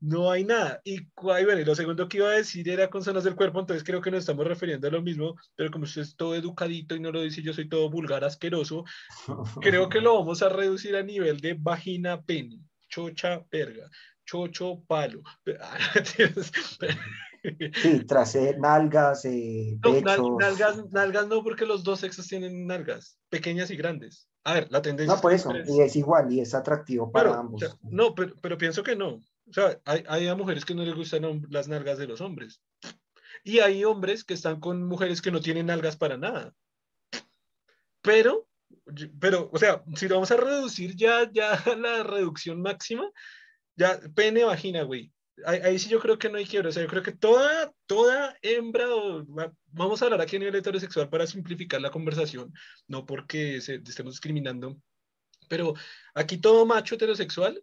no 0.00 0.30
hay 0.30 0.44
nada. 0.44 0.80
Y, 0.84 1.08
bueno, 1.16 1.58
y 1.58 1.64
lo 1.64 1.74
segundo 1.74 2.08
que 2.08 2.18
iba 2.18 2.28
a 2.28 2.36
decir 2.36 2.68
era 2.68 2.88
con 2.88 3.02
zonas 3.02 3.24
del 3.24 3.34
cuerpo, 3.34 3.60
entonces 3.60 3.84
creo 3.84 4.00
que 4.00 4.10
nos 4.10 4.20
estamos 4.20 4.46
refiriendo 4.46 4.88
a 4.88 4.90
lo 4.90 5.02
mismo, 5.02 5.36
pero 5.54 5.70
como 5.70 5.84
usted 5.84 6.02
es 6.02 6.16
todo 6.16 6.34
educadito 6.34 6.94
y 6.94 7.00
no 7.00 7.12
lo 7.12 7.22
dice, 7.22 7.42
yo 7.42 7.52
soy 7.52 7.68
todo 7.68 7.90
vulgar, 7.90 8.24
asqueroso, 8.24 8.84
creo 9.60 9.88
que 9.88 10.00
lo 10.00 10.18
vamos 10.18 10.42
a 10.42 10.48
reducir 10.48 10.96
a 10.96 11.02
nivel 11.02 11.40
de 11.40 11.54
vagina 11.54 12.22
pene, 12.22 12.60
chocha 12.88 13.44
verga, 13.50 13.90
chocho 14.24 14.82
palo. 14.86 15.22
Sí, 17.74 18.04
trasero, 18.06 18.58
nalgas, 18.58 19.24
eh, 19.24 19.78
no, 19.82 20.38
nalgas, 20.38 20.90
nalgas 20.90 21.28
no, 21.28 21.42
porque 21.42 21.66
los 21.66 21.84
dos 21.84 22.00
sexos 22.00 22.26
tienen 22.26 22.66
nalgas, 22.66 23.18
pequeñas 23.28 23.70
y 23.70 23.76
grandes. 23.76 24.28
A 24.44 24.54
ver, 24.54 24.68
la 24.70 24.82
tendencia. 24.82 25.14
No, 25.14 25.20
por 25.20 25.32
eso, 25.32 25.52
y 25.66 25.80
es 25.80 25.96
igual, 25.96 26.32
y 26.32 26.40
es 26.40 26.54
atractivo 26.54 27.10
para 27.10 27.38
ambos. 27.38 27.62
no, 27.82 28.14
pero, 28.14 28.34
pero, 28.40 28.58
pienso 28.58 28.82
que 28.82 28.94
no. 28.94 29.20
O 29.48 29.52
sea, 29.52 29.80
hay, 29.84 30.04
hay 30.08 30.34
mujeres 30.36 30.64
que 30.64 30.74
no 30.74 30.82
les 30.82 30.94
gustan 30.94 31.46
las 31.50 31.68
nalgas 31.68 31.98
de 31.98 32.06
los 32.06 32.20
hombres. 32.20 32.60
Y 33.44 33.60
hay 33.60 33.84
hombres 33.84 34.24
que 34.24 34.34
están 34.34 34.60
con 34.60 34.84
mujeres 34.84 35.22
que 35.22 35.30
no 35.30 35.40
tienen 35.40 35.66
nalgas 35.66 35.96
para 35.96 36.16
nada. 36.16 36.52
Pero, 38.02 38.48
pero, 39.20 39.50
o 39.52 39.58
sea, 39.58 39.82
si 39.96 40.08
lo 40.08 40.16
vamos 40.16 40.30
a 40.30 40.36
reducir 40.36 40.94
ya, 40.96 41.30
ya 41.32 41.60
la 41.78 42.02
reducción 42.02 42.60
máxima, 42.60 43.10
ya 43.76 44.00
pene, 44.14 44.44
vagina, 44.44 44.82
güey. 44.82 45.12
Ahí, 45.44 45.78
sí 45.78 45.88
yo 45.90 46.00
creo 46.00 46.18
que 46.18 46.30
no 46.30 46.38
hay 46.38 46.46
quiebra. 46.46 46.70
O 46.70 46.72
sea, 46.72 46.82
yo 46.82 46.88
creo 46.88 47.02
que 47.02 47.12
toda, 47.12 47.72
toda 47.86 48.36
hembra, 48.40 48.86
vamos 49.66 50.00
a 50.00 50.06
hablar 50.06 50.20
aquí 50.20 50.36
a 50.36 50.38
nivel 50.38 50.54
heterosexual 50.54 51.08
para 51.10 51.26
simplificar 51.26 51.80
la 51.80 51.90
conversación, 51.90 52.52
no 52.86 53.04
porque 53.04 53.60
se, 53.60 53.74
estemos 53.76 54.14
discriminando, 54.14 54.76
pero 55.48 55.74
aquí 56.14 56.38
todo 56.38 56.64
macho 56.64 56.94
heterosexual 56.94 57.62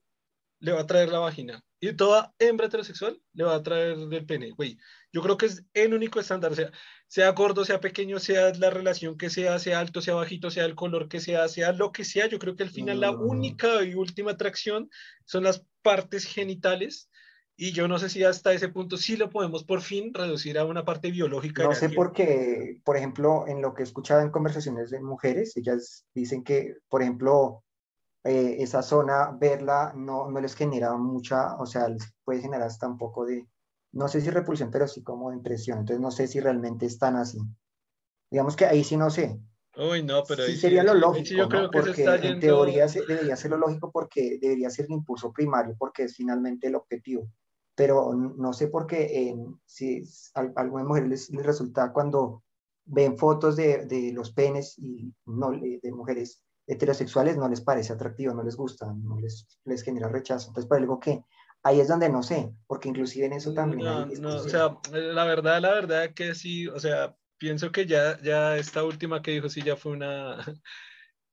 le 0.60 0.72
va 0.72 0.82
a 0.82 0.88
traer 0.88 1.10
la 1.10 1.20
vagina 1.20 1.62
Y 1.82 1.92
toda 1.92 2.34
hembra 2.40 2.68
heterosexual 2.68 3.20
le 3.34 3.44
va 3.44 3.56
a 3.56 3.64
traer 3.64 3.98
del 3.98 4.26
pene, 4.26 4.52
güey. 4.52 4.78
Yo 5.12 5.22
creo 5.22 5.36
que 5.36 5.48
es 5.48 5.66
el 5.74 5.94
único 5.94 6.20
estándar, 6.20 6.54
o 6.54 6.56
sea, 6.56 6.72
sea 7.08 7.32
gordo, 7.32 7.66
sea 7.66 7.82
pequeño, 7.82 8.20
sea 8.20 8.54
la 8.54 8.70
relación 8.70 9.18
que 9.18 9.30
sea, 9.30 9.60
sea 9.60 9.80
alto, 9.80 10.02
sea 10.02 10.14
bajito, 10.14 10.50
sea 10.50 10.66
el 10.66 10.76
color 10.76 11.10
que 11.10 11.20
sea, 11.20 11.48
sea 11.50 11.74
lo 11.74 11.92
que 11.92 12.06
sea, 12.06 12.28
yo 12.28 12.40
creo 12.40 12.56
que 12.56 12.64
al 12.64 12.70
final 12.70 13.02
la 13.02 13.12
única 13.12 13.84
y 13.84 13.94
última 13.94 14.32
atracción 14.32 14.90
son 15.26 15.44
las 15.44 15.66
partes 15.82 16.26
genitales 16.26 17.10
y 17.56 17.72
yo 17.72 17.88
no 17.88 18.00
sé 18.00 18.10
si 18.10 18.24
hasta 18.24 18.54
ese 18.54 18.70
punto 18.70 18.98
sí 18.98 19.16
lo 19.16 19.30
podemos 19.30 19.64
por 19.64 19.82
fin 19.82 20.14
reducir 20.14 20.58
a 20.58 20.66
una 20.66 20.86
parte 20.86 21.12
biológica. 21.12 21.64
No 21.64 21.74
sé 21.74 21.90
por 21.90 22.12
qué, 22.12 22.82
por 22.84 22.98
ejemplo, 22.98 23.46
en 23.48 23.62
lo 23.62 23.74
que 23.74 23.84
he 23.84 23.86
escuchado 23.86 24.22
en 24.22 24.32
conversaciones 24.32 24.90
de 24.90 25.02
mujeres, 25.02 25.56
ellas 25.56 26.06
dicen 26.16 26.44
que, 26.44 26.78
por 26.90 27.04
ejemplo, 27.04 27.64
eh, 28.24 28.58
esa 28.60 28.82
zona, 28.82 29.32
verla 29.40 29.94
no, 29.96 30.32
no 30.32 30.42
les 30.42 30.56
genera 30.56 30.96
mucha, 30.96 31.56
o 31.58 31.66
sea, 31.66 31.90
les 31.90 32.14
puede 32.24 32.42
generar 32.42 32.68
hasta 32.68 32.88
un 32.88 32.98
poco 32.98 33.26
de, 33.26 33.48
no 33.92 34.08
sé 34.08 34.22
si 34.22 34.30
repulsión, 34.32 34.72
pero 34.72 34.88
sí 34.88 35.04
como 35.04 35.30
de 35.30 35.38
impresión. 35.38 35.80
Entonces 35.80 36.02
no 36.02 36.10
sé 36.10 36.28
si 36.28 36.40
realmente 36.40 36.88
están 36.88 37.16
así. 37.18 37.38
Digamos 38.32 38.56
que 38.56 38.66
ahí 38.66 38.84
sí 38.84 38.98
no 38.98 39.12
sé. 39.12 39.40
Uy, 39.76 40.04
no, 40.04 40.24
pero 40.28 40.46
sí 40.46 40.56
sería 40.56 40.84
lo 40.84 40.94
lógico, 40.94 41.30
yo 41.36 41.50
creo 41.50 41.70
que 41.70 41.80
porque 41.80 42.04
en 42.04 42.40
teoría 42.40 42.86
debería 42.88 43.36
ser 43.36 43.52
lo 43.52 43.58
lógico 43.58 43.92
porque 43.92 44.38
debería 44.40 44.70
ser 44.70 44.86
el 44.86 44.94
impulso 44.94 45.32
primario 45.32 45.76
porque 45.78 46.04
es 46.04 46.16
finalmente 46.16 46.68
el 46.68 46.76
objetivo. 46.76 47.28
Pero 47.76 48.14
no 48.14 48.54
sé 48.54 48.68
por 48.68 48.86
qué 48.86 49.36
si 49.66 50.04
a, 50.36 50.42
algunas 50.56 50.86
mujeres 50.86 51.30
les, 51.30 51.46
resulta 51.46 51.92
cuando 51.92 52.44
ven 52.86 53.18
fotos 53.18 53.56
de, 53.56 53.86
de 53.86 54.12
los 54.14 54.32
penes 54.32 54.78
y 54.78 55.12
no 55.26 55.52
de 55.52 55.92
mujeres 55.92 56.44
heterosexuales 56.68 57.38
no 57.38 57.50
les 57.50 57.62
parece 57.62 57.94
atractivo, 57.94 58.34
no 58.34 58.44
les 58.44 58.56
gusta, 58.56 58.94
no 58.94 59.20
les, 59.20 59.48
les 59.66 59.84
genera 59.84 60.08
rechazo. 60.08 60.50
Entonces, 60.50 60.70
por 60.70 60.78
algo 60.78 61.00
que 61.00 61.24
ahí 61.64 61.80
es 61.80 61.88
donde 61.88 62.10
no 62.10 62.24
sé, 62.24 62.54
porque 62.68 62.90
inclusive 62.90 63.26
en 63.26 63.34
eso 63.34 63.54
también 63.54 63.84
no, 63.84 64.06
no, 64.06 64.36
o 64.36 64.40
sea, 64.40 64.78
la 64.92 65.26
verdad, 65.26 65.62
la 65.62 65.74
verdad 65.74 66.14
que 66.14 66.36
sí, 66.36 66.68
o 66.68 66.80
sea, 66.80 67.16
pienso 67.38 67.72
que 67.72 67.86
ya, 67.86 68.22
ya 68.22 68.58
esta 68.58 68.84
última 68.84 69.22
que 69.22 69.32
dijo 69.32 69.50
sí 69.50 69.62
ya 69.62 69.76
fue 69.76 69.94
una, 69.94 70.38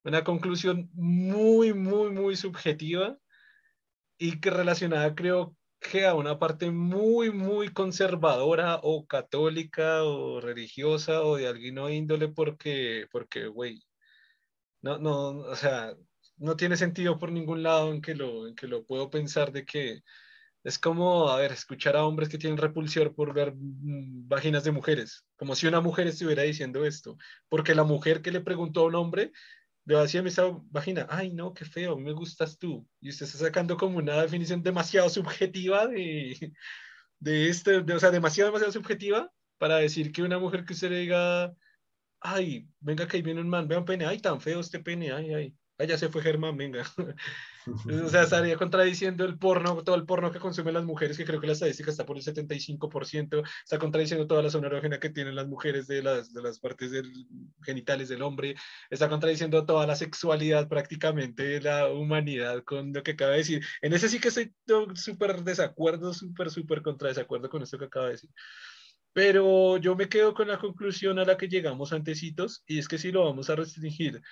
una 0.04 0.24
conclusión 0.24 0.90
muy, 0.94 1.72
muy, 1.74 2.10
muy 2.10 2.36
subjetiva 2.36 3.18
y 4.18 4.40
que 4.40 4.50
relacionada 4.50 5.14
creo 5.14 5.56
que 5.80 6.06
a 6.06 6.14
una 6.14 6.38
parte 6.38 6.70
muy, 6.70 7.32
muy 7.32 7.72
conservadora 7.72 8.80
o 8.82 9.06
católica 9.06 10.04
o 10.04 10.40
religiosa 10.40 11.22
o 11.22 11.36
de 11.36 11.48
alguna 11.48 11.90
índole 11.92 12.28
porque, 12.28 13.06
porque, 13.10 13.46
güey, 13.48 13.82
no, 14.82 14.98
no, 14.98 15.28
o 15.40 15.56
sea, 15.56 15.94
no 16.36 16.56
tiene 16.56 16.76
sentido 16.76 17.18
por 17.18 17.32
ningún 17.32 17.62
lado 17.62 17.92
en 17.92 18.02
que 18.02 18.14
lo, 18.14 18.46
en 18.48 18.54
que 18.54 18.66
lo 18.68 18.84
puedo 18.84 19.10
pensar 19.10 19.52
de 19.52 19.64
que 19.64 20.02
es 20.64 20.78
como, 20.78 21.30
a 21.30 21.38
ver, 21.38 21.52
escuchar 21.52 21.96
a 21.96 22.04
hombres 22.04 22.28
que 22.28 22.38
tienen 22.38 22.58
repulsión 22.58 23.14
por 23.14 23.32
ver 23.32 23.54
mm, 23.54 24.28
vaginas 24.28 24.64
de 24.64 24.72
mujeres, 24.72 25.24
como 25.36 25.54
si 25.54 25.66
una 25.66 25.80
mujer 25.80 26.06
estuviera 26.06 26.42
diciendo 26.42 26.84
esto, 26.84 27.16
porque 27.48 27.74
la 27.74 27.84
mujer 27.84 28.22
que 28.22 28.30
le 28.30 28.40
preguntó 28.40 28.82
a 28.82 28.86
un 28.86 28.94
hombre 28.96 29.32
le 29.84 29.96
decía 29.96 30.22
esa 30.22 30.44
vagina, 30.70 31.06
ay 31.10 31.32
no, 31.32 31.52
qué 31.54 31.64
feo, 31.64 31.96
me 31.96 32.12
gustas 32.12 32.58
tú, 32.58 32.86
y 33.00 33.10
usted 33.10 33.26
está 33.26 33.38
sacando 33.38 33.76
como 33.76 33.98
una 33.98 34.22
definición 34.22 34.62
demasiado 34.62 35.08
subjetiva 35.08 35.86
de, 35.86 36.52
de 37.18 37.48
este, 37.48 37.78
o 37.78 37.98
sea, 38.00 38.10
demasiado, 38.10 38.50
demasiado 38.50 38.72
subjetiva 38.72 39.32
para 39.58 39.76
decir 39.76 40.12
que 40.12 40.22
una 40.22 40.38
mujer 40.38 40.64
que 40.64 40.72
usted 40.74 40.90
le 40.90 40.98
diga, 41.00 41.54
ay, 42.20 42.68
venga 42.80 43.06
que 43.06 43.16
ahí 43.16 43.22
viene 43.22 43.40
un 43.40 43.48
man, 43.48 43.68
vea 43.68 43.78
un 43.78 43.84
pene, 43.84 44.06
ay, 44.06 44.18
tan 44.18 44.40
feo 44.40 44.60
este 44.60 44.80
pene, 44.80 45.12
ay, 45.12 45.34
ay, 45.34 45.54
ay, 45.80 45.86
ya 45.86 45.96
se 45.96 46.10
fue 46.10 46.22
Germán, 46.22 46.56
venga. 46.56 46.84
o 48.04 48.08
sea, 48.08 48.22
estaría 48.24 48.56
contradiciendo 48.56 49.24
el 49.24 49.38
porno, 49.38 49.82
todo 49.82 49.96
el 49.96 50.04
porno 50.04 50.30
que 50.30 50.38
consumen 50.38 50.74
las 50.74 50.84
mujeres, 50.84 51.16
que 51.16 51.24
creo 51.24 51.40
que 51.40 51.46
la 51.46 51.54
estadística 51.54 51.90
está 51.90 52.04
por 52.04 52.18
el 52.18 52.22
75%, 52.22 53.42
está 53.64 53.78
contradiciendo 53.78 54.26
toda 54.26 54.42
la 54.42 54.50
zona 54.50 54.66
erógena 54.66 55.00
que 55.00 55.08
tienen 55.08 55.34
las 55.34 55.48
mujeres 55.48 55.86
de 55.86 56.02
las, 56.02 56.34
de 56.34 56.42
las 56.42 56.58
partes 56.60 56.90
del, 56.90 57.10
genitales 57.62 58.10
del 58.10 58.22
hombre, 58.22 58.54
está 58.90 59.08
contradiciendo 59.08 59.64
toda 59.64 59.86
la 59.86 59.96
sexualidad 59.96 60.68
prácticamente 60.68 61.42
de 61.44 61.60
la 61.62 61.88
humanidad 61.88 62.62
con 62.64 62.92
lo 62.92 63.02
que 63.02 63.12
acaba 63.12 63.32
de 63.32 63.38
decir. 63.38 63.64
En 63.80 63.94
ese 63.94 64.08
sí 64.08 64.20
que 64.20 64.28
estoy 64.28 64.52
súper 64.94 65.42
desacuerdo, 65.42 66.12
súper, 66.12 66.50
súper 66.50 66.82
contra 66.82 67.08
desacuerdo 67.08 67.48
con 67.48 67.62
esto 67.62 67.78
que 67.78 67.86
acaba 67.86 68.06
de 68.06 68.12
decir. 68.12 68.30
Pero 69.12 69.76
yo 69.78 69.96
me 69.96 70.08
quedo 70.08 70.34
con 70.34 70.46
la 70.46 70.58
conclusión 70.58 71.18
a 71.18 71.24
la 71.24 71.36
que 71.36 71.48
llegamos 71.48 71.92
antecitos, 71.92 72.62
y 72.66 72.78
es 72.78 72.86
que 72.86 72.98
si 72.98 73.10
lo 73.10 73.24
vamos 73.24 73.50
a 73.50 73.56
restringir 73.56 74.22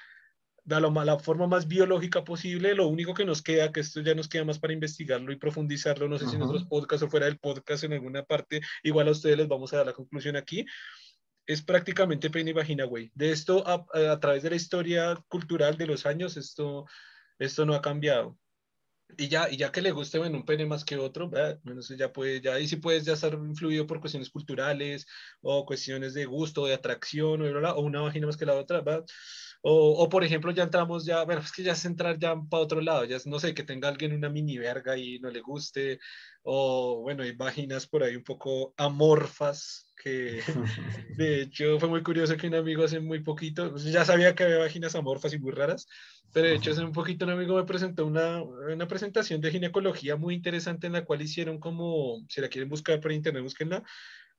de 0.69 0.81
la, 0.81 1.05
la, 1.05 1.19
forma 1.19 1.47
más 1.47 1.67
biológica 1.67 2.25
posible, 2.25 2.75
lo 2.75 2.89
único 2.89 3.15
que 3.15 3.25
nos 3.25 3.41
queda, 3.41 3.73
que 3.73 3.81
esto 3.81 4.03
ya 4.03 4.15
nos 4.15 4.29
queda 4.29 4.45
más 4.45 4.59
para 4.59 4.75
investigarlo 4.75 5.33
y 5.33 5.37
profundizarlo, 5.37 6.09
no 6.09 6.19
sé 6.19 6.27
si 6.27 6.37
en 6.37 6.43
otros 6.43 6.65
podcasts 6.67 7.03
o 7.03 7.09
fuera 7.09 7.27
del 7.27 7.39
podcast 7.39 7.85
en 7.85 7.95
alguna 7.95 8.23
parte, 8.23 8.61
igual 8.83 9.09
a 9.09 9.13
ustedes 9.13 9.39
les 9.39 9.49
vamos 9.49 9.73
a 9.73 9.79
dar 9.79 9.87
la 9.87 9.95
conclusión 9.95 10.37
aquí, 10.37 10.67
es 11.47 11.63
prácticamente 11.63 12.29
pene 12.29 12.51
y 12.51 12.53
vagina, 12.53 12.85
güey. 12.85 13.11
De 13.15 13.31
esto, 13.31 13.67
a, 13.67 13.87
a, 14.13 14.21
través 14.21 14.43
de 14.43 14.51
la 14.51 14.57
historia 14.57 15.19
cultural 15.29 15.79
de 15.79 15.87
los 15.87 16.05
años, 16.05 16.37
esto, 16.37 16.85
esto 17.39 17.65
no 17.65 17.73
ha 17.73 17.81
cambiado 17.81 18.37
y 19.17 19.29
ya, 19.29 19.49
y 19.51 19.57
ya 19.57 19.73
que 19.73 19.81
le 19.81 19.91
guste, 19.93 20.19
bueno, 20.19 20.37
un 20.39 20.45
pene 20.45 20.67
más 20.67 20.85
que 20.85 20.97
otro, 20.97 21.31
bueno, 21.31 21.81
ya 21.97 22.13
puede, 22.13 22.41
ya 22.41 22.55
ahí 22.55 22.69
sí 22.69 22.77
puedes 22.77 23.05
ya 23.05 23.15
estar 23.15 23.33
influido 23.35 23.87
por 23.87 24.01
cuestiones 24.01 24.31
culturales 24.31 25.07
o 25.41 25.65
cuestiones 25.65 26.15
de 26.15 26.27
gusto, 26.27 26.67
de 26.67 26.75
atracción, 26.75 27.43
o, 27.43 27.71
o 27.73 27.81
una 27.81 28.03
vagina 28.03 28.27
más 28.27 28.37
que 28.37 28.47
la 28.47 28.55
otra, 28.55 28.81
¿verdad? 28.83 29.05
O, 29.63 30.03
o, 30.05 30.09
por 30.09 30.25
ejemplo, 30.25 30.53
ya 30.53 30.63
entramos 30.65 31.05
ya, 31.05 31.25
bueno, 31.25 31.41
es 31.41 31.53
que 31.53 31.63
ya 31.63 31.73
es 31.73 31.85
entrar 31.85 32.19
ya 32.19 32.37
para 32.49 32.63
otro 32.63 32.81
lado, 32.81 33.05
ya 33.05 33.17
es, 33.17 33.27
no 33.27 33.41
sé, 33.41 33.55
que 33.55 33.65
tenga 33.65 33.89
alguien 33.89 34.13
una 34.13 34.29
mini 34.31 34.59
verga 34.59 34.97
y 34.97 35.19
no 35.21 35.31
le 35.31 35.41
guste, 35.41 35.99
o 36.43 37.01
bueno, 37.03 37.23
hay 37.25 37.33
vaginas 37.33 37.87
por 37.89 38.03
ahí 38.05 38.15
un 38.17 38.25
poco 38.25 38.75
amorfas, 38.77 39.88
que 40.03 40.41
de 41.17 41.43
hecho 41.43 41.79
fue 41.79 41.89
muy 41.89 42.03
curioso 42.03 42.37
que 42.37 42.47
un 42.47 42.55
amigo 42.55 42.85
hace 42.85 43.01
muy 43.01 43.21
poquito, 43.21 43.71
pues, 43.71 43.85
ya 43.85 44.05
sabía 44.05 44.35
que 44.35 44.45
había 44.45 44.59
vaginas 44.59 44.95
amorfas 44.95 45.33
y 45.35 45.39
muy 45.39 45.53
raras, 45.53 45.87
pero 46.33 46.49
de 46.49 46.55
hecho 46.55 46.71
hace 46.71 46.85
un 46.85 46.93
poquito 46.93 47.25
un 47.25 47.33
amigo 47.33 47.57
me 47.57 47.65
presentó 47.65 48.07
una, 48.07 48.43
una 48.43 48.89
presentación 48.89 49.41
de 49.41 49.51
ginecología 49.51 50.17
muy 50.17 50.35
interesante 50.35 50.87
en 50.87 50.95
la 50.95 51.05
cual 51.05 51.23
hicieron 51.23 51.59
como, 51.59 52.25
si 52.29 52.41
la 52.41 52.49
quieren 52.49 52.69
buscar 52.69 53.01
por 53.01 53.13
internet, 53.13 53.43
búsquenla, 53.43 53.83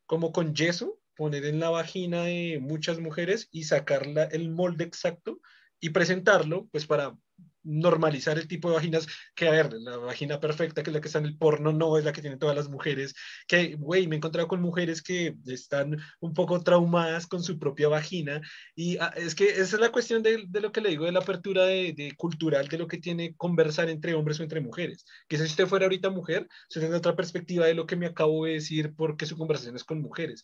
como 0.06 0.32
con 0.32 0.56
yeso, 0.56 1.00
poner 1.16 1.46
en 1.46 1.60
la 1.60 1.70
vagina 1.70 2.24
de 2.24 2.60
muchas 2.62 3.00
mujeres 3.00 3.50
y 3.52 3.66
sacarla 3.66 4.24
el 4.24 4.50
molde 4.50 4.86
exacto 4.86 5.42
y 5.80 5.90
presentarlo, 5.90 6.68
pues 6.72 6.86
para 6.86 7.16
normalizar 7.64 8.38
el 8.38 8.48
tipo 8.48 8.70
de 8.70 8.76
vaginas, 8.76 9.08
que 9.36 9.48
a 9.48 9.52
ver, 9.52 9.74
la 9.74 9.98
vagina 9.98 10.40
perfecta, 10.40 10.84
que 10.84 10.90
es 10.90 10.94
la 10.94 11.02
que 11.02 11.08
está 11.08 11.20
en 11.20 11.26
el 11.26 11.38
porno, 11.38 11.74
no 11.74 11.98
es 11.98 12.06
la 12.06 12.12
que 12.12 12.22
tienen 12.22 12.40
todas 12.40 12.56
las 12.56 12.70
mujeres, 12.70 13.16
que, 13.48 13.76
güey, 13.76 14.08
me 14.08 14.16
he 14.16 14.18
encontrado 14.18 14.48
con 14.48 14.62
mujeres 14.62 15.02
que 15.02 15.36
están 15.46 15.98
un 16.20 16.34
poco 16.34 16.62
traumadas 16.62 17.28
con 17.28 17.44
su 17.44 17.60
propia 17.60 17.88
vagina, 17.88 18.42
y 18.76 18.98
ah, 18.98 19.14
es 19.16 19.36
que 19.36 19.50
esa 19.50 19.76
es 19.76 19.80
la 19.80 19.92
cuestión 19.92 20.24
de, 20.24 20.46
de, 20.48 20.62
lo 20.62 20.72
que 20.72 20.82
le 20.82 20.90
digo, 20.90 21.06
de 21.06 21.12
la 21.12 21.20
apertura 21.20 21.66
de, 21.66 21.94
de, 21.94 22.14
cultural, 22.16 22.68
de 22.68 22.78
lo 22.78 22.88
que 22.88 22.98
tiene 22.98 23.36
conversar 23.36 23.90
entre 23.90 24.14
hombres 24.14 24.40
o 24.40 24.44
entre 24.44 24.62
mujeres, 24.62 25.06
que 25.28 25.38
si 25.38 25.44
usted 25.44 25.68
fuera 25.68 25.86
ahorita 25.86 26.10
mujer, 26.10 26.48
se 26.70 26.80
tiene 26.80 26.96
otra 26.96 27.16
perspectiva 27.16 27.66
de 27.66 27.74
lo 27.74 27.86
que 27.86 27.96
me 27.96 28.08
acabo 28.08 28.46
de 28.46 28.54
decir, 28.54 28.94
porque 28.96 29.26
su 29.26 29.38
conversación 29.38 29.76
es 29.76 29.84
con 29.84 30.02
mujeres 30.02 30.44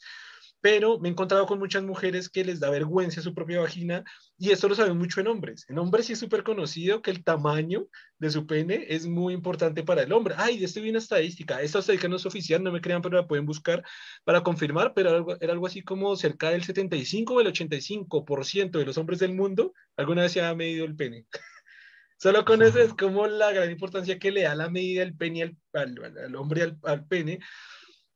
pero 0.65 0.97
me 0.97 1.09
he 1.09 1.11
encontrado 1.11 1.45
con 1.45 1.59
muchas 1.59 1.83
mujeres 1.83 2.27
que 2.27 2.43
les 2.43 2.59
da 2.59 2.71
vergüenza 2.71 3.21
su 3.21 3.35
propia 3.35 3.59
vagina 3.59 4.03
y 4.35 4.49
esto 4.49 4.67
lo 4.67 4.73
saben 4.73 4.97
mucho 4.97 5.21
en 5.21 5.27
hombres. 5.27 5.63
En 5.69 5.77
hombres 5.77 6.07
sí 6.07 6.13
es 6.13 6.19
súper 6.19 6.41
conocido 6.41 7.03
que 7.03 7.11
el 7.11 7.23
tamaño 7.23 7.85
de 8.17 8.31
su 8.31 8.47
pene 8.47 8.83
es 8.89 9.05
muy 9.05 9.35
importante 9.35 9.83
para 9.83 10.01
el 10.01 10.11
hombre. 10.11 10.33
Ay, 10.39 10.63
esto 10.63 10.79
viene 10.79 10.97
una 10.97 11.03
estadística. 11.03 11.61
Esta 11.61 11.77
estadística 11.77 12.07
no 12.07 12.15
es 12.15 12.25
oficial, 12.25 12.63
no 12.63 12.71
me 12.71 12.81
crean, 12.81 13.03
pero 13.03 13.15
la 13.15 13.27
pueden 13.27 13.45
buscar 13.45 13.83
para 14.23 14.41
confirmar, 14.41 14.95
pero 14.95 15.09
era 15.09 15.17
algo, 15.19 15.37
era 15.39 15.53
algo 15.53 15.67
así 15.67 15.83
como 15.83 16.15
cerca 16.15 16.49
del 16.49 16.63
75 16.63 17.35
o 17.35 17.41
el 17.41 17.53
85% 17.53 18.71
de 18.71 18.85
los 18.85 18.97
hombres 18.97 19.19
del 19.19 19.35
mundo 19.35 19.71
alguna 19.95 20.23
vez 20.23 20.31
se 20.31 20.41
ha 20.41 20.55
medido 20.55 20.85
el 20.85 20.95
pene. 20.95 21.27
Solo 22.17 22.43
con 22.43 22.63
eso 22.63 22.79
es 22.81 22.95
como 22.95 23.27
la 23.27 23.51
gran 23.51 23.69
importancia 23.69 24.17
que 24.17 24.31
le 24.31 24.41
da 24.41 24.55
la 24.55 24.71
medida 24.71 25.01
del 25.01 25.15
pene 25.15 25.43
al, 25.43 25.57
al, 25.73 26.17
al 26.17 26.35
hombre 26.35 26.63
al, 26.63 26.79
al 26.81 27.05
pene 27.05 27.39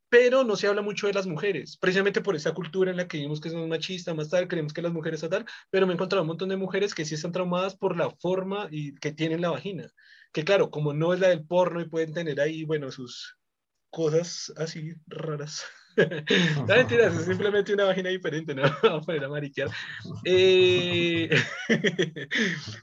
pero 0.10 0.44
no 0.44 0.56
se 0.56 0.68
habla 0.68 0.81
mucho 0.81 1.07
de 1.07 1.14
las 1.14 1.27
mujeres, 1.27 1.77
precisamente 1.77 2.22
por 2.22 2.36
esa 2.36 2.53
cultura 2.53 2.91
en 2.91 2.98
la 2.98 3.07
que 3.07 3.18
vimos 3.18 3.40
que 3.40 3.49
son 3.49 3.69
machistas, 3.69 4.15
más 4.15 4.30
tal, 4.30 4.48
creemos 4.48 4.73
que 4.73 4.81
las 4.81 4.91
mujeres 4.91 5.19
son 5.19 5.30
tal, 5.30 5.45
pero 5.69 5.86
me 5.86 5.94
he 5.94 5.95
encontrado 5.95 6.23
un 6.23 6.27
montón 6.27 6.49
de 6.49 6.57
mujeres 6.57 6.95
que 6.95 7.06
sí 7.06 7.15
están 7.15 7.31
traumadas 7.31 7.76
por 7.76 7.95
la 7.95 8.10
forma 8.10 8.68
y 8.72 8.95
que 8.95 9.11
tienen 9.11 9.41
la 9.41 9.52
vagina, 9.52 9.91
que 10.34 10.44
claro, 10.44 10.72
como 10.72 10.94
no 10.94 11.14
es 11.14 11.19
la 11.19 11.30
del 11.30 11.45
porno 11.45 11.81
y 11.81 11.90
pueden 11.90 12.14
tener 12.14 12.41
ahí, 12.41 12.64
bueno, 12.65 12.91
sus 12.91 13.38
cosas 13.90 14.53
así 14.57 14.94
raras. 15.07 15.64
no 16.67 16.76
mentiras, 16.76 17.15
es 17.15 17.26
simplemente 17.26 17.73
una 17.73 17.85
vagina 17.85 18.09
diferente, 18.09 18.55
¿no? 18.55 18.63
Vamos 18.84 19.03
a 19.03 19.05
poner 19.05 19.23
a 19.23 19.30
mariquear. 19.30 19.69
Eh... 20.23 21.30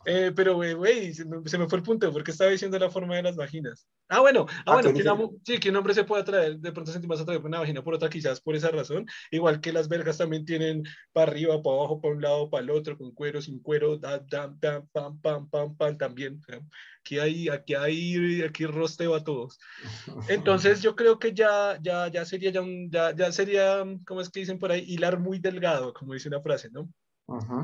Eh, 0.04 0.32
pero, 0.34 0.54
güey, 0.54 1.12
se, 1.12 1.24
me 1.24 1.68
fue 1.68 1.78
el 1.78 1.82
punto, 1.82 2.12
porque 2.12 2.30
estaba 2.30 2.50
diciendo 2.50 2.78
la 2.78 2.90
forma 2.90 3.16
de 3.16 3.22
las 3.22 3.36
vaginas. 3.36 3.86
Ah, 4.08 4.20
bueno, 4.20 4.46
ah, 4.64 4.74
bueno, 4.74 4.92
que, 4.92 5.02
sí, 5.44 5.58
que 5.58 5.70
un 5.70 5.76
hombre 5.76 5.94
se 5.94 6.04
puede 6.04 6.22
atraer, 6.22 6.58
de 6.58 6.72
pronto 6.72 6.92
sentir 6.92 7.08
más 7.08 7.20
atraído 7.20 7.42
por 7.42 7.48
una 7.48 7.60
vagina 7.60 7.82
por 7.82 7.94
otra, 7.94 8.08
quizás 8.08 8.40
por 8.40 8.54
esa 8.54 8.70
razón. 8.70 9.06
Igual 9.30 9.60
que 9.60 9.72
las 9.72 9.88
vergas 9.88 10.18
también 10.18 10.44
tienen 10.44 10.84
para 11.12 11.30
arriba, 11.30 11.60
para 11.62 11.76
abajo, 11.76 12.00
para 12.00 12.14
un 12.14 12.22
lado, 12.22 12.50
para 12.50 12.62
el 12.62 12.70
otro, 12.70 12.96
con 12.96 13.12
cuero, 13.12 13.40
sin 13.40 13.60
cuero, 13.60 13.96
da, 13.98 14.18
da, 14.18 14.48
da, 14.60 14.84
pam, 14.92 15.20
pam, 15.20 15.48
pam, 15.50 15.76
pam, 15.76 15.98
también. 15.98 16.40
Aquí 17.06 17.20
hay, 17.20 17.48
aquí 17.48 17.74
hay, 17.76 18.42
aquí 18.42 18.66
rosteo 18.66 19.14
a 19.14 19.22
todos. 19.22 19.60
Entonces, 20.28 20.82
yo 20.82 20.96
creo 20.96 21.20
que 21.20 21.32
ya, 21.32 21.78
ya, 21.80 22.08
ya 22.08 22.24
sería, 22.24 22.50
ya, 22.50 22.62
ya, 22.90 23.14
ya 23.14 23.30
sería, 23.30 23.84
¿cómo 24.04 24.20
es 24.20 24.28
que 24.28 24.40
dicen 24.40 24.58
por 24.58 24.72
ahí? 24.72 24.84
Hilar 24.88 25.20
muy 25.20 25.38
delgado, 25.38 25.94
como 25.94 26.14
dice 26.14 26.26
una 26.26 26.40
frase, 26.40 26.68
¿no? 26.72 26.92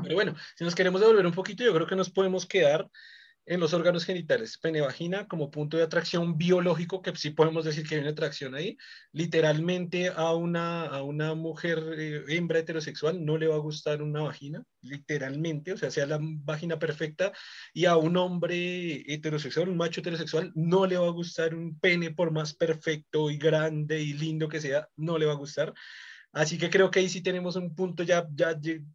Pero 0.01 0.15
bueno, 0.15 0.33
si 0.55 0.63
nos 0.63 0.75
queremos 0.75 1.01
devolver 1.01 1.25
un 1.25 1.33
poquito, 1.33 1.61
yo 1.61 1.73
creo 1.73 1.87
que 1.87 1.95
nos 1.95 2.09
podemos 2.09 2.45
quedar 2.45 2.89
en 3.45 3.59
los 3.59 3.73
órganos 3.73 4.05
genitales, 4.05 4.57
pene 4.57 4.81
vagina, 4.81 5.27
como 5.27 5.51
punto 5.51 5.77
de 5.77 5.83
atracción 5.83 6.37
biológico, 6.37 7.01
que 7.01 7.15
sí 7.15 7.31
podemos 7.31 7.65
decir 7.65 7.87
que 7.87 7.95
hay 7.95 8.01
una 8.01 8.11
atracción 8.11 8.55
ahí. 8.55 8.77
Literalmente 9.11 10.09
a 10.09 10.33
una, 10.33 10.85
a 10.85 11.03
una 11.03 11.35
mujer 11.35 11.83
eh, 11.97 12.23
hembra 12.29 12.59
heterosexual 12.59 13.23
no 13.23 13.37
le 13.37 13.47
va 13.47 13.55
a 13.55 13.59
gustar 13.59 14.01
una 14.01 14.21
vagina, 14.21 14.63
literalmente, 14.81 15.73
o 15.73 15.77
sea, 15.77 15.91
sea 15.91 16.05
la 16.05 16.19
vagina 16.21 16.79
perfecta, 16.79 17.33
y 17.73 17.85
a 17.85 17.97
un 17.97 18.15
hombre 18.17 19.03
heterosexual, 19.13 19.69
un 19.69 19.77
macho 19.77 20.01
heterosexual, 20.01 20.51
no 20.55 20.85
le 20.85 20.97
va 20.97 21.07
a 21.07 21.11
gustar 21.11 21.53
un 21.53 21.79
pene 21.79 22.11
por 22.11 22.31
más 22.31 22.53
perfecto 22.53 23.29
y 23.29 23.37
grande 23.37 24.01
y 24.01 24.13
lindo 24.13 24.47
que 24.47 24.61
sea, 24.61 24.87
no 24.95 25.17
le 25.17 25.25
va 25.25 25.33
a 25.33 25.35
gustar. 25.35 25.73
Así 26.33 26.57
que 26.57 26.71
creo 26.71 26.89
que 26.89 26.99
ahí 26.99 27.09
sí 27.09 27.21
tenemos 27.21 27.55
un 27.55 27.75
punto 27.75 28.01
ya, 28.03 28.27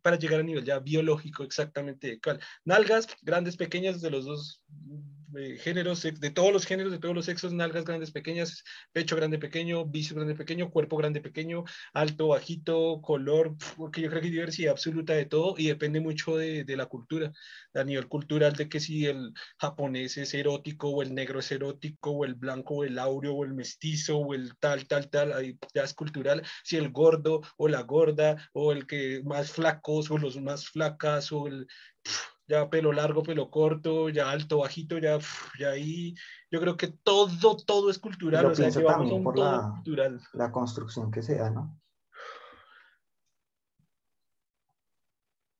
para 0.02 0.18
llegar 0.18 0.40
a 0.40 0.42
nivel 0.42 0.64
ya 0.64 0.80
biológico 0.80 1.44
exactamente. 1.44 2.20
¿Cuál? 2.20 2.40
Nalgas 2.64 3.06
grandes, 3.22 3.56
pequeñas 3.56 4.00
de 4.00 4.10
los 4.10 4.24
dos 4.24 4.60
géneros, 5.58 6.02
de 6.02 6.30
todos 6.30 6.52
los 6.52 6.64
géneros, 6.64 6.92
de 6.92 6.98
todos 6.98 7.14
los 7.14 7.26
sexos, 7.26 7.52
nalgas 7.52 7.84
grandes, 7.84 8.10
pequeñas, 8.10 8.64
pecho 8.92 9.16
grande, 9.16 9.38
pequeño, 9.38 9.84
bíceps 9.84 10.16
grande, 10.16 10.34
pequeño, 10.34 10.70
cuerpo 10.70 10.96
grande, 10.96 11.20
pequeño, 11.20 11.64
alto, 11.92 12.28
bajito, 12.28 13.00
color, 13.02 13.56
porque 13.76 14.00
yo 14.00 14.08
creo 14.08 14.20
que 14.20 14.28
hay 14.28 14.32
diversidad 14.32 14.72
absoluta 14.72 15.12
de 15.12 15.26
todo 15.26 15.54
y 15.58 15.66
depende 15.68 16.00
mucho 16.00 16.36
de, 16.36 16.64
de, 16.64 16.76
la 16.76 16.86
cultura, 16.86 17.32
a 17.74 17.84
nivel 17.84 18.08
cultural, 18.08 18.54
de 18.54 18.68
que 18.68 18.80
si 18.80 19.06
el 19.06 19.32
japonés 19.58 20.16
es 20.16 20.34
erótico 20.34 20.88
o 20.88 21.02
el 21.02 21.14
negro 21.14 21.40
es 21.40 21.50
erótico 21.52 22.10
o 22.10 22.24
el 22.24 22.34
blanco 22.34 22.76
o 22.76 22.84
el 22.84 22.98
aureo 22.98 23.34
o 23.34 23.44
el 23.44 23.54
mestizo 23.54 24.18
o 24.18 24.34
el 24.34 24.56
tal, 24.58 24.86
tal, 24.86 25.10
tal, 25.10 25.32
ahí 25.32 25.58
ya 25.74 25.84
es 25.84 25.94
cultural, 25.94 26.42
si 26.64 26.76
el 26.76 26.90
gordo 26.90 27.42
o 27.56 27.68
la 27.68 27.82
gorda 27.82 28.36
o 28.52 28.72
el 28.72 28.86
que 28.86 29.22
más 29.24 29.52
flacos 29.52 30.10
o 30.10 30.18
los 30.18 30.40
más 30.40 30.68
flacas 30.68 31.32
o 31.32 31.46
el 31.46 31.66
ya 32.48 32.70
pelo 32.70 32.92
largo, 32.92 33.22
pelo 33.22 33.50
corto, 33.50 34.08
ya 34.08 34.30
alto, 34.30 34.58
bajito, 34.58 34.98
ya, 34.98 35.18
ya 35.58 35.70
ahí. 35.70 36.14
Yo 36.50 36.60
creo 36.60 36.76
que 36.76 36.88
todo, 36.88 37.56
todo 37.58 37.90
es 37.90 37.98
cultural. 37.98 38.46
O 38.46 38.54
sea, 38.54 38.70
también 38.70 39.22
por 39.22 39.38
la, 39.38 39.72
cultural. 39.74 40.20
la 40.32 40.50
construcción 40.50 41.10
que 41.10 41.22
se 41.22 41.36
da, 41.36 41.50
¿no? 41.50 41.78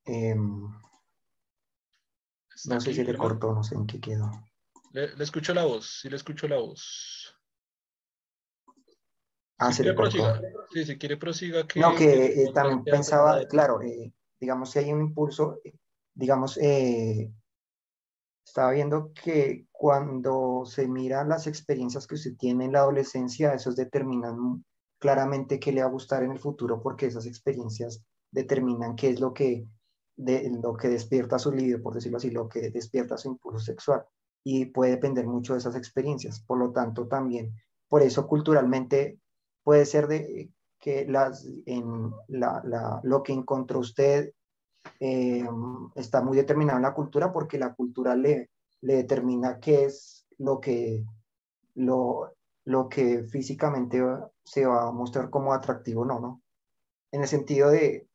Em, 0.07 0.63
no 2.65 2.81
sé 2.81 2.95
si 2.95 3.05
le 3.05 3.15
cortó, 3.15 3.53
no 3.53 3.63
sé 3.63 3.75
en 3.75 3.87
qué 3.87 4.01
quedó. 4.01 4.31
Le, 4.93 5.13
escucho 5.23 5.53
la 5.53 5.67
voz, 5.67 6.01
sí 6.01 6.09
le 6.09 6.17
escucho 6.17 6.49
la 6.49 6.57
voz. 6.57 7.35
Ah, 9.59 9.73
se 9.73 9.85
le 9.85 9.95
cortó. 9.95 10.41
Sí, 10.73 10.87
si 10.87 10.97
quiere 10.97 11.19
prosiga. 11.19 11.67
Que, 11.67 11.81
no, 11.81 11.95
que 11.95 12.45
eh, 12.45 12.53
también 12.55 12.83
pensaba, 12.85 13.47
claro, 13.47 13.83
eh, 13.83 14.15
digamos, 14.41 14.71
si 14.71 14.79
hay 14.79 14.93
un 14.93 15.03
impulso, 15.03 15.61
digamos, 16.19 16.59
eh, 16.61 17.33
estaba 18.45 18.73
viendo 18.73 19.13
que 19.13 19.67
cuando 19.71 20.65
se 20.67 20.89
miran 20.89 21.29
las 21.29 21.47
experiencias 21.47 22.09
que 22.09 22.17
usted 22.17 22.37
tiene 22.37 22.65
en 22.65 22.73
la 22.73 22.81
adolescencia, 22.81 23.55
esos 23.55 23.77
determinan 23.77 24.65
claramente 24.99 25.61
qué 25.61 25.71
le 25.71 25.81
va 25.81 25.87
a 25.87 25.93
gustar 25.93 26.25
en 26.25 26.33
el 26.33 26.41
futuro, 26.41 26.83
porque 26.83 27.07
esas 27.07 27.25
experiencias 27.27 28.03
determinan 28.33 28.97
qué 28.97 29.11
es 29.11 29.21
lo 29.21 29.33
que, 29.33 29.69
lo 30.17 30.77
que 30.77 30.89
despierta 30.89 31.39
su 31.39 31.53
libido, 31.53 31.81
por 31.81 31.95
decirlo 31.95 32.19
así, 32.19 32.33
lo 32.33 32.49
que 32.49 32.71
despierta 32.71 33.17
su 33.17 33.29
impulso 33.29 33.61
sexual. 33.61 34.05
Y 34.43 34.67
puede 34.67 34.93
depender 34.93 35.25
mucho 35.25 35.53
de 35.53 35.61
esas 35.61 35.77
experiencias. 35.77 36.41
Por 36.41 36.59
lo 36.59 36.73
tanto, 36.73 37.07
también, 37.07 37.55
por 37.89 38.03
eso 38.03 38.27
culturalmente 38.27 39.21
puede 39.63 39.87
ser 39.87 40.09
de 40.09 40.51
que 40.81 41.07
las, 41.07 41.47
en 41.67 42.11
la, 42.27 43.01
lo 43.05 43.23
que 43.23 43.35
encontró 43.35 43.79
usted 43.79 44.33
eh, 45.01 45.47
está 45.95 46.23
muy 46.23 46.37
determinado 46.37 46.79
en 46.79 46.83
la 46.83 46.95
cultura 46.95 47.33
porque 47.33 47.59
la 47.59 47.75
cultura 47.75 48.15
le, 48.15 48.51
le 48.81 48.97
determina 48.97 49.59
qué 49.61 49.85
es 49.85 50.27
lo 50.39 50.61
que, 50.61 51.05
lo, 51.75 52.35
lo 52.65 52.89
que 52.89 53.25
físicamente 53.25 54.03
se 54.45 54.67
va 54.67 54.89
a 54.89 54.93
mostrar 54.93 55.31
como 55.31 55.53
atractivo 55.53 56.03
o 56.03 56.05
no, 56.05 56.21
¿no? 56.21 56.43
En 57.13 57.23
el 57.23 57.29
sentido 57.29 57.71
de... 57.71 58.09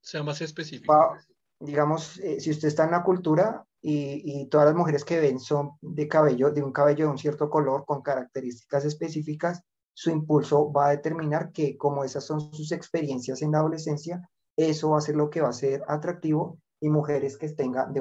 Sea 0.00 0.22
más 0.22 0.40
específico. 0.40 1.16
digamos, 1.58 2.18
eh, 2.18 2.40
si 2.40 2.50
usted 2.50 2.68
está 2.68 2.84
en 2.84 2.92
la 2.92 3.02
cultura 3.02 3.64
y, 3.82 4.22
y, 4.24 4.46
todas 4.48 4.66
las 4.66 4.74
mujeres 4.74 5.04
que 5.04 5.20
ven 5.20 5.38
son 5.38 5.72
de 5.80 6.08
cabello, 6.08 6.50
de 6.50 6.62
un 6.62 6.72
cabello 6.72 7.06
de 7.06 7.10
un 7.12 7.18
cierto 7.18 7.48
color 7.48 7.84
con 7.86 8.02
características 8.02 8.84
específicas, 8.84 9.62
su 9.94 10.10
impulso 10.10 10.72
va 10.72 10.88
a 10.88 10.90
determinar 10.90 11.52
que 11.52 11.76
como 11.76 12.04
esas 12.04 12.24
son 12.24 12.40
sus 12.52 12.72
experiencias 12.72 13.42
en 13.42 13.52
la 13.52 13.58
adolescencia, 13.58 14.28
eso 14.68 14.90
va 14.90 14.98
a 14.98 15.02
ser 15.02 15.16
lo 15.16 15.30
que 15.30 15.40
va 15.40 15.48
a 15.48 15.54
ser 15.54 15.82
atractivo 15.88 16.58
y 16.80 16.88
mujeres 16.90 17.36
que 17.38 17.48
tengan 17.50 17.94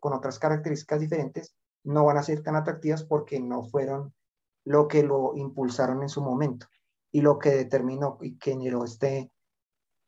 con 0.00 0.12
otras 0.12 0.38
características 0.38 1.00
diferentes 1.00 1.54
no 1.84 2.04
van 2.04 2.16
a 2.16 2.22
ser 2.22 2.42
tan 2.42 2.56
atractivas 2.56 3.04
porque 3.04 3.40
no 3.40 3.64
fueron 3.64 4.14
lo 4.64 4.88
que 4.88 5.02
lo 5.02 5.36
impulsaron 5.36 6.02
en 6.02 6.08
su 6.08 6.22
momento 6.22 6.66
y 7.12 7.20
lo 7.20 7.38
que 7.38 7.50
determinó 7.50 8.18
y 8.22 8.36
generó 8.40 8.84
este, 8.84 9.30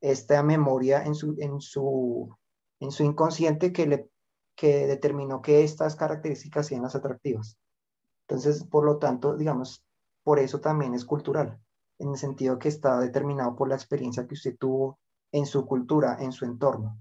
esta 0.01 0.43
memoria 0.43 1.03
en 1.03 1.15
su, 1.15 1.35
en 1.39 1.61
su, 1.61 2.35
en 2.79 2.91
su 2.91 3.03
inconsciente 3.03 3.71
que, 3.71 3.85
le, 3.85 4.09
que 4.55 4.87
determinó 4.87 5.41
que 5.41 5.63
estas 5.63 5.95
características 5.95 6.67
sean 6.67 6.81
las 6.81 6.95
atractivas. 6.95 7.57
Entonces, 8.27 8.63
por 8.65 8.83
lo 8.83 8.97
tanto, 8.97 9.37
digamos, 9.37 9.85
por 10.23 10.39
eso 10.39 10.59
también 10.59 10.93
es 10.93 11.05
cultural, 11.05 11.59
en 11.99 12.09
el 12.09 12.17
sentido 12.17 12.59
que 12.59 12.67
está 12.67 12.99
determinado 12.99 13.55
por 13.55 13.69
la 13.69 13.75
experiencia 13.75 14.27
que 14.27 14.33
usted 14.33 14.57
tuvo 14.57 14.99
en 15.31 15.45
su 15.45 15.65
cultura, 15.65 16.17
en 16.19 16.31
su 16.31 16.45
entorno. 16.45 16.99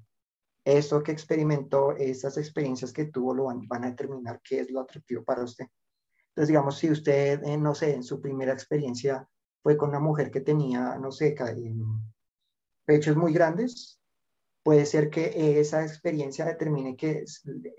Eso 0.64 1.02
que 1.02 1.12
experimentó, 1.12 1.92
esas 1.92 2.36
experiencias 2.38 2.92
que 2.92 3.06
tuvo, 3.06 3.34
lo 3.34 3.44
van, 3.44 3.84
a 3.84 3.90
determinar 3.90 4.40
qué 4.42 4.60
es 4.60 4.70
lo 4.70 4.80
atractivo 4.80 5.22
para 5.22 5.44
usted. 5.44 5.66
Entonces, 6.30 6.48
digamos, 6.48 6.78
si 6.78 6.90
usted, 6.90 7.42
eh, 7.44 7.56
no 7.56 7.74
sé, 7.74 7.94
en 7.94 8.02
su 8.02 8.20
primera 8.20 8.52
experiencia 8.52 9.28
fue 9.62 9.76
con 9.76 9.90
una 9.90 10.00
mujer 10.00 10.30
que 10.30 10.40
tenía, 10.40 10.96
no 10.96 11.12
sé, 11.12 11.34
pechos 12.84 13.16
muy 13.16 13.32
grandes, 13.32 14.00
puede 14.62 14.84
ser 14.86 15.10
que 15.10 15.60
esa 15.60 15.84
experiencia 15.84 16.44
determine 16.44 16.96
que 16.96 17.24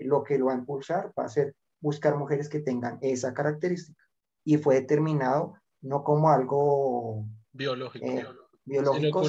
lo 0.00 0.22
que 0.22 0.38
lo 0.38 0.46
va 0.46 0.52
a 0.52 0.58
impulsar 0.58 1.12
va 1.18 1.24
a 1.24 1.28
ser 1.28 1.54
buscar 1.80 2.16
mujeres 2.16 2.48
que 2.48 2.60
tengan 2.60 2.98
esa 3.02 3.34
característica. 3.34 4.02
Y 4.44 4.56
fue 4.56 4.76
determinado 4.76 5.54
no 5.82 6.02
como 6.02 6.30
algo 6.30 7.26
biológico. 7.52 8.06
Eh, 8.06 8.14
biológico, 8.14 8.47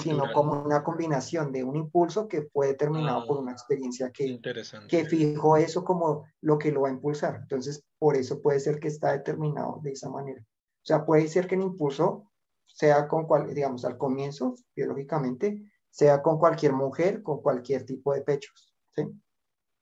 sino, 0.01 0.23
como 0.33 0.61
una 0.63 0.83
combinación 0.83 1.51
de 1.51 1.63
un 1.63 1.75
impulso 1.75 2.27
que 2.27 2.43
fue 2.43 2.67
determinado 2.67 3.25
por 3.25 3.37
una 3.37 3.51
ah, 3.51 3.53
experiencia 3.53 4.11
que, 4.11 4.39
que 4.87 5.05
fijó 5.05 5.57
eso 5.57 5.83
como 5.83 6.25
lo 6.41 6.57
que 6.57 6.71
lo 6.71 6.81
va 6.81 6.89
a 6.89 6.93
impulsar. 6.93 7.35
Entonces, 7.41 7.83
por 7.97 8.15
eso 8.15 8.41
puede 8.41 8.59
ser 8.59 8.79
que 8.79 8.87
está 8.87 9.11
determinado 9.11 9.79
de 9.83 9.91
esa 9.91 10.09
manera. 10.09 10.41
O 10.41 10.85
sea, 10.85 11.05
puede 11.05 11.27
ser 11.27 11.47
que 11.47 11.55
el 11.55 11.61
impulso 11.61 12.31
sea 12.65 13.07
con 13.07 13.25
cual, 13.25 13.53
digamos, 13.53 13.85
al 13.85 13.97
comienzo, 13.97 14.55
biológicamente, 14.75 15.63
sea 15.89 16.21
con 16.21 16.37
cualquier 16.37 16.73
mujer, 16.73 17.23
con 17.23 17.41
cualquier 17.41 17.85
tipo 17.85 18.13
de 18.13 18.21
pechos, 18.21 18.73
¿sí? 18.95 19.03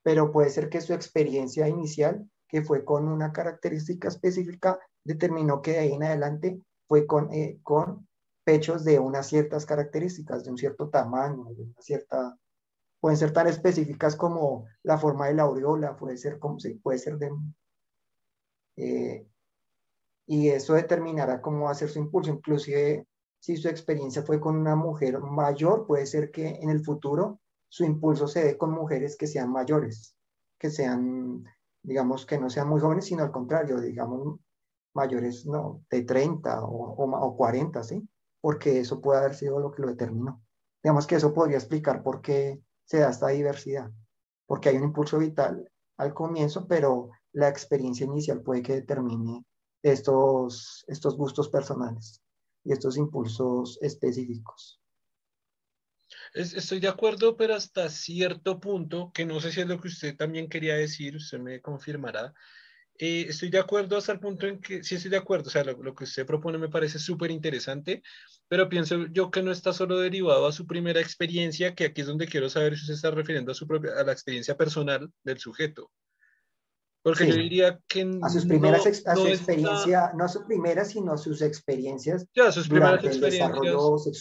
Pero 0.03 0.31
puede 0.31 0.49
ser 0.49 0.69
que 0.69 0.81
su 0.81 0.93
experiencia 0.93 1.67
inicial, 1.67 2.29
que 2.47 2.61
fue 2.61 2.85
con 2.85 3.07
una 3.07 3.33
característica 3.33 4.07
específica, 4.07 4.79
determinó 5.03 5.61
que 5.61 5.71
de 5.71 5.79
ahí 5.79 5.93
en 5.93 6.03
adelante 6.03 6.61
fue 6.87 7.05
con, 7.05 7.31
eh, 7.33 7.59
con 7.61 8.06
pechos 8.47 8.85
de 8.85 8.97
unas 8.97 9.27
ciertas 9.27 9.65
características, 9.65 10.45
de 10.45 10.51
un 10.51 10.57
cierto 10.57 10.87
tamaño, 10.87 11.49
de 11.53 11.63
una 11.63 11.81
cierta, 11.81 12.39
pueden 13.01 13.17
ser 13.17 13.33
tan 13.33 13.45
específicas 13.47 14.15
como 14.15 14.63
la 14.83 14.97
forma 14.97 15.27
de 15.27 15.33
la 15.33 15.43
aureola, 15.43 15.97
puede 15.97 16.15
ser 16.15 16.39
como 16.39 16.57
sí, 16.57 16.75
puede 16.75 16.97
ser 16.97 17.17
de 17.17 17.29
eh, 18.77 19.27
y 20.27 20.47
eso 20.47 20.75
determinará 20.75 21.41
cómo 21.41 21.65
va 21.65 21.71
a 21.71 21.75
ser 21.75 21.89
su 21.89 21.99
impulso. 21.99 22.31
Inclusive, 22.31 23.05
si 23.37 23.57
su 23.57 23.67
experiencia 23.67 24.23
fue 24.23 24.39
con 24.39 24.55
una 24.55 24.77
mujer 24.77 25.19
mayor, 25.19 25.85
puede 25.85 26.05
ser 26.05 26.31
que 26.31 26.47
en 26.47 26.69
el 26.69 26.85
futuro 26.85 27.41
su 27.67 27.83
impulso 27.83 28.29
se 28.29 28.45
dé 28.45 28.57
con 28.57 28.71
mujeres 28.71 29.17
que 29.17 29.27
sean 29.27 29.51
mayores, 29.51 30.15
que 30.57 30.69
sean, 30.69 31.43
digamos, 31.83 32.25
que 32.25 32.39
no 32.39 32.49
sean 32.49 32.69
muy 32.69 32.79
jóvenes, 32.79 33.07
sino 33.07 33.23
al 33.23 33.31
contrario, 33.31 33.81
digamos, 33.81 34.39
mayores, 34.93 35.45
no, 35.45 35.83
de 35.91 36.03
30 36.03 36.63
o, 36.63 36.93
o, 36.93 37.27
o 37.27 37.35
40, 37.35 37.83
¿sí? 37.83 38.07
Porque 38.41 38.79
eso 38.79 39.01
puede 39.01 39.19
haber 39.19 39.35
sido 39.35 39.59
lo 39.59 39.71
que 39.71 39.81
lo 39.81 39.89
determinó. 39.89 40.43
Digamos 40.83 41.07
que 41.07 41.15
eso 41.15 41.33
podría 41.33 41.57
explicar 41.57 42.03
por 42.03 42.21
qué 42.21 42.61
se 42.85 42.99
da 42.99 43.09
esta 43.09 43.27
diversidad. 43.29 43.91
porque 44.45 44.69
hay 44.69 44.77
un 44.77 44.85
impulso 44.85 45.19
vital 45.19 45.69
al 45.97 46.13
comienzo, 46.13 46.67
pero 46.67 47.09
la 47.33 47.49
experiencia 47.49 48.05
inicial 48.05 48.41
puede 48.41 48.61
que 48.61 48.75
determine 48.75 49.43
estos, 49.83 50.85
estos 50.87 51.17
gustos 51.17 51.49
personales 51.49 52.21
y 52.63 52.71
estos 52.71 52.97
impulsos 52.97 53.77
específicos. 53.81 54.81
estoy 56.33 56.79
de 56.79 56.87
acuerdo, 56.87 57.35
pero 57.35 57.55
hasta 57.55 57.89
cierto 57.89 58.59
punto, 58.59 59.11
que 59.13 59.25
no 59.25 59.41
sé 59.41 59.51
si 59.51 59.61
es 59.61 59.67
lo 59.67 59.81
que 59.81 59.89
usted 59.89 60.15
también 60.15 60.47
quería 60.47 60.75
decir, 60.75 61.17
usted 61.17 61.39
me 61.39 61.61
confirmará. 61.61 62.33
Eh, 62.99 63.27
estoy 63.29 63.49
de 63.49 63.59
acuerdo 63.59 63.95
hasta 63.95 64.11
el 64.11 64.19
punto 64.19 64.47
en 64.47 64.59
que 64.59 64.83
sí 64.83 64.95
estoy 64.95 65.11
de 65.11 65.17
acuerdo, 65.17 65.47
o 65.47 65.51
sea, 65.51 65.63
lo, 65.63 65.93
que 65.93 66.03
usted 66.03 66.25
propone 66.25 66.57
me 66.57 66.69
parece 66.69 66.97
súper 66.97 67.29
interesante, 67.29 68.01
pero 68.47 68.69
pienso 68.69 69.05
yo 69.11 69.29
que 69.29 69.43
no 69.43 69.51
está 69.51 69.71
solo 69.71 69.99
derivado 69.99 70.47
a 70.47 70.51
su 70.51 70.65
primera 70.65 70.99
experiencia, 70.99 71.75
que 71.75 71.85
aquí 71.85 72.01
es 72.01 72.07
donde 72.07 72.27
quiero 72.27 72.49
saber 72.49 72.75
si 72.75 72.81
usted 72.81 72.95
está 72.95 73.11
refiriendo 73.11 73.51
a, 73.51 73.55
su 73.55 73.67
propia, 73.67 73.91
a 73.99 74.03
la 74.03 74.13
experiencia 74.13 74.57
personal 74.57 75.11
del 75.23 75.37
sujeto. 75.37 75.91
Porque 77.03 77.27
yo 77.27 77.35
diría 77.35 77.79
que 77.87 78.19
a 78.21 78.29
sus 78.29 78.45
primeras 78.45 78.85
a 79.05 79.15
su 79.15 79.27
experiencia, 79.27 80.11
no 80.13 80.25
a 80.25 80.27
su 80.27 80.45
primera, 80.45 80.83
sino 80.83 81.13
a 81.13 81.17
sus 81.17 81.41
experiencias. 81.41 82.25
Ya, 82.35 82.47
a 82.47 82.51
sus 82.51 82.67
primeras 82.67 83.01
experiencias 83.01 83.61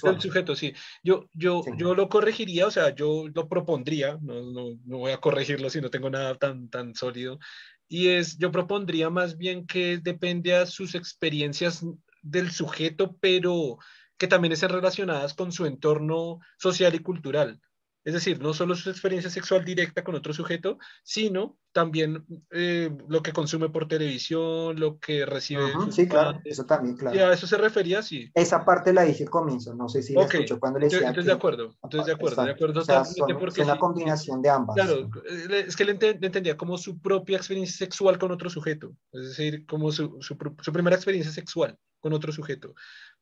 del 0.04 0.20
sujeto, 0.20 0.54
sí. 0.54 0.72
Yo, 1.02 1.24
yo, 1.32 1.62
yo 1.76 1.96
lo 1.96 2.08
corregiría, 2.08 2.66
o 2.66 2.70
sea, 2.70 2.94
yo 2.94 3.24
lo 3.34 3.48
propondría, 3.48 4.18
no, 4.22 4.52
no, 4.52 4.78
no, 4.84 4.98
voy 4.98 5.10
a 5.10 5.18
corregirlo 5.18 5.68
si 5.68 5.80
no 5.80 5.90
tengo 5.90 6.10
nada 6.10 6.36
tan, 6.36 6.68
tan 6.68 6.94
sólido. 6.94 7.40
Y 7.88 8.08
es, 8.08 8.38
yo 8.38 8.50
propondría 8.50 9.10
más 9.10 9.36
bien 9.36 9.66
que 9.66 9.98
depende 9.98 10.54
a 10.54 10.66
sus 10.66 10.94
experiencias 10.94 11.84
del 12.22 12.50
sujeto, 12.50 13.16
pero 13.20 13.78
que 14.18 14.26
también 14.26 14.52
estén 14.52 14.70
relacionadas 14.70 15.34
con 15.34 15.52
su 15.52 15.66
entorno 15.66 16.40
social 16.58 16.94
y 16.94 17.00
cultural. 17.00 17.60
Es 18.06 18.14
decir, 18.14 18.40
no 18.40 18.54
solo 18.54 18.76
su 18.76 18.88
experiencia 18.88 19.28
sexual 19.28 19.64
directa 19.64 20.04
con 20.04 20.14
otro 20.14 20.32
sujeto, 20.32 20.78
sino 21.02 21.58
también 21.72 22.24
eh, 22.52 22.96
lo 23.08 23.20
que 23.20 23.32
consume 23.32 23.68
por 23.68 23.88
televisión, 23.88 24.78
lo 24.78 25.00
que 25.00 25.26
recibe. 25.26 25.72
sí, 25.90 26.06
claro, 26.06 26.40
eso 26.44 26.64
también, 26.64 26.96
claro. 26.96 27.16
Y 27.16 27.18
a 27.18 27.32
eso 27.32 27.48
se 27.48 27.58
refería, 27.58 28.02
sí. 28.02 28.30
Esa 28.32 28.64
parte 28.64 28.92
la 28.92 29.02
dije 29.02 29.24
al 29.24 29.30
comienzo, 29.30 29.74
no 29.74 29.88
sé 29.88 30.04
si 30.04 30.14
la 30.14 30.22
escuchó 30.22 30.60
cuando 30.60 30.78
le 30.78 30.86
decía. 30.86 31.00
Entonces, 31.00 31.24
de 31.24 31.32
acuerdo, 31.32 31.74
entonces 31.82 32.06
de 32.06 32.12
acuerdo, 32.12 32.44
de 32.44 32.50
acuerdo. 32.52 32.84
porque 33.40 33.62
es 33.62 33.66
una 33.66 33.76
combinación 33.76 34.40
de 34.40 34.50
ambas. 34.50 34.76
Claro, 34.76 35.10
es 35.50 35.74
que 35.74 35.84
le, 35.84 35.90
entendía 35.90 36.56
como 36.56 36.78
su 36.78 37.00
propia 37.00 37.38
experiencia 37.38 37.76
sexual 37.76 38.20
con 38.20 38.30
otro 38.30 38.48
sujeto, 38.48 38.92
es 39.10 39.30
decir, 39.30 39.66
como 39.66 39.90
su, 39.90 40.22
su, 40.22 40.38
su 40.60 40.72
primera 40.72 40.94
experiencia 40.94 41.32
sexual 41.32 41.76
con 41.98 42.12
otro 42.12 42.30
sujeto 42.30 42.72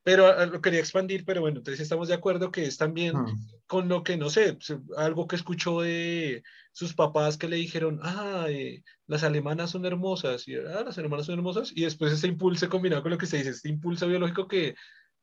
pero 0.04 0.46
lo 0.46 0.60
quería 0.60 0.80
expandir, 0.80 1.24
pero 1.24 1.40
bueno, 1.40 1.58
entonces 1.58 1.80
estamos 1.80 2.08
de 2.08 2.14
acuerdo 2.14 2.52
que 2.52 2.66
es 2.66 2.76
también 2.76 3.16
hmm. 3.16 3.48
con 3.66 3.88
lo 3.88 4.04
que, 4.04 4.18
no 4.18 4.28
sé, 4.28 4.58
algo 4.98 5.26
que 5.26 5.36
escuchó 5.36 5.80
de 5.80 6.42
sus 6.72 6.94
papás 6.94 7.38
que 7.38 7.48
le 7.48 7.56
dijeron, 7.56 7.98
ah, 8.02 8.46
eh, 8.50 8.84
las 9.06 9.24
alemanas 9.24 9.70
son 9.70 9.86
hermosas, 9.86 10.46
y 10.46 10.56
ah, 10.56 10.82
las 10.84 10.98
alemanas 10.98 11.26
son 11.26 11.36
hermosas, 11.36 11.72
y 11.74 11.84
después 11.84 12.12
ese 12.12 12.28
impulso 12.28 12.68
combinado 12.68 13.02
con 13.02 13.12
lo 13.12 13.18
que 13.18 13.26
se 13.26 13.38
dice, 13.38 13.50
este 13.50 13.70
impulso 13.70 14.06
biológico 14.06 14.46
que 14.46 14.74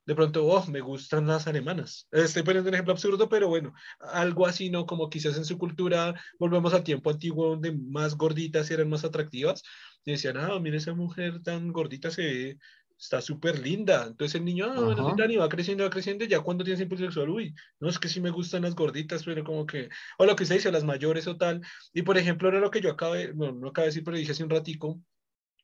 de 0.03 0.15
pronto, 0.15 0.47
oh, 0.47 0.65
me 0.65 0.81
gustan 0.81 1.27
las 1.27 1.45
alemanas. 1.45 2.07
Estoy 2.11 2.41
poniendo 2.41 2.69
un 2.69 2.73
ejemplo 2.73 2.93
absurdo, 2.93 3.29
pero 3.29 3.47
bueno, 3.49 3.71
algo 3.99 4.47
así, 4.47 4.71
¿no? 4.71 4.87
Como 4.87 5.11
quizás 5.11 5.37
en 5.37 5.45
su 5.45 5.59
cultura, 5.59 6.19
volvemos 6.39 6.73
al 6.73 6.83
tiempo 6.83 7.11
antiguo 7.11 7.49
donde 7.49 7.71
más 7.71 8.17
gorditas 8.17 8.71
eran 8.71 8.89
más 8.89 9.03
atractivas, 9.05 9.61
y 10.03 10.11
decían, 10.11 10.37
ah, 10.37 10.59
mira 10.59 10.77
esa 10.77 10.95
mujer 10.95 11.43
tan 11.43 11.71
gordita 11.71 12.09
se 12.09 12.21
ve 12.23 12.57
está 13.01 13.19
súper 13.19 13.59
linda. 13.59 14.05
Entonces 14.07 14.35
el 14.35 14.45
niño, 14.45 14.67
ah, 14.69 14.79
bueno, 14.79 15.15
y 15.27 15.35
va 15.35 15.49
creciendo, 15.49 15.83
va 15.83 15.89
creciendo, 15.89 16.23
y 16.23 16.27
ya 16.27 16.39
cuando 16.41 16.63
tienes 16.63 16.81
impulso 16.81 17.03
sexual, 17.05 17.29
uy, 17.29 17.55
no 17.79 17.89
es 17.89 17.97
que 17.97 18.07
sí 18.07 18.21
me 18.21 18.29
gustan 18.29 18.61
las 18.61 18.75
gorditas, 18.75 19.23
pero 19.23 19.43
como 19.43 19.65
que, 19.65 19.89
o 20.19 20.25
lo 20.25 20.35
que 20.35 20.45
se 20.45 20.53
dice, 20.53 20.71
las 20.71 20.83
mayores 20.83 21.27
o 21.27 21.35
tal. 21.35 21.61
Y 21.93 22.03
por 22.03 22.17
ejemplo, 22.17 22.49
era 22.49 22.59
lo 22.59 22.69
que 22.69 22.79
yo 22.79 22.91
acabé, 22.91 23.31
bueno, 23.31 23.53
no 23.53 23.69
acabé 23.69 23.87
de 23.87 23.89
decir, 23.89 24.03
pero 24.03 24.17
dije 24.17 24.31
hace 24.33 24.43
un 24.43 24.51
ratico, 24.51 25.01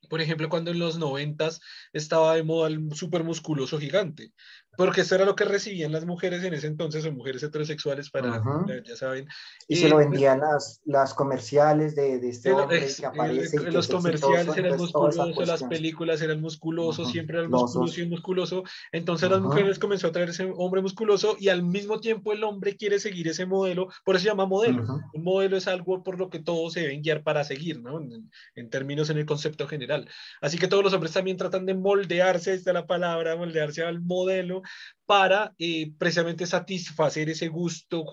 por 0.09 0.21
ejemplo, 0.21 0.49
cuando 0.49 0.71
en 0.71 0.79
los 0.79 0.97
noventas 0.97 1.59
estaba 1.93 2.35
de 2.35 2.43
moda 2.43 2.69
el 2.69 2.93
súper 2.93 3.23
musculoso 3.23 3.79
gigante 3.79 4.31
porque 4.77 5.01
eso 5.01 5.15
era 5.15 5.25
lo 5.25 5.35
que 5.35 5.43
recibían 5.43 5.91
las 5.91 6.05
mujeres 6.05 6.43
en 6.43 6.53
ese 6.53 6.67
entonces, 6.67 7.03
o 7.03 7.11
mujeres 7.11 7.41
heterosexuales, 7.41 8.11
para, 8.11 8.43
ya 8.85 8.95
saben. 8.95 9.27
Y 9.67 9.75
se 9.75 9.89
lo 9.89 9.97
vendían 9.97 10.39
las, 10.39 10.81
las 10.85 11.15
comerciales 11.15 11.95
de, 11.95 12.19
de 12.19 12.29
este 12.29 12.51
hombre 12.51 12.87
que 12.95 13.05
aparece. 13.05 13.71
los 13.71 13.87
comerciales 13.87 14.55
eran 14.55 14.77
musculosos, 14.77 15.47
las 15.47 15.63
películas 15.63 16.21
eran 16.21 16.41
musculosos, 16.41 17.11
siempre 17.11 17.39
eran 17.39 17.49
musculoso 17.49 18.01
y 18.01 18.07
musculoso. 18.07 18.63
Entonces 18.91 19.31
las 19.31 19.41
mujeres 19.41 19.79
comenzó 19.79 20.07
a 20.07 20.11
traer 20.11 20.29
ese 20.29 20.53
hombre 20.55 20.81
musculoso 20.83 21.35
y 21.39 21.49
al 21.49 21.63
mismo 21.63 21.99
tiempo 21.99 22.31
el 22.31 22.43
hombre 22.43 22.77
quiere 22.77 22.99
seguir 22.99 23.27
ese 23.27 23.47
modelo, 23.47 23.89
por 24.05 24.15
eso 24.15 24.23
se 24.23 24.29
llama 24.29 24.45
modelo. 24.45 24.85
Un 25.11 25.23
modelo 25.23 25.57
es 25.57 25.67
algo 25.67 26.03
por 26.03 26.19
lo 26.19 26.29
que 26.29 26.37
todos 26.37 26.73
se 26.73 26.81
deben 26.81 27.01
guiar 27.01 27.23
para 27.23 27.43
seguir, 27.43 27.81
¿no? 27.81 27.99
En, 27.99 28.29
en, 28.53 28.69
términos 28.69 29.09
en 29.09 29.17
el 29.17 29.25
concepto 29.25 29.67
general. 29.67 30.07
Así 30.39 30.59
que 30.59 30.67
todos 30.67 30.83
los 30.83 30.93
hombres 30.93 31.13
también 31.13 31.37
tratan 31.37 31.65
de 31.65 31.73
moldearse, 31.73 32.53
esta 32.53 32.69
es 32.69 32.73
la 32.75 32.85
palabra, 32.85 33.35
moldearse 33.35 33.83
al 33.83 34.01
modelo 34.01 34.61
para 35.05 35.53
eh, 35.57 35.91
precisamente 35.97 36.45
satisfacer 36.45 37.29
ese 37.29 37.47
gusto 37.47 38.05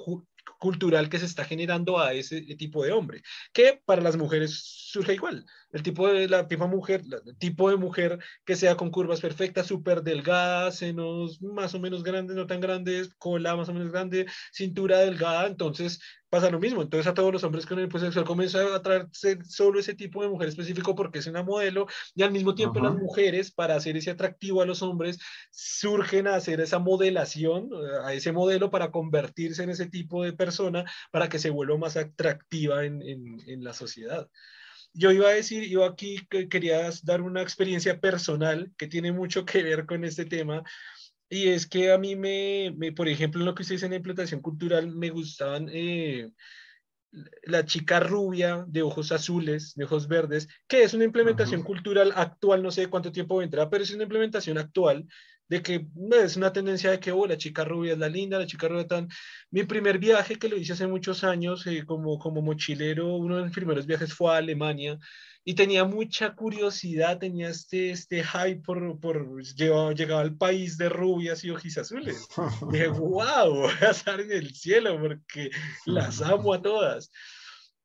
cultural 0.58 1.08
que 1.08 1.18
se 1.18 1.26
está 1.26 1.44
generando 1.44 1.99
a 1.99 2.12
ese 2.12 2.41
tipo 2.57 2.84
de 2.84 2.92
hombre, 2.92 3.23
que 3.52 3.81
para 3.84 4.02
las 4.02 4.16
mujeres 4.16 4.60
surge 4.65 5.15
igual. 5.15 5.44
El 5.75 5.83
tipo 5.83 6.07
de 6.07 6.28
la 6.28 6.47
mujer, 6.69 7.03
el 7.27 7.36
tipo 7.36 7.69
de 7.69 7.77
mujer 7.77 8.20
que 8.44 8.55
sea 8.55 8.77
con 8.77 8.93
curvas 8.93 9.20
perfectas, 9.20 9.67
súper 9.67 10.05
delgadas, 10.05 10.77
senos 10.77 11.43
más 11.43 11.75
o 11.75 11.81
menos 11.81 12.05
grandes, 12.05 12.36
no 12.36 12.47
tan 12.47 12.61
grandes, 12.61 13.12
cola 13.19 13.57
más 13.57 13.69
o 13.69 13.75
menos 13.75 13.91
grande, 13.91 14.27
cintura 14.53 15.01
delgada, 15.01 15.49
entonces 15.49 16.01
pasa 16.31 16.49
lo 16.49 16.61
mismo. 16.61 16.81
Entonces 16.81 17.09
a 17.09 17.15
todos 17.15 17.33
los 17.33 17.43
hombres 17.43 17.67
con 17.67 17.78
el 17.78 17.86
impulso 17.86 18.07
sexual 18.07 18.25
comienza 18.25 18.61
a 18.61 18.77
atraerse 18.77 19.39
solo 19.49 19.81
ese 19.81 19.94
tipo 19.94 20.23
de 20.23 20.28
mujer 20.28 20.47
específico 20.47 20.94
porque 20.94 21.19
es 21.19 21.27
una 21.27 21.43
modelo 21.43 21.89
y 22.15 22.23
al 22.23 22.31
mismo 22.31 22.55
tiempo 22.55 22.78
las 22.78 22.94
mujeres 22.94 23.51
para 23.51 23.75
hacer 23.75 23.97
ese 23.97 24.12
atractivo 24.12 24.62
a 24.62 24.67
los 24.67 24.81
hombres 24.81 25.19
surgen 25.51 26.28
a 26.28 26.36
hacer 26.36 26.61
esa 26.61 26.78
modelación, 26.78 27.69
a 28.05 28.12
ese 28.12 28.31
modelo 28.31 28.70
para 28.70 28.93
convertirse 28.93 29.65
en 29.65 29.70
ese 29.70 29.86
tipo 29.89 30.23
de 30.23 30.35
persona 30.35 30.85
para 31.11 31.28
que 31.28 31.41
se 31.41 31.51
vuelva 31.51 31.77
más 31.78 31.97
atractiva 31.97 32.85
en, 32.85 33.03
en, 33.03 33.41
en 33.49 33.65
la 33.65 33.73
sociedad 33.73 34.31
yo 34.94 35.10
iba 35.10 35.28
a 35.28 35.32
decir, 35.32 35.68
yo 35.68 35.84
aquí 35.84 36.26
quería 36.48 36.89
dar 37.02 37.20
una 37.20 37.42
experiencia 37.42 38.00
personal 38.00 38.73
que 38.78 38.86
tiene 38.86 39.12
mucho 39.12 39.44
que 39.44 39.62
ver 39.62 39.86
con 39.86 40.05
este 40.05 40.24
tema, 40.24 40.62
y 41.28 41.48
es 41.48 41.66
que 41.66 41.92
a 41.92 41.98
mí 41.98 42.16
me, 42.16 42.73
me 42.76 42.92
por 42.92 43.08
ejemplo, 43.08 43.40
en 43.40 43.47
lo 43.47 43.55
que 43.55 43.62
ustedes 43.62 43.82
en 43.82 43.90
la 43.90 43.97
implantación 43.97 44.40
cultural, 44.40 44.94
me 44.94 45.10
gustaban 45.10 45.68
eh, 45.73 46.31
la 47.44 47.64
chica 47.64 48.00
rubia 48.00 48.64
de 48.68 48.82
ojos 48.82 49.10
azules, 49.12 49.74
de 49.74 49.84
ojos 49.84 50.06
verdes, 50.06 50.48
que 50.68 50.82
es 50.82 50.94
una 50.94 51.05
implementación 51.05 51.62
cultural 51.62 52.12
actual, 52.14 52.62
no 52.62 52.70
sé 52.70 52.89
cuánto 52.89 53.12
tiempo 53.12 53.39
vendrá, 53.39 53.68
pero 53.68 53.82
es 53.82 53.92
una 53.92 54.05
implementación 54.05 54.58
actual 54.58 55.06
de 55.48 55.62
que 55.62 55.86
es 56.23 56.36
una 56.36 56.52
tendencia 56.52 56.90
de 56.90 57.00
que, 57.00 57.12
oh, 57.12 57.26
la 57.26 57.36
chica 57.36 57.64
rubia 57.64 57.92
es 57.92 57.98
la 57.98 58.08
linda, 58.08 58.39
la 58.39 58.47
chica 58.47 58.68
rubia 58.68 58.86
tan... 58.86 59.08
Mi 59.50 59.64
primer 59.64 59.98
viaje 59.98 60.36
que 60.36 60.48
lo 60.48 60.56
hice 60.56 60.73
hace 60.73 60.86
muchos 60.86 61.24
años 61.24 61.66
eh, 61.66 61.84
como, 61.84 62.18
como 62.18 62.42
mochilero, 62.42 63.16
uno 63.16 63.36
de 63.36 63.44
mis 63.44 63.52
primeros 63.52 63.86
viajes 63.86 64.12
fue 64.12 64.32
a 64.32 64.39
Alemania 64.39 64.98
y 65.44 65.55
tenía 65.55 65.84
mucha 65.84 66.34
curiosidad, 66.34 67.18
tenía 67.18 67.50
este, 67.50 67.90
este 67.90 68.24
hype 68.24 68.62
por, 68.62 68.98
por 68.98 69.42
llegaba, 69.42 69.92
llegaba 69.92 70.23
al 70.23 70.36
país 70.36 70.78
de 70.78 70.89
rubias 70.89 71.44
y 71.44 71.50
ojos 71.50 71.76
azules. 71.76 72.26
dije, 72.73 72.89
wow, 72.89 73.55
voy 73.55 73.73
a 73.82 73.90
estar 73.90 74.20
en 74.20 74.32
el 74.32 74.55
cielo 74.55 74.98
porque 74.98 75.50
las 75.84 76.23
amo 76.23 76.55
a 76.55 76.62
todas. 76.62 77.10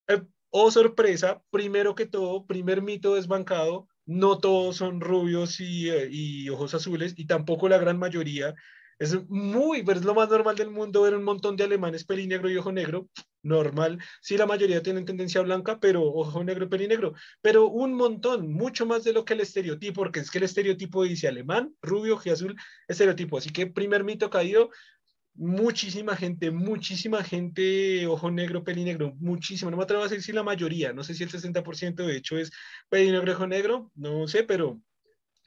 Eh, 0.07 0.21
oh, 0.51 0.71
sorpresa, 0.71 1.41
primero 1.51 1.95
que 1.95 2.05
todo, 2.05 2.45
primer 2.45 2.81
mito 2.81 3.15
desbancado, 3.15 3.89
no 4.09 4.39
todos 4.39 4.77
son 4.77 5.01
rubios 5.01 5.59
eh, 5.59 6.09
y, 6.11 6.49
ojos 6.49 6.73
azules, 6.73 7.13
y 7.15 7.27
tampoco 7.27 7.69
la 7.69 7.77
gran 7.77 7.99
mayoría. 7.99 8.55
Es 8.97 9.15
muy, 9.29 9.83
pero 9.83 9.99
es 9.99 10.05
lo 10.05 10.15
más 10.15 10.29
normal 10.29 10.55
del 10.55 10.71
mundo 10.71 11.03
ver 11.03 11.13
un 11.13 11.23
montón 11.23 11.55
de 11.55 11.63
alemanes 11.63 12.03
pelinegro 12.05 12.49
y 12.49 12.57
ojo 12.57 12.71
negro. 12.71 13.07
Normal. 13.43 13.99
Sí, 14.19 14.35
la 14.35 14.47
mayoría 14.47 14.81
tienen 14.81 15.05
tendencia 15.05 15.41
blanca, 15.41 15.79
pero 15.79 16.03
ojo 16.03 16.43
negro 16.43 16.65
y 16.65 16.69
pelinegro. 16.69 17.13
Pero 17.41 17.67
un 17.67 17.93
montón, 17.93 18.51
mucho 18.51 18.85
más 18.87 19.03
de 19.03 19.13
lo 19.13 19.23
que 19.23 19.33
el 19.35 19.41
estereotipo, 19.41 20.01
porque 20.01 20.21
es 20.21 20.31
que 20.31 20.39
el 20.39 20.45
estereotipo 20.45 21.03
dice 21.03 21.27
alemán, 21.27 21.75
rubio, 21.81 22.19
azul, 22.19 22.55
estereotipo. 22.87 23.37
Así 23.37 23.51
que 23.51 23.67
primer 23.67 24.03
mito 24.03 24.29
caído, 24.29 24.71
muchísima 25.35 26.15
gente, 26.15 26.51
muchísima 26.51 27.23
gente, 27.23 28.05
ojo 28.07 28.29
negro, 28.31 28.63
pelinegro, 28.63 29.15
muchísimo, 29.19 29.71
no 29.71 29.77
me 29.77 29.83
atrevo 29.83 30.03
a 30.03 30.07
decir 30.07 30.21
si 30.23 30.31
la 30.33 30.43
mayoría, 30.43 30.93
no 30.93 31.03
sé 31.03 31.13
si 31.13 31.23
el 31.23 31.29
60% 31.29 32.05
de 32.05 32.17
hecho 32.17 32.37
es 32.37 32.51
pelinegro, 32.89 33.33
ojo 33.33 33.47
negro, 33.47 33.91
no 33.95 34.27
sé, 34.27 34.43
pero 34.43 34.81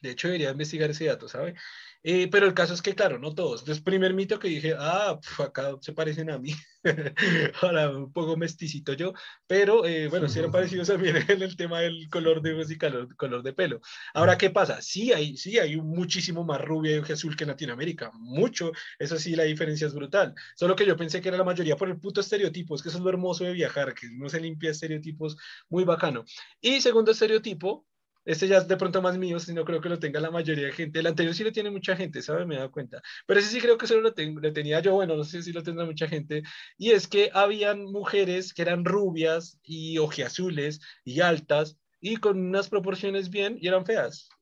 De 0.02 0.10
hecho, 0.10 0.28
debería 0.28 0.50
investigar 0.50 0.90
ese 0.90 1.06
dato, 1.06 1.28
¿sabe? 1.28 1.54
Eh, 2.02 2.28
pero 2.28 2.46
el 2.46 2.54
caso 2.54 2.74
es 2.74 2.82
que, 2.82 2.94
claro, 2.94 3.18
no 3.18 3.34
todos. 3.34 3.60
Entonces, 3.60 3.82
primer 3.82 4.12
mito 4.14 4.38
que 4.38 4.48
dije, 4.48 4.74
ah, 4.78 5.18
acá 5.38 5.76
se 5.80 5.92
parecen 5.92 6.30
a 6.30 6.38
mí. 6.38 6.52
Ahora, 7.62 7.90
un 7.90 8.12
poco 8.12 8.36
mesticito 8.36 8.92
yo, 8.94 9.12
pero 9.46 9.86
eh, 9.86 10.08
bueno, 10.08 10.28
sí 10.28 10.40
eran 10.40 10.50
parecidos 10.52 10.88
también 10.88 11.16
en 11.28 11.42
el 11.42 11.56
tema 11.56 11.80
del 11.80 12.08
color 12.10 12.42
de 12.42 12.54
voz 12.54 12.70
y 12.70 12.78
color, 12.78 13.14
color, 13.16 13.42
de 13.42 13.52
pelo. 13.52 13.80
Ahora, 14.14 14.36
¿qué 14.36 14.50
pasa? 14.50 14.82
Sí 14.82 15.12
hay, 15.12 15.36
sí 15.36 15.58
hay 15.58 15.76
muchísimo 15.76 16.44
más 16.44 16.60
rubia 16.60 16.96
y 16.96 16.98
ojo 16.98 17.12
azul 17.12 17.36
que 17.36 17.44
en 17.44 17.50
Latinoamérica, 17.50 18.10
mucho. 18.14 18.72
Eso 18.98 19.16
sí, 19.18 19.36
la 19.36 19.44
diferencia 19.44 19.86
es 19.86 19.94
brutal. 19.94 20.34
Solo 20.56 20.74
que 20.74 20.86
yo 20.86 20.96
pensé 20.96 21.20
que 21.20 21.28
era 21.28 21.38
la 21.38 21.44
mayoría 21.44 21.76
por 21.76 21.88
el 21.88 21.98
puto 22.00 22.20
estereotipo. 22.20 22.74
Es 22.74 22.82
que 22.82 22.88
eso 22.88 22.98
es 22.98 23.04
lo 23.04 23.10
hermoso 23.10 23.44
de 23.44 23.52
viajar, 23.52 23.94
que 23.94 24.08
no 24.10 24.28
se 24.28 24.40
limpia 24.40 24.70
estereotipos, 24.70 25.36
muy 25.68 25.84
bacano. 25.84 26.24
Y 26.60 26.80
segundo 26.80 27.12
estereotipo, 27.12 27.86
este 28.24 28.48
ya 28.48 28.58
es 28.58 28.68
de 28.68 28.76
pronto 28.76 29.02
más 29.02 29.18
mío, 29.18 29.38
si 29.40 29.52
no 29.52 29.64
creo 29.64 29.80
que 29.80 29.88
lo 29.88 29.98
tenga 29.98 30.20
la 30.20 30.30
mayoría 30.30 30.66
de 30.66 30.72
gente. 30.72 31.00
El 31.00 31.06
anterior 31.06 31.34
sí 31.34 31.44
lo 31.44 31.52
tiene 31.52 31.70
mucha 31.70 31.96
gente, 31.96 32.22
¿sabes? 32.22 32.46
Me 32.46 32.54
he 32.54 32.58
dado 32.58 32.70
cuenta. 32.70 33.02
Pero 33.26 33.40
ese 33.40 33.50
sí 33.50 33.60
creo 33.60 33.76
que 33.78 33.86
solo 33.86 34.00
lo, 34.00 34.14
tengo, 34.14 34.40
lo 34.40 34.52
tenía 34.52 34.80
yo, 34.80 34.94
bueno, 34.94 35.16
no 35.16 35.24
sé 35.24 35.42
si 35.42 35.52
lo 35.52 35.62
tendrá 35.62 35.84
mucha 35.84 36.06
gente. 36.08 36.42
Y 36.78 36.90
es 36.90 37.08
que 37.08 37.30
habían 37.32 37.84
mujeres 37.84 38.54
que 38.54 38.62
eran 38.62 38.84
rubias 38.84 39.58
y 39.62 39.98
ojiazules 39.98 40.80
y 41.04 41.20
altas 41.20 41.76
y 42.00 42.16
con 42.16 42.38
unas 42.38 42.68
proporciones 42.68 43.30
bien 43.30 43.56
y 43.60 43.68
eran 43.68 43.86
feas. 43.86 44.28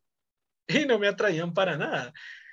Y 0.69 0.87
no 0.87 1.01
me 1.01 1.09
atraían 1.09 1.53
para 1.53 1.77
nada. 1.77 2.13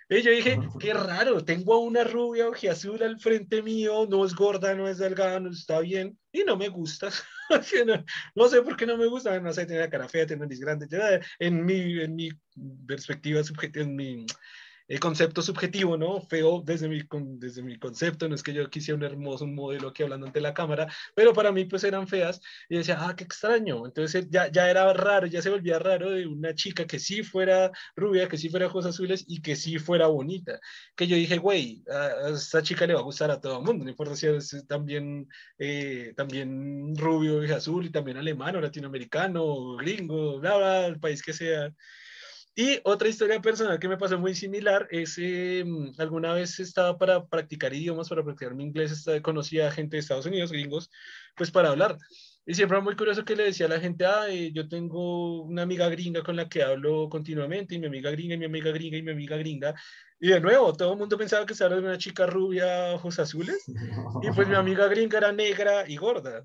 Y 0.09 0.21
yo 0.21 0.31
dije, 0.31 0.57
qué 0.79 0.93
raro, 0.93 1.43
tengo 1.43 1.73
a 1.73 1.79
una 1.79 2.05
rubia 2.05 2.47
ojiazul 2.47 3.03
al 3.03 3.19
frente 3.19 3.61
mío, 3.61 4.07
no 4.09 4.23
es 4.25 4.33
gorda, 4.33 4.73
no 4.73 4.87
es 4.87 4.99
delgada, 4.99 5.41
no 5.41 5.51
está 5.51 5.81
bien, 5.81 6.17
y 6.41 6.43
no 6.43 6.57
me 6.57 6.69
gusta. 6.69 7.09
no, 8.35 8.49
sé 8.49 8.61
por 8.61 8.77
qué 8.77 8.85
no 8.85 8.97
me 8.97 9.07
gusta, 9.07 9.39
no 9.39 9.53
sé, 9.53 9.65
tiene 9.65 9.81
la 9.81 9.89
cara 9.89 10.07
fea, 10.07 10.25
tiene 10.25 10.41
nariz 10.41 10.59
grande, 10.59 10.87
en 11.39 11.65
mi, 11.65 12.01
en 12.01 12.15
mi 12.15 12.29
perspectiva 12.85 13.43
subjetiva, 13.43 13.85
en 13.85 13.95
mi 13.95 14.25
el 14.87 14.99
concepto 14.99 15.41
subjetivo, 15.41 15.97
¿no? 15.97 16.21
Feo 16.21 16.61
desde 16.65 16.87
mi, 16.87 17.01
desde 17.37 17.61
mi 17.61 17.77
concepto, 17.77 18.27
no 18.27 18.35
es 18.35 18.43
que 18.43 18.53
yo 18.53 18.69
quisiera 18.69 18.97
un 18.97 19.03
hermoso 19.03 19.45
modelo 19.45 19.89
aquí 19.89 20.03
hablando 20.03 20.27
ante 20.27 20.41
la 20.41 20.53
cámara, 20.53 20.87
pero 21.15 21.33
para 21.33 21.51
mí 21.51 21.65
pues 21.65 21.83
eran 21.83 22.07
feas 22.07 22.41
y 22.69 22.77
decía, 22.77 22.97
ah, 22.99 23.15
qué 23.15 23.23
extraño. 23.23 23.85
Entonces 23.85 24.27
ya, 24.29 24.49
ya 24.51 24.69
era 24.69 24.91
raro, 24.93 25.27
ya 25.27 25.41
se 25.41 25.49
volvía 25.49 25.79
raro 25.79 26.11
de 26.11 26.25
una 26.27 26.55
chica 26.55 26.85
que 26.85 26.99
sí 26.99 27.23
fuera 27.23 27.71
rubia, 27.95 28.27
que 28.27 28.37
sí 28.37 28.49
fuera 28.49 28.67
ojos 28.67 28.85
azules 28.85 29.25
y 29.27 29.41
que 29.41 29.55
sí 29.55 29.77
fuera 29.77 30.07
bonita. 30.07 30.59
Que 30.95 31.07
yo 31.07 31.15
dije, 31.15 31.37
güey, 31.37 31.83
a, 31.89 32.29
esta 32.29 32.61
chica 32.63 32.85
le 32.87 32.93
va 32.93 33.01
a 33.01 33.03
gustar 33.03 33.31
a 33.31 33.41
todo 33.41 33.59
el 33.59 33.65
mundo, 33.65 33.83
no 33.83 33.89
importa 33.89 34.15
si 34.15 34.27
es 34.27 34.65
también, 34.67 35.27
eh, 35.57 36.13
también 36.15 36.95
rubio 36.95 37.43
y 37.43 37.51
azul 37.51 37.85
y 37.85 37.91
también 37.91 38.17
alemán 38.17 38.55
o 38.55 38.61
latinoamericano, 38.61 39.75
gringo, 39.77 40.39
bla, 40.39 40.57
bla, 40.57 40.85
el 40.87 40.99
país 40.99 41.21
que 41.21 41.33
sea. 41.33 41.73
Y 42.59 42.79
otra 42.85 43.07
historia 43.07 43.39
personal 43.39 43.77
que 43.77 43.87
me 43.87 43.97
pasó 43.97 44.17
muy 44.17 44.33
similar 44.33 44.87
es, 44.89 45.15
eh, 45.19 45.63
alguna 45.99 46.33
vez 46.33 46.59
estaba 46.59 46.97
para 46.97 47.23
practicar 47.27 47.71
idiomas, 47.71 48.09
para 48.09 48.23
practicar 48.23 48.55
mi 48.55 48.63
inglés, 48.63 49.05
conocía 49.21 49.67
a 49.67 49.71
gente 49.71 49.95
de 49.95 49.99
Estados 49.99 50.25
Unidos, 50.25 50.51
gringos, 50.51 50.89
pues 51.35 51.51
para 51.51 51.69
hablar. 51.69 51.99
Y 52.47 52.55
siempre 52.55 52.75
era 52.75 52.83
muy 52.83 52.95
curioso 52.95 53.23
que 53.23 53.35
le 53.35 53.43
decía 53.43 53.67
a 53.67 53.69
la 53.69 53.79
gente, 53.79 54.07
ah, 54.07 54.27
eh, 54.27 54.51
yo 54.51 54.67
tengo 54.67 55.43
una 55.43 55.61
amiga 55.61 55.87
gringa 55.89 56.23
con 56.23 56.35
la 56.35 56.49
que 56.49 56.63
hablo 56.63 57.09
continuamente, 57.09 57.75
y 57.75 57.79
mi 57.79 57.85
amiga 57.85 58.09
gringa, 58.09 58.33
y 58.33 58.39
mi 58.39 58.45
amiga 58.45 58.71
gringa, 58.71 58.97
y 58.97 59.03
mi 59.03 59.11
amiga 59.11 59.37
gringa. 59.37 59.75
Y 60.19 60.29
de 60.29 60.39
nuevo, 60.39 60.73
todo 60.73 60.93
el 60.93 60.97
mundo 60.97 61.15
pensaba 61.15 61.45
que 61.45 61.53
se 61.53 61.63
hablaba 61.63 61.83
de 61.83 61.89
una 61.89 61.99
chica 61.99 62.25
rubia, 62.25 62.95
ojos 62.95 63.19
azules, 63.19 63.65
y 64.23 64.31
pues 64.31 64.47
mi 64.47 64.55
amiga 64.55 64.87
gringa 64.87 65.19
era 65.19 65.31
negra 65.31 65.87
y 65.87 65.95
gorda. 65.95 66.43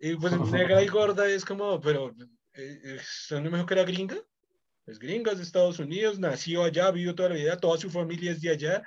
Y 0.00 0.16
pues 0.16 0.32
negra 0.50 0.82
y 0.82 0.86
gorda 0.86 1.28
es 1.28 1.44
como, 1.44 1.78
pero, 1.78 2.14
eh, 2.54 2.98
¿no 3.32 3.42
me 3.42 3.58
dijo 3.58 3.66
que 3.66 3.74
era 3.74 3.84
gringa? 3.84 4.16
Es 4.86 4.98
gringa, 4.98 5.34
de 5.34 5.42
Estados 5.42 5.78
Unidos, 5.78 6.18
nació 6.18 6.62
allá, 6.62 6.90
vivió 6.90 7.14
toda 7.14 7.30
la 7.30 7.34
vida, 7.34 7.56
toda 7.58 7.76
su 7.76 7.90
familia 7.90 8.30
es 8.30 8.40
de 8.40 8.50
allá. 8.50 8.82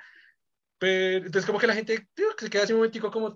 Pero, 0.78 1.26
entonces 1.26 1.44
como 1.44 1.58
que 1.58 1.66
la 1.66 1.74
gente 1.74 2.08
se 2.38 2.50
queda 2.50 2.62
así 2.62 2.72
un 2.72 2.78
momentico 2.78 3.10
como, 3.10 3.34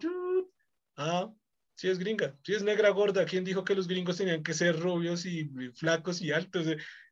ah, 0.97 1.31
sí 1.75 1.89
es 1.89 1.99
gringa, 1.99 2.35
sí 2.43 2.55
es 2.55 2.63
negra 2.63 2.89
gorda. 2.89 3.27
¿Quién 3.27 3.45
dijo 3.45 3.65
que 3.65 3.75
los 3.75 3.87
gringos 3.87 4.17
tenían 4.17 4.43
que 4.43 4.55
ser 4.55 4.81
rubios 4.81 5.27
y, 5.27 5.51
flacos 5.75 6.23
y 6.23 6.33
altos? 6.33 6.67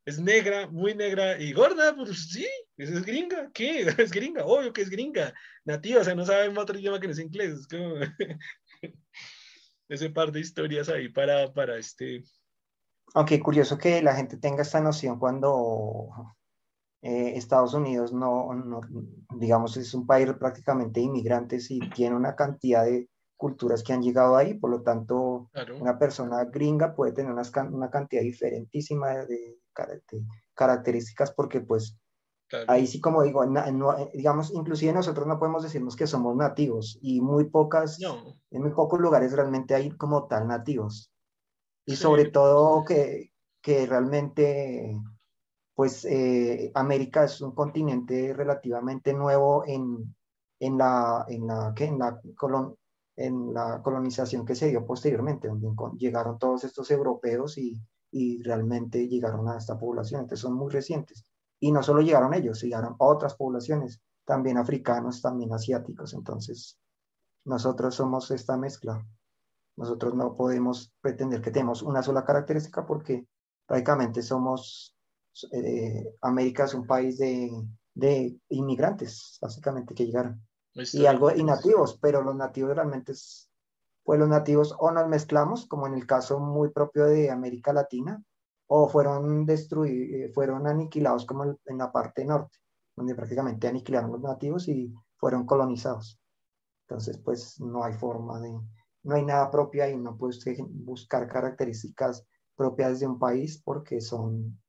Es 0.04 0.18
negra, 0.18 0.68
muy 0.68 0.94
negra 0.94 1.38
y 1.38 1.52
gorda, 1.52 1.94
pues 1.94 2.30
sí, 2.30 2.48
es 2.78 3.04
gringa. 3.04 3.50
¿Qué? 3.52 3.86
Es 3.98 4.10
gringa, 4.10 4.44
obvio 4.46 4.72
que 4.72 4.82
es 4.82 4.88
gringa. 4.90 5.34
Nativa, 5.64 6.00
o 6.00 6.04
sea, 6.04 6.14
no 6.14 6.24
sabe 6.24 6.48
otro 6.58 6.78
idioma 6.78 6.98
que 6.98 7.06
no 7.08 7.12
es 7.12 7.18
inglés. 7.18 7.60
Es 7.60 7.68
como 7.68 7.96
ese 9.88 10.10
par 10.10 10.32
de 10.32 10.40
historias 10.40 10.88
ahí 10.88 11.10
para, 11.10 11.52
para 11.52 11.76
este, 11.76 12.24
aunque 13.14 13.40
curioso 13.40 13.78
que 13.78 14.02
la 14.02 14.14
gente 14.14 14.36
tenga 14.36 14.62
esta 14.62 14.80
noción 14.80 15.18
cuando 15.18 16.08
eh, 17.02 17.32
Estados 17.36 17.74
Unidos 17.74 18.12
no, 18.12 18.50
digamos, 19.36 19.76
es 19.76 19.92
un 19.94 20.06
país 20.06 20.28
prácticamente 20.38 21.00
de 21.00 21.06
inmigrantes 21.06 21.70
y 21.70 21.80
tiene 21.90 22.16
una 22.16 22.34
cantidad 22.34 22.84
de 22.84 23.08
culturas 23.36 23.82
que 23.82 23.92
han 23.92 24.02
llegado 24.02 24.36
ahí, 24.36 24.54
por 24.54 24.70
lo 24.70 24.82
tanto, 24.82 25.50
una 25.80 25.98
persona 25.98 26.44
gringa 26.44 26.94
puede 26.94 27.12
tener 27.12 27.32
una, 27.32 27.90
cantidad 27.90 28.22
diferentísima 28.22 29.16
de, 29.26 29.58
características 30.54 31.32
porque 31.32 31.60
pues 31.60 31.98
ahí 32.68 32.86
sí 32.86 33.00
como 33.00 33.22
digo, 33.22 33.44
digamos, 34.14 34.52
inclusive 34.52 34.92
nosotros 34.92 35.26
no 35.26 35.38
podemos 35.38 35.64
decirnos 35.64 35.96
que 35.96 36.06
somos 36.06 36.36
nativos 36.36 36.98
y 37.02 37.20
muy 37.20 37.50
pocas, 37.50 37.98
en 38.00 38.62
muy 38.62 38.70
pocos 38.70 39.00
lugares 39.00 39.32
realmente 39.32 39.74
hay 39.74 39.90
como 39.90 40.28
tal 40.28 40.46
nativos 40.46 41.11
y 41.84 41.96
sobre 41.96 42.26
todo 42.30 42.84
que, 42.84 43.32
que 43.60 43.86
realmente 43.86 44.96
pues 45.74 46.04
eh, 46.04 46.70
América 46.74 47.24
es 47.24 47.40
un 47.40 47.52
continente 47.52 48.34
relativamente 48.34 49.12
nuevo 49.14 49.64
en, 49.66 50.14
en 50.60 50.78
la, 50.78 51.24
en 51.28 51.46
la, 51.46 51.74
en 51.76 51.98
la, 51.98 52.20
colon, 52.36 52.76
en 53.16 53.54
la 53.54 53.82
colonización 53.82 54.44
que 54.44 54.54
se 54.54 54.68
dio 54.68 54.86
posteriormente, 54.86 55.48
donde 55.48 55.68
llegaron 55.98 56.38
todos 56.38 56.64
estos 56.64 56.90
europeos 56.90 57.58
y, 57.58 57.80
y 58.12 58.42
realmente 58.42 59.08
llegaron 59.08 59.48
a 59.48 59.56
esta 59.56 59.78
población, 59.78 60.20
entonces 60.20 60.40
son 60.40 60.54
muy 60.54 60.70
recientes. 60.70 61.24
Y 61.58 61.72
no 61.72 61.82
solo 61.82 62.02
llegaron 62.02 62.34
ellos, 62.34 62.60
llegaron 62.62 62.94
otras 62.98 63.34
poblaciones, 63.34 64.00
también 64.24 64.58
africanos, 64.58 65.22
también 65.22 65.52
asiáticos, 65.52 66.12
entonces 66.14 66.78
nosotros 67.44 67.94
somos 67.94 68.30
esta 68.30 68.56
mezcla. 68.56 69.04
Nosotros 69.76 70.14
no 70.14 70.36
podemos 70.36 70.92
pretender 71.00 71.40
que 71.40 71.50
tenemos 71.50 71.82
una 71.82 72.02
sola 72.02 72.24
característica 72.24 72.84
porque 72.84 73.26
prácticamente 73.66 74.22
somos, 74.22 74.94
eh, 75.52 76.14
América 76.20 76.64
es 76.64 76.74
un 76.74 76.86
país 76.86 77.18
de, 77.18 77.50
de, 77.94 78.36
inmigrantes, 78.50 79.38
básicamente, 79.40 79.94
que 79.94 80.06
llegaron. 80.06 80.46
Y 80.74 81.06
algo, 81.06 81.30
y 81.34 81.44
nativos, 81.44 81.98
pero 82.00 82.22
los 82.22 82.34
nativos 82.34 82.74
realmente 82.74 83.12
es, 83.12 83.50
pues 84.04 84.18
los 84.18 84.28
nativos 84.28 84.74
o 84.78 84.90
nos 84.90 85.08
mezclamos, 85.08 85.66
como 85.66 85.86
en 85.86 85.94
el 85.94 86.06
caso 86.06 86.38
muy 86.38 86.70
propio 86.70 87.04
de 87.04 87.30
América 87.30 87.72
Latina, 87.72 88.22
o 88.66 88.88
fueron 88.88 89.44
destruidos, 89.44 90.30
eh, 90.30 90.32
fueron 90.32 90.66
aniquilados 90.66 91.26
como 91.26 91.44
en 91.44 91.78
la 91.78 91.92
parte 91.92 92.24
norte, 92.24 92.58
donde 92.96 93.14
prácticamente 93.14 93.68
aniquilaron 93.68 94.12
los 94.12 94.20
nativos 94.22 94.68
y 94.68 94.94
fueron 95.16 95.44
colonizados. 95.44 96.18
Entonces, 96.88 97.18
pues 97.18 97.60
no 97.60 97.84
hay 97.84 97.92
forma 97.92 98.40
de, 98.40 98.58
no 99.02 99.14
hay 99.14 99.24
nada 99.24 99.50
propio 99.50 99.84
ahí, 99.84 99.96
no 99.96 100.16
puede 100.16 100.30
usted 100.30 100.56
buscar 100.68 101.26
características 101.28 102.26
propias 102.56 103.00
de 103.00 103.06
un 103.06 103.18
país 103.18 103.60
porque 103.64 104.00
son, 104.00 104.60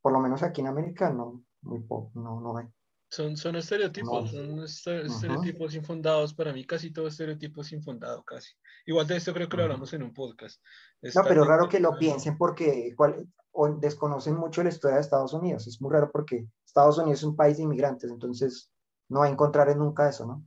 por 0.00 0.12
lo 0.12 0.20
menos 0.20 0.42
aquí 0.42 0.60
en 0.60 0.68
América, 0.68 1.12
no, 1.12 1.44
muy 1.62 1.80
poco, 1.80 2.10
no, 2.14 2.40
no 2.40 2.56
hay. 2.56 2.66
Son, 3.10 3.36
son 3.36 3.56
estereotipos, 3.56 4.30
son 4.30 4.60
estereotipos 4.64 5.74
infundados. 5.74 6.32
Para 6.32 6.50
mí, 6.50 6.64
casi 6.64 6.90
todo 6.90 7.08
estereotipos 7.08 7.70
infundado, 7.72 8.22
casi. 8.24 8.52
Igual 8.86 9.06
de 9.06 9.18
esto 9.18 9.34
creo 9.34 9.50
que 9.50 9.56
lo 9.58 9.64
hablamos 9.64 9.92
en 9.92 10.02
un 10.02 10.14
podcast. 10.14 10.62
no, 11.02 11.22
pero 11.28 11.44
raro 11.44 11.68
que 11.68 11.78
lo 11.78 11.98
piensen 11.98 12.38
porque 12.38 12.96
desconocen 13.80 14.36
mucho 14.36 14.62
la 14.62 14.70
historia 14.70 14.94
de 14.94 15.02
Estados 15.02 15.34
Unidos. 15.34 15.66
Es 15.66 15.78
muy 15.82 15.92
raro 15.92 16.10
porque 16.10 16.46
Estados 16.64 16.96
Unidos 16.96 17.20
es 17.20 17.24
un 17.24 17.36
país 17.36 17.58
de 17.58 17.64
inmigrantes, 17.64 18.10
entonces 18.10 18.70
no 19.10 19.20
va 19.20 19.26
a 19.26 19.30
encontrar 19.30 19.76
nunca 19.76 20.08
eso, 20.08 20.24
¿no? 20.24 20.42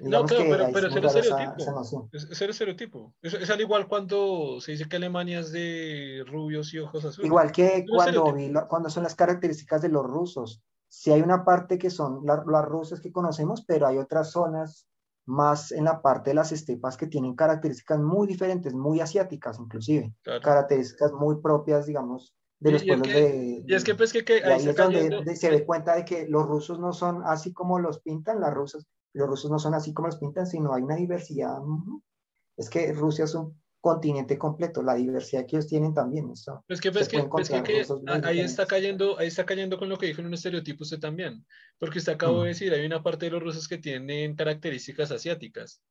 No, 0.00 0.24
claro, 0.24 0.44
pero, 0.72 0.88
es 0.88 0.96
el 0.96 1.04
estereotipo. 1.04 2.08
es, 2.12 2.42
el 2.42 2.50
estereotipo. 2.50 3.14
Es, 3.22 3.50
al 3.50 3.60
igual 3.60 3.88
cuando 3.88 4.60
se 4.60 4.72
dice 4.72 4.88
que 4.88 4.96
Alemania 4.96 5.40
es 5.40 5.52
de 5.52 6.24
rubios 6.26 6.72
y 6.72 6.78
ojos 6.78 7.04
azules. 7.04 7.26
Igual 7.26 7.52
que 7.52 7.84
cuando, 7.88 8.34
cuando 8.68 8.90
son 8.90 9.02
las 9.02 9.14
características 9.14 9.82
de 9.82 9.88
los 9.88 10.04
rusos. 10.04 10.62
Si 10.92 11.12
hay 11.12 11.22
una 11.22 11.44
parte 11.44 11.78
que 11.78 11.88
son 11.88 12.26
las 12.26 12.64
rusas 12.64 13.00
que 13.00 13.12
conocemos, 13.12 13.64
pero 13.64 13.86
hay 13.86 13.98
otras 13.98 14.32
zonas 14.32 14.88
más 15.24 15.70
en 15.70 15.84
la 15.84 16.02
parte 16.02 16.30
de 16.30 16.34
las 16.34 16.50
estepas 16.50 16.96
que 16.96 17.06
tienen 17.06 17.36
características 17.36 18.00
muy 18.00 18.26
diferentes, 18.26 18.74
muy 18.74 19.00
asiáticas 19.00 19.58
inclusive. 19.60 20.12
Características 20.22 21.12
muy 21.12 21.40
propias, 21.40 21.86
digamos, 21.86 22.34
de 22.58 22.72
los 22.72 22.84
pueblos 22.84 23.08
de... 23.08 23.62
Y 23.66 23.74
es 23.74 23.84
que 23.84 23.94
pues 23.94 24.12
que... 24.12 24.42
ahí, 24.44 24.66
es 24.68 24.76
donde 24.76 25.36
se 25.36 25.50
ve 25.50 25.64
cuenta 25.64 25.94
de 25.94 26.04
que 26.04 26.26
los 26.28 26.46
rusos 26.46 26.78
no 26.78 26.92
son 26.92 27.22
así 27.24 27.52
como 27.52 27.78
los 27.78 28.00
pintan, 28.00 28.40
las 28.40 28.52
rusas 28.52 28.86
los 29.12 29.28
rusos 29.28 29.50
no 29.50 29.58
son 29.58 29.74
así 29.74 29.92
como 29.92 30.08
los 30.08 30.18
pintan, 30.18 30.46
sino 30.46 30.72
hay 30.72 30.82
una 30.82 30.96
diversidad. 30.96 31.58
Es 32.56 32.70
que 32.70 32.92
Rusia 32.92 33.24
es 33.24 33.34
un 33.34 33.60
continente 33.80 34.36
completo, 34.36 34.82
la 34.82 34.94
diversidad 34.94 35.46
que 35.46 35.56
ellos 35.56 35.66
tienen 35.66 35.94
también. 35.94 36.30
Eso, 36.30 36.64
es 36.68 36.80
que, 36.80 36.92
pues 36.92 37.08
que, 37.08 37.16
que, 37.62 37.84
ahí 38.24 38.40
está 38.40 38.66
cayendo, 38.66 39.18
ahí 39.18 39.28
está 39.28 39.44
cayendo 39.46 39.78
con 39.78 39.88
lo 39.88 39.96
que 39.96 40.06
dijo 40.06 40.20
en 40.20 40.26
un 40.26 40.34
estereotipo 40.34 40.84
usted 40.84 41.00
también, 41.00 41.46
porque 41.78 41.98
usted 41.98 42.12
acabó 42.12 42.42
de 42.42 42.50
mm. 42.50 42.52
decir, 42.52 42.72
hay 42.72 42.84
una 42.84 43.02
parte 43.02 43.26
de 43.26 43.32
los 43.32 43.42
rusos 43.42 43.66
que 43.66 43.78
tienen 43.78 44.36
características 44.36 45.10
asiáticas, 45.10 45.82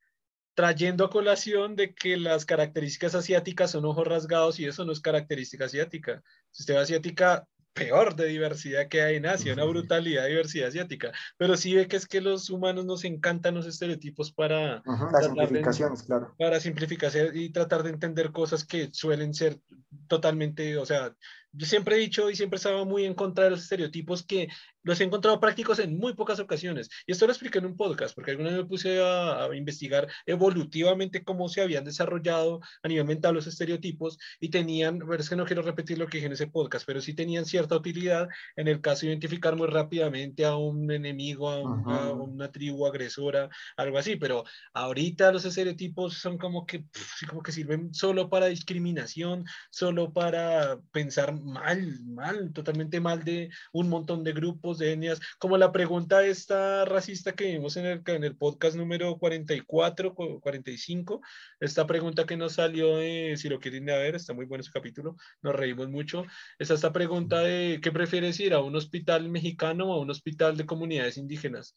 trayendo 0.53 1.05
a 1.05 1.09
colación 1.09 1.75
de 1.75 1.95
que 1.95 2.17
las 2.17 2.45
características 2.45 3.15
asiáticas 3.15 3.71
son 3.71 3.85
ojos 3.85 4.07
rasgados 4.07 4.59
y 4.59 4.65
eso 4.65 4.85
no 4.85 4.91
es 4.91 4.99
característica 4.99 5.65
asiática. 5.65 6.21
Si 6.51 6.63
usted 6.63 6.75
asiática, 6.75 7.47
peor 7.73 8.15
de 8.15 8.27
diversidad 8.27 8.87
que 8.87 9.01
hay 9.01 9.15
en 9.17 9.25
Asia, 9.25 9.53
una 9.53 9.63
brutalidad 9.63 10.23
de 10.23 10.29
diversidad 10.29 10.67
asiática. 10.67 11.11
Pero 11.37 11.55
sí 11.55 11.73
ve 11.75 11.87
que 11.87 11.95
es 11.95 12.07
que 12.07 12.21
los 12.21 12.49
humanos 12.49 12.85
nos 12.85 13.03
encantan 13.05 13.55
los 13.55 13.65
estereotipos 13.65 14.31
para... 14.31 14.81
las 14.85 15.25
simplificaciones, 15.25 16.03
claro. 16.03 16.35
Para 16.37 16.59
simplificar 16.59 17.11
y 17.33 17.49
tratar 17.51 17.83
de 17.83 17.91
entender 17.91 18.31
cosas 18.31 18.65
que 18.65 18.89
suelen 18.91 19.33
ser 19.33 19.59
totalmente, 20.07 20.77
o 20.77 20.85
sea, 20.85 21.13
yo 21.51 21.65
siempre 21.65 21.95
he 21.95 21.99
dicho 21.99 22.29
y 22.29 22.35
siempre 22.35 22.57
estaba 22.57 22.85
muy 22.85 23.05
en 23.05 23.13
contra 23.13 23.45
de 23.45 23.51
los 23.51 23.61
estereotipos 23.61 24.23
que 24.23 24.49
los 24.83 24.99
he 25.01 25.03
encontrado 25.03 25.39
prácticos 25.39 25.79
en 25.79 25.97
muy 25.97 26.13
pocas 26.13 26.39
ocasiones. 26.39 26.89
Y 27.05 27.11
esto 27.11 27.25
lo 27.25 27.31
expliqué 27.31 27.59
en 27.59 27.65
un 27.65 27.75
podcast, 27.75 28.15
porque 28.15 28.31
alguna 28.31 28.49
vez 28.49 28.59
me 28.59 28.65
puse 28.65 29.01
a, 29.01 29.47
investigar 29.53 30.07
evolutivamente 30.25 31.23
cómo 31.23 31.49
se 31.49 31.61
habían 31.61 31.83
desarrollado 31.83 32.61
a 32.83 32.87
nivel 32.87 33.05
mental 33.05 33.33
los 33.33 33.47
estereotipos 33.47 34.17
y 34.39 34.49
tenían, 34.49 34.99
pero 34.99 35.15
es 35.15 35.29
que 35.29 35.35
no 35.35 35.45
quiero 35.45 35.63
repetir 35.63 35.97
lo 35.97 36.07
que 36.07 36.17
dije 36.17 36.27
en 36.27 36.33
ese 36.33 36.47
podcast, 36.47 36.85
pero 36.85 37.01
sí 37.01 37.13
tenían 37.13 37.45
cierta 37.45 37.75
utilidad 37.75 38.29
en 38.55 38.67
el 38.67 38.79
caso 38.81 39.01
de 39.01 39.07
identificar 39.07 39.55
muy 39.55 39.67
rápidamente 39.67 40.45
a 40.45 40.55
un 40.55 40.91
enemigo, 40.91 41.49
a 41.49 41.59
una, 41.59 42.11
una 42.11 42.51
tribu 42.51 42.85
agresora, 42.85 43.49
algo 43.75 43.97
así. 43.97 44.15
Pero 44.15 44.43
ahorita 44.73 45.31
los 45.31 45.45
estereotipos 45.45 46.17
son 46.17 46.37
como 46.37 46.65
que, 46.65 46.85
como 47.27 47.41
que 47.41 47.51
sirven 47.51 47.93
solo 47.93 48.29
para 48.29 48.47
discriminación, 48.47 49.45
solo 49.71 50.13
para 50.13 50.79
pensar 50.91 51.38
mal, 51.43 51.99
mal, 52.05 52.51
totalmente 52.53 52.99
mal 52.99 53.23
de 53.23 53.49
un 53.73 53.89
montón 53.89 54.23
de 54.23 54.33
grupos, 54.33 54.77
de 54.77 54.93
etnias, 54.93 55.19
como 55.39 55.57
la 55.57 55.71
pregunta 55.71 56.25
esta 56.25 56.85
racista 56.85 57.33
que 57.33 57.45
vimos 57.45 57.77
en 57.77 57.85
el, 57.85 58.01
en 58.05 58.23
el 58.23 58.35
podcast 58.35 58.75
número 58.75 59.17
44, 59.17 60.13
45, 60.13 61.21
esta 61.59 61.87
pregunta 61.87 62.25
que 62.25 62.37
nos 62.37 62.53
salió 62.53 62.97
de, 62.97 63.35
si 63.37 63.49
lo 63.49 63.59
quieren 63.59 63.85
ver, 63.85 64.15
está 64.15 64.33
muy 64.33 64.45
bueno 64.45 64.61
ese 64.61 64.71
capítulo, 64.71 65.15
nos 65.41 65.55
reímos 65.55 65.89
mucho, 65.89 66.25
es 66.57 66.69
esta 66.69 66.91
pregunta 66.93 67.39
de, 67.39 67.79
¿qué 67.81 67.91
prefieres 67.91 68.39
ir 68.39 68.53
a 68.53 68.61
un 68.61 68.75
hospital 68.75 69.29
mexicano 69.29 69.87
o 69.87 69.93
a 69.93 70.01
un 70.01 70.09
hospital 70.09 70.57
de 70.57 70.65
comunidades 70.65 71.17
indígenas? 71.17 71.75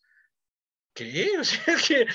¿Qué? 0.95 1.31
O 1.41 1.45
sea, 1.45 1.77
que, 1.77 2.07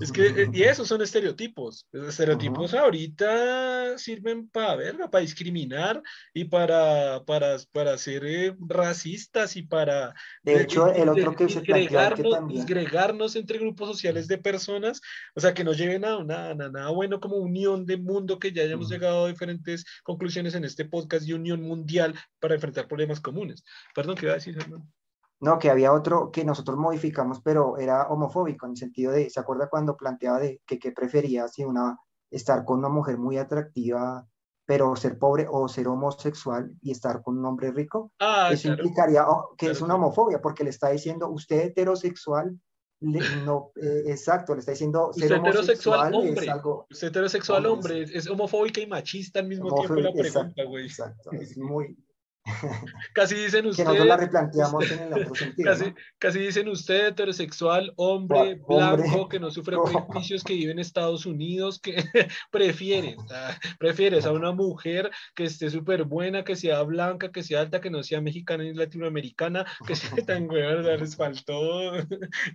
es 0.00 0.12
que, 0.12 0.26
eh, 0.26 0.50
y 0.52 0.62
esos 0.62 0.86
son 0.86 1.02
estereotipos. 1.02 1.86
Los 1.92 2.08
estereotipos 2.08 2.74
ahorita 2.74 3.98
sirven 3.98 4.48
para 4.48 4.76
verga, 4.76 5.10
para 5.10 5.22
discriminar 5.22 6.02
y 6.34 6.44
para, 6.44 7.24
para, 7.24 7.56
para 7.72 7.98
ser 7.98 8.24
eh, 8.26 8.54
racistas 8.58 9.56
y 9.56 9.62
para... 9.62 10.14
De 10.42 10.62
hecho, 10.62 10.92
el 10.92 11.08
otro 11.08 11.34
que 11.34 11.48
se 11.48 11.60
disgregarnos, 11.60 13.36
entre 13.36 13.58
grupos 13.58 13.88
sociales 13.88 14.28
de 14.28 14.38
personas, 14.38 15.00
o 15.34 15.40
sea, 15.40 15.54
que 15.54 15.64
nos 15.64 15.78
lleven 15.78 16.04
a 16.04 16.22
nada, 16.22 16.54
nada 16.54 16.90
bueno 16.90 17.20
como 17.20 17.36
unión 17.36 17.86
de 17.86 17.96
mundo, 17.96 18.38
que 18.38 18.52
ya 18.52 18.62
hayamos 18.62 18.90
llegado 18.90 19.24
a 19.24 19.28
diferentes 19.28 19.84
conclusiones 20.02 20.54
en 20.54 20.64
este 20.64 20.84
podcast 20.84 21.26
y 21.26 21.32
unión 21.32 21.62
mundial 21.62 22.14
para 22.38 22.54
enfrentar 22.54 22.86
problemas 22.86 23.20
comunes. 23.20 23.64
Perdón, 23.94 24.16
¿qué 24.16 24.26
iba 24.26 24.32
a 24.32 24.36
decir, 24.36 24.56
hermano? 24.58 24.86
No, 25.40 25.58
que 25.58 25.70
había 25.70 25.92
otro 25.92 26.30
que 26.30 26.44
nosotros 26.44 26.78
modificamos, 26.78 27.40
pero 27.42 27.76
era 27.76 28.08
homofóbico 28.08 28.66
en 28.66 28.72
el 28.72 28.78
sentido 28.78 29.12
de, 29.12 29.28
¿se 29.28 29.38
acuerda 29.38 29.68
cuando 29.68 29.96
planteaba 29.96 30.38
de 30.38 30.62
que 30.66 30.78
qué 30.78 30.92
prefería 30.92 31.46
si 31.48 31.64
una 31.64 31.98
estar 32.30 32.64
con 32.64 32.78
una 32.78 32.88
mujer 32.88 33.18
muy 33.18 33.36
atractiva, 33.36 34.26
pero 34.64 34.96
ser 34.96 35.18
pobre 35.18 35.46
o 35.48 35.68
ser 35.68 35.88
homosexual 35.88 36.72
y 36.80 36.90
estar 36.90 37.22
con 37.22 37.38
un 37.38 37.44
hombre 37.44 37.70
rico? 37.70 38.12
Ah, 38.18 38.48
Eso 38.50 38.68
implicaría 38.68 39.28
oh, 39.28 39.54
que 39.58 39.70
es 39.70 39.80
una 39.82 39.96
homofobia 39.96 40.40
porque 40.40 40.64
le 40.64 40.70
está 40.70 40.88
diciendo 40.88 41.28
usted 41.28 41.66
heterosexual 41.66 42.58
no, 43.00 43.72
eh, 43.76 44.04
exacto, 44.06 44.54
le 44.54 44.60
está 44.60 44.72
diciendo 44.72 45.12
ser 45.12 45.32
heterosexual 45.32 46.14
hombre. 46.14 46.44
Es 46.44 46.48
algo, 46.48 46.86
usted 46.90 47.08
heterosexual 47.08 47.66
hombre, 47.66 48.02
es 48.02 48.26
homofóbica 48.26 48.80
y 48.80 48.86
machista 48.86 49.40
al 49.40 49.48
mismo 49.48 49.74
tiempo 49.74 49.96
la 49.96 50.12
pregunta, 50.12 50.64
güey. 50.64 50.86
Exacto, 50.86 51.30
es 51.32 51.58
muy, 51.58 51.96
casi 53.14 53.34
dicen 53.34 53.66
ustedes. 53.66 53.88
Que 53.88 53.98
nosotros 53.98 54.06
la 54.06 54.16
replanteamos 54.16 54.90
en 54.90 55.00
el 55.00 55.12
otro 55.12 55.34
sentido. 55.34 55.70
Casi, 55.70 55.94
casi 56.18 56.38
dicen 56.38 56.68
usted, 56.68 57.08
heterosexual, 57.08 57.92
hombre, 57.96 58.60
blanco, 58.66 59.28
que 59.28 59.40
no 59.40 59.50
sufre 59.50 59.76
prejuicios, 59.84 60.44
que 60.44 60.54
vive 60.54 60.72
en 60.72 60.78
Estados 60.78 61.26
Unidos, 61.26 61.80
que 61.80 62.04
prefieres, 62.50 63.16
prefieres 63.78 64.26
a 64.26 64.32
una 64.32 64.52
mujer 64.52 65.10
que 65.34 65.44
esté 65.44 65.70
súper 65.70 66.04
buena, 66.04 66.44
que 66.44 66.56
sea 66.56 66.82
blanca, 66.82 67.32
que 67.32 67.42
sea 67.42 67.60
alta, 67.60 67.80
que 67.80 67.90
no 67.90 68.02
sea 68.02 68.20
mexicana 68.20 68.64
ni 68.64 68.74
latinoamericana, 68.74 69.66
que 69.86 69.96
sea 69.96 70.24
tan 70.24 70.46
buena, 70.46 70.74
les 70.96 71.16
faltó, 71.16 71.92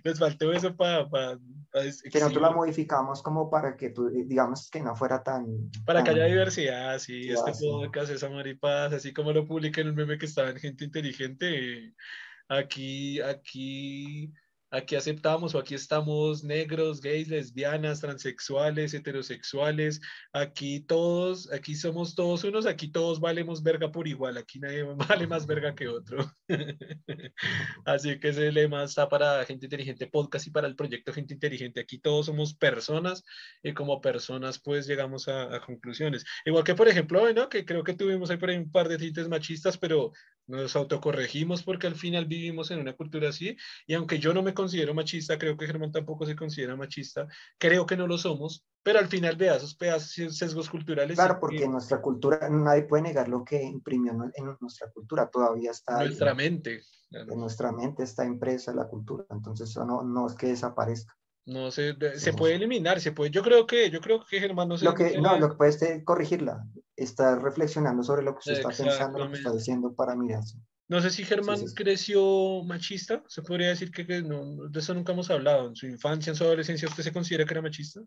les 0.04 0.18
faltó 0.18 0.52
eso 0.52 0.74
para. 0.74 1.08
que 2.10 2.18
nosotros 2.18 2.42
la 2.42 2.50
modificamos 2.50 3.22
como 3.22 3.50
para 3.50 3.76
que 3.76 3.90
tú, 3.90 4.08
digamos, 4.08 4.70
que 4.70 4.80
no 4.80 4.96
fuera 4.96 5.22
tan. 5.22 5.70
Para 5.84 6.02
que 6.02 6.10
haya 6.10 6.24
diversidad, 6.24 6.98
sí, 6.98 7.28
este 7.28 7.52
podcast, 7.60 8.10
esa 8.10 8.30
maripaz, 8.30 8.92
así 8.92 9.12
como 9.12 9.32
lo 9.32 9.46
publiqué 9.46 9.81
el 9.82 9.94
meme 9.94 10.18
que 10.18 10.26
estaba 10.26 10.50
en 10.50 10.58
gente 10.58 10.84
inteligente. 10.84 11.94
Aquí, 12.48 13.20
aquí 13.20 14.32
aquí 14.72 14.96
aceptamos 14.96 15.54
o 15.54 15.58
aquí 15.58 15.74
estamos 15.74 16.42
negros, 16.42 17.00
gays, 17.02 17.28
lesbianas, 17.28 18.00
transexuales, 18.00 18.94
heterosexuales, 18.94 20.00
aquí 20.32 20.80
todos, 20.80 21.52
aquí 21.52 21.74
somos 21.74 22.14
todos 22.14 22.42
unos, 22.44 22.64
aquí 22.64 22.90
todos 22.90 23.20
valemos 23.20 23.62
verga 23.62 23.92
por 23.92 24.08
igual, 24.08 24.38
aquí 24.38 24.58
nadie 24.58 24.82
vale 24.96 25.26
más 25.26 25.46
verga 25.46 25.74
que 25.74 25.88
otro. 25.88 26.32
Así 27.84 28.18
que 28.18 28.28
ese 28.30 28.50
lema 28.50 28.84
está 28.84 29.08
para 29.08 29.44
Gente 29.44 29.66
Inteligente 29.66 30.06
Podcast 30.06 30.46
y 30.46 30.50
para 30.50 30.66
el 30.66 30.74
proyecto 30.74 31.12
Gente 31.12 31.34
Inteligente. 31.34 31.80
Aquí 31.80 31.98
todos 31.98 32.26
somos 32.26 32.54
personas 32.54 33.24
y 33.62 33.74
como 33.74 34.00
personas 34.00 34.58
pues 34.58 34.86
llegamos 34.86 35.28
a, 35.28 35.60
conclusiones. 35.60 36.24
Igual 36.46 36.64
que 36.64 36.74
por 36.74 36.88
ejemplo, 36.88 37.20
bueno, 37.20 37.50
que 37.50 37.66
creo 37.66 37.84
que 37.84 37.94
tuvimos 37.94 38.30
ahí 38.30 38.38
por 38.38 38.48
ahí 38.48 38.56
un 38.56 38.72
par 38.72 38.88
de 38.88 38.96
tintes 38.96 39.28
machistas, 39.28 39.76
pero 39.76 40.12
nos 40.46 40.76
autocorregimos 40.76 41.62
porque 41.62 41.86
al 41.86 41.94
final 41.94 42.26
vivimos 42.26 42.70
en 42.70 42.80
una 42.80 42.94
cultura 42.94 43.28
así 43.28 43.56
y 43.86 43.94
aunque 43.94 44.18
yo 44.18 44.34
no 44.34 44.42
me 44.42 44.54
considero 44.54 44.94
machista, 44.94 45.38
creo 45.38 45.56
que 45.56 45.66
Germán 45.66 45.92
tampoco 45.92 46.26
se 46.26 46.36
considera 46.36 46.76
machista, 46.76 47.26
creo 47.58 47.86
que 47.86 47.96
no 47.96 48.06
lo 48.06 48.18
somos, 48.18 48.64
pero 48.82 48.98
al 48.98 49.08
final 49.08 49.36
vea 49.36 49.56
esos 49.56 49.74
pedazos 49.74 50.36
sesgos 50.36 50.68
culturales. 50.68 51.16
Claro, 51.16 51.38
porque 51.40 51.64
en 51.64 51.72
nuestra 51.72 52.00
cultura, 52.00 52.48
nadie 52.50 52.82
puede 52.82 53.04
negar 53.04 53.28
lo 53.28 53.44
que 53.44 53.62
imprimió 53.62 54.12
en 54.12 54.56
nuestra 54.60 54.90
cultura, 54.90 55.28
todavía 55.28 55.70
está. 55.70 56.04
Nuestra 56.04 56.34
mente. 56.34 56.82
En 57.10 57.38
nuestra 57.38 57.72
mente 57.72 58.02
está 58.02 58.24
impresa 58.24 58.74
la 58.74 58.88
cultura, 58.88 59.26
entonces 59.30 59.70
eso 59.70 59.84
no, 59.84 60.02
no 60.02 60.26
es 60.26 60.34
que 60.34 60.46
desaparezca. 60.48 61.14
No 61.44 61.72
se, 61.72 61.96
se 62.18 62.32
puede 62.32 62.54
eliminar, 62.54 63.00
se 63.00 63.10
puede. 63.10 63.30
Yo 63.30 63.42
creo 63.42 63.66
que, 63.66 63.90
yo 63.90 64.00
creo 64.00 64.24
que 64.24 64.38
Germán 64.38 64.68
no 64.68 64.78
se. 64.78 64.84
Lo 64.84 64.94
que, 64.94 65.18
no, 65.18 65.38
lo 65.38 65.50
que 65.50 65.56
puede 65.56 65.70
es 65.70 66.04
corregirla, 66.04 66.64
estar 66.94 67.42
reflexionando 67.42 68.04
sobre 68.04 68.22
lo 68.22 68.32
que 68.32 68.38
usted 68.38 68.52
está 68.52 68.68
pensando, 68.68 69.18
lo 69.18 69.28
que 69.28 69.38
está 69.38 69.52
diciendo 69.52 69.92
para 69.92 70.14
mirarse. 70.14 70.56
No 70.88 71.00
sé 71.00 71.10
si 71.10 71.24
Germán 71.24 71.58
creció 71.74 72.62
machista, 72.64 73.24
se 73.26 73.42
podría 73.42 73.68
decir 73.68 73.90
que, 73.90 74.22
no, 74.22 74.68
de 74.68 74.78
eso 74.78 74.94
nunca 74.94 75.12
hemos 75.12 75.30
hablado. 75.30 75.68
En 75.68 75.74
su 75.74 75.86
infancia, 75.86 76.30
en 76.30 76.36
su 76.36 76.44
adolescencia, 76.44 76.88
¿usted 76.88 77.02
se 77.02 77.12
considera 77.12 77.44
que 77.44 77.54
era 77.54 77.62
machista? 77.62 78.00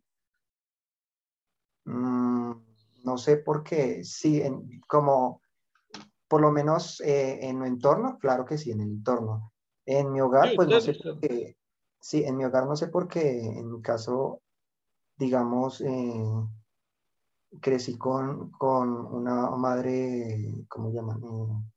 Mm, 1.86 2.52
no 3.04 3.18
sé 3.18 3.38
por 3.38 3.64
qué, 3.64 4.04
sí, 4.04 4.42
como 4.88 5.42
por 6.28 6.42
lo 6.42 6.52
menos 6.52 7.02
eh, 7.02 7.40
en 7.42 7.60
mi 7.60 7.68
entorno, 7.68 8.18
claro 8.20 8.46
que 8.46 8.58
sí, 8.58 8.72
en 8.72 8.82
el 8.82 8.88
entorno. 8.88 9.52
En 9.86 10.12
mi 10.12 10.22
hogar, 10.22 10.54
pues 10.56 10.68
no 10.68 10.80
sé 10.80 10.94
por 10.94 11.20
qué, 11.20 11.58
Sí, 12.06 12.24
en 12.24 12.38
mi 12.38 12.46
hogar 12.46 12.68
no 12.68 12.76
sé 12.76 12.88
por 12.90 13.08
qué, 13.08 13.40
en 13.40 13.72
mi 13.72 13.82
caso, 13.82 14.44
digamos, 15.18 15.82
eh, 15.82 16.24
crecí 17.60 17.98
con, 17.98 18.52
una 18.62 19.50
madre, 19.50 20.54
¿cómo 20.68 20.92
llaman? 20.92 21.24
Eh, 21.24 21.72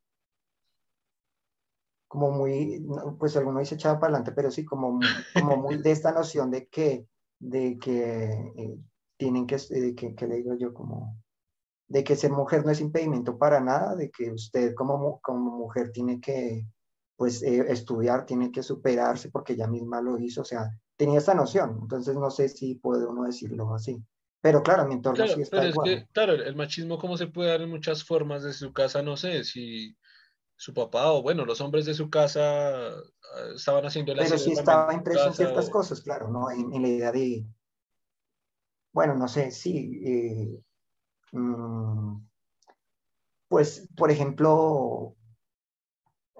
como 2.09 2.31
muy, 2.31 2.87
pues 3.19 3.39
alguno 3.39 3.61
dice 3.61 3.77
echada 3.77 3.99
para 3.99 4.17
adelante, 4.17 4.33
pero 4.33 4.51
sí, 4.51 4.67
como, 4.67 5.01
como 5.33 5.57
muy 5.57 5.79
de 5.79 5.93
esta 5.93 6.13
noción 6.13 6.51
de 6.51 6.67
que, 6.67 7.07
de 7.39 7.79
que 7.79 8.53
eh, 8.55 8.79
tienen 9.17 9.47
que, 9.47 9.57
que, 9.97 10.15
que, 10.15 10.27
le 10.27 10.37
digo 10.37 10.55
yo, 10.57 10.75
como, 10.75 11.17
de 11.87 12.05
que 12.05 12.17
ser 12.17 12.33
mujer 12.33 12.67
no 12.67 12.71
es 12.71 12.83
impedimento 12.83 13.39
para 13.39 13.61
nada, 13.61 13.97
de 13.97 14.11
que 14.11 14.31
usted 14.31 14.75
como, 14.75 15.21
como 15.21 15.57
mujer 15.57 15.91
tiene 15.91 16.21
que, 16.21 16.67
pues 17.19 17.43
eh, 17.43 17.67
estudiar, 17.69 18.25
tiene 18.25 18.53
que 18.53 18.63
superarse 18.63 19.29
porque 19.29 19.55
ella 19.55 19.67
misma 19.67 20.01
lo 20.01 20.21
hizo, 20.21 20.43
o 20.43 20.45
sea, 20.45 20.71
tenía 20.97 21.19
esa 21.19 21.35
noción, 21.35 21.81
entonces 21.83 22.15
no 22.15 22.31
sé 22.31 22.49
si 22.49 22.77
puede 22.77 23.05
uno 23.07 23.25
decirlo 23.25 23.75
así. 23.75 24.01
Pero 24.41 24.63
claro, 24.63 24.87
mi 24.87 24.95
entorno 24.95 25.27
sí 25.27 25.43
está 25.43 25.59
pero 25.59 25.71
Es 25.71 25.79
que, 25.83 26.07
claro, 26.13 26.35
el 26.35 26.55
machismo 26.55 26.97
como 26.97 27.17
se 27.17 27.27
puede 27.27 27.51
dar 27.51 27.61
en 27.61 27.71
muchas 27.71 28.05
formas 28.05 28.45
desde 28.45 28.61
su 28.61 28.73
casa, 28.73 29.03
no 29.03 29.17
sé, 29.17 29.43
si 29.43 29.97
su 30.55 30.73
papá 30.73 31.11
o 31.11 31.21
bueno, 31.21 31.45
los 31.45 31.61
hombres 31.61 31.87
de 31.87 31.95
su 31.95 32.09
casa 32.09 32.87
ah, 32.91 33.03
estaban 33.57 33.85
haciendo 33.85 34.15
la 34.15 34.23
Pero 34.23 34.39
sí 34.39 34.53
estaba 34.53 34.95
impreso 34.95 35.27
en 35.27 35.35
ciertas 35.35 35.69
cosas, 35.71 36.01
claro, 36.01 36.29
¿no? 36.29 36.53
En, 36.53 36.71
la 36.81 36.89
idea 36.89 37.11
de, 37.11 37.45
bueno, 38.93 39.17
no 39.17 39.27
sé, 39.27 39.51
sí, 39.51 40.01
eh, 40.05 40.63
mm, 41.33 42.17
pues, 43.49 43.89
por 43.97 44.13
ejemplo, 44.13 45.17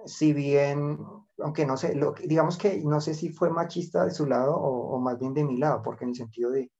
si 0.05 0.33
bien, 0.33 0.99
aunque 1.39 1.65
no 1.65 1.77
sé, 1.77 1.95
lo, 1.95 2.13
digamos 2.13 2.57
que 2.57 2.81
no 2.83 3.01
sé 3.01 3.13
si 3.13 3.29
fue 3.29 3.49
machista 3.49 4.05
de 4.05 4.11
su 4.11 4.25
lado 4.25 4.55
o, 4.55 4.99
más 4.99 5.19
bien 5.19 5.33
de 5.33 5.43
mi 5.43 5.57
lado, 5.57 5.81
porque 5.81 6.03
en 6.05 6.11
el 6.11 6.15
sentido 6.15 6.51
de, 6.51 6.71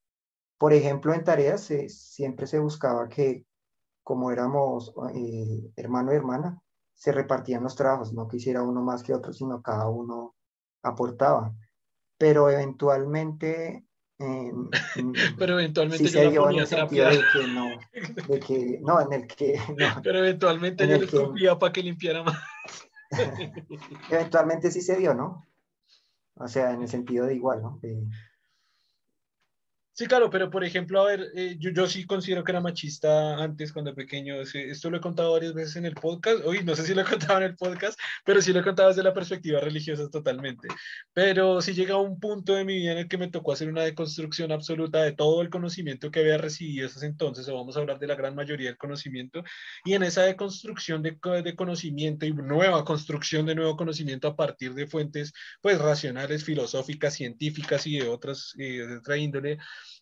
por 0.57 0.73
ejemplo, 0.73 1.13
en 1.13 1.23
tareas 1.23 1.69
siempre 1.87 2.47
se 2.47 2.59
buscaba 2.59 3.07
que 3.09 3.45
como 4.09 4.31
éramos 4.31 4.91
eh, 5.13 5.71
hermano 5.75 6.11
y 6.11 6.15
hermana, 6.15 6.59
se 6.95 7.11
repartían 7.11 7.61
los 7.61 7.75
trabajos, 7.75 8.11
no 8.11 8.27
que 8.27 8.37
hiciera 8.37 8.63
uno 8.63 8.81
más 8.81 9.03
que 9.03 9.13
otro, 9.13 9.31
sino 9.31 9.61
cada 9.61 9.87
uno 9.87 10.35
aportaba. 10.81 11.53
Pero 12.17 12.49
eventualmente... 12.49 13.85
pero 15.37 15.53
eventualmente 15.53 16.07
sí 16.07 16.13
yo 16.13 16.49
la 16.49 16.87
ponía 16.87 17.09
de 17.09 17.21
que 17.31 17.47
no, 17.53 17.69
de 18.27 18.39
que, 18.39 18.79
no, 18.81 18.99
en 18.99 19.13
el 19.13 19.27
que... 19.27 19.57
No, 19.77 20.01
pero 20.03 20.17
eventualmente 20.17 20.87
yo 20.87 20.97
le 20.97 21.05
escupía 21.05 21.57
para 21.59 21.71
que 21.71 21.83
limpiara 21.83 22.23
más. 22.23 22.37
eventualmente 24.09 24.71
sí 24.71 24.81
se 24.81 24.95
dio, 24.97 25.13
¿no? 25.13 25.45
O 26.35 26.47
sea, 26.47 26.71
en 26.71 26.81
el 26.81 26.87
sentido 26.87 27.25
de 27.25 27.35
igual, 27.35 27.61
¿no? 27.61 27.79
Sí, 29.99 30.07
claro, 30.07 30.29
pero 30.29 30.49
por 30.49 30.63
ejemplo, 30.63 31.01
a 31.01 31.07
ver, 31.07 31.29
eh, 31.35 31.57
yo, 31.59 31.71
yo, 31.71 31.85
sí 31.85 32.05
considero 32.05 32.41
que 32.41 32.53
era 32.53 32.61
machista 32.61 33.35
antes 33.35 33.73
cuando 33.73 33.93
pequeño. 33.93 34.35
Esto 34.39 34.89
lo 34.89 34.95
he 34.95 35.01
contado 35.01 35.33
varias 35.33 35.53
veces 35.53 35.75
en 35.75 35.85
el 35.85 35.93
podcast. 35.93 36.39
Uy, 36.45 36.63
no 36.63 36.73
sé 36.73 36.85
si 36.85 36.93
lo 36.93 37.01
he 37.01 37.03
contado 37.19 37.39
en 37.39 37.43
el 37.43 37.57
podcast, 37.57 37.99
pero 38.23 38.41
sí 38.41 38.53
lo 38.53 38.61
he 38.61 38.63
contado 38.63 38.87
desde 38.87 39.03
la 39.03 39.13
perspectiva 39.13 39.59
religiosa 39.59 40.09
totalmente. 40.09 40.69
Pero 41.11 41.61
sí 41.61 41.73
llega 41.73 41.97
un 41.97 42.17
punto 42.17 42.55
de 42.55 42.63
mi 42.63 42.77
vida 42.77 42.93
en 42.93 42.99
el 42.99 43.07
que 43.09 43.17
me 43.17 43.27
tocó 43.27 43.51
hacer 43.51 43.67
una 43.67 43.83
deconstrucción 43.83 44.53
absoluta 44.53 45.03
de 45.03 45.11
todo 45.11 45.41
el 45.41 45.49
conocimiento 45.49 46.11
que 46.11 46.21
había 46.21 46.37
recibido 46.37 46.87
esos 46.87 47.03
entonces, 47.03 47.49
o 47.49 47.55
vamos 47.55 47.75
a 47.75 47.81
hablar 47.81 47.99
de 47.99 48.07
la 48.07 48.15
gran 48.15 48.35
mayoría 48.35 48.69
del 48.69 48.77
conocimiento. 48.77 49.43
Y 49.83 49.95
en 49.95 50.03
esa 50.03 50.21
deconstrucción 50.21 51.03
de, 51.03 51.17
de 51.43 51.55
conocimiento 51.57 52.25
y 52.25 52.31
nueva 52.31 52.85
construcción 52.85 53.45
de 53.45 53.55
nuevo 53.55 53.75
conocimiento 53.75 54.29
a 54.29 54.37
partir 54.37 54.73
de 54.75 54.87
fuentes, 54.87 55.33
pues, 55.61 55.77
racionales, 55.77 56.45
filosóficas, 56.45 57.15
científicas 57.15 57.85
y 57.85 57.99
de 57.99 58.07
otras, 58.07 58.53
eh, 58.57 58.87
de 58.87 58.95
otra 58.95 59.17
índole 59.17 59.57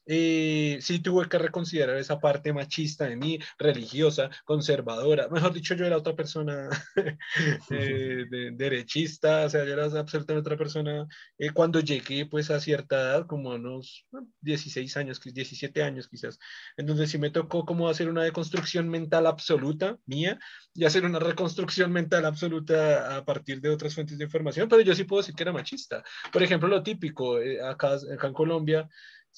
eh, 0.08 0.77
sí 0.82 1.00
tuve 1.00 1.27
que 1.27 1.38
reconsiderar 1.38 1.98
esa 1.98 2.19
parte 2.19 2.53
machista 2.53 3.06
de 3.06 3.18
mí, 3.18 3.40
religiosa, 3.58 4.30
conservadora. 4.45 5.27
Mejor 5.30 5.53
dicho, 5.53 5.76
yo 5.76 5.86
era 5.86 5.98
otra 5.98 6.16
persona 6.16 6.69
eh, 7.72 8.26
derechista, 8.53 9.45
o 9.45 9.50
sea, 9.50 9.66
yo 9.66 9.74
era 9.74 9.86
absolutamente 9.86 10.40
otra 10.40 10.58
persona. 10.58 11.08
Eh, 11.38 11.52
cuando 11.52 11.80
llegué 11.82 12.26
pues 12.26 12.50
a 12.52 12.60
cierta 12.60 12.95
edad, 12.95 13.27
como 13.27 13.52
a 13.52 13.56
unos 13.56 14.08
16 14.42 14.95
años, 14.98 15.22
17 15.22 15.84
años 15.84 16.08
quizás, 16.08 16.40
entonces 16.77 17.11
sí 17.11 17.18
me 17.18 17.30
tocó 17.30 17.66
como 17.66 17.90
hacer 17.90 18.10
una 18.10 18.24
deconstrucción 18.24 18.90
mental 18.90 19.27
absoluta 19.27 19.98
mía 20.06 20.40
y 20.74 20.86
hacer 20.86 21.06
una 21.06 21.19
reconstrucción 21.19 21.92
mental 21.92 22.26
absoluta 22.26 23.18
a 23.18 23.26
partir 23.26 23.60
de 23.61 23.69
otras 23.69 23.94
fuentes 23.94 24.18
de 24.18 24.26
información, 24.26 24.69
pero 24.69 24.82
yo 24.82 24.95
sí 24.95 25.03
puedo 25.03 25.22
decir 25.22 25.36
que 25.36 25.44
era 25.44 25.52
machista. 25.52 26.03
Por 26.32 26.44
ejemplo, 26.44 26.69
lo 26.69 26.84
típico, 26.84 27.40
eh, 27.40 27.61
acá, 27.61 27.95
acá 27.95 28.27
en 28.27 28.34
Colombia, 28.34 28.88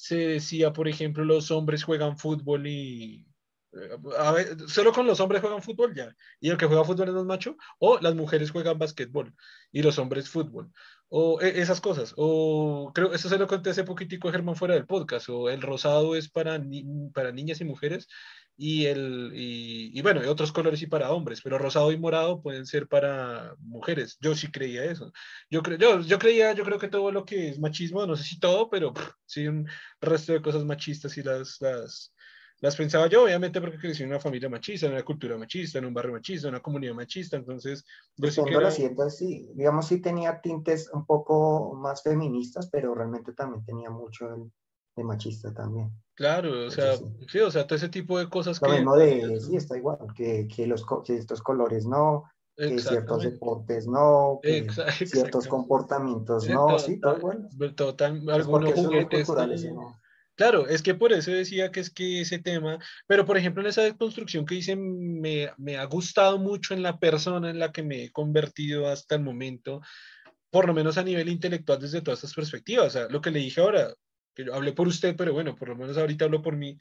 se 0.00 0.16
decía, 0.16 0.72
por 0.72 0.88
ejemplo, 0.88 1.24
los 1.26 1.50
hombres 1.50 1.84
juegan 1.84 2.16
fútbol 2.16 2.66
y... 2.66 3.26
Eh, 3.74 3.98
a 4.18 4.32
ver, 4.32 4.56
solo 4.66 4.92
con 4.94 5.06
los 5.06 5.20
hombres 5.20 5.42
juegan 5.42 5.60
fútbol 5.62 5.94
ya, 5.94 6.16
y 6.40 6.48
el 6.48 6.56
que 6.56 6.64
juega 6.64 6.84
fútbol 6.84 7.08
es 7.08 7.14
más 7.14 7.26
macho, 7.26 7.56
o 7.78 7.98
las 8.00 8.14
mujeres 8.14 8.50
juegan 8.50 8.78
básquetbol 8.78 9.34
y 9.70 9.82
los 9.82 9.98
hombres 9.98 10.30
fútbol, 10.30 10.72
o 11.10 11.38
e, 11.42 11.60
esas 11.60 11.82
cosas, 11.82 12.14
o 12.16 12.92
creo, 12.94 13.12
eso 13.12 13.28
se 13.28 13.36
lo 13.36 13.46
conté 13.46 13.70
hace 13.70 13.84
poquitico 13.84 14.28
a 14.28 14.32
Germán 14.32 14.56
fuera 14.56 14.72
del 14.72 14.86
podcast, 14.86 15.28
o 15.28 15.50
el 15.50 15.60
rosado 15.60 16.16
es 16.16 16.30
para, 16.30 16.58
para 17.12 17.30
niñas 17.30 17.60
y 17.60 17.64
mujeres, 17.64 18.08
y, 18.62 18.84
el, 18.84 19.32
y, 19.34 19.98
y, 19.98 20.02
bueno, 20.02 20.20
otros 20.30 20.52
colores 20.52 20.82
y 20.82 20.86
para 20.86 21.12
hombres, 21.12 21.40
pero 21.42 21.56
rosado 21.56 21.92
y 21.92 21.98
morado 21.98 22.42
pueden 22.42 22.66
ser 22.66 22.88
para 22.88 23.56
mujeres. 23.58 24.18
Yo 24.20 24.34
sí 24.36 24.50
creía 24.50 24.84
eso. 24.84 25.10
Yo, 25.48 25.62
creo 25.62 25.78
yo, 25.78 26.00
yo 26.02 26.18
creía, 26.18 26.52
yo 26.52 26.62
creo 26.64 26.78
que 26.78 26.88
todo 26.88 27.10
lo 27.10 27.24
que 27.24 27.48
es 27.48 27.58
machismo, 27.58 28.06
no 28.06 28.16
sé 28.16 28.24
si 28.24 28.38
todo, 28.38 28.68
pero 28.68 28.92
sí 29.24 29.48
un 29.48 29.66
resto 30.02 30.34
de 30.34 30.42
cosas 30.42 30.66
machistas 30.66 31.16
y 31.16 31.22
las, 31.22 31.58
las, 31.62 32.14
las 32.58 32.76
pensaba 32.76 33.06
yo, 33.06 33.24
obviamente 33.24 33.62
porque 33.62 33.78
crecí 33.78 34.02
en 34.02 34.10
una 34.10 34.20
familia 34.20 34.50
machista, 34.50 34.84
en 34.84 34.92
una 34.92 35.06
cultura 35.06 35.38
machista, 35.38 35.78
en 35.78 35.86
un 35.86 35.94
barrio 35.94 36.12
machista, 36.12 36.48
en 36.48 36.54
una 36.54 36.62
comunidad 36.62 36.92
machista, 36.92 37.38
entonces... 37.38 37.82
Yo 38.18 38.30
sí, 38.30 38.42
era... 38.46 38.70
sí, 38.70 39.50
digamos, 39.54 39.86
sí 39.86 40.02
tenía 40.02 40.38
tintes 40.42 40.90
un 40.92 41.06
poco 41.06 41.74
más 41.76 42.02
feministas, 42.02 42.68
pero 42.70 42.94
realmente 42.94 43.32
también 43.32 43.64
tenía 43.64 43.88
mucho 43.88 44.50
de 44.96 45.02
machista 45.02 45.54
también. 45.54 45.90
Claro, 46.20 46.66
o 46.66 46.70
sea, 46.70 46.98
sí. 47.28 47.38
o 47.38 47.50
sea, 47.50 47.66
todo 47.66 47.76
ese 47.76 47.88
tipo 47.88 48.18
de 48.18 48.28
cosas 48.28 48.60
Lo 48.60 48.68
que... 48.68 48.74
mismo 48.74 48.94
de, 48.94 49.40
sí, 49.40 49.56
está 49.56 49.78
igual, 49.78 49.96
que, 50.14 50.46
que 50.54 50.66
los, 50.66 50.84
que 51.02 51.16
estos 51.16 51.40
colores 51.40 51.86
no, 51.86 52.30
que 52.58 52.78
ciertos 52.78 53.22
deportes 53.22 53.86
no, 53.86 54.38
que 54.42 54.66
ciertos 55.06 55.48
comportamientos 55.48 56.46
no, 56.46 56.78
sí, 56.78 57.00
todo 57.00 57.16
igual. 57.16 57.48
Total, 57.74 58.22
algunos 58.28 58.74
juguetes. 58.74 59.26
Claro, 60.34 60.68
es 60.68 60.82
que 60.82 60.94
por 60.94 61.14
eso 61.14 61.30
decía 61.30 61.70
que 61.70 61.80
es 61.80 61.88
que 61.88 62.20
ese 62.20 62.38
tema, 62.38 62.78
pero 63.06 63.24
por 63.24 63.38
ejemplo 63.38 63.62
en 63.62 63.68
esa 63.68 63.90
construcción 63.96 64.44
que 64.44 64.56
hice 64.56 64.76
me, 64.76 65.50
me 65.56 65.78
ha 65.78 65.84
gustado 65.86 66.38
mucho 66.38 66.74
en 66.74 66.82
la 66.82 66.98
persona 66.98 67.48
en 67.48 67.58
la 67.58 67.72
que 67.72 67.82
me 67.82 68.04
he 68.04 68.12
convertido 68.12 68.88
hasta 68.88 69.14
el 69.14 69.22
momento, 69.22 69.80
por 70.50 70.66
lo 70.66 70.74
menos 70.74 70.98
a 70.98 71.02
nivel 71.02 71.30
intelectual 71.30 71.80
desde 71.80 72.02
todas 72.02 72.18
estas 72.18 72.34
perspectivas. 72.34 72.88
O 72.88 72.90
sea, 72.90 73.08
lo 73.08 73.22
que 73.22 73.30
le 73.30 73.38
dije 73.38 73.62
ahora, 73.62 73.94
que 74.34 74.44
yo 74.44 74.54
hablé 74.54 74.72
por 74.72 74.88
usted, 74.88 75.16
pero 75.16 75.32
bueno, 75.32 75.54
por 75.54 75.68
lo 75.68 75.76
menos 75.76 75.96
ahorita 75.96 76.26
hablo 76.26 76.42
por 76.42 76.56
mí, 76.56 76.78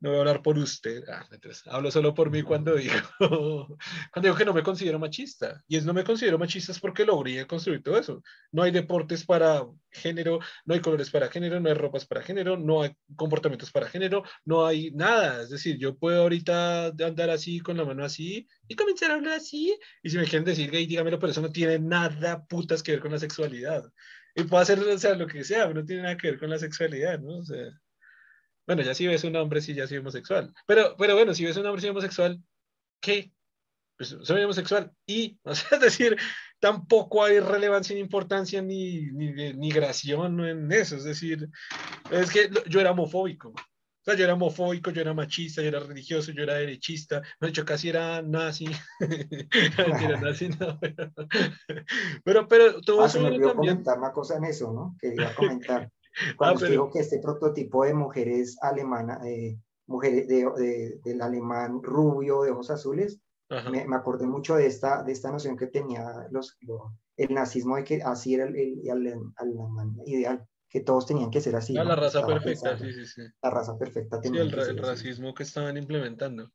no 0.00 0.08
voy 0.08 0.16
a 0.16 0.20
hablar 0.20 0.42
por 0.42 0.58
usted, 0.58 1.04
ah, 1.08 1.28
hablo 1.66 1.90
solo 1.90 2.14
por 2.14 2.30
mí 2.30 2.42
cuando 2.42 2.74
digo, 2.74 2.94
cuando 4.12 4.28
digo 4.28 4.34
que 4.34 4.46
no 4.46 4.54
me 4.54 4.62
considero 4.62 4.98
machista. 4.98 5.62
Y 5.68 5.76
es 5.76 5.84
no 5.84 5.92
me 5.92 6.04
considero 6.04 6.38
machista 6.38 6.72
es 6.72 6.80
porque 6.80 7.04
logré 7.04 7.46
construir 7.46 7.82
todo 7.82 7.98
eso. 7.98 8.22
No 8.50 8.62
hay 8.62 8.70
deportes 8.70 9.26
para 9.26 9.62
género, 9.90 10.40
no 10.64 10.74
hay 10.74 10.80
colores 10.80 11.10
para 11.10 11.28
género, 11.28 11.60
no 11.60 11.68
hay 11.68 11.74
ropas 11.74 12.06
para 12.06 12.22
género, 12.22 12.56
no 12.56 12.82
hay 12.82 12.92
comportamientos 13.14 13.70
para 13.70 13.88
género, 13.88 14.24
no 14.46 14.66
hay 14.66 14.90
nada. 14.92 15.42
Es 15.42 15.50
decir, 15.50 15.76
yo 15.78 15.96
puedo 15.96 16.22
ahorita 16.22 16.86
andar 16.86 17.28
así 17.28 17.60
con 17.60 17.76
la 17.76 17.84
mano 17.84 18.02
así 18.02 18.48
y 18.68 18.76
comenzar 18.76 19.10
a 19.10 19.14
hablar 19.14 19.34
así. 19.34 19.78
Y 20.02 20.08
si 20.08 20.16
me 20.16 20.24
quieren 20.24 20.44
decir 20.44 20.70
gay, 20.70 20.86
dígamelo, 20.86 21.18
pero 21.18 21.32
eso 21.32 21.42
no 21.42 21.52
tiene 21.52 21.78
nada 21.78 22.42
putas 22.46 22.82
que 22.82 22.92
ver 22.92 23.00
con 23.00 23.12
la 23.12 23.18
sexualidad. 23.18 23.84
Y 24.34 24.44
puedo 24.44 24.62
hacer 24.62 24.78
o 24.78 24.98
sea, 24.98 25.14
lo 25.14 25.26
que 25.26 25.44
sea, 25.44 25.66
pero 25.66 25.80
no 25.80 25.86
tiene 25.86 26.02
nada 26.02 26.16
que 26.16 26.30
ver 26.30 26.38
con 26.38 26.50
la 26.50 26.58
sexualidad, 26.58 27.18
¿no? 27.18 27.38
O 27.38 27.44
sea, 27.44 27.70
bueno, 28.66 28.82
ya 28.82 28.94
si 28.94 29.06
ves 29.06 29.24
un 29.24 29.36
hombre, 29.36 29.60
sí, 29.60 29.74
ya 29.74 29.86
soy 29.86 29.98
homosexual. 29.98 30.52
Pero, 30.66 30.94
pero 30.96 31.14
bueno, 31.14 31.34
si 31.34 31.44
ves 31.44 31.56
un 31.56 31.66
hombre, 31.66 31.80
soy 31.80 31.90
homosexual, 31.90 32.40
¿qué? 33.00 33.32
Pues 33.96 34.16
soy 34.22 34.42
homosexual 34.42 34.92
y, 35.06 35.38
o 35.44 35.54
sea, 35.54 35.78
es 35.78 35.80
decir, 35.80 36.16
tampoco 36.60 37.24
hay 37.24 37.40
relevancia 37.40 37.94
ni 37.94 38.00
importancia 38.00 38.62
ni, 38.62 39.06
ni 39.12 39.54
migración 39.54 40.40
en 40.40 40.70
eso. 40.72 40.96
Es 40.96 41.04
decir, 41.04 41.48
es 42.10 42.30
que 42.30 42.50
yo 42.66 42.80
era 42.80 42.92
homofóbico. 42.92 43.52
O 44.00 44.04
sea, 44.04 44.14
yo 44.14 44.24
era 44.24 44.32
homofóbico, 44.32 44.90
yo 44.90 45.02
era 45.02 45.12
machista, 45.12 45.60
yo 45.60 45.68
era 45.68 45.80
religioso, 45.80 46.32
yo 46.32 46.42
era 46.42 46.54
derechista, 46.54 47.20
de 47.38 47.48
hecho 47.48 47.66
casi 47.66 47.90
era 47.90 48.22
nazi. 48.22 48.66
era 50.00 50.20
nazi 50.20 50.48
no, 50.48 50.78
pero, 50.80 51.12
pero, 52.24 52.48
pero 52.48 52.80
todo 52.80 53.02
ah, 53.02 53.06
eso 53.06 53.18
se 53.18 53.24
me 53.24 53.28
olvidó 53.28 53.54
comentar 53.54 53.98
una 53.98 54.12
cosa 54.12 54.36
en 54.36 54.44
eso, 54.44 54.72
¿no? 54.72 54.96
Quería 54.98 55.34
comentar. 55.34 55.90
Cuando 56.38 56.64
ah, 56.64 56.68
digo 56.68 56.90
que 56.90 57.00
este 57.00 57.20
prototipo 57.20 57.84
de 57.84 57.92
mujeres 57.92 58.56
alemana, 58.62 59.20
eh, 59.26 59.58
mujeres 59.86 60.26
de, 60.28 60.98
del 61.04 61.20
alemán 61.20 61.82
rubio 61.82 62.42
de 62.42 62.52
ojos 62.52 62.70
azules, 62.70 63.20
me, 63.70 63.84
me, 63.86 63.96
acordé 63.96 64.26
mucho 64.26 64.54
de 64.54 64.66
esta, 64.66 65.02
de 65.02 65.10
esta 65.10 65.30
noción 65.30 65.56
que 65.56 65.66
tenía 65.66 66.28
los, 66.30 66.56
el 67.16 67.34
nazismo 67.34 67.76
de 67.76 67.84
que 67.84 68.02
así 68.02 68.34
era 68.34 68.44
el, 68.44 68.56
el, 68.56 69.06
el, 69.06 69.20
ideal, 70.06 70.46
que 70.70 70.80
todos 70.80 71.04
tenían 71.04 71.30
que 71.30 71.40
ser 71.40 71.56
así. 71.56 71.76
Ah, 71.76 71.84
la 71.84 71.96
raza 71.96 72.24
perfecta, 72.24 72.78
sí, 72.78 72.92
sí, 72.92 73.04
sí. 73.04 73.22
La 73.42 73.50
raza 73.50 73.76
perfecta. 73.76 74.20
Sí, 74.22 74.28
el, 74.28 74.54
el 74.54 74.78
racismo 74.78 75.34
que 75.34 75.42
estaban 75.42 75.76
implementando. 75.76 76.52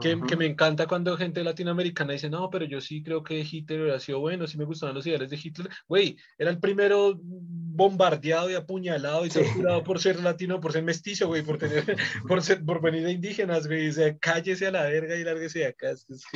Que, 0.00 0.20
que, 0.28 0.36
me 0.36 0.44
encanta 0.44 0.86
cuando 0.86 1.16
gente 1.16 1.42
latinoamericana 1.42 2.12
dice, 2.12 2.28
no, 2.28 2.50
pero 2.50 2.66
yo 2.66 2.82
sí 2.82 3.02
creo 3.02 3.22
que 3.22 3.40
Hitler 3.50 3.92
ha 3.92 3.98
sido 3.98 4.20
bueno, 4.20 4.46
sí 4.46 4.58
me 4.58 4.66
gustaban 4.66 4.94
los 4.94 5.06
ideales 5.06 5.30
de 5.30 5.40
Hitler. 5.42 5.70
Güey, 5.88 6.18
era 6.36 6.50
el 6.50 6.60
primero 6.60 7.18
bombardeado 7.18 8.50
y 8.50 8.54
apuñalado 8.54 9.24
y 9.24 9.30
torturado 9.30 9.82
por 9.84 9.98
ser 9.98 10.20
latino, 10.20 10.60
por 10.60 10.72
ser 10.72 10.82
mestizo, 10.82 11.28
güey, 11.28 11.42
por 11.42 11.56
tener, 11.56 11.96
por, 12.28 12.42
ser, 12.42 12.62
por 12.62 12.82
venir 12.82 13.04
de 13.04 13.12
indígenas, 13.12 13.66
güey. 13.66 13.88
O 13.88 13.92
sea, 13.92 14.16
cállese 14.18 14.66
a 14.66 14.72
la 14.72 14.82
verga 14.82 15.16
y 15.16 15.24
lárguese 15.24 15.60
de 15.60 15.66
acá. 15.66 15.90
Es 15.90 16.04
que, 16.04 16.14
es 16.14 16.26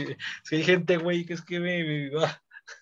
que, 0.49 0.57
hay 0.57 0.63
gente, 0.63 0.97
güey, 0.97 1.27
que 1.27 1.35
es 1.35 1.43
que 1.43 1.61
me... 1.61 1.85
me 1.85 2.11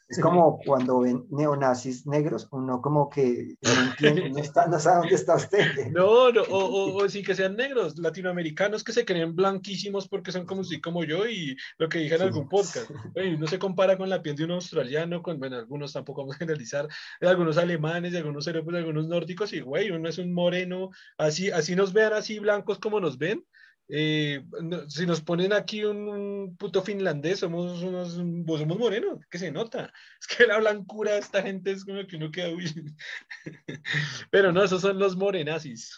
es 0.09 0.21
como 0.21 0.59
cuando 0.65 1.01
ven 1.01 1.27
neonazis 1.31 2.07
negros, 2.07 2.49
uno 2.51 2.81
como 2.81 3.11
que 3.11 3.57
no 3.61 3.83
entiende, 3.91 4.31
no, 4.31 4.39
está, 4.39 4.67
no 4.67 4.79
sabe 4.79 5.01
dónde 5.01 5.15
está 5.15 5.37
usted. 5.37 5.89
No, 5.93 6.33
no 6.33 6.43
o, 6.43 6.97
o, 6.97 7.09
sí 7.09 7.23
que 7.23 7.35
sean 7.35 7.57
negros, 7.57 7.99
latinoamericanos 7.99 8.83
que 8.83 8.93
se 8.93 9.05
creen 9.05 9.37
blanquísimos 9.37 10.09
porque 10.09 10.33
son 10.33 10.47
como 10.47 10.63
usted 10.63 10.81
como 10.81 11.05
yo 11.05 11.29
y 11.29 11.57
lo 11.77 11.91
que 11.91 11.99
dije 11.99 12.15
en 12.15 12.23
algún 12.23 12.49
podcast. 12.49 12.91
no 13.39 13.47
se 13.47 13.59
compara 13.59 13.99
con 13.99 14.09
la 14.09 14.23
piel 14.23 14.37
de 14.37 14.45
un 14.45 14.53
australiano, 14.53 15.23
con, 15.23 15.39
bueno, 15.39 15.57
algunos 15.57 15.93
tampoco 15.93 16.23
vamos 16.23 16.37
a 16.37 16.39
generalizar, 16.39 16.89
de 17.21 17.29
algunos 17.29 17.59
alemanes, 17.59 18.13
de 18.13 18.19
algunos 18.19 18.47
europeos, 18.47 18.73
de 18.73 18.79
algunos 18.79 19.09
nórdicos, 19.09 19.53
y 19.53 19.61
güey, 19.61 19.91
uno 19.91 20.09
es 20.09 20.17
un 20.17 20.33
moreno, 20.33 20.91
así, 21.19 21.51
así 21.51 21.77
nos 21.77 21.93
vean 21.93 22.15
así 22.15 22.39
blancos 22.39 22.79
como 22.79 22.99
nos 22.99 23.19
ven, 23.19 23.45
Eh, 23.91 24.45
si 24.89 25.07
nos 25.07 25.23
ponen 25.23 25.53
aquí 25.55 25.85
un, 25.85 26.57
puto 26.59 26.83
finlandés, 26.83 27.41
somos 27.41 27.83
unos, 27.83 28.13
somos 28.13 28.79
morenos, 28.79 29.19
que 29.31 29.39
se 29.39 29.51
nota. 29.51 29.93
Es 30.21 30.27
que 30.27 30.47
la 30.47 30.59
blancura 30.59 31.13
de 31.13 31.19
esta 31.19 31.43
gente 31.43 31.71
es 31.71 31.85
como 31.85 32.07
que 32.07 32.17
uno 32.17 32.31
queda, 32.31 32.51
Pero 34.31 34.53
no, 34.53 34.63
esos 34.63 34.83
son 34.83 34.99
los 34.99 35.17
morenazis. 35.17 35.97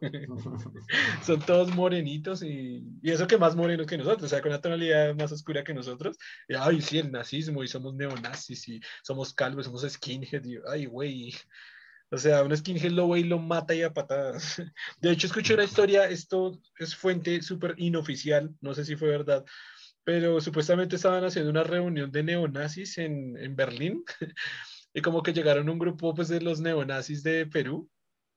son 1.22 1.40
todos 1.40 1.74
morenitos 1.74 2.42
y, 2.42 2.82
y, 3.02 3.10
eso 3.10 3.26
que 3.26 3.36
más 3.36 3.54
morenos 3.54 3.86
que 3.86 3.98
nosotros, 3.98 4.24
o 4.24 4.28
sea, 4.28 4.40
con 4.40 4.50
una 4.50 4.60
tonalidad 4.60 5.14
más 5.14 5.30
oscura 5.30 5.62
que 5.62 5.74
nosotros. 5.74 6.16
Y, 6.48 6.54
ay, 6.54 6.80
sí, 6.80 6.98
el 6.98 7.12
nazismo 7.12 7.62
y 7.62 7.68
somos 7.68 7.94
neonazis 7.94 8.68
y 8.68 8.80
somos 9.02 9.34
calvos, 9.34 9.66
somos 9.66 9.82
skinhead. 9.82 10.44
Y, 10.44 10.58
ay, 10.68 10.86
güey. 10.86 11.34
O 12.10 12.18
sea, 12.18 12.42
un 12.42 12.56
skinhead 12.56 12.90
lo 12.90 13.08
ve 13.08 13.20
y 13.20 13.24
lo 13.24 13.38
mata 13.38 13.74
y 13.74 13.82
a 13.82 13.92
patadas. 13.92 14.60
De 15.00 15.10
hecho, 15.10 15.26
escuché 15.26 15.54
una 15.54 15.64
historia, 15.64 16.08
esto 16.08 16.60
es 16.78 16.94
fuente 16.94 17.40
súper 17.42 17.74
inoficial, 17.76 18.54
no 18.60 18.74
sé 18.74 18.84
si 18.84 18.96
fue 18.96 19.08
verdad, 19.08 19.44
pero 20.04 20.40
supuestamente 20.40 20.96
estaban 20.96 21.24
haciendo 21.24 21.50
una 21.50 21.62
reunión 21.62 22.10
de 22.10 22.24
neonazis 22.24 22.98
en, 22.98 23.36
en 23.38 23.54
Berlín 23.54 24.04
y 24.94 25.02
como 25.02 25.22
que 25.22 25.32
llegaron 25.32 25.68
un 25.68 25.78
grupo 25.78 26.14
pues 26.14 26.28
de 26.28 26.40
los 26.40 26.60
neonazis 26.60 27.22
de 27.22 27.46
Perú 27.46 27.88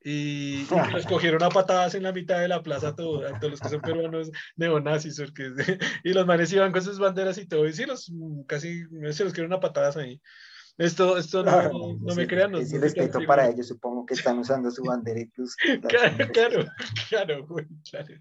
y, 0.05 0.67
los 0.91 1.05
cogieron 1.05 1.41
a 1.43 1.49
patadas 1.49 1.95
en 1.95 2.03
la 2.03 2.11
mitad 2.11 2.41
de 2.41 2.49
la 2.49 2.61
plaza 2.61 2.93
todos 2.93 3.23
los 3.41 3.59
que 3.59 3.69
son 3.69 3.81
peruanos 3.81 4.29
neonazis 4.57 5.17
porque, 5.17 5.51
y 6.03 6.13
los 6.13 6.27
manes 6.27 6.51
iban 6.51 6.73
con 6.73 6.83
sus 6.83 6.99
banderas 6.99 7.37
y 7.37 7.47
todo 7.47 7.65
y 7.67 7.73
sí, 7.73 7.85
los 7.85 8.11
casi 8.45 8.83
se 9.11 9.23
los 9.23 9.33
quedaron 9.33 9.53
a 9.53 9.59
patadas 9.61 9.97
ahí. 9.97 10.21
Esto, 10.77 11.17
esto 11.17 11.43
no, 11.43 11.97
no, 11.99 12.15
me 12.15 12.25
crean. 12.25 12.51
No, 12.51 12.57
es 12.57 12.71
respeto 12.71 13.19
para 13.27 13.47
ellos, 13.47 13.67
supongo 13.67 14.05
que 14.07 14.15
están 14.15 14.39
usando 14.39 14.71
su 14.71 14.83
bandera 14.83 15.19
incluso. 15.19 15.55
claro, 15.87 16.27
claro, 16.33 16.65
claro, 17.09 17.47
claro. 17.89 18.15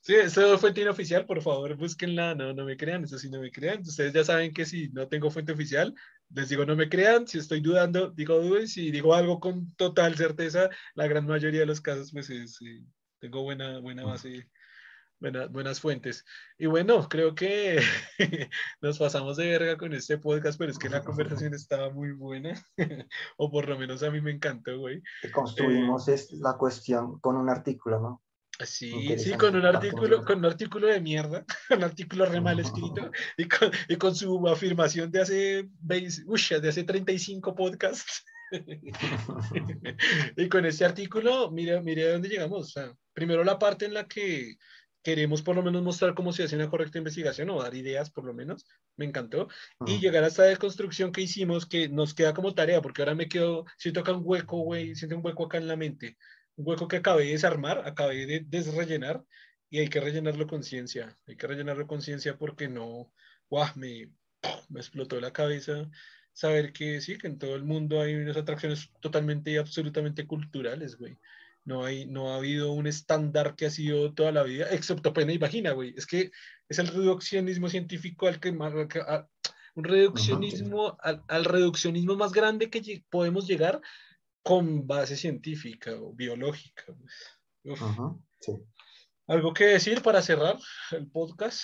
Sí, 0.00 0.14
eso 0.14 0.54
es 0.54 0.60
fuente 0.60 0.80
inoficial, 0.80 1.26
por 1.26 1.40
favor, 1.40 1.76
búsquenla. 1.76 2.34
No, 2.34 2.52
no 2.52 2.64
me 2.64 2.76
crean, 2.76 3.04
eso 3.04 3.18
sí 3.18 3.30
no 3.30 3.40
me 3.40 3.52
crean. 3.52 3.82
Ustedes 3.82 4.12
ya 4.12 4.24
saben 4.24 4.52
que 4.52 4.66
si 4.66 4.88
no 4.88 5.06
tengo 5.06 5.30
fuente 5.30 5.52
oficial, 5.52 5.94
les 6.34 6.48
digo 6.48 6.66
no 6.66 6.74
me 6.74 6.88
crean. 6.88 7.28
Si 7.28 7.38
estoy 7.38 7.60
dudando, 7.60 8.10
digo 8.10 8.40
duden. 8.40 8.66
Si 8.66 8.90
digo 8.90 9.14
algo 9.14 9.38
con 9.38 9.72
total 9.76 10.16
certeza, 10.16 10.70
la 10.94 11.06
gran 11.06 11.26
mayoría 11.26 11.60
de 11.60 11.66
los 11.66 11.80
casos, 11.80 12.10
pues 12.10 12.26
sí, 12.26 12.84
tengo 13.20 13.42
buena, 13.42 13.78
buena 13.78 14.04
base 14.04 14.48
buenas 15.20 15.80
fuentes. 15.80 16.24
Y 16.58 16.66
bueno, 16.66 17.08
creo 17.08 17.34
que 17.34 17.80
nos 18.80 18.98
pasamos 18.98 19.36
de 19.36 19.48
verga 19.48 19.76
con 19.76 19.92
este 19.92 20.18
podcast, 20.18 20.58
pero 20.58 20.72
es 20.72 20.78
que 20.78 20.88
la 20.88 21.04
conversación 21.04 21.54
estaba 21.54 21.90
muy 21.90 22.12
buena, 22.12 22.54
o 23.36 23.50
por 23.50 23.68
lo 23.68 23.78
menos 23.78 24.02
a 24.02 24.10
mí 24.10 24.20
me 24.20 24.32
encantó, 24.32 24.78
güey. 24.78 25.02
construimos 25.32 26.08
eh, 26.08 26.18
la 26.40 26.56
cuestión 26.56 27.20
con 27.20 27.36
un 27.36 27.48
artículo, 27.48 28.00
¿no? 28.00 28.22
Sí, 28.64 29.18
sí, 29.18 29.32
con 29.34 29.56
un 29.56 29.64
artículo, 29.64 30.22
con 30.22 30.38
un 30.38 30.44
artículo 30.44 30.88
de 30.88 31.00
mierda, 31.00 31.44
un 31.70 31.82
artículo 31.82 32.26
re 32.26 32.40
mal 32.40 32.60
escrito, 32.60 33.10
y 33.36 33.48
con, 33.48 33.70
y 33.88 33.96
con 33.96 34.14
su 34.14 34.46
afirmación 34.48 35.10
de 35.10 35.20
hace 35.20 35.68
20, 35.80 36.24
uy, 36.26 36.40
de 36.60 36.68
hace 36.68 36.84
35 36.84 37.54
podcasts. 37.54 38.24
y 40.36 40.48
con 40.48 40.66
este 40.66 40.84
artículo, 40.84 41.50
mire, 41.50 41.80
mire 41.80 42.08
a 42.08 42.12
dónde 42.12 42.28
llegamos. 42.28 42.66
O 42.66 42.70
sea, 42.70 42.92
primero 43.12 43.44
la 43.44 43.58
parte 43.58 43.86
en 43.86 43.94
la 43.94 44.06
que 44.06 44.56
queremos 45.02 45.42
por 45.42 45.56
lo 45.56 45.62
menos 45.62 45.82
mostrar 45.82 46.14
cómo 46.14 46.32
se 46.32 46.44
hace 46.44 46.56
una 46.56 46.68
correcta 46.68 46.98
investigación 46.98 47.50
o 47.50 47.62
dar 47.62 47.74
ideas 47.74 48.10
por 48.10 48.24
lo 48.24 48.34
menos, 48.34 48.66
me 48.96 49.04
encantó, 49.06 49.48
y 49.86 49.98
llegar 49.98 50.24
a 50.24 50.28
esta 50.28 50.42
deconstrucción 50.44 51.12
que 51.12 51.22
hicimos 51.22 51.66
que 51.66 51.88
nos 51.88 52.14
queda 52.14 52.34
como 52.34 52.54
tarea, 52.54 52.82
porque 52.82 53.02
ahora 53.02 53.14
me 53.14 53.28
quedo, 53.28 53.64
siento 53.78 54.00
acá 54.00 54.12
un 54.12 54.22
hueco, 54.24 54.58
güey, 54.58 54.94
siento 54.94 55.16
un 55.16 55.24
hueco 55.24 55.46
acá 55.46 55.58
en 55.58 55.68
la 55.68 55.76
mente, 55.76 56.16
un 56.56 56.68
hueco 56.68 56.88
que 56.88 56.96
acabé 56.96 57.24
de 57.24 57.32
desarmar, 57.32 57.86
acabé 57.86 58.26
de 58.26 58.40
desrellenar, 58.46 59.24
y 59.70 59.78
hay 59.78 59.88
que 59.88 60.00
rellenarlo 60.00 60.46
con 60.46 60.64
ciencia, 60.64 61.16
hay 61.26 61.36
que 61.36 61.46
rellenarlo 61.46 61.86
con 61.86 62.02
ciencia 62.02 62.36
porque 62.36 62.68
no, 62.68 63.12
guau, 63.48 63.68
me, 63.76 64.12
me 64.68 64.80
explotó 64.80 65.20
la 65.20 65.32
cabeza 65.32 65.88
saber 66.32 66.72
que 66.72 67.00
sí, 67.00 67.18
que 67.18 67.26
en 67.26 67.38
todo 67.38 67.54
el 67.54 67.64
mundo 67.64 68.00
hay 68.00 68.14
unas 68.14 68.36
atracciones 68.36 68.90
totalmente 69.00 69.50
y 69.50 69.56
absolutamente 69.56 70.26
culturales, 70.26 70.96
güey. 70.96 71.18
No, 71.70 71.84
hay, 71.84 72.04
no 72.04 72.32
ha 72.32 72.38
habido 72.38 72.72
un 72.72 72.88
estándar 72.88 73.54
que 73.54 73.66
ha 73.66 73.70
sido 73.70 74.12
toda 74.12 74.32
la 74.32 74.42
vida, 74.42 74.66
excepto 74.72 75.12
pena 75.12 75.32
y 75.32 75.38
vagina, 75.38 75.70
güey. 75.70 75.94
Es 75.96 76.04
que 76.04 76.32
es 76.68 76.80
el 76.80 76.88
reduccionismo 76.88 77.68
científico 77.68 78.26
al 78.26 78.40
que 78.40 78.50
más... 78.50 78.74
un 78.74 79.84
reduccionismo, 79.84 80.98
al, 81.00 81.44
reduccionismo 81.44 82.16
más 82.16 82.32
grande 82.32 82.70
que 82.70 83.04
podemos 83.08 83.46
llegar 83.46 83.80
con 84.42 84.88
base 84.88 85.14
científica 85.14 85.92
o 85.94 86.12
biológica. 86.12 86.86
Pues. 87.62 87.80
¿Algo 89.28 89.54
que 89.54 89.66
decir 89.66 90.02
para 90.02 90.22
cerrar 90.22 90.58
el 90.90 91.08
podcast? 91.08 91.62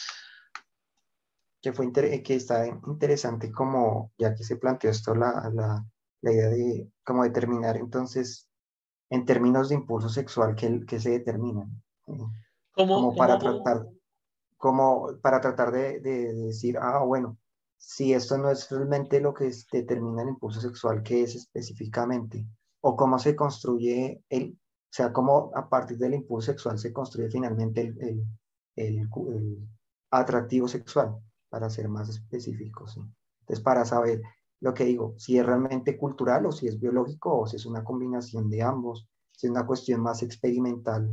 Que, 1.61 1.73
fue 1.73 1.93
que 1.93 2.35
está 2.37 2.65
interesante 2.69 3.51
como, 3.51 4.13
ya 4.19 4.37
que 4.37 4.45
se 4.45 4.55
planteó 4.55 4.89
esto, 4.89 5.17
la, 5.17 5.51
la, 5.53 5.85
la 6.21 6.33
idea 6.33 6.49
de 6.51 6.93
cómo 7.03 7.25
determinar 7.25 7.77
entonces 7.77 8.49
en 9.11 9.25
términos 9.25 9.69
de 9.69 9.77
impulso 9.77 10.09
sexual 10.09 10.55
que, 10.55 10.85
que 10.87 11.01
se 11.01 11.11
determinan. 11.11 11.83
como 12.75 13.15
para 13.15 13.39
tratar, 13.39 13.87
como 14.57 15.09
para 15.23 15.41
tratar 15.41 15.73
de, 15.73 16.01
de, 16.01 16.35
decir, 16.35 16.79
ah, 16.79 17.03
bueno, 17.05 17.39
si 17.79 18.13
esto 18.13 18.39
no 18.39 18.51
es 18.51 18.69
realmente 18.71 19.21
lo 19.21 19.35
que 19.35 19.51
determina 19.73 20.23
el 20.23 20.31
impulso 20.31 20.61
sexual, 20.61 21.03
¿qué 21.03 21.23
es 21.23 21.35
específicamente? 21.35 22.47
O 22.81 22.97
cómo 22.97 23.19
se 23.19 23.37
construye 23.37 24.23
el, 24.29 24.53
o 24.53 24.93
sea, 24.93 25.13
cómo 25.13 25.51
a 25.55 25.69
partir 25.69 25.99
del 25.99 26.15
impulso 26.15 26.53
sexual 26.53 26.79
se 26.79 26.93
construye 26.93 27.31
finalmente 27.31 27.83
el, 27.83 28.27
el, 28.77 29.09
el, 29.09 29.69
atractivo 30.11 30.69
sexual, 30.69 31.17
para 31.49 31.69
ser 31.69 31.89
más 31.89 32.09
específicos. 32.09 32.99
Entonces, 33.41 33.63
para 33.63 33.85
saber 33.85 34.23
lo 34.61 34.75
que 34.75 34.85
digo, 34.85 35.15
si 35.19 35.39
es 35.39 35.45
realmente 35.45 35.99
cultural 35.99 36.47
o 36.47 36.53
si 36.53 36.67
es 36.67 36.79
biológico 36.79 37.41
o 37.41 37.47
si 37.47 37.57
es 37.57 37.67
una 37.67 37.85
combinación 37.85 38.49
de 38.49 38.63
ambos, 38.63 39.09
si 39.33 39.47
es 39.47 39.51
una 39.51 39.67
cuestión 39.67 40.01
más 40.01 40.23
experimental, 40.23 41.11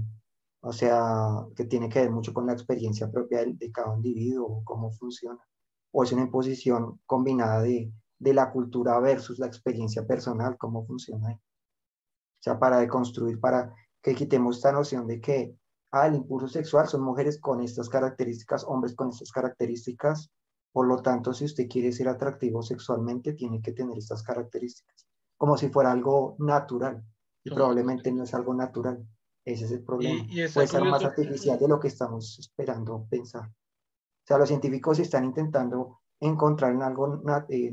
o 0.61 0.71
sea, 0.71 1.45
que 1.55 1.65
tiene 1.65 1.89
que 1.89 1.99
ver 1.99 2.11
mucho 2.11 2.33
con 2.33 2.47
la 2.47 2.53
experiencia 2.53 3.11
propia 3.11 3.43
de, 3.45 3.71
cada 3.71 3.95
individuo, 3.95 4.61
cómo 4.63 4.91
funciona, 4.91 5.45
o 5.91 6.03
es 6.03 6.11
una 6.13 6.21
imposición 6.21 7.01
combinada 7.05 7.61
de, 7.61 7.91
de 8.17 8.33
la 8.33 8.49
cultura 8.51 8.97
versus 8.99 9.39
la 9.39 9.47
experiencia 9.47 10.07
personal, 10.07 10.57
cómo 10.57 10.85
funciona. 10.85 11.33
O 11.33 12.43
sea, 12.43 12.57
para 12.59 12.79
deconstruir, 12.79 13.39
para 13.39 13.73
que 14.01 14.15
quitemos 14.15 14.57
esta 14.57 14.71
noción 14.71 15.05
de 15.05 15.19
que 15.19 15.57
ah, 15.91 16.07
el 16.07 16.15
impulso 16.15 16.47
sexual 16.47 16.87
son 16.87 17.01
mujeres 17.01 17.39
con 17.39 17.61
estas 17.61 17.89
características, 17.89 18.63
hombres 18.63 18.95
con 18.95 19.09
estas 19.09 19.31
características, 19.31 20.31
por 20.73 20.87
lo 20.87 21.01
tanto, 21.03 21.33
si 21.33 21.45
usted 21.45 21.67
quiere 21.69 21.91
ser 21.91 22.09
atractivo 22.09 22.63
sexualmente, 22.63 23.33
tiene 23.33 23.61
que 23.61 23.73
tener 23.73 23.95
estas 23.95 24.23
características, 24.23 25.07
como 25.37 25.55
si 25.55 25.69
fuera 25.69 25.91
algo 25.91 26.35
natural. 26.39 27.03
Y 27.43 27.51
probablemente 27.51 28.11
no 28.11 28.23
es 28.23 28.33
algo 28.33 28.55
natural. 28.55 29.05
Ese 29.45 29.65
es 29.65 29.71
el 29.71 29.83
problema. 29.83 30.25
Puede 30.53 30.67
ser 30.67 30.83
más 30.83 31.03
artificial 31.03 31.59
de 31.59 31.67
lo 31.67 31.79
que 31.79 31.89
estamos 31.89 32.39
esperando 32.39 33.05
pensar. 33.07 33.47
O 33.47 34.25
sea, 34.25 34.37
los 34.39 34.47
científicos 34.47 34.97
están 34.99 35.25
intentando 35.25 35.99
encontrar 36.19 36.71
en 36.71 36.81
algo, 36.81 37.21
eh, 37.49 37.69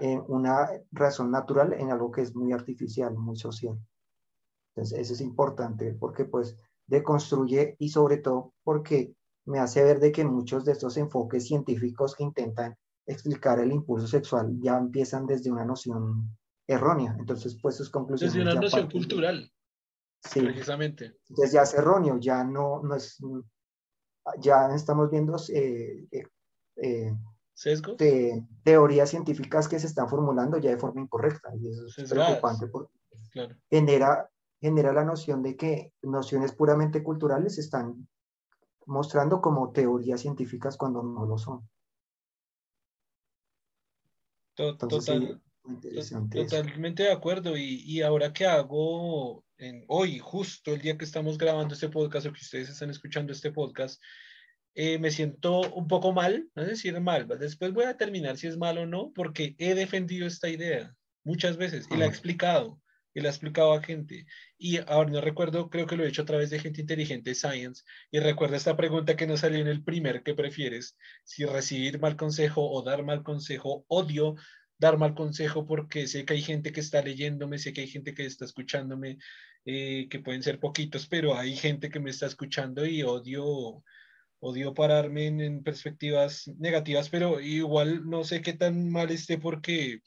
en 0.00 0.24
una 0.28 0.70
razón 0.92 1.30
natural 1.30 1.74
en 1.74 1.90
algo 1.90 2.10
que 2.10 2.22
es 2.22 2.34
muy 2.34 2.52
artificial, 2.52 3.14
muy 3.14 3.36
social. 3.36 3.78
Entonces, 4.74 4.98
eso 5.00 5.12
es 5.12 5.20
importante 5.20 5.92
porque 5.92 6.24
pues 6.24 6.56
deconstruye 6.86 7.76
y 7.78 7.88
sobre 7.88 8.18
todo 8.18 8.54
porque 8.62 9.15
me 9.46 9.60
hace 9.60 9.82
ver 9.82 10.00
de 10.00 10.12
que 10.12 10.24
muchos 10.24 10.64
de 10.64 10.72
estos 10.72 10.96
enfoques 10.96 11.46
científicos 11.46 12.14
que 12.14 12.24
intentan 12.24 12.76
explicar 13.06 13.60
el 13.60 13.72
impulso 13.72 14.06
sexual 14.06 14.52
ya 14.60 14.76
empiezan 14.76 15.26
desde 15.26 15.50
una 15.50 15.64
noción 15.64 16.36
errónea. 16.66 17.16
Entonces, 17.18 17.56
pues 17.62 17.76
sus 17.76 17.88
conclusiones... 17.88 18.34
Desde 18.34 18.50
una 18.50 18.60
noción 18.60 18.90
cultural. 18.90 19.52
Sí. 20.20 20.40
Precisamente. 20.40 21.16
Entonces 21.28 21.52
ya 21.52 21.62
es 21.62 21.74
erróneo, 21.74 22.18
ya 22.18 22.42
no, 22.44 22.82
no 22.82 22.96
es... 22.96 23.18
Ya 24.40 24.68
estamos 24.74 25.08
viendo 25.08 25.36
eh, 25.54 26.08
eh, 26.10 26.26
eh 26.82 27.12
teorías 28.64 29.08
científicas 29.08 29.68
que 29.68 29.78
se 29.78 29.86
están 29.86 30.08
formulando 30.08 30.58
ya 30.58 30.70
de 30.70 30.78
forma 30.78 31.00
incorrecta. 31.00 31.50
Y 31.56 31.68
eso 31.68 31.86
es 31.86 32.10
preocupante 32.10 32.66
porque 32.66 32.92
genera, 33.70 34.28
genera 34.60 34.92
la 34.92 35.04
noción 35.04 35.42
de 35.42 35.56
que 35.56 35.92
nociones 36.02 36.52
puramente 36.52 37.04
culturales 37.04 37.58
están 37.58 38.08
mostrando 38.86 39.40
como 39.40 39.72
teorías 39.72 40.20
científicas 40.20 40.76
cuando 40.76 41.02
no 41.02 41.26
lo 41.26 41.36
son. 41.36 41.68
totalmente 46.30 47.02
de 47.02 47.12
acuerdo. 47.12 47.56
Y, 47.56 48.00
ahora 48.02 48.32
que 48.32 48.46
hago 48.46 49.44
en, 49.58 49.84
hoy, 49.88 50.18
justo 50.18 50.72
el 50.72 50.80
día 50.80 50.96
que 50.96 51.04
estamos 51.04 51.36
grabando 51.36 51.74
este 51.74 51.88
podcast 51.88 52.26
o 52.26 52.32
que 52.32 52.40
ustedes 52.40 52.70
están 52.70 52.90
escuchando 52.90 53.32
este 53.32 53.52
podcast, 53.52 54.00
eh, 54.74 54.98
me 54.98 55.10
siento 55.10 55.60
un 55.72 55.88
poco 55.88 56.12
mal, 56.12 56.48
no 56.54 56.62
es 56.62 56.68
decir 56.68 56.98
mal, 57.00 57.26
después 57.38 57.72
voy 57.72 57.84
a 57.84 57.88
determinar 57.88 58.36
si 58.36 58.46
es 58.46 58.58
mal 58.58 58.76
o 58.76 58.86
no, 58.86 59.10
porque 59.14 59.56
he 59.58 59.74
defendido 59.74 60.26
esta 60.26 60.50
idea 60.50 60.94
muchas 61.24 61.56
veces 61.56 61.86
y 61.90 61.96
la 61.96 62.04
he 62.04 62.08
explicado 62.08 62.78
y 63.16 63.22
le 63.22 63.28
ha 63.28 63.30
explicado 63.30 63.72
a 63.72 63.82
gente. 63.82 64.26
Y 64.58 64.76
ahora 64.76 65.08
no 65.08 65.22
recuerdo, 65.22 65.70
creo 65.70 65.86
que 65.86 65.96
lo 65.96 66.04
he 66.04 66.08
hecho 66.08 66.20
a 66.20 66.26
través 66.26 66.50
de 66.50 66.58
gente 66.58 66.82
inteligente 66.82 67.34
Science. 67.34 67.82
Y 68.10 68.20
recuerdo 68.20 68.56
esta 68.56 68.76
pregunta 68.76 69.16
que 69.16 69.26
nos 69.26 69.40
salió 69.40 69.58
en 69.58 69.68
el 69.68 69.82
primer, 69.82 70.22
¿qué 70.22 70.34
prefieres? 70.34 70.98
Si 71.24 71.46
recibir 71.46 71.98
mal 71.98 72.16
consejo 72.16 72.70
o 72.70 72.82
dar 72.82 73.04
mal 73.04 73.22
consejo. 73.22 73.86
Odio 73.88 74.34
dar 74.76 74.98
mal 74.98 75.14
consejo 75.14 75.64
porque 75.66 76.06
sé 76.08 76.26
que 76.26 76.34
hay 76.34 76.42
gente 76.42 76.72
que 76.72 76.80
está 76.80 77.00
leyéndome, 77.00 77.58
sé 77.58 77.72
que 77.72 77.80
hay 77.80 77.88
gente 77.88 78.12
que 78.12 78.26
está 78.26 78.44
escuchándome, 78.44 79.16
eh, 79.64 80.08
que 80.10 80.20
pueden 80.20 80.42
ser 80.42 80.60
poquitos, 80.60 81.06
pero 81.08 81.38
hay 81.38 81.56
gente 81.56 81.88
que 81.88 82.00
me 82.00 82.10
está 82.10 82.26
escuchando 82.26 82.84
y 82.84 83.02
odio 83.02 83.82
odio 84.40 84.74
pararme 84.74 85.28
en, 85.28 85.40
en, 85.40 85.62
perspectivas 85.62 86.48
negativas, 86.58 87.08
pero 87.08 87.40
igual 87.40 88.06
no 88.06 88.24
sé 88.24 88.42
qué 88.42 88.52
tan 88.52 88.90
mal 88.90 89.10
esté 89.10 89.38
porque 89.38 90.02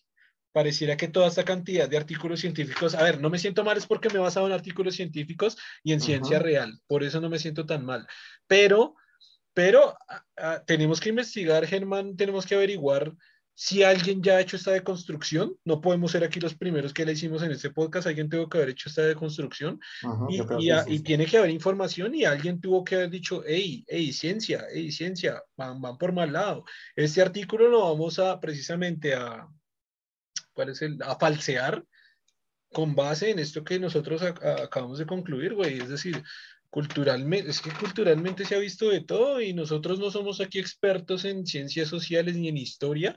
pareciera 0.51 0.97
que 0.97 1.07
toda 1.07 1.27
esta 1.27 1.43
cantidad 1.43 1.87
de 1.87 1.97
artículos 1.97 2.39
científicos, 2.39 2.95
a 2.95 3.03
ver, 3.03 3.21
no 3.21 3.29
me 3.29 3.39
siento 3.39 3.63
mal 3.63 3.77
es 3.77 3.85
porque 3.85 4.09
me 4.09 4.15
he 4.15 4.19
basado 4.19 4.47
en 4.47 4.53
artículos 4.53 4.95
científicos 4.95 5.57
y 5.83 5.93
en 5.93 6.01
ciencia 6.01 6.39
real, 6.39 6.79
por 6.87 7.03
eso 7.03 7.21
no 7.21 7.29
me 7.29 7.39
siento 7.39 7.65
tan 7.65 7.85
mal, 7.85 8.07
pero, 8.47 8.95
pero 9.53 9.97
tenemos 10.65 10.99
que 10.99 11.09
investigar, 11.09 11.65
Germán, 11.65 12.15
tenemos 12.15 12.45
que 12.45 12.55
averiguar 12.55 13.13
si 13.61 13.83
alguien 13.83 14.23
ya 14.23 14.37
ha 14.37 14.39
hecho 14.39 14.55
esta 14.55 14.71
deconstrucción, 14.71 15.53
no 15.65 15.81
podemos 15.81 16.13
ser 16.13 16.23
aquí 16.23 16.39
los 16.39 16.55
primeros 16.55 16.93
que 16.93 17.05
la 17.05 17.11
hicimos 17.11 17.43
en 17.43 17.51
este 17.51 17.69
podcast, 17.69 18.07
alguien 18.07 18.29
tuvo 18.29 18.47
que 18.47 18.57
haber 18.57 18.69
hecho 18.69 18.87
esta 18.87 19.01
deconstrucción 19.01 19.81
y, 20.29 20.39
y, 20.87 20.99
tiene 21.01 21.25
que 21.25 21.37
haber 21.37 21.49
información 21.49 22.15
y 22.15 22.23
alguien 22.23 22.61
tuvo 22.61 22.85
que 22.85 22.95
haber 22.95 23.09
dicho, 23.09 23.43
hey, 23.45 23.83
hey, 23.85 24.13
ciencia, 24.13 24.65
hey, 24.73 24.93
ciencia, 24.93 25.43
van, 25.57 25.81
van 25.81 25.97
por 25.97 26.13
mal 26.13 26.31
lado. 26.31 26.63
Este 26.95 27.21
artículo 27.21 27.67
lo 27.67 27.81
vamos 27.81 28.17
a 28.17 28.39
precisamente 28.39 29.13
a, 29.13 29.45
¿cuál 30.59 30.71
es 30.71 30.81
el? 30.81 31.01
A 31.03 31.17
falsear 31.17 31.85
con 32.73 32.93
base 32.93 33.29
en 33.29 33.39
esto 33.39 33.63
que 33.63 33.79
nosotros 33.79 34.21
acabamos 34.21 34.99
de 34.99 35.05
concluir, 35.05 35.53
güey. 35.53 35.79
Es 35.79 35.87
decir, 35.87 36.21
culturalmente, 36.69 37.49
es 37.49 37.61
que 37.61 37.71
culturalmente 37.71 38.43
se 38.43 38.55
ha 38.55 38.59
visto 38.59 38.89
de 38.89 38.99
todo 38.99 39.39
y 39.39 39.53
nosotros 39.53 39.99
no 39.99 40.11
somos 40.11 40.41
aquí 40.41 40.59
expertos 40.59 41.23
en 41.23 41.45
ciencias 41.45 41.87
sociales 41.87 42.35
ni 42.35 42.49
en 42.49 42.57
historia, 42.57 43.15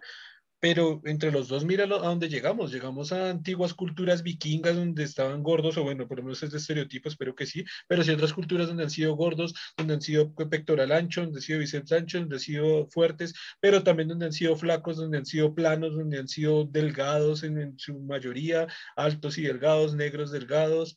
pero 0.62 1.02
entre 1.06 1.32
los 1.32 1.48
dos, 1.48 1.64
mira 1.64 1.86
a 1.86 1.88
dónde 1.88 2.28
llegamos. 2.28 2.70
Llegamos 2.70 3.10
a 3.10 3.30
antiguas 3.30 3.74
culturas 3.74 4.22
vikingas 4.22 4.76
donde 4.76 5.02
estaban 5.02 5.42
gordos, 5.42 5.76
o 5.76 5.82
bueno, 5.82 6.06
por 6.06 6.18
lo 6.18 6.22
menos 6.22 6.40
es 6.44 6.52
de 6.52 6.58
estereotipo, 6.58 7.08
espero 7.08 7.34
que 7.34 7.46
sí, 7.46 7.64
pero 7.88 8.04
sí 8.04 8.12
otras 8.12 8.32
culturas 8.32 8.68
donde 8.68 8.84
han 8.84 8.90
sido 8.90 9.16
gordos, 9.16 9.54
donde 9.76 9.94
han 9.94 10.00
sido 10.00 10.32
pectoral 10.32 10.92
ancho, 10.92 11.22
donde 11.22 11.38
han 11.38 11.42
sido 11.42 11.58
bíceps 11.58 11.90
ancho, 11.90 12.20
donde 12.20 12.36
han 12.36 12.40
sido 12.40 12.86
fuertes, 12.86 13.34
pero 13.58 13.82
también 13.82 14.08
donde 14.10 14.26
han 14.26 14.32
sido 14.32 14.54
flacos, 14.54 14.98
donde 14.98 15.18
han 15.18 15.26
sido 15.26 15.52
planos, 15.52 15.96
donde 15.96 16.20
han 16.20 16.28
sido 16.28 16.64
delgados 16.64 17.42
en, 17.42 17.58
en 17.58 17.76
su 17.76 17.98
mayoría, 17.98 18.68
altos 18.94 19.38
y 19.38 19.42
delgados, 19.42 19.96
negros 19.96 20.30
delgados. 20.30 20.96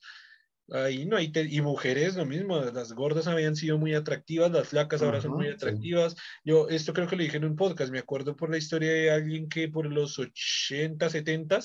Ahí 0.71 1.05
no 1.05 1.17
hay, 1.17 1.31
y 1.35 1.61
mujeres 1.61 2.15
lo 2.15 2.25
mismo, 2.25 2.59
las 2.59 2.93
gordas 2.93 3.27
habían 3.27 3.55
sido 3.55 3.77
muy 3.77 3.93
atractivas, 3.93 4.51
las 4.51 4.67
flacas 4.67 5.01
ahora 5.03 5.21
son 5.21 5.31
muy 5.31 5.47
atractivas. 5.47 6.15
Yo 6.43 6.69
esto 6.69 6.93
creo 6.93 7.07
que 7.07 7.15
lo 7.15 7.23
dije 7.23 7.37
en 7.37 7.45
un 7.45 7.55
podcast, 7.55 7.91
me 7.91 7.99
acuerdo 7.99 8.35
por 8.35 8.49
la 8.49 8.57
historia 8.57 8.91
de 8.91 9.11
alguien 9.11 9.47
que 9.47 9.69
por 9.69 9.85
los 9.85 10.17
80, 10.17 11.09
70 11.09 11.59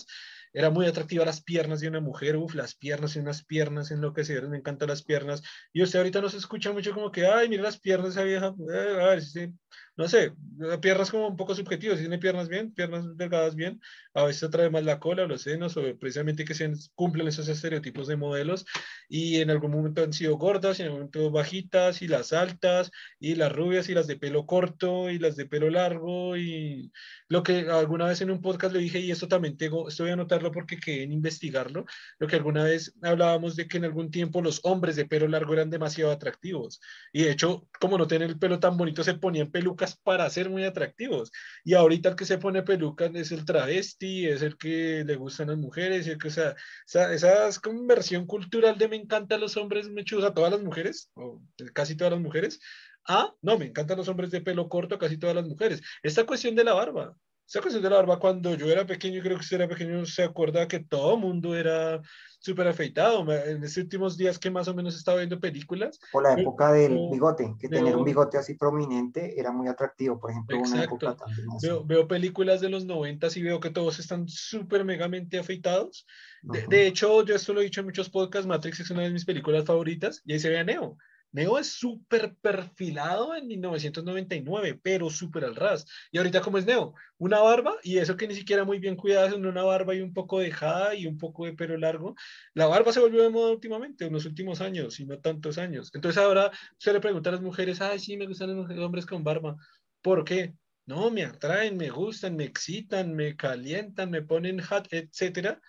era 0.52 0.70
muy 0.70 0.86
atractiva 0.86 1.24
las 1.24 1.42
piernas 1.42 1.80
de 1.80 1.88
una 1.88 2.00
mujer, 2.00 2.36
uff, 2.36 2.54
las 2.54 2.74
piernas 2.74 3.16
y 3.16 3.20
unas 3.20 3.44
piernas 3.44 3.90
enloquecedoras, 3.90 4.50
me 4.50 4.58
encantan 4.58 4.88
las 4.88 5.02
piernas. 5.02 5.42
Y 5.72 5.82
usted 5.82 5.98
ahorita 6.00 6.20
no 6.20 6.28
se 6.28 6.38
escucha 6.38 6.72
mucho 6.72 6.92
como 6.92 7.12
que, 7.12 7.26
ay, 7.26 7.48
mira 7.48 7.62
las 7.62 7.78
piernas 7.78 8.14
de 8.14 8.20
esa 8.20 8.24
vieja, 8.24 8.54
eh, 8.72 9.00
a 9.00 9.06
ver, 9.06 9.22
si 9.22 9.52
no 10.00 10.08
sé, 10.08 10.32
piernas 10.80 11.10
como 11.10 11.28
un 11.28 11.36
poco 11.36 11.54
subjetivas, 11.54 11.98
si 11.98 12.04
tiene 12.04 12.18
piernas 12.18 12.48
bien, 12.48 12.72
piernas 12.72 13.04
delgadas 13.18 13.54
bien, 13.54 13.82
a 14.14 14.24
veces 14.24 14.48
trae 14.50 14.70
más 14.70 14.82
la 14.82 14.98
cola 14.98 15.26
los 15.26 15.42
senos, 15.42 15.76
o 15.76 15.82
precisamente 15.98 16.46
que 16.46 16.54
se 16.54 16.72
cumplen 16.94 17.28
esos 17.28 17.48
estereotipos 17.48 18.08
de 18.08 18.16
modelos, 18.16 18.64
y 19.10 19.42
en 19.42 19.50
algún 19.50 19.72
momento 19.72 20.02
han 20.02 20.14
sido 20.14 20.38
gordas, 20.38 20.78
y 20.78 20.82
en 20.82 20.86
algún 20.86 21.00
momento 21.00 21.30
bajitas, 21.30 22.00
y 22.00 22.08
las 22.08 22.32
altas, 22.32 22.90
y 23.18 23.34
las 23.34 23.52
rubias, 23.52 23.90
y 23.90 23.94
las 23.94 24.06
de 24.06 24.16
pelo 24.16 24.46
corto, 24.46 25.10
y 25.10 25.18
las 25.18 25.36
de 25.36 25.44
pelo 25.44 25.68
largo, 25.68 26.34
y 26.38 26.90
lo 27.28 27.42
que 27.42 27.68
alguna 27.70 28.06
vez 28.06 28.22
en 28.22 28.30
un 28.30 28.40
podcast 28.40 28.72
le 28.74 28.80
dije, 28.80 29.00
y 29.00 29.10
esto 29.10 29.28
también 29.28 29.58
tengo, 29.58 29.86
esto 29.86 30.04
voy 30.04 30.12
a 30.12 30.14
anotarlo 30.14 30.50
porque 30.50 30.80
quedé 30.80 31.02
en 31.02 31.12
investigarlo, 31.12 31.84
lo 32.18 32.26
que 32.26 32.36
alguna 32.36 32.64
vez 32.64 32.94
hablábamos 33.02 33.54
de 33.54 33.68
que 33.68 33.76
en 33.76 33.84
algún 33.84 34.10
tiempo 34.10 34.40
los 34.40 34.60
hombres 34.62 34.96
de 34.96 35.04
pelo 35.04 35.28
largo 35.28 35.52
eran 35.52 35.68
demasiado 35.68 36.10
atractivos, 36.10 36.80
y 37.12 37.24
de 37.24 37.32
hecho, 37.32 37.68
como 37.78 37.98
no 37.98 38.06
tienen 38.06 38.30
el 38.30 38.38
pelo 38.38 38.58
tan 38.60 38.78
bonito, 38.78 39.04
se 39.04 39.12
ponían 39.12 39.50
pelucas 39.50 39.89
para 39.96 40.28
ser 40.30 40.50
muy 40.50 40.64
atractivos. 40.64 41.30
Y 41.64 41.74
ahorita 41.74 42.10
el 42.10 42.16
que 42.16 42.24
se 42.24 42.38
pone 42.38 42.62
peluca 42.62 43.06
es 43.14 43.32
el 43.32 43.44
travesti, 43.44 44.26
es 44.26 44.42
el 44.42 44.56
que 44.56 45.04
le 45.04 45.16
gustan 45.16 45.48
las 45.48 45.58
mujeres, 45.58 46.06
y 46.06 46.10
el 46.10 46.18
que, 46.18 46.28
o 46.28 46.30
sea, 46.30 46.54
esa, 46.86 47.48
conversión 47.60 48.26
cultural 48.26 48.78
de 48.78 48.88
me 48.88 48.96
encantan 48.96 49.40
los 49.40 49.56
hombres 49.56 49.88
me 49.88 50.02
a 50.02 50.34
todas 50.34 50.50
las 50.52 50.62
mujeres, 50.62 51.10
o 51.14 51.42
casi 51.72 51.96
todas 51.96 52.12
las 52.12 52.22
mujeres, 52.22 52.60
ah, 53.06 53.32
no, 53.42 53.58
me 53.58 53.66
encantan 53.66 53.98
los 53.98 54.08
hombres 54.08 54.30
de 54.30 54.40
pelo 54.40 54.68
corto, 54.68 54.98
casi 54.98 55.18
todas 55.18 55.36
las 55.36 55.46
mujeres. 55.46 55.82
Esta 56.02 56.24
cuestión 56.26 56.54
de 56.54 56.64
la 56.64 56.74
barba, 56.74 57.16
cuestión 57.58 57.82
de 57.82 57.90
la 57.90 57.96
barba, 57.96 58.20
cuando 58.20 58.54
yo 58.54 58.66
era 58.66 58.86
pequeño, 58.86 59.20
creo 59.22 59.36
que 59.36 59.42
usted 59.42 59.56
era 59.56 59.68
pequeño, 59.68 60.06
se 60.06 60.22
acuerda 60.22 60.68
que 60.68 60.78
todo 60.78 61.16
mundo 61.16 61.56
era 61.56 62.00
súper 62.38 62.68
afeitado. 62.68 63.20
En 63.32 63.62
estos 63.64 63.84
últimos 63.84 64.16
días 64.16 64.38
que 64.38 64.50
más 64.50 64.68
o 64.68 64.74
menos 64.74 64.96
estaba 64.96 65.18
viendo 65.18 65.40
películas. 65.40 65.98
O 66.12 66.20
la 66.20 66.34
época 66.34 66.72
del 66.72 66.96
bigote, 67.10 67.54
que 67.58 67.68
tener 67.68 67.96
un 67.96 68.04
bigote 68.04 68.38
así 68.38 68.54
prominente 68.54 69.38
era 69.38 69.50
muy 69.50 69.68
atractivo, 69.68 70.18
por 70.18 70.30
ejemplo. 70.30 70.58
Una 70.58 70.84
época 70.84 71.16
veo, 71.60 71.84
veo, 71.84 72.06
películas 72.06 72.60
de 72.60 72.70
los 72.70 72.84
noventas 72.84 73.36
y 73.36 73.42
veo 73.42 73.60
que 73.60 73.70
todos 73.70 73.98
están 73.98 74.28
súper 74.28 74.84
megamente 74.84 75.38
afeitados. 75.38 76.06
De, 76.42 76.66
de, 76.68 76.86
hecho, 76.86 77.24
yo 77.24 77.34
esto 77.34 77.52
lo 77.52 77.60
he 77.60 77.64
dicho 77.64 77.80
en 77.80 77.86
muchos 77.86 78.08
podcasts, 78.08 78.46
Matrix 78.46 78.80
es 78.80 78.90
una 78.90 79.02
de 79.02 79.10
mis 79.10 79.24
películas 79.24 79.64
favoritas 79.64 80.22
y 80.24 80.32
ahí 80.32 80.38
se 80.38 80.48
ve 80.48 80.58
a 80.58 80.64
Neo. 80.64 80.96
Neo 81.32 81.58
es 81.58 81.72
súper 81.72 82.34
perfilado 82.36 83.36
en 83.36 83.46
1999, 83.46 84.80
pero 84.82 85.10
súper 85.10 85.44
al 85.44 85.54
ras. 85.54 85.86
Y 86.10 86.18
ahorita, 86.18 86.40
¿cómo 86.40 86.58
es 86.58 86.66
Neo? 86.66 86.94
Una 87.18 87.40
barba, 87.40 87.76
y 87.82 87.98
eso 87.98 88.16
que 88.16 88.26
ni 88.26 88.34
siquiera 88.34 88.64
muy 88.64 88.78
bien 88.80 88.96
cuidada, 88.96 89.28
es 89.28 89.34
una 89.34 89.62
barba 89.62 89.94
y 89.94 90.00
un 90.00 90.12
poco 90.12 90.40
dejada 90.40 90.94
y 90.94 91.06
un 91.06 91.18
poco 91.18 91.46
de 91.46 91.52
pelo 91.52 91.76
largo. 91.76 92.16
La 92.54 92.66
barba 92.66 92.92
se 92.92 93.00
volvió 93.00 93.22
de 93.22 93.30
moda 93.30 93.52
últimamente, 93.52 94.06
en 94.06 94.12
los 94.12 94.26
últimos 94.26 94.60
años, 94.60 94.98
y 94.98 95.06
no 95.06 95.18
tantos 95.20 95.58
años. 95.58 95.90
Entonces 95.94 96.20
ahora 96.22 96.50
se 96.78 96.92
le 96.92 97.00
pregunta 97.00 97.30
a 97.30 97.34
las 97.34 97.42
mujeres, 97.42 97.80
ay, 97.80 97.98
sí, 98.00 98.16
me 98.16 98.26
gustan 98.26 98.56
los 98.56 98.78
hombres 98.78 99.06
con 99.06 99.22
barba. 99.22 99.56
¿Por 100.02 100.24
qué? 100.24 100.54
No, 100.86 101.10
me 101.10 101.24
atraen, 101.24 101.76
me 101.76 101.90
gustan, 101.90 102.34
me 102.34 102.44
excitan, 102.44 103.14
me 103.14 103.36
calientan, 103.36 104.10
me 104.10 104.22
ponen 104.22 104.60
hot, 104.60 104.88
etcétera. 104.90 105.60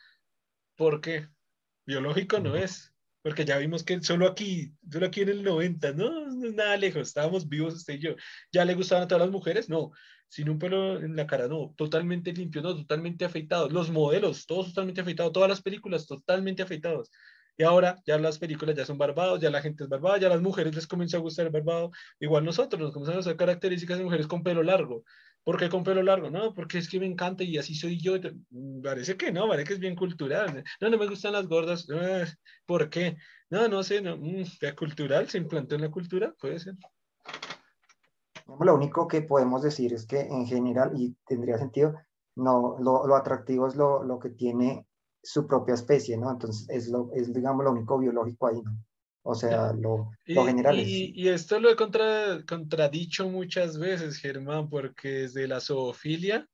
¿Por 0.75 1.01
qué? 1.01 1.27
Biológico 1.85 2.39
no 2.39 2.55
es 2.55 2.90
porque 3.21 3.45
ya 3.45 3.57
vimos 3.57 3.83
que 3.83 4.01
solo 4.01 4.27
aquí, 4.27 4.73
solo 4.91 5.05
aquí 5.05 5.21
en 5.21 5.29
el 5.29 5.43
90, 5.43 5.93
no, 5.93 6.27
no 6.27 6.51
nada 6.51 6.77
lejos, 6.77 7.07
estábamos 7.07 7.47
vivos 7.47 7.75
usted 7.75 7.95
y 7.95 7.99
yo. 7.99 8.15
¿Ya 8.51 8.65
le 8.65 8.75
gustaban 8.75 9.03
a 9.03 9.07
todas 9.07 9.23
las 9.23 9.31
mujeres? 9.31 9.69
No, 9.69 9.91
sin 10.27 10.49
un 10.49 10.59
pelo 10.59 10.99
en 10.99 11.15
la 11.15 11.27
cara, 11.27 11.47
no, 11.47 11.73
totalmente 11.77 12.33
limpio, 12.33 12.61
no, 12.61 12.75
totalmente 12.75 13.25
afeitados. 13.25 13.71
Los 13.71 13.91
modelos, 13.91 14.45
todos 14.45 14.67
totalmente 14.67 15.01
afeitados, 15.01 15.33
todas 15.33 15.49
las 15.49 15.61
películas 15.61 16.07
totalmente 16.07 16.63
afeitados. 16.63 17.11
Y 17.57 17.63
ahora 17.63 18.01
ya 18.05 18.17
las 18.17 18.39
películas 18.39 18.75
ya 18.75 18.85
son 18.85 18.97
barbados, 18.97 19.39
ya 19.39 19.51
la 19.51 19.61
gente 19.61 19.83
es 19.83 19.89
barbada, 19.89 20.17
ya 20.17 20.29
las 20.29 20.41
mujeres 20.41 20.73
les 20.73 20.87
comienza 20.87 21.17
a 21.17 21.19
gustar 21.19 21.45
el 21.47 21.51
barbado. 21.51 21.91
Igual 22.19 22.45
nosotros 22.45 22.81
nos 22.81 22.91
comenzamos 22.91 23.17
a 23.17 23.29
hacer 23.29 23.37
características 23.37 23.97
de 23.97 24.03
mujeres 24.05 24.27
con 24.27 24.41
pelo 24.41 24.63
largo. 24.63 25.03
¿Por 25.43 25.57
qué 25.57 25.69
con 25.69 25.83
pelo 25.83 26.03
largo? 26.03 26.29
No, 26.29 26.53
porque 26.53 26.77
es 26.77 26.87
que 26.87 26.99
me 26.99 27.07
encanta 27.07 27.43
y 27.43 27.57
así 27.57 27.73
soy 27.73 27.99
yo. 27.99 28.13
Parece 28.83 29.17
que 29.17 29.31
no, 29.31 29.47
parece 29.47 29.67
que 29.67 29.73
es 29.73 29.79
bien 29.79 29.95
cultural. 29.95 30.63
No, 30.79 30.89
no 30.89 30.97
me 30.97 31.07
gustan 31.07 31.33
las 31.33 31.47
gordas. 31.47 31.87
Ah, 31.89 32.25
¿Por 32.65 32.89
qué? 32.89 33.17
No, 33.49 33.67
no 33.67 33.81
sé, 33.83 34.01
no. 34.01 34.17
Mm, 34.17 34.43
cultural? 34.77 35.27
¿Se 35.29 35.39
implantó 35.39 35.75
en 35.75 35.81
la 35.81 35.89
cultura? 35.89 36.33
Puede 36.39 36.59
ser. 36.59 36.75
Lo 38.59 38.75
único 38.75 39.07
que 39.07 39.21
podemos 39.21 39.63
decir 39.63 39.93
es 39.93 40.05
que 40.05 40.19
en 40.19 40.45
general, 40.45 40.91
y 40.95 41.15
tendría 41.25 41.57
sentido, 41.57 41.95
no, 42.35 42.77
lo, 42.79 43.15
atractivo 43.15 43.67
es 43.67 43.75
lo, 43.75 44.19
que 44.19 44.29
tiene 44.29 44.85
su 45.23 45.47
propia 45.47 45.73
especie, 45.73 46.17
¿no? 46.17 46.31
Entonces 46.31 46.67
es, 46.69 46.89
lo, 46.89 47.09
digamos, 47.13 47.63
lo 47.63 47.71
único 47.71 47.97
biológico 47.97 48.47
ahí, 48.47 48.61
¿no? 48.61 48.77
O 49.23 49.35
sea, 49.35 49.71
lo, 49.73 50.11
lo 50.25 50.45
general. 50.45 50.79
Y, 50.79 51.13
y, 51.15 51.29
esto 51.29 51.59
lo 51.59 51.69
he 51.69 51.75
contra, 51.75 52.43
contradicho 52.47 53.29
muchas 53.29 53.77
veces, 53.77 54.17
Germán, 54.17 54.69
porque 54.69 55.09
desde 55.09 55.47
la 55.47 55.59
zoofilia... 55.59 56.47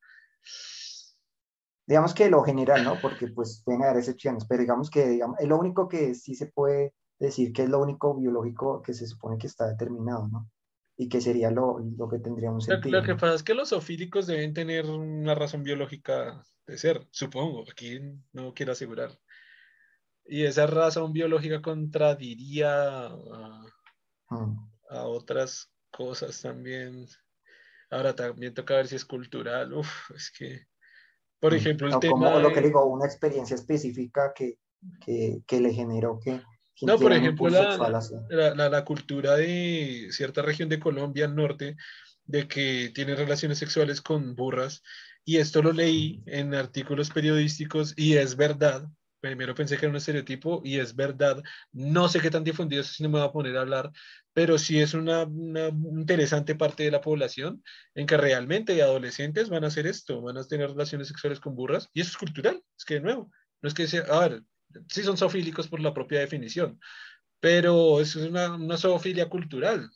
Digamos 1.85 2.13
que 2.13 2.29
lo 2.29 2.43
general, 2.43 2.83
¿no? 2.83 2.99
Porque 3.01 3.27
pues 3.29 3.61
pueden 3.63 3.83
haber 3.83 3.97
excepciones, 3.97 4.45
pero 4.45 4.59
digamos 4.59 4.89
que 4.89 5.07
digamos, 5.07 5.39
es 5.39 5.47
lo 5.47 5.57
único 5.57 5.87
que 5.87 6.13
sí 6.15 6.35
se 6.35 6.47
puede 6.47 6.93
decir 7.17 7.53
que 7.53 7.63
es 7.63 7.69
lo 7.69 7.79
único 7.79 8.13
biológico 8.13 8.81
que 8.81 8.93
se 8.93 9.07
supone 9.07 9.37
que 9.37 9.47
está 9.47 9.67
determinado, 9.67 10.27
¿no? 10.27 10.49
Y 10.97 11.07
que 11.07 11.21
sería 11.21 11.49
lo, 11.51 11.79
lo 11.79 12.09
que 12.09 12.19
tendría 12.19 12.51
un 12.51 12.59
sentido. 12.59 12.99
Lo, 12.99 13.05
que 13.05 13.15
pasa 13.15 13.35
es 13.35 13.43
que 13.43 13.53
los 13.53 13.69
zoofílicos 13.69 14.27
deben 14.27 14.53
tener 14.53 14.85
una 14.87 15.35
razón 15.35 15.63
biológica 15.63 16.43
de 16.65 16.77
ser, 16.77 17.07
supongo, 17.11 17.63
aquí 17.71 17.99
no 18.33 18.53
quiero 18.53 18.73
asegurar. 18.73 19.17
Y 20.27 20.43
esa 20.43 20.67
razón 20.67 21.13
biológica 21.13 21.61
contradiría 21.61 23.05
a, 23.05 23.65
hmm. 24.29 24.69
a, 24.89 25.03
otras 25.05 25.71
cosas 25.91 26.41
también. 26.41 27.07
Ahora 27.89 28.13
también 28.13 28.53
toca 28.53 28.75
ver 28.75 28.87
si 28.87 28.95
es 28.95 29.05
cultural. 29.05 29.73
Uf, 29.73 30.11
es 30.15 30.31
que, 30.31 30.67
por 31.39 31.53
hmm. 31.53 31.55
ejemplo, 31.55 31.87
el 31.87 31.93
no, 31.93 31.99
tema. 31.99 32.13
Como 32.13 32.39
lo 32.39 32.53
que 32.53 32.61
digo, 32.61 32.85
una 32.85 33.05
experiencia 33.05 33.55
específica 33.55 34.33
que, 34.35 34.59
que, 35.05 35.41
que 35.47 35.61
le 35.61 35.73
generó 35.73 36.19
que... 36.19 36.41
No, 36.81 36.99
por 36.99 37.11
ejemplo, 37.11 37.49
la, 37.49 37.75
la, 38.29 38.69
la, 38.69 38.85
cultura 38.85 39.35
de 39.35 40.09
cierta 40.11 40.43
región 40.43 40.69
de 40.69 40.79
Colombia, 40.79 41.27
norte, 41.27 41.75
de 42.25 42.47
que 42.47 42.91
tiene 42.93 43.15
relaciones 43.15 43.57
sexuales 43.57 43.99
con 43.99 44.35
burras, 44.35 44.83
y 45.25 45.37
esto 45.37 45.63
lo 45.63 45.73
leí 45.73 46.23
en 46.27 46.53
artículos 46.53 47.09
periodísticos 47.09 47.93
y 47.97 48.13
es 48.15 48.35
verdad, 48.35 48.87
primero 49.19 49.55
pensé 49.55 49.77
que 49.77 49.85
era 49.85 49.91
un 49.91 49.97
estereotipo 49.97 50.61
y 50.63 50.79
es 50.79 50.95
verdad. 50.95 51.41
No 51.71 52.07
sé 52.07 52.19
qué 52.19 52.29
tan 52.29 52.43
difundido 52.43 52.81
es, 52.81 52.87
si 52.87 53.03
no 53.03 53.09
me 53.09 53.19
voy 53.19 53.27
a 53.27 53.31
poner 53.31 53.57
a 53.57 53.61
hablar, 53.61 53.91
pero 54.33 54.57
sí 54.57 54.79
es 54.79 54.93
una, 54.93 55.23
una, 55.23 55.69
interesante 55.69 56.55
parte 56.55 56.83
de 56.83 56.91
la 56.91 57.01
población 57.01 57.63
en 57.95 58.05
que 58.05 58.17
realmente 58.17 58.81
adolescentes 58.81 59.49
van 59.49 59.63
a 59.63 59.67
hacer 59.67 59.87
esto, 59.87 60.21
van 60.21 60.37
a 60.37 60.43
tener 60.43 60.69
relaciones 60.69 61.07
sexuales 61.07 61.39
con 61.39 61.55
burras 61.55 61.89
y 61.93 62.01
eso 62.01 62.11
es 62.11 62.17
cultural. 62.17 62.63
Es 62.77 62.85
que 62.85 62.95
de 62.95 63.01
nuevo, 63.01 63.31
no 63.61 63.67
es 63.67 63.73
que 63.73 63.87
sea, 63.87 64.03
a 64.03 64.27
ver, 64.27 64.43
sí 64.87 65.03
son 65.03 65.17
zoofílicos 65.17 65.67
por 65.67 65.79
la 65.79 65.93
propia 65.93 66.19
definición, 66.19 66.79
pero 67.39 67.99
es 67.99 68.15
una, 68.15 68.55
una 68.55 68.77
zoofilia 68.77 69.29
cultural. 69.29 69.89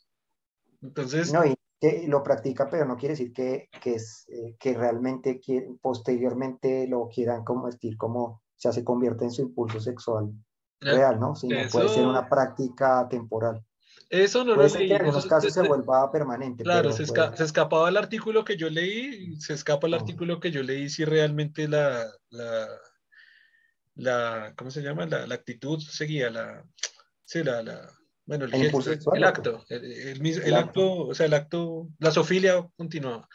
Entonces... 0.80 1.32
No, 1.32 1.44
y 1.44 1.54
que 1.80 2.06
lo 2.06 2.22
practica, 2.22 2.68
pero 2.70 2.84
no 2.84 2.96
quiere 2.96 3.14
decir 3.14 3.32
que, 3.32 3.68
que, 3.82 3.96
es, 3.96 4.24
eh, 4.28 4.56
que 4.58 4.74
realmente 4.74 5.40
que 5.40 5.68
posteriormente 5.80 6.86
lo 6.86 7.08
quieran 7.08 7.42
convertir 7.42 7.96
como 7.96 8.42
ya 8.62 8.72
se 8.72 8.84
convierte 8.84 9.24
en 9.24 9.30
su 9.30 9.42
impulso 9.42 9.80
sexual 9.80 10.32
real, 10.80 11.18
¿no? 11.18 11.34
Sino 11.34 11.56
puede 11.70 11.88
ser 11.88 12.06
una 12.06 12.28
práctica 12.28 13.06
temporal. 13.08 13.62
Eso 14.08 14.44
no 14.44 14.54
lo 14.54 14.62
leí. 14.62 14.88
Que 14.88 14.94
en 14.94 15.00
algunos 15.00 15.26
casos 15.26 15.52
se, 15.52 15.62
vuelva 15.66 16.10
permanente. 16.12 16.64
Claro, 16.64 16.92
se, 16.92 17.06
se, 17.06 17.44
escapaba 17.44 17.88
el 17.88 17.96
artículo 17.96 18.44
que 18.44 18.56
yo 18.56 18.68
leí, 18.68 19.36
se 19.40 19.54
escapa 19.54 19.86
el 19.86 19.94
artículo 19.94 20.38
que 20.38 20.50
yo 20.50 20.62
leí 20.62 20.90
si 20.90 21.04
realmente 21.04 21.66
la, 21.66 22.04
la, 22.30 22.68
la 23.94 24.54
¿cómo 24.56 24.70
se 24.70 24.82
llama? 24.82 25.06
La, 25.06 25.26
la 25.26 25.34
actitud 25.34 25.78
seguía, 25.80 26.30
la, 26.30 26.62
sí, 27.24 27.42
la, 27.42 27.62
la 27.62 27.90
bueno, 28.26 28.44
el, 28.44 28.54
el, 28.54 29.24
acto, 29.24 29.64
el, 29.68 30.20
el, 30.26 30.54
acto, 30.54 31.06
o 31.06 31.14
sea, 31.14 31.26
el 31.26 31.34
acto, 31.34 31.88
la 31.98 32.10
sofilia 32.10 32.68
continuaba 32.76 33.28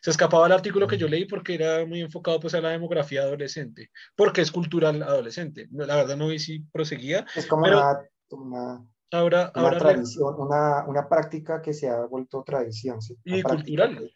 se 0.00 0.10
escapaba 0.10 0.46
el 0.46 0.52
artículo 0.52 0.86
que 0.86 0.98
yo 0.98 1.08
leí 1.08 1.26
porque 1.26 1.54
era 1.54 1.84
muy 1.86 2.00
enfocado 2.00 2.40
pues 2.40 2.54
a 2.54 2.60
la 2.60 2.70
demografía 2.70 3.22
adolescente, 3.22 3.90
porque 4.16 4.40
es 4.40 4.50
cultural 4.50 5.02
adolescente. 5.02 5.68
La 5.70 5.96
verdad 5.96 6.16
no 6.16 6.28
vi 6.28 6.38
si 6.38 6.60
proseguía. 6.60 7.26
Es 7.34 7.46
como 7.46 7.62
una, 7.62 8.00
una, 8.30 8.84
ahora, 9.10 9.52
una 9.54 9.64
ahora 9.64 9.78
tradición, 9.78 10.34
una, 10.38 10.86
una, 10.86 11.08
práctica 11.08 11.60
que 11.62 11.72
se 11.72 11.88
ha 11.88 12.04
vuelto 12.06 12.42
tradición. 12.44 13.00
¿sí? 13.00 13.16
Y 13.24 13.42
cultural. 13.42 14.10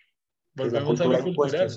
Volvemos 0.55 1.01
a 1.01 1.05
lo 1.05 1.23
cultural. 1.23 1.71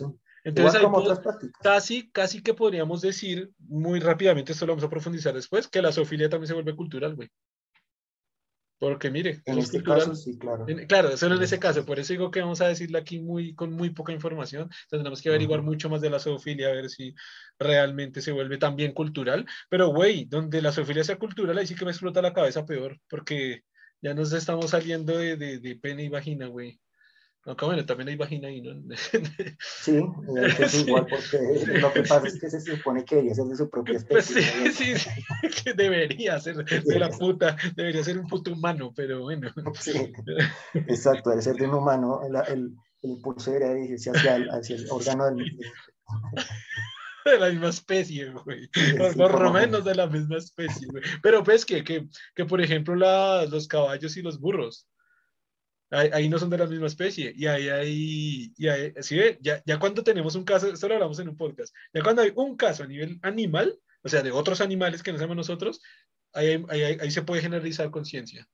Entonces, 0.43 0.82
como 0.82 0.98
otras. 0.98 1.19
Casi, 1.61 2.11
casi 2.11 2.43
que 2.43 2.53
podríamos 2.53 3.01
decir 3.01 3.51
muy 3.58 4.00
rápidamente, 4.00 4.51
esto 4.51 4.67
lo 4.67 4.74
vamos 4.74 4.84
a 4.84 4.90
profundizar 4.90 5.34
después, 5.34 5.67
que 5.67 5.82
la 5.82 5.92
zoofilia 5.92 6.30
también 6.30 6.48
se 6.48 6.53
vuelve 6.53 6.75
cultural, 6.75 7.16
güey. 7.16 7.30
Porque 8.78 9.10
mire, 9.10 9.42
en 9.45 9.60
este 9.60 9.82
caso 9.82 10.14
sí, 10.16 10.38
claro. 10.38 10.66
claro, 10.88 11.16
solo 11.16 11.36
en 11.36 11.44
ese 11.44 11.60
caso, 11.60 11.86
por 11.86 11.98
eso 11.98 12.12
digo 12.12 12.30
que 12.30 12.42
vamos 12.42 12.60
a 12.60 12.68
decirle 12.68 12.98
aquí 12.98 13.20
muy, 13.20 13.56
con 13.56 13.72
muy 13.72 13.92
poca 13.92 14.12
información, 14.12 14.64
entonces 14.64 14.90
tenemos 14.90 15.22
que 15.22 15.30
averiguar 15.30 15.62
mucho 15.62 15.90
más 15.90 16.02
de 16.02 16.10
la 16.10 16.20
zoofilia, 16.20 16.68
a 16.68 16.74
ver 16.74 16.90
si 16.90 17.16
realmente 17.58 18.22
se 18.22 18.34
vuelve 18.34 18.58
también 18.58 18.92
cultural, 18.92 19.45
pero 19.70 19.88
güey, 19.90 20.26
donde 20.26 20.62
la 20.62 20.74
zoofilia 20.74 21.06
sea 21.06 21.18
cultural, 21.18 21.58
ahí 21.58 21.68
sí 21.68 21.76
que 21.76 21.86
me 21.86 21.92
explota 21.92 22.22
la 22.22 22.34
cabeza 22.34 22.66
peor, 22.66 23.00
porque 23.10 23.64
ya 24.02 24.14
nos 24.14 24.34
estamos 24.34 24.72
saliendo 24.72 25.18
de, 25.18 25.38
de, 25.38 25.60
de 25.60 25.76
pene 25.78 26.04
y 26.04 26.10
vagina, 26.10 26.48
güey. 26.48 26.80
Aunque 27.45 27.65
bueno, 27.65 27.85
también 27.85 28.09
hay 28.09 28.15
vagina 28.15 28.48
ahí, 28.48 28.59
¿no? 28.59 28.74
Sí, 29.59 30.01
es 30.59 30.74
igual 30.80 31.06
porque 31.07 31.80
lo 31.80 31.93
que 31.93 32.01
pasa 32.01 32.27
es 32.27 32.40
que 32.40 32.49
se 32.49 32.59
supone 32.59 33.06
que 33.06 33.15
debería 33.15 33.35
ser 33.35 33.45
de 33.45 33.56
su 33.56 33.69
propia 33.69 33.99
pues 34.09 34.32
especie. 34.32 34.72
sí, 34.72 34.95
sí, 34.95 35.09
sí, 35.41 35.64
que 35.64 35.74
debería 35.74 36.40
ser 36.40 36.65
de 36.65 36.99
la 36.99 37.09
puta, 37.09 37.56
debería 37.75 38.03
ser 38.03 38.17
un 38.17 38.27
puto 38.27 38.51
humano, 38.51 38.91
pero 38.95 39.22
bueno. 39.22 39.53
Sí, 39.80 40.11
exacto, 40.74 41.30
debe 41.30 41.41
ser 41.43 41.56
de 41.56 41.67
un 41.67 41.75
humano, 41.75 42.22
el, 42.25 42.35
el, 42.51 42.75
el 43.03 43.09
impulso 43.11 43.51
debería 43.51 43.75
dirigirse 43.75 44.09
hacia 44.09 44.38
el, 44.38 44.49
hacia 44.49 44.75
el 44.77 44.88
órgano 44.90 45.25
del... 45.25 45.45
de 47.25 47.40
la 47.40 47.49
misma 47.49 47.69
especie, 47.69 48.32
güey. 48.32 48.69
por, 49.15 49.41
lo 49.41 49.51
menos 49.51 49.83
de 49.85 49.95
la 49.95 50.07
misma 50.07 50.38
especie, 50.38 50.88
güey. 50.88 51.03
Pero 51.22 51.43
ves 51.43 51.65
que, 51.65 51.83
que, 51.83 52.07
que 52.35 52.45
por 52.45 52.61
ejemplo, 52.61 52.95
la, 52.95 53.45
los 53.45 53.67
caballos 53.67 54.15
y 54.17 54.22
los 54.22 54.40
burros, 54.40 54.88
Ahí, 55.92 56.28
no 56.30 56.40
son 56.40 56.50
de 56.50 56.58
la 56.58 56.66
misma 56.66 56.88
especie. 56.88 57.32
Y 57.36 57.46
ahí 57.46 57.70
hay, 57.70 58.54
y 58.58 58.68
ahí, 58.68 58.94
¿sí 59.02 59.18
ve? 59.18 59.38
Ya, 59.42 59.62
ya 59.66 59.80
cuando 59.80 60.04
tenemos 60.04 60.36
un 60.36 60.44
caso, 60.44 60.68
esto 60.68 60.88
lo 60.88 60.96
hablamos 60.96 61.20
en 61.20 61.30
un 61.30 61.38
podcast, 61.38 61.74
ya 61.94 62.02
cuando 62.02 62.22
hay 62.22 62.32
un 62.36 62.58
caso 62.58 62.84
a 62.84 62.88
nivel 62.88 63.20
animal, 63.22 63.80
o 64.04 64.10
sea, 64.10 64.22
de 64.22 64.32
otros 64.32 64.62
animales 64.62 65.04
que 65.04 65.12
no 65.12 65.20
somos 65.20 65.36
nosotros, 65.36 65.82
ahí, 66.34 66.64
ahí, 66.70 66.98
ahí 67.00 67.12
se 67.12 67.22
puede 67.22 67.42
generalizar 67.42 67.92
conciencia. 67.92 68.48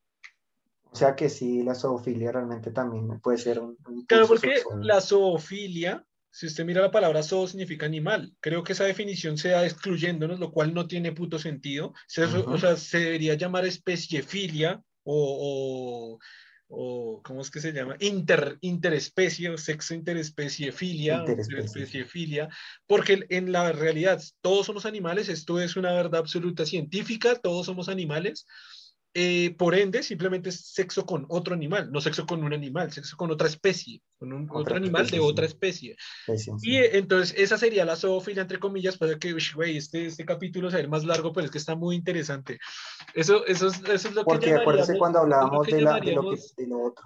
O 0.91 0.95
sea 0.95 1.15
que 1.15 1.29
sí, 1.29 1.63
la 1.63 1.73
zoofilia 1.73 2.33
realmente 2.33 2.71
también 2.71 3.19
puede 3.21 3.37
ser 3.37 3.59
un... 3.59 3.77
claro, 4.07 4.27
porque 4.27 4.61
la 4.81 4.99
zoofilia, 4.99 6.05
si 6.29 6.47
usted 6.47 6.65
mira 6.65 6.81
la 6.81 6.91
palabra 6.91 7.23
zoo, 7.23 7.47
significa 7.47 7.85
animal. 7.85 8.33
Creo 8.41 8.61
que 8.63 8.73
esa 8.73 8.83
definición 8.83 9.37
se 9.37 9.49
da 9.49 9.65
excluyéndonos, 9.65 10.39
lo 10.39 10.51
cual 10.51 10.73
no 10.73 10.87
tiene 10.87 11.13
puto 11.13 11.39
sentido. 11.39 11.93
O 12.45 12.57
sea, 12.57 12.75
se 12.75 12.99
debería 12.99 13.35
llamar 13.35 13.65
especiefilia 13.65 14.83
o, 15.03 16.17
o 16.17 16.19
o 16.71 17.21
¿cómo 17.23 17.41
es 17.41 17.51
que 17.51 17.59
se 17.59 17.73
llama? 17.73 17.95
Inter, 17.99 18.57
interespecie 18.61 19.57
sexo 19.57 19.93
interespecie 19.93 20.71
filia, 20.71 21.23
interespecie 21.27 22.05
filia, 22.05 22.49
porque 22.87 23.25
en 23.29 23.51
la 23.51 23.71
realidad 23.71 24.21
todos 24.41 24.65
somos 24.65 24.85
animales, 24.85 25.29
esto 25.29 25.59
es 25.59 25.75
una 25.75 25.91
verdad 25.91 26.21
absoluta 26.21 26.65
científica, 26.65 27.35
todos 27.35 27.65
somos 27.65 27.89
animales, 27.89 28.47
eh, 29.13 29.53
por 29.57 29.75
ende, 29.75 30.03
simplemente 30.03 30.49
es 30.49 30.71
sexo 30.71 31.05
con 31.05 31.25
otro 31.27 31.53
animal, 31.53 31.91
no 31.91 31.99
sexo 31.99 32.25
con 32.25 32.43
un 32.43 32.53
animal, 32.53 32.93
sexo 32.93 33.17
con 33.17 33.29
otra 33.29 33.47
especie, 33.47 34.01
con 34.17 34.31
un, 34.31 34.47
otro 34.49 34.77
animal 34.77 35.07
de 35.09 35.19
otra 35.19 35.45
especie. 35.45 35.97
y 36.61 36.77
eh, 36.77 36.97
entonces, 36.97 37.35
esa 37.37 37.57
sería 37.57 37.83
la 37.83 37.97
zoofilia, 37.97 38.43
entre 38.43 38.59
comillas, 38.59 38.97
para 38.97 39.19
que, 39.19 39.35
güey, 39.53 39.75
este, 39.75 40.05
este 40.05 40.23
capítulo 40.23 40.71
sea 40.71 40.79
el 40.79 40.87
más 40.87 41.03
largo, 41.03 41.33
pero 41.33 41.45
es 41.45 41.51
que 41.51 41.57
está 41.57 41.75
muy 41.75 41.97
interesante. 41.97 42.57
Eso, 43.13 43.45
eso, 43.47 43.67
es, 43.67 43.81
eso 43.83 44.07
es 44.07 44.15
lo 44.15 44.23
Porque 44.23 44.45
que 44.45 44.55
acuérdese 44.55 44.97
cuando 44.97 45.19
hablábamos 45.19 45.67
de, 45.67 45.81
la, 45.81 45.99
de, 45.99 46.13
lo 46.13 46.31
que, 46.31 46.39
de 46.57 46.67
lo 46.67 46.81
otro. 46.81 47.05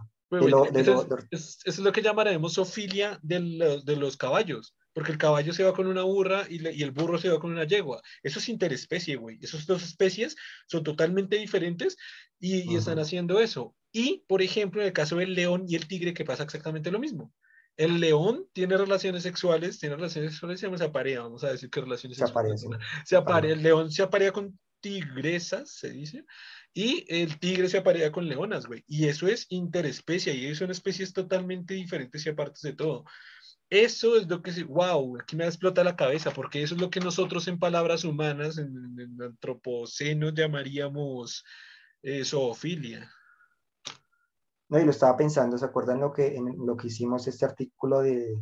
eso, 0.80 1.08
es, 1.32 1.58
eso, 1.58 1.58
es, 1.66 1.80
lo 1.80 1.92
que 1.92 2.03
llamaremos 2.03 2.53
zoofilia 2.53 3.17
de, 3.24 3.82
de 3.84 3.95
los 3.95 4.16
caballos 4.16 4.75
porque 4.95 5.11
el 5.11 5.17
caballo 5.17 5.51
se 5.51 5.65
va 5.65 5.74
con 5.74 5.88
una 5.88 6.03
burra 6.03 6.45
y, 6.49 6.65
y, 6.69 6.82
el 6.82 6.91
burro 6.91 7.17
se 7.17 7.27
va 7.27 7.38
con 7.38 7.51
una 7.51 7.65
yegua. 7.65 8.01
Eso 8.24 8.40
es 8.40 8.48
interespecie, 8.48 9.17
güey. 9.17 9.38
Esas 9.41 9.65
dos 9.65 9.83
especies 9.83 10.38
son 10.67 10.85
totalmente 10.85 11.35
diferentes 11.35 11.98
y, 12.40 12.72
y, 12.72 12.77
están 12.77 12.98
haciendo 12.99 13.41
eso. 13.41 13.75
Y, 13.91 14.24
por 14.25 14.41
ejemplo, 14.41 14.80
en 14.80 14.88
el 14.88 14.93
caso 14.93 15.17
del 15.17 15.33
león 15.33 15.65
y 15.67 15.75
el 15.75 15.90
tigre, 15.90 16.14
que 16.14 16.24
pasa 16.24 16.43
exactamente 16.43 16.91
lo 16.91 16.99
mismo. 16.99 17.33
El 17.75 17.99
león 17.99 18.48
tiene 18.53 18.77
relaciones 18.77 19.24
sexuales, 19.24 19.80
tiene 19.80 19.98
relaciones 19.98 20.32
sexuales, 20.32 20.61
se 20.61 20.85
aparea, 20.85 21.24
vamos 21.24 21.43
a 21.43 21.51
decir 21.51 21.69
que 21.69 21.82
relaciones 21.82 22.17
se 22.17 22.25
sexuales. 22.25 22.65
Se 23.03 23.17
aparea, 23.17 23.51
el 23.51 23.64
león 23.64 23.91
se 23.91 24.01
aparea 24.01 24.32
con 24.32 24.57
tigresas, 24.80 25.72
se 25.72 25.90
dice, 25.90 26.24
y 26.74 27.06
el 27.09 27.38
tigre 27.38 27.67
se 27.67 27.80
aparea 27.80 28.14
con 28.14 28.30
leonas, 28.30 28.65
güey. 28.65 28.85
Y 28.88 29.09
eso 29.09 29.27
es 29.27 29.45
interespecie, 29.49 30.33
y 30.33 30.56
son 30.56 30.72
especies 30.72 31.11
totalmente 31.11 31.74
diferentes 31.74 32.25
y 32.25 32.30
aparte 32.30 32.59
de 32.64 32.74
todo. 32.75 33.03
Eso 33.69 34.16
es 34.16 34.27
lo 34.27 34.42
que, 34.44 34.64
wow, 34.64 35.18
aquí 35.19 35.35
me 35.35 35.45
explota 35.45 35.84
la 35.84 35.95
cabeza, 35.95 36.32
porque 36.32 36.61
eso 36.61 36.76
es 36.76 36.82
lo 36.82 36.90
que 36.90 37.00
nosotros 37.00 37.48
en 37.48 37.58
palabras 37.58 38.03
humanas, 38.03 38.60
en, 38.60 38.95
en 39.00 39.22
antropoceno, 39.22 40.30
llamaríamos 40.30 41.44
eh, 42.03 42.24
zoofilia. 42.24 43.10
No, 44.69 44.80
y 44.80 44.85
lo 44.85 44.92
estaba 44.92 45.18
pensando, 45.18 45.58
¿se 45.58 45.66
acuerdan 45.66 46.00
lo 46.00 46.14
que, 46.14 46.35
en 46.35 46.66
lo 46.66 46.77
que 46.77 46.88
hicimos 46.88 47.27
este 47.27 47.45
artículo 47.45 48.02
de, 48.02 48.40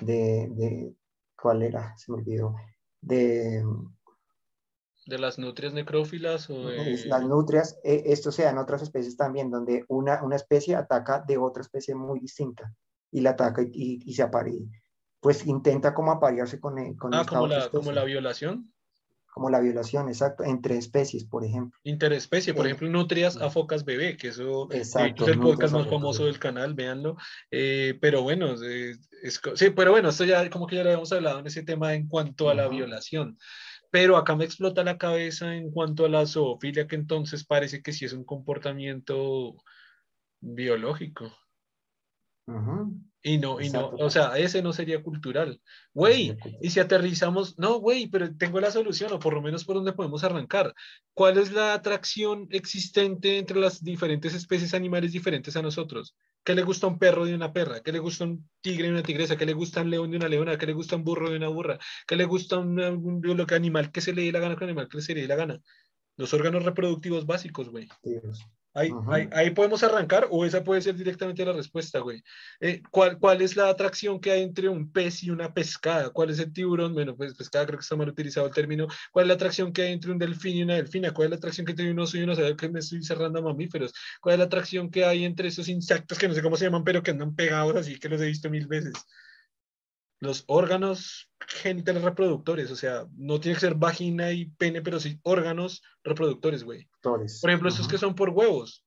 de, 0.00 0.48
de 0.50 0.94
¿cuál 1.40 1.62
era? 1.62 1.96
Se 1.96 2.10
me 2.10 2.18
olvidó. 2.18 2.54
De, 3.00 3.64
de 5.06 5.18
las 5.18 5.38
nutrias 5.38 5.74
necrófilas 5.74 6.50
o 6.50 6.70
Las 7.06 7.22
nutrias, 7.24 7.78
eh, 7.84 8.02
esto 8.06 8.32
se 8.32 8.42
da 8.42 8.50
en 8.50 8.58
otras 8.58 8.82
especies 8.82 9.16
también, 9.16 9.48
donde 9.50 9.84
una, 9.88 10.24
una 10.24 10.34
especie 10.34 10.74
ataca 10.74 11.20
de 11.20 11.38
otra 11.38 11.62
especie 11.62 11.94
muy 11.94 12.18
distinta 12.18 12.74
y 13.10 13.20
la 13.20 13.30
ataca 13.30 13.62
y, 13.62 14.02
y, 14.04 14.12
se 14.14 14.22
aparea, 14.22 14.54
pues 15.20 15.46
intenta 15.46 15.94
como 15.94 16.12
aparearse 16.12 16.60
con, 16.60 16.78
eh, 16.78 16.94
con 16.98 17.14
ah, 17.14 17.24
como 17.26 17.46
la, 17.46 17.68
como 17.70 17.92
la 17.92 18.04
violación. 18.04 18.72
Como 19.32 19.50
la 19.50 19.60
violación, 19.60 20.08
exacto, 20.08 20.44
entre 20.44 20.78
especies, 20.78 21.24
por 21.24 21.44
ejemplo. 21.44 21.78
Interespecie, 21.82 22.54
por 22.54 22.64
eh, 22.64 22.70
ejemplo, 22.70 22.88
nutrias 22.88 23.36
a 23.36 23.50
focas 23.50 23.84
bebé, 23.84 24.16
que 24.16 24.28
eso 24.28 24.66
exacto, 24.72 25.24
es 25.24 25.32
el 25.32 25.40
podcast 25.40 25.74
más 25.74 25.88
famoso 25.88 26.24
del 26.24 26.38
canal, 26.38 26.72
véanlo. 26.72 27.18
Eh, 27.50 27.98
pero 28.00 28.22
bueno, 28.22 28.56
sí, 28.56 29.70
pero 29.76 29.90
bueno, 29.90 30.08
esto 30.08 30.24
ya 30.24 30.48
como 30.48 30.66
que 30.66 30.76
ya 30.76 30.84
lo 30.84 30.88
habíamos 30.88 31.12
hablado 31.12 31.40
en 31.40 31.46
ese 31.48 31.62
tema 31.62 31.92
en 31.92 32.08
cuanto 32.08 32.48
a 32.48 32.54
la 32.54 32.66
violación. 32.68 33.36
Pero 33.90 34.16
acá 34.16 34.36
me 34.36 34.46
explota 34.46 34.84
la 34.84 34.96
cabeza 34.96 35.54
en 35.54 35.70
cuanto 35.70 36.06
a 36.06 36.08
la 36.08 36.26
zoofilia, 36.26 36.86
que 36.86 36.96
entonces 36.96 37.44
parece 37.44 37.82
que 37.82 37.92
sí 37.92 38.06
es 38.06 38.14
un 38.14 38.24
comportamiento 38.24 39.56
biológico. 40.40 41.30
Y 43.22 43.38
no, 43.38 43.60
y 43.60 43.70
no, 43.70 43.88
o 43.88 44.08
sea, 44.08 44.38
ese 44.38 44.62
no 44.62 44.72
sería 44.72 45.02
cultural. 45.02 45.60
Güey, 45.92 46.36
y 46.60 46.70
si 46.70 46.78
aterrizamos, 46.78 47.58
no, 47.58 47.80
güey, 47.80 48.06
pero 48.06 48.32
tengo 48.36 48.60
la 48.60 48.70
solución, 48.70 49.12
o 49.12 49.18
por 49.18 49.34
lo 49.34 49.42
menos 49.42 49.64
por 49.64 49.74
donde 49.74 49.92
podemos 49.92 50.22
arrancar. 50.22 50.72
¿Cuál 51.12 51.38
es 51.38 51.50
la 51.50 51.74
atracción 51.74 52.46
existente 52.50 53.38
entre 53.38 53.58
las 53.58 53.82
diferentes 53.82 54.32
especies 54.32 54.74
animales 54.74 55.10
diferentes 55.10 55.56
a 55.56 55.62
nosotros? 55.62 56.14
¿Qué 56.44 56.54
le 56.54 56.62
gusta 56.62 56.86
a 56.86 56.90
un 56.90 57.00
perro 57.00 57.24
de 57.24 57.34
una 57.34 57.52
perra? 57.52 57.80
¿Qué 57.80 57.90
le 57.90 57.98
gusta 57.98 58.22
a 58.22 58.28
un 58.28 58.48
tigre 58.60 58.84
de 58.84 58.92
una 58.92 59.02
tigresa? 59.02 59.36
¿Qué 59.36 59.44
le 59.44 59.54
gusta 59.54 59.80
a 59.80 59.82
un 59.82 59.90
león 59.90 60.12
de 60.12 60.18
una 60.18 60.28
leona? 60.28 60.56
¿Qué 60.56 60.66
le 60.66 60.74
gusta 60.74 60.94
a 60.94 60.98
un 60.98 61.04
burro 61.04 61.28
de 61.28 61.38
una 61.38 61.48
burra? 61.48 61.80
¿Qué 62.06 62.14
le 62.14 62.26
gusta 62.26 62.54
a 62.54 62.58
un, 62.60 62.80
animal 63.50 63.90
que 63.90 64.00
se 64.00 64.12
le 64.12 64.22
dé 64.22 64.30
la 64.30 64.38
gana 64.38 64.54
con 64.54 64.68
animal 64.68 64.88
que 64.88 65.00
se 65.00 65.16
le 65.16 65.22
dé 65.22 65.26
la 65.26 65.34
gana? 65.34 65.60
Los 66.16 66.32
órganos 66.32 66.64
reproductivos 66.64 67.26
básicos, 67.26 67.70
güey. 67.70 67.88
Ahí, 68.76 68.92
ahí, 69.32 69.50
podemos 69.52 69.82
arrancar 69.82 70.28
o 70.30 70.44
esa 70.44 70.62
puede 70.62 70.82
ser 70.82 70.96
directamente 70.96 71.42
la 71.46 71.54
respuesta, 71.54 72.00
güey. 72.00 72.22
Eh, 72.60 72.82
¿cuál, 72.90 73.18
¿Cuál 73.18 73.40
es 73.40 73.56
la 73.56 73.70
atracción 73.70 74.20
que 74.20 74.30
hay 74.30 74.42
entre 74.42 74.68
un 74.68 74.92
pez 74.92 75.22
y 75.22 75.30
una 75.30 75.54
pescada? 75.54 76.10
¿Cuál 76.10 76.28
es 76.28 76.38
el 76.40 76.52
tiburón? 76.52 76.92
Bueno, 76.92 77.16
pues 77.16 77.34
pescada 77.34 77.64
creo 77.64 77.78
que 77.78 77.82
está 77.82 77.96
mal 77.96 78.10
utilizado 78.10 78.46
el 78.46 78.52
término. 78.52 78.86
¿Cuál 79.12 79.24
es 79.24 79.28
la 79.28 79.34
atracción 79.34 79.72
que 79.72 79.80
hay 79.80 79.92
entre 79.94 80.12
un 80.12 80.18
delfín 80.18 80.56
y 80.56 80.62
una 80.62 80.74
delfina? 80.74 81.14
¿Cuál 81.14 81.26
es 81.26 81.30
la 81.30 81.36
atracción 81.36 81.64
que 81.64 81.72
hay 81.72 81.78
entre 81.78 81.92
un 81.92 82.00
oso 82.00 82.18
y 82.18 82.22
un 82.22 82.30
oso? 82.30 82.56
que 82.56 82.68
me 82.68 82.80
estoy 82.80 83.02
cerrando 83.02 83.38
a 83.38 83.42
mamíferos. 83.42 83.94
¿Cuál 84.20 84.34
es 84.34 84.38
la 84.40 84.44
atracción 84.44 84.90
que 84.90 85.06
hay 85.06 85.24
entre 85.24 85.48
esos 85.48 85.68
insectos 85.68 86.18
que 86.18 86.28
no 86.28 86.34
sé 86.34 86.42
cómo 86.42 86.56
se 86.56 86.66
llaman, 86.66 86.84
pero 86.84 87.02
que 87.02 87.12
andan 87.12 87.34
pegados 87.34 87.76
así 87.76 87.98
que 87.98 88.10
los 88.10 88.20
he 88.20 88.26
visto 88.26 88.50
mil 88.50 88.66
veces? 88.66 88.92
Los 90.20 90.44
órganos 90.46 91.30
genitales 91.46 92.02
reproductores, 92.02 92.70
o 92.70 92.76
sea, 92.76 93.06
no 93.16 93.40
tiene 93.40 93.54
que 93.54 93.60
ser 93.60 93.74
vagina 93.74 94.32
y 94.32 94.46
pene, 94.46 94.82
pero 94.82 94.98
sí 94.98 95.20
órganos 95.22 95.82
reproductores, 96.02 96.64
güey. 96.64 96.88
Por 97.02 97.50
ejemplo, 97.50 97.68
estos 97.68 97.88
que 97.88 97.98
son 97.98 98.14
por 98.14 98.30
huevos. 98.30 98.86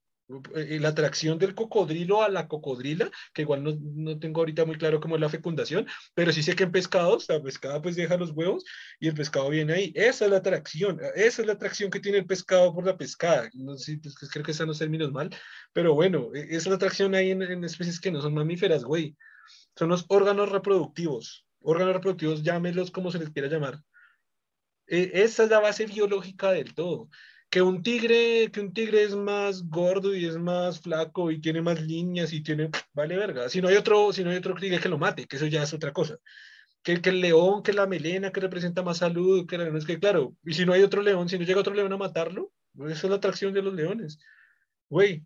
Eh, 0.56 0.78
la 0.80 0.90
atracción 0.90 1.40
del 1.40 1.56
cocodrilo 1.56 2.22
a 2.22 2.30
la 2.30 2.48
cocodrila, 2.48 3.10
que 3.34 3.42
igual 3.42 3.64
no, 3.64 3.76
no, 3.82 4.20
tengo 4.20 4.42
ahorita 4.42 4.64
muy 4.64 4.78
claro 4.78 5.00
cómo 5.00 5.16
es 5.16 5.22
la 5.22 5.30
fecundación, 5.30 5.88
pero 6.14 6.32
sí 6.32 6.44
sé 6.44 6.56
que 6.56 6.66
en 6.66 6.72
pescados, 6.72 7.26
la 7.30 7.42
pescada 7.42 7.82
pues 7.82 7.96
deja 7.96 8.16
los 8.16 8.30
huevos 8.30 8.64
y 9.00 9.08
el 9.08 9.16
pescado 9.16 9.50
viene 9.50 9.74
ahí. 9.74 9.92
Esa 9.96 10.26
es 10.26 10.32
la 10.32 10.38
atracción, 10.38 11.00
esa 11.16 11.42
es 11.42 11.48
la 11.48 11.54
atracción 11.54 11.90
que 11.90 12.00
tiene 12.00 12.20
el 12.20 12.28
pescado 12.28 12.76
por 12.76 12.86
la 12.86 12.96
pescada. 12.96 13.50
No 13.54 13.76
sé, 13.76 14.00
pues, 14.04 14.16
creo 14.30 14.46
que 14.46 14.52
están 14.52 14.68
los 14.68 14.78
términos 14.78 15.12
mal, 15.12 15.32
pero 15.74 15.96
bueno, 15.96 16.30
e, 16.36 16.42
esa 16.42 16.58
es 16.58 16.68
la 16.68 16.76
atracción 16.76 17.16
ahí 17.16 17.32
en, 17.32 17.42
en 17.42 17.64
especies 17.64 18.00
que 18.00 18.12
no 18.12 18.22
son 18.22 18.36
mamíferas, 18.36 18.84
güey 18.84 19.16
son 19.80 19.88
los 19.88 20.04
órganos 20.10 20.50
reproductivos. 20.50 21.48
Órganos 21.62 21.94
reproductivos, 21.94 22.44
llámelos 22.44 22.92
como 22.92 23.12
se 23.12 23.20
les 23.20 23.30
quiera 23.30 23.48
llamar. 23.48 23.82
E, 24.86 25.12
esa 25.14 25.46
es 25.46 25.50
la 25.50 25.62
base 25.62 25.86
biológica 25.86 26.52
del 26.52 26.74
todo. 26.74 27.10
Que 27.50 27.62
un 27.62 27.82
tigre, 27.82 28.52
que 28.52 28.60
un 28.60 28.74
tigre 28.74 29.04
es 29.04 29.16
más 29.16 29.64
gordo 29.70 30.14
y 30.14 30.26
es 30.26 30.38
más 30.38 30.82
flaco 30.82 31.32
y 31.32 31.40
tiene 31.40 31.62
más 31.62 31.82
líneas 31.82 32.34
y 32.34 32.44
tiene, 32.44 32.70
vale 32.92 33.16
verga. 33.16 33.48
Si 33.48 33.62
no 33.62 33.70
hay 33.70 33.78
otro, 33.78 34.12
si 34.12 34.22
no 34.22 34.32
hay 34.32 34.38
otro 34.38 34.54
tigre 34.56 34.82
que 34.82 34.90
lo 34.90 34.98
mate, 34.98 35.26
que 35.26 35.38
eso 35.38 35.46
ya 35.46 35.64
es 35.64 35.74
otra 35.74 35.94
cosa. 35.94 36.18
Que, 36.84 37.02
que 37.02 37.12
el 37.12 37.22
león, 37.22 37.64
que 37.64 37.72
la 37.72 37.88
melena, 37.88 38.34
que 38.34 38.42
representa 38.42 38.84
más 38.84 38.98
salud, 38.98 39.48
que 39.48 39.58
la, 39.58 39.78
es 39.78 39.86
que 39.86 39.98
claro, 39.98 40.36
y 40.44 40.56
si 40.56 40.66
no 40.66 40.74
hay 40.74 40.82
otro 40.84 41.02
león, 41.02 41.30
si 41.30 41.40
no 41.40 41.46
llega 41.46 41.62
otro 41.62 41.74
león 41.74 41.94
a 41.94 41.98
matarlo, 41.98 42.52
esa 42.80 43.08
es 43.08 43.10
la 43.10 43.16
atracción 43.16 43.54
de 43.54 43.62
los 43.62 43.74
leones. 43.74 44.20
Güey, 44.90 45.24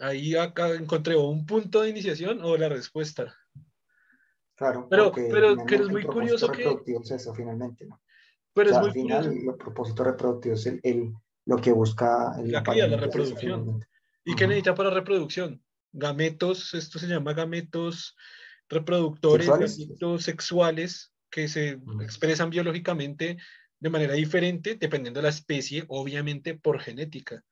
ahí 0.00 0.34
acá 0.34 0.74
encontré 0.74 1.16
un 1.16 1.46
punto 1.46 1.82
de 1.82 1.90
iniciación 1.90 2.40
o 2.42 2.56
la 2.56 2.68
respuesta. 2.68 3.34
Claro, 4.56 4.86
pero, 4.90 5.12
pero 5.12 5.64
que 5.64 5.76
es 5.76 5.88
muy 5.88 6.04
curioso 6.04 6.50
que... 6.50 6.64
Es 6.86 7.10
eso, 7.10 7.34
finalmente, 7.34 7.86
¿no? 7.86 8.00
Pero 8.52 8.70
es 8.70 8.78
muy 8.78 8.88
al 8.88 8.92
final, 8.92 9.24
curioso. 9.26 9.50
el 9.50 9.56
propósito 9.56 10.04
reproductivo 10.04 10.54
es 10.54 10.66
el, 10.66 11.12
lo 11.46 11.56
que 11.56 11.72
busca... 11.72 12.34
El 12.38 12.52
la 12.52 12.62
cría, 12.62 12.86
la 12.86 12.98
reproducción. 12.98 13.84
¿Y 14.24 14.34
qué 14.34 14.46
necesita 14.46 14.74
para 14.74 14.90
reproducción? 14.90 15.62
Gametos, 15.92 16.74
esto 16.74 16.98
se 16.98 17.06
llama 17.06 17.32
gametos 17.32 18.16
reproductores, 18.68 19.48
gametos 19.48 20.24
sexuales, 20.24 21.12
que 21.30 21.48
se 21.48 21.80
expresan 22.02 22.50
biológicamente 22.50 23.38
de 23.78 23.90
manera 23.90 24.14
diferente, 24.14 24.76
dependiendo 24.76 25.18
de 25.18 25.24
la 25.24 25.30
especie, 25.30 25.84
obviamente 25.88 26.54
por 26.54 26.80
genética 26.80 27.44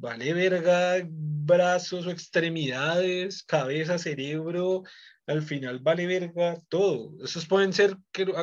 vale 0.00 0.32
verga 0.32 1.06
brazos 1.06 2.06
o 2.06 2.10
extremidades, 2.10 3.42
cabeza, 3.42 3.98
cerebro, 3.98 4.82
al 5.26 5.42
final 5.42 5.78
vale 5.78 6.06
verga 6.06 6.58
todo. 6.68 7.12
Esos 7.22 7.46
pueden 7.46 7.72
ser 7.72 7.96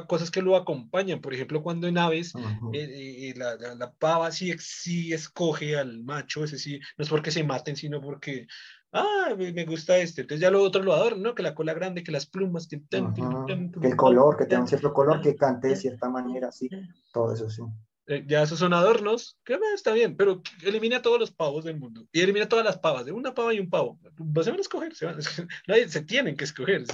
cosas 0.08 0.32
que 0.32 0.42
lo 0.42 0.56
acompañan. 0.56 1.22
Por 1.22 1.34
ejemplo, 1.34 1.62
cuando 1.62 1.88
en 1.88 1.98
aves 1.98 2.34
eh, 2.74 3.32
eh, 3.32 3.34
la, 3.36 3.56
la, 3.76 3.92
pava 3.92 4.32
sí, 4.32 4.54
sí, 4.60 5.14
escoge 5.14 5.78
al 5.78 6.04
macho, 6.04 6.44
ese 6.44 6.58
sí, 6.58 6.80
no 6.98 7.04
es 7.04 7.10
porque 7.10 7.32
se 7.32 7.44
maten, 7.44 7.76
sino 7.76 8.02
porque, 8.02 8.48
ah, 8.94 9.36
me 9.38 9.66
gusta 9.66 9.98
este. 9.98 10.22
Entonces 10.22 10.42
ya 10.42 10.52
lo 10.52 10.62
otro 10.62 10.82
lo 10.82 10.94
adorno, 10.94 11.30
¿no? 11.30 11.36
Que 11.36 11.44
la 11.44 11.56
cola 11.56 11.74
grande, 11.74 12.04
que 12.04 12.12
las 12.12 12.26
plumas, 12.26 12.68
que, 12.68 12.82
que 12.90 13.88
el 13.88 13.96
color, 13.96 14.38
que 14.38 14.46
tenga 14.46 14.62
un 14.62 14.68
cierto 14.68 14.94
color, 14.94 15.22
que 15.22 15.36
cante 15.36 15.70
de 15.70 15.76
cierta 15.76 16.10
manera, 16.10 16.52
sí, 16.52 16.70
todo 17.12 17.34
eso 17.34 17.50
sí. 17.50 17.64
Eh, 18.08 18.24
ya 18.26 18.42
esos 18.42 18.60
son 18.60 18.74
adornos, 18.74 19.38
que 19.44 19.60
está 19.76 19.92
bien, 19.92 20.16
pero 20.16 20.42
elimina 20.64 21.02
todos 21.02 21.20
los 21.20 21.32
pavos 21.32 21.66
del 21.66 21.78
mundo 21.78 22.08
y 22.14 22.22
elimina 22.22 22.48
todas 22.48 22.64
las 22.64 22.80
pavas, 22.80 23.06
de 23.06 23.12
una 23.12 23.34
pava 23.34 23.54
y 23.54 23.60
un 23.60 23.70
pavo. 23.70 24.00
No 24.18 24.44
se 24.44 24.50
van 24.50 24.60
a 24.60 24.62
escoger, 24.62 24.96
se, 24.96 25.06
van, 25.06 25.22
se 25.90 26.02
tienen 26.04 26.38
que 26.38 26.46
escoger 26.46 26.86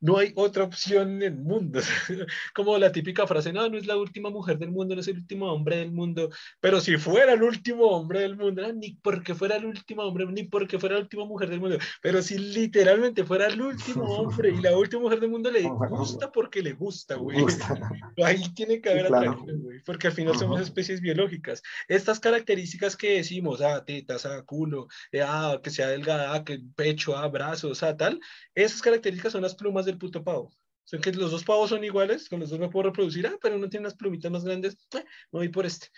no 0.00 0.18
hay 0.18 0.32
otra 0.36 0.64
opción 0.64 1.16
en 1.16 1.22
el 1.22 1.36
mundo. 1.36 1.80
Como 2.54 2.78
la 2.78 2.92
típica 2.92 3.26
frase, 3.26 3.52
no, 3.52 3.68
no 3.68 3.76
es 3.76 3.86
la 3.86 3.96
última 3.96 4.30
mujer 4.30 4.58
del 4.58 4.70
mundo, 4.70 4.94
no 4.94 5.00
es 5.00 5.08
el 5.08 5.16
último 5.16 5.52
hombre 5.52 5.78
del 5.78 5.92
mundo, 5.92 6.30
pero 6.60 6.80
si 6.80 6.96
fuera 6.96 7.32
el 7.32 7.42
último 7.42 7.86
hombre 7.86 8.20
del 8.20 8.36
mundo, 8.36 8.72
ni 8.72 8.92
porque 8.94 9.34
fuera 9.34 9.56
el 9.56 9.64
último 9.64 10.02
hombre, 10.02 10.26
ni 10.26 10.44
porque 10.44 10.78
fuera 10.78 10.96
la 10.96 11.02
última 11.02 11.24
mujer 11.24 11.50
del 11.50 11.60
mundo, 11.60 11.78
pero 12.02 12.22
si 12.22 12.38
literalmente 12.38 13.24
fuera 13.24 13.46
el 13.46 13.60
último 13.60 14.04
hombre 14.04 14.50
y 14.50 14.60
la 14.60 14.76
última 14.76 15.02
mujer 15.02 15.20
del 15.20 15.30
mundo 15.30 15.50
le 15.50 15.62
gusta 15.62 16.30
porque 16.30 16.62
le 16.62 16.72
gusta, 16.72 17.16
güey. 17.16 17.38
Ahí 18.24 18.42
tiene 18.54 18.80
que 18.80 18.90
haber 18.90 19.06
atracción, 19.06 19.62
güey, 19.62 19.80
porque 19.84 20.08
al 20.08 20.12
final 20.12 20.36
somos 20.36 20.60
especies 20.60 21.00
biológicas. 21.00 21.62
Estas 21.88 22.20
características 22.20 22.96
que 22.96 23.16
decimos, 23.16 23.60
ah, 23.60 23.84
tetas, 23.84 24.26
ah, 24.26 24.42
culo, 24.44 24.88
eh, 25.12 25.22
ah, 25.22 25.60
que 25.62 25.70
sea 25.70 25.88
delgada, 25.88 26.34
ah, 26.34 26.44
que 26.44 26.60
pecho, 26.76 27.16
ah, 27.16 27.28
brazos, 27.28 27.82
ah, 27.82 27.96
tal, 27.96 28.20
esas 28.54 28.82
características 28.82 29.32
son 29.32 29.42
las 29.42 29.54
plumas 29.54 29.87
del 29.88 29.98
puto 29.98 30.22
pavo. 30.22 30.50
Sea, 30.84 31.00
que 31.00 31.12
los 31.12 31.30
dos 31.30 31.44
pavos 31.44 31.68
son 31.68 31.84
iguales, 31.84 32.28
con 32.28 32.40
los 32.40 32.48
dos 32.48 32.58
me 32.58 32.70
puedo 32.70 32.88
reproducir, 32.88 33.26
ah, 33.26 33.36
pero 33.42 33.56
uno 33.56 33.68
tiene 33.68 33.84
unas 33.84 33.96
plumitas 33.96 34.30
más 34.32 34.44
grandes, 34.44 34.74
eh, 34.94 35.04
me 35.32 35.40
voy 35.40 35.48
por 35.50 35.66
este. 35.66 35.88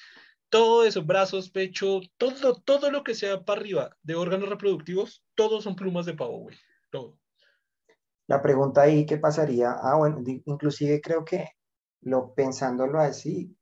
Todo 0.49 0.85
eso, 0.85 1.05
brazos, 1.05 1.49
pecho, 1.49 2.01
todo, 2.17 2.60
todo 2.60 2.91
lo 2.91 3.05
que 3.05 3.15
sea 3.15 3.44
para 3.44 3.60
arriba 3.60 3.97
de 4.02 4.17
órganos 4.17 4.49
reproductivos, 4.49 5.23
todos 5.36 5.62
son 5.62 5.77
plumas 5.77 6.07
de 6.07 6.15
pavo, 6.15 6.39
güey, 6.39 6.57
todo. 6.91 7.17
La 8.27 8.43
pregunta 8.43 8.83
ahí, 8.83 9.07
¿qué 9.07 9.17
pasaría? 9.17 9.77
Ah, 9.81 9.97
bueno, 9.97 10.23
inclusive 10.44 11.01
creo 11.01 11.25
que 11.25 11.51
lo 12.01 12.35
pensándolo 12.35 12.99
así, 12.99 13.57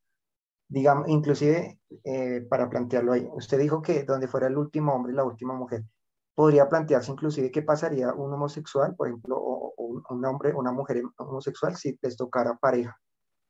digamos, 0.68 1.08
inclusive 1.08 1.78
eh, 2.04 2.46
para 2.48 2.70
plantearlo 2.70 3.12
ahí, 3.12 3.28
usted 3.32 3.58
dijo 3.58 3.82
que 3.82 4.04
donde 4.04 4.28
fuera 4.28 4.46
el 4.46 4.56
último 4.56 4.94
hombre 4.94 5.12
y 5.12 5.16
la 5.16 5.24
última 5.24 5.54
mujer, 5.54 5.84
podría 6.38 6.68
plantearse 6.68 7.10
inclusive 7.10 7.50
qué 7.50 7.62
pasaría 7.62 8.14
un 8.14 8.32
homosexual, 8.32 8.94
por 8.94 9.08
ejemplo, 9.08 9.36
o, 9.36 9.74
un, 9.76 10.24
hombre 10.24 10.52
o 10.52 10.60
una 10.60 10.70
mujer 10.70 11.02
homosexual 11.16 11.74
si 11.74 11.98
les 12.00 12.16
tocara 12.16 12.56
pareja. 12.56 12.96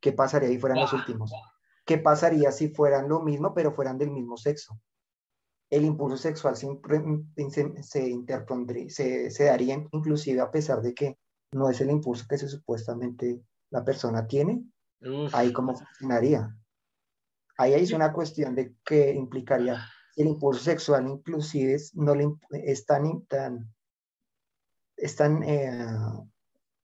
¿Qué 0.01 0.13
pasaría 0.13 0.49
si 0.49 0.59
fueran 0.59 0.81
los 0.81 0.95
últimos? 0.95 1.31
¿Qué 1.85 1.99
pasaría 1.99 2.51
si 2.51 2.71
fueran 2.71 3.07
lo 3.11 3.21
mismo, 3.21 3.53
pero 3.53 3.75
fueran 3.75 3.99
del 3.99 4.11
mismo 4.11 4.39
sexo? 4.39 4.81
El 5.69 5.85
impulso 5.85 6.17
sexual 6.17 6.57
se, 6.57 6.67
se 7.83 8.09
interpondría, 8.09 8.89
se, 8.89 9.31
se 9.31 9.45
daría 9.45 9.87
inclusive 9.93 10.41
a 10.41 10.51
pesar 10.51 10.81
de 10.81 10.95
que 10.95 11.19
no 11.53 11.69
es 11.69 11.83
el 11.83 11.91
impulso 11.91 12.25
que 12.27 12.39
se 12.39 12.49
supuestamente 12.49 13.43
la 13.69 13.85
persona 13.85 14.27
tiene. 14.27 14.65
Ahí 15.35 15.53
cómo 15.53 15.75
funcionaría. 15.75 16.57
Ahí 17.59 17.75
es 17.75 17.93
una 17.93 18.15
cuestión 18.15 18.55
de 18.55 18.77
que 18.83 19.13
implicaría 19.13 19.79
el 20.19 20.27
impulso 20.27 20.63
sexual 20.63 21.09
inclusive 21.09 21.81
no 21.95 22.15
le, 22.15 22.29
es 22.51 22.85
tan, 22.85 23.25
tan, 23.27 23.73
eh, 25.45 25.87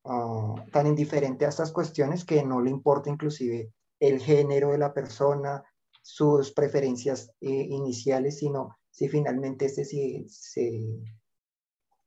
ah, 0.04 0.54
tan, 0.72 0.86
indiferente 0.86 1.44
a 1.44 1.48
estas 1.48 1.72
cuestiones 1.72 2.24
que 2.24 2.44
no 2.44 2.60
le 2.60 2.70
importa 2.70 3.10
inclusive 3.10 3.72
el 3.98 4.20
género 4.20 4.70
de 4.70 4.78
la 4.78 4.94
persona, 4.94 5.64
sus 6.00 6.52
preferencias 6.52 7.32
eh, 7.40 7.48
iniciales, 7.48 8.38
sino 8.38 8.76
si 8.90 9.08
finalmente 9.08 9.64
este 9.64 9.84
sí, 9.84 10.26
se, 10.28 10.80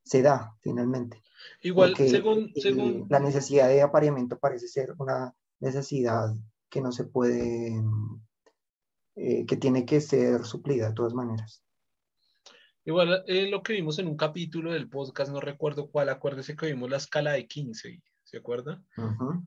se 0.03 0.21
da 0.21 0.55
finalmente. 0.61 1.21
Igual, 1.61 1.95
según, 1.95 2.53
según... 2.55 3.05
La 3.09 3.19
necesidad 3.19 3.67
de 3.67 3.81
apareamiento 3.81 4.39
parece 4.39 4.67
ser 4.69 4.93
una 4.97 5.35
necesidad 5.59 6.33
que 6.69 6.79
no 6.79 6.91
se 6.91 7.03
puede 7.03 7.81
eh, 9.19 9.45
que 9.47 9.57
tiene 9.57 9.83
que 9.83 9.99
ser 9.99 10.45
suplida 10.45 10.89
de 10.89 10.93
todas 10.93 11.13
maneras. 11.13 11.63
Igual 12.85 13.23
eh, 13.25 13.49
lo 13.49 13.63
que 13.63 13.73
vimos 13.73 13.97
en 13.97 14.07
un 14.07 14.15
capítulo 14.15 14.71
del 14.71 14.87
podcast, 14.87 15.31
no 15.31 15.41
recuerdo 15.41 15.89
cuál, 15.89 16.09
acuérdese 16.09 16.55
que 16.55 16.67
vimos 16.67 16.87
la 16.87 16.97
escala 16.97 17.31
de 17.31 17.47
15, 17.47 17.99
¿se 18.23 18.37
acuerda? 18.37 18.81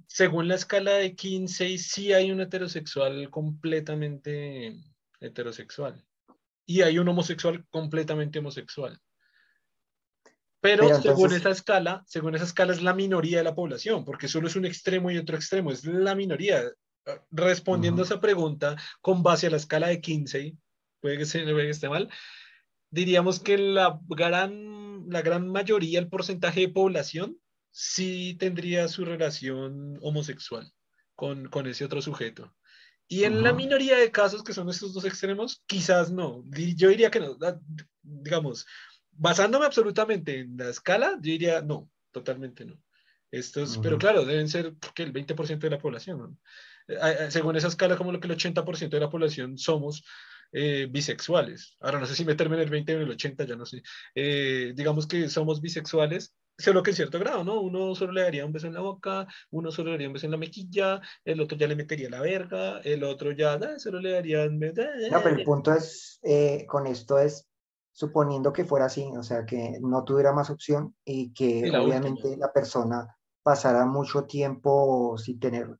Según 0.09 0.49
la 0.49 0.57
escala 0.57 0.95
de 0.95 1.15
15, 1.15 1.79
sí 1.79 2.13
hay 2.13 2.33
un 2.33 2.41
heterosexual 2.41 3.31
completamente 3.31 4.77
heterosexual 5.21 6.05
y 6.67 6.83
hay 6.83 6.99
un 6.99 7.09
homosexual 7.09 7.65
completamente 7.71 8.41
homosexual. 8.41 9.01
Pero, 10.61 11.01
según 11.01 11.33
esa 11.33 11.51
escala, 11.51 12.03
según 12.07 12.35
esa 12.35 12.45
escala 12.45 12.73
es 12.73 12.83
la 12.83 12.93
minoría 12.93 13.39
de 13.39 13.45
la 13.45 13.55
población, 13.55 14.05
porque 14.05 14.27
solo 14.27 14.49
es 14.49 14.57
un 14.57 14.67
extremo 14.67 15.13
y 15.13 15.17
otro 15.17 15.37
extremo, 15.37 15.71
es 15.71 15.85
la 15.85 16.15
minoría. 16.15 16.63
Respondiendo 17.31 18.03
a 18.03 18.05
esa 18.05 18.21
pregunta 18.21 18.77
con 19.01 19.23
base 19.23 19.47
a 19.47 19.51
la 19.51 19.57
escala 19.57 19.89
de 19.89 20.01
15, 20.01 20.57
puede 21.01 21.19
que, 21.19 21.27
se, 21.27 21.43
puede 21.43 21.65
que 21.65 21.71
esté 21.71 21.89
mal, 21.89 22.11
diríamos 22.91 23.41
que 23.41 23.59
la 23.59 23.99
gran, 24.09 25.09
la 25.09 25.23
gran 25.23 25.49
mayoría, 25.49 25.99
el 25.99 26.09
porcentaje 26.09 26.61
de 26.61 26.69
población, 26.69 27.39
sí 27.71 28.37
tendría 28.39 28.89
su 28.89 29.05
relación 29.05 29.99
homosexual 30.03 30.73
con, 31.15 31.49
con 31.49 31.67
ese 31.67 31.85
otro 31.85 32.03
sujeto. 32.03 32.55
Y 33.13 33.25
en 33.25 33.43
la 33.43 33.53
minoría 33.53 33.99
de 33.99 34.13
casos 34.13 34.45
que 34.45 34.53
son 34.53 34.69
estos 34.69 34.95
dos 34.95 35.05
extremos, 35.05 35.65
quizás 35.67 36.13
no. 36.13 36.45
Yo 36.77 36.91
diría 36.91 37.11
que 37.11 37.19
no. 37.19 37.37
Digamos, 38.03 38.67
basándome 39.11 39.67
absolutamente 39.67 40.39
en 40.41 40.57
la 40.57 40.69
escala, 40.69 41.15
yo 41.15 41.33
diría 41.33 41.61
no, 41.61 41.91
totalmente 42.13 42.65
no. 42.65 42.81
Estos, 43.33 43.79
Pero 43.79 43.99
claro, 43.99 44.25
deben 44.25 44.49
ser 44.49 44.75
el 44.97 45.13
20% 45.13 45.59
de 45.59 45.71
la 45.71 45.79
población. 45.79 46.21
Eh, 46.21 46.31
eh, 46.31 46.80
según 47.29 47.57
esa 47.57 47.69
escala, 47.69 47.97
como 47.97 48.13
lo 48.13 48.21
que 48.21 48.29
el 48.29 48.37
80% 48.37 48.91
de 48.91 49.01
la 49.01 49.11
población 49.11 49.59
somos 49.59 50.05
eh, 50.53 50.89
bisexuales. 50.91 51.77
Ahora 51.81 52.01
no 52.01 52.07
sé 52.07 52.15
si 52.15 52.25
meterme 52.25 52.57
en 52.57 52.63
el 52.63 52.71
20 52.71 52.95
o 52.95 52.97
en 52.97 53.03
el 53.03 53.11
80, 53.11 53.45
ya 53.45 53.57
no 53.57 53.67
sé. 53.67 53.83
digamos 54.15 55.07
que 55.07 55.29
somos 55.29 55.61
bisexuales 55.61 56.35
solo 56.61 56.83
que 56.83 56.91
en 56.91 56.97
cierto 56.97 57.19
grado, 57.19 57.43
¿no? 57.43 57.61
Uno 57.61 57.95
solo 57.95 58.13
le 58.13 58.23
daría 58.23 58.47
un 58.47 58.53
beso 58.53 58.67
en 58.67 58.75
la 58.75 58.81
boca, 58.81 59.27
uno 59.51 59.71
solo 59.71 59.87
le 59.87 59.93
daría 59.93 60.09
un 60.09 60.13
beso 60.15 60.27
en 60.27 60.33
la 60.33 60.39
mejilla, 60.39 61.01
el 61.25 61.41
otro 61.41 61.57
ya 61.57 61.67
le 61.67 61.77
metería 61.77 62.11
la 62.11 62.21
verga, 62.21 62.81
el 62.81 63.03
otro 63.05 63.33
ya 63.33 63.59
solo 63.79 64.01
le 64.01 64.13
daría... 64.13 64.47
No, 64.49 65.23
pero 65.23 65.37
el 65.37 65.45
punto 65.45 65.73
es, 65.73 66.21
eh, 66.23 66.67
con 66.67 66.87
esto 66.87 67.19
es, 67.19 67.47
suponiendo 67.93 68.53
que 68.53 68.65
fuera 68.65 68.87
así, 68.87 69.05
o 69.17 69.23
sea, 69.23 69.45
que 69.45 69.79
no 69.81 70.05
tuviera 70.05 70.33
más 70.33 70.51
opción 70.51 70.95
y 71.05 71.33
que 71.33 71.71
obviamente 71.77 72.37
la 72.37 72.53
persona 72.53 73.17
pasara 73.43 73.87
mucho 73.87 74.25
tiempo 74.25 75.17
sin 75.19 75.41
tener 75.41 75.77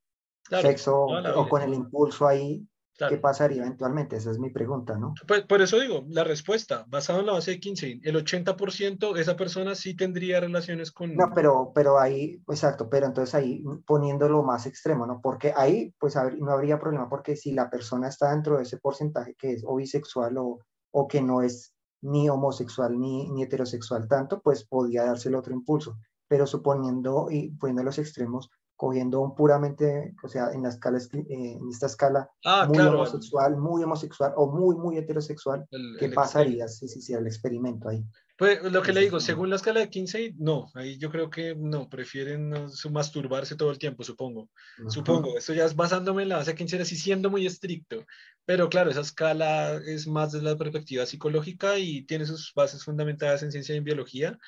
sexo 0.51 1.05
o 1.05 1.49
con 1.49 1.63
el 1.63 1.75
impulso 1.75 2.27
ahí, 2.27 2.67
¿Qué 3.09 3.17
pasaría 3.17 3.63
eventualmente? 3.63 4.17
Esa 4.17 4.31
es 4.31 4.39
mi 4.39 4.51
pregunta, 4.51 4.99
¿no? 4.99 5.15
Pues, 5.27 5.43
por 5.43 5.63
eso 5.63 5.79
digo, 5.81 6.05
la 6.09 6.25
respuesta, 6.25 6.85
basado 6.89 7.21
en 7.21 7.27
la 7.27 7.33
base 7.33 7.53
de 7.53 7.61
15, 7.61 8.01
el 8.03 8.17
80% 8.17 9.17
esa 9.19 9.37
persona 9.37 9.75
sí 9.75 9.95
tendría 9.95 10.41
relaciones 10.41 10.93
con... 10.93 11.15
No, 11.15 11.31
pero, 11.35 11.73
pero 11.75 11.99
ahí, 11.99 12.43
exacto, 12.49 12.89
pero 12.91 13.07
entonces 13.07 13.35
ahí 13.35 13.65
poniéndolo 13.87 14.43
más 14.43 14.67
extremo, 14.67 15.07
¿no? 15.07 15.21
Porque 15.23 15.53
ahí, 15.57 15.95
pues 15.99 16.15
no 16.39 16.51
habría 16.51 16.79
problema, 16.79 17.09
porque 17.09 17.37
si 17.37 17.53
la 17.53 17.71
persona 17.71 18.09
está 18.09 18.31
dentro 18.33 18.57
de 18.57 18.65
ese 18.65 18.79
porcentaje 18.79 19.35
que 19.35 19.53
es 19.53 19.63
o 19.67 19.77
bisexual 19.77 20.37
o, 20.39 20.59
o 20.91 21.09
que 21.09 21.23
no 21.23 21.43
es 21.43 21.75
ni 22.03 22.29
homosexual 22.29 22.99
ni, 22.99 23.31
ni 23.31 23.43
heterosexual 23.43 24.09
tanto, 24.09 24.41
pues 24.41 24.67
podría 24.67 25.05
darse 25.05 25.29
el 25.29 25.35
otro 25.37 25.55
impulso. 25.55 25.97
Pero 26.29 26.47
suponiendo 26.47 27.29
y 27.31 27.51
poniendo 27.57 27.83
los 27.83 27.99
extremos, 27.99 28.51
cogiendo 28.81 29.21
un 29.21 29.35
puramente, 29.35 30.15
o 30.23 30.29
sea, 30.29 30.53
en, 30.55 30.63
la 30.63 30.71
escala, 30.71 30.97
eh, 30.97 31.27
en 31.29 31.69
esta 31.69 31.85
escala 31.85 32.31
ah, 32.47 32.67
muy 32.67 32.79
homosexual, 32.79 33.59
muy 33.59 33.83
homosexual 33.83 34.33
o 34.37 34.51
muy, 34.51 34.75
muy 34.75 34.97
heterosexual, 34.97 35.67
¿qué 35.99 36.09
pasaría 36.09 36.67
si 36.67 36.89
se 36.89 37.01
hiciera 37.01 37.21
el 37.21 37.27
experimento 37.27 37.91
ahí? 37.91 38.03
Pues 38.39 38.63
lo 38.73 38.81
que 38.81 38.95
le 38.95 39.03
digo, 39.03 39.21
según 39.21 39.51
la 39.51 39.57
escala 39.57 39.81
de 39.81 39.91
15, 39.91 40.37
no, 40.39 40.71
ahí 40.73 40.97
yo 40.97 41.11
creo 41.11 41.29
que 41.29 41.55
no, 41.55 41.91
prefieren 41.91 42.55
masturbarse 42.91 43.55
todo 43.55 43.71
el 43.71 43.79
tiempo, 43.79 44.03
supongo. 44.03 44.49
Supongo, 44.89 45.37
esto 45.37 45.53
ya 45.53 45.67
es 45.67 45.77
basándome 45.77 46.23
en 46.23 46.31
la 46.31 46.37
base 46.39 46.53
de 46.53 46.57
15, 46.57 46.81
así 46.81 46.97
siendo 46.97 47.29
muy 47.29 47.45
estricto. 47.45 48.07
Pero 48.47 48.71
claro, 48.71 48.91
esa 48.91 49.03
escala 49.03 49.75
es 49.75 50.07
más 50.07 50.33
desde 50.33 50.47
la 50.47 50.57
perspectiva 50.57 51.05
psicológica 51.05 51.79
y 51.79 52.01
tiene 52.07 52.25
sus 52.25 52.55
bases 52.55 52.83
fundamentadas 52.83 53.43
en 53.43 53.53
ciencia 53.53 53.75
y 53.75 53.79
en 53.79 53.85
biología 53.85 54.39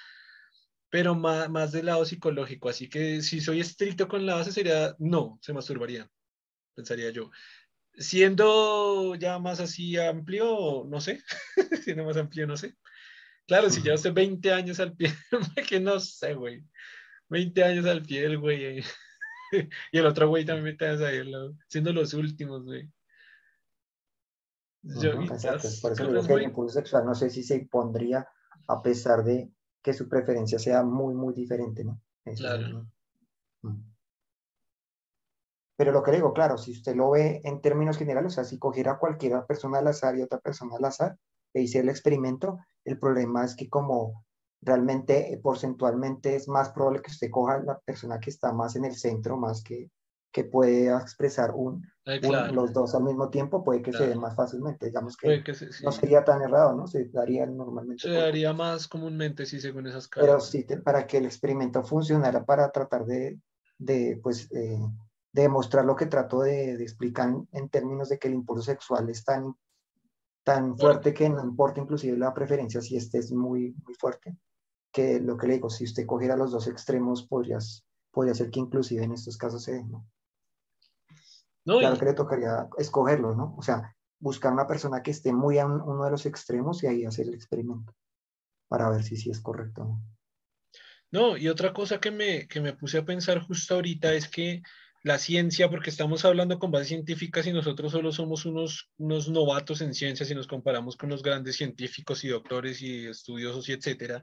pero 0.93 1.15
más, 1.15 1.49
más 1.49 1.73
del 1.73 1.87
lado 1.87 2.05
psicológico. 2.05 2.69
Así 2.69 2.87
que 2.87 3.23
si 3.23 3.41
soy 3.41 3.61
estricto 3.61 4.07
con 4.07 4.27
la 4.27 4.35
base, 4.35 4.53
sería 4.53 4.95
no, 4.99 5.39
se 5.41 5.55
masturbaría, 5.55 6.07
pensaría 6.75 7.09
yo. 7.09 7.31
Siendo 7.95 9.15
ya 9.15 9.39
más 9.39 9.59
así 9.59 9.97
amplio, 9.97 10.85
no 10.87 11.01
sé, 11.01 11.23
siendo 11.83 12.05
más 12.05 12.19
amplio, 12.19 12.47
no 12.47 12.59
sé. 12.59 12.77
Claro, 13.47 13.71
si 13.71 13.81
ya 13.81 13.95
hace 13.95 14.11
20 14.11 14.53
años 14.53 14.81
al 14.81 14.95
pie, 14.95 15.15
que 15.67 15.81
no 15.81 15.99
sé, 15.99 16.35
güey. 16.35 16.62
20 17.31 17.65
años 17.65 17.87
al 17.87 18.03
pie 18.03 18.27
el 18.27 18.37
güey. 18.37 18.85
y 19.93 19.99
el 19.99 20.05
otro 20.05 20.29
güey 20.29 20.45
también 20.45 20.77
me 20.79 20.87
ahí 20.87 21.23
siendo 21.69 21.95
los 21.95 22.12
últimos, 22.12 22.65
güey. 22.65 22.87
Yo, 24.83 25.12
exacto, 25.23 25.69
por 25.81 25.93
eso 25.93 26.07
digo 26.07 26.27
que 26.27 26.33
el 26.35 26.43
impulso 26.43 26.75
sexual 26.75 27.07
no 27.07 27.15
sé 27.15 27.31
si 27.31 27.43
se 27.43 27.57
impondría 27.57 28.29
a 28.69 28.83
pesar 28.83 29.25
de 29.25 29.51
que 29.83 29.93
su 29.93 30.09
preferencia 30.09 30.59
sea 30.59 30.83
muy, 30.83 31.15
muy 31.15 31.35
diferente, 31.35 31.85
¿no? 31.85 32.01
claro. 32.36 32.86
Mm. 33.62 33.93
Pero 35.77 35.91
lo 35.91 36.02
que 36.02 36.12
digo, 36.12 36.33
claro, 36.33 36.59
si 36.59 36.73
usted 36.73 36.94
lo 36.94 37.11
ve 37.11 37.41
en 37.44 37.61
términos 37.61 37.99
generales, 37.99 38.33
o 38.33 38.35
sea, 38.36 38.44
si 38.44 38.59
cogiera 38.59 38.99
cualquier 38.99 39.44
persona 39.47 39.78
al 39.78 39.89
azar 39.89 40.17
y 40.17 40.23
otra 40.23 40.39
persona 40.39 40.77
al 40.77 40.85
azar, 40.85 41.19
e 41.55 41.62
hiciera 41.62 41.85
el 41.85 41.91
experimento, 41.91 42.59
el 42.85 42.99
problema 42.99 43.44
es 43.44 43.57
que 43.57 43.69
como 43.69 44.25
realmente 44.61 45.33
eh, 45.33 45.39
porcentualmente 45.39 46.36
es 46.36 46.49
más 46.49 46.70
probable 46.70 47.02
que 47.02 47.11
usted 47.11 47.31
coja 47.31 47.59
la 47.65 47.78
persona 47.81 48.20
que 48.20 48.31
está 48.31 48.52
más 48.52 48.77
en 48.77 48.85
el 48.85 48.94
centro, 48.94 49.36
más 49.36 49.62
que 49.62 49.91
que 50.33 50.44
puede 50.44 50.86
expresar 50.89 51.52
un, 51.55 51.86
los 52.52 52.73
dos 52.73 52.94
al 52.94 53.05
mismo 53.05 53.28
tiempo, 53.28 53.62
puede 53.62 53.83
que 53.83 53.93
se 53.93 54.09
dé 54.09 54.17
más 54.17 54.35
fácilmente. 54.35 54.86
Digamos 54.86 55.17
que, 55.17 55.44
no 55.85 55.93
sería 55.93 56.25
tan 56.25 56.41
errado, 56.43 56.75
¿no? 56.75 56.86
Se 56.86 57.05
daría 57.11 57.47
normalmente. 57.47 58.02
Se 58.02 58.11
daría 58.11 58.52
más 58.52 58.89
comúnmente, 58.89 59.44
sí, 59.47 59.61
según 59.61 59.86
esas 59.86 60.09
caras. 60.09 60.27
Pero 60.27 60.41
sí, 60.41 60.67
para 60.83 61.07
que 61.07 61.19
el 61.19 61.27
experimento 61.27 61.83
funcionara, 61.85 62.44
para 62.44 62.73
tratar 62.73 63.05
de, 63.05 63.39
de 63.78 64.19
pues, 64.23 64.51
eh, 64.52 64.81
demostrar 65.33 65.85
lo 65.85 65.94
que 65.94 66.07
trato 66.07 66.41
de, 66.41 66.77
de, 66.77 66.83
explicar 66.83 67.33
en 67.52 67.69
términos 67.69 68.09
de 68.09 68.19
que 68.19 68.28
el 68.28 68.35
impulso 68.35 68.62
sexual 68.62 69.09
es 69.11 69.25
tan, 69.25 69.55
tan 70.44 70.77
fuerte 70.77 71.15
que 71.15 71.28
no 71.28 71.44
importa 71.44 71.81
inclusive 71.81 72.17
la 72.17 72.35
preferencia 72.35 72.81
si 72.81 72.97
este 72.97 73.19
es 73.19 73.33
muy, 73.33 73.75
muy 73.85 73.94
fuerte, 73.94 74.36
que 74.91 75.20
lo 75.20 75.36
que 75.36 75.47
le 75.47 75.55
digo, 75.55 75.70
si 75.70 75.85
usted 75.85 76.07
cogiera 76.07 76.36
los 76.36 76.52
dos 76.52 76.67
extremos, 76.69 77.27
podrías, 77.27 77.85
podría 78.11 78.35
ser 78.35 78.51
que 78.51 78.61
inclusive 78.61 79.05
en 79.05 79.12
estos 79.12 79.36
casos 79.36 79.65
se 79.65 79.85
¿no? 79.85 80.07
Claro 81.65 81.99
que 81.99 82.05
le 82.05 82.15
tocaría 82.15 82.69
escogerlo, 82.79 83.35
¿no? 83.35 83.55
O 83.57 83.63
sea, 83.63 83.95
buscar 84.19 84.53
una 84.53 84.67
persona 84.67 85.03
que 85.03 85.11
esté 85.11 85.33
muy 85.33 85.59
a 85.59 85.67
uno 85.67 86.05
de 86.05 86.11
los 86.11 86.27
extremos 86.27 86.83
y 86.83 86.87
ahí 86.87 87.05
hacer 87.05 87.27
el 87.27 87.35
experimento 87.35 87.95
para 88.69 88.89
ver 88.89 89.03
si 89.03 89.17
sí 89.17 89.31
es 89.31 89.41
correcto. 89.41 89.85
¿no? 89.85 90.03
No, 91.11 91.37
y 91.37 91.49
otra 91.49 91.73
cosa 91.75 92.01
que 92.01 92.11
me, 92.11 92.49
que 92.49 92.61
me 92.61 92.73
puse 92.73 92.99
a 92.99 93.05
pensar 93.05 93.41
justo 93.41 93.75
ahorita 93.75 94.15
es 94.15 94.29
que 94.29 94.63
la 95.03 95.19
ciencia, 95.19 95.69
porque 95.69 95.91
estamos 95.91 96.25
hablando 96.25 96.59
con 96.59 96.71
bases 96.71 96.89
científicas 96.89 97.47
y 97.47 97.53
nosotros 97.53 97.93
solo 97.93 98.13
somos 98.13 98.47
unos, 98.47 98.91
unos 98.99 99.29
novatos 99.29 99.83
en 99.83 99.93
ciencia 99.93 100.25
si 100.25 100.35
nos 100.35 100.47
comparamos 100.47 100.97
con 100.97 101.11
los 101.11 101.23
grandes 101.23 101.57
científicos 101.57 102.25
y 102.25 102.29
doctores 102.29 102.81
y 102.81 103.09
estudiosos 103.09 103.69
y 103.69 103.73
etcétera, 103.73 104.23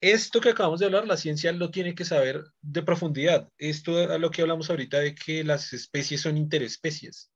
esto 0.00 0.40
que 0.40 0.50
acabamos 0.50 0.80
de 0.80 0.86
hablar, 0.86 1.06
la 1.06 1.16
ciencia 1.16 1.52
lo 1.52 1.70
tiene 1.70 1.94
que 1.94 2.04
saber 2.04 2.44
de 2.60 2.82
profundidad. 2.82 3.48
Esto 3.58 3.98
a 3.98 4.18
lo 4.18 4.30
que 4.30 4.42
hablamos 4.42 4.70
ahorita 4.70 5.00
de 5.00 5.14
que 5.14 5.44
las 5.44 5.72
especies 5.72 6.20
son 6.20 6.36
interespecies. 6.36 7.30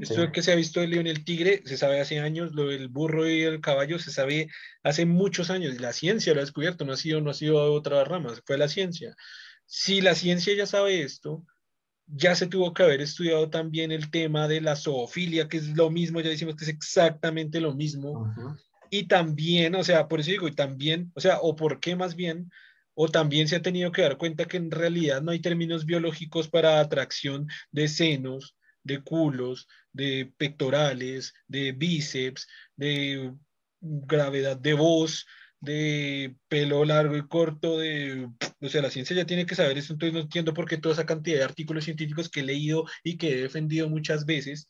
Esto 0.00 0.30
que 0.30 0.42
se 0.42 0.52
ha 0.52 0.56
visto 0.56 0.80
el 0.80 0.90
león 0.90 1.08
y 1.08 1.10
el 1.10 1.24
tigre 1.24 1.62
se 1.64 1.76
sabe 1.76 2.00
hace 2.00 2.20
años, 2.20 2.52
lo 2.54 2.68
del 2.68 2.88
burro 2.88 3.28
y 3.28 3.42
el 3.42 3.60
caballo 3.60 3.98
se 3.98 4.12
sabe 4.12 4.48
hace 4.82 5.06
muchos 5.06 5.50
años. 5.50 5.80
La 5.80 5.92
ciencia 5.92 6.32
lo 6.32 6.40
ha 6.40 6.44
descubierto, 6.44 6.84
no 6.84 6.92
ha 6.92 6.96
sido, 6.96 7.20
no 7.20 7.30
ha 7.30 7.34
sido 7.34 7.72
otra 7.72 8.04
rama, 8.04 8.32
fue 8.44 8.56
la 8.56 8.68
ciencia. 8.68 9.14
Si 9.66 10.00
la 10.00 10.14
ciencia 10.14 10.54
ya 10.54 10.66
sabe 10.66 11.02
esto, 11.02 11.44
ya 12.06 12.34
se 12.34 12.46
tuvo 12.46 12.72
que 12.72 12.82
haber 12.82 13.00
estudiado 13.00 13.50
también 13.50 13.92
el 13.92 14.10
tema 14.10 14.48
de 14.48 14.60
la 14.60 14.76
zoofilia, 14.76 15.48
que 15.48 15.58
es 15.58 15.76
lo 15.76 15.90
mismo, 15.90 16.20
ya 16.20 16.30
decimos 16.30 16.56
que 16.56 16.64
es 16.64 16.70
exactamente 16.70 17.60
lo 17.60 17.74
mismo. 17.74 18.32
Y 18.90 19.04
también, 19.04 19.74
o 19.76 19.84
sea, 19.84 20.08
por 20.08 20.20
eso 20.20 20.30
digo, 20.30 20.48
y 20.48 20.54
también, 20.54 21.12
o 21.14 21.20
sea, 21.20 21.38
o 21.40 21.54
por 21.56 21.80
qué 21.80 21.96
más 21.96 22.16
bien, 22.16 22.50
o 22.94 23.08
también 23.08 23.48
se 23.48 23.56
ha 23.56 23.62
tenido 23.62 23.92
que 23.92 24.02
dar 24.02 24.18
cuenta 24.18 24.46
que 24.46 24.56
en 24.56 24.70
realidad 24.70 25.22
no 25.22 25.30
hay 25.30 25.40
términos 25.40 25.86
biológicos 25.86 26.48
para 26.48 26.80
atracción 26.80 27.46
de 27.70 27.88
senos, 27.88 28.56
de 28.82 29.02
culos, 29.02 29.68
de 29.92 30.32
pectorales, 30.36 31.34
de 31.46 31.72
bíceps, 31.72 32.46
de 32.76 33.32
gravedad 33.80 34.56
de 34.56 34.74
voz, 34.74 35.26
de 35.60 36.36
pelo 36.48 36.84
largo 36.84 37.16
y 37.16 37.26
corto, 37.26 37.78
de, 37.78 38.28
o 38.60 38.68
sea, 38.68 38.82
la 38.82 38.90
ciencia 38.90 39.14
ya 39.14 39.26
tiene 39.26 39.46
que 39.46 39.54
saber 39.54 39.78
eso, 39.78 39.92
entonces 39.92 40.14
no 40.14 40.20
entiendo 40.20 40.54
por 40.54 40.66
qué 40.66 40.78
toda 40.78 40.94
esa 40.94 41.06
cantidad 41.06 41.38
de 41.38 41.44
artículos 41.44 41.84
científicos 41.84 42.30
que 42.30 42.40
he 42.40 42.44
leído 42.44 42.86
y 43.04 43.18
que 43.18 43.32
he 43.32 43.42
defendido 43.42 43.88
muchas 43.88 44.24
veces, 44.24 44.68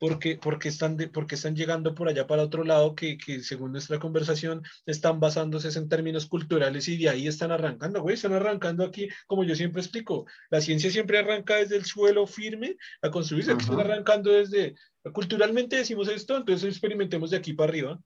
porque, 0.00 0.38
porque, 0.42 0.70
están 0.70 0.96
porque 1.12 1.34
están 1.34 1.54
llegando 1.54 1.94
por 1.94 2.08
allá 2.08 2.26
para 2.26 2.42
otro 2.42 2.64
lado 2.64 2.94
que, 2.94 3.18
que, 3.18 3.42
según 3.42 3.72
nuestra 3.72 3.98
conversación 3.98 4.62
están 4.86 5.20
basándose 5.20 5.78
en 5.78 5.90
términos 5.90 6.24
culturales 6.26 6.88
y 6.88 6.96
de 6.96 7.10
ahí 7.10 7.28
están 7.28 7.52
arrancando, 7.52 8.00
güey, 8.00 8.14
están 8.14 8.32
arrancando 8.32 8.82
aquí, 8.82 9.08
como 9.26 9.44
yo 9.44 9.54
siempre 9.54 9.82
explico, 9.82 10.24
la 10.48 10.62
ciencia 10.62 10.90
siempre 10.90 11.18
arranca 11.18 11.56
desde 11.56 11.76
el 11.76 11.84
suelo 11.84 12.26
firme 12.26 12.76
a 13.02 13.10
construirse, 13.10 13.52
aquí 13.52 13.64
están 13.64 13.80
arrancando 13.80 14.32
desde, 14.32 14.74
culturalmente 15.12 15.76
decimos 15.76 16.08
esto, 16.08 16.38
entonces 16.38 16.70
experimentemos 16.70 17.30
de 17.30 17.36
aquí 17.36 17.52
para 17.52 17.70
arriba. 17.70 18.00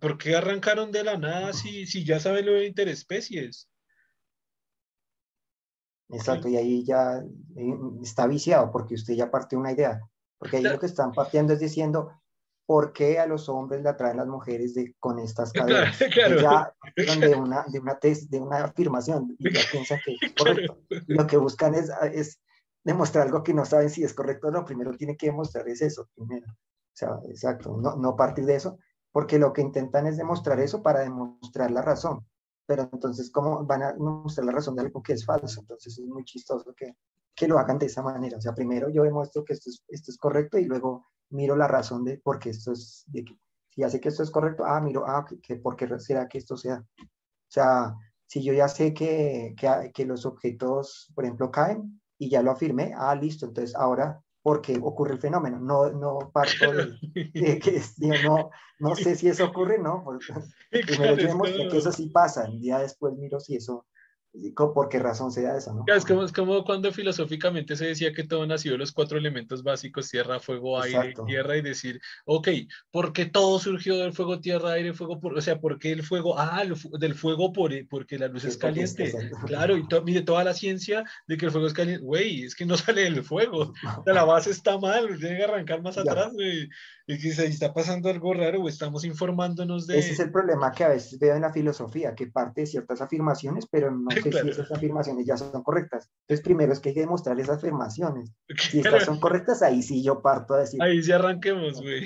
¿por 0.00 0.18
qué 0.18 0.34
arrancaron 0.34 0.90
de 0.90 1.04
la 1.04 1.16
nada 1.16 1.52
si, 1.52 1.86
si 1.86 2.04
ya 2.04 2.18
saben 2.18 2.44
lo 2.44 2.52
de 2.54 2.66
interespecies? 2.66 3.70
Exacto, 6.10 6.48
y 6.48 6.56
ahí 6.56 6.84
ya 6.84 7.22
eh, 7.56 7.74
está 8.02 8.26
viciado 8.26 8.70
porque 8.70 8.94
usted 8.96 9.14
ya 9.14 9.30
partió 9.30 9.58
una 9.58 9.72
idea. 9.72 10.00
Porque 10.42 10.56
ahí 10.56 10.64
lo 10.64 10.80
que 10.80 10.86
están 10.86 11.12
partiendo 11.12 11.52
es 11.52 11.60
diciendo, 11.60 12.10
¿por 12.66 12.92
qué 12.92 13.20
a 13.20 13.26
los 13.26 13.48
hombres 13.48 13.80
le 13.80 13.90
atraen 13.90 14.16
las 14.16 14.26
mujeres 14.26 14.74
de, 14.74 14.92
con 14.98 15.20
estas 15.20 15.52
cadenas? 15.52 15.96
Claro, 16.12 16.40
Ya 16.40 16.74
de 16.96 17.36
una, 17.36 17.64
de, 17.68 17.78
una 17.78 17.96
de 18.02 18.40
una 18.40 18.64
afirmación 18.64 19.36
y 19.38 19.54
ya 19.54 19.60
piensan 19.70 20.00
que 20.04 20.16
es 20.20 20.34
correcto. 20.34 20.80
Lo 21.06 21.28
que 21.28 21.36
buscan 21.36 21.76
es, 21.76 21.92
es 22.12 22.40
demostrar 22.82 23.28
algo 23.28 23.44
que 23.44 23.54
no 23.54 23.64
saben 23.64 23.88
si 23.88 24.02
es 24.02 24.14
correcto 24.14 24.48
o 24.48 24.50
no. 24.50 24.64
Primero 24.64 24.96
tiene 24.96 25.16
que 25.16 25.26
demostrar 25.26 25.68
es 25.68 25.80
eso, 25.80 26.08
primero. 26.16 26.50
O 26.50 26.94
sea, 26.94 27.20
exacto, 27.28 27.76
no, 27.80 27.94
no 27.94 28.16
partir 28.16 28.44
de 28.46 28.56
eso, 28.56 28.78
porque 29.12 29.38
lo 29.38 29.52
que 29.52 29.62
intentan 29.62 30.08
es 30.08 30.16
demostrar 30.16 30.58
eso 30.58 30.82
para 30.82 31.00
demostrar 31.00 31.70
la 31.70 31.82
razón 31.82 32.26
pero 32.66 32.88
entonces, 32.90 33.30
¿cómo 33.30 33.64
van 33.64 33.82
a 33.82 33.94
mostrar 33.94 34.46
la 34.46 34.52
razón 34.52 34.76
de 34.76 34.82
algo 34.82 35.02
que 35.02 35.12
es 35.12 35.24
falso? 35.26 35.60
Entonces 35.60 35.98
es 35.98 36.06
muy 36.06 36.24
chistoso 36.24 36.72
que, 36.74 36.96
que 37.34 37.48
lo 37.48 37.58
hagan 37.58 37.78
de 37.78 37.86
esa 37.86 38.02
manera. 38.02 38.38
O 38.38 38.40
sea, 38.40 38.54
primero 38.54 38.88
yo 38.88 39.02
demuestro 39.02 39.44
que 39.44 39.54
esto 39.54 39.70
es, 39.70 39.84
esto 39.88 40.10
es 40.10 40.18
correcto 40.18 40.58
y 40.58 40.64
luego 40.64 41.06
miro 41.30 41.56
la 41.56 41.68
razón 41.68 42.04
de 42.04 42.18
por 42.18 42.38
qué 42.38 42.50
esto 42.50 42.72
es, 42.72 43.04
de 43.06 43.24
que, 43.24 43.38
si 43.70 43.80
ya 43.80 43.88
sé 43.88 44.00
que 44.00 44.08
esto 44.08 44.22
es 44.22 44.30
correcto, 44.30 44.64
ah, 44.66 44.80
miro, 44.80 45.04
ah, 45.06 45.24
que, 45.42 45.56
¿por 45.56 45.76
qué 45.76 45.88
será 45.98 46.28
que 46.28 46.38
esto 46.38 46.56
sea? 46.56 46.84
O 47.00 47.50
sea, 47.50 47.94
si 48.26 48.42
yo 48.42 48.52
ya 48.52 48.68
sé 48.68 48.92
que, 48.92 49.54
que, 49.56 49.90
que 49.94 50.04
los 50.04 50.26
objetos, 50.26 51.10
por 51.14 51.24
ejemplo, 51.24 51.50
caen 51.50 52.00
y 52.18 52.28
ya 52.28 52.42
lo 52.42 52.50
afirmé, 52.50 52.92
ah, 52.96 53.14
listo, 53.14 53.46
entonces 53.46 53.74
ahora 53.74 54.22
porque 54.42 54.78
ocurre 54.82 55.14
el 55.14 55.20
fenómeno, 55.20 55.60
no, 55.60 55.90
no 55.90 56.30
parto 56.32 56.72
de, 56.72 57.58
que 57.60 57.80
no, 58.24 58.50
no 58.80 58.96
sé 58.96 59.14
si 59.14 59.28
eso 59.28 59.46
ocurre, 59.46 59.78
¿no? 59.78 60.02
Porque 60.04 60.26
primero 61.16 61.46
yo 61.46 61.70
que 61.70 61.78
eso 61.78 61.92
sí 61.92 62.08
pasa, 62.08 62.48
un 62.48 62.60
día 62.60 62.78
después 62.78 63.14
miro 63.14 63.38
si 63.38 63.56
eso 63.56 63.86
¿Por 64.56 64.88
qué 64.88 64.98
razón 64.98 65.30
sea 65.30 65.58
eso? 65.58 65.74
¿no? 65.74 65.84
Es 65.94 66.06
como, 66.06 66.24
es 66.24 66.32
como 66.32 66.64
cuando 66.64 66.90
filosóficamente 66.90 67.76
se 67.76 67.86
decía 67.86 68.14
que 68.14 68.24
todo 68.24 68.46
nació 68.46 68.72
de 68.72 68.78
los 68.78 68.90
cuatro 68.90 69.18
elementos 69.18 69.62
básicos, 69.62 70.08
tierra, 70.08 70.40
fuego, 70.40 70.80
aire, 70.80 71.14
tierra, 71.26 71.58
y 71.58 71.60
decir, 71.62 72.00
ok, 72.24 72.48
¿por 72.90 73.12
qué 73.12 73.26
todo 73.26 73.58
surgió 73.58 73.98
del 73.98 74.14
fuego, 74.14 74.40
tierra, 74.40 74.72
aire, 74.72 74.94
fuego? 74.94 75.20
Por, 75.20 75.36
o 75.36 75.40
sea, 75.42 75.60
¿por 75.60 75.78
qué 75.78 75.92
el 75.92 76.02
fuego? 76.02 76.38
Ah, 76.38 76.64
del 76.98 77.14
fuego 77.14 77.52
por, 77.52 77.72
porque 77.88 78.18
la 78.18 78.28
luz 78.28 78.44
es 78.44 78.56
caliente. 78.56 79.12
claro, 79.46 79.76
y 79.76 79.86
mire, 80.02 80.22
toda 80.22 80.44
la 80.44 80.54
ciencia 80.54 81.04
de 81.26 81.36
que 81.36 81.46
el 81.46 81.52
fuego 81.52 81.66
es 81.66 81.74
caliente, 81.74 82.02
güey, 82.02 82.44
es 82.44 82.54
que 82.54 82.64
no 82.64 82.76
sale 82.78 83.02
del 83.02 83.22
fuego. 83.22 83.74
la 84.06 84.24
base 84.24 84.50
está 84.50 84.78
mal, 84.78 85.18
tiene 85.18 85.36
que 85.36 85.44
arrancar 85.44 85.82
más 85.82 85.98
atrás, 85.98 86.32
güey. 86.32 86.70
Y 87.06 87.18
que 87.18 87.32
se 87.32 87.46
está 87.46 87.74
pasando 87.74 88.08
algo 88.08 88.32
raro 88.32 88.62
o 88.62 88.68
estamos 88.68 89.04
informándonos 89.04 89.86
de... 89.86 89.98
Ese 89.98 90.12
es 90.12 90.20
el 90.20 90.30
problema 90.30 90.70
que 90.70 90.84
a 90.84 90.88
veces 90.88 91.18
veo 91.18 91.34
en 91.34 91.42
la 91.42 91.52
filosofía, 91.52 92.14
que 92.14 92.28
parte 92.28 92.60
de 92.60 92.66
ciertas 92.66 93.00
afirmaciones, 93.00 93.66
pero 93.70 93.90
no 93.90 94.10
sé 94.10 94.22
si 94.22 94.48
esas 94.48 94.70
afirmaciones 94.70 95.26
ya 95.26 95.36
son 95.36 95.62
correctas. 95.62 96.10
Entonces, 96.22 96.44
primero 96.44 96.72
es 96.72 96.80
que 96.80 96.90
hay 96.90 96.94
que 96.94 97.00
demostrar 97.00 97.38
esas 97.40 97.58
afirmaciones. 97.58 98.32
Si 98.56 98.78
estas 98.78 99.04
son 99.04 99.18
correctas, 99.18 99.62
ahí 99.62 99.82
sí 99.82 100.02
yo 100.02 100.22
parto 100.22 100.54
a 100.54 100.60
decir... 100.60 100.82
Ahí 100.82 101.02
sí 101.02 101.10
arranquemos, 101.10 101.80
güey. 101.80 102.04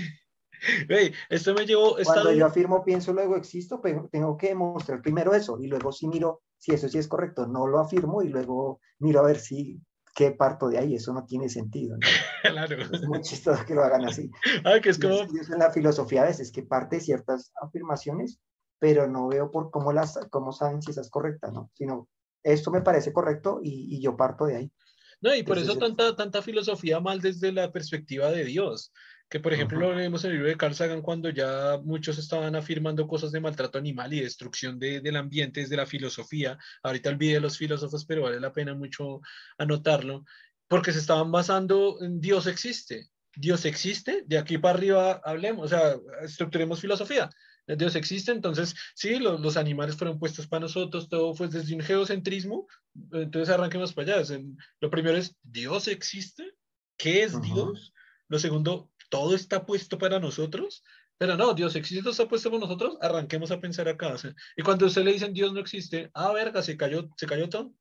Hey, 0.89 1.13
esto 1.29 1.55
me 1.55 1.67
llevó... 1.67 1.97
Cuando 2.03 2.33
yo 2.33 2.47
afirmo, 2.47 2.83
pienso, 2.83 3.13
luego 3.13 3.37
existo, 3.37 3.81
pero 3.83 4.09
tengo 4.11 4.37
que 4.37 4.49
demostrar 4.49 5.03
primero 5.03 5.35
eso 5.35 5.59
y 5.61 5.67
luego 5.67 5.93
sí 5.93 6.09
miro 6.09 6.43
si 6.57 6.73
eso 6.73 6.89
sí 6.89 6.99
es 6.99 7.07
correcto. 7.09 7.47
No 7.47 7.67
lo 7.67 7.81
afirmo 7.81 8.23
y 8.23 8.29
luego 8.29 8.81
miro 8.99 9.21
a 9.21 9.27
ver 9.27 9.39
si 9.39 9.81
¿qué 10.17 10.33
parto 10.33 10.69
de 10.69 10.79
ahí? 10.79 10.95
Eso 10.95 11.13
no 11.13 11.25
tiene 11.25 11.49
sentido. 11.49 11.97
Claro. 12.43 12.77
Es 12.81 13.03
muy 13.03 13.21
chistoso 13.21 13.65
que 13.67 13.75
lo 13.75 13.83
hagan 13.85 14.05
así. 14.05 14.31
Ah, 14.65 14.81
que 14.81 14.91
es 14.91 14.99
como... 14.99 15.23
Es 15.23 15.51
en 15.51 15.59
la 15.59 15.71
filosofía 15.71 16.23
a 16.23 16.27
veces, 16.27 16.51
que 16.51 16.63
parte 16.63 16.97
de 16.97 17.03
ciertas 17.03 17.53
afirmaciones, 17.61 18.41
pero 18.79 19.07
no 19.09 19.29
veo 19.29 19.51
por 19.51 19.71
cómo, 19.71 19.93
las, 19.93 20.19
cómo 20.31 20.53
saben 20.53 20.81
si 20.81 20.93
esa 20.93 21.01
es 21.01 21.11
correcta, 21.11 21.51
¿no? 21.51 21.71
Sino, 21.75 22.09
esto 22.43 22.71
me 22.71 22.83
parece 22.83 23.13
correcto 23.13 23.61
y, 23.63 23.97
y 23.97 24.01
yo 24.01 24.17
parto 24.17 24.47
de 24.47 24.57
ahí. 24.57 24.73
No, 25.21 25.35
y 25.35 25.43
por 25.43 25.59
eso 25.59 25.77
tanta, 25.77 26.15
tanta 26.15 26.41
filosofía 26.41 27.01
mal 27.01 27.21
desde 27.21 27.51
la 27.51 27.73
perspectiva 27.73 28.31
de 28.31 28.45
Dios 28.45 28.93
que 29.29 29.41
por 29.41 29.53
ejemplo 29.53 29.79
lo 29.79 29.95
vemos 29.95 30.25
en 30.25 30.31
el 30.31 30.37
libro 30.37 30.49
de 30.51 30.57
Carl 30.57 30.75
Sagan 30.75 31.03
cuando 31.03 31.31
ya 31.31 31.79
muchos 31.83 32.19
estaban 32.19 32.55
afirmando 32.55 33.07
cosas 33.09 33.33
de 33.33 33.41
maltrato 33.41 33.79
animal 33.79 34.13
y 34.13 34.21
destrucción 34.21 34.79
de, 34.79 35.01
del 35.01 35.17
ambiente 35.17 35.61
desde 35.61 35.77
la 35.77 35.87
filosofía. 35.87 36.59
Ahorita 36.83 37.11
olvidé 37.11 37.41
los 37.41 37.59
filósofos, 37.59 38.05
pero 38.05 38.23
vale 38.23 38.39
la 38.39 38.53
pena 38.53 38.75
mucho 38.75 39.21
anotarlo, 39.59 40.25
porque 40.69 40.93
se 40.93 41.01
estaban 41.01 41.33
basando 41.33 41.99
en 42.01 42.21
Dios 42.21 42.47
existe. 42.47 43.09
Dios 43.35 43.65
existe, 43.67 44.23
de 44.27 44.39
aquí 44.39 44.59
para 44.59 44.79
arriba 44.79 45.21
hablemos, 45.25 45.67
o 45.67 45.69
sea, 45.69 45.97
estructuremos 46.23 46.81
filosofía. 46.81 47.29
Dios 47.67 47.97
existe, 47.97 48.31
entonces 48.31 48.77
sí, 48.95 49.19
los, 49.19 49.41
los 49.41 49.57
animales 49.57 49.97
fueron 49.97 50.21
puestos 50.21 50.47
para 50.47 50.61
nosotros, 50.61 51.09
todo 51.09 51.35
fue 51.35 51.49
desde 51.49 51.75
un 51.75 51.81
geocentrismo, 51.81 52.69
entonces 53.13 53.53
arranquemos 53.53 53.93
para 53.93 54.21
allá. 54.21 54.39
Lo 54.81 54.89
primero 54.89 55.17
es, 55.17 55.37
¿Dios 55.43 55.89
existe? 55.89 56.55
¿Qué 56.97 57.25
es 57.25 57.41
Dios? 57.43 57.93
Lo 58.29 58.39
segundo, 58.39 58.91
todo 59.09 59.35
está 59.35 59.65
puesto 59.65 59.99
para 59.99 60.19
nosotros, 60.21 60.83
pero 61.19 61.37
no, 61.37 61.55
Dios 61.55 61.75
existe, 61.77 62.11
está 62.11 62.29
puesto 62.29 62.51
para 62.51 62.61
nosotros, 62.61 62.99
arranquemos 63.01 63.51
a 63.51 63.61
pensar 63.61 63.89
acá. 63.89 64.15
Y 64.57 64.63
cuando 64.63 64.87
usted 64.87 65.03
le 65.03 65.13
dicen 65.13 65.33
Dios 65.33 65.53
no 65.53 65.61
existe, 65.61 66.11
ah, 66.15 66.33
verga, 66.33 66.63
se 66.63 66.77
cayó, 66.77 67.09
se 67.17 67.27
cayó 67.27 67.49
todo. 67.49 67.73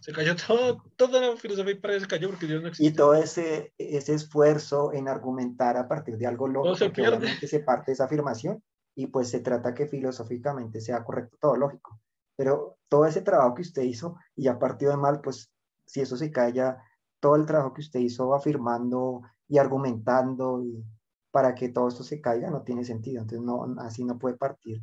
Se 0.00 0.12
cayó 0.12 0.34
todo, 0.36 0.82
toda 0.96 1.20
la 1.20 1.36
filosofía 1.36 1.80
para 1.80 2.00
se 2.00 2.06
cayó 2.06 2.30
porque 2.30 2.46
Dios 2.46 2.62
no 2.62 2.68
existe. 2.68 2.90
Y 2.90 2.96
todo 2.96 3.14
ese, 3.14 3.74
ese 3.76 4.14
esfuerzo 4.14 4.92
en 4.92 5.08
argumentar 5.08 5.76
a 5.76 5.86
partir 5.86 6.16
de 6.16 6.26
algo 6.26 6.48
lógico, 6.48 6.76
se 6.76 6.92
que 6.92 7.06
obviamente 7.06 7.46
se 7.46 7.60
parte 7.60 7.90
de 7.90 7.94
esa 7.94 8.04
afirmación, 8.04 8.62
y 8.94 9.06
pues 9.06 9.28
se 9.28 9.40
trata 9.40 9.74
que 9.74 9.86
filosóficamente 9.86 10.80
sea 10.80 11.04
correcto 11.04 11.36
todo 11.40 11.56
lógico. 11.56 12.00
Pero 12.36 12.78
todo 12.88 13.06
ese 13.06 13.20
trabajo 13.20 13.54
que 13.54 13.62
usted 13.62 13.82
hizo 13.82 14.16
y 14.34 14.44
ya 14.44 14.58
partido 14.58 14.92
de 14.92 14.96
mal, 14.96 15.20
pues 15.20 15.52
si 15.86 16.00
eso 16.00 16.16
se 16.16 16.30
cae 16.30 16.52
ya, 16.52 16.82
todo 17.20 17.36
el 17.36 17.46
trabajo 17.46 17.74
que 17.74 17.82
usted 17.82 18.00
hizo 18.00 18.34
afirmando 18.34 19.22
y 19.52 19.58
argumentando 19.58 20.62
y 20.64 20.82
para 21.30 21.54
que 21.54 21.68
todo 21.68 21.88
esto 21.88 22.02
se 22.02 22.22
caiga 22.22 22.50
no 22.50 22.62
tiene 22.62 22.84
sentido. 22.86 23.20
Entonces, 23.20 23.44
no, 23.44 23.66
así 23.80 24.02
no 24.02 24.18
puede 24.18 24.34
partir. 24.38 24.80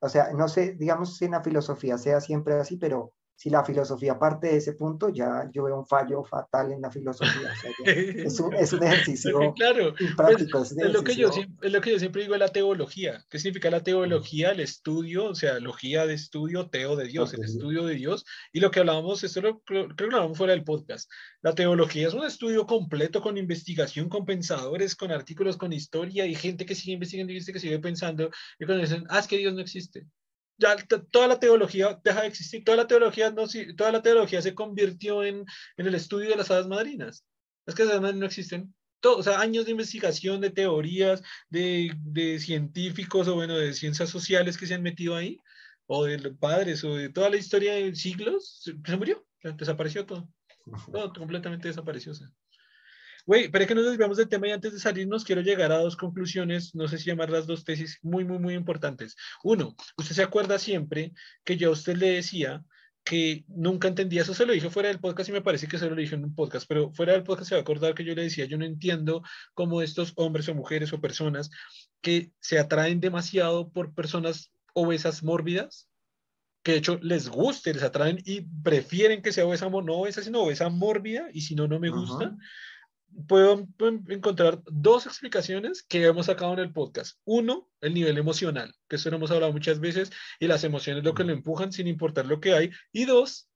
O 0.00 0.08
sea, 0.08 0.32
no 0.32 0.48
sé, 0.48 0.74
digamos 0.74 1.16
si 1.16 1.26
en 1.26 1.32
la 1.32 1.42
filosofía 1.44 1.96
sea 1.96 2.20
siempre 2.20 2.54
así, 2.54 2.78
pero 2.78 3.12
si 3.36 3.50
la 3.50 3.62
filosofía 3.62 4.18
parte 4.18 4.46
de 4.46 4.56
ese 4.56 4.72
punto, 4.72 5.10
ya 5.10 5.48
yo 5.52 5.64
veo 5.64 5.78
un 5.78 5.86
fallo 5.86 6.24
fatal 6.24 6.72
en 6.72 6.80
la 6.80 6.90
filosofía. 6.90 7.52
es, 7.84 8.40
un, 8.40 8.54
es, 8.54 8.72
un, 8.72 8.82
ejercicio 8.82 9.52
claro, 9.56 9.94
práctico. 10.16 10.62
es, 10.62 10.72
lo 10.72 11.04
que 11.04 11.14
yo, 11.14 11.30
es 11.60 11.72
lo 11.72 11.80
que 11.82 11.92
yo 11.92 11.98
siempre 11.98 12.22
digo 12.22 12.32
de 12.32 12.38
la 12.38 12.48
teología. 12.48 13.22
¿Qué 13.28 13.38
significa 13.38 13.70
la 13.70 13.82
teología? 13.82 14.52
El 14.52 14.60
estudio, 14.60 15.26
o 15.26 15.34
sea, 15.34 15.60
logía 15.60 16.06
de 16.06 16.14
estudio, 16.14 16.70
teo 16.70 16.96
de 16.96 17.08
Dios, 17.08 17.34
el 17.34 17.44
estudio 17.44 17.84
de 17.84 17.94
Dios. 17.94 18.24
Y 18.54 18.60
lo 18.60 18.70
que 18.70 18.80
hablábamos, 18.80 19.22
esto 19.22 19.42
lo, 19.42 19.60
creo 19.60 19.88
que 19.94 20.06
lo 20.06 20.16
hablamos 20.16 20.38
fuera 20.38 20.54
del 20.54 20.64
podcast. 20.64 21.10
La 21.42 21.54
teología 21.54 22.08
es 22.08 22.14
un 22.14 22.24
estudio 22.24 22.66
completo 22.66 23.20
con 23.20 23.36
investigación, 23.36 24.08
con 24.08 24.24
pensadores, 24.24 24.96
con 24.96 25.12
artículos, 25.12 25.58
con 25.58 25.74
historia 25.74 26.24
y 26.24 26.34
gente 26.34 26.64
que 26.64 26.74
sigue 26.74 26.94
investigando 26.94 27.34
y 27.34 27.44
que 27.44 27.60
sigue 27.60 27.78
pensando. 27.80 28.30
Y 28.58 28.64
cuando 28.64 28.82
dicen, 28.82 29.04
ah, 29.10 29.18
es 29.18 29.26
que 29.26 29.36
Dios 29.36 29.52
no 29.52 29.60
existe 29.60 30.06
ya 30.58 30.76
toda 31.10 31.28
la 31.28 31.38
teología 31.38 32.00
deja 32.02 32.22
de 32.22 32.28
existir, 32.28 32.64
toda 32.64 32.76
la 32.76 32.86
teología, 32.86 33.30
no, 33.30 33.44
toda 33.76 33.92
la 33.92 34.02
teología 34.02 34.40
se 34.42 34.54
convirtió 34.54 35.24
en, 35.24 35.44
en 35.76 35.86
el 35.86 35.94
estudio 35.94 36.30
de 36.30 36.36
las 36.36 36.50
hadas 36.50 36.66
madrinas. 36.66 37.24
Es 37.66 37.74
que 37.74 37.82
esas 37.82 38.00
no 38.00 38.26
existen. 38.26 38.74
Todo, 39.00 39.18
o 39.18 39.22
sea, 39.22 39.40
años 39.40 39.66
de 39.66 39.72
investigación, 39.72 40.40
de 40.40 40.50
teorías, 40.50 41.22
de, 41.50 41.92
de, 41.98 42.38
científicos 42.38 43.28
o 43.28 43.34
bueno, 43.34 43.56
de 43.58 43.74
ciencias 43.74 44.08
sociales 44.08 44.56
que 44.56 44.66
se 44.66 44.74
han 44.74 44.82
metido 44.82 45.14
ahí, 45.14 45.38
o 45.86 46.04
de 46.04 46.18
padres, 46.32 46.82
o 46.84 46.94
de 46.94 47.10
toda 47.10 47.28
la 47.28 47.36
historia 47.36 47.74
de 47.74 47.94
siglos, 47.94 48.62
se, 48.62 48.96
murió, 48.96 49.26
desapareció 49.42 50.06
todo. 50.06 50.28
Todo 50.92 51.12
completamente 51.12 51.68
desapareció. 51.68 52.12
Güey, 53.26 53.48
pero 53.48 53.62
es 53.62 53.68
que 53.68 53.74
nos 53.74 53.86
desviamos 53.86 54.16
del 54.18 54.28
tema 54.28 54.46
y 54.46 54.52
antes 54.52 54.72
de 54.72 54.78
salirnos 54.78 55.24
quiero 55.24 55.42
llegar 55.42 55.72
a 55.72 55.78
dos 55.78 55.96
conclusiones, 55.96 56.76
no 56.76 56.86
sé 56.86 56.96
si 56.96 57.06
llamar 57.06 57.28
las 57.28 57.48
dos 57.48 57.64
tesis 57.64 57.98
muy, 58.02 58.24
muy, 58.24 58.38
muy 58.38 58.54
importantes. 58.54 59.16
Uno, 59.42 59.74
usted 59.96 60.14
se 60.14 60.22
acuerda 60.22 60.60
siempre 60.60 61.12
que 61.44 61.56
yo 61.56 61.70
a 61.70 61.72
usted 61.72 61.96
le 61.96 62.10
decía 62.10 62.64
que 63.02 63.44
nunca 63.48 63.88
entendía, 63.88 64.22
eso 64.22 64.32
se 64.32 64.46
lo 64.46 64.52
dije 64.52 64.70
fuera 64.70 64.88
del 64.88 65.00
podcast 65.00 65.28
y 65.28 65.32
me 65.32 65.42
parece 65.42 65.66
que 65.66 65.78
se 65.78 65.88
lo 65.88 65.96
dije 65.96 66.14
en 66.14 66.24
un 66.24 66.34
podcast, 66.36 66.66
pero 66.68 66.92
fuera 66.92 67.14
del 67.14 67.24
podcast 67.24 67.48
se 67.48 67.54
va 67.56 67.60
a 67.60 67.62
acordar 67.62 67.94
que 67.94 68.04
yo 68.04 68.14
le 68.14 68.22
decía, 68.22 68.44
yo 68.44 68.58
no 68.58 68.64
entiendo 68.64 69.22
cómo 69.54 69.82
estos 69.82 70.12
hombres 70.16 70.48
o 70.48 70.54
mujeres 70.54 70.92
o 70.92 71.00
personas 71.00 71.50
que 72.00 72.30
se 72.38 72.60
atraen 72.60 73.00
demasiado 73.00 73.70
por 73.70 73.92
personas 73.92 74.52
obesas 74.72 75.24
mórbidas, 75.24 75.88
que 76.62 76.72
de 76.72 76.78
hecho 76.78 76.98
les 77.02 77.28
guste, 77.28 77.74
les 77.74 77.82
atraen 77.82 78.20
y 78.24 78.42
prefieren 78.62 79.22
que 79.22 79.32
sea 79.32 79.46
obesa, 79.46 79.68
no 79.68 79.94
obesa, 79.94 80.22
sino 80.22 80.42
obesa 80.42 80.68
mórbida, 80.68 81.28
y 81.32 81.40
si 81.40 81.56
no, 81.56 81.66
no 81.66 81.80
me 81.80 81.90
gusta 81.90 82.36
puedo 83.28 83.66
encontrar 84.08 84.62
dos 84.66 85.06
explicaciones 85.06 85.82
que 85.82 86.04
hemos 86.04 86.26
sacado 86.26 86.52
en 86.54 86.60
el 86.60 86.72
podcast. 86.72 87.18
Uno, 87.24 87.68
el 87.80 87.94
nivel 87.94 88.18
emocional, 88.18 88.74
que 88.88 88.96
eso 88.96 89.10
lo 89.10 89.16
hemos 89.16 89.30
hablado 89.30 89.52
muchas 89.52 89.80
veces, 89.80 90.10
y 90.38 90.46
las 90.46 90.64
emociones 90.64 91.04
lo 91.04 91.14
que 91.14 91.24
lo 91.24 91.32
empujan 91.32 91.72
sin 91.72 91.86
importar 91.86 92.26
lo 92.26 92.40
que 92.40 92.52
hay. 92.52 92.70
Y 92.92 93.04
dos, 93.04 93.48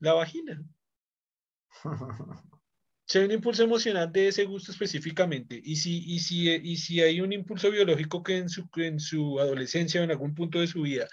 la 0.00 0.14
vagina. 0.14 0.62
si 3.06 3.18
hay 3.18 3.24
un 3.24 3.32
impulso 3.32 3.62
emocional 3.62 4.10
de 4.10 4.28
ese 4.28 4.44
gusto 4.44 4.72
específicamente, 4.72 5.60
y 5.62 5.76
si, 5.76 6.04
y 6.04 6.18
si, 6.18 6.50
y 6.50 6.76
si 6.76 7.00
hay 7.00 7.20
un 7.20 7.32
impulso 7.32 7.70
biológico 7.70 8.22
que 8.22 8.38
en 8.38 8.48
su, 8.48 8.68
en 8.76 8.98
su 8.98 9.38
adolescencia 9.38 10.00
o 10.00 10.04
en 10.04 10.10
algún 10.10 10.34
punto 10.34 10.60
de 10.60 10.66
su 10.66 10.82
vida 10.82 11.08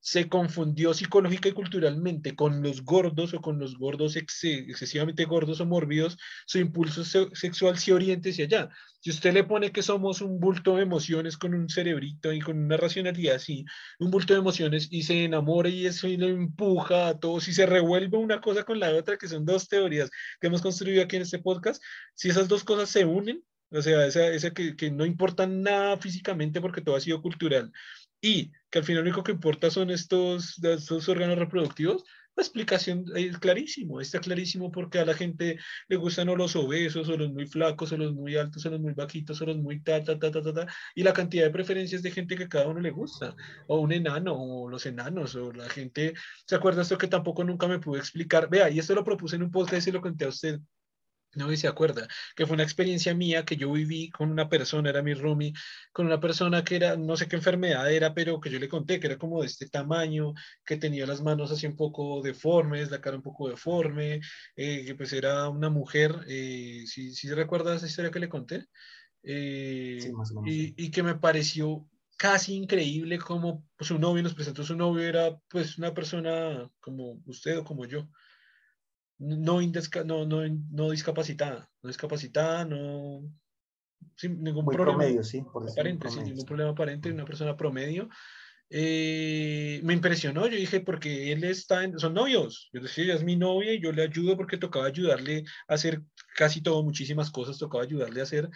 se 0.00 0.28
confundió 0.28 0.94
psicológica 0.94 1.48
y 1.48 1.52
culturalmente 1.52 2.34
con 2.34 2.62
los 2.62 2.82
gordos 2.84 3.34
o 3.34 3.40
con 3.40 3.58
los 3.58 3.76
gordos 3.76 4.16
excesivamente 4.16 5.26
gordos 5.26 5.60
o 5.60 5.66
mórbidos, 5.66 6.16
su 6.46 6.58
impulso 6.58 7.04
sexual 7.04 7.78
se 7.78 7.92
oriente 7.92 8.30
hacia 8.30 8.46
allá. 8.46 8.70
Si 9.00 9.10
usted 9.10 9.32
le 9.32 9.44
pone 9.44 9.72
que 9.72 9.82
somos 9.82 10.20
un 10.20 10.40
bulto 10.40 10.76
de 10.76 10.82
emociones 10.82 11.36
con 11.36 11.54
un 11.54 11.68
cerebrito 11.68 12.32
y 12.32 12.40
con 12.40 12.58
una 12.58 12.76
racionalidad 12.76 13.36
así, 13.36 13.64
un 13.98 14.10
bulto 14.10 14.34
de 14.34 14.40
emociones 14.40 14.88
y 14.90 15.02
se 15.02 15.24
enamora 15.24 15.68
y 15.68 15.86
eso 15.86 16.08
y 16.08 16.16
lo 16.16 16.28
empuja 16.28 17.08
a 17.08 17.18
todos 17.18 17.48
y 17.48 17.52
se 17.52 17.66
revuelve 17.66 18.18
una 18.18 18.40
cosa 18.40 18.64
con 18.64 18.78
la 18.80 18.94
otra, 18.94 19.16
que 19.16 19.28
son 19.28 19.44
dos 19.44 19.68
teorías 19.68 20.10
que 20.40 20.46
hemos 20.46 20.62
construido 20.62 21.02
aquí 21.02 21.16
en 21.16 21.22
este 21.22 21.38
podcast, 21.38 21.82
si 22.14 22.28
esas 22.28 22.48
dos 22.48 22.64
cosas 22.64 22.90
se 22.90 23.04
unen, 23.04 23.42
o 23.70 23.82
sea, 23.82 24.04
esa, 24.06 24.26
esa 24.28 24.50
que, 24.50 24.76
que 24.76 24.90
no 24.90 25.06
importa 25.06 25.46
nada 25.46 25.96
físicamente 25.96 26.60
porque 26.60 26.80
todo 26.80 26.96
ha 26.96 27.00
sido 27.00 27.22
cultural, 27.22 27.72
y 28.20 28.52
que 28.70 28.78
al 28.78 28.84
final 28.84 29.02
lo 29.02 29.10
único 29.10 29.22
que 29.22 29.32
importa 29.32 29.70
son 29.70 29.90
estos, 29.90 30.62
estos 30.62 31.08
órganos 31.08 31.38
reproductivos, 31.38 32.04
la 32.36 32.42
explicación 32.42 33.04
es 33.14 33.38
clarísimo, 33.38 34.00
está 34.00 34.20
clarísimo 34.20 34.70
porque 34.70 34.98
a 34.98 35.04
la 35.04 35.14
gente 35.14 35.58
le 35.88 35.96
gustan 35.96 36.28
o 36.28 36.36
los 36.36 36.54
obesos, 36.56 37.08
o 37.08 37.16
los 37.16 37.30
muy 37.32 37.46
flacos, 37.46 37.92
o 37.92 37.96
los 37.96 38.14
muy 38.14 38.36
altos, 38.36 38.64
o 38.64 38.70
los 38.70 38.80
muy 38.80 38.94
bajitos, 38.94 39.42
o 39.42 39.46
los 39.46 39.58
muy 39.58 39.82
ta, 39.82 40.02
ta, 40.02 40.18
ta, 40.18 40.30
ta, 40.30 40.40
ta, 40.40 40.52
ta, 40.52 40.66
y 40.94 41.02
la 41.02 41.12
cantidad 41.12 41.44
de 41.44 41.50
preferencias 41.50 42.02
de 42.02 42.10
gente 42.10 42.36
que 42.36 42.48
cada 42.48 42.68
uno 42.68 42.80
le 42.80 42.90
gusta, 42.90 43.34
o 43.66 43.80
un 43.80 43.92
enano, 43.92 44.34
o 44.34 44.70
los 44.70 44.86
enanos, 44.86 45.34
o 45.34 45.52
la 45.52 45.68
gente, 45.68 46.14
¿se 46.46 46.54
acuerda 46.54 46.82
esto 46.82 46.96
que 46.96 47.08
tampoco 47.08 47.44
nunca 47.44 47.66
me 47.68 47.80
pude 47.80 47.98
explicar? 47.98 48.48
Vea, 48.48 48.70
y 48.70 48.78
esto 48.78 48.94
lo 48.94 49.04
propuse 49.04 49.36
en 49.36 49.42
un 49.42 49.50
podcast 49.50 49.88
y 49.88 49.92
lo 49.92 50.00
conté 50.00 50.24
a 50.24 50.28
usted, 50.28 50.60
no 51.34 51.54
se 51.56 51.68
acuerda, 51.68 52.08
que 52.34 52.46
fue 52.46 52.54
una 52.54 52.62
experiencia 52.62 53.14
mía 53.14 53.44
que 53.44 53.56
yo 53.56 53.72
viví 53.72 54.10
con 54.10 54.30
una 54.30 54.48
persona, 54.48 54.90
era 54.90 55.02
mi 55.02 55.14
roomie, 55.14 55.52
con 55.92 56.06
una 56.06 56.20
persona 56.20 56.64
que 56.64 56.76
era, 56.76 56.96
no 56.96 57.16
sé 57.16 57.28
qué 57.28 57.36
enfermedad 57.36 57.90
era, 57.92 58.14
pero 58.14 58.40
que 58.40 58.50
yo 58.50 58.58
le 58.58 58.68
conté 58.68 58.98
que 58.98 59.06
era 59.06 59.18
como 59.18 59.40
de 59.40 59.46
este 59.46 59.68
tamaño, 59.68 60.34
que 60.64 60.76
tenía 60.76 61.06
las 61.06 61.22
manos 61.22 61.50
así 61.50 61.66
un 61.66 61.76
poco 61.76 62.20
deformes, 62.22 62.90
la 62.90 63.00
cara 63.00 63.16
un 63.16 63.22
poco 63.22 63.48
deforme, 63.48 64.20
eh, 64.56 64.84
que 64.84 64.94
pues 64.94 65.12
era 65.12 65.48
una 65.48 65.70
mujer, 65.70 66.14
eh, 66.28 66.84
si, 66.86 67.14
si 67.14 67.28
recuerda 67.30 67.76
esa 67.76 67.86
historia 67.86 68.10
que 68.10 68.20
le 68.20 68.28
conté, 68.28 68.66
eh, 69.22 70.10
y, 70.46 70.84
y, 70.84 70.90
que 70.90 71.02
me 71.02 71.14
pareció 71.14 71.86
casi 72.16 72.54
increíble 72.54 73.18
como 73.18 73.66
su 73.78 73.98
novio 73.98 74.22
nos 74.22 74.34
presentó, 74.34 74.64
su 74.64 74.74
novio 74.76 75.04
era 75.04 75.38
pues 75.48 75.76
una 75.78 75.92
persona 75.92 76.70
como 76.80 77.22
usted 77.26 77.58
o 77.58 77.64
como 77.64 77.84
yo 77.84 78.08
no, 79.20 79.60
no, 79.60 80.26
no, 80.26 80.60
no 80.70 80.90
discapacitada, 80.90 81.70
no 81.82 81.88
discapacitada, 81.88 82.64
no, 82.64 83.22
sin 84.16 84.42
ningún 84.42 84.64
problema 84.64 84.98
promedio, 84.98 85.22
sí, 85.22 85.44
aparente, 85.70 86.10
sin 86.10 86.24
ningún 86.24 86.44
problema 86.44 86.70
aparente, 86.70 87.12
una 87.12 87.24
persona 87.24 87.56
promedio. 87.56 88.08
Eh, 88.72 89.80
me 89.82 89.94
impresionó, 89.94 90.46
yo 90.46 90.56
dije, 90.56 90.80
porque 90.80 91.32
él 91.32 91.42
está, 91.42 91.82
en, 91.82 91.98
son 91.98 92.14
novios, 92.14 92.70
yo 92.72 92.80
decía, 92.80 93.04
ella 93.04 93.14
es 93.14 93.24
mi 93.24 93.34
novia 93.36 93.74
y 93.74 93.80
yo 93.80 93.90
le 93.90 94.04
ayudo 94.04 94.36
porque 94.36 94.58
tocaba 94.58 94.86
ayudarle 94.86 95.44
a 95.66 95.74
hacer 95.74 96.02
casi 96.36 96.62
todo, 96.62 96.82
muchísimas 96.84 97.30
cosas, 97.30 97.58
tocaba 97.58 97.82
ayudarle 97.82 98.20
a 98.20 98.22
hacer, 98.22 98.48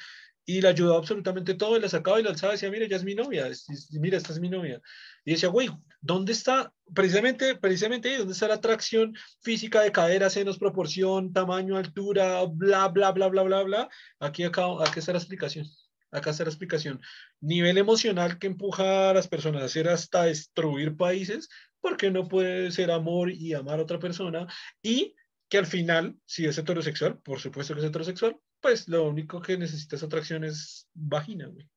y 0.46 0.60
le 0.60 0.68
ayudó 0.68 0.96
absolutamente 0.96 1.54
todo, 1.54 1.76
y 1.76 1.80
la 1.80 1.88
sacaba 1.88 2.20
y 2.20 2.22
la 2.22 2.30
alzaba 2.30 2.52
y 2.52 2.56
decía, 2.56 2.70
mira, 2.70 2.86
ya 2.86 2.96
es 2.96 3.04
mi 3.04 3.14
novia, 3.14 3.48
mira, 3.92 4.18
esta 4.18 4.32
es 4.32 4.40
mi 4.40 4.48
novia. 4.48 4.80
Y 5.24 5.32
decía, 5.32 5.48
güey, 5.48 5.70
¿dónde 6.00 6.32
está, 6.32 6.72
precisamente, 6.94 7.56
precisamente 7.56 8.10
ahí, 8.10 8.18
dónde 8.18 8.34
está 8.34 8.48
la 8.48 8.54
atracción 8.54 9.14
física 9.40 9.80
de 9.80 9.92
cadera, 9.92 10.28
senos, 10.28 10.58
proporción, 10.58 11.32
tamaño, 11.32 11.76
altura, 11.76 12.44
bla, 12.44 12.88
bla, 12.88 13.12
bla, 13.12 13.28
bla, 13.28 13.42
bla, 13.42 13.62
bla? 13.62 13.88
Aquí, 14.20 14.44
acá, 14.44 14.64
aquí 14.86 14.98
está 14.98 15.12
la 15.12 15.18
explicación. 15.18 15.66
Acá 16.10 16.30
está 16.30 16.44
la 16.44 16.50
explicación. 16.50 17.00
Nivel 17.40 17.78
emocional 17.78 18.38
que 18.38 18.46
empuja 18.46 19.10
a 19.10 19.14
las 19.14 19.26
personas 19.26 19.62
a 19.62 19.64
hacer 19.64 19.88
hasta 19.88 20.24
destruir 20.24 20.96
países, 20.96 21.48
porque 21.80 22.10
no 22.10 22.28
puede 22.28 22.70
ser 22.70 22.90
amor 22.90 23.32
y 23.32 23.54
amar 23.54 23.78
a 23.78 23.82
otra 23.82 23.98
persona. 23.98 24.46
Y 24.82 25.14
que 25.48 25.58
al 25.58 25.66
final, 25.66 26.16
si 26.26 26.46
es 26.46 26.56
heterosexual, 26.58 27.18
por 27.18 27.40
supuesto 27.40 27.74
que 27.74 27.80
es 27.80 27.86
heterosexual, 27.86 28.36
pues 28.64 28.88
lo 28.88 29.06
único 29.06 29.42
que 29.42 29.58
necesita 29.58 29.96
es 29.96 30.02
atracción 30.02 30.42
es 30.42 30.88
vagina, 30.94 31.48
güey. 31.48 31.68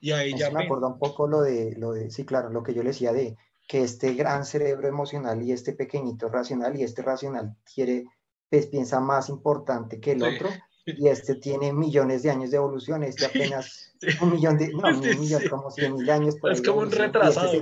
Y 0.00 0.10
ahí 0.10 0.36
ya 0.36 0.50
me 0.50 0.64
acuerda 0.64 0.88
un 0.88 0.98
poco 0.98 1.28
lo 1.28 1.40
de, 1.40 1.76
lo 1.78 1.92
de, 1.92 2.10
sí, 2.10 2.24
claro, 2.24 2.50
lo 2.50 2.64
que 2.64 2.74
yo 2.74 2.82
le 2.82 2.88
decía 2.88 3.12
de 3.12 3.36
que 3.68 3.84
este 3.84 4.14
gran 4.14 4.44
cerebro 4.44 4.88
emocional 4.88 5.40
y 5.40 5.52
este 5.52 5.72
pequeñito 5.72 6.28
racional 6.28 6.76
y 6.76 6.82
este 6.82 7.02
racional 7.02 7.56
quiere, 7.72 8.06
pues 8.50 8.66
piensa 8.66 8.98
más 8.98 9.28
importante 9.28 10.00
que 10.00 10.12
el 10.12 10.24
otro 10.24 10.48
y 10.84 11.06
este 11.06 11.36
tiene 11.36 11.72
millones 11.72 12.24
de 12.24 12.30
años 12.30 12.50
de 12.50 12.56
evolución, 12.56 13.04
este 13.04 13.26
apenas 13.26 13.91
un 14.20 14.32
millón 14.32 14.58
de, 14.58 14.72
no, 14.72 14.88
un 14.88 15.20
millón, 15.20 15.42
como 15.48 15.70
100 15.70 15.94
mil 15.94 16.10
años. 16.10 16.36
es 16.50 16.62
como 16.62 16.80
un 16.80 16.88
este 16.88 16.98
retrasado. 16.98 17.52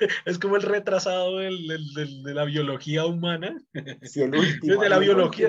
es 0.24 0.38
como 0.38 0.56
el 0.56 0.62
retrasado 0.62 1.38
de 1.38 2.34
la 2.34 2.44
biología 2.44 3.06
humana. 3.06 3.56
Sí, 4.02 4.22
el 4.22 4.34
último. 4.34 4.80
De 4.80 4.88
la, 4.88 4.98
biología, 4.98 5.48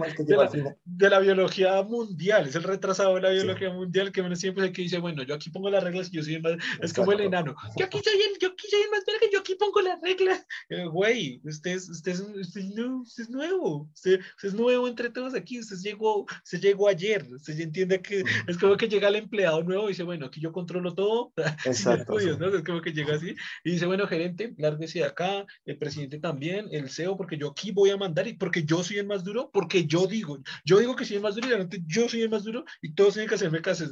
de, 0.85 1.09
la, 1.09 1.19
biología 1.19 1.81
mundial, 1.83 2.47
es 2.47 2.55
el 2.55 2.63
retrasado 2.63 3.15
de 3.15 3.21
la 3.21 3.29
biología 3.29 3.71
mundial 3.71 4.11
que 4.11 4.21
menos 4.21 4.39
siempre 4.39 4.63
es 4.63 4.69
el 4.69 4.75
que 4.75 4.81
dice, 4.83 4.99
bueno, 4.99 5.23
yo 5.23 5.35
aquí 5.35 5.49
pongo 5.49 5.69
las 5.69 5.83
reglas 5.83 6.09
y 6.09 6.17
yo 6.17 6.23
soy 6.23 6.35
el 6.35 6.41
más, 6.41 6.53
es 6.81 6.93
como 6.93 7.11
el 7.11 7.21
enano, 7.21 7.55
yo 7.77 7.85
aquí 7.85 7.99
soy 8.03 8.13
el, 8.13 8.37
yo 8.39 8.49
aquí 8.49 8.67
soy 8.69 8.81
el 8.81 8.89
más 8.89 9.03
verga, 9.05 9.25
yo 9.31 9.39
aquí 9.39 9.55
pongo 9.55 9.81
las 9.81 9.99
reglas. 10.01 10.45
Eh, 10.69 10.85
güey, 10.85 11.41
usted, 11.43 11.71
es, 11.71 11.89
usted, 11.89 12.11
es, 12.11 12.19
usted, 12.19 12.63
no, 12.75 13.01
usted 13.01 13.23
es 13.23 13.29
nuevo, 13.29 13.89
usted, 13.93 14.19
es 14.43 14.53
nuevo 14.53 14.87
entre 14.87 15.09
todos 15.09 15.33
aquí, 15.33 15.59
usted 15.59 15.77
llegó, 15.77 16.25
se 16.43 16.59
llegó 16.59 16.87
ayer, 16.87 17.25
usted 17.33 17.59
entiende 17.59 18.01
que 18.01 18.23
es 18.47 18.57
como 18.57 18.77
que 18.77 18.87
llega 18.87 19.07
el 19.07 19.15
empleado 19.15 19.63
nuevo 19.71 19.87
dice, 19.87 20.03
bueno, 20.03 20.27
aquí 20.27 20.39
yo 20.39 20.51
controlo 20.51 20.93
todo, 20.93 21.33
Exacto, 21.65 22.13
¿no? 22.39 22.55
Es 22.55 22.63
como 22.63 22.81
que 22.81 22.93
llega 22.93 23.15
así 23.15 23.35
y 23.63 23.71
dice, 23.71 23.85
bueno, 23.85 24.07
gerente, 24.07 24.53
lárguese 24.57 24.99
de 24.99 25.05
acá, 25.05 25.45
el 25.65 25.77
presidente 25.77 26.19
también, 26.19 26.67
el 26.71 26.89
CEO, 26.89 27.17
porque 27.17 27.37
yo 27.37 27.49
aquí 27.49 27.71
voy 27.71 27.89
a 27.89 27.97
mandar 27.97 28.27
y 28.27 28.33
porque 28.33 28.63
yo 28.63 28.83
soy 28.83 28.97
el 28.97 29.07
más 29.07 29.23
duro, 29.23 29.49
porque 29.51 29.85
yo 29.85 30.07
digo, 30.07 30.39
yo 30.65 30.79
digo 30.79 30.95
que 30.95 31.05
soy 31.05 31.17
el 31.17 31.23
más 31.23 31.35
duro 31.35 31.47
y 31.47 31.49
realmente 31.49 31.81
yo 31.85 32.07
soy 32.07 32.21
el 32.21 32.29
más 32.29 32.43
duro 32.43 32.65
y 32.81 32.93
todos 32.93 33.13
tienen 33.13 33.29
que 33.29 33.35
hacerme 33.35 33.61
caso. 33.61 33.85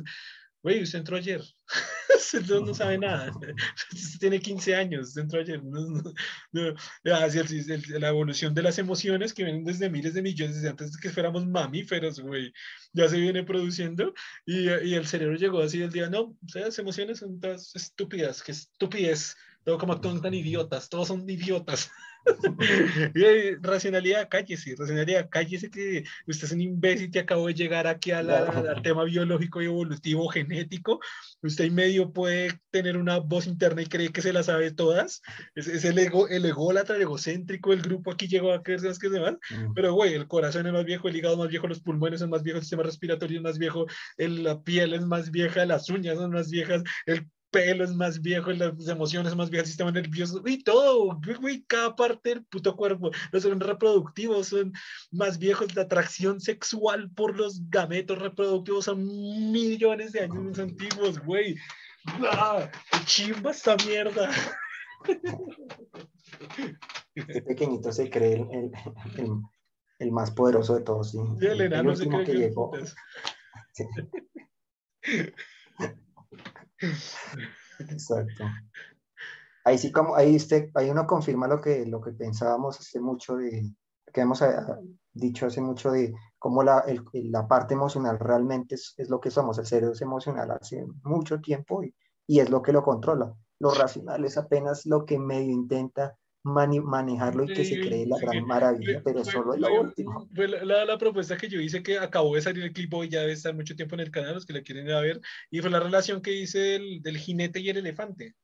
Güey, 0.62 0.84
usted 0.84 1.00
entró 1.00 1.18
ayer. 1.18 1.42
usted 2.16 2.42
no, 2.46 2.74
sabe 2.74 2.98
nada. 2.98 3.32
Usted 3.94 4.20
tiene 4.20 4.40
15 4.40 4.76
años, 4.76 5.10
usted 5.10 5.22
entró 5.22 5.40
ayer. 5.40 5.62
la 6.52 8.10
evolución 8.10 8.54
de 8.54 8.64
las 8.64 8.78
emociones 8.78 9.34
que 9.34 9.44
vienen 9.44 9.64
desde 9.64 9.90
miles 9.90 10.14
de 10.14 10.22
millones, 10.22 10.56
desde 10.56 10.70
antes 10.70 10.92
de 10.92 11.00
que 11.00 11.10
fuéramos 11.10 11.48
mamíferos, 11.48 12.20
güey. 12.20 12.52
Ya 12.94 13.08
se 13.08 13.18
viene 13.18 13.44
produciendo 13.44 14.14
y, 14.46 14.70
y 14.70 14.96
el 14.96 15.08
cerebro 15.08 15.36
llegó 15.38 15.62
así 15.62 15.82
el 15.82 15.92
día, 15.92 16.10
no, 16.10 16.22
o 16.22 16.48
sea, 16.48 16.66
las 16.66 16.80
emociones 16.80 17.20
son 17.20 17.40
todas 17.40 17.76
estúpidas, 17.76 18.44
que 18.44 18.52
estupidez 18.52 19.36
todo 19.64 19.78
como 19.78 19.94
actúan 19.94 20.22
tan 20.22 20.34
idiotas, 20.34 20.90
todos 20.90 21.10
son 21.10 21.30
idiotas. 21.30 21.92
Racionalidad, 23.62 24.28
cállese, 24.30 24.76
racionalidad, 24.78 25.30
cállese 25.30 25.70
que 25.70 26.04
usted 26.28 26.46
es 26.46 26.52
un 26.52 26.62
imbécil 26.62 27.12
que 27.12 27.20
acabó 27.20 27.48
de 27.48 27.54
llegar 27.54 27.88
aquí 27.88 28.12
al, 28.12 28.30
tema 28.84 29.04
biológico 29.04 29.62
y 29.62 29.66
evolutivo 29.66 30.28
genético. 30.30 31.00
Usted 31.42 31.66
en 31.66 31.76
medio 31.76 32.12
puede 32.12 32.60
tener 32.72 32.98
una 32.98 33.20
voz 33.20 33.48
interna 33.48 33.82
y 33.82 33.88
cree 33.88 34.12
que 34.12 34.22
se 34.22 34.34
la 34.34 34.44
sabe 34.44 34.72
todas. 34.72 35.22
Es, 35.56 35.86
el 35.86 35.98
ego, 35.98 36.28
el 36.28 36.46
ególatra, 36.46 36.96
el 36.96 37.04
egocéntrico, 37.04 37.74
el 37.74 37.82
grupo 37.82 38.12
aquí 38.12 38.28
llegó 38.28 38.54
a 38.54 38.64
creer 38.64 38.82
que 39.00 39.10
demás. 39.10 39.36
Mm. 39.50 39.74
Pero, 39.74 39.94
güey, 39.94 40.14
el 40.14 40.28
corazón 40.28 40.68
es 40.68 40.74
más 40.74 40.86
viejo, 40.86 41.08
el 41.08 41.16
hígado 41.16 41.36
es 41.36 41.40
más 41.40 41.50
viejo, 41.50 41.68
los 41.68 41.82
pulmones 41.82 42.20
son 42.20 42.30
más 42.30 42.44
viejos, 42.44 42.60
el 42.60 42.64
sistema 42.64 42.84
respiratorio 42.84 43.38
es 43.38 43.44
más 43.44 43.58
viejo, 43.58 43.86
la 44.18 44.62
piel 44.62 44.94
es 44.94 45.02
más 45.02 45.32
vieja, 45.32 45.66
las 45.66 45.90
uñas 45.90 46.18
son 46.18 46.32
más 46.32 46.50
viejas, 46.50 46.84
el 47.06 47.28
pelo 47.52 47.84
es 47.84 47.94
más 47.94 48.22
viejo, 48.22 48.52
las 48.52 48.88
emociones 48.88 49.30
son 49.30 49.38
más 49.38 49.50
viejas, 49.50 49.68
el 49.68 49.72
sistema 49.72 49.92
nervioso, 49.92 50.42
y 50.46 50.64
todo, 50.64 51.20
güey, 51.40 51.64
cada 51.64 51.96
parte 51.96 52.30
del 52.30 52.46
puto 52.46 52.76
cuerpo. 52.76 53.12
Los 53.32 53.46
órganos 53.46 53.68
reproductivos 53.68 54.48
son 54.48 54.74
más 55.12 55.40
viejos, 55.40 55.76
la 55.76 55.84
atracción 55.84 56.40
sexual 56.40 57.10
por 57.12 57.38
los 57.38 57.70
gametos 57.70 58.20
reproductivos 58.20 58.86
son 58.86 59.06
millones 59.52 60.12
de 60.12 60.22
años 60.22 60.44
más 60.44 60.60
antiguos, 60.60 61.20
güey. 61.24 61.56
¡Ah! 62.32 62.70
¡Chimba 63.06 63.52
esta 63.52 63.76
mierda! 63.86 64.30
Este 67.16 67.42
pequeñito 67.42 67.92
se 67.92 68.10
cree 68.10 68.36
el, 68.36 68.72
el, 70.00 70.12
más 70.12 70.32
poderoso 70.32 70.76
de 70.76 70.82
todos, 70.82 71.12
sí. 71.12 71.18
el 71.42 71.62
enano 71.62 71.96
se 71.96 72.08
cree 72.08 72.26
que, 72.26 72.34
llegó. 72.34 72.72
Exacto. 77.80 78.46
Ahí 79.66 79.78
sí, 79.78 79.92
como, 79.92 80.16
ahí, 80.16 80.36
usted, 80.36 80.70
ahí 80.76 80.90
uno 80.90 81.06
confirma 81.06 81.48
lo 81.48 81.62
que, 81.62 81.86
lo 81.86 82.02
que 82.02 82.12
pensábamos 82.12 82.80
hace 82.80 83.00
mucho 83.00 83.36
de, 83.36 83.74
que 84.14 84.22
hemos 84.22 84.42
eh, 84.42 84.56
dicho 85.14 85.46
hace 85.46 85.62
mucho 85.62 85.92
de 85.92 86.14
cómo 86.38 86.64
la, 86.64 86.84
la 87.14 87.48
parte 87.48 87.74
emocional 87.74 88.18
realmente 88.20 88.76
es, 88.76 88.94
es, 88.98 89.10
lo 89.10 89.20
que 89.20 89.32
somos, 89.32 89.58
el 89.60 89.66
cerebro 89.66 89.94
es 89.94 90.02
emocional 90.02 90.52
hace 90.52 90.86
mucho 91.04 91.42
tiempo 91.42 91.84
y, 91.84 91.94
y, 92.28 92.40
es 92.40 92.50
lo 92.50 92.62
que 92.62 92.74
lo 92.74 92.84
controla. 92.84 93.34
Lo 93.60 93.72
racional 93.72 94.24
es 94.24 94.38
apenas 94.38 94.86
lo 94.86 95.06
que 95.06 95.20
medio 95.20 95.52
intenta 95.52 96.18
manejarlo 96.44 97.44
y 97.44 97.54
que 97.54 97.66
se 97.66 97.80
cree 97.80 98.06
la 98.06 98.18
gran 98.18 98.46
maravilla, 98.46 99.02
pero 99.04 99.26
solo 99.26 99.54
es 99.54 99.60
lo 99.60 99.82
último. 99.82 100.28
Fue 100.34 100.48
la, 100.48 100.98
propuesta 100.98 101.38
que 101.38 101.50
yo 101.50 101.60
hice 101.60 101.84
que 101.84 101.98
acabó 101.98 102.36
de 102.36 102.42
salir 102.42 102.64
el 102.64 102.74
clip 102.74 102.94
hoy, 102.94 103.10
ya 103.10 103.22
debe 103.22 103.34
estar 103.34 103.54
mucho 103.54 103.76
tiempo 103.76 103.96
en 103.96 104.02
el 104.02 104.12
canal, 104.12 104.36
los 104.36 104.46
que 104.46 104.54
la 104.54 104.62
quieren 104.62 104.86
ir 104.86 104.94
a 104.94 105.02
ver, 105.02 105.22
y 105.52 105.60
fue 105.60 105.70
la 105.70 105.80
relación 105.80 106.22
que 106.22 106.34
hice 106.34 106.60
del, 106.60 107.02
del 107.02 107.18
jinete 107.18 107.60
y 107.60 107.70
el 107.70 107.78
elefante. 107.78 108.36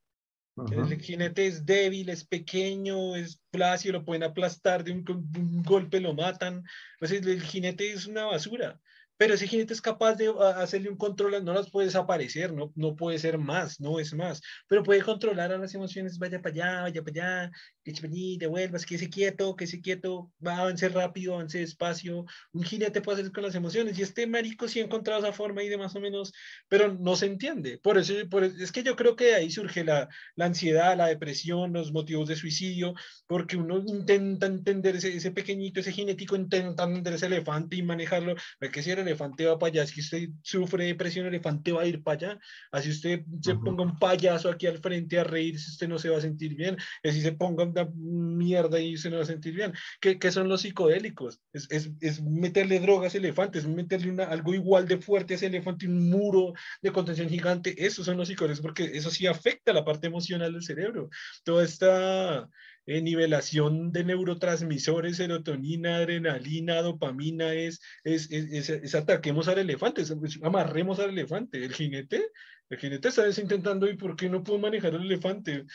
El 0.72 1.02
jinete 1.02 1.48
es 1.48 1.66
débil, 1.66 2.08
es 2.08 2.24
pequeño, 2.24 3.18
es 3.18 3.42
plácido, 3.52 4.00
lo 4.00 4.06
pueden 4.06 4.24
aplastar 4.24 4.86
de 4.86 4.94
un, 4.94 5.04
un 5.10 5.64
golpe, 5.64 6.00
lo 6.00 6.14
matan. 6.14 6.64
Pues 6.98 7.12
el 7.12 7.42
jinete 7.42 7.92
es 7.92 8.08
una 8.08 8.24
basura 8.24 8.80
pero 9.18 9.34
ese 9.34 9.48
jinete 9.48 9.74
es 9.74 9.82
capaz 9.82 10.16
de 10.16 10.28
ah, 10.28 10.62
hacerle 10.62 10.90
un 10.90 10.98
control, 10.98 11.44
no 11.44 11.54
las 11.54 11.70
puede 11.70 11.88
desaparecer, 11.88 12.54
no, 12.54 12.72
no 12.76 12.96
puede 12.96 13.20
ser 13.20 13.38
más, 13.38 13.80
no 13.80 14.00
es 14.00 14.14
más, 14.14 14.42
pero 14.68 14.84
puede 14.84 15.02
controlar 15.02 15.52
a 15.52 15.58
las 15.58 15.74
emociones, 15.74 16.20
vaya 16.20 16.42
para 16.42 16.54
allá, 16.54 16.82
vaya 16.82 17.04
para 17.04 17.12
allá, 17.12 17.52
que 17.86 18.38
te 18.40 18.48
vuelvas, 18.48 18.86
que 18.86 18.98
se 18.98 19.10
quieto, 19.10 19.56
que 19.56 19.68
se 19.68 19.80
quieto, 19.80 20.32
va 20.46 20.56
a 20.56 20.62
avanzar 20.62 20.92
rápido, 20.92 21.36
avance 21.36 21.60
despacio, 21.60 22.26
un 22.52 22.64
jinete 22.64 23.00
puede 23.00 23.22
hacer 23.22 23.32
con 23.32 23.44
las 23.44 23.54
emociones, 23.54 23.98
y 23.98 24.02
este 24.02 24.26
marico 24.26 24.68
sí 24.68 24.80
ha 24.80 24.84
encontrado 24.84 25.20
esa 25.22 25.32
forma 25.32 25.62
ahí 25.62 25.70
de 25.70 25.78
más 25.78 25.96
o 25.96 26.00
menos, 26.00 26.34
pero 26.68 26.92
no 26.94 27.16
se 27.16 27.28
entiende, 27.28 27.78
por 27.78 28.00
eso, 28.00 28.14
por, 28.28 28.44
es 28.44 28.72
que 28.72 28.82
yo 28.82 28.96
creo 28.96 29.16
que 29.16 29.26
de 29.26 29.36
ahí 29.36 29.52
surge 29.52 29.84
la, 29.84 30.10
la 30.36 30.46
ansiedad, 30.46 30.98
la 30.98 31.08
depresión, 31.08 31.74
los 31.74 31.92
motivos 31.92 32.28
de 32.28 32.36
suicidio, 32.36 32.96
porque 33.28 33.56
uno 33.56 33.84
intenta 33.86 34.48
entender 34.48 34.96
ese, 34.96 35.16
ese 35.16 35.30
pequeñito, 35.30 35.80
ese 35.80 35.92
jinético, 35.92 36.36
intenta 36.36 36.86
entender 36.86 37.14
ese 37.14 37.28
elefante 37.28 37.76
y 37.76 37.84
manejarlo, 37.84 38.36
que 38.72 38.82
si 38.82 38.90
era 38.90 39.04
elefante 39.04 39.46
va 39.46 39.60
para 39.60 39.70
allá, 39.70 39.86
si 39.86 40.02
usted 40.02 40.30
sufre 40.42 40.86
depresión, 40.86 41.28
el 41.28 41.36
elefante 41.36 41.72
va 41.72 41.84
a 41.84 41.88
ir 41.88 42.02
para 42.02 42.16
allá, 42.18 42.40
así 42.72 42.90
usted 42.90 43.22
se 43.42 43.54
ponga 43.54 43.84
un 43.84 44.00
payaso 44.00 44.50
aquí 44.50 44.66
al 44.66 44.80
frente 44.80 45.20
a 45.20 45.24
reírse, 45.24 45.70
usted 45.70 45.88
no 45.88 46.00
se 46.00 46.10
va 46.10 46.18
a 46.18 46.22
sentir 46.22 46.56
bien, 46.56 46.78
así 47.04 47.22
se 47.22 47.32
ponga 47.32 47.75
mierda 47.94 48.80
y 48.80 48.96
se 48.98 49.10
no 49.10 49.18
va 49.18 49.24
a 49.24 49.26
sentir 49.26 49.54
bien. 49.54 49.74
¿Qué, 50.00 50.18
qué 50.18 50.32
son 50.32 50.48
los 50.48 50.62
psicodélicos? 50.62 51.42
Es, 51.52 51.68
es, 51.70 51.92
es, 52.00 52.22
meterle 52.22 52.80
drogas 52.80 53.14
a 53.14 53.18
elefantes, 53.18 53.64
es 53.64 53.70
meterle 53.70 54.12
una, 54.12 54.26
algo 54.26 54.54
igual 54.54 54.88
de 54.88 54.98
fuerte 54.98 55.34
a 55.34 55.38
ese 55.38 55.48
elefante, 55.48 55.88
un 55.88 56.10
muro 56.10 56.54
de 56.82 56.92
contención 56.92 57.30
gigante, 57.30 57.86
esos 57.86 58.06
son 58.06 58.18
los 58.18 58.28
psicodélicos, 58.28 58.62
porque 58.62 58.86
eso 58.94 59.10
sí 59.10 59.28
afecta 59.28 59.74
la 59.74 59.84
parte 59.84 60.08
emocional 60.08 60.54
del 60.54 60.64
cerebro. 60.64 61.10
Toda 61.44 61.66
esta 61.66 62.50
eh, 62.88 63.02
nivelación 63.02 63.92
de 63.92 64.04
neurotransmisores, 64.04 65.18
serotonina, 65.18 65.98
adrenalina, 65.98 66.82
dopamina, 66.82 67.54
es, 67.54 67.82
es, 68.04 68.30
es, 68.32 68.96
ataquemos 68.96 69.48
al 69.48 69.60
elefante, 69.60 70.04
amarremos 70.44 71.00
al 71.00 71.10
elefante. 71.10 71.64
El 71.66 71.74
jinete, 71.74 72.28
el 72.70 72.78
jinete 72.78 73.08
está 73.08 73.28
intentando, 73.42 73.90
¿y 73.90 73.98
por 73.98 74.16
qué 74.16 74.30
no 74.30 74.44
puedo 74.44 74.60
manejar 74.60 74.94
al 74.94 75.04
elefante? 75.04 75.66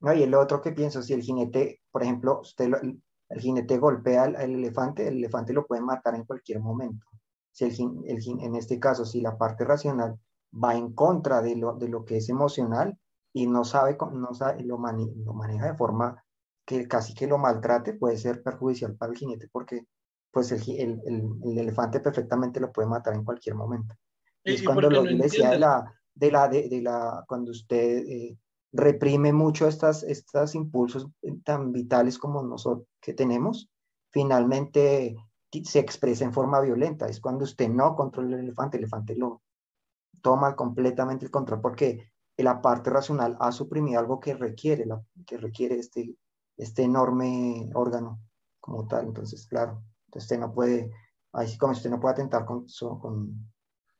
No, 0.00 0.12
y 0.14 0.22
el 0.22 0.34
otro 0.34 0.60
que 0.60 0.72
pienso, 0.72 1.02
si 1.02 1.12
el 1.12 1.22
jinete, 1.22 1.80
por 1.90 2.02
ejemplo, 2.02 2.40
usted 2.40 2.70
el 3.30 3.40
jinete 3.40 3.78
golpea 3.78 4.24
al, 4.24 4.36
elefante, 4.36 5.08
el 5.08 5.18
elefante 5.18 5.52
lo 5.52 5.66
puede 5.66 5.82
matar 5.82 6.14
en 6.14 6.24
cualquier 6.24 6.60
momento. 6.60 7.06
Si 7.52 7.64
el, 7.64 7.74
el, 8.06 8.40
en 8.40 8.54
este 8.54 8.78
caso, 8.78 9.04
si 9.04 9.20
la 9.20 9.36
parte 9.36 9.64
racional 9.64 10.18
va 10.52 10.76
en 10.76 10.94
contra 10.94 11.42
de 11.42 11.56
lo, 11.56 11.74
de 11.74 11.88
lo 11.88 12.04
que 12.04 12.18
es 12.18 12.28
emocional, 12.28 12.98
y 13.32 13.46
no 13.46 13.64
sabe, 13.64 13.96
no 14.12 14.32
sabe 14.34 14.62
lo, 14.62 14.78
lo 14.78 15.34
maneja 15.34 15.66
de 15.66 15.76
forma 15.76 16.24
que 16.64 16.86
casi 16.86 17.14
que 17.14 17.26
lo 17.26 17.38
maltrate, 17.38 17.94
puede 17.94 18.16
ser 18.16 18.42
perjudicial 18.42 18.96
para 18.96 19.12
el 19.12 19.18
jinete 19.18 19.48
porque 19.50 19.86
pues 20.30 20.52
el, 20.52 20.60
el, 20.78 21.00
el, 21.42 21.58
elefante 21.58 22.00
perfectamente 22.00 22.60
lo 22.60 22.72
puede 22.72 22.88
matar 22.88 23.14
en 23.14 23.24
cualquier 23.24 23.54
momento. 23.54 23.94
Y, 24.44 24.54
es 24.54 24.62
cuando 24.62 24.90
lo 24.90 25.02
decía 25.02 25.50
de 25.50 25.58
la, 25.58 25.94
de 26.14 26.30
la, 26.30 26.48
de, 26.48 26.80
la, 26.82 27.24
cuando 27.26 27.50
usted 27.50 28.04
eh, 28.06 28.38
reprime 28.72 29.32
mucho 29.32 29.66
estas, 29.66 30.02
estos 30.02 30.54
impulsos 30.54 31.08
tan 31.44 31.72
vitales 31.72 32.18
como 32.18 32.42
nosotros 32.42 32.86
que 33.00 33.14
tenemos, 33.14 33.70
finalmente 34.10 35.16
se 35.64 35.78
expresa 35.78 36.24
en 36.24 36.32
forma 36.32 36.60
violenta. 36.60 37.06
Es 37.06 37.20
cuando 37.20 37.44
usted 37.44 37.68
no 37.68 37.96
controla 37.96 38.36
el 38.36 38.42
elefante, 38.44 38.76
el 38.76 38.84
elefante 38.84 39.16
lo 39.16 39.42
toma 40.22 40.56
completamente 40.56 41.24
el 41.24 41.30
control 41.30 41.60
porque 41.60 42.12
la 42.36 42.60
parte 42.60 42.90
racional 42.90 43.36
ha 43.40 43.50
suprimido 43.52 43.98
algo 43.98 44.20
que 44.20 44.34
requiere, 44.34 44.86
que 45.26 45.38
requiere 45.38 45.76
este, 45.76 46.14
este 46.56 46.82
enorme 46.82 47.70
órgano 47.74 48.20
como 48.60 48.86
tal. 48.86 49.06
Entonces, 49.06 49.46
claro, 49.46 49.82
usted 50.14 50.38
no 50.38 50.52
puede, 50.52 50.90
así 51.32 51.58
como 51.58 51.72
usted 51.72 51.90
no 51.90 52.00
puede 52.00 52.12
atentar 52.12 52.44
con, 52.44 52.66
con, 53.00 53.52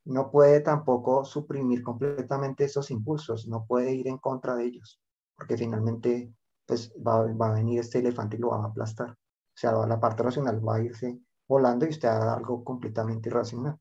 no 0.09 0.31
puede 0.31 0.61
tampoco 0.61 1.25
suprimir 1.25 1.83
completamente 1.83 2.65
esos 2.65 2.91
impulsos, 2.91 3.47
no 3.47 3.67
puede 3.67 3.93
ir 3.95 4.09
en 4.09 4.19
contra 4.19 4.57
de 4.57 4.65
ellos, 4.65 5.01
porque 5.37 5.57
finalmente 5.59 6.33
pues 6.67 6.93
va, 7.07 7.31
va 7.33 7.49
a 7.49 7.55
venir 7.55 7.81
este 7.81 7.99
elefante 7.99 8.37
y 8.37 8.41
lo 8.41 8.49
va 8.49 8.62
a 8.62 8.69
aplastar. 8.69 9.11
O 9.11 9.61
sea, 9.61 9.73
la 9.87 10.01
parte 10.01 10.23
racional 10.23 10.67
va 10.67 10.77
a 10.77 10.83
irse 10.83 11.19
volando 11.47 11.85
y 11.85 11.91
usted 11.91 12.09
hará 12.09 12.35
algo 12.35 12.65
completamente 12.65 13.28
irracional. 13.28 13.78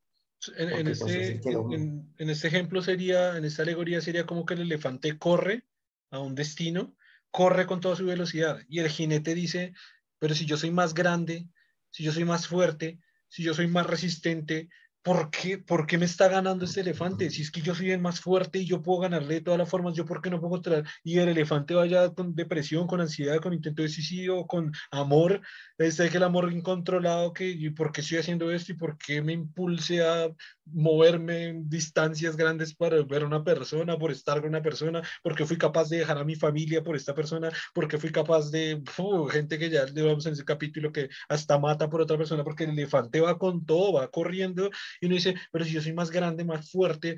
En, 0.58 0.86
pues, 0.86 1.02
este, 1.02 1.52
en, 1.52 2.30
este, 2.30 2.48
ejemplo 2.48 2.82
sería, 2.82 3.38
en 3.38 3.46
esta 3.46 3.64
alegoría 3.64 4.02
sería 4.02 4.26
como 4.26 4.46
que 4.46 4.54
el 4.54 4.62
elefante 4.62 5.18
corre 5.18 5.66
a 6.12 6.20
un 6.20 6.36
destino, 6.36 6.96
corre 7.32 7.66
con 7.66 7.80
toda 7.80 7.96
su 7.96 8.06
velocidad 8.06 8.60
y 8.68 8.80
el 8.80 8.90
jinete 8.90 9.34
dice, 9.34 9.74
pero 10.20 10.36
si 10.36 10.46
yo 10.46 10.58
soy 10.58 10.72
más 10.72 10.94
grande, 10.94 11.50
si 11.90 12.04
yo 12.04 12.12
soy 12.12 12.26
más 12.26 12.48
fuerte, 12.48 13.00
si 13.30 13.44
yo 13.44 13.54
soy 13.54 13.68
más 13.68 13.88
resistente, 13.88 14.70
¿por 15.08 15.32
qué, 15.32 15.58
¿por 15.58 15.88
qué 15.88 15.98
me 15.98 16.04
está 16.04 16.28
ganando 16.28 16.66
este 16.66 16.82
elefante? 16.82 17.30
Si 17.30 17.42
es 17.42 17.50
que 17.50 17.62
yo 17.62 17.74
soy 17.74 17.92
el 17.92 18.02
más 18.02 18.20
fuerte 18.20 18.60
y 18.60 18.66
yo 18.66 18.82
puedo 18.82 19.00
ganarle 19.00 19.36
de 19.36 19.42
todas 19.42 19.58
las 19.58 19.70
formas, 19.70 19.94
¿yo 19.96 20.06
por 20.06 20.22
qué 20.22 20.30
no 20.30 20.42
puedo 20.42 20.62
traer? 20.62 20.84
Y 21.02 21.18
el 21.20 21.30
elefante 21.30 21.74
vaya 21.74 22.10
con 22.14 22.36
depresión, 22.36 22.88
con 22.88 23.00
ansiedad, 23.00 23.38
con 23.40 23.54
intento 23.54 23.84
de 23.84 23.88
suicidio, 23.88 24.46
con 24.46 24.74
amor, 24.92 25.40
este 25.78 26.10
que 26.10 26.18
el 26.18 26.24
amor 26.24 26.52
incontrolado, 26.52 27.32
que 27.32 27.48
¿y 27.48 27.70
por 27.70 27.94
qué 27.94 28.02
estoy 28.02 28.18
haciendo 28.18 28.52
esto? 28.52 28.74
¿Y 28.74 28.76
por 28.76 28.98
qué 28.98 29.22
me 29.22 29.32
impulse 29.32 30.02
a 30.06 30.30
moverme 30.66 31.46
en 31.46 31.70
distancias 31.70 32.36
grandes 32.36 32.76
para 32.76 33.02
ver 33.04 33.22
a 33.22 33.28
una 33.28 33.46
persona, 33.46 33.98
por 33.98 34.12
estar 34.12 34.42
con 34.42 34.50
una 34.50 34.62
persona? 34.62 35.02
porque 35.24 35.46
fui 35.46 35.58
capaz 35.58 35.88
de 35.88 36.00
dejar 36.00 36.18
a 36.18 36.26
mi 36.26 36.36
familia 36.36 36.84
por 36.84 36.98
esta 36.98 37.16
persona? 37.16 37.50
porque 37.74 37.98
fui 37.98 38.12
capaz 38.12 38.52
de, 38.52 38.84
gente 39.32 39.58
que 39.58 39.70
ya 39.70 39.86
le 39.86 40.02
vamos 40.02 40.26
en 40.26 40.34
ese 40.34 40.44
capítulo 40.44 40.92
que 40.92 41.08
hasta 41.30 41.58
mata 41.58 41.90
por 41.90 42.02
otra 42.02 42.18
persona? 42.18 42.44
Porque 42.44 42.66
el 42.66 42.72
elefante 42.72 43.22
va 43.22 43.38
con 43.38 43.66
todo, 43.66 43.94
va 43.94 44.10
corriendo 44.10 44.70
y 45.02 45.06
uno 45.06 45.16
dice, 45.16 45.36
pero 45.52 45.66
si 45.66 45.72
yo 45.72 45.82
soy 45.82 45.94
más 45.94 46.12
grande, 46.12 46.44
más 46.44 46.70
fuerte, 46.72 47.16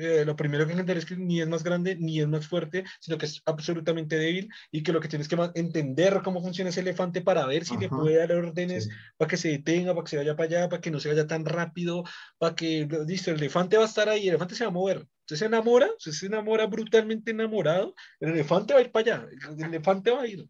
eh, 0.00 0.24
lo 0.24 0.36
primero 0.36 0.66
que 0.66 0.72
entender 0.72 0.96
es 0.96 1.06
que 1.06 1.16
ni 1.16 1.40
es 1.40 1.48
más 1.48 1.62
grande 1.62 1.96
ni 1.96 2.20
es 2.20 2.28
más 2.28 2.46
fuerte, 2.46 2.84
sino 3.00 3.18
que 3.18 3.26
es 3.26 3.42
absolutamente 3.46 4.16
débil 4.16 4.48
y 4.70 4.82
que 4.82 4.92
lo 4.92 5.00
que 5.00 5.08
tienes 5.08 5.28
que 5.28 5.36
entender 5.54 6.20
cómo 6.22 6.42
funciona 6.42 6.70
ese 6.70 6.80
elefante 6.80 7.20
para 7.22 7.46
ver 7.46 7.64
si 7.64 7.76
le 7.76 7.88
puede 7.88 8.16
dar 8.16 8.32
órdenes 8.32 8.88
para 9.16 9.28
que 9.28 9.36
se 9.36 9.48
detenga, 9.48 9.94
para 9.94 10.04
que 10.04 10.10
se 10.10 10.16
vaya 10.16 10.36
para 10.36 10.48
allá, 10.48 10.68
para 10.68 10.80
que 10.80 10.90
no 10.90 11.00
se 11.00 11.08
vaya 11.08 11.26
tan 11.26 11.44
rápido, 11.44 12.04
para 12.38 12.54
que, 12.54 12.88
listo, 13.06 13.30
el 13.30 13.38
elefante 13.38 13.76
va 13.76 13.84
a 13.84 13.86
estar 13.86 14.08
ahí, 14.08 14.22
el 14.22 14.28
elefante 14.30 14.54
se 14.54 14.64
va 14.64 14.70
a 14.70 14.72
mover. 14.72 15.06
Usted 15.20 15.36
se 15.36 15.44
enamora, 15.44 15.90
usted 15.98 16.12
se 16.12 16.26
enamora 16.26 16.66
brutalmente 16.66 17.32
enamorado, 17.32 17.94
el 18.20 18.30
elefante 18.30 18.72
va 18.72 18.80
a 18.80 18.82
ir 18.82 18.90
para 18.90 19.16
allá, 19.16 19.28
el 19.58 19.64
elefante 19.64 20.10
va 20.10 20.22
a 20.22 20.26
ir. 20.26 20.48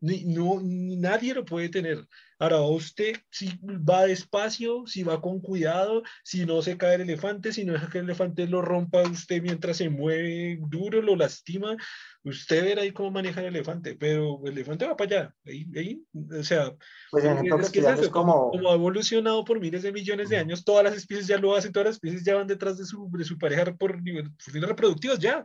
Ni, 0.00 0.24
no, 0.24 0.60
nadie 0.62 1.34
lo 1.34 1.44
puede 1.44 1.68
tener. 1.68 2.06
Ahora, 2.38 2.60
usted 2.60 3.16
si 3.30 3.58
va 3.64 4.06
despacio, 4.06 4.86
si 4.86 5.02
va 5.02 5.20
con 5.20 5.40
cuidado, 5.40 6.04
si 6.22 6.46
no 6.46 6.62
se 6.62 6.76
cae 6.76 6.94
el 6.94 7.00
elefante, 7.00 7.52
si 7.52 7.64
no 7.64 7.72
deja 7.72 7.90
que 7.90 7.98
el 7.98 8.04
elefante 8.04 8.46
lo 8.46 8.62
rompa 8.62 9.02
usted 9.02 9.42
mientras 9.42 9.78
se 9.78 9.88
mueve 9.88 10.60
duro, 10.68 11.02
lo 11.02 11.16
lastima, 11.16 11.76
usted 12.22 12.64
verá 12.64 12.82
ahí 12.82 12.92
cómo 12.92 13.10
maneja 13.10 13.40
el 13.40 13.48
elefante, 13.48 13.96
pero 13.96 14.40
el 14.44 14.52
elefante 14.52 14.86
va 14.86 14.96
para 14.96 15.16
allá. 15.16 15.34
Ahí, 15.44 15.66
ahí, 15.76 16.02
o 16.38 16.44
sea, 16.44 16.72
pues 17.10 17.24
es, 17.24 17.70
que 17.70 17.80
es, 17.80 18.08
como... 18.08 18.50
como... 18.50 18.70
ha 18.70 18.74
evolucionado 18.74 19.44
por 19.44 19.58
miles 19.58 19.82
de 19.82 19.92
millones 19.92 20.28
de 20.28 20.36
años, 20.36 20.64
todas 20.64 20.84
las 20.84 20.94
especies 20.94 21.26
ya 21.26 21.38
lo 21.38 21.56
hacen, 21.56 21.72
todas 21.72 21.86
las 21.86 21.94
especies 21.96 22.24
ya 22.24 22.36
van 22.36 22.46
detrás 22.46 22.78
de 22.78 22.84
su, 22.84 23.10
de 23.12 23.24
su 23.24 23.36
pareja 23.36 23.64
por, 23.64 23.76
por 23.76 24.02
fines 24.02 24.68
reproductivos, 24.68 25.18
ya. 25.18 25.44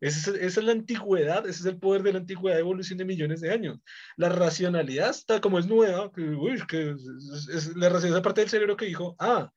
Esa 0.00 0.36
es, 0.36 0.56
la 0.58 0.72
antigüedad, 0.72 1.46
ese 1.46 1.60
es 1.60 1.66
el 1.66 1.78
poder 1.78 2.02
de 2.02 2.12
la 2.12 2.18
antigüedad 2.18 2.56
de 2.56 2.60
evolución 2.60 2.98
de 2.98 3.04
millones 3.04 3.40
de 3.40 3.50
años. 3.50 3.78
La 4.16 4.28
racionalidad 4.28 5.10
está 5.10 5.40
como 5.40 5.58
es 5.58 5.66
nueva, 5.66 6.12
que, 6.12 6.22
uy, 6.22 6.60
que 6.68 6.90
es, 6.90 7.76
la 7.76 7.88
racionalidad 7.88 8.22
parte 8.22 8.42
del 8.42 8.50
cerebro 8.50 8.76
que 8.76 8.84
dijo, 8.84 9.16
ah, 9.18 9.50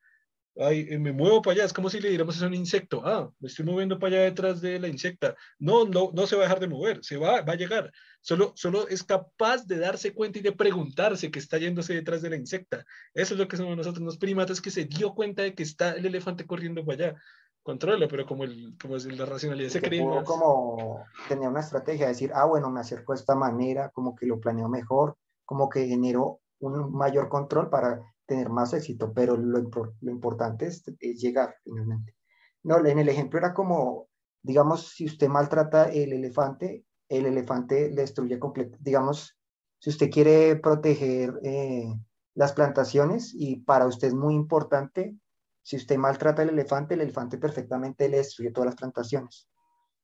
ay, 0.56 0.86
eh, 0.88 0.98
me 0.98 1.12
muevo 1.12 1.42
para 1.42 1.54
allá, 1.54 1.64
es 1.64 1.72
como 1.74 1.90
si 1.90 2.00
le 2.00 2.08
diéramos 2.08 2.42
a 2.42 2.46
un 2.46 2.54
insecto, 2.54 3.02
ah, 3.04 3.30
me 3.38 3.48
estoy 3.48 3.66
moviendo 3.66 3.98
para 3.98 4.16
allá 4.16 4.24
detrás 4.24 4.62
de 4.62 4.78
la 4.80 4.88
insecta. 4.88 5.36
No, 5.58 5.84
no, 5.84 6.10
no 6.14 6.26
se 6.26 6.36
va 6.36 6.42
a 6.42 6.44
dejar 6.46 6.60
de 6.60 6.68
mover, 6.68 7.04
se 7.04 7.18
va, 7.18 7.42
va 7.42 7.52
a 7.52 7.56
llegar. 7.56 7.92
Solo, 8.22 8.52
solo 8.56 8.88
es 8.88 9.02
capaz 9.02 9.66
de 9.66 9.78
darse 9.78 10.14
cuenta 10.14 10.38
y 10.38 10.42
de 10.42 10.52
preguntarse 10.52 11.30
que 11.30 11.38
está 11.38 11.58
yéndose 11.58 11.94
detrás 11.94 12.22
de 12.22 12.30
la 12.30 12.36
insecta. 12.36 12.84
Eso 13.12 13.34
es 13.34 13.40
lo 13.40 13.46
que 13.46 13.58
somos 13.58 13.76
nosotros, 13.76 14.04
los 14.04 14.18
primates, 14.18 14.60
que 14.60 14.70
se 14.70 14.86
dio 14.86 15.14
cuenta 15.14 15.42
de 15.42 15.54
que 15.54 15.62
está 15.62 15.92
el 15.92 16.06
elefante 16.06 16.46
corriendo 16.46 16.84
para 16.84 17.08
allá 17.08 17.22
controla, 17.62 18.06
pero 18.08 18.26
como, 18.26 18.44
el, 18.44 18.76
como 18.80 18.96
es 18.96 19.06
la 19.06 19.26
racionalidad 19.26 19.70
se 19.70 19.80
cree 19.80 20.04
como 20.24 21.04
tenía 21.28 21.48
una 21.48 21.60
estrategia 21.60 22.06
de 22.06 22.12
decir, 22.12 22.32
ah, 22.34 22.46
bueno, 22.46 22.70
me 22.70 22.80
acerco 22.80 23.12
de 23.12 23.20
esta 23.20 23.34
manera, 23.34 23.90
como 23.90 24.14
que 24.14 24.26
lo 24.26 24.40
planeo 24.40 24.68
mejor, 24.68 25.16
como 25.44 25.68
que 25.68 25.86
genero 25.86 26.40
un 26.60 26.92
mayor 26.92 27.28
control 27.28 27.70
para 27.70 28.00
tener 28.26 28.48
más 28.48 28.72
éxito, 28.72 29.12
pero 29.12 29.36
lo, 29.36 29.58
lo 30.00 30.10
importante 30.10 30.66
es, 30.66 30.84
llegar 31.00 31.56
finalmente. 31.64 32.14
No, 32.62 32.84
en 32.84 32.98
el 32.98 33.08
ejemplo 33.08 33.38
era 33.38 33.52
como, 33.52 34.08
digamos, 34.42 34.90
si 34.90 35.06
usted 35.06 35.28
maltrata 35.28 35.90
el 35.90 36.12
elefante, 36.12 36.84
el 37.08 37.26
elefante 37.26 37.90
le 37.90 38.02
destruye 38.02 38.38
completo. 38.38 38.78
Digamos, 38.80 39.36
si 39.80 39.90
usted 39.90 40.10
quiere 40.10 40.56
proteger 40.56 41.40
eh, 41.42 41.92
las 42.34 42.52
plantaciones 42.52 43.34
y 43.34 43.56
para 43.56 43.86
usted 43.86 44.08
es 44.08 44.14
muy 44.14 44.34
importante, 44.34 45.16
si 45.62 45.76
usted 45.76 45.96
maltrata 45.96 46.42
al 46.42 46.50
elefante, 46.50 46.94
el 46.94 47.02
elefante 47.02 47.38
perfectamente 47.38 48.08
le 48.08 48.18
destruye 48.18 48.50
todas 48.50 48.66
las 48.66 48.76
plantaciones. 48.76 49.48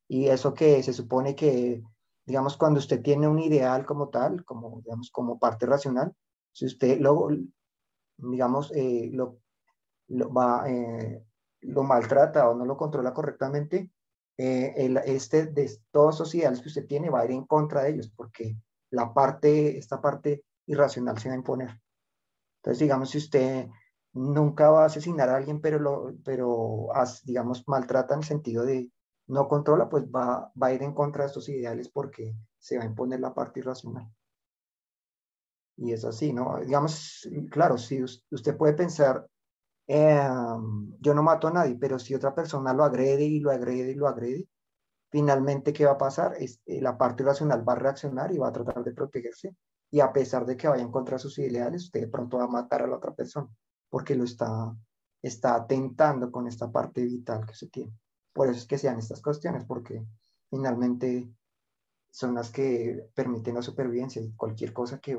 Y 0.09 0.29
eso 0.29 0.55
que 0.55 0.83
se 0.83 0.93
supone 0.93 1.35
que, 1.35 1.83
digamos, 2.25 2.57
cuando 2.57 2.79
usted 2.79 3.03
tiene 3.03 3.27
un 3.27 3.39
ideal 3.39 3.85
como 3.85 4.09
tal, 4.09 4.45
como, 4.45 4.81
digamos, 4.83 5.11
como 5.11 5.39
parte 5.39 5.67
racional, 5.67 6.15
si 6.53 6.67
usted 6.67 7.01
lo, 7.01 7.29
digamos, 8.17 8.73
eh, 8.75 9.11
lo, 9.13 9.39
lo, 10.09 10.33
va, 10.33 10.69
eh, 10.69 11.23
lo 11.63 11.83
maltrata 11.83 12.49
o 12.49 12.55
no 12.55 12.65
lo 12.65 12.77
controla 12.77 13.13
correctamente, 13.13 13.91
eh, 14.39 14.75
el, 14.77 14.99
este, 14.99 15.47
de 15.47 15.71
todos 15.91 16.17
esos 16.17 16.35
ideales 16.35 16.61
que 16.61 16.69
usted 16.69 16.87
tiene 16.87 17.11
va 17.11 17.21
a 17.21 17.25
ir 17.25 17.33
en 17.33 17.47
contra 17.47 17.83
de 17.83 17.91
ellos, 17.91 18.13
porque 18.15 18.57
la 18.91 19.13
parte, 19.13 19.79
esta 19.79 20.01
parte 20.01 20.45
irracional 20.67 21.19
se 21.19 21.29
va 21.29 21.35
a 21.35 21.39
imponer. 21.39 21.81
Entonces, 22.59 22.81
digamos, 22.81 23.11
si 23.11 23.19
usted 23.19 23.69
nunca 24.17 24.71
va 24.71 24.83
a 24.85 24.87
asesinar 24.87 25.29
a 25.29 25.37
alguien, 25.37 25.61
pero, 25.61 25.79
lo, 25.79 26.15
pero 26.25 26.89
digamos, 27.25 27.65
maltrata 27.69 28.15
en 28.15 28.21
el 28.21 28.27
sentido 28.27 28.65
de 28.65 28.91
no 29.29 29.49
controla, 29.49 29.89
pues 29.89 30.05
va, 30.05 30.51
va 30.61 30.69
a 30.69 30.73
ir 30.73 30.83
en 30.83 30.95
contra 30.95 31.25
de 31.25 31.29
estos 31.29 31.49
ideales 31.49 31.89
porque 31.89 32.35
se 32.59 32.79
va 32.79 32.85
a 32.85 32.87
imponer 32.87 33.21
la 33.21 33.35
parte 33.35 33.61
irracional. 33.61 34.09
Y 35.77 35.93
es 35.93 36.05
así, 36.05 36.33
¿no? 36.33 36.59
Digamos, 36.61 37.29
claro, 37.51 37.77
si 37.77 38.03
usted 38.03 38.57
puede 38.57 38.73
pensar, 38.75 39.27
em, 39.87 40.97
yo 41.01 41.15
no 41.15 41.23
mato 41.23 41.49
a 41.49 41.53
nadie, 41.53 41.77
pero 41.79 41.99
si 41.99 42.15
otra 42.15 42.35
persona 42.35 42.73
lo 42.73 42.85
agrede 42.85 43.25
y 43.25 43.41
lo 43.41 43.51
agrede 43.51 43.93
y 43.93 43.95
lo 43.95 44.09
agrede, 44.09 44.49
finalmente, 45.11 45.73
¿qué 45.73 45.85
va 45.87 45.93
a 45.93 45.99
pasar? 45.99 46.35
Es, 46.39 46.61
eh, 46.67 46.81
la 46.81 46.97
parte 46.97 47.23
irracional 47.23 47.69
va 47.69 47.75
a 47.75 47.77
reaccionar 47.77 48.33
y 48.33 48.39
va 48.39 48.49
a 48.49 48.53
tratar 48.53 48.83
de 48.85 48.93
protegerse. 48.95 49.55
Y 49.91 50.01
a 50.01 50.13
pesar 50.13 50.47
de 50.47 50.57
que 50.57 50.69
vaya 50.69 50.83
en 50.83 50.91
contra 50.93 51.17
de 51.17 51.21
sus 51.23 51.39
ideales, 51.39 51.85
usted 51.85 52.01
de 52.01 52.09
pronto 52.09 52.39
va 52.39 52.45
a 52.45 52.49
matar 52.49 52.83
a 52.83 52.87
la 52.87 52.97
otra 52.97 53.15
persona 53.15 53.49
porque 53.89 54.15
lo 54.15 54.25
está, 54.25 54.75
está 55.23 55.55
atentando 55.55 56.31
con 56.31 56.47
esta 56.47 56.71
parte 56.71 57.05
vital 57.05 57.47
que 57.47 57.55
se 57.55 57.69
tiene. 57.69 57.93
Por 58.33 58.49
eso 58.49 58.59
es 58.59 58.67
que 58.67 58.79
sean 58.79 58.99
estas 58.99 59.23
cuestiones, 59.23 59.65
porque 59.65 60.05
finalmente 60.51 61.31
son 62.11 62.35
las 62.35 62.51
que 62.51 63.11
permiten 63.15 63.55
la 63.55 63.63
supervivencia 63.63 64.23
y 64.23 64.33
cualquier 64.33 64.73
cosa 64.73 65.01
que, 65.01 65.17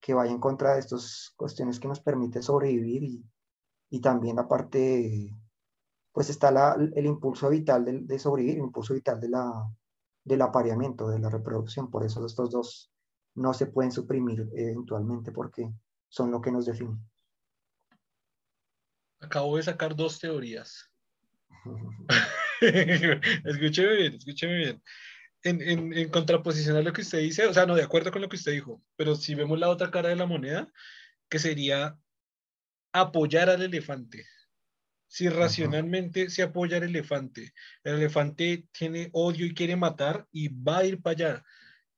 que 0.00 0.14
vaya 0.14 0.32
en 0.32 0.40
contra 0.40 0.74
de 0.74 0.80
estas 0.80 1.32
cuestiones 1.36 1.80
que 1.80 1.88
nos 1.88 2.00
permite 2.00 2.42
sobrevivir 2.42 3.24
y, 3.90 4.00
también 4.00 4.38
aparte, 4.38 5.34
pues 6.12 6.30
está 6.30 6.50
la, 6.50 6.76
el 6.94 7.06
impulso 7.06 7.48
vital 7.48 7.84
de, 7.84 8.00
de, 8.00 8.18
sobrevivir, 8.18 8.56
el 8.56 8.64
impulso 8.64 8.94
vital 8.94 9.20
de 9.20 9.28
la, 9.28 9.68
del 10.24 10.42
apareamiento, 10.42 11.08
de 11.08 11.18
la 11.20 11.30
reproducción. 11.30 11.90
Por 11.90 12.04
eso 12.04 12.24
estos 12.26 12.50
dos 12.50 12.90
no 13.36 13.54
se 13.54 13.66
pueden 13.66 13.92
suprimir 13.92 14.48
eventualmente 14.54 15.30
porque 15.30 15.72
son 16.08 16.30
lo 16.30 16.40
que 16.40 16.50
nos 16.50 16.66
define. 16.66 16.98
Acabo 19.20 19.56
de 19.56 19.62
sacar 19.62 19.94
dos 19.96 20.18
teorías. 20.18 20.90
escúcheme 23.44 23.94
bien, 23.96 24.14
escúcheme 24.14 24.56
bien. 24.56 24.82
En, 25.42 25.60
en, 25.60 25.92
en, 25.92 26.08
contraposición 26.08 26.76
a 26.76 26.82
lo 26.82 26.92
que 26.92 27.02
usted 27.02 27.20
dice, 27.20 27.46
o 27.46 27.54
sea, 27.54 27.66
no, 27.66 27.74
de 27.74 27.82
acuerdo 27.82 28.10
con 28.10 28.22
lo 28.22 28.28
que 28.28 28.36
usted 28.36 28.52
dijo, 28.52 28.82
pero 28.96 29.14
si 29.14 29.34
vemos 29.34 29.58
la 29.58 29.68
otra 29.68 29.90
cara 29.90 30.08
de 30.08 30.16
la 30.16 30.26
moneda, 30.26 30.68
que 31.28 31.38
sería 31.38 31.96
apoyar 32.92 33.50
al 33.50 33.62
elefante. 33.62 34.26
Si 35.08 35.28
racionalmente 35.28 36.30
se 36.30 36.42
apoya 36.42 36.78
al 36.78 36.84
elefante, 36.84 37.52
el 37.84 37.94
elefante 37.94 38.66
tiene 38.72 39.08
odio 39.12 39.46
y 39.46 39.54
quiere 39.54 39.76
matar 39.76 40.26
y 40.32 40.48
va 40.48 40.78
a 40.78 40.84
ir 40.84 41.00
para 41.00 41.12
allá. 41.12 41.44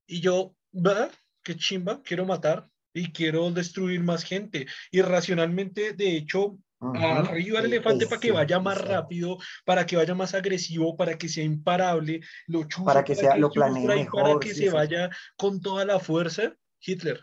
Y 0.06 0.20
yo, 0.20 0.54
¿verdad? 0.72 1.10
Qué 1.42 1.56
chimba, 1.56 2.02
quiero 2.02 2.26
matar 2.26 2.68
y 2.92 3.12
quiero 3.12 3.50
destruir 3.50 4.02
más 4.02 4.24
gente. 4.24 4.66
Y 4.90 5.00
racionalmente, 5.02 5.94
de 5.94 6.16
hecho, 6.16 6.58
arriba 6.80 7.58
al 7.58 7.66
elefante 7.66 8.06
para 8.06 8.20
que 8.20 8.32
vaya 8.32 8.60
más 8.60 8.80
rápido, 8.80 9.38
para 9.64 9.86
que 9.86 9.96
vaya 9.96 10.14
más 10.14 10.34
agresivo, 10.34 10.96
para 10.96 11.18
que 11.18 11.28
sea 11.28 11.44
imparable, 11.44 12.20
lo 12.46 12.66
para 12.84 13.04
que 13.04 13.14
sea 13.14 13.36
lo 13.36 13.50
planee 13.50 13.86
mejor, 13.86 14.22
para 14.22 14.40
que 14.40 14.54
se 14.54 14.70
vaya 14.70 15.10
con 15.36 15.60
toda 15.60 15.84
la 15.84 15.98
fuerza. 15.98 16.54
Hitler. 16.80 17.20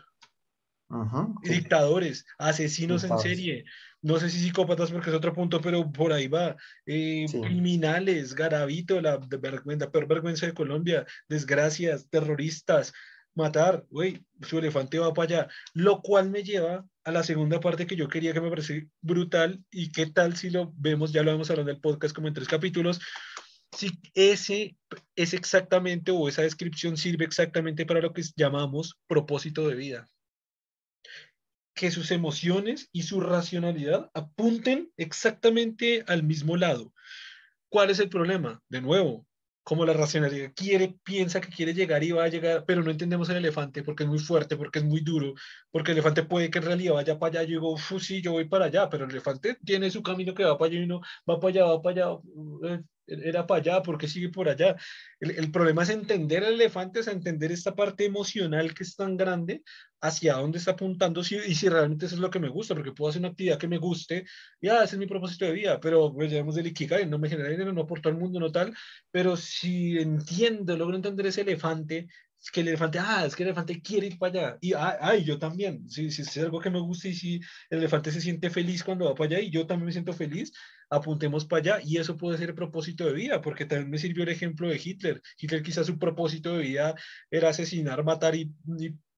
Dictadores, 1.42 2.24
asesinos 2.38 3.02
en 3.02 3.18
serie, 3.18 3.64
no 4.02 4.20
sé 4.20 4.30
si 4.30 4.38
psicópatas 4.38 4.92
porque 4.92 5.10
es 5.10 5.16
otro 5.16 5.32
punto, 5.32 5.60
pero 5.60 5.90
por 5.90 6.12
ahí 6.12 6.28
va. 6.28 6.54
Eh, 6.86 7.26
criminales, 7.28 8.34
Garavito, 8.34 9.00
la 9.00 9.18
vergüenza, 9.18 9.90
peor 9.90 10.06
vergüenza 10.06 10.46
de 10.46 10.54
Colombia, 10.54 11.04
desgracias, 11.28 12.08
terroristas, 12.08 12.92
matar, 13.36 13.86
güey, 13.90 14.24
su 14.42 14.58
elefante 14.58 14.98
va 14.98 15.14
para 15.14 15.24
allá, 15.24 15.48
lo 15.74 16.00
cual 16.00 16.30
me 16.30 16.42
lleva 16.42 16.86
a 17.04 17.12
la 17.12 17.22
segunda 17.22 17.60
parte 17.60 17.86
que 17.86 17.96
yo 17.96 18.08
quería 18.08 18.32
que 18.32 18.40
me 18.40 18.50
parece 18.50 18.88
brutal 19.00 19.62
y 19.70 19.92
qué 19.92 20.06
tal 20.06 20.36
si 20.36 20.50
lo 20.50 20.72
vemos, 20.76 21.12
ya 21.12 21.22
lo 21.22 21.30
vamos 21.30 21.50
hablando 21.50 21.70
del 21.70 21.80
podcast 21.80 22.14
como 22.14 22.28
en 22.28 22.34
tres 22.34 22.48
capítulos, 22.48 23.00
si 23.72 24.00
ese 24.14 24.76
es 25.14 25.34
exactamente 25.34 26.10
o 26.10 26.28
esa 26.28 26.42
descripción 26.42 26.96
sirve 26.96 27.24
exactamente 27.24 27.84
para 27.84 28.00
lo 28.00 28.12
que 28.12 28.22
llamamos 28.34 28.98
propósito 29.06 29.68
de 29.68 29.74
vida. 29.74 30.08
Que 31.74 31.90
sus 31.90 32.10
emociones 32.10 32.88
y 32.90 33.02
su 33.02 33.20
racionalidad 33.20 34.10
apunten 34.14 34.90
exactamente 34.96 36.04
al 36.06 36.22
mismo 36.22 36.56
lado. 36.56 36.94
¿Cuál 37.68 37.90
es 37.90 37.98
el 37.98 38.08
problema? 38.08 38.62
De 38.70 38.80
nuevo, 38.80 39.26
como 39.66 39.84
la 39.84 39.94
racionalidad 39.94 40.52
quiere, 40.54 40.96
piensa 41.02 41.40
que 41.40 41.48
quiere 41.48 41.74
llegar 41.74 42.04
y 42.04 42.12
va 42.12 42.22
a 42.22 42.28
llegar, 42.28 42.64
pero 42.64 42.84
no 42.84 42.90
entendemos 42.92 43.28
el 43.30 43.38
elefante 43.38 43.82
porque 43.82 44.04
es 44.04 44.08
muy 44.08 44.20
fuerte, 44.20 44.56
porque 44.56 44.78
es 44.78 44.84
muy 44.84 45.00
duro, 45.00 45.34
porque 45.72 45.90
el 45.90 45.98
elefante 45.98 46.22
puede 46.22 46.50
que 46.50 46.58
en 46.58 46.64
realidad 46.66 46.94
vaya 46.94 47.18
para 47.18 47.40
allá, 47.40 47.48
yo 47.50 47.60
digo, 47.60 47.76
sí, 47.98 48.22
yo 48.22 48.30
voy 48.30 48.44
para 48.44 48.66
allá, 48.66 48.88
pero 48.88 49.06
el 49.06 49.10
elefante 49.10 49.58
tiene 49.64 49.90
su 49.90 50.04
camino 50.04 50.34
que 50.34 50.44
va 50.44 50.56
para 50.56 50.70
allá 50.70 50.80
y 50.82 50.86
no 50.86 51.00
va 51.28 51.40
para 51.40 51.48
allá, 51.50 51.64
va 51.64 51.82
para 51.82 51.96
allá, 51.96 52.18
eh, 52.62 52.82
era 53.06 53.46
para 53.46 53.60
allá, 53.60 53.82
porque 53.82 54.08
sigue 54.08 54.28
por 54.28 54.48
allá. 54.48 54.76
El, 55.20 55.50
problema 55.50 55.82
es 55.82 55.90
entender 55.90 56.42
el 56.42 56.54
elefante, 56.54 57.00
es 57.00 57.08
entender 57.08 57.52
esta 57.52 57.74
parte 57.74 58.04
emocional 58.04 58.74
que 58.74 58.84
es 58.84 58.96
tan 58.96 59.16
grande, 59.16 59.62
hacia 60.00 60.34
dónde 60.34 60.58
está 60.58 60.72
apuntando 60.72 61.24
si, 61.24 61.36
y 61.36 61.54
si 61.54 61.68
realmente 61.68 62.06
eso 62.06 62.14
es 62.16 62.20
lo 62.20 62.30
que 62.30 62.38
me 62.38 62.48
gusta, 62.48 62.74
porque 62.74 62.92
puedo 62.92 63.10
hacer 63.10 63.20
una 63.20 63.28
actividad 63.28 63.58
que 63.58 63.68
me 63.68 63.78
guste, 63.78 64.26
ya, 64.60 64.84
ese 64.84 64.96
es 64.96 64.98
mi 64.98 65.06
propósito 65.06 65.46
de 65.46 65.52
vida, 65.52 65.80
pero 65.80 66.12
pues 66.12 66.30
ya 66.30 66.42
del 66.42 66.66
Ikigai, 66.66 67.06
no 67.06 67.18
me 67.18 67.28
genera 67.28 67.48
dinero, 67.48 67.72
no 67.72 67.86
por 67.86 68.00
todo 68.00 68.12
el 68.12 68.18
mundo, 68.18 68.38
no 68.38 68.52
tal, 68.52 68.74
pero 69.10 69.36
si 69.36 69.98
entiendo, 69.98 70.76
logro 70.76 70.96
entender 70.96 71.26
ese 71.26 71.42
elefante, 71.42 72.08
es 72.38 72.50
que 72.50 72.60
el 72.60 72.68
elefante, 72.68 72.98
ah, 73.00 73.24
es 73.26 73.34
que 73.34 73.42
el 73.42 73.48
elefante 73.48 73.80
quiere 73.80 74.06
ir 74.08 74.18
para 74.18 74.48
allá. 74.50 74.58
Y, 74.60 74.72
ah, 74.74 74.98
ay, 75.00 75.24
yo 75.24 75.38
también, 75.38 75.88
si, 75.88 76.10
si 76.10 76.22
es 76.22 76.36
algo 76.38 76.60
que 76.60 76.70
me 76.70 76.80
gusta 76.80 77.08
y 77.08 77.14
si 77.14 77.40
el 77.70 77.78
elefante 77.78 78.12
se 78.12 78.20
siente 78.20 78.50
feliz 78.50 78.84
cuando 78.84 79.06
va 79.06 79.14
para 79.14 79.30
allá 79.36 79.40
y 79.40 79.50
yo 79.50 79.66
también 79.66 79.86
me 79.86 79.92
siento 79.92 80.12
feliz, 80.12 80.52
apuntemos 80.90 81.44
para 81.44 81.60
allá 81.60 81.80
y 81.84 81.98
eso 81.98 82.16
puede 82.16 82.38
ser 82.38 82.54
propósito 82.54 83.06
de 83.06 83.12
vida, 83.12 83.40
porque 83.40 83.66
también 83.66 83.90
me 83.90 83.98
sirvió 83.98 84.22
el 84.22 84.30
ejemplo 84.30 84.68
de 84.68 84.80
Hitler. 84.82 85.22
Hitler 85.38 85.62
quizás 85.62 85.86
su 85.86 85.98
propósito 85.98 86.56
de 86.56 86.62
vida 86.62 86.94
era 87.30 87.50
asesinar, 87.50 88.04
matar 88.04 88.34
y, 88.34 88.54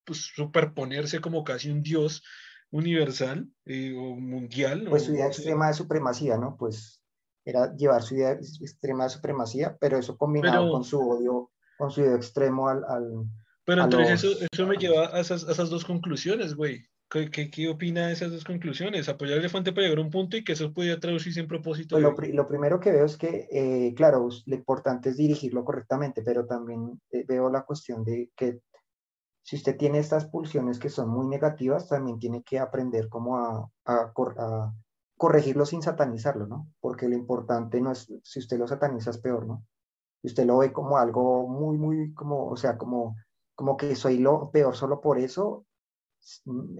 pues, 0.04 0.30
superponerse 0.34 1.20
como 1.20 1.44
casi 1.44 1.70
un 1.70 1.82
dios 1.82 2.22
universal 2.70 3.48
eh, 3.66 3.94
o 3.96 4.16
mundial. 4.16 4.86
Pues 4.88 5.04
su 5.04 5.14
idea 5.14 5.26
extrema 5.26 5.68
de 5.68 5.74
supremacía, 5.74 6.36
¿no? 6.36 6.56
Pues 6.56 7.02
era 7.44 7.74
llevar 7.76 8.02
su 8.02 8.14
idea 8.14 8.32
extrema 8.32 9.04
de 9.04 9.10
supremacía, 9.10 9.76
pero 9.80 9.98
eso 9.98 10.18
combinado 10.18 10.70
con 10.70 10.84
su 10.84 11.00
odio, 11.00 11.50
con 11.78 11.90
su 11.90 12.02
odio 12.02 12.16
extremo 12.16 12.68
al... 12.68 12.84
al 12.88 13.24
pero 13.64 13.84
entonces 13.84 14.24
eso, 14.24 14.46
eso 14.50 14.66
me 14.66 14.76
lleva 14.76 15.14
a 15.14 15.20
esas, 15.20 15.46
a 15.46 15.52
esas 15.52 15.68
dos 15.68 15.84
conclusiones, 15.84 16.54
güey. 16.54 16.86
¿Qué, 17.10 17.50
qué, 17.50 17.68
opina 17.68 18.06
de 18.06 18.12
esas 18.12 18.30
dos 18.30 18.44
conclusiones? 18.44 19.08
Apoyar 19.08 19.34
el 19.34 19.40
elefante 19.40 19.72
para 19.72 19.84
llegar 19.84 19.98
a 19.98 20.02
un 20.02 20.10
punto 20.10 20.36
y 20.36 20.44
que 20.44 20.52
eso 20.52 20.74
pudiera 20.74 21.00
traducirse 21.00 21.40
en 21.40 21.48
propósito. 21.48 21.96
Pues 21.96 22.02
lo, 22.02 22.34
lo, 22.34 22.48
primero 22.48 22.78
que 22.80 22.92
veo 22.92 23.06
es 23.06 23.16
que, 23.16 23.48
eh, 23.50 23.94
claro, 23.94 24.28
lo 24.44 24.54
importante 24.54 25.08
es 25.08 25.16
dirigirlo 25.16 25.64
correctamente, 25.64 26.22
pero 26.22 26.44
también 26.44 27.00
eh, 27.10 27.24
veo 27.26 27.48
la 27.50 27.62
cuestión 27.62 28.04
de 28.04 28.30
que 28.36 28.60
si 29.42 29.56
usted 29.56 29.78
tiene 29.78 29.98
estas 29.98 30.26
pulsiones 30.26 30.78
que 30.78 30.90
son 30.90 31.08
muy 31.08 31.26
negativas, 31.26 31.88
también 31.88 32.18
tiene 32.18 32.42
que 32.42 32.58
aprender 32.58 33.08
cómo 33.08 33.38
a, 33.38 33.70
a, 33.86 34.12
a 34.14 34.74
corregirlo 35.16 35.64
sin 35.64 35.80
satanizarlo, 35.80 36.46
¿no? 36.46 36.68
Porque 36.80 37.08
lo 37.08 37.16
importante 37.16 37.80
no 37.80 37.90
es, 37.90 38.12
si 38.22 38.38
usted 38.38 38.58
lo 38.58 38.68
sataniza 38.68 39.10
es 39.10 39.18
peor, 39.18 39.46
¿no? 39.46 39.64
Si 40.20 40.28
usted 40.28 40.44
lo 40.44 40.58
ve 40.58 40.72
como 40.72 40.98
algo 40.98 41.48
muy, 41.48 41.78
muy, 41.78 42.12
como, 42.12 42.48
o 42.48 42.56
sea, 42.56 42.76
como, 42.76 43.16
como 43.54 43.78
que 43.78 43.96
soy 43.96 44.18
lo 44.18 44.50
peor 44.50 44.76
solo 44.76 45.00
por 45.00 45.18
eso, 45.18 45.64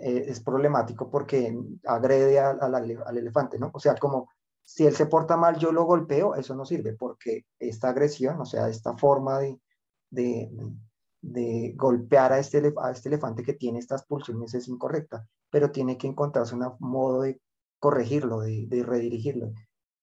eh, 0.02 0.24
es 0.28 0.40
problemático 0.40 1.10
porque 1.10 1.56
agrede 1.84 2.38
al 2.40 3.18
elefante, 3.18 3.58
¿no? 3.58 3.70
O 3.72 3.80
sea, 3.80 3.94
como 3.94 4.28
si 4.68 4.86
él 4.86 4.94
se 4.94 5.06
porta 5.06 5.36
mal, 5.36 5.56
yo 5.58 5.72
lo 5.72 5.84
golpeo, 5.84 6.34
eso 6.34 6.54
no 6.54 6.66
sirve 6.66 6.92
porque 6.94 7.46
esta 7.58 7.88
agresión, 7.88 8.38
o 8.38 8.44
sea, 8.44 8.68
esta 8.68 8.96
forma 8.98 9.38
de, 9.38 9.58
de, 10.10 11.72
golpear 11.74 12.34
a 12.34 12.38
este, 12.38 12.74
a 12.82 12.90
este 12.90 13.08
elefante 13.08 13.42
que 13.42 13.54
tiene 13.54 13.78
estas 13.78 14.04
pulsiones 14.04 14.52
es 14.52 14.68
incorrecta, 14.68 15.26
pero 15.50 15.70
tiene 15.70 15.96
que 15.96 16.06
encontrarse 16.06 16.54
un 16.54 16.66
modo 16.80 17.22
de 17.22 17.40
corregirlo, 17.78 18.40
de, 18.40 18.66
de, 18.66 18.82
redirigirlo 18.82 19.52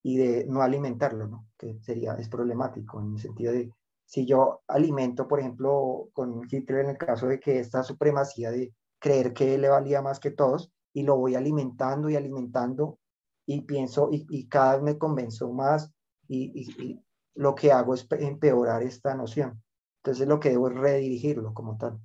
y 0.02 0.18
de 0.18 0.48
no 0.48 0.64
alimentarlo, 0.64 1.28
¿no? 1.28 1.48
Que 1.60 1.80
sería, 1.82 2.16
es 2.16 2.28
problemático 2.28 3.00
en 3.02 3.14
el 3.14 3.20
sentido 3.20 3.54
de 3.54 3.72
Si 4.06 4.26
yo 4.26 4.62
alimento, 4.68 5.28
por 5.28 5.40
ejemplo, 5.40 6.10
con 6.14 6.42
Hitler 6.50 6.86
en 6.86 6.90
el 6.92 6.98
caso 6.98 7.28
de 7.28 7.40
que 7.40 7.60
esta 7.60 7.84
supremacía 7.84 8.50
de 8.50 8.74
creer 9.06 9.34
que 9.34 9.56
le 9.60 9.70
valía 9.70 10.02
más 10.02 10.20
que 10.20 10.32
todos, 10.32 10.72
y 10.92 11.04
lo 11.04 11.16
voy 11.16 11.36
alimentando 11.36 12.10
y 12.10 12.16
alimentando, 12.16 12.98
y 13.46 13.62
pienso, 13.62 14.10
y, 14.12 14.48
cada 14.48 14.74
vez 14.74 14.82
me 14.82 14.98
convenzo 14.98 15.54
más, 15.54 15.94
y, 16.28 17.00
lo 17.36 17.54
que 17.54 17.72
hago 17.72 17.94
es 17.94 18.08
empeorar 18.10 18.82
esta 18.82 19.14
noción. 19.14 19.62
Entonces 20.02 20.28
lo 20.28 20.40
que 20.40 20.50
debo 20.50 20.70
es 20.70 20.76
redirigirlo 20.76 21.54
como 21.54 21.78
tal. 21.78 22.00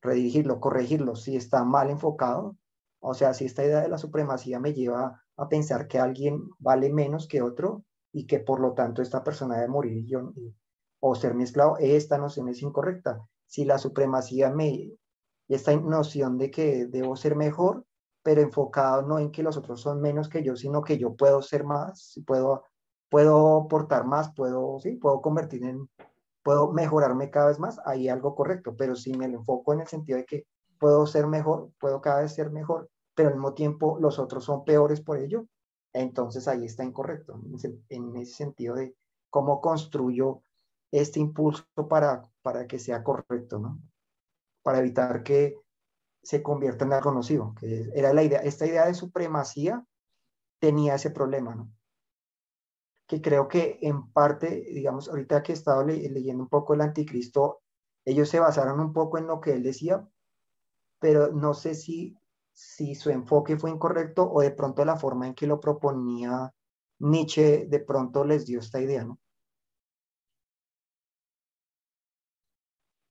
Redirigirlo, 0.00 0.60
corregirlo. 0.60 1.14
Si 1.16 1.36
está 1.36 1.64
mal 1.64 1.90
enfocado, 1.90 2.56
o 3.00 3.14
sea, 3.14 3.34
si 3.34 3.44
esta 3.44 3.64
idea 3.64 3.80
de 3.80 3.88
la 3.88 3.98
supremacía 3.98 4.60
me 4.60 4.72
lleva 4.72 5.20
a 5.36 5.48
pensar 5.48 5.88
que 5.88 5.98
alguien 5.98 6.48
vale 6.58 6.90
menos 6.90 7.26
que 7.26 7.42
otro 7.42 7.84
y 8.12 8.26
que 8.26 8.38
por 8.38 8.60
lo 8.60 8.72
tanto 8.72 9.02
esta 9.02 9.24
persona 9.24 9.56
debe 9.56 9.68
morir 9.68 10.06
yo, 10.06 10.32
o 11.00 11.14
ser 11.16 11.34
mi 11.34 11.42
esclavo, 11.42 11.76
esta 11.78 12.16
noción 12.16 12.48
es 12.48 12.62
incorrecta. 12.62 13.20
Si 13.46 13.64
la 13.64 13.78
supremacía 13.78 14.50
me, 14.50 14.92
esta 15.48 15.74
noción 15.76 16.38
de 16.38 16.50
que 16.50 16.86
debo 16.86 17.16
ser 17.16 17.36
mejor, 17.36 17.84
pero 18.22 18.42
enfocado 18.42 19.02
no 19.02 19.18
en 19.18 19.30
que 19.30 19.42
los 19.42 19.56
otros 19.56 19.80
son 19.80 20.00
menos 20.00 20.28
que 20.28 20.42
yo, 20.42 20.56
sino 20.56 20.82
que 20.82 20.98
yo 20.98 21.14
puedo 21.14 21.40
ser 21.42 21.64
más, 21.64 22.20
puedo, 22.26 22.64
puedo 23.08 23.62
aportar 23.62 24.04
más, 24.04 24.32
puedo, 24.34 24.78
sí, 24.80 24.96
puedo 24.96 25.22
convertir 25.22 25.64
en, 25.64 25.88
puedo 26.42 26.72
mejorarme 26.72 27.30
cada 27.30 27.48
vez 27.48 27.58
más, 27.58 27.80
ahí 27.84 28.08
algo 28.08 28.34
correcto, 28.34 28.74
pero 28.76 28.94
si 28.96 29.12
me 29.14 29.28
lo 29.28 29.38
enfoco 29.38 29.72
en 29.72 29.80
el 29.80 29.86
sentido 29.86 30.18
de 30.18 30.26
que 30.26 30.46
puedo 30.78 31.06
ser 31.06 31.26
mejor, 31.26 31.70
puedo 31.80 32.00
cada 32.00 32.20
vez 32.20 32.34
ser 32.34 32.50
mejor, 32.50 32.90
pero 33.14 33.30
al 33.30 33.36
mismo 33.36 33.54
tiempo 33.54 33.98
los 34.00 34.18
otros 34.18 34.44
son 34.44 34.64
peores 34.64 35.00
por 35.00 35.18
ello, 35.18 35.46
entonces 35.92 36.46
ahí 36.48 36.64
está 36.64 36.84
incorrecto, 36.84 37.40
en 37.88 38.16
ese 38.16 38.34
sentido 38.34 38.74
de 38.74 38.94
cómo 39.30 39.60
construyo 39.60 40.42
este 40.90 41.20
impulso 41.20 41.64
para, 41.88 42.22
para 42.42 42.66
que 42.66 42.78
sea 42.78 43.02
correcto, 43.02 43.58
¿no? 43.58 43.78
Para 44.68 44.80
evitar 44.80 45.22
que 45.22 45.56
se 46.22 46.42
convierta 46.42 46.84
en 46.84 46.92
algo 46.92 47.10
nocivo, 47.10 47.54
que 47.58 47.88
era 47.94 48.12
la 48.12 48.22
idea, 48.22 48.40
esta 48.40 48.66
idea 48.66 48.84
de 48.84 48.92
supremacía 48.92 49.82
tenía 50.58 50.96
ese 50.96 51.10
problema, 51.10 51.54
¿no? 51.54 51.72
Que 53.06 53.22
creo 53.22 53.48
que 53.48 53.78
en 53.80 54.12
parte, 54.12 54.66
digamos, 54.70 55.08
ahorita 55.08 55.42
que 55.42 55.52
he 55.52 55.54
estado 55.54 55.86
leyendo 55.86 56.42
un 56.42 56.50
poco 56.50 56.74
el 56.74 56.82
anticristo, 56.82 57.62
ellos 58.04 58.28
se 58.28 58.40
basaron 58.40 58.78
un 58.78 58.92
poco 58.92 59.16
en 59.16 59.26
lo 59.26 59.40
que 59.40 59.54
él 59.54 59.62
decía, 59.62 60.06
pero 60.98 61.32
no 61.32 61.54
sé 61.54 61.74
si, 61.74 62.14
si 62.52 62.94
su 62.94 63.08
enfoque 63.08 63.56
fue 63.56 63.70
incorrecto 63.70 64.30
o 64.30 64.42
de 64.42 64.50
pronto 64.50 64.84
la 64.84 64.96
forma 64.98 65.28
en 65.28 65.34
que 65.34 65.46
lo 65.46 65.60
proponía 65.60 66.52
Nietzsche 66.98 67.64
de 67.64 67.80
pronto 67.80 68.22
les 68.22 68.44
dio 68.44 68.60
esta 68.60 68.82
idea, 68.82 69.02
¿no? 69.02 69.18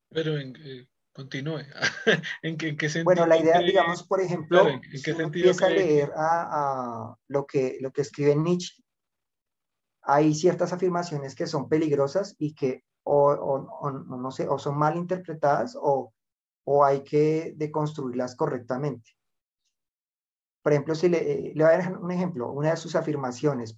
Pero 0.09 0.37
eh, 0.37 0.87
continúe. 1.17 1.61
¿En, 2.43 2.57
qué, 2.57 2.69
sentido? 2.89 3.05
Bueno, 3.05 3.25
la 3.25 3.37
idea, 3.37 3.59
digamos, 3.59 4.03
por 4.03 4.21
ejemplo, 4.21 4.67
¿en, 4.67 4.79
qué 4.81 4.99
sentido 4.99 5.21
empieza 5.21 5.65
a 5.65 5.69
leer 5.69 6.11
a, 6.15 7.15
lo, 7.27 7.47
que, 7.47 7.77
lo 7.81 7.91
que 7.91 8.01
escribe 8.01 8.35
Nietzsche, 8.35 8.83
hay 10.03 10.35
ciertas 10.35 10.73
afirmaciones 10.73 11.33
que 11.33 11.47
son 11.47 11.67
peligrosas 11.67 12.35
y 12.37 12.53
que 12.53 12.83
o, 13.03 13.31
o, 13.31 13.91
no 13.91 14.31
sé, 14.31 14.47
o 14.47 14.59
son 14.59 14.77
mal 14.77 14.95
interpretadas 14.95 15.75
o, 15.81 16.13
o 16.65 16.85
hay 16.85 17.03
que 17.03 17.53
deconstruirlas 17.55 18.35
correctamente. 18.35 19.11
Por 20.61 20.73
ejemplo, 20.73 20.93
si 20.93 21.09
le, 21.09 21.53
le 21.55 21.63
voy 21.63 21.73
a 21.73 21.77
dar 21.77 21.97
un 21.97 22.11
ejemplo, 22.11 22.51
una 22.51 22.71
de 22.71 22.77
sus 22.77 22.95
afirmaciones 22.95 23.75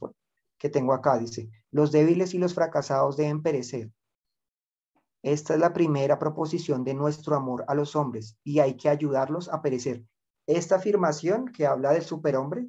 que 0.57 0.69
tengo 0.69 0.93
acá 0.93 1.17
dice, 1.17 1.49
los 1.71 1.91
débiles 1.91 2.33
y 2.33 2.37
los 2.37 2.53
fracasados 2.53 3.15
deben 3.15 3.41
perecer, 3.41 3.91
esta 5.23 5.53
es 5.53 5.59
la 5.59 5.73
primera 5.73 6.17
proposición 6.17 6.83
de 6.83 6.93
nuestro 6.93 7.35
amor 7.35 7.65
a 7.67 7.75
los 7.75 7.95
hombres 7.95 8.37
y 8.43 8.59
hay 8.59 8.75
que 8.77 8.89
ayudarlos 8.89 9.49
a 9.49 9.61
perecer. 9.61 10.03
Esta 10.47 10.75
afirmación 10.75 11.47
que 11.47 11.65
habla 11.65 11.91
del 11.91 12.03
superhombre, 12.03 12.67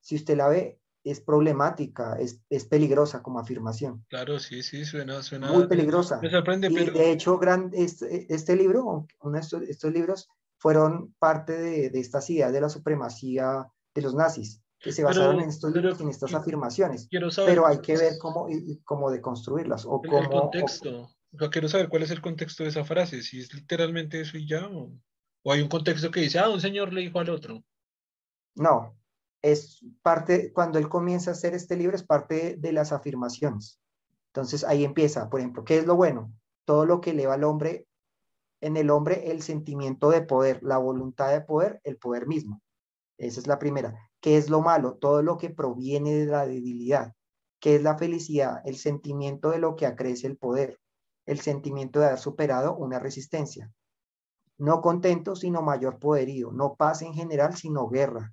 si 0.00 0.16
usted 0.16 0.36
la 0.36 0.48
ve, 0.48 0.78
es 1.04 1.20
problemática, 1.20 2.14
es, 2.14 2.40
es 2.48 2.64
peligrosa 2.64 3.22
como 3.22 3.40
afirmación. 3.40 4.04
Claro, 4.08 4.38
sí, 4.38 4.62
sí, 4.62 4.84
suena, 4.84 5.22
suena 5.22 5.50
muy 5.50 5.66
peligrosa. 5.66 6.20
Me 6.22 6.30
sorprende, 6.30 6.68
y 6.68 6.90
de 6.90 7.10
hecho, 7.10 7.38
gran, 7.38 7.70
este, 7.74 8.32
este 8.32 8.54
libro, 8.54 9.06
uno 9.20 9.34
de 9.34 9.40
estos, 9.40 9.62
estos, 9.62 9.92
libros, 9.92 10.28
fueron 10.58 11.12
parte 11.18 11.58
de, 11.58 11.90
de 11.90 12.00
estas 12.00 12.30
ideas 12.30 12.52
de 12.52 12.60
la 12.60 12.68
supremacía 12.68 13.66
de 13.94 14.02
los 14.02 14.14
nazis, 14.14 14.62
que 14.78 14.92
se 14.92 15.02
basaron 15.02 15.40
en, 15.40 15.48
estos 15.48 15.72
libros, 15.72 16.00
en 16.00 16.08
estas 16.08 16.34
afirmaciones. 16.34 17.08
pero 17.46 17.66
hay 17.66 17.80
que 17.80 17.96
ver 17.96 18.14
cómo, 18.20 18.48
cómo 18.84 19.10
deconstruirlas 19.10 19.84
o 19.84 20.00
cómo... 20.00 20.18
El 20.18 20.28
contexto. 20.28 21.10
Yo 21.32 21.50
quiero 21.50 21.68
saber 21.68 21.88
cuál 21.88 22.02
es 22.02 22.10
el 22.10 22.20
contexto 22.20 22.62
de 22.62 22.68
esa 22.68 22.84
frase, 22.84 23.22
si 23.22 23.40
es 23.40 23.52
literalmente 23.54 24.20
eso 24.20 24.36
y 24.36 24.46
ya, 24.46 24.68
o, 24.68 24.92
hay 25.46 25.62
un 25.62 25.68
contexto 25.68 26.10
que 26.10 26.20
dice, 26.20 26.38
ah, 26.38 26.50
un 26.50 26.60
señor 26.60 26.92
le 26.92 27.00
dijo 27.00 27.18
al 27.18 27.30
otro. 27.30 27.64
No, 28.54 28.94
es 29.40 29.80
parte, 30.02 30.52
cuando 30.52 30.78
él 30.78 30.90
comienza 30.90 31.30
a 31.30 31.32
hacer 31.32 31.54
este 31.54 31.76
libro, 31.76 31.96
es 31.96 32.02
parte 32.02 32.56
de 32.58 32.72
las 32.72 32.92
afirmaciones. 32.92 33.80
Entonces 34.28 34.62
ahí 34.62 34.84
empieza, 34.84 35.30
por 35.30 35.40
ejemplo, 35.40 35.64
¿qué 35.64 35.78
es 35.78 35.86
lo 35.86 35.96
bueno? 35.96 36.32
Todo 36.66 36.84
lo 36.84 37.00
que 37.00 37.10
eleva 37.10 37.34
al 37.34 37.44
hombre, 37.44 37.86
en 38.60 38.76
el 38.76 38.90
hombre 38.90 39.30
el 39.30 39.42
sentimiento 39.42 40.10
de 40.10 40.20
poder, 40.20 40.62
la 40.62 40.76
voluntad 40.76 41.32
de 41.32 41.40
poder, 41.40 41.80
el 41.82 41.96
poder 41.96 42.26
mismo. 42.26 42.60
Esa 43.18 43.40
es 43.40 43.46
la 43.46 43.58
primera. 43.58 44.10
¿Qué 44.20 44.36
es 44.36 44.50
lo 44.50 44.60
malo? 44.60 44.98
Todo 45.00 45.22
lo 45.22 45.38
que 45.38 45.50
proviene 45.50 46.14
de 46.14 46.26
la 46.26 46.46
debilidad. 46.46 47.14
¿Qué 47.58 47.76
es 47.76 47.82
la 47.82 47.96
felicidad? 47.96 48.60
El 48.64 48.76
sentimiento 48.76 49.50
de 49.50 49.58
lo 49.58 49.76
que 49.76 49.86
acrece 49.86 50.26
el 50.26 50.36
poder 50.36 50.78
el 51.26 51.40
sentimiento 51.40 52.00
de 52.00 52.06
haber 52.06 52.18
superado 52.18 52.76
una 52.76 52.98
resistencia. 52.98 53.72
No 54.58 54.80
contento, 54.80 55.34
sino 55.34 55.62
mayor 55.62 55.98
poderío. 55.98 56.52
No 56.52 56.74
paz 56.76 57.02
en 57.02 57.14
general, 57.14 57.56
sino 57.56 57.88
guerra. 57.88 58.32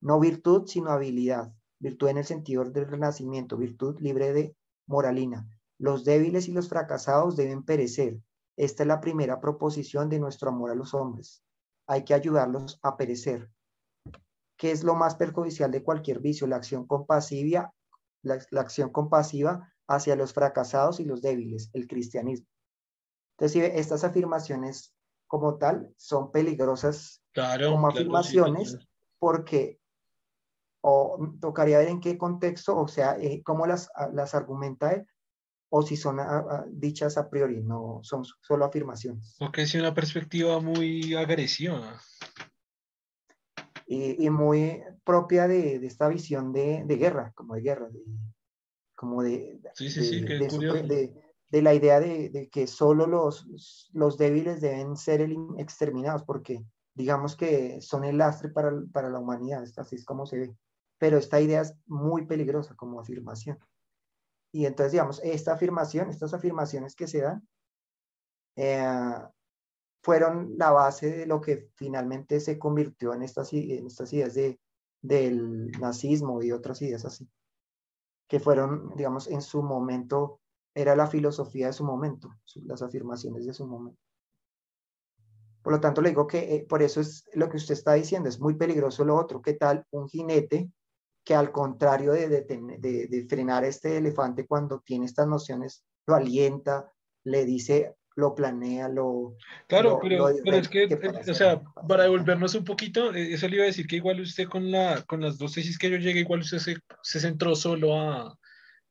No 0.00 0.18
virtud, 0.18 0.66
sino 0.66 0.90
habilidad. 0.90 1.52
Virtud 1.78 2.08
en 2.08 2.18
el 2.18 2.24
sentido 2.24 2.64
del 2.64 2.88
renacimiento, 2.88 3.56
virtud 3.56 3.98
libre 4.00 4.32
de 4.32 4.56
moralina. 4.86 5.46
Los 5.78 6.04
débiles 6.04 6.48
y 6.48 6.52
los 6.52 6.68
fracasados 6.68 7.36
deben 7.36 7.62
perecer. 7.62 8.20
Esta 8.56 8.82
es 8.82 8.86
la 8.88 9.00
primera 9.00 9.40
proposición 9.40 10.08
de 10.08 10.18
nuestro 10.18 10.48
amor 10.48 10.70
a 10.72 10.74
los 10.74 10.94
hombres. 10.94 11.44
Hay 11.86 12.04
que 12.04 12.14
ayudarlos 12.14 12.80
a 12.82 12.96
perecer. 12.96 13.48
¿Qué 14.56 14.72
es 14.72 14.82
lo 14.82 14.96
más 14.96 15.14
perjudicial 15.14 15.70
de 15.70 15.84
cualquier 15.84 16.18
vicio? 16.18 16.48
La 16.48 16.56
acción 16.56 16.86
compasiva, 16.86 17.72
la, 18.22 18.44
la 18.50 18.60
acción 18.60 18.90
compasiva 18.90 19.72
hacia 19.88 20.16
los 20.16 20.32
fracasados 20.32 21.00
y 21.00 21.04
los 21.04 21.22
débiles, 21.22 21.70
el 21.72 21.86
cristianismo. 21.86 22.46
Entonces, 23.38 23.72
estas 23.74 24.04
afirmaciones 24.04 24.94
como 25.26 25.56
tal 25.56 25.92
son 25.96 26.30
peligrosas 26.30 27.22
como 27.34 27.88
afirmaciones 27.88 28.78
porque 29.18 29.80
o 30.80 31.34
tocaría 31.40 31.78
ver 31.78 31.88
en 31.88 32.00
qué 32.00 32.16
contexto, 32.16 32.76
o 32.78 32.88
sea, 32.88 33.16
eh, 33.18 33.42
cómo 33.44 33.66
las, 33.66 33.90
las 34.12 34.34
argumenta 34.34 34.92
él, 34.92 35.06
o 35.70 35.82
si 35.82 35.96
son 35.96 36.18
dichas 36.70 37.18
a 37.18 37.28
priori, 37.28 37.62
no 37.62 38.00
son 38.02 38.24
solo 38.24 38.64
afirmaciones. 38.64 39.36
Porque 39.38 39.62
es 39.62 39.74
una 39.74 39.92
perspectiva 39.92 40.60
muy 40.60 41.14
agresiva. 41.14 42.00
Y, 43.86 44.28
muy 44.28 44.82
propia 45.02 45.48
de, 45.48 45.78
de 45.78 45.86
esta 45.86 46.08
visión 46.08 46.52
de, 46.52 46.84
de, 46.84 46.96
guerra, 46.96 47.32
como 47.34 47.54
de 47.54 47.62
guerra, 47.62 47.88
de, 47.88 48.00
como 48.98 49.22
de, 49.22 49.60
de, 51.50 51.62
la 51.62 51.72
idea 51.72 52.00
de, 52.00 52.48
que 52.50 52.66
solo 52.66 53.06
los, 53.06 53.88
los 53.92 54.18
débiles 54.18 54.60
deben 54.60 54.96
ser 54.96 55.24
exterminados, 55.56 56.24
porque 56.24 56.64
digamos 56.94 57.36
que 57.36 57.80
son 57.80 58.02
el 58.02 58.18
lastre 58.18 58.48
para, 58.48 58.72
para 58.92 59.08
la 59.08 59.20
humanidad, 59.20 59.62
así 59.76 59.94
es 59.94 60.04
como 60.04 60.26
se 60.26 60.38
ve. 60.38 60.56
Pero 60.98 61.16
esta 61.16 61.40
idea 61.40 61.60
es 61.60 61.76
muy 61.86 62.26
peligrosa 62.26 62.74
como 62.74 62.98
afirmación. 62.98 63.56
Y 64.50 64.66
entonces, 64.66 64.90
digamos, 64.90 65.20
esta 65.22 65.52
afirmación, 65.52 66.10
estas 66.10 66.34
afirmaciones 66.34 66.96
que 66.96 67.06
se 67.06 67.20
dan, 67.20 67.46
eh, 68.56 68.82
fueron 70.02 70.58
la 70.58 70.72
base 70.72 71.18
de 71.18 71.26
lo 71.26 71.40
que 71.40 71.70
finalmente 71.76 72.40
se 72.40 72.58
convirtió 72.58 73.14
en 73.14 73.22
estas, 73.22 73.52
en 73.52 73.86
estas 73.86 74.12
ideas 74.12 74.34
de, 74.34 74.58
del 75.00 75.70
nazismo 75.78 76.42
y 76.42 76.50
otras 76.50 76.82
ideas 76.82 77.04
así 77.04 77.28
que 78.28 78.38
fueron, 78.40 78.94
digamos, 78.94 79.26
en 79.26 79.42
su 79.42 79.62
momento, 79.62 80.40
era 80.74 80.94
la 80.94 81.06
filosofía 81.06 81.68
de 81.68 81.72
su 81.72 81.84
momento, 81.84 82.30
las 82.66 82.82
afirmaciones 82.82 83.46
de 83.46 83.54
su 83.54 83.66
momento. 83.66 84.00
Por 85.62 85.72
lo 85.72 85.80
tanto, 85.80 86.00
le 86.00 86.10
digo 86.10 86.26
que 86.26 86.54
eh, 86.54 86.66
por 86.68 86.82
eso 86.82 87.00
es 87.00 87.24
lo 87.34 87.48
que 87.48 87.56
usted 87.56 87.74
está 87.74 87.94
diciendo, 87.94 88.28
es 88.28 88.38
muy 88.38 88.54
peligroso 88.54 89.04
lo 89.04 89.16
otro. 89.16 89.42
¿Qué 89.42 89.54
tal 89.54 89.84
un 89.90 90.08
jinete 90.08 90.70
que 91.24 91.34
al 91.34 91.52
contrario 91.52 92.12
de, 92.12 92.28
de, 92.28 93.06
de, 93.10 93.26
frenar 93.28 93.64
este 93.64 93.98
elefante 93.98 94.46
cuando 94.46 94.80
tiene 94.80 95.04
estas 95.04 95.26
nociones, 95.26 95.84
lo 96.06 96.14
alienta, 96.14 96.90
le 97.24 97.44
dice, 97.44 97.97
lo 98.18 98.34
planea, 98.34 98.88
lo... 98.88 99.36
Claro, 99.68 100.00
pero, 100.02 100.28
es 100.28 100.68
que, 100.68 100.88
o 101.30 101.34
sea, 101.34 101.62
para 101.86 102.02
devolvernos 102.02 102.52
un 102.56 102.64
poquito, 102.64 103.14
eh, 103.14 103.34
eso 103.34 103.46
le 103.46 103.54
iba 103.54 103.62
a 103.62 103.68
decir 103.68 103.86
que 103.86 103.94
igual 103.94 104.20
usted 104.20 104.48
con, 104.48 104.72
la, 104.72 105.02
con 105.02 105.20
las 105.20 105.38
dos 105.38 105.52
tesis 105.52 105.78
que 105.78 105.88
yo 105.88 105.98
llegué, 105.98 106.18
igual 106.18 106.40
usted 106.40 106.58
se, 106.58 106.78
se 107.00 107.20
centró 107.20 107.54
solo 107.54 107.96
a, 107.96 108.36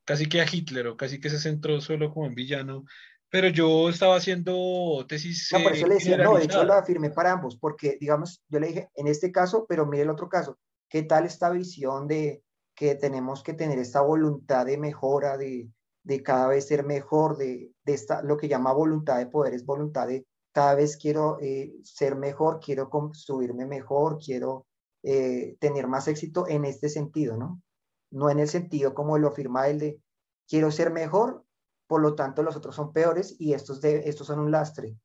casi 0.06 0.30
que 0.30 0.39
a 0.39 0.45
Hitler 0.49 0.88
o 0.88 0.95
casi 0.95 1.19
que 1.19 1.30
se 1.30 1.39
centró 1.39 1.81
solo 1.81 2.14
como 2.14 2.25
en 2.25 2.35
villano, 2.35 2.85
pero 3.30 3.49
yo 3.49 3.89
estaba 3.89 4.15
haciendo 4.15 5.06
tesis. 5.09 5.49
No, 5.51 5.61
por 5.61 5.73
eso 5.73 5.88
le 5.88 5.95
decía, 5.95 6.15
no, 6.15 6.38
de 6.38 6.45
hecho 6.45 6.64
lo 6.64 6.75
afirmé 6.75 7.09
para 7.09 7.33
ambos, 7.33 7.57
porque 7.57 7.97
digamos, 7.99 8.41
yo 8.47 8.61
le 8.61 8.67
dije, 8.67 8.89
en 8.95 9.07
este 9.07 9.33
caso, 9.33 9.65
pero 9.67 9.85
mire 9.85 10.03
el 10.03 10.09
otro 10.09 10.30
caso, 10.30 10.57
¿qué 10.88 11.03
tal 11.03 11.25
esta 11.25 11.49
visión 11.49 12.07
de 12.07 12.43
que 12.75 12.95
tenemos 12.95 13.43
que 13.43 13.53
tener 13.53 13.77
esta 13.77 13.99
voluntad 13.99 14.65
de 14.65 14.77
mejora, 14.77 15.35
de, 15.35 15.67
de 16.07 16.23
cada 16.23 16.47
vez 16.47 16.67
ser 16.67 16.85
mejor, 16.85 17.37
de, 17.37 17.73
de, 17.83 17.93
esta, 17.93 18.21
lo 18.21 18.37
que 18.37 18.47
llama 18.47 18.71
voluntad 18.71 19.17
de 19.17 19.27
poder, 19.27 19.53
es 19.53 19.65
voluntad 19.65 20.07
de 20.07 20.25
cada 20.53 20.73
vez 20.73 20.95
quiero 20.95 21.37
eh, 21.41 21.73
ser 21.83 22.15
mejor, 22.15 22.61
quiero 22.63 22.89
construirme 22.89 23.65
mejor, 23.65 24.17
quiero 24.17 24.65
eh, 25.03 25.57
tener 25.59 25.87
más 25.87 26.07
éxito 26.07 26.47
en 26.47 26.63
este 26.63 26.87
sentido, 26.89 27.35
¿no? 27.37 27.61
No 28.09 28.29
en 28.29 28.39
el 28.39 28.47
sentido 28.47 28.93
como 28.93 29.17
lo 29.17 29.27
afirma 29.27 29.67
el 29.67 29.79
de 29.79 29.99
quiero 30.47 30.71
ser 30.71 30.91
mejor, 30.91 31.43
por 31.87 32.01
lo 32.01 32.15
tanto 32.15 32.41
los 32.41 32.55
otros 32.55 32.75
son 32.75 32.93
peores 32.93 33.35
y 33.37 33.53
estos, 33.53 33.81
de, 33.81 34.07
estos 34.09 34.27
son 34.27 34.39
un 34.39 34.51
lastre. 34.51 34.95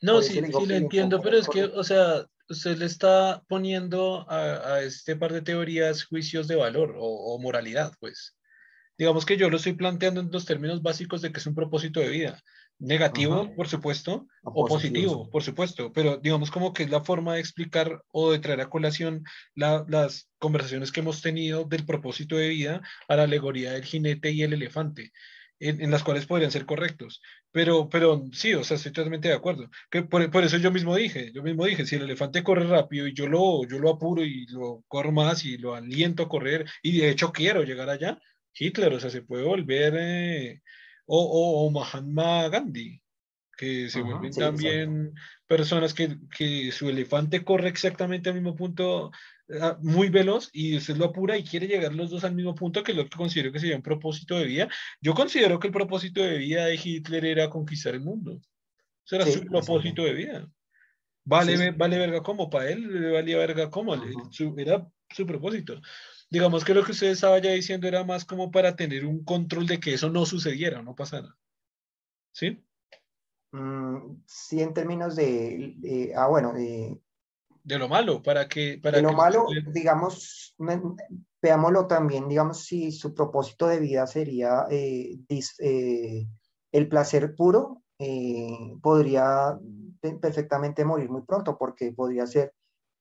No, 0.00 0.22
sí, 0.22 0.40
sí 0.40 0.66
lo 0.66 0.74
entiendo, 0.74 1.20
pero 1.20 1.36
es 1.36 1.48
que, 1.48 1.64
o 1.64 1.84
sea, 1.84 2.26
usted 2.48 2.76
le 2.76 2.86
está 2.86 3.42
poniendo 3.48 4.24
a, 4.28 4.80
este 4.82 5.16
par 5.16 5.32
de 5.32 5.42
teorías 5.42 6.04
juicios 6.04 6.46
de 6.48 6.56
valor 6.56 6.94
o, 6.96 7.38
moralidad, 7.40 7.92
pues. 8.00 8.36
Digamos 8.96 9.26
que 9.26 9.36
yo 9.36 9.50
lo 9.50 9.56
estoy 9.56 9.74
planteando 9.74 10.20
en 10.20 10.30
los 10.30 10.44
términos 10.44 10.82
básicos 10.82 11.22
de 11.22 11.32
que 11.32 11.38
es 11.38 11.46
un 11.46 11.54
propósito 11.54 12.00
de 12.00 12.08
vida. 12.08 12.42
Negativo, 12.78 13.54
por 13.54 13.68
supuesto, 13.68 14.26
o, 14.42 14.66
positivo, 14.66 15.30
por 15.30 15.44
supuesto, 15.44 15.92
pero 15.92 16.16
digamos 16.16 16.50
como 16.50 16.72
que 16.72 16.82
es 16.82 16.90
la 16.90 17.04
forma 17.04 17.34
de 17.34 17.40
explicar 17.40 18.02
o 18.10 18.32
de 18.32 18.40
traer 18.40 18.60
a 18.60 18.68
colación 18.68 19.22
las 19.54 20.28
conversaciones 20.38 20.90
que 20.90 21.00
hemos 21.00 21.22
tenido 21.22 21.64
del 21.64 21.86
propósito 21.86 22.36
de 22.36 22.48
vida 22.48 22.82
a 23.06 23.16
la 23.16 23.22
alegoría 23.22 23.72
del 23.72 23.84
jinete 23.84 24.32
y 24.32 24.42
el 24.42 24.54
elefante 24.54 25.12
en, 25.60 25.90
las 25.90 26.02
cuales 26.02 26.26
podrían 26.26 26.50
ser 26.50 26.66
correctos. 26.66 27.22
Pero, 27.50 27.88
pero 27.88 28.24
sí, 28.32 28.54
o 28.54 28.64
sea, 28.64 28.76
estoy 28.76 28.92
totalmente 28.92 29.28
de 29.28 29.34
acuerdo. 29.34 29.70
Que 29.90 30.02
por, 30.02 30.30
por, 30.30 30.44
eso 30.44 30.58
yo 30.58 30.70
mismo 30.70 30.94
dije, 30.96 31.32
yo 31.32 31.42
mismo 31.42 31.64
dije, 31.64 31.86
si 31.86 31.96
el 31.96 32.02
elefante 32.02 32.42
corre 32.42 32.66
rápido 32.66 33.06
y 33.06 33.14
yo 33.14 33.26
lo, 33.28 33.66
yo 33.66 33.78
lo 33.78 33.90
apuro 33.90 34.24
y 34.24 34.46
lo 34.48 34.84
corro 34.88 35.12
más 35.12 35.44
y 35.44 35.56
lo 35.58 35.74
aliento 35.74 36.24
a 36.24 36.28
correr, 36.28 36.66
y 36.82 36.98
de 36.98 37.10
hecho 37.10 37.32
quiero 37.32 37.62
llegar 37.62 37.88
allá, 37.88 38.18
Hitler, 38.56 38.92
o 38.92 39.00
sea, 39.00 39.10
se 39.10 39.22
puede 39.22 39.44
volver, 39.44 39.94
eh, 39.98 40.62
o, 41.06 41.18
o, 41.18 41.66
o, 41.66 41.70
Mahatma 41.70 42.48
Gandhi, 42.48 43.00
que 43.56 43.88
se 43.88 44.02
vuelven 44.02 44.32
también 44.32 45.14
personas 45.46 45.94
que, 45.94 46.16
que 46.36 46.72
su 46.72 46.88
elefante 46.88 47.44
corre 47.44 47.68
exactamente 47.68 48.30
al 48.30 48.36
mismo 48.36 48.56
punto 48.56 49.10
Ah, 49.60 49.76
muy 49.82 50.08
veloz 50.08 50.48
y 50.54 50.76
usted 50.78 50.96
lo 50.96 51.04
apura 51.04 51.36
y 51.36 51.44
quiere 51.44 51.66
llegar 51.66 51.92
los 51.92 52.08
dos 52.10 52.24
al 52.24 52.34
mismo 52.34 52.54
punto, 52.54 52.82
que 52.82 52.92
es 52.92 52.96
lo 52.96 53.04
que 53.04 53.16
considero 53.16 53.52
que 53.52 53.60
sería 53.60 53.76
un 53.76 53.82
propósito 53.82 54.38
de 54.38 54.46
vida. 54.46 54.68
Yo 55.02 55.12
considero 55.12 55.58
que 55.58 55.66
el 55.66 55.72
propósito 55.72 56.22
de 56.22 56.38
vida 56.38 56.64
de 56.64 56.80
Hitler 56.82 57.26
era 57.26 57.50
conquistar 57.50 57.94
el 57.94 58.00
mundo. 58.00 58.40
Ese 59.04 59.16
era 59.16 59.26
su 59.26 59.44
propósito 59.44 60.02
de 60.02 60.14
vida. 60.14 60.48
Vale, 61.24 61.72
vale 61.72 61.98
verga 61.98 62.22
como, 62.22 62.48
para 62.48 62.70
él 62.70 63.02
le 63.02 63.10
valía 63.10 63.36
verga 63.36 63.70
como, 63.70 63.94
era 64.56 64.86
su 65.10 65.26
propósito. 65.26 65.80
Digamos 66.34 66.64
que 66.64 66.74
lo 66.74 66.84
que 66.84 66.90
usted 66.90 67.12
estaba 67.12 67.38
ya 67.38 67.52
diciendo 67.52 67.86
era 67.86 68.02
más 68.02 68.24
como 68.24 68.50
para 68.50 68.74
tener 68.74 69.06
un 69.06 69.22
control 69.24 69.68
de 69.68 69.78
que 69.78 69.94
eso 69.94 70.10
no 70.10 70.26
sucediera, 70.26 70.82
no 70.82 70.96
pasara. 70.96 71.36
¿Sí? 72.32 72.60
Mm, 73.52 74.16
sí, 74.26 74.60
en 74.60 74.74
términos 74.74 75.14
de, 75.14 76.12
ah, 76.16 76.26
bueno, 76.26 76.52
de, 76.52 77.00
de 77.62 77.78
lo 77.78 77.88
malo, 77.88 78.20
para 78.20 78.48
que... 78.48 78.80
Para 78.82 78.96
de 78.96 79.04
lo 79.04 79.12
malo, 79.12 79.46
digamos, 79.72 80.56
veámoslo 81.40 81.86
también, 81.86 82.28
digamos, 82.28 82.64
si 82.64 82.90
su 82.90 83.14
propósito 83.14 83.68
de 83.68 83.78
vida 83.78 84.04
sería 84.08 84.66
eh, 84.72 85.16
eh, 85.60 86.26
el 86.72 86.88
placer 86.88 87.36
puro, 87.36 87.84
eh, 88.00 88.74
podría 88.82 89.56
perfectamente 90.20 90.84
morir 90.84 91.08
muy 91.10 91.22
pronto, 91.22 91.56
porque 91.56 91.92
podría 91.92 92.26
ser, 92.26 92.52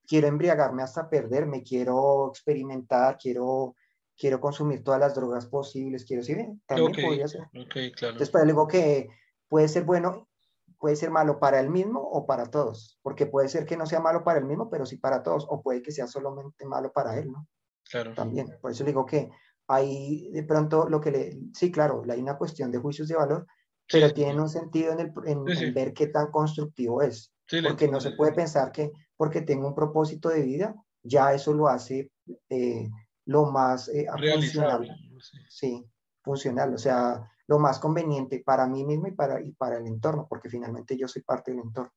quiero 0.07 0.27
embriagarme 0.27 0.83
hasta 0.83 1.09
perderme, 1.09 1.63
quiero 1.63 2.29
experimentar, 2.29 3.17
quiero, 3.17 3.75
quiero 4.17 4.39
consumir 4.39 4.83
todas 4.83 4.99
las 4.99 5.15
drogas 5.15 5.45
posibles, 5.47 6.05
quiero, 6.05 6.23
sí, 6.23 6.35
también 6.65 6.91
podría 6.91 7.27
ser. 7.27 7.41
Okay, 7.65 7.91
claro. 7.91 8.13
Entonces, 8.13 8.29
pero 8.29 8.45
digo 8.45 8.67
que 8.67 9.07
puede 9.47 9.67
ser 9.67 9.83
bueno 9.83 10.27
puede 10.83 10.97
ser 10.97 11.11
malo 11.11 11.39
para 11.39 11.61
él 11.61 11.69
mismo 11.69 12.01
o 12.01 12.25
para 12.25 12.47
todos, 12.47 12.99
porque 13.01 13.25
puede 13.25 13.47
ser 13.47 13.65
que 13.65 13.77
no 13.77 13.85
sea 13.85 14.01
malo 14.01 14.25
para 14.25 14.39
él 14.39 14.43
mismo, 14.43 14.69
pero 14.69 14.85
sí 14.85 14.97
para 14.97 15.23
todos, 15.23 15.45
o 15.47 15.61
puede 15.61 15.81
que 15.81 15.93
sea 15.93 16.07
solamente 16.07 16.65
malo 16.65 16.91
para 16.91 17.17
él, 17.17 17.31
¿no? 17.31 17.47
Claro. 17.89 18.13
También, 18.13 18.57
por 18.61 18.71
eso 18.71 18.83
digo 18.83 19.05
que 19.05 19.29
hay 19.65 20.29
de 20.31 20.43
pronto 20.43 20.89
lo 20.89 20.99
que 20.99 21.11
le, 21.11 21.39
sí, 21.53 21.71
claro, 21.71 22.03
hay 22.09 22.19
una 22.19 22.37
cuestión 22.37 22.69
de 22.69 22.79
juicios 22.79 23.07
de 23.07 23.15
valor, 23.15 23.47
pero 23.89 24.11
tiene 24.13 24.41
un 24.41 24.49
sentido 24.49 24.91
en, 24.91 24.99
el, 24.99 25.13
en, 25.25 25.73
ver 25.73 25.93
qué 25.93 26.07
tan 26.07 26.29
constructivo 26.31 27.01
es, 27.01 27.31
porque 27.63 27.87
no 27.87 28.01
se 28.01 28.11
puede 28.11 28.33
pensar 28.33 28.73
que 28.73 28.91
porque 29.23 29.39
tengo 29.39 29.69
un 29.69 29.73
propósito 29.73 30.27
de 30.27 30.41
vida, 30.41 30.75
ya 31.01 31.33
eso 31.33 31.53
lo 31.53 31.69
hace 31.69 32.11
eh, 32.49 32.89
lo 33.23 33.45
más 33.45 33.87
eh, 33.87 34.05
funcional. 34.33 34.93
Sí, 35.47 35.81
funcional, 36.21 36.73
o 36.73 36.77
sea, 36.77 37.31
lo 37.47 37.57
más 37.57 37.79
conveniente 37.79 38.43
para 38.45 38.67
mí 38.67 38.83
mismo 38.83 39.07
y 39.07 39.11
para, 39.11 39.39
y 39.41 39.53
para 39.53 39.77
el 39.77 39.87
entorno, 39.87 40.27
porque 40.29 40.49
finalmente 40.49 40.97
yo 40.97 41.07
soy 41.07 41.21
parte 41.21 41.51
del 41.51 41.61
entorno. 41.61 41.93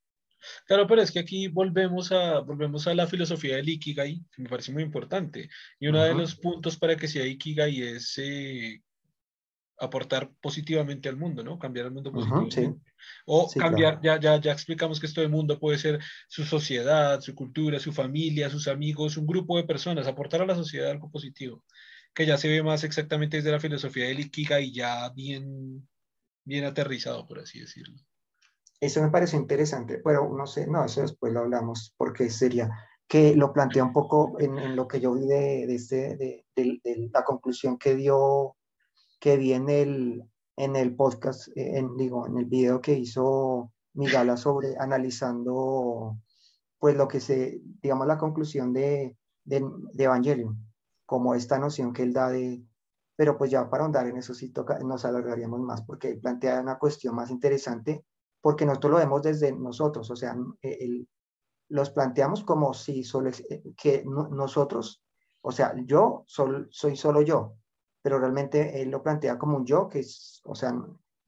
Claro, 0.68 0.86
pero 0.86 1.02
es 1.02 1.10
que 1.10 1.18
aquí 1.18 1.48
volvemos 1.48 2.12
a, 2.12 2.38
volvemos 2.42 2.86
a 2.86 2.94
la 2.94 3.08
filosofía 3.08 3.56
del 3.56 3.70
Ikigai, 3.70 4.24
que 4.30 4.42
me 4.42 4.48
parece 4.48 4.70
muy 4.70 4.84
importante. 4.84 5.50
Y 5.80 5.88
uno 5.88 6.04
de 6.04 6.14
los 6.14 6.36
puntos 6.36 6.76
para 6.76 6.94
que 6.94 7.08
sea 7.08 7.26
Ikigai 7.26 7.82
es 7.82 8.18
eh, 8.18 8.84
aportar 9.80 10.30
positivamente 10.40 11.08
al 11.08 11.16
mundo, 11.16 11.42
¿no? 11.42 11.58
Cambiar 11.58 11.86
el 11.86 11.92
mundo 11.92 12.12
positivamente. 12.12 12.76
O 13.26 13.50
cambiar, 13.50 14.00
ya, 14.02 14.18
ya, 14.18 14.40
ya 14.40 14.52
explicamos 14.52 15.00
que 15.00 15.06
esto 15.06 15.20
del 15.20 15.30
mundo 15.30 15.58
puede 15.58 15.78
ser 15.78 16.00
su 16.28 16.44
sociedad, 16.44 17.20
su 17.20 17.34
cultura, 17.34 17.80
su 17.80 17.92
familia, 17.92 18.50
sus 18.50 18.68
amigos, 18.68 19.16
un 19.16 19.26
grupo 19.26 19.56
de 19.56 19.64
personas, 19.64 20.06
aportar 20.06 20.42
a 20.42 20.46
la 20.46 20.54
sociedad 20.54 20.90
algo 20.90 21.10
positivo 21.10 21.62
que 22.16 22.24
ya 22.24 22.38
se 22.38 22.48
ve 22.48 22.62
más 22.62 22.82
exactamente 22.82 23.36
desde 23.36 23.52
la 23.52 23.60
filosofía 23.60 24.06
del 24.06 24.20
Ikigai 24.20 24.72
ya 24.72 25.10
bien, 25.10 25.86
bien 26.44 26.64
aterrizado, 26.64 27.26
por 27.26 27.40
así 27.40 27.60
decirlo. 27.60 27.94
Eso 28.80 29.02
me 29.02 29.10
parece 29.10 29.36
interesante, 29.36 30.00
pero 30.02 30.34
no 30.34 30.46
sé, 30.46 30.66
no, 30.66 30.82
eso 30.82 31.02
después 31.02 31.34
lo 31.34 31.40
hablamos, 31.40 31.94
porque 31.98 32.30
sería 32.30 32.70
que 33.06 33.36
lo 33.36 33.52
plantea 33.52 33.84
un 33.84 33.92
poco 33.92 34.40
en, 34.40 34.74
lo 34.74 34.88
que 34.88 34.98
yo 34.98 35.12
vi 35.12 35.26
de, 35.26 35.66
de, 35.66 35.74
este, 35.74 36.16
de, 36.16 36.46
de, 36.56 37.10
la 37.12 37.22
conclusión 37.22 37.78
que 37.78 37.94
dio, 37.94 38.56
que 39.20 39.36
vi 39.36 39.52
en 39.52 39.68
el, 39.68 40.22
en 40.56 40.76
el 40.76 40.96
podcast, 40.96 41.48
en, 41.54 41.96
digo, 41.96 42.26
en 42.26 42.38
el 42.38 42.46
video 42.46 42.80
que 42.80 42.94
hizo 42.94 43.72
Migala 43.94 44.36
sobre 44.36 44.76
analizando, 44.78 46.18
pues 46.78 46.96
lo 46.96 47.08
que 47.08 47.20
se, 47.20 47.60
digamos, 47.82 48.06
la 48.06 48.18
conclusión 48.18 48.72
de, 48.72 49.16
de, 49.44 49.64
de 49.92 50.48
como 51.06 51.34
esta 51.34 51.58
noción 51.58 51.92
que 51.92 52.02
él 52.02 52.12
da 52.12 52.30
de, 52.30 52.62
pero 53.16 53.38
pues 53.38 53.50
ya 53.50 53.70
para 53.70 53.84
ahondar 53.84 54.06
en 54.06 54.16
eso 54.16 54.34
sí 54.34 54.50
toca, 54.50 54.78
nos 54.80 55.04
alargaríamos 55.04 55.60
más 55.60 55.82
porque 55.82 56.10
él 56.10 56.20
plantea 56.20 56.60
una 56.60 56.78
cuestión 56.78 57.14
más 57.14 57.30
interesante 57.30 58.04
porque 58.40 58.66
nosotros 58.66 58.92
lo 58.92 58.98
vemos 58.98 59.22
desde 59.22 59.52
nosotros, 59.52 60.10
o 60.10 60.16
sea, 60.16 60.36
el, 60.62 61.08
los 61.68 61.90
planteamos 61.90 62.44
como 62.44 62.74
si 62.74 63.02
solo, 63.02 63.30
eh, 63.30 63.62
que 63.76 64.04
nosotros, 64.04 65.02
o 65.40 65.50
sea, 65.50 65.74
yo 65.84 66.24
soy 66.26 66.96
solo 66.96 67.22
yo, 67.22 67.56
pero 68.06 68.20
realmente 68.20 68.80
él 68.80 68.90
lo 68.90 69.02
plantea 69.02 69.36
como 69.36 69.56
un 69.56 69.66
yo, 69.66 69.88
que 69.88 69.98
es, 69.98 70.40
o 70.44 70.54
sea, 70.54 70.72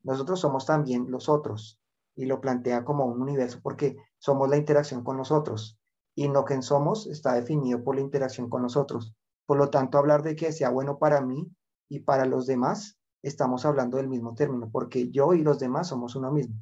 nosotros 0.04 0.38
somos 0.38 0.64
también 0.64 1.10
los 1.10 1.28
otros, 1.28 1.80
y 2.14 2.24
lo 2.24 2.40
plantea 2.40 2.84
como 2.84 3.04
un 3.04 3.20
universo 3.20 3.58
porque 3.60 3.96
somos 4.16 4.48
la 4.48 4.58
interacción 4.58 5.02
con 5.02 5.16
nosotros, 5.16 5.76
y 6.14 6.28
lo 6.28 6.44
que 6.44 6.62
somos 6.62 7.08
está 7.08 7.34
definido 7.34 7.82
por 7.82 7.96
la 7.96 8.02
interacción 8.02 8.48
con 8.48 8.62
nosotros. 8.62 9.12
Por 9.44 9.58
lo 9.58 9.70
tanto, 9.70 9.98
hablar 9.98 10.22
de 10.22 10.36
que 10.36 10.52
sea 10.52 10.70
bueno 10.70 11.00
para 11.00 11.20
mí 11.20 11.50
y 11.88 11.98
para 11.98 12.26
los 12.26 12.46
demás, 12.46 12.96
estamos 13.24 13.64
hablando 13.64 13.96
del 13.96 14.06
mismo 14.06 14.36
término, 14.36 14.70
porque 14.70 15.10
yo 15.10 15.34
y 15.34 15.42
los 15.42 15.58
demás 15.58 15.88
somos 15.88 16.14
uno 16.14 16.30
mismo. 16.30 16.54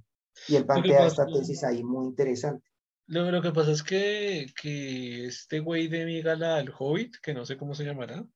Y 0.48 0.56
él 0.56 0.64
plantea 0.64 1.08
esta 1.08 1.26
tesis 1.26 1.62
ahí 1.62 1.84
muy 1.84 2.06
interesante. 2.06 2.66
Lo, 3.06 3.30
lo 3.30 3.42
que 3.42 3.52
pasa 3.52 3.70
es 3.70 3.82
que, 3.82 4.46
que 4.58 5.26
este 5.26 5.60
güey 5.60 5.88
de 5.88 6.06
Migala, 6.06 6.58
el 6.58 6.72
Hobbit, 6.74 7.16
que 7.22 7.34
no 7.34 7.44
sé 7.44 7.58
cómo 7.58 7.74
se 7.74 7.84
llamará, 7.84 8.26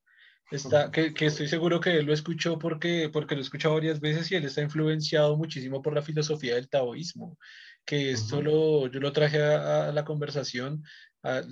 está, 0.51 0.91
que, 0.91 1.15
que, 1.15 1.27
estoy 1.27 1.49
seguro 1.49 1.81
que 1.81 1.97
él 1.99 2.07
lo 2.07 2.13
escuchó 2.13 2.59
porque, 2.59 3.09
porque 3.13 3.35
lo 3.35 3.41
he 3.41 3.45
escuchado 3.45 3.75
varias 3.75 4.01
veces 4.01 4.31
y 4.31 4.37
él 4.37 4.45
está 4.45 4.63
influenciado 4.63 5.37
muchísimo 5.37 5.83
por 5.83 5.95
la 5.95 6.03
filosofía 6.03 6.55
del 6.57 6.69
taoísmo, 6.69 7.39
que 7.85 8.11
esto 8.11 8.43
lo, 8.43 8.87
yo 8.89 9.01
lo 9.01 9.13
traje 9.13 9.43
a, 9.43 9.89
a, 9.89 9.93
la 9.93 10.05
conversación 10.05 10.83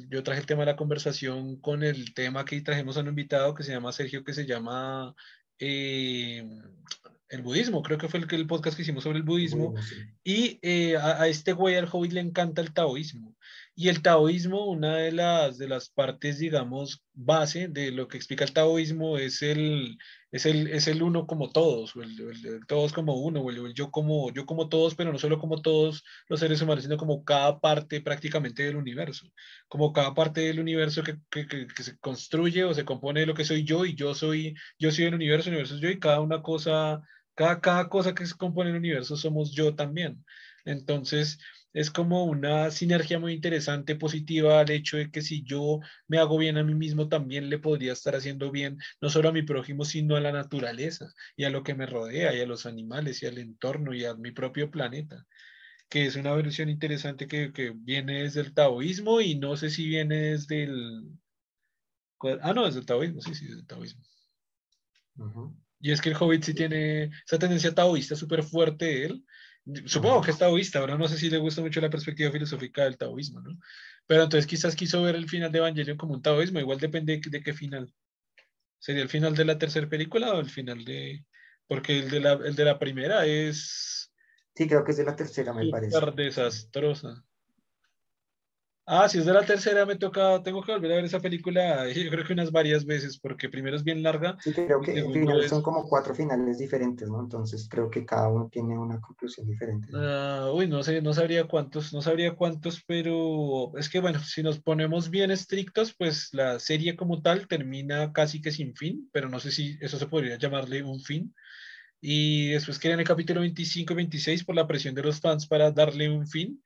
yo 0.08 0.22
traje 0.22 0.40
el 0.40 0.46
tema 0.46 0.60
de 0.62 0.72
la 0.72 0.76
conversación 0.76 1.60
con 1.60 1.82
el 1.82 2.14
tema 2.14 2.44
que 2.44 2.60
trajimos 2.60 2.96
a 2.96 3.00
un 3.00 3.08
invitado 3.08 3.54
que 3.54 3.62
se 3.62 3.72
llama 3.72 3.92
Sergio, 3.92 4.24
que 4.24 4.32
se 4.32 4.46
llama 4.46 5.14
eh, 5.58 6.42
el 7.28 7.42
budismo, 7.42 7.82
creo 7.82 7.98
que 7.98 8.08
fue 8.08 8.20
el, 8.20 8.34
el 8.34 8.46
podcast 8.46 8.76
que 8.76 8.82
hicimos 8.82 9.04
sobre 9.04 9.18
el 9.18 9.24
budismo, 9.24 9.74
y 10.24 10.58
eh, 10.62 10.96
a, 10.96 11.26
este 11.28 11.52
güey, 11.52 11.76
al 11.76 11.88
hobbit, 11.90 12.12
le 12.12 12.20
encanta 12.20 12.62
el 12.62 12.72
taoísmo. 12.72 13.36
Y 13.80 13.88
el 13.88 14.02
taoísmo, 14.02 14.66
una 14.66 14.96
de 14.96 15.12
las, 15.12 15.56
de 15.56 15.68
las 15.68 15.88
partes, 15.88 16.40
digamos, 16.40 17.04
base 17.14 17.68
de 17.68 17.92
lo 17.92 18.08
que 18.08 18.16
explica 18.16 18.44
el 18.44 18.52
taoísmo 18.52 19.18
es 19.18 19.40
el, 19.40 19.96
es 20.32 20.46
el, 20.46 20.66
es 20.66 20.88
el 20.88 21.00
uno 21.00 21.28
como 21.28 21.52
todos, 21.52 21.94
o 21.94 22.02
el, 22.02 22.16
todos 22.66 22.92
como 22.92 23.14
uno, 23.14 23.40
o 23.40 23.50
el, 23.50 23.74
yo, 23.74 23.92
como, 23.92 24.32
yo 24.32 24.46
como 24.46 24.68
todos, 24.68 24.96
pero 24.96 25.12
no 25.12 25.18
solo 25.20 25.38
como 25.38 25.62
todos 25.62 26.02
los 26.28 26.40
seres 26.40 26.60
humanos, 26.60 26.82
sino 26.82 26.96
como 26.96 27.22
cada 27.22 27.60
parte 27.60 28.00
prácticamente 28.00 28.64
del 28.64 28.74
universo, 28.74 29.30
como 29.68 29.92
cada 29.92 30.12
parte 30.12 30.40
del 30.40 30.58
universo 30.58 31.04
que, 31.04 31.16
que, 31.30 31.46
que, 31.46 31.82
se 31.84 31.96
construye 31.98 32.64
o 32.64 32.74
se 32.74 32.84
compone 32.84 33.20
de 33.20 33.26
lo 33.26 33.34
que 33.34 33.44
soy 33.44 33.62
yo 33.62 33.84
y 33.84 33.94
yo 33.94 34.12
soy, 34.12 34.56
yo 34.80 34.90
soy 34.90 35.04
el 35.04 35.14
universo, 35.14 35.50
el 35.50 35.54
universo 35.54 35.76
es 35.76 35.80
yo 35.80 35.88
y 35.88 36.00
cada 36.00 36.20
una 36.20 36.42
cosa, 36.42 37.00
cada, 37.36 37.60
cada 37.60 37.88
cosa 37.88 38.12
que 38.12 38.26
se 38.26 38.34
compone 38.34 38.70
el 38.70 38.76
universo 38.76 39.16
somos 39.16 39.52
yo 39.52 39.76
también. 39.76 40.24
Entonces, 40.64 41.38
es 41.78 41.92
como 41.92 42.24
una 42.24 42.72
sinergia 42.72 43.20
muy 43.20 43.32
interesante, 43.34 43.94
positiva, 43.94 44.58
al 44.58 44.70
hecho 44.70 44.96
de 44.96 45.12
que 45.12 45.22
si 45.22 45.44
yo 45.44 45.78
me 46.08 46.18
hago 46.18 46.36
bien 46.36 46.58
a 46.58 46.64
mí 46.64 46.74
mismo, 46.74 47.08
también 47.08 47.48
le 47.48 47.60
podría 47.60 47.92
estar 47.92 48.16
haciendo 48.16 48.50
bien 48.50 48.78
no 49.00 49.10
solo 49.10 49.28
a 49.28 49.32
mi 49.32 49.42
prójimo, 49.42 49.84
sino 49.84 50.16
a 50.16 50.20
la 50.20 50.32
naturaleza 50.32 51.12
y 51.36 51.44
a 51.44 51.50
lo 51.50 51.62
que 51.62 51.76
me 51.76 51.86
rodea 51.86 52.34
y 52.34 52.40
a 52.40 52.46
los 52.46 52.66
animales 52.66 53.22
y 53.22 53.26
al 53.26 53.38
entorno 53.38 53.94
y 53.94 54.04
a 54.04 54.14
mi 54.14 54.32
propio 54.32 54.72
planeta 54.72 55.24
que 55.88 56.04
es 56.04 56.16
una 56.16 56.34
versión 56.34 56.68
interesante 56.68 57.28
que, 57.28 57.52
que 57.52 57.70
viene 57.70 58.24
desde 58.24 58.40
el 58.40 58.52
taoísmo 58.52 59.20
y 59.20 59.36
no 59.36 59.56
sé 59.56 59.70
si 59.70 59.86
viene 59.86 60.16
desde 60.32 60.64
el... 60.64 61.04
Ah, 62.42 62.52
no, 62.52 62.66
desde 62.66 62.80
el 62.80 62.86
taoísmo, 62.86 63.22
sí, 63.22 63.34
sí, 63.34 63.46
desde 63.46 63.60
el 63.60 63.66
taoísmo. 63.66 64.02
Y 65.80 65.92
es 65.92 66.00
que 66.00 66.10
el 66.10 66.16
Hobbit 66.18 66.42
sí 66.42 66.54
tiene 66.54 67.10
esa 67.24 67.38
tendencia 67.38 67.74
taoísta 67.74 68.16
súper 68.16 68.42
fuerte 68.42 69.06
él, 69.06 69.24
Supongo 69.84 70.22
que 70.22 70.30
es 70.30 70.38
taoísta, 70.38 70.78
ahora 70.78 70.96
no 70.96 71.08
sé 71.08 71.18
si 71.18 71.28
le 71.28 71.38
gusta 71.38 71.60
mucho 71.60 71.80
la 71.80 71.90
perspectiva 71.90 72.30
filosófica 72.30 72.84
del 72.84 72.96
taoísmo, 72.96 73.40
¿no? 73.40 73.58
Pero 74.06 74.22
entonces 74.22 74.46
quizás 74.46 74.74
quiso 74.74 75.02
ver 75.02 75.14
el 75.14 75.28
final 75.28 75.52
de 75.52 75.58
Evangelion 75.58 75.98
como 75.98 76.14
un 76.14 76.22
taoísmo, 76.22 76.58
igual 76.58 76.78
depende 76.78 77.20
de, 77.22 77.42
qué 77.42 77.52
final. 77.52 77.92
¿Sería 78.78 79.02
el 79.02 79.08
final 79.08 79.34
de 79.34 79.44
la 79.44 79.58
tercera 79.58 79.88
película 79.88 80.32
o 80.32 80.40
el 80.40 80.48
final 80.48 80.84
de...? 80.84 81.24
Porque 81.66 81.98
el 81.98 82.08
de 82.08 82.20
la, 82.20 82.32
el 82.32 82.56
de 82.56 82.64
la 82.64 82.78
primera 82.78 83.26
es... 83.26 84.10
Sí, 84.54 84.66
creo 84.66 84.84
que 84.84 84.92
es 84.92 84.96
de 84.96 85.04
la 85.04 85.16
tercera, 85.16 85.52
me 85.52 85.68
parece. 85.68 85.98
desastrosa. 86.16 87.22
Ah, 88.90 89.06
si 89.06 89.18
es 89.18 89.26
de 89.26 89.34
la 89.34 89.44
tercera, 89.44 89.84
me 89.84 89.96
toca, 89.96 90.42
tengo 90.42 90.62
que 90.62 90.72
volver 90.72 90.92
a 90.92 90.94
ver 90.94 91.04
esa 91.04 91.20
película, 91.20 91.86
yo 91.92 92.10
creo 92.10 92.24
que 92.24 92.32
unas 92.32 92.50
varias 92.50 92.86
veces, 92.86 93.18
porque 93.18 93.50
primero 93.50 93.76
es 93.76 93.84
bien 93.84 94.02
larga. 94.02 94.38
Sí, 94.42 94.50
creo 94.54 94.80
que 94.80 95.04
final 95.12 95.46
son 95.46 95.60
como 95.60 95.86
cuatro 95.86 96.14
finales 96.14 96.56
diferentes, 96.56 97.06
¿no? 97.06 97.20
Entonces 97.20 97.68
creo 97.70 97.90
que 97.90 98.06
cada 98.06 98.28
uno 98.28 98.48
tiene 98.50 98.78
una 98.78 98.98
conclusión 98.98 99.46
diferente. 99.46 99.88
Ah, 99.92 100.50
uy, 100.54 100.68
no 100.68 100.82
sé, 100.82 101.02
no 101.02 101.12
sabría 101.12 101.44
cuántos, 101.44 101.92
no 101.92 102.00
sabría 102.00 102.34
cuántos, 102.34 102.82
pero 102.86 103.76
es 103.76 103.90
que 103.90 104.00
bueno, 104.00 104.20
si 104.20 104.42
nos 104.42 104.58
ponemos 104.58 105.10
bien 105.10 105.30
estrictos, 105.30 105.94
pues 105.94 106.30
la 106.32 106.58
serie 106.58 106.96
como 106.96 107.20
tal 107.20 107.46
termina 107.46 108.10
casi 108.14 108.40
que 108.40 108.52
sin 108.52 108.74
fin, 108.74 109.10
pero 109.12 109.28
no 109.28 109.38
sé 109.38 109.50
si 109.50 109.76
eso 109.82 109.98
se 109.98 110.06
podría 110.06 110.38
llamarle 110.38 110.82
un 110.82 111.00
fin. 111.00 111.34
Y 112.00 112.52
después 112.52 112.78
quedan 112.78 113.00
el 113.00 113.06
capítulo 113.06 113.40
25 113.40 113.92
y 113.92 113.96
26 113.96 114.44
por 114.44 114.54
la 114.54 114.66
presión 114.66 114.94
de 114.94 115.02
los 115.02 115.20
fans 115.20 115.46
para 115.46 115.72
darle 115.72 116.08
un 116.08 116.26
fin 116.26 116.62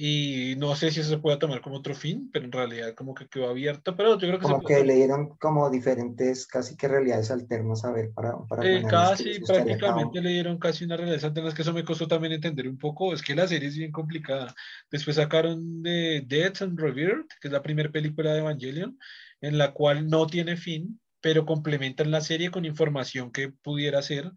y 0.00 0.54
no 0.58 0.76
sé 0.76 0.92
si 0.92 1.00
eso 1.00 1.10
se 1.10 1.18
puede 1.18 1.38
tomar 1.38 1.60
como 1.60 1.78
otro 1.78 1.92
fin, 1.92 2.30
pero 2.32 2.44
en 2.44 2.52
realidad 2.52 2.94
como 2.94 3.14
que 3.14 3.26
quedó 3.26 3.48
abierto, 3.48 3.96
pero 3.96 4.12
yo 4.12 4.28
creo 4.28 4.38
que... 4.38 4.46
Como 4.46 4.62
que 4.62 4.84
le 4.84 4.94
dieron 4.94 5.36
como 5.38 5.68
diferentes, 5.68 6.46
casi 6.46 6.76
que 6.76 6.86
realidades 6.86 7.32
alternas 7.32 7.84
a 7.84 7.90
ver 7.90 8.12
para... 8.14 8.38
para 8.48 8.64
eh, 8.64 8.84
casi, 8.88 9.40
prácticamente 9.40 10.20
le 10.20 10.30
dieron 10.30 10.56
casi 10.58 10.84
una 10.84 10.96
realidad 10.96 11.24
alterna, 11.24 11.52
que 11.52 11.62
eso 11.62 11.72
me 11.72 11.84
costó 11.84 12.06
también 12.06 12.34
entender 12.34 12.68
un 12.68 12.78
poco, 12.78 13.12
es 13.12 13.22
que 13.22 13.34
la 13.34 13.48
serie 13.48 13.68
es 13.68 13.76
bien 13.76 13.90
complicada. 13.90 14.54
Después 14.88 15.16
sacaron 15.16 15.82
de 15.82 16.24
Death 16.24 16.62
and 16.62 16.78
Revered, 16.78 17.26
que 17.40 17.48
es 17.48 17.52
la 17.52 17.62
primera 17.62 17.90
película 17.90 18.32
de 18.32 18.38
Evangelion, 18.38 18.96
en 19.40 19.58
la 19.58 19.72
cual 19.72 20.06
no 20.06 20.28
tiene 20.28 20.56
fin, 20.56 21.00
pero 21.20 21.44
complementan 21.44 22.12
la 22.12 22.20
serie 22.20 22.52
con 22.52 22.64
información 22.64 23.32
que 23.32 23.48
pudiera 23.48 24.00
ser 24.02 24.30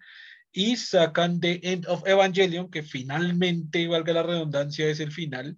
y 0.52 0.76
sacan 0.76 1.40
The 1.40 1.60
End 1.64 1.88
of 1.88 2.08
Evangelion, 2.08 2.70
que 2.70 2.84
finalmente, 2.84 3.88
valga 3.88 4.14
la 4.14 4.24
redundancia, 4.24 4.88
es 4.88 5.00
el 5.00 5.12
final 5.12 5.58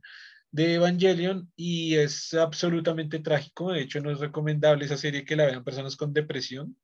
de 0.52 0.76
Evangelion 0.76 1.52
y 1.56 1.96
es 1.96 2.34
absolutamente 2.34 3.20
trágico. 3.20 3.72
De 3.72 3.82
hecho, 3.82 4.00
no 4.02 4.12
es 4.12 4.20
recomendable 4.20 4.86
esa 4.86 4.98
serie 4.98 5.26
que 5.26 5.36
la 5.36 5.46
vean 5.46 5.64
personas 5.64 5.96
con 5.96 6.14
depresión, 6.14 6.78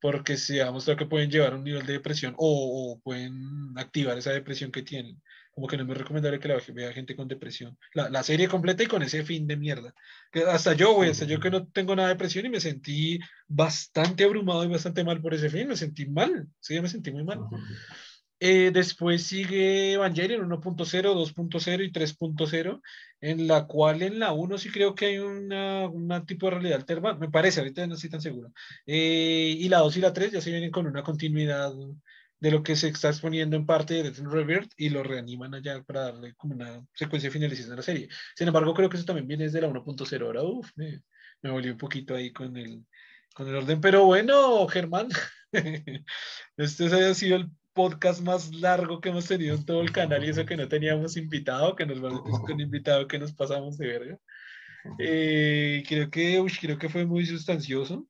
porque 0.00 0.36
se 0.36 0.62
ha 0.62 0.66
demostrado 0.66 0.98
que 0.98 1.06
pueden 1.06 1.30
llevar 1.30 1.54
un 1.54 1.64
nivel 1.64 1.86
de 1.86 1.94
depresión 1.94 2.34
o, 2.36 2.92
o 2.92 3.00
pueden 3.00 3.72
activar 3.76 4.18
esa 4.18 4.32
depresión 4.32 4.70
que 4.70 4.82
tienen 4.82 5.20
como 5.58 5.66
que 5.66 5.76
no 5.76 5.82
es 5.82 5.86
muy 5.88 5.96
recomendable 5.96 6.38
que 6.38 6.46
la 6.46 6.60
vea 6.72 6.92
gente 6.92 7.16
con 7.16 7.26
depresión. 7.26 7.76
La, 7.92 8.08
la, 8.08 8.22
serie 8.22 8.46
completa 8.46 8.84
y 8.84 8.86
con 8.86 9.02
ese 9.02 9.24
fin 9.24 9.44
de 9.48 9.56
mierda. 9.56 9.92
Que 10.30 10.44
hasta 10.44 10.72
yo, 10.74 10.94
güey, 10.94 11.10
hasta 11.10 11.24
yo 11.24 11.40
que 11.40 11.50
no 11.50 11.66
tengo 11.66 11.96
nada 11.96 12.08
de 12.08 12.14
depresión 12.14 12.46
y 12.46 12.48
me 12.48 12.60
sentí 12.60 13.18
bastante 13.48 14.22
abrumado 14.22 14.62
y 14.62 14.68
bastante 14.68 15.02
mal 15.02 15.20
por 15.20 15.34
ese 15.34 15.50
fin, 15.50 15.66
me 15.66 15.76
sentí 15.76 16.06
mal, 16.06 16.46
sí, 16.60 16.80
me 16.80 16.88
sentí 16.88 17.10
muy 17.10 17.24
mal. 17.24 17.40
Eh, 18.38 18.70
después 18.72 19.24
sigue 19.24 19.94
Evangelion 19.94 20.48
1.0, 20.48 21.12
2.0 21.12 21.84
y 21.84 21.90
3.0, 21.90 22.80
en 23.20 23.48
la 23.48 23.66
cual 23.66 24.02
en 24.02 24.20
la 24.20 24.32
1 24.32 24.58
sí 24.58 24.70
creo 24.70 24.94
que 24.94 25.06
hay 25.06 25.18
una, 25.18 25.88
una 25.88 26.24
tipo 26.24 26.46
de 26.46 26.52
realidad 26.52 26.78
alterna, 26.78 27.14
me 27.14 27.30
parece, 27.30 27.58
ahorita 27.58 27.84
no 27.88 27.94
estoy 27.94 28.10
tan 28.10 28.20
seguro. 28.20 28.52
Eh, 28.86 29.56
y 29.58 29.68
la 29.68 29.78
2 29.78 29.96
y 29.96 30.00
la 30.02 30.12
3 30.12 30.30
ya 30.30 30.40
se 30.40 30.52
vienen 30.52 30.70
con 30.70 30.86
una 30.86 31.02
continuidad 31.02 31.72
de 32.40 32.50
lo 32.50 32.62
que 32.62 32.76
se 32.76 32.88
está 32.88 33.08
exponiendo 33.08 33.56
en 33.56 33.66
parte 33.66 33.94
de 33.94 34.04
Death 34.04 34.18
Revert 34.18 34.70
y 34.76 34.90
lo 34.90 35.02
reaniman 35.02 35.54
allá 35.54 35.82
para 35.82 36.02
darle 36.02 36.34
como 36.36 36.54
una 36.54 36.84
secuencia 36.94 37.28
de 37.28 37.32
finalización 37.32 37.70
de 37.70 37.76
la 37.76 37.82
serie. 37.82 38.08
Sin 38.36 38.46
embargo, 38.46 38.74
creo 38.74 38.88
que 38.88 38.96
eso 38.96 39.06
también 39.06 39.26
viene 39.26 39.44
desde 39.44 39.60
la 39.60 39.68
1.0. 39.68 40.22
Ahora, 40.24 40.42
uff, 40.42 40.70
me, 40.76 41.02
me 41.42 41.50
volví 41.50 41.70
un 41.70 41.78
poquito 41.78 42.14
ahí 42.14 42.32
con 42.32 42.56
el, 42.56 42.84
con 43.34 43.48
el 43.48 43.56
orden. 43.56 43.80
Pero 43.80 44.04
bueno, 44.04 44.66
Germán, 44.68 45.08
este 46.56 46.84
ha 46.86 47.14
sido 47.14 47.36
el 47.36 47.50
podcast 47.72 48.20
más 48.20 48.54
largo 48.54 49.00
que 49.00 49.08
hemos 49.08 49.26
tenido 49.26 49.56
en 49.56 49.64
todo 49.64 49.82
el 49.82 49.92
canal 49.92 50.24
y 50.24 50.28
eso 50.28 50.46
que 50.46 50.56
no 50.56 50.68
teníamos 50.68 51.16
invitado, 51.16 51.74
que 51.74 51.86
nos 51.86 52.00
con 52.00 52.60
invitado 52.60 53.08
que 53.08 53.18
nos 53.18 53.32
pasamos 53.32 53.78
de 53.78 53.86
verga. 53.86 54.18
Eh, 54.98 55.82
creo 55.88 56.08
que, 56.08 56.40
uy, 56.40 56.52
creo 56.60 56.78
que 56.78 56.88
fue 56.88 57.04
muy 57.04 57.26
sustancioso. 57.26 58.06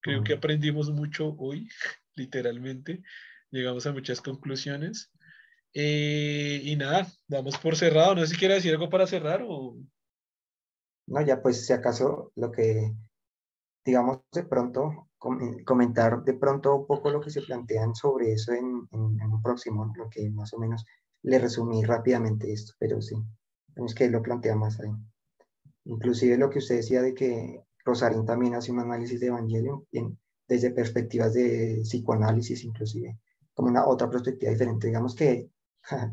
Creo 0.00 0.22
que 0.22 0.34
aprendimos 0.34 0.90
mucho 0.90 1.34
hoy, 1.38 1.68
literalmente 2.14 3.02
llegamos 3.50 3.86
a 3.86 3.92
muchas 3.92 4.20
conclusiones. 4.20 5.10
Eh, 5.74 6.60
y 6.64 6.76
nada, 6.76 7.06
vamos 7.28 7.58
por 7.58 7.76
cerrado. 7.76 8.14
No 8.14 8.22
sé 8.22 8.28
si 8.28 8.36
quiere 8.36 8.54
decir 8.54 8.72
algo 8.72 8.88
para 8.88 9.06
cerrar 9.06 9.44
o... 9.46 9.76
No, 11.06 11.20
ya 11.22 11.40
pues 11.40 11.66
si 11.66 11.72
acaso 11.72 12.32
lo 12.36 12.50
que, 12.50 12.94
digamos, 13.84 14.20
de 14.32 14.44
pronto, 14.44 15.08
comentar 15.64 16.22
de 16.22 16.34
pronto 16.34 16.76
un 16.76 16.86
poco 16.86 17.10
lo 17.10 17.20
que 17.20 17.30
se 17.30 17.42
plantean 17.42 17.94
sobre 17.94 18.32
eso 18.32 18.52
en, 18.52 18.86
en, 18.92 19.32
un 19.32 19.42
próximo, 19.42 19.90
lo 19.96 20.10
que 20.10 20.28
más 20.30 20.52
o 20.52 20.58
menos 20.58 20.84
le 21.22 21.38
resumí 21.38 21.82
rápidamente 21.82 22.52
esto, 22.52 22.74
pero 22.78 23.00
sí, 23.00 23.16
tenemos 23.72 23.94
que 23.94 24.10
lo 24.10 24.22
plantea 24.22 24.54
más 24.54 24.78
ahí. 24.80 24.90
Inclusive 25.86 26.36
lo 26.36 26.50
que 26.50 26.58
usted 26.58 26.76
decía 26.76 27.00
de 27.00 27.14
que 27.14 27.64
Rosarín 27.84 28.26
también 28.26 28.54
hace 28.54 28.70
un 28.70 28.80
análisis 28.80 29.18
de 29.18 29.28
Evangelion 29.28 29.86
desde 30.46 30.70
perspectivas 30.70 31.32
de 31.32 31.80
psicoanálisis 31.84 32.64
inclusive 32.64 33.18
como 33.58 33.70
una 33.70 33.88
otra 33.88 34.08
perspectiva 34.08 34.52
diferente. 34.52 34.86
Digamos 34.86 35.16
que 35.16 35.50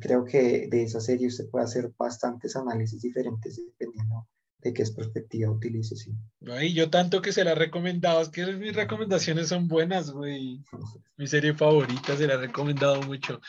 creo 0.01 0.25
que 0.25 0.67
de 0.67 0.81
esa 0.81 0.99
serie 0.99 1.27
usted 1.27 1.47
puede 1.47 1.65
hacer 1.65 1.93
bastantes 1.95 2.55
análisis 2.55 2.99
diferentes 2.99 3.55
dependiendo 3.55 4.27
de 4.61 4.73
qué 4.73 4.83
perspectiva 4.95 5.51
utilice, 5.51 5.95
sí. 5.95 6.11
Ay, 6.47 6.73
yo 6.73 6.89
tanto 6.89 7.21
que 7.21 7.31
se 7.31 7.43
la 7.43 7.51
he 7.51 7.55
recomendado, 7.55 8.19
es 8.19 8.29
que 8.29 8.47
mis 8.53 8.75
recomendaciones 8.75 9.49
son 9.49 9.67
buenas, 9.67 10.09
güey. 10.09 10.63
Mi 11.17 11.27
serie 11.27 11.53
favorita, 11.53 12.17
se 12.17 12.25
la 12.25 12.33
he 12.33 12.37
recomendado 12.37 12.99
mucho. 13.03 13.39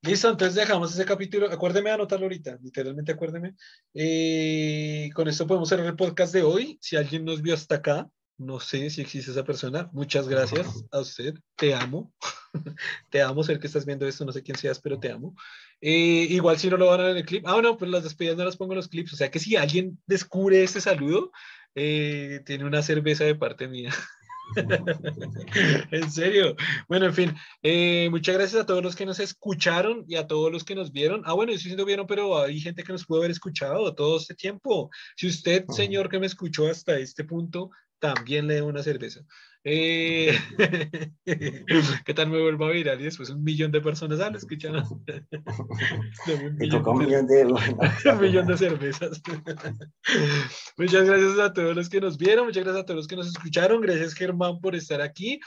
Listo, 0.00 0.30
entonces 0.30 0.54
dejamos 0.54 0.94
ese 0.94 1.04
capítulo. 1.04 1.52
Acuérdeme 1.52 1.90
de 1.90 1.96
anotarlo 1.96 2.24
ahorita, 2.24 2.56
literalmente 2.62 3.12
acuérdeme. 3.12 3.54
Eh, 3.92 5.10
con 5.14 5.28
esto 5.28 5.46
podemos 5.46 5.68
cerrar 5.68 5.84
el 5.84 5.94
podcast 5.94 6.32
de 6.32 6.42
hoy. 6.42 6.78
Si 6.80 6.96
alguien 6.96 7.26
nos 7.26 7.42
vio 7.42 7.52
hasta 7.52 7.74
acá, 7.74 8.08
no 8.38 8.60
sé 8.60 8.90
si 8.90 9.00
existe 9.00 9.30
esa 9.30 9.44
persona. 9.44 9.88
Muchas 9.92 10.28
gracias 10.28 10.84
a 10.90 11.00
usted. 11.00 11.34
Te 11.56 11.74
amo. 11.74 12.12
te 13.10 13.22
amo, 13.22 13.42
ser 13.42 13.58
que 13.58 13.66
estás 13.66 13.86
viendo 13.86 14.06
esto. 14.06 14.24
No 14.24 14.32
sé 14.32 14.42
quién 14.42 14.58
seas, 14.58 14.78
pero 14.78 14.98
te 14.98 15.10
amo. 15.10 15.34
Eh, 15.80 16.26
igual 16.30 16.58
si 16.58 16.68
no 16.68 16.76
lo 16.76 16.86
van 16.86 17.00
a 17.00 17.04
ver 17.04 17.12
en 17.12 17.18
el 17.18 17.26
clip. 17.26 17.46
Ah, 17.46 17.60
no, 17.62 17.76
pues 17.76 17.90
las 17.90 18.04
despedidas 18.04 18.36
no 18.36 18.44
las 18.44 18.56
pongo 18.56 18.72
en 18.72 18.78
los 18.78 18.88
clips. 18.88 19.12
O 19.14 19.16
sea 19.16 19.30
que 19.30 19.38
si 19.38 19.56
alguien 19.56 19.98
descubre 20.06 20.62
este 20.62 20.80
saludo, 20.80 21.32
eh, 21.74 22.42
tiene 22.44 22.64
una 22.64 22.82
cerveza 22.82 23.24
de 23.24 23.34
parte 23.34 23.68
mía. 23.68 23.92
en 25.90 26.10
serio. 26.10 26.56
Bueno, 26.88 27.06
en 27.06 27.14
fin, 27.14 27.34
eh, 27.62 28.08
muchas 28.10 28.36
gracias 28.36 28.62
a 28.62 28.66
todos 28.66 28.82
los 28.82 28.94
que 28.94 29.06
nos 29.06 29.18
escucharon 29.18 30.04
y 30.08 30.16
a 30.16 30.26
todos 30.26 30.52
los 30.52 30.64
que 30.64 30.74
nos 30.74 30.92
vieron. 30.92 31.22
Ah, 31.24 31.32
bueno, 31.32 31.52
sí, 31.52 31.70
sí 31.70 31.76
nos 31.76 31.86
vieron, 31.86 32.06
pero 32.06 32.38
hay 32.38 32.60
gente 32.60 32.82
que 32.82 32.92
nos 32.92 33.04
pudo 33.04 33.18
haber 33.20 33.30
escuchado 33.30 33.94
todo 33.94 34.18
este 34.18 34.34
tiempo. 34.34 34.90
Si 35.16 35.26
usted, 35.26 35.64
señor, 35.68 36.08
que 36.08 36.18
me 36.18 36.26
escuchó 36.26 36.68
hasta 36.68 36.98
este 36.98 37.24
punto, 37.24 37.70
también 37.98 38.46
le 38.46 38.60
doy 38.60 38.68
una 38.68 38.82
cerveza. 38.82 39.20
Eh, 39.68 40.38
¿Qué 42.04 42.14
tal 42.14 42.30
me 42.30 42.40
vuelvo 42.40 42.66
a 42.66 42.70
virar? 42.70 43.00
Y 43.00 43.04
después 43.04 43.30
un 43.30 43.42
millón 43.42 43.72
de 43.72 43.80
personas 43.80 44.20
ah, 44.20 44.30
lo 44.30 44.38
escuchan. 44.38 44.76
un, 44.76 46.56
millón 46.56 47.26
de, 47.26 47.44
un 48.12 48.20
millón 48.20 48.46
de 48.46 48.56
cervezas. 48.56 49.20
muchas 50.76 51.04
gracias 51.04 51.38
a 51.40 51.52
todos 51.52 51.74
los 51.74 51.88
que 51.88 52.00
nos 52.00 52.16
vieron, 52.16 52.46
muchas 52.46 52.62
gracias 52.62 52.82
a 52.82 52.86
todos 52.86 52.98
los 52.98 53.08
que 53.08 53.16
nos 53.16 53.26
escucharon. 53.26 53.80
Gracias, 53.80 54.14
Germán, 54.14 54.60
por 54.60 54.76
estar 54.76 55.00
aquí. 55.00 55.40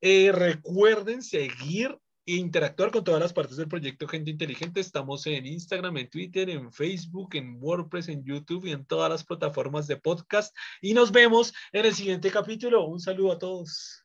Eh, 0.00 0.32
recuerden 0.32 1.22
seguir 1.22 1.96
interactuar 2.24 2.90
con 2.90 3.04
todas 3.04 3.20
las 3.20 3.32
partes 3.32 3.56
del 3.56 3.68
proyecto 3.68 4.06
Gente 4.06 4.30
Inteligente. 4.30 4.80
Estamos 4.80 5.26
en 5.26 5.46
Instagram, 5.46 5.96
en 5.96 6.10
Twitter, 6.10 6.50
en 6.50 6.72
Facebook, 6.72 7.34
en 7.34 7.58
WordPress, 7.60 8.08
en 8.08 8.24
YouTube 8.24 8.66
y 8.66 8.72
en 8.72 8.84
todas 8.84 9.10
las 9.10 9.24
plataformas 9.24 9.86
de 9.86 9.96
podcast. 9.96 10.56
Y 10.80 10.94
nos 10.94 11.12
vemos 11.12 11.52
en 11.72 11.86
el 11.86 11.94
siguiente 11.94 12.30
capítulo. 12.30 12.86
Un 12.86 13.00
saludo 13.00 13.32
a 13.32 13.38
todos. 13.38 14.04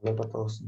Saludo 0.00 0.22
a 0.22 0.30
todos. 0.30 0.62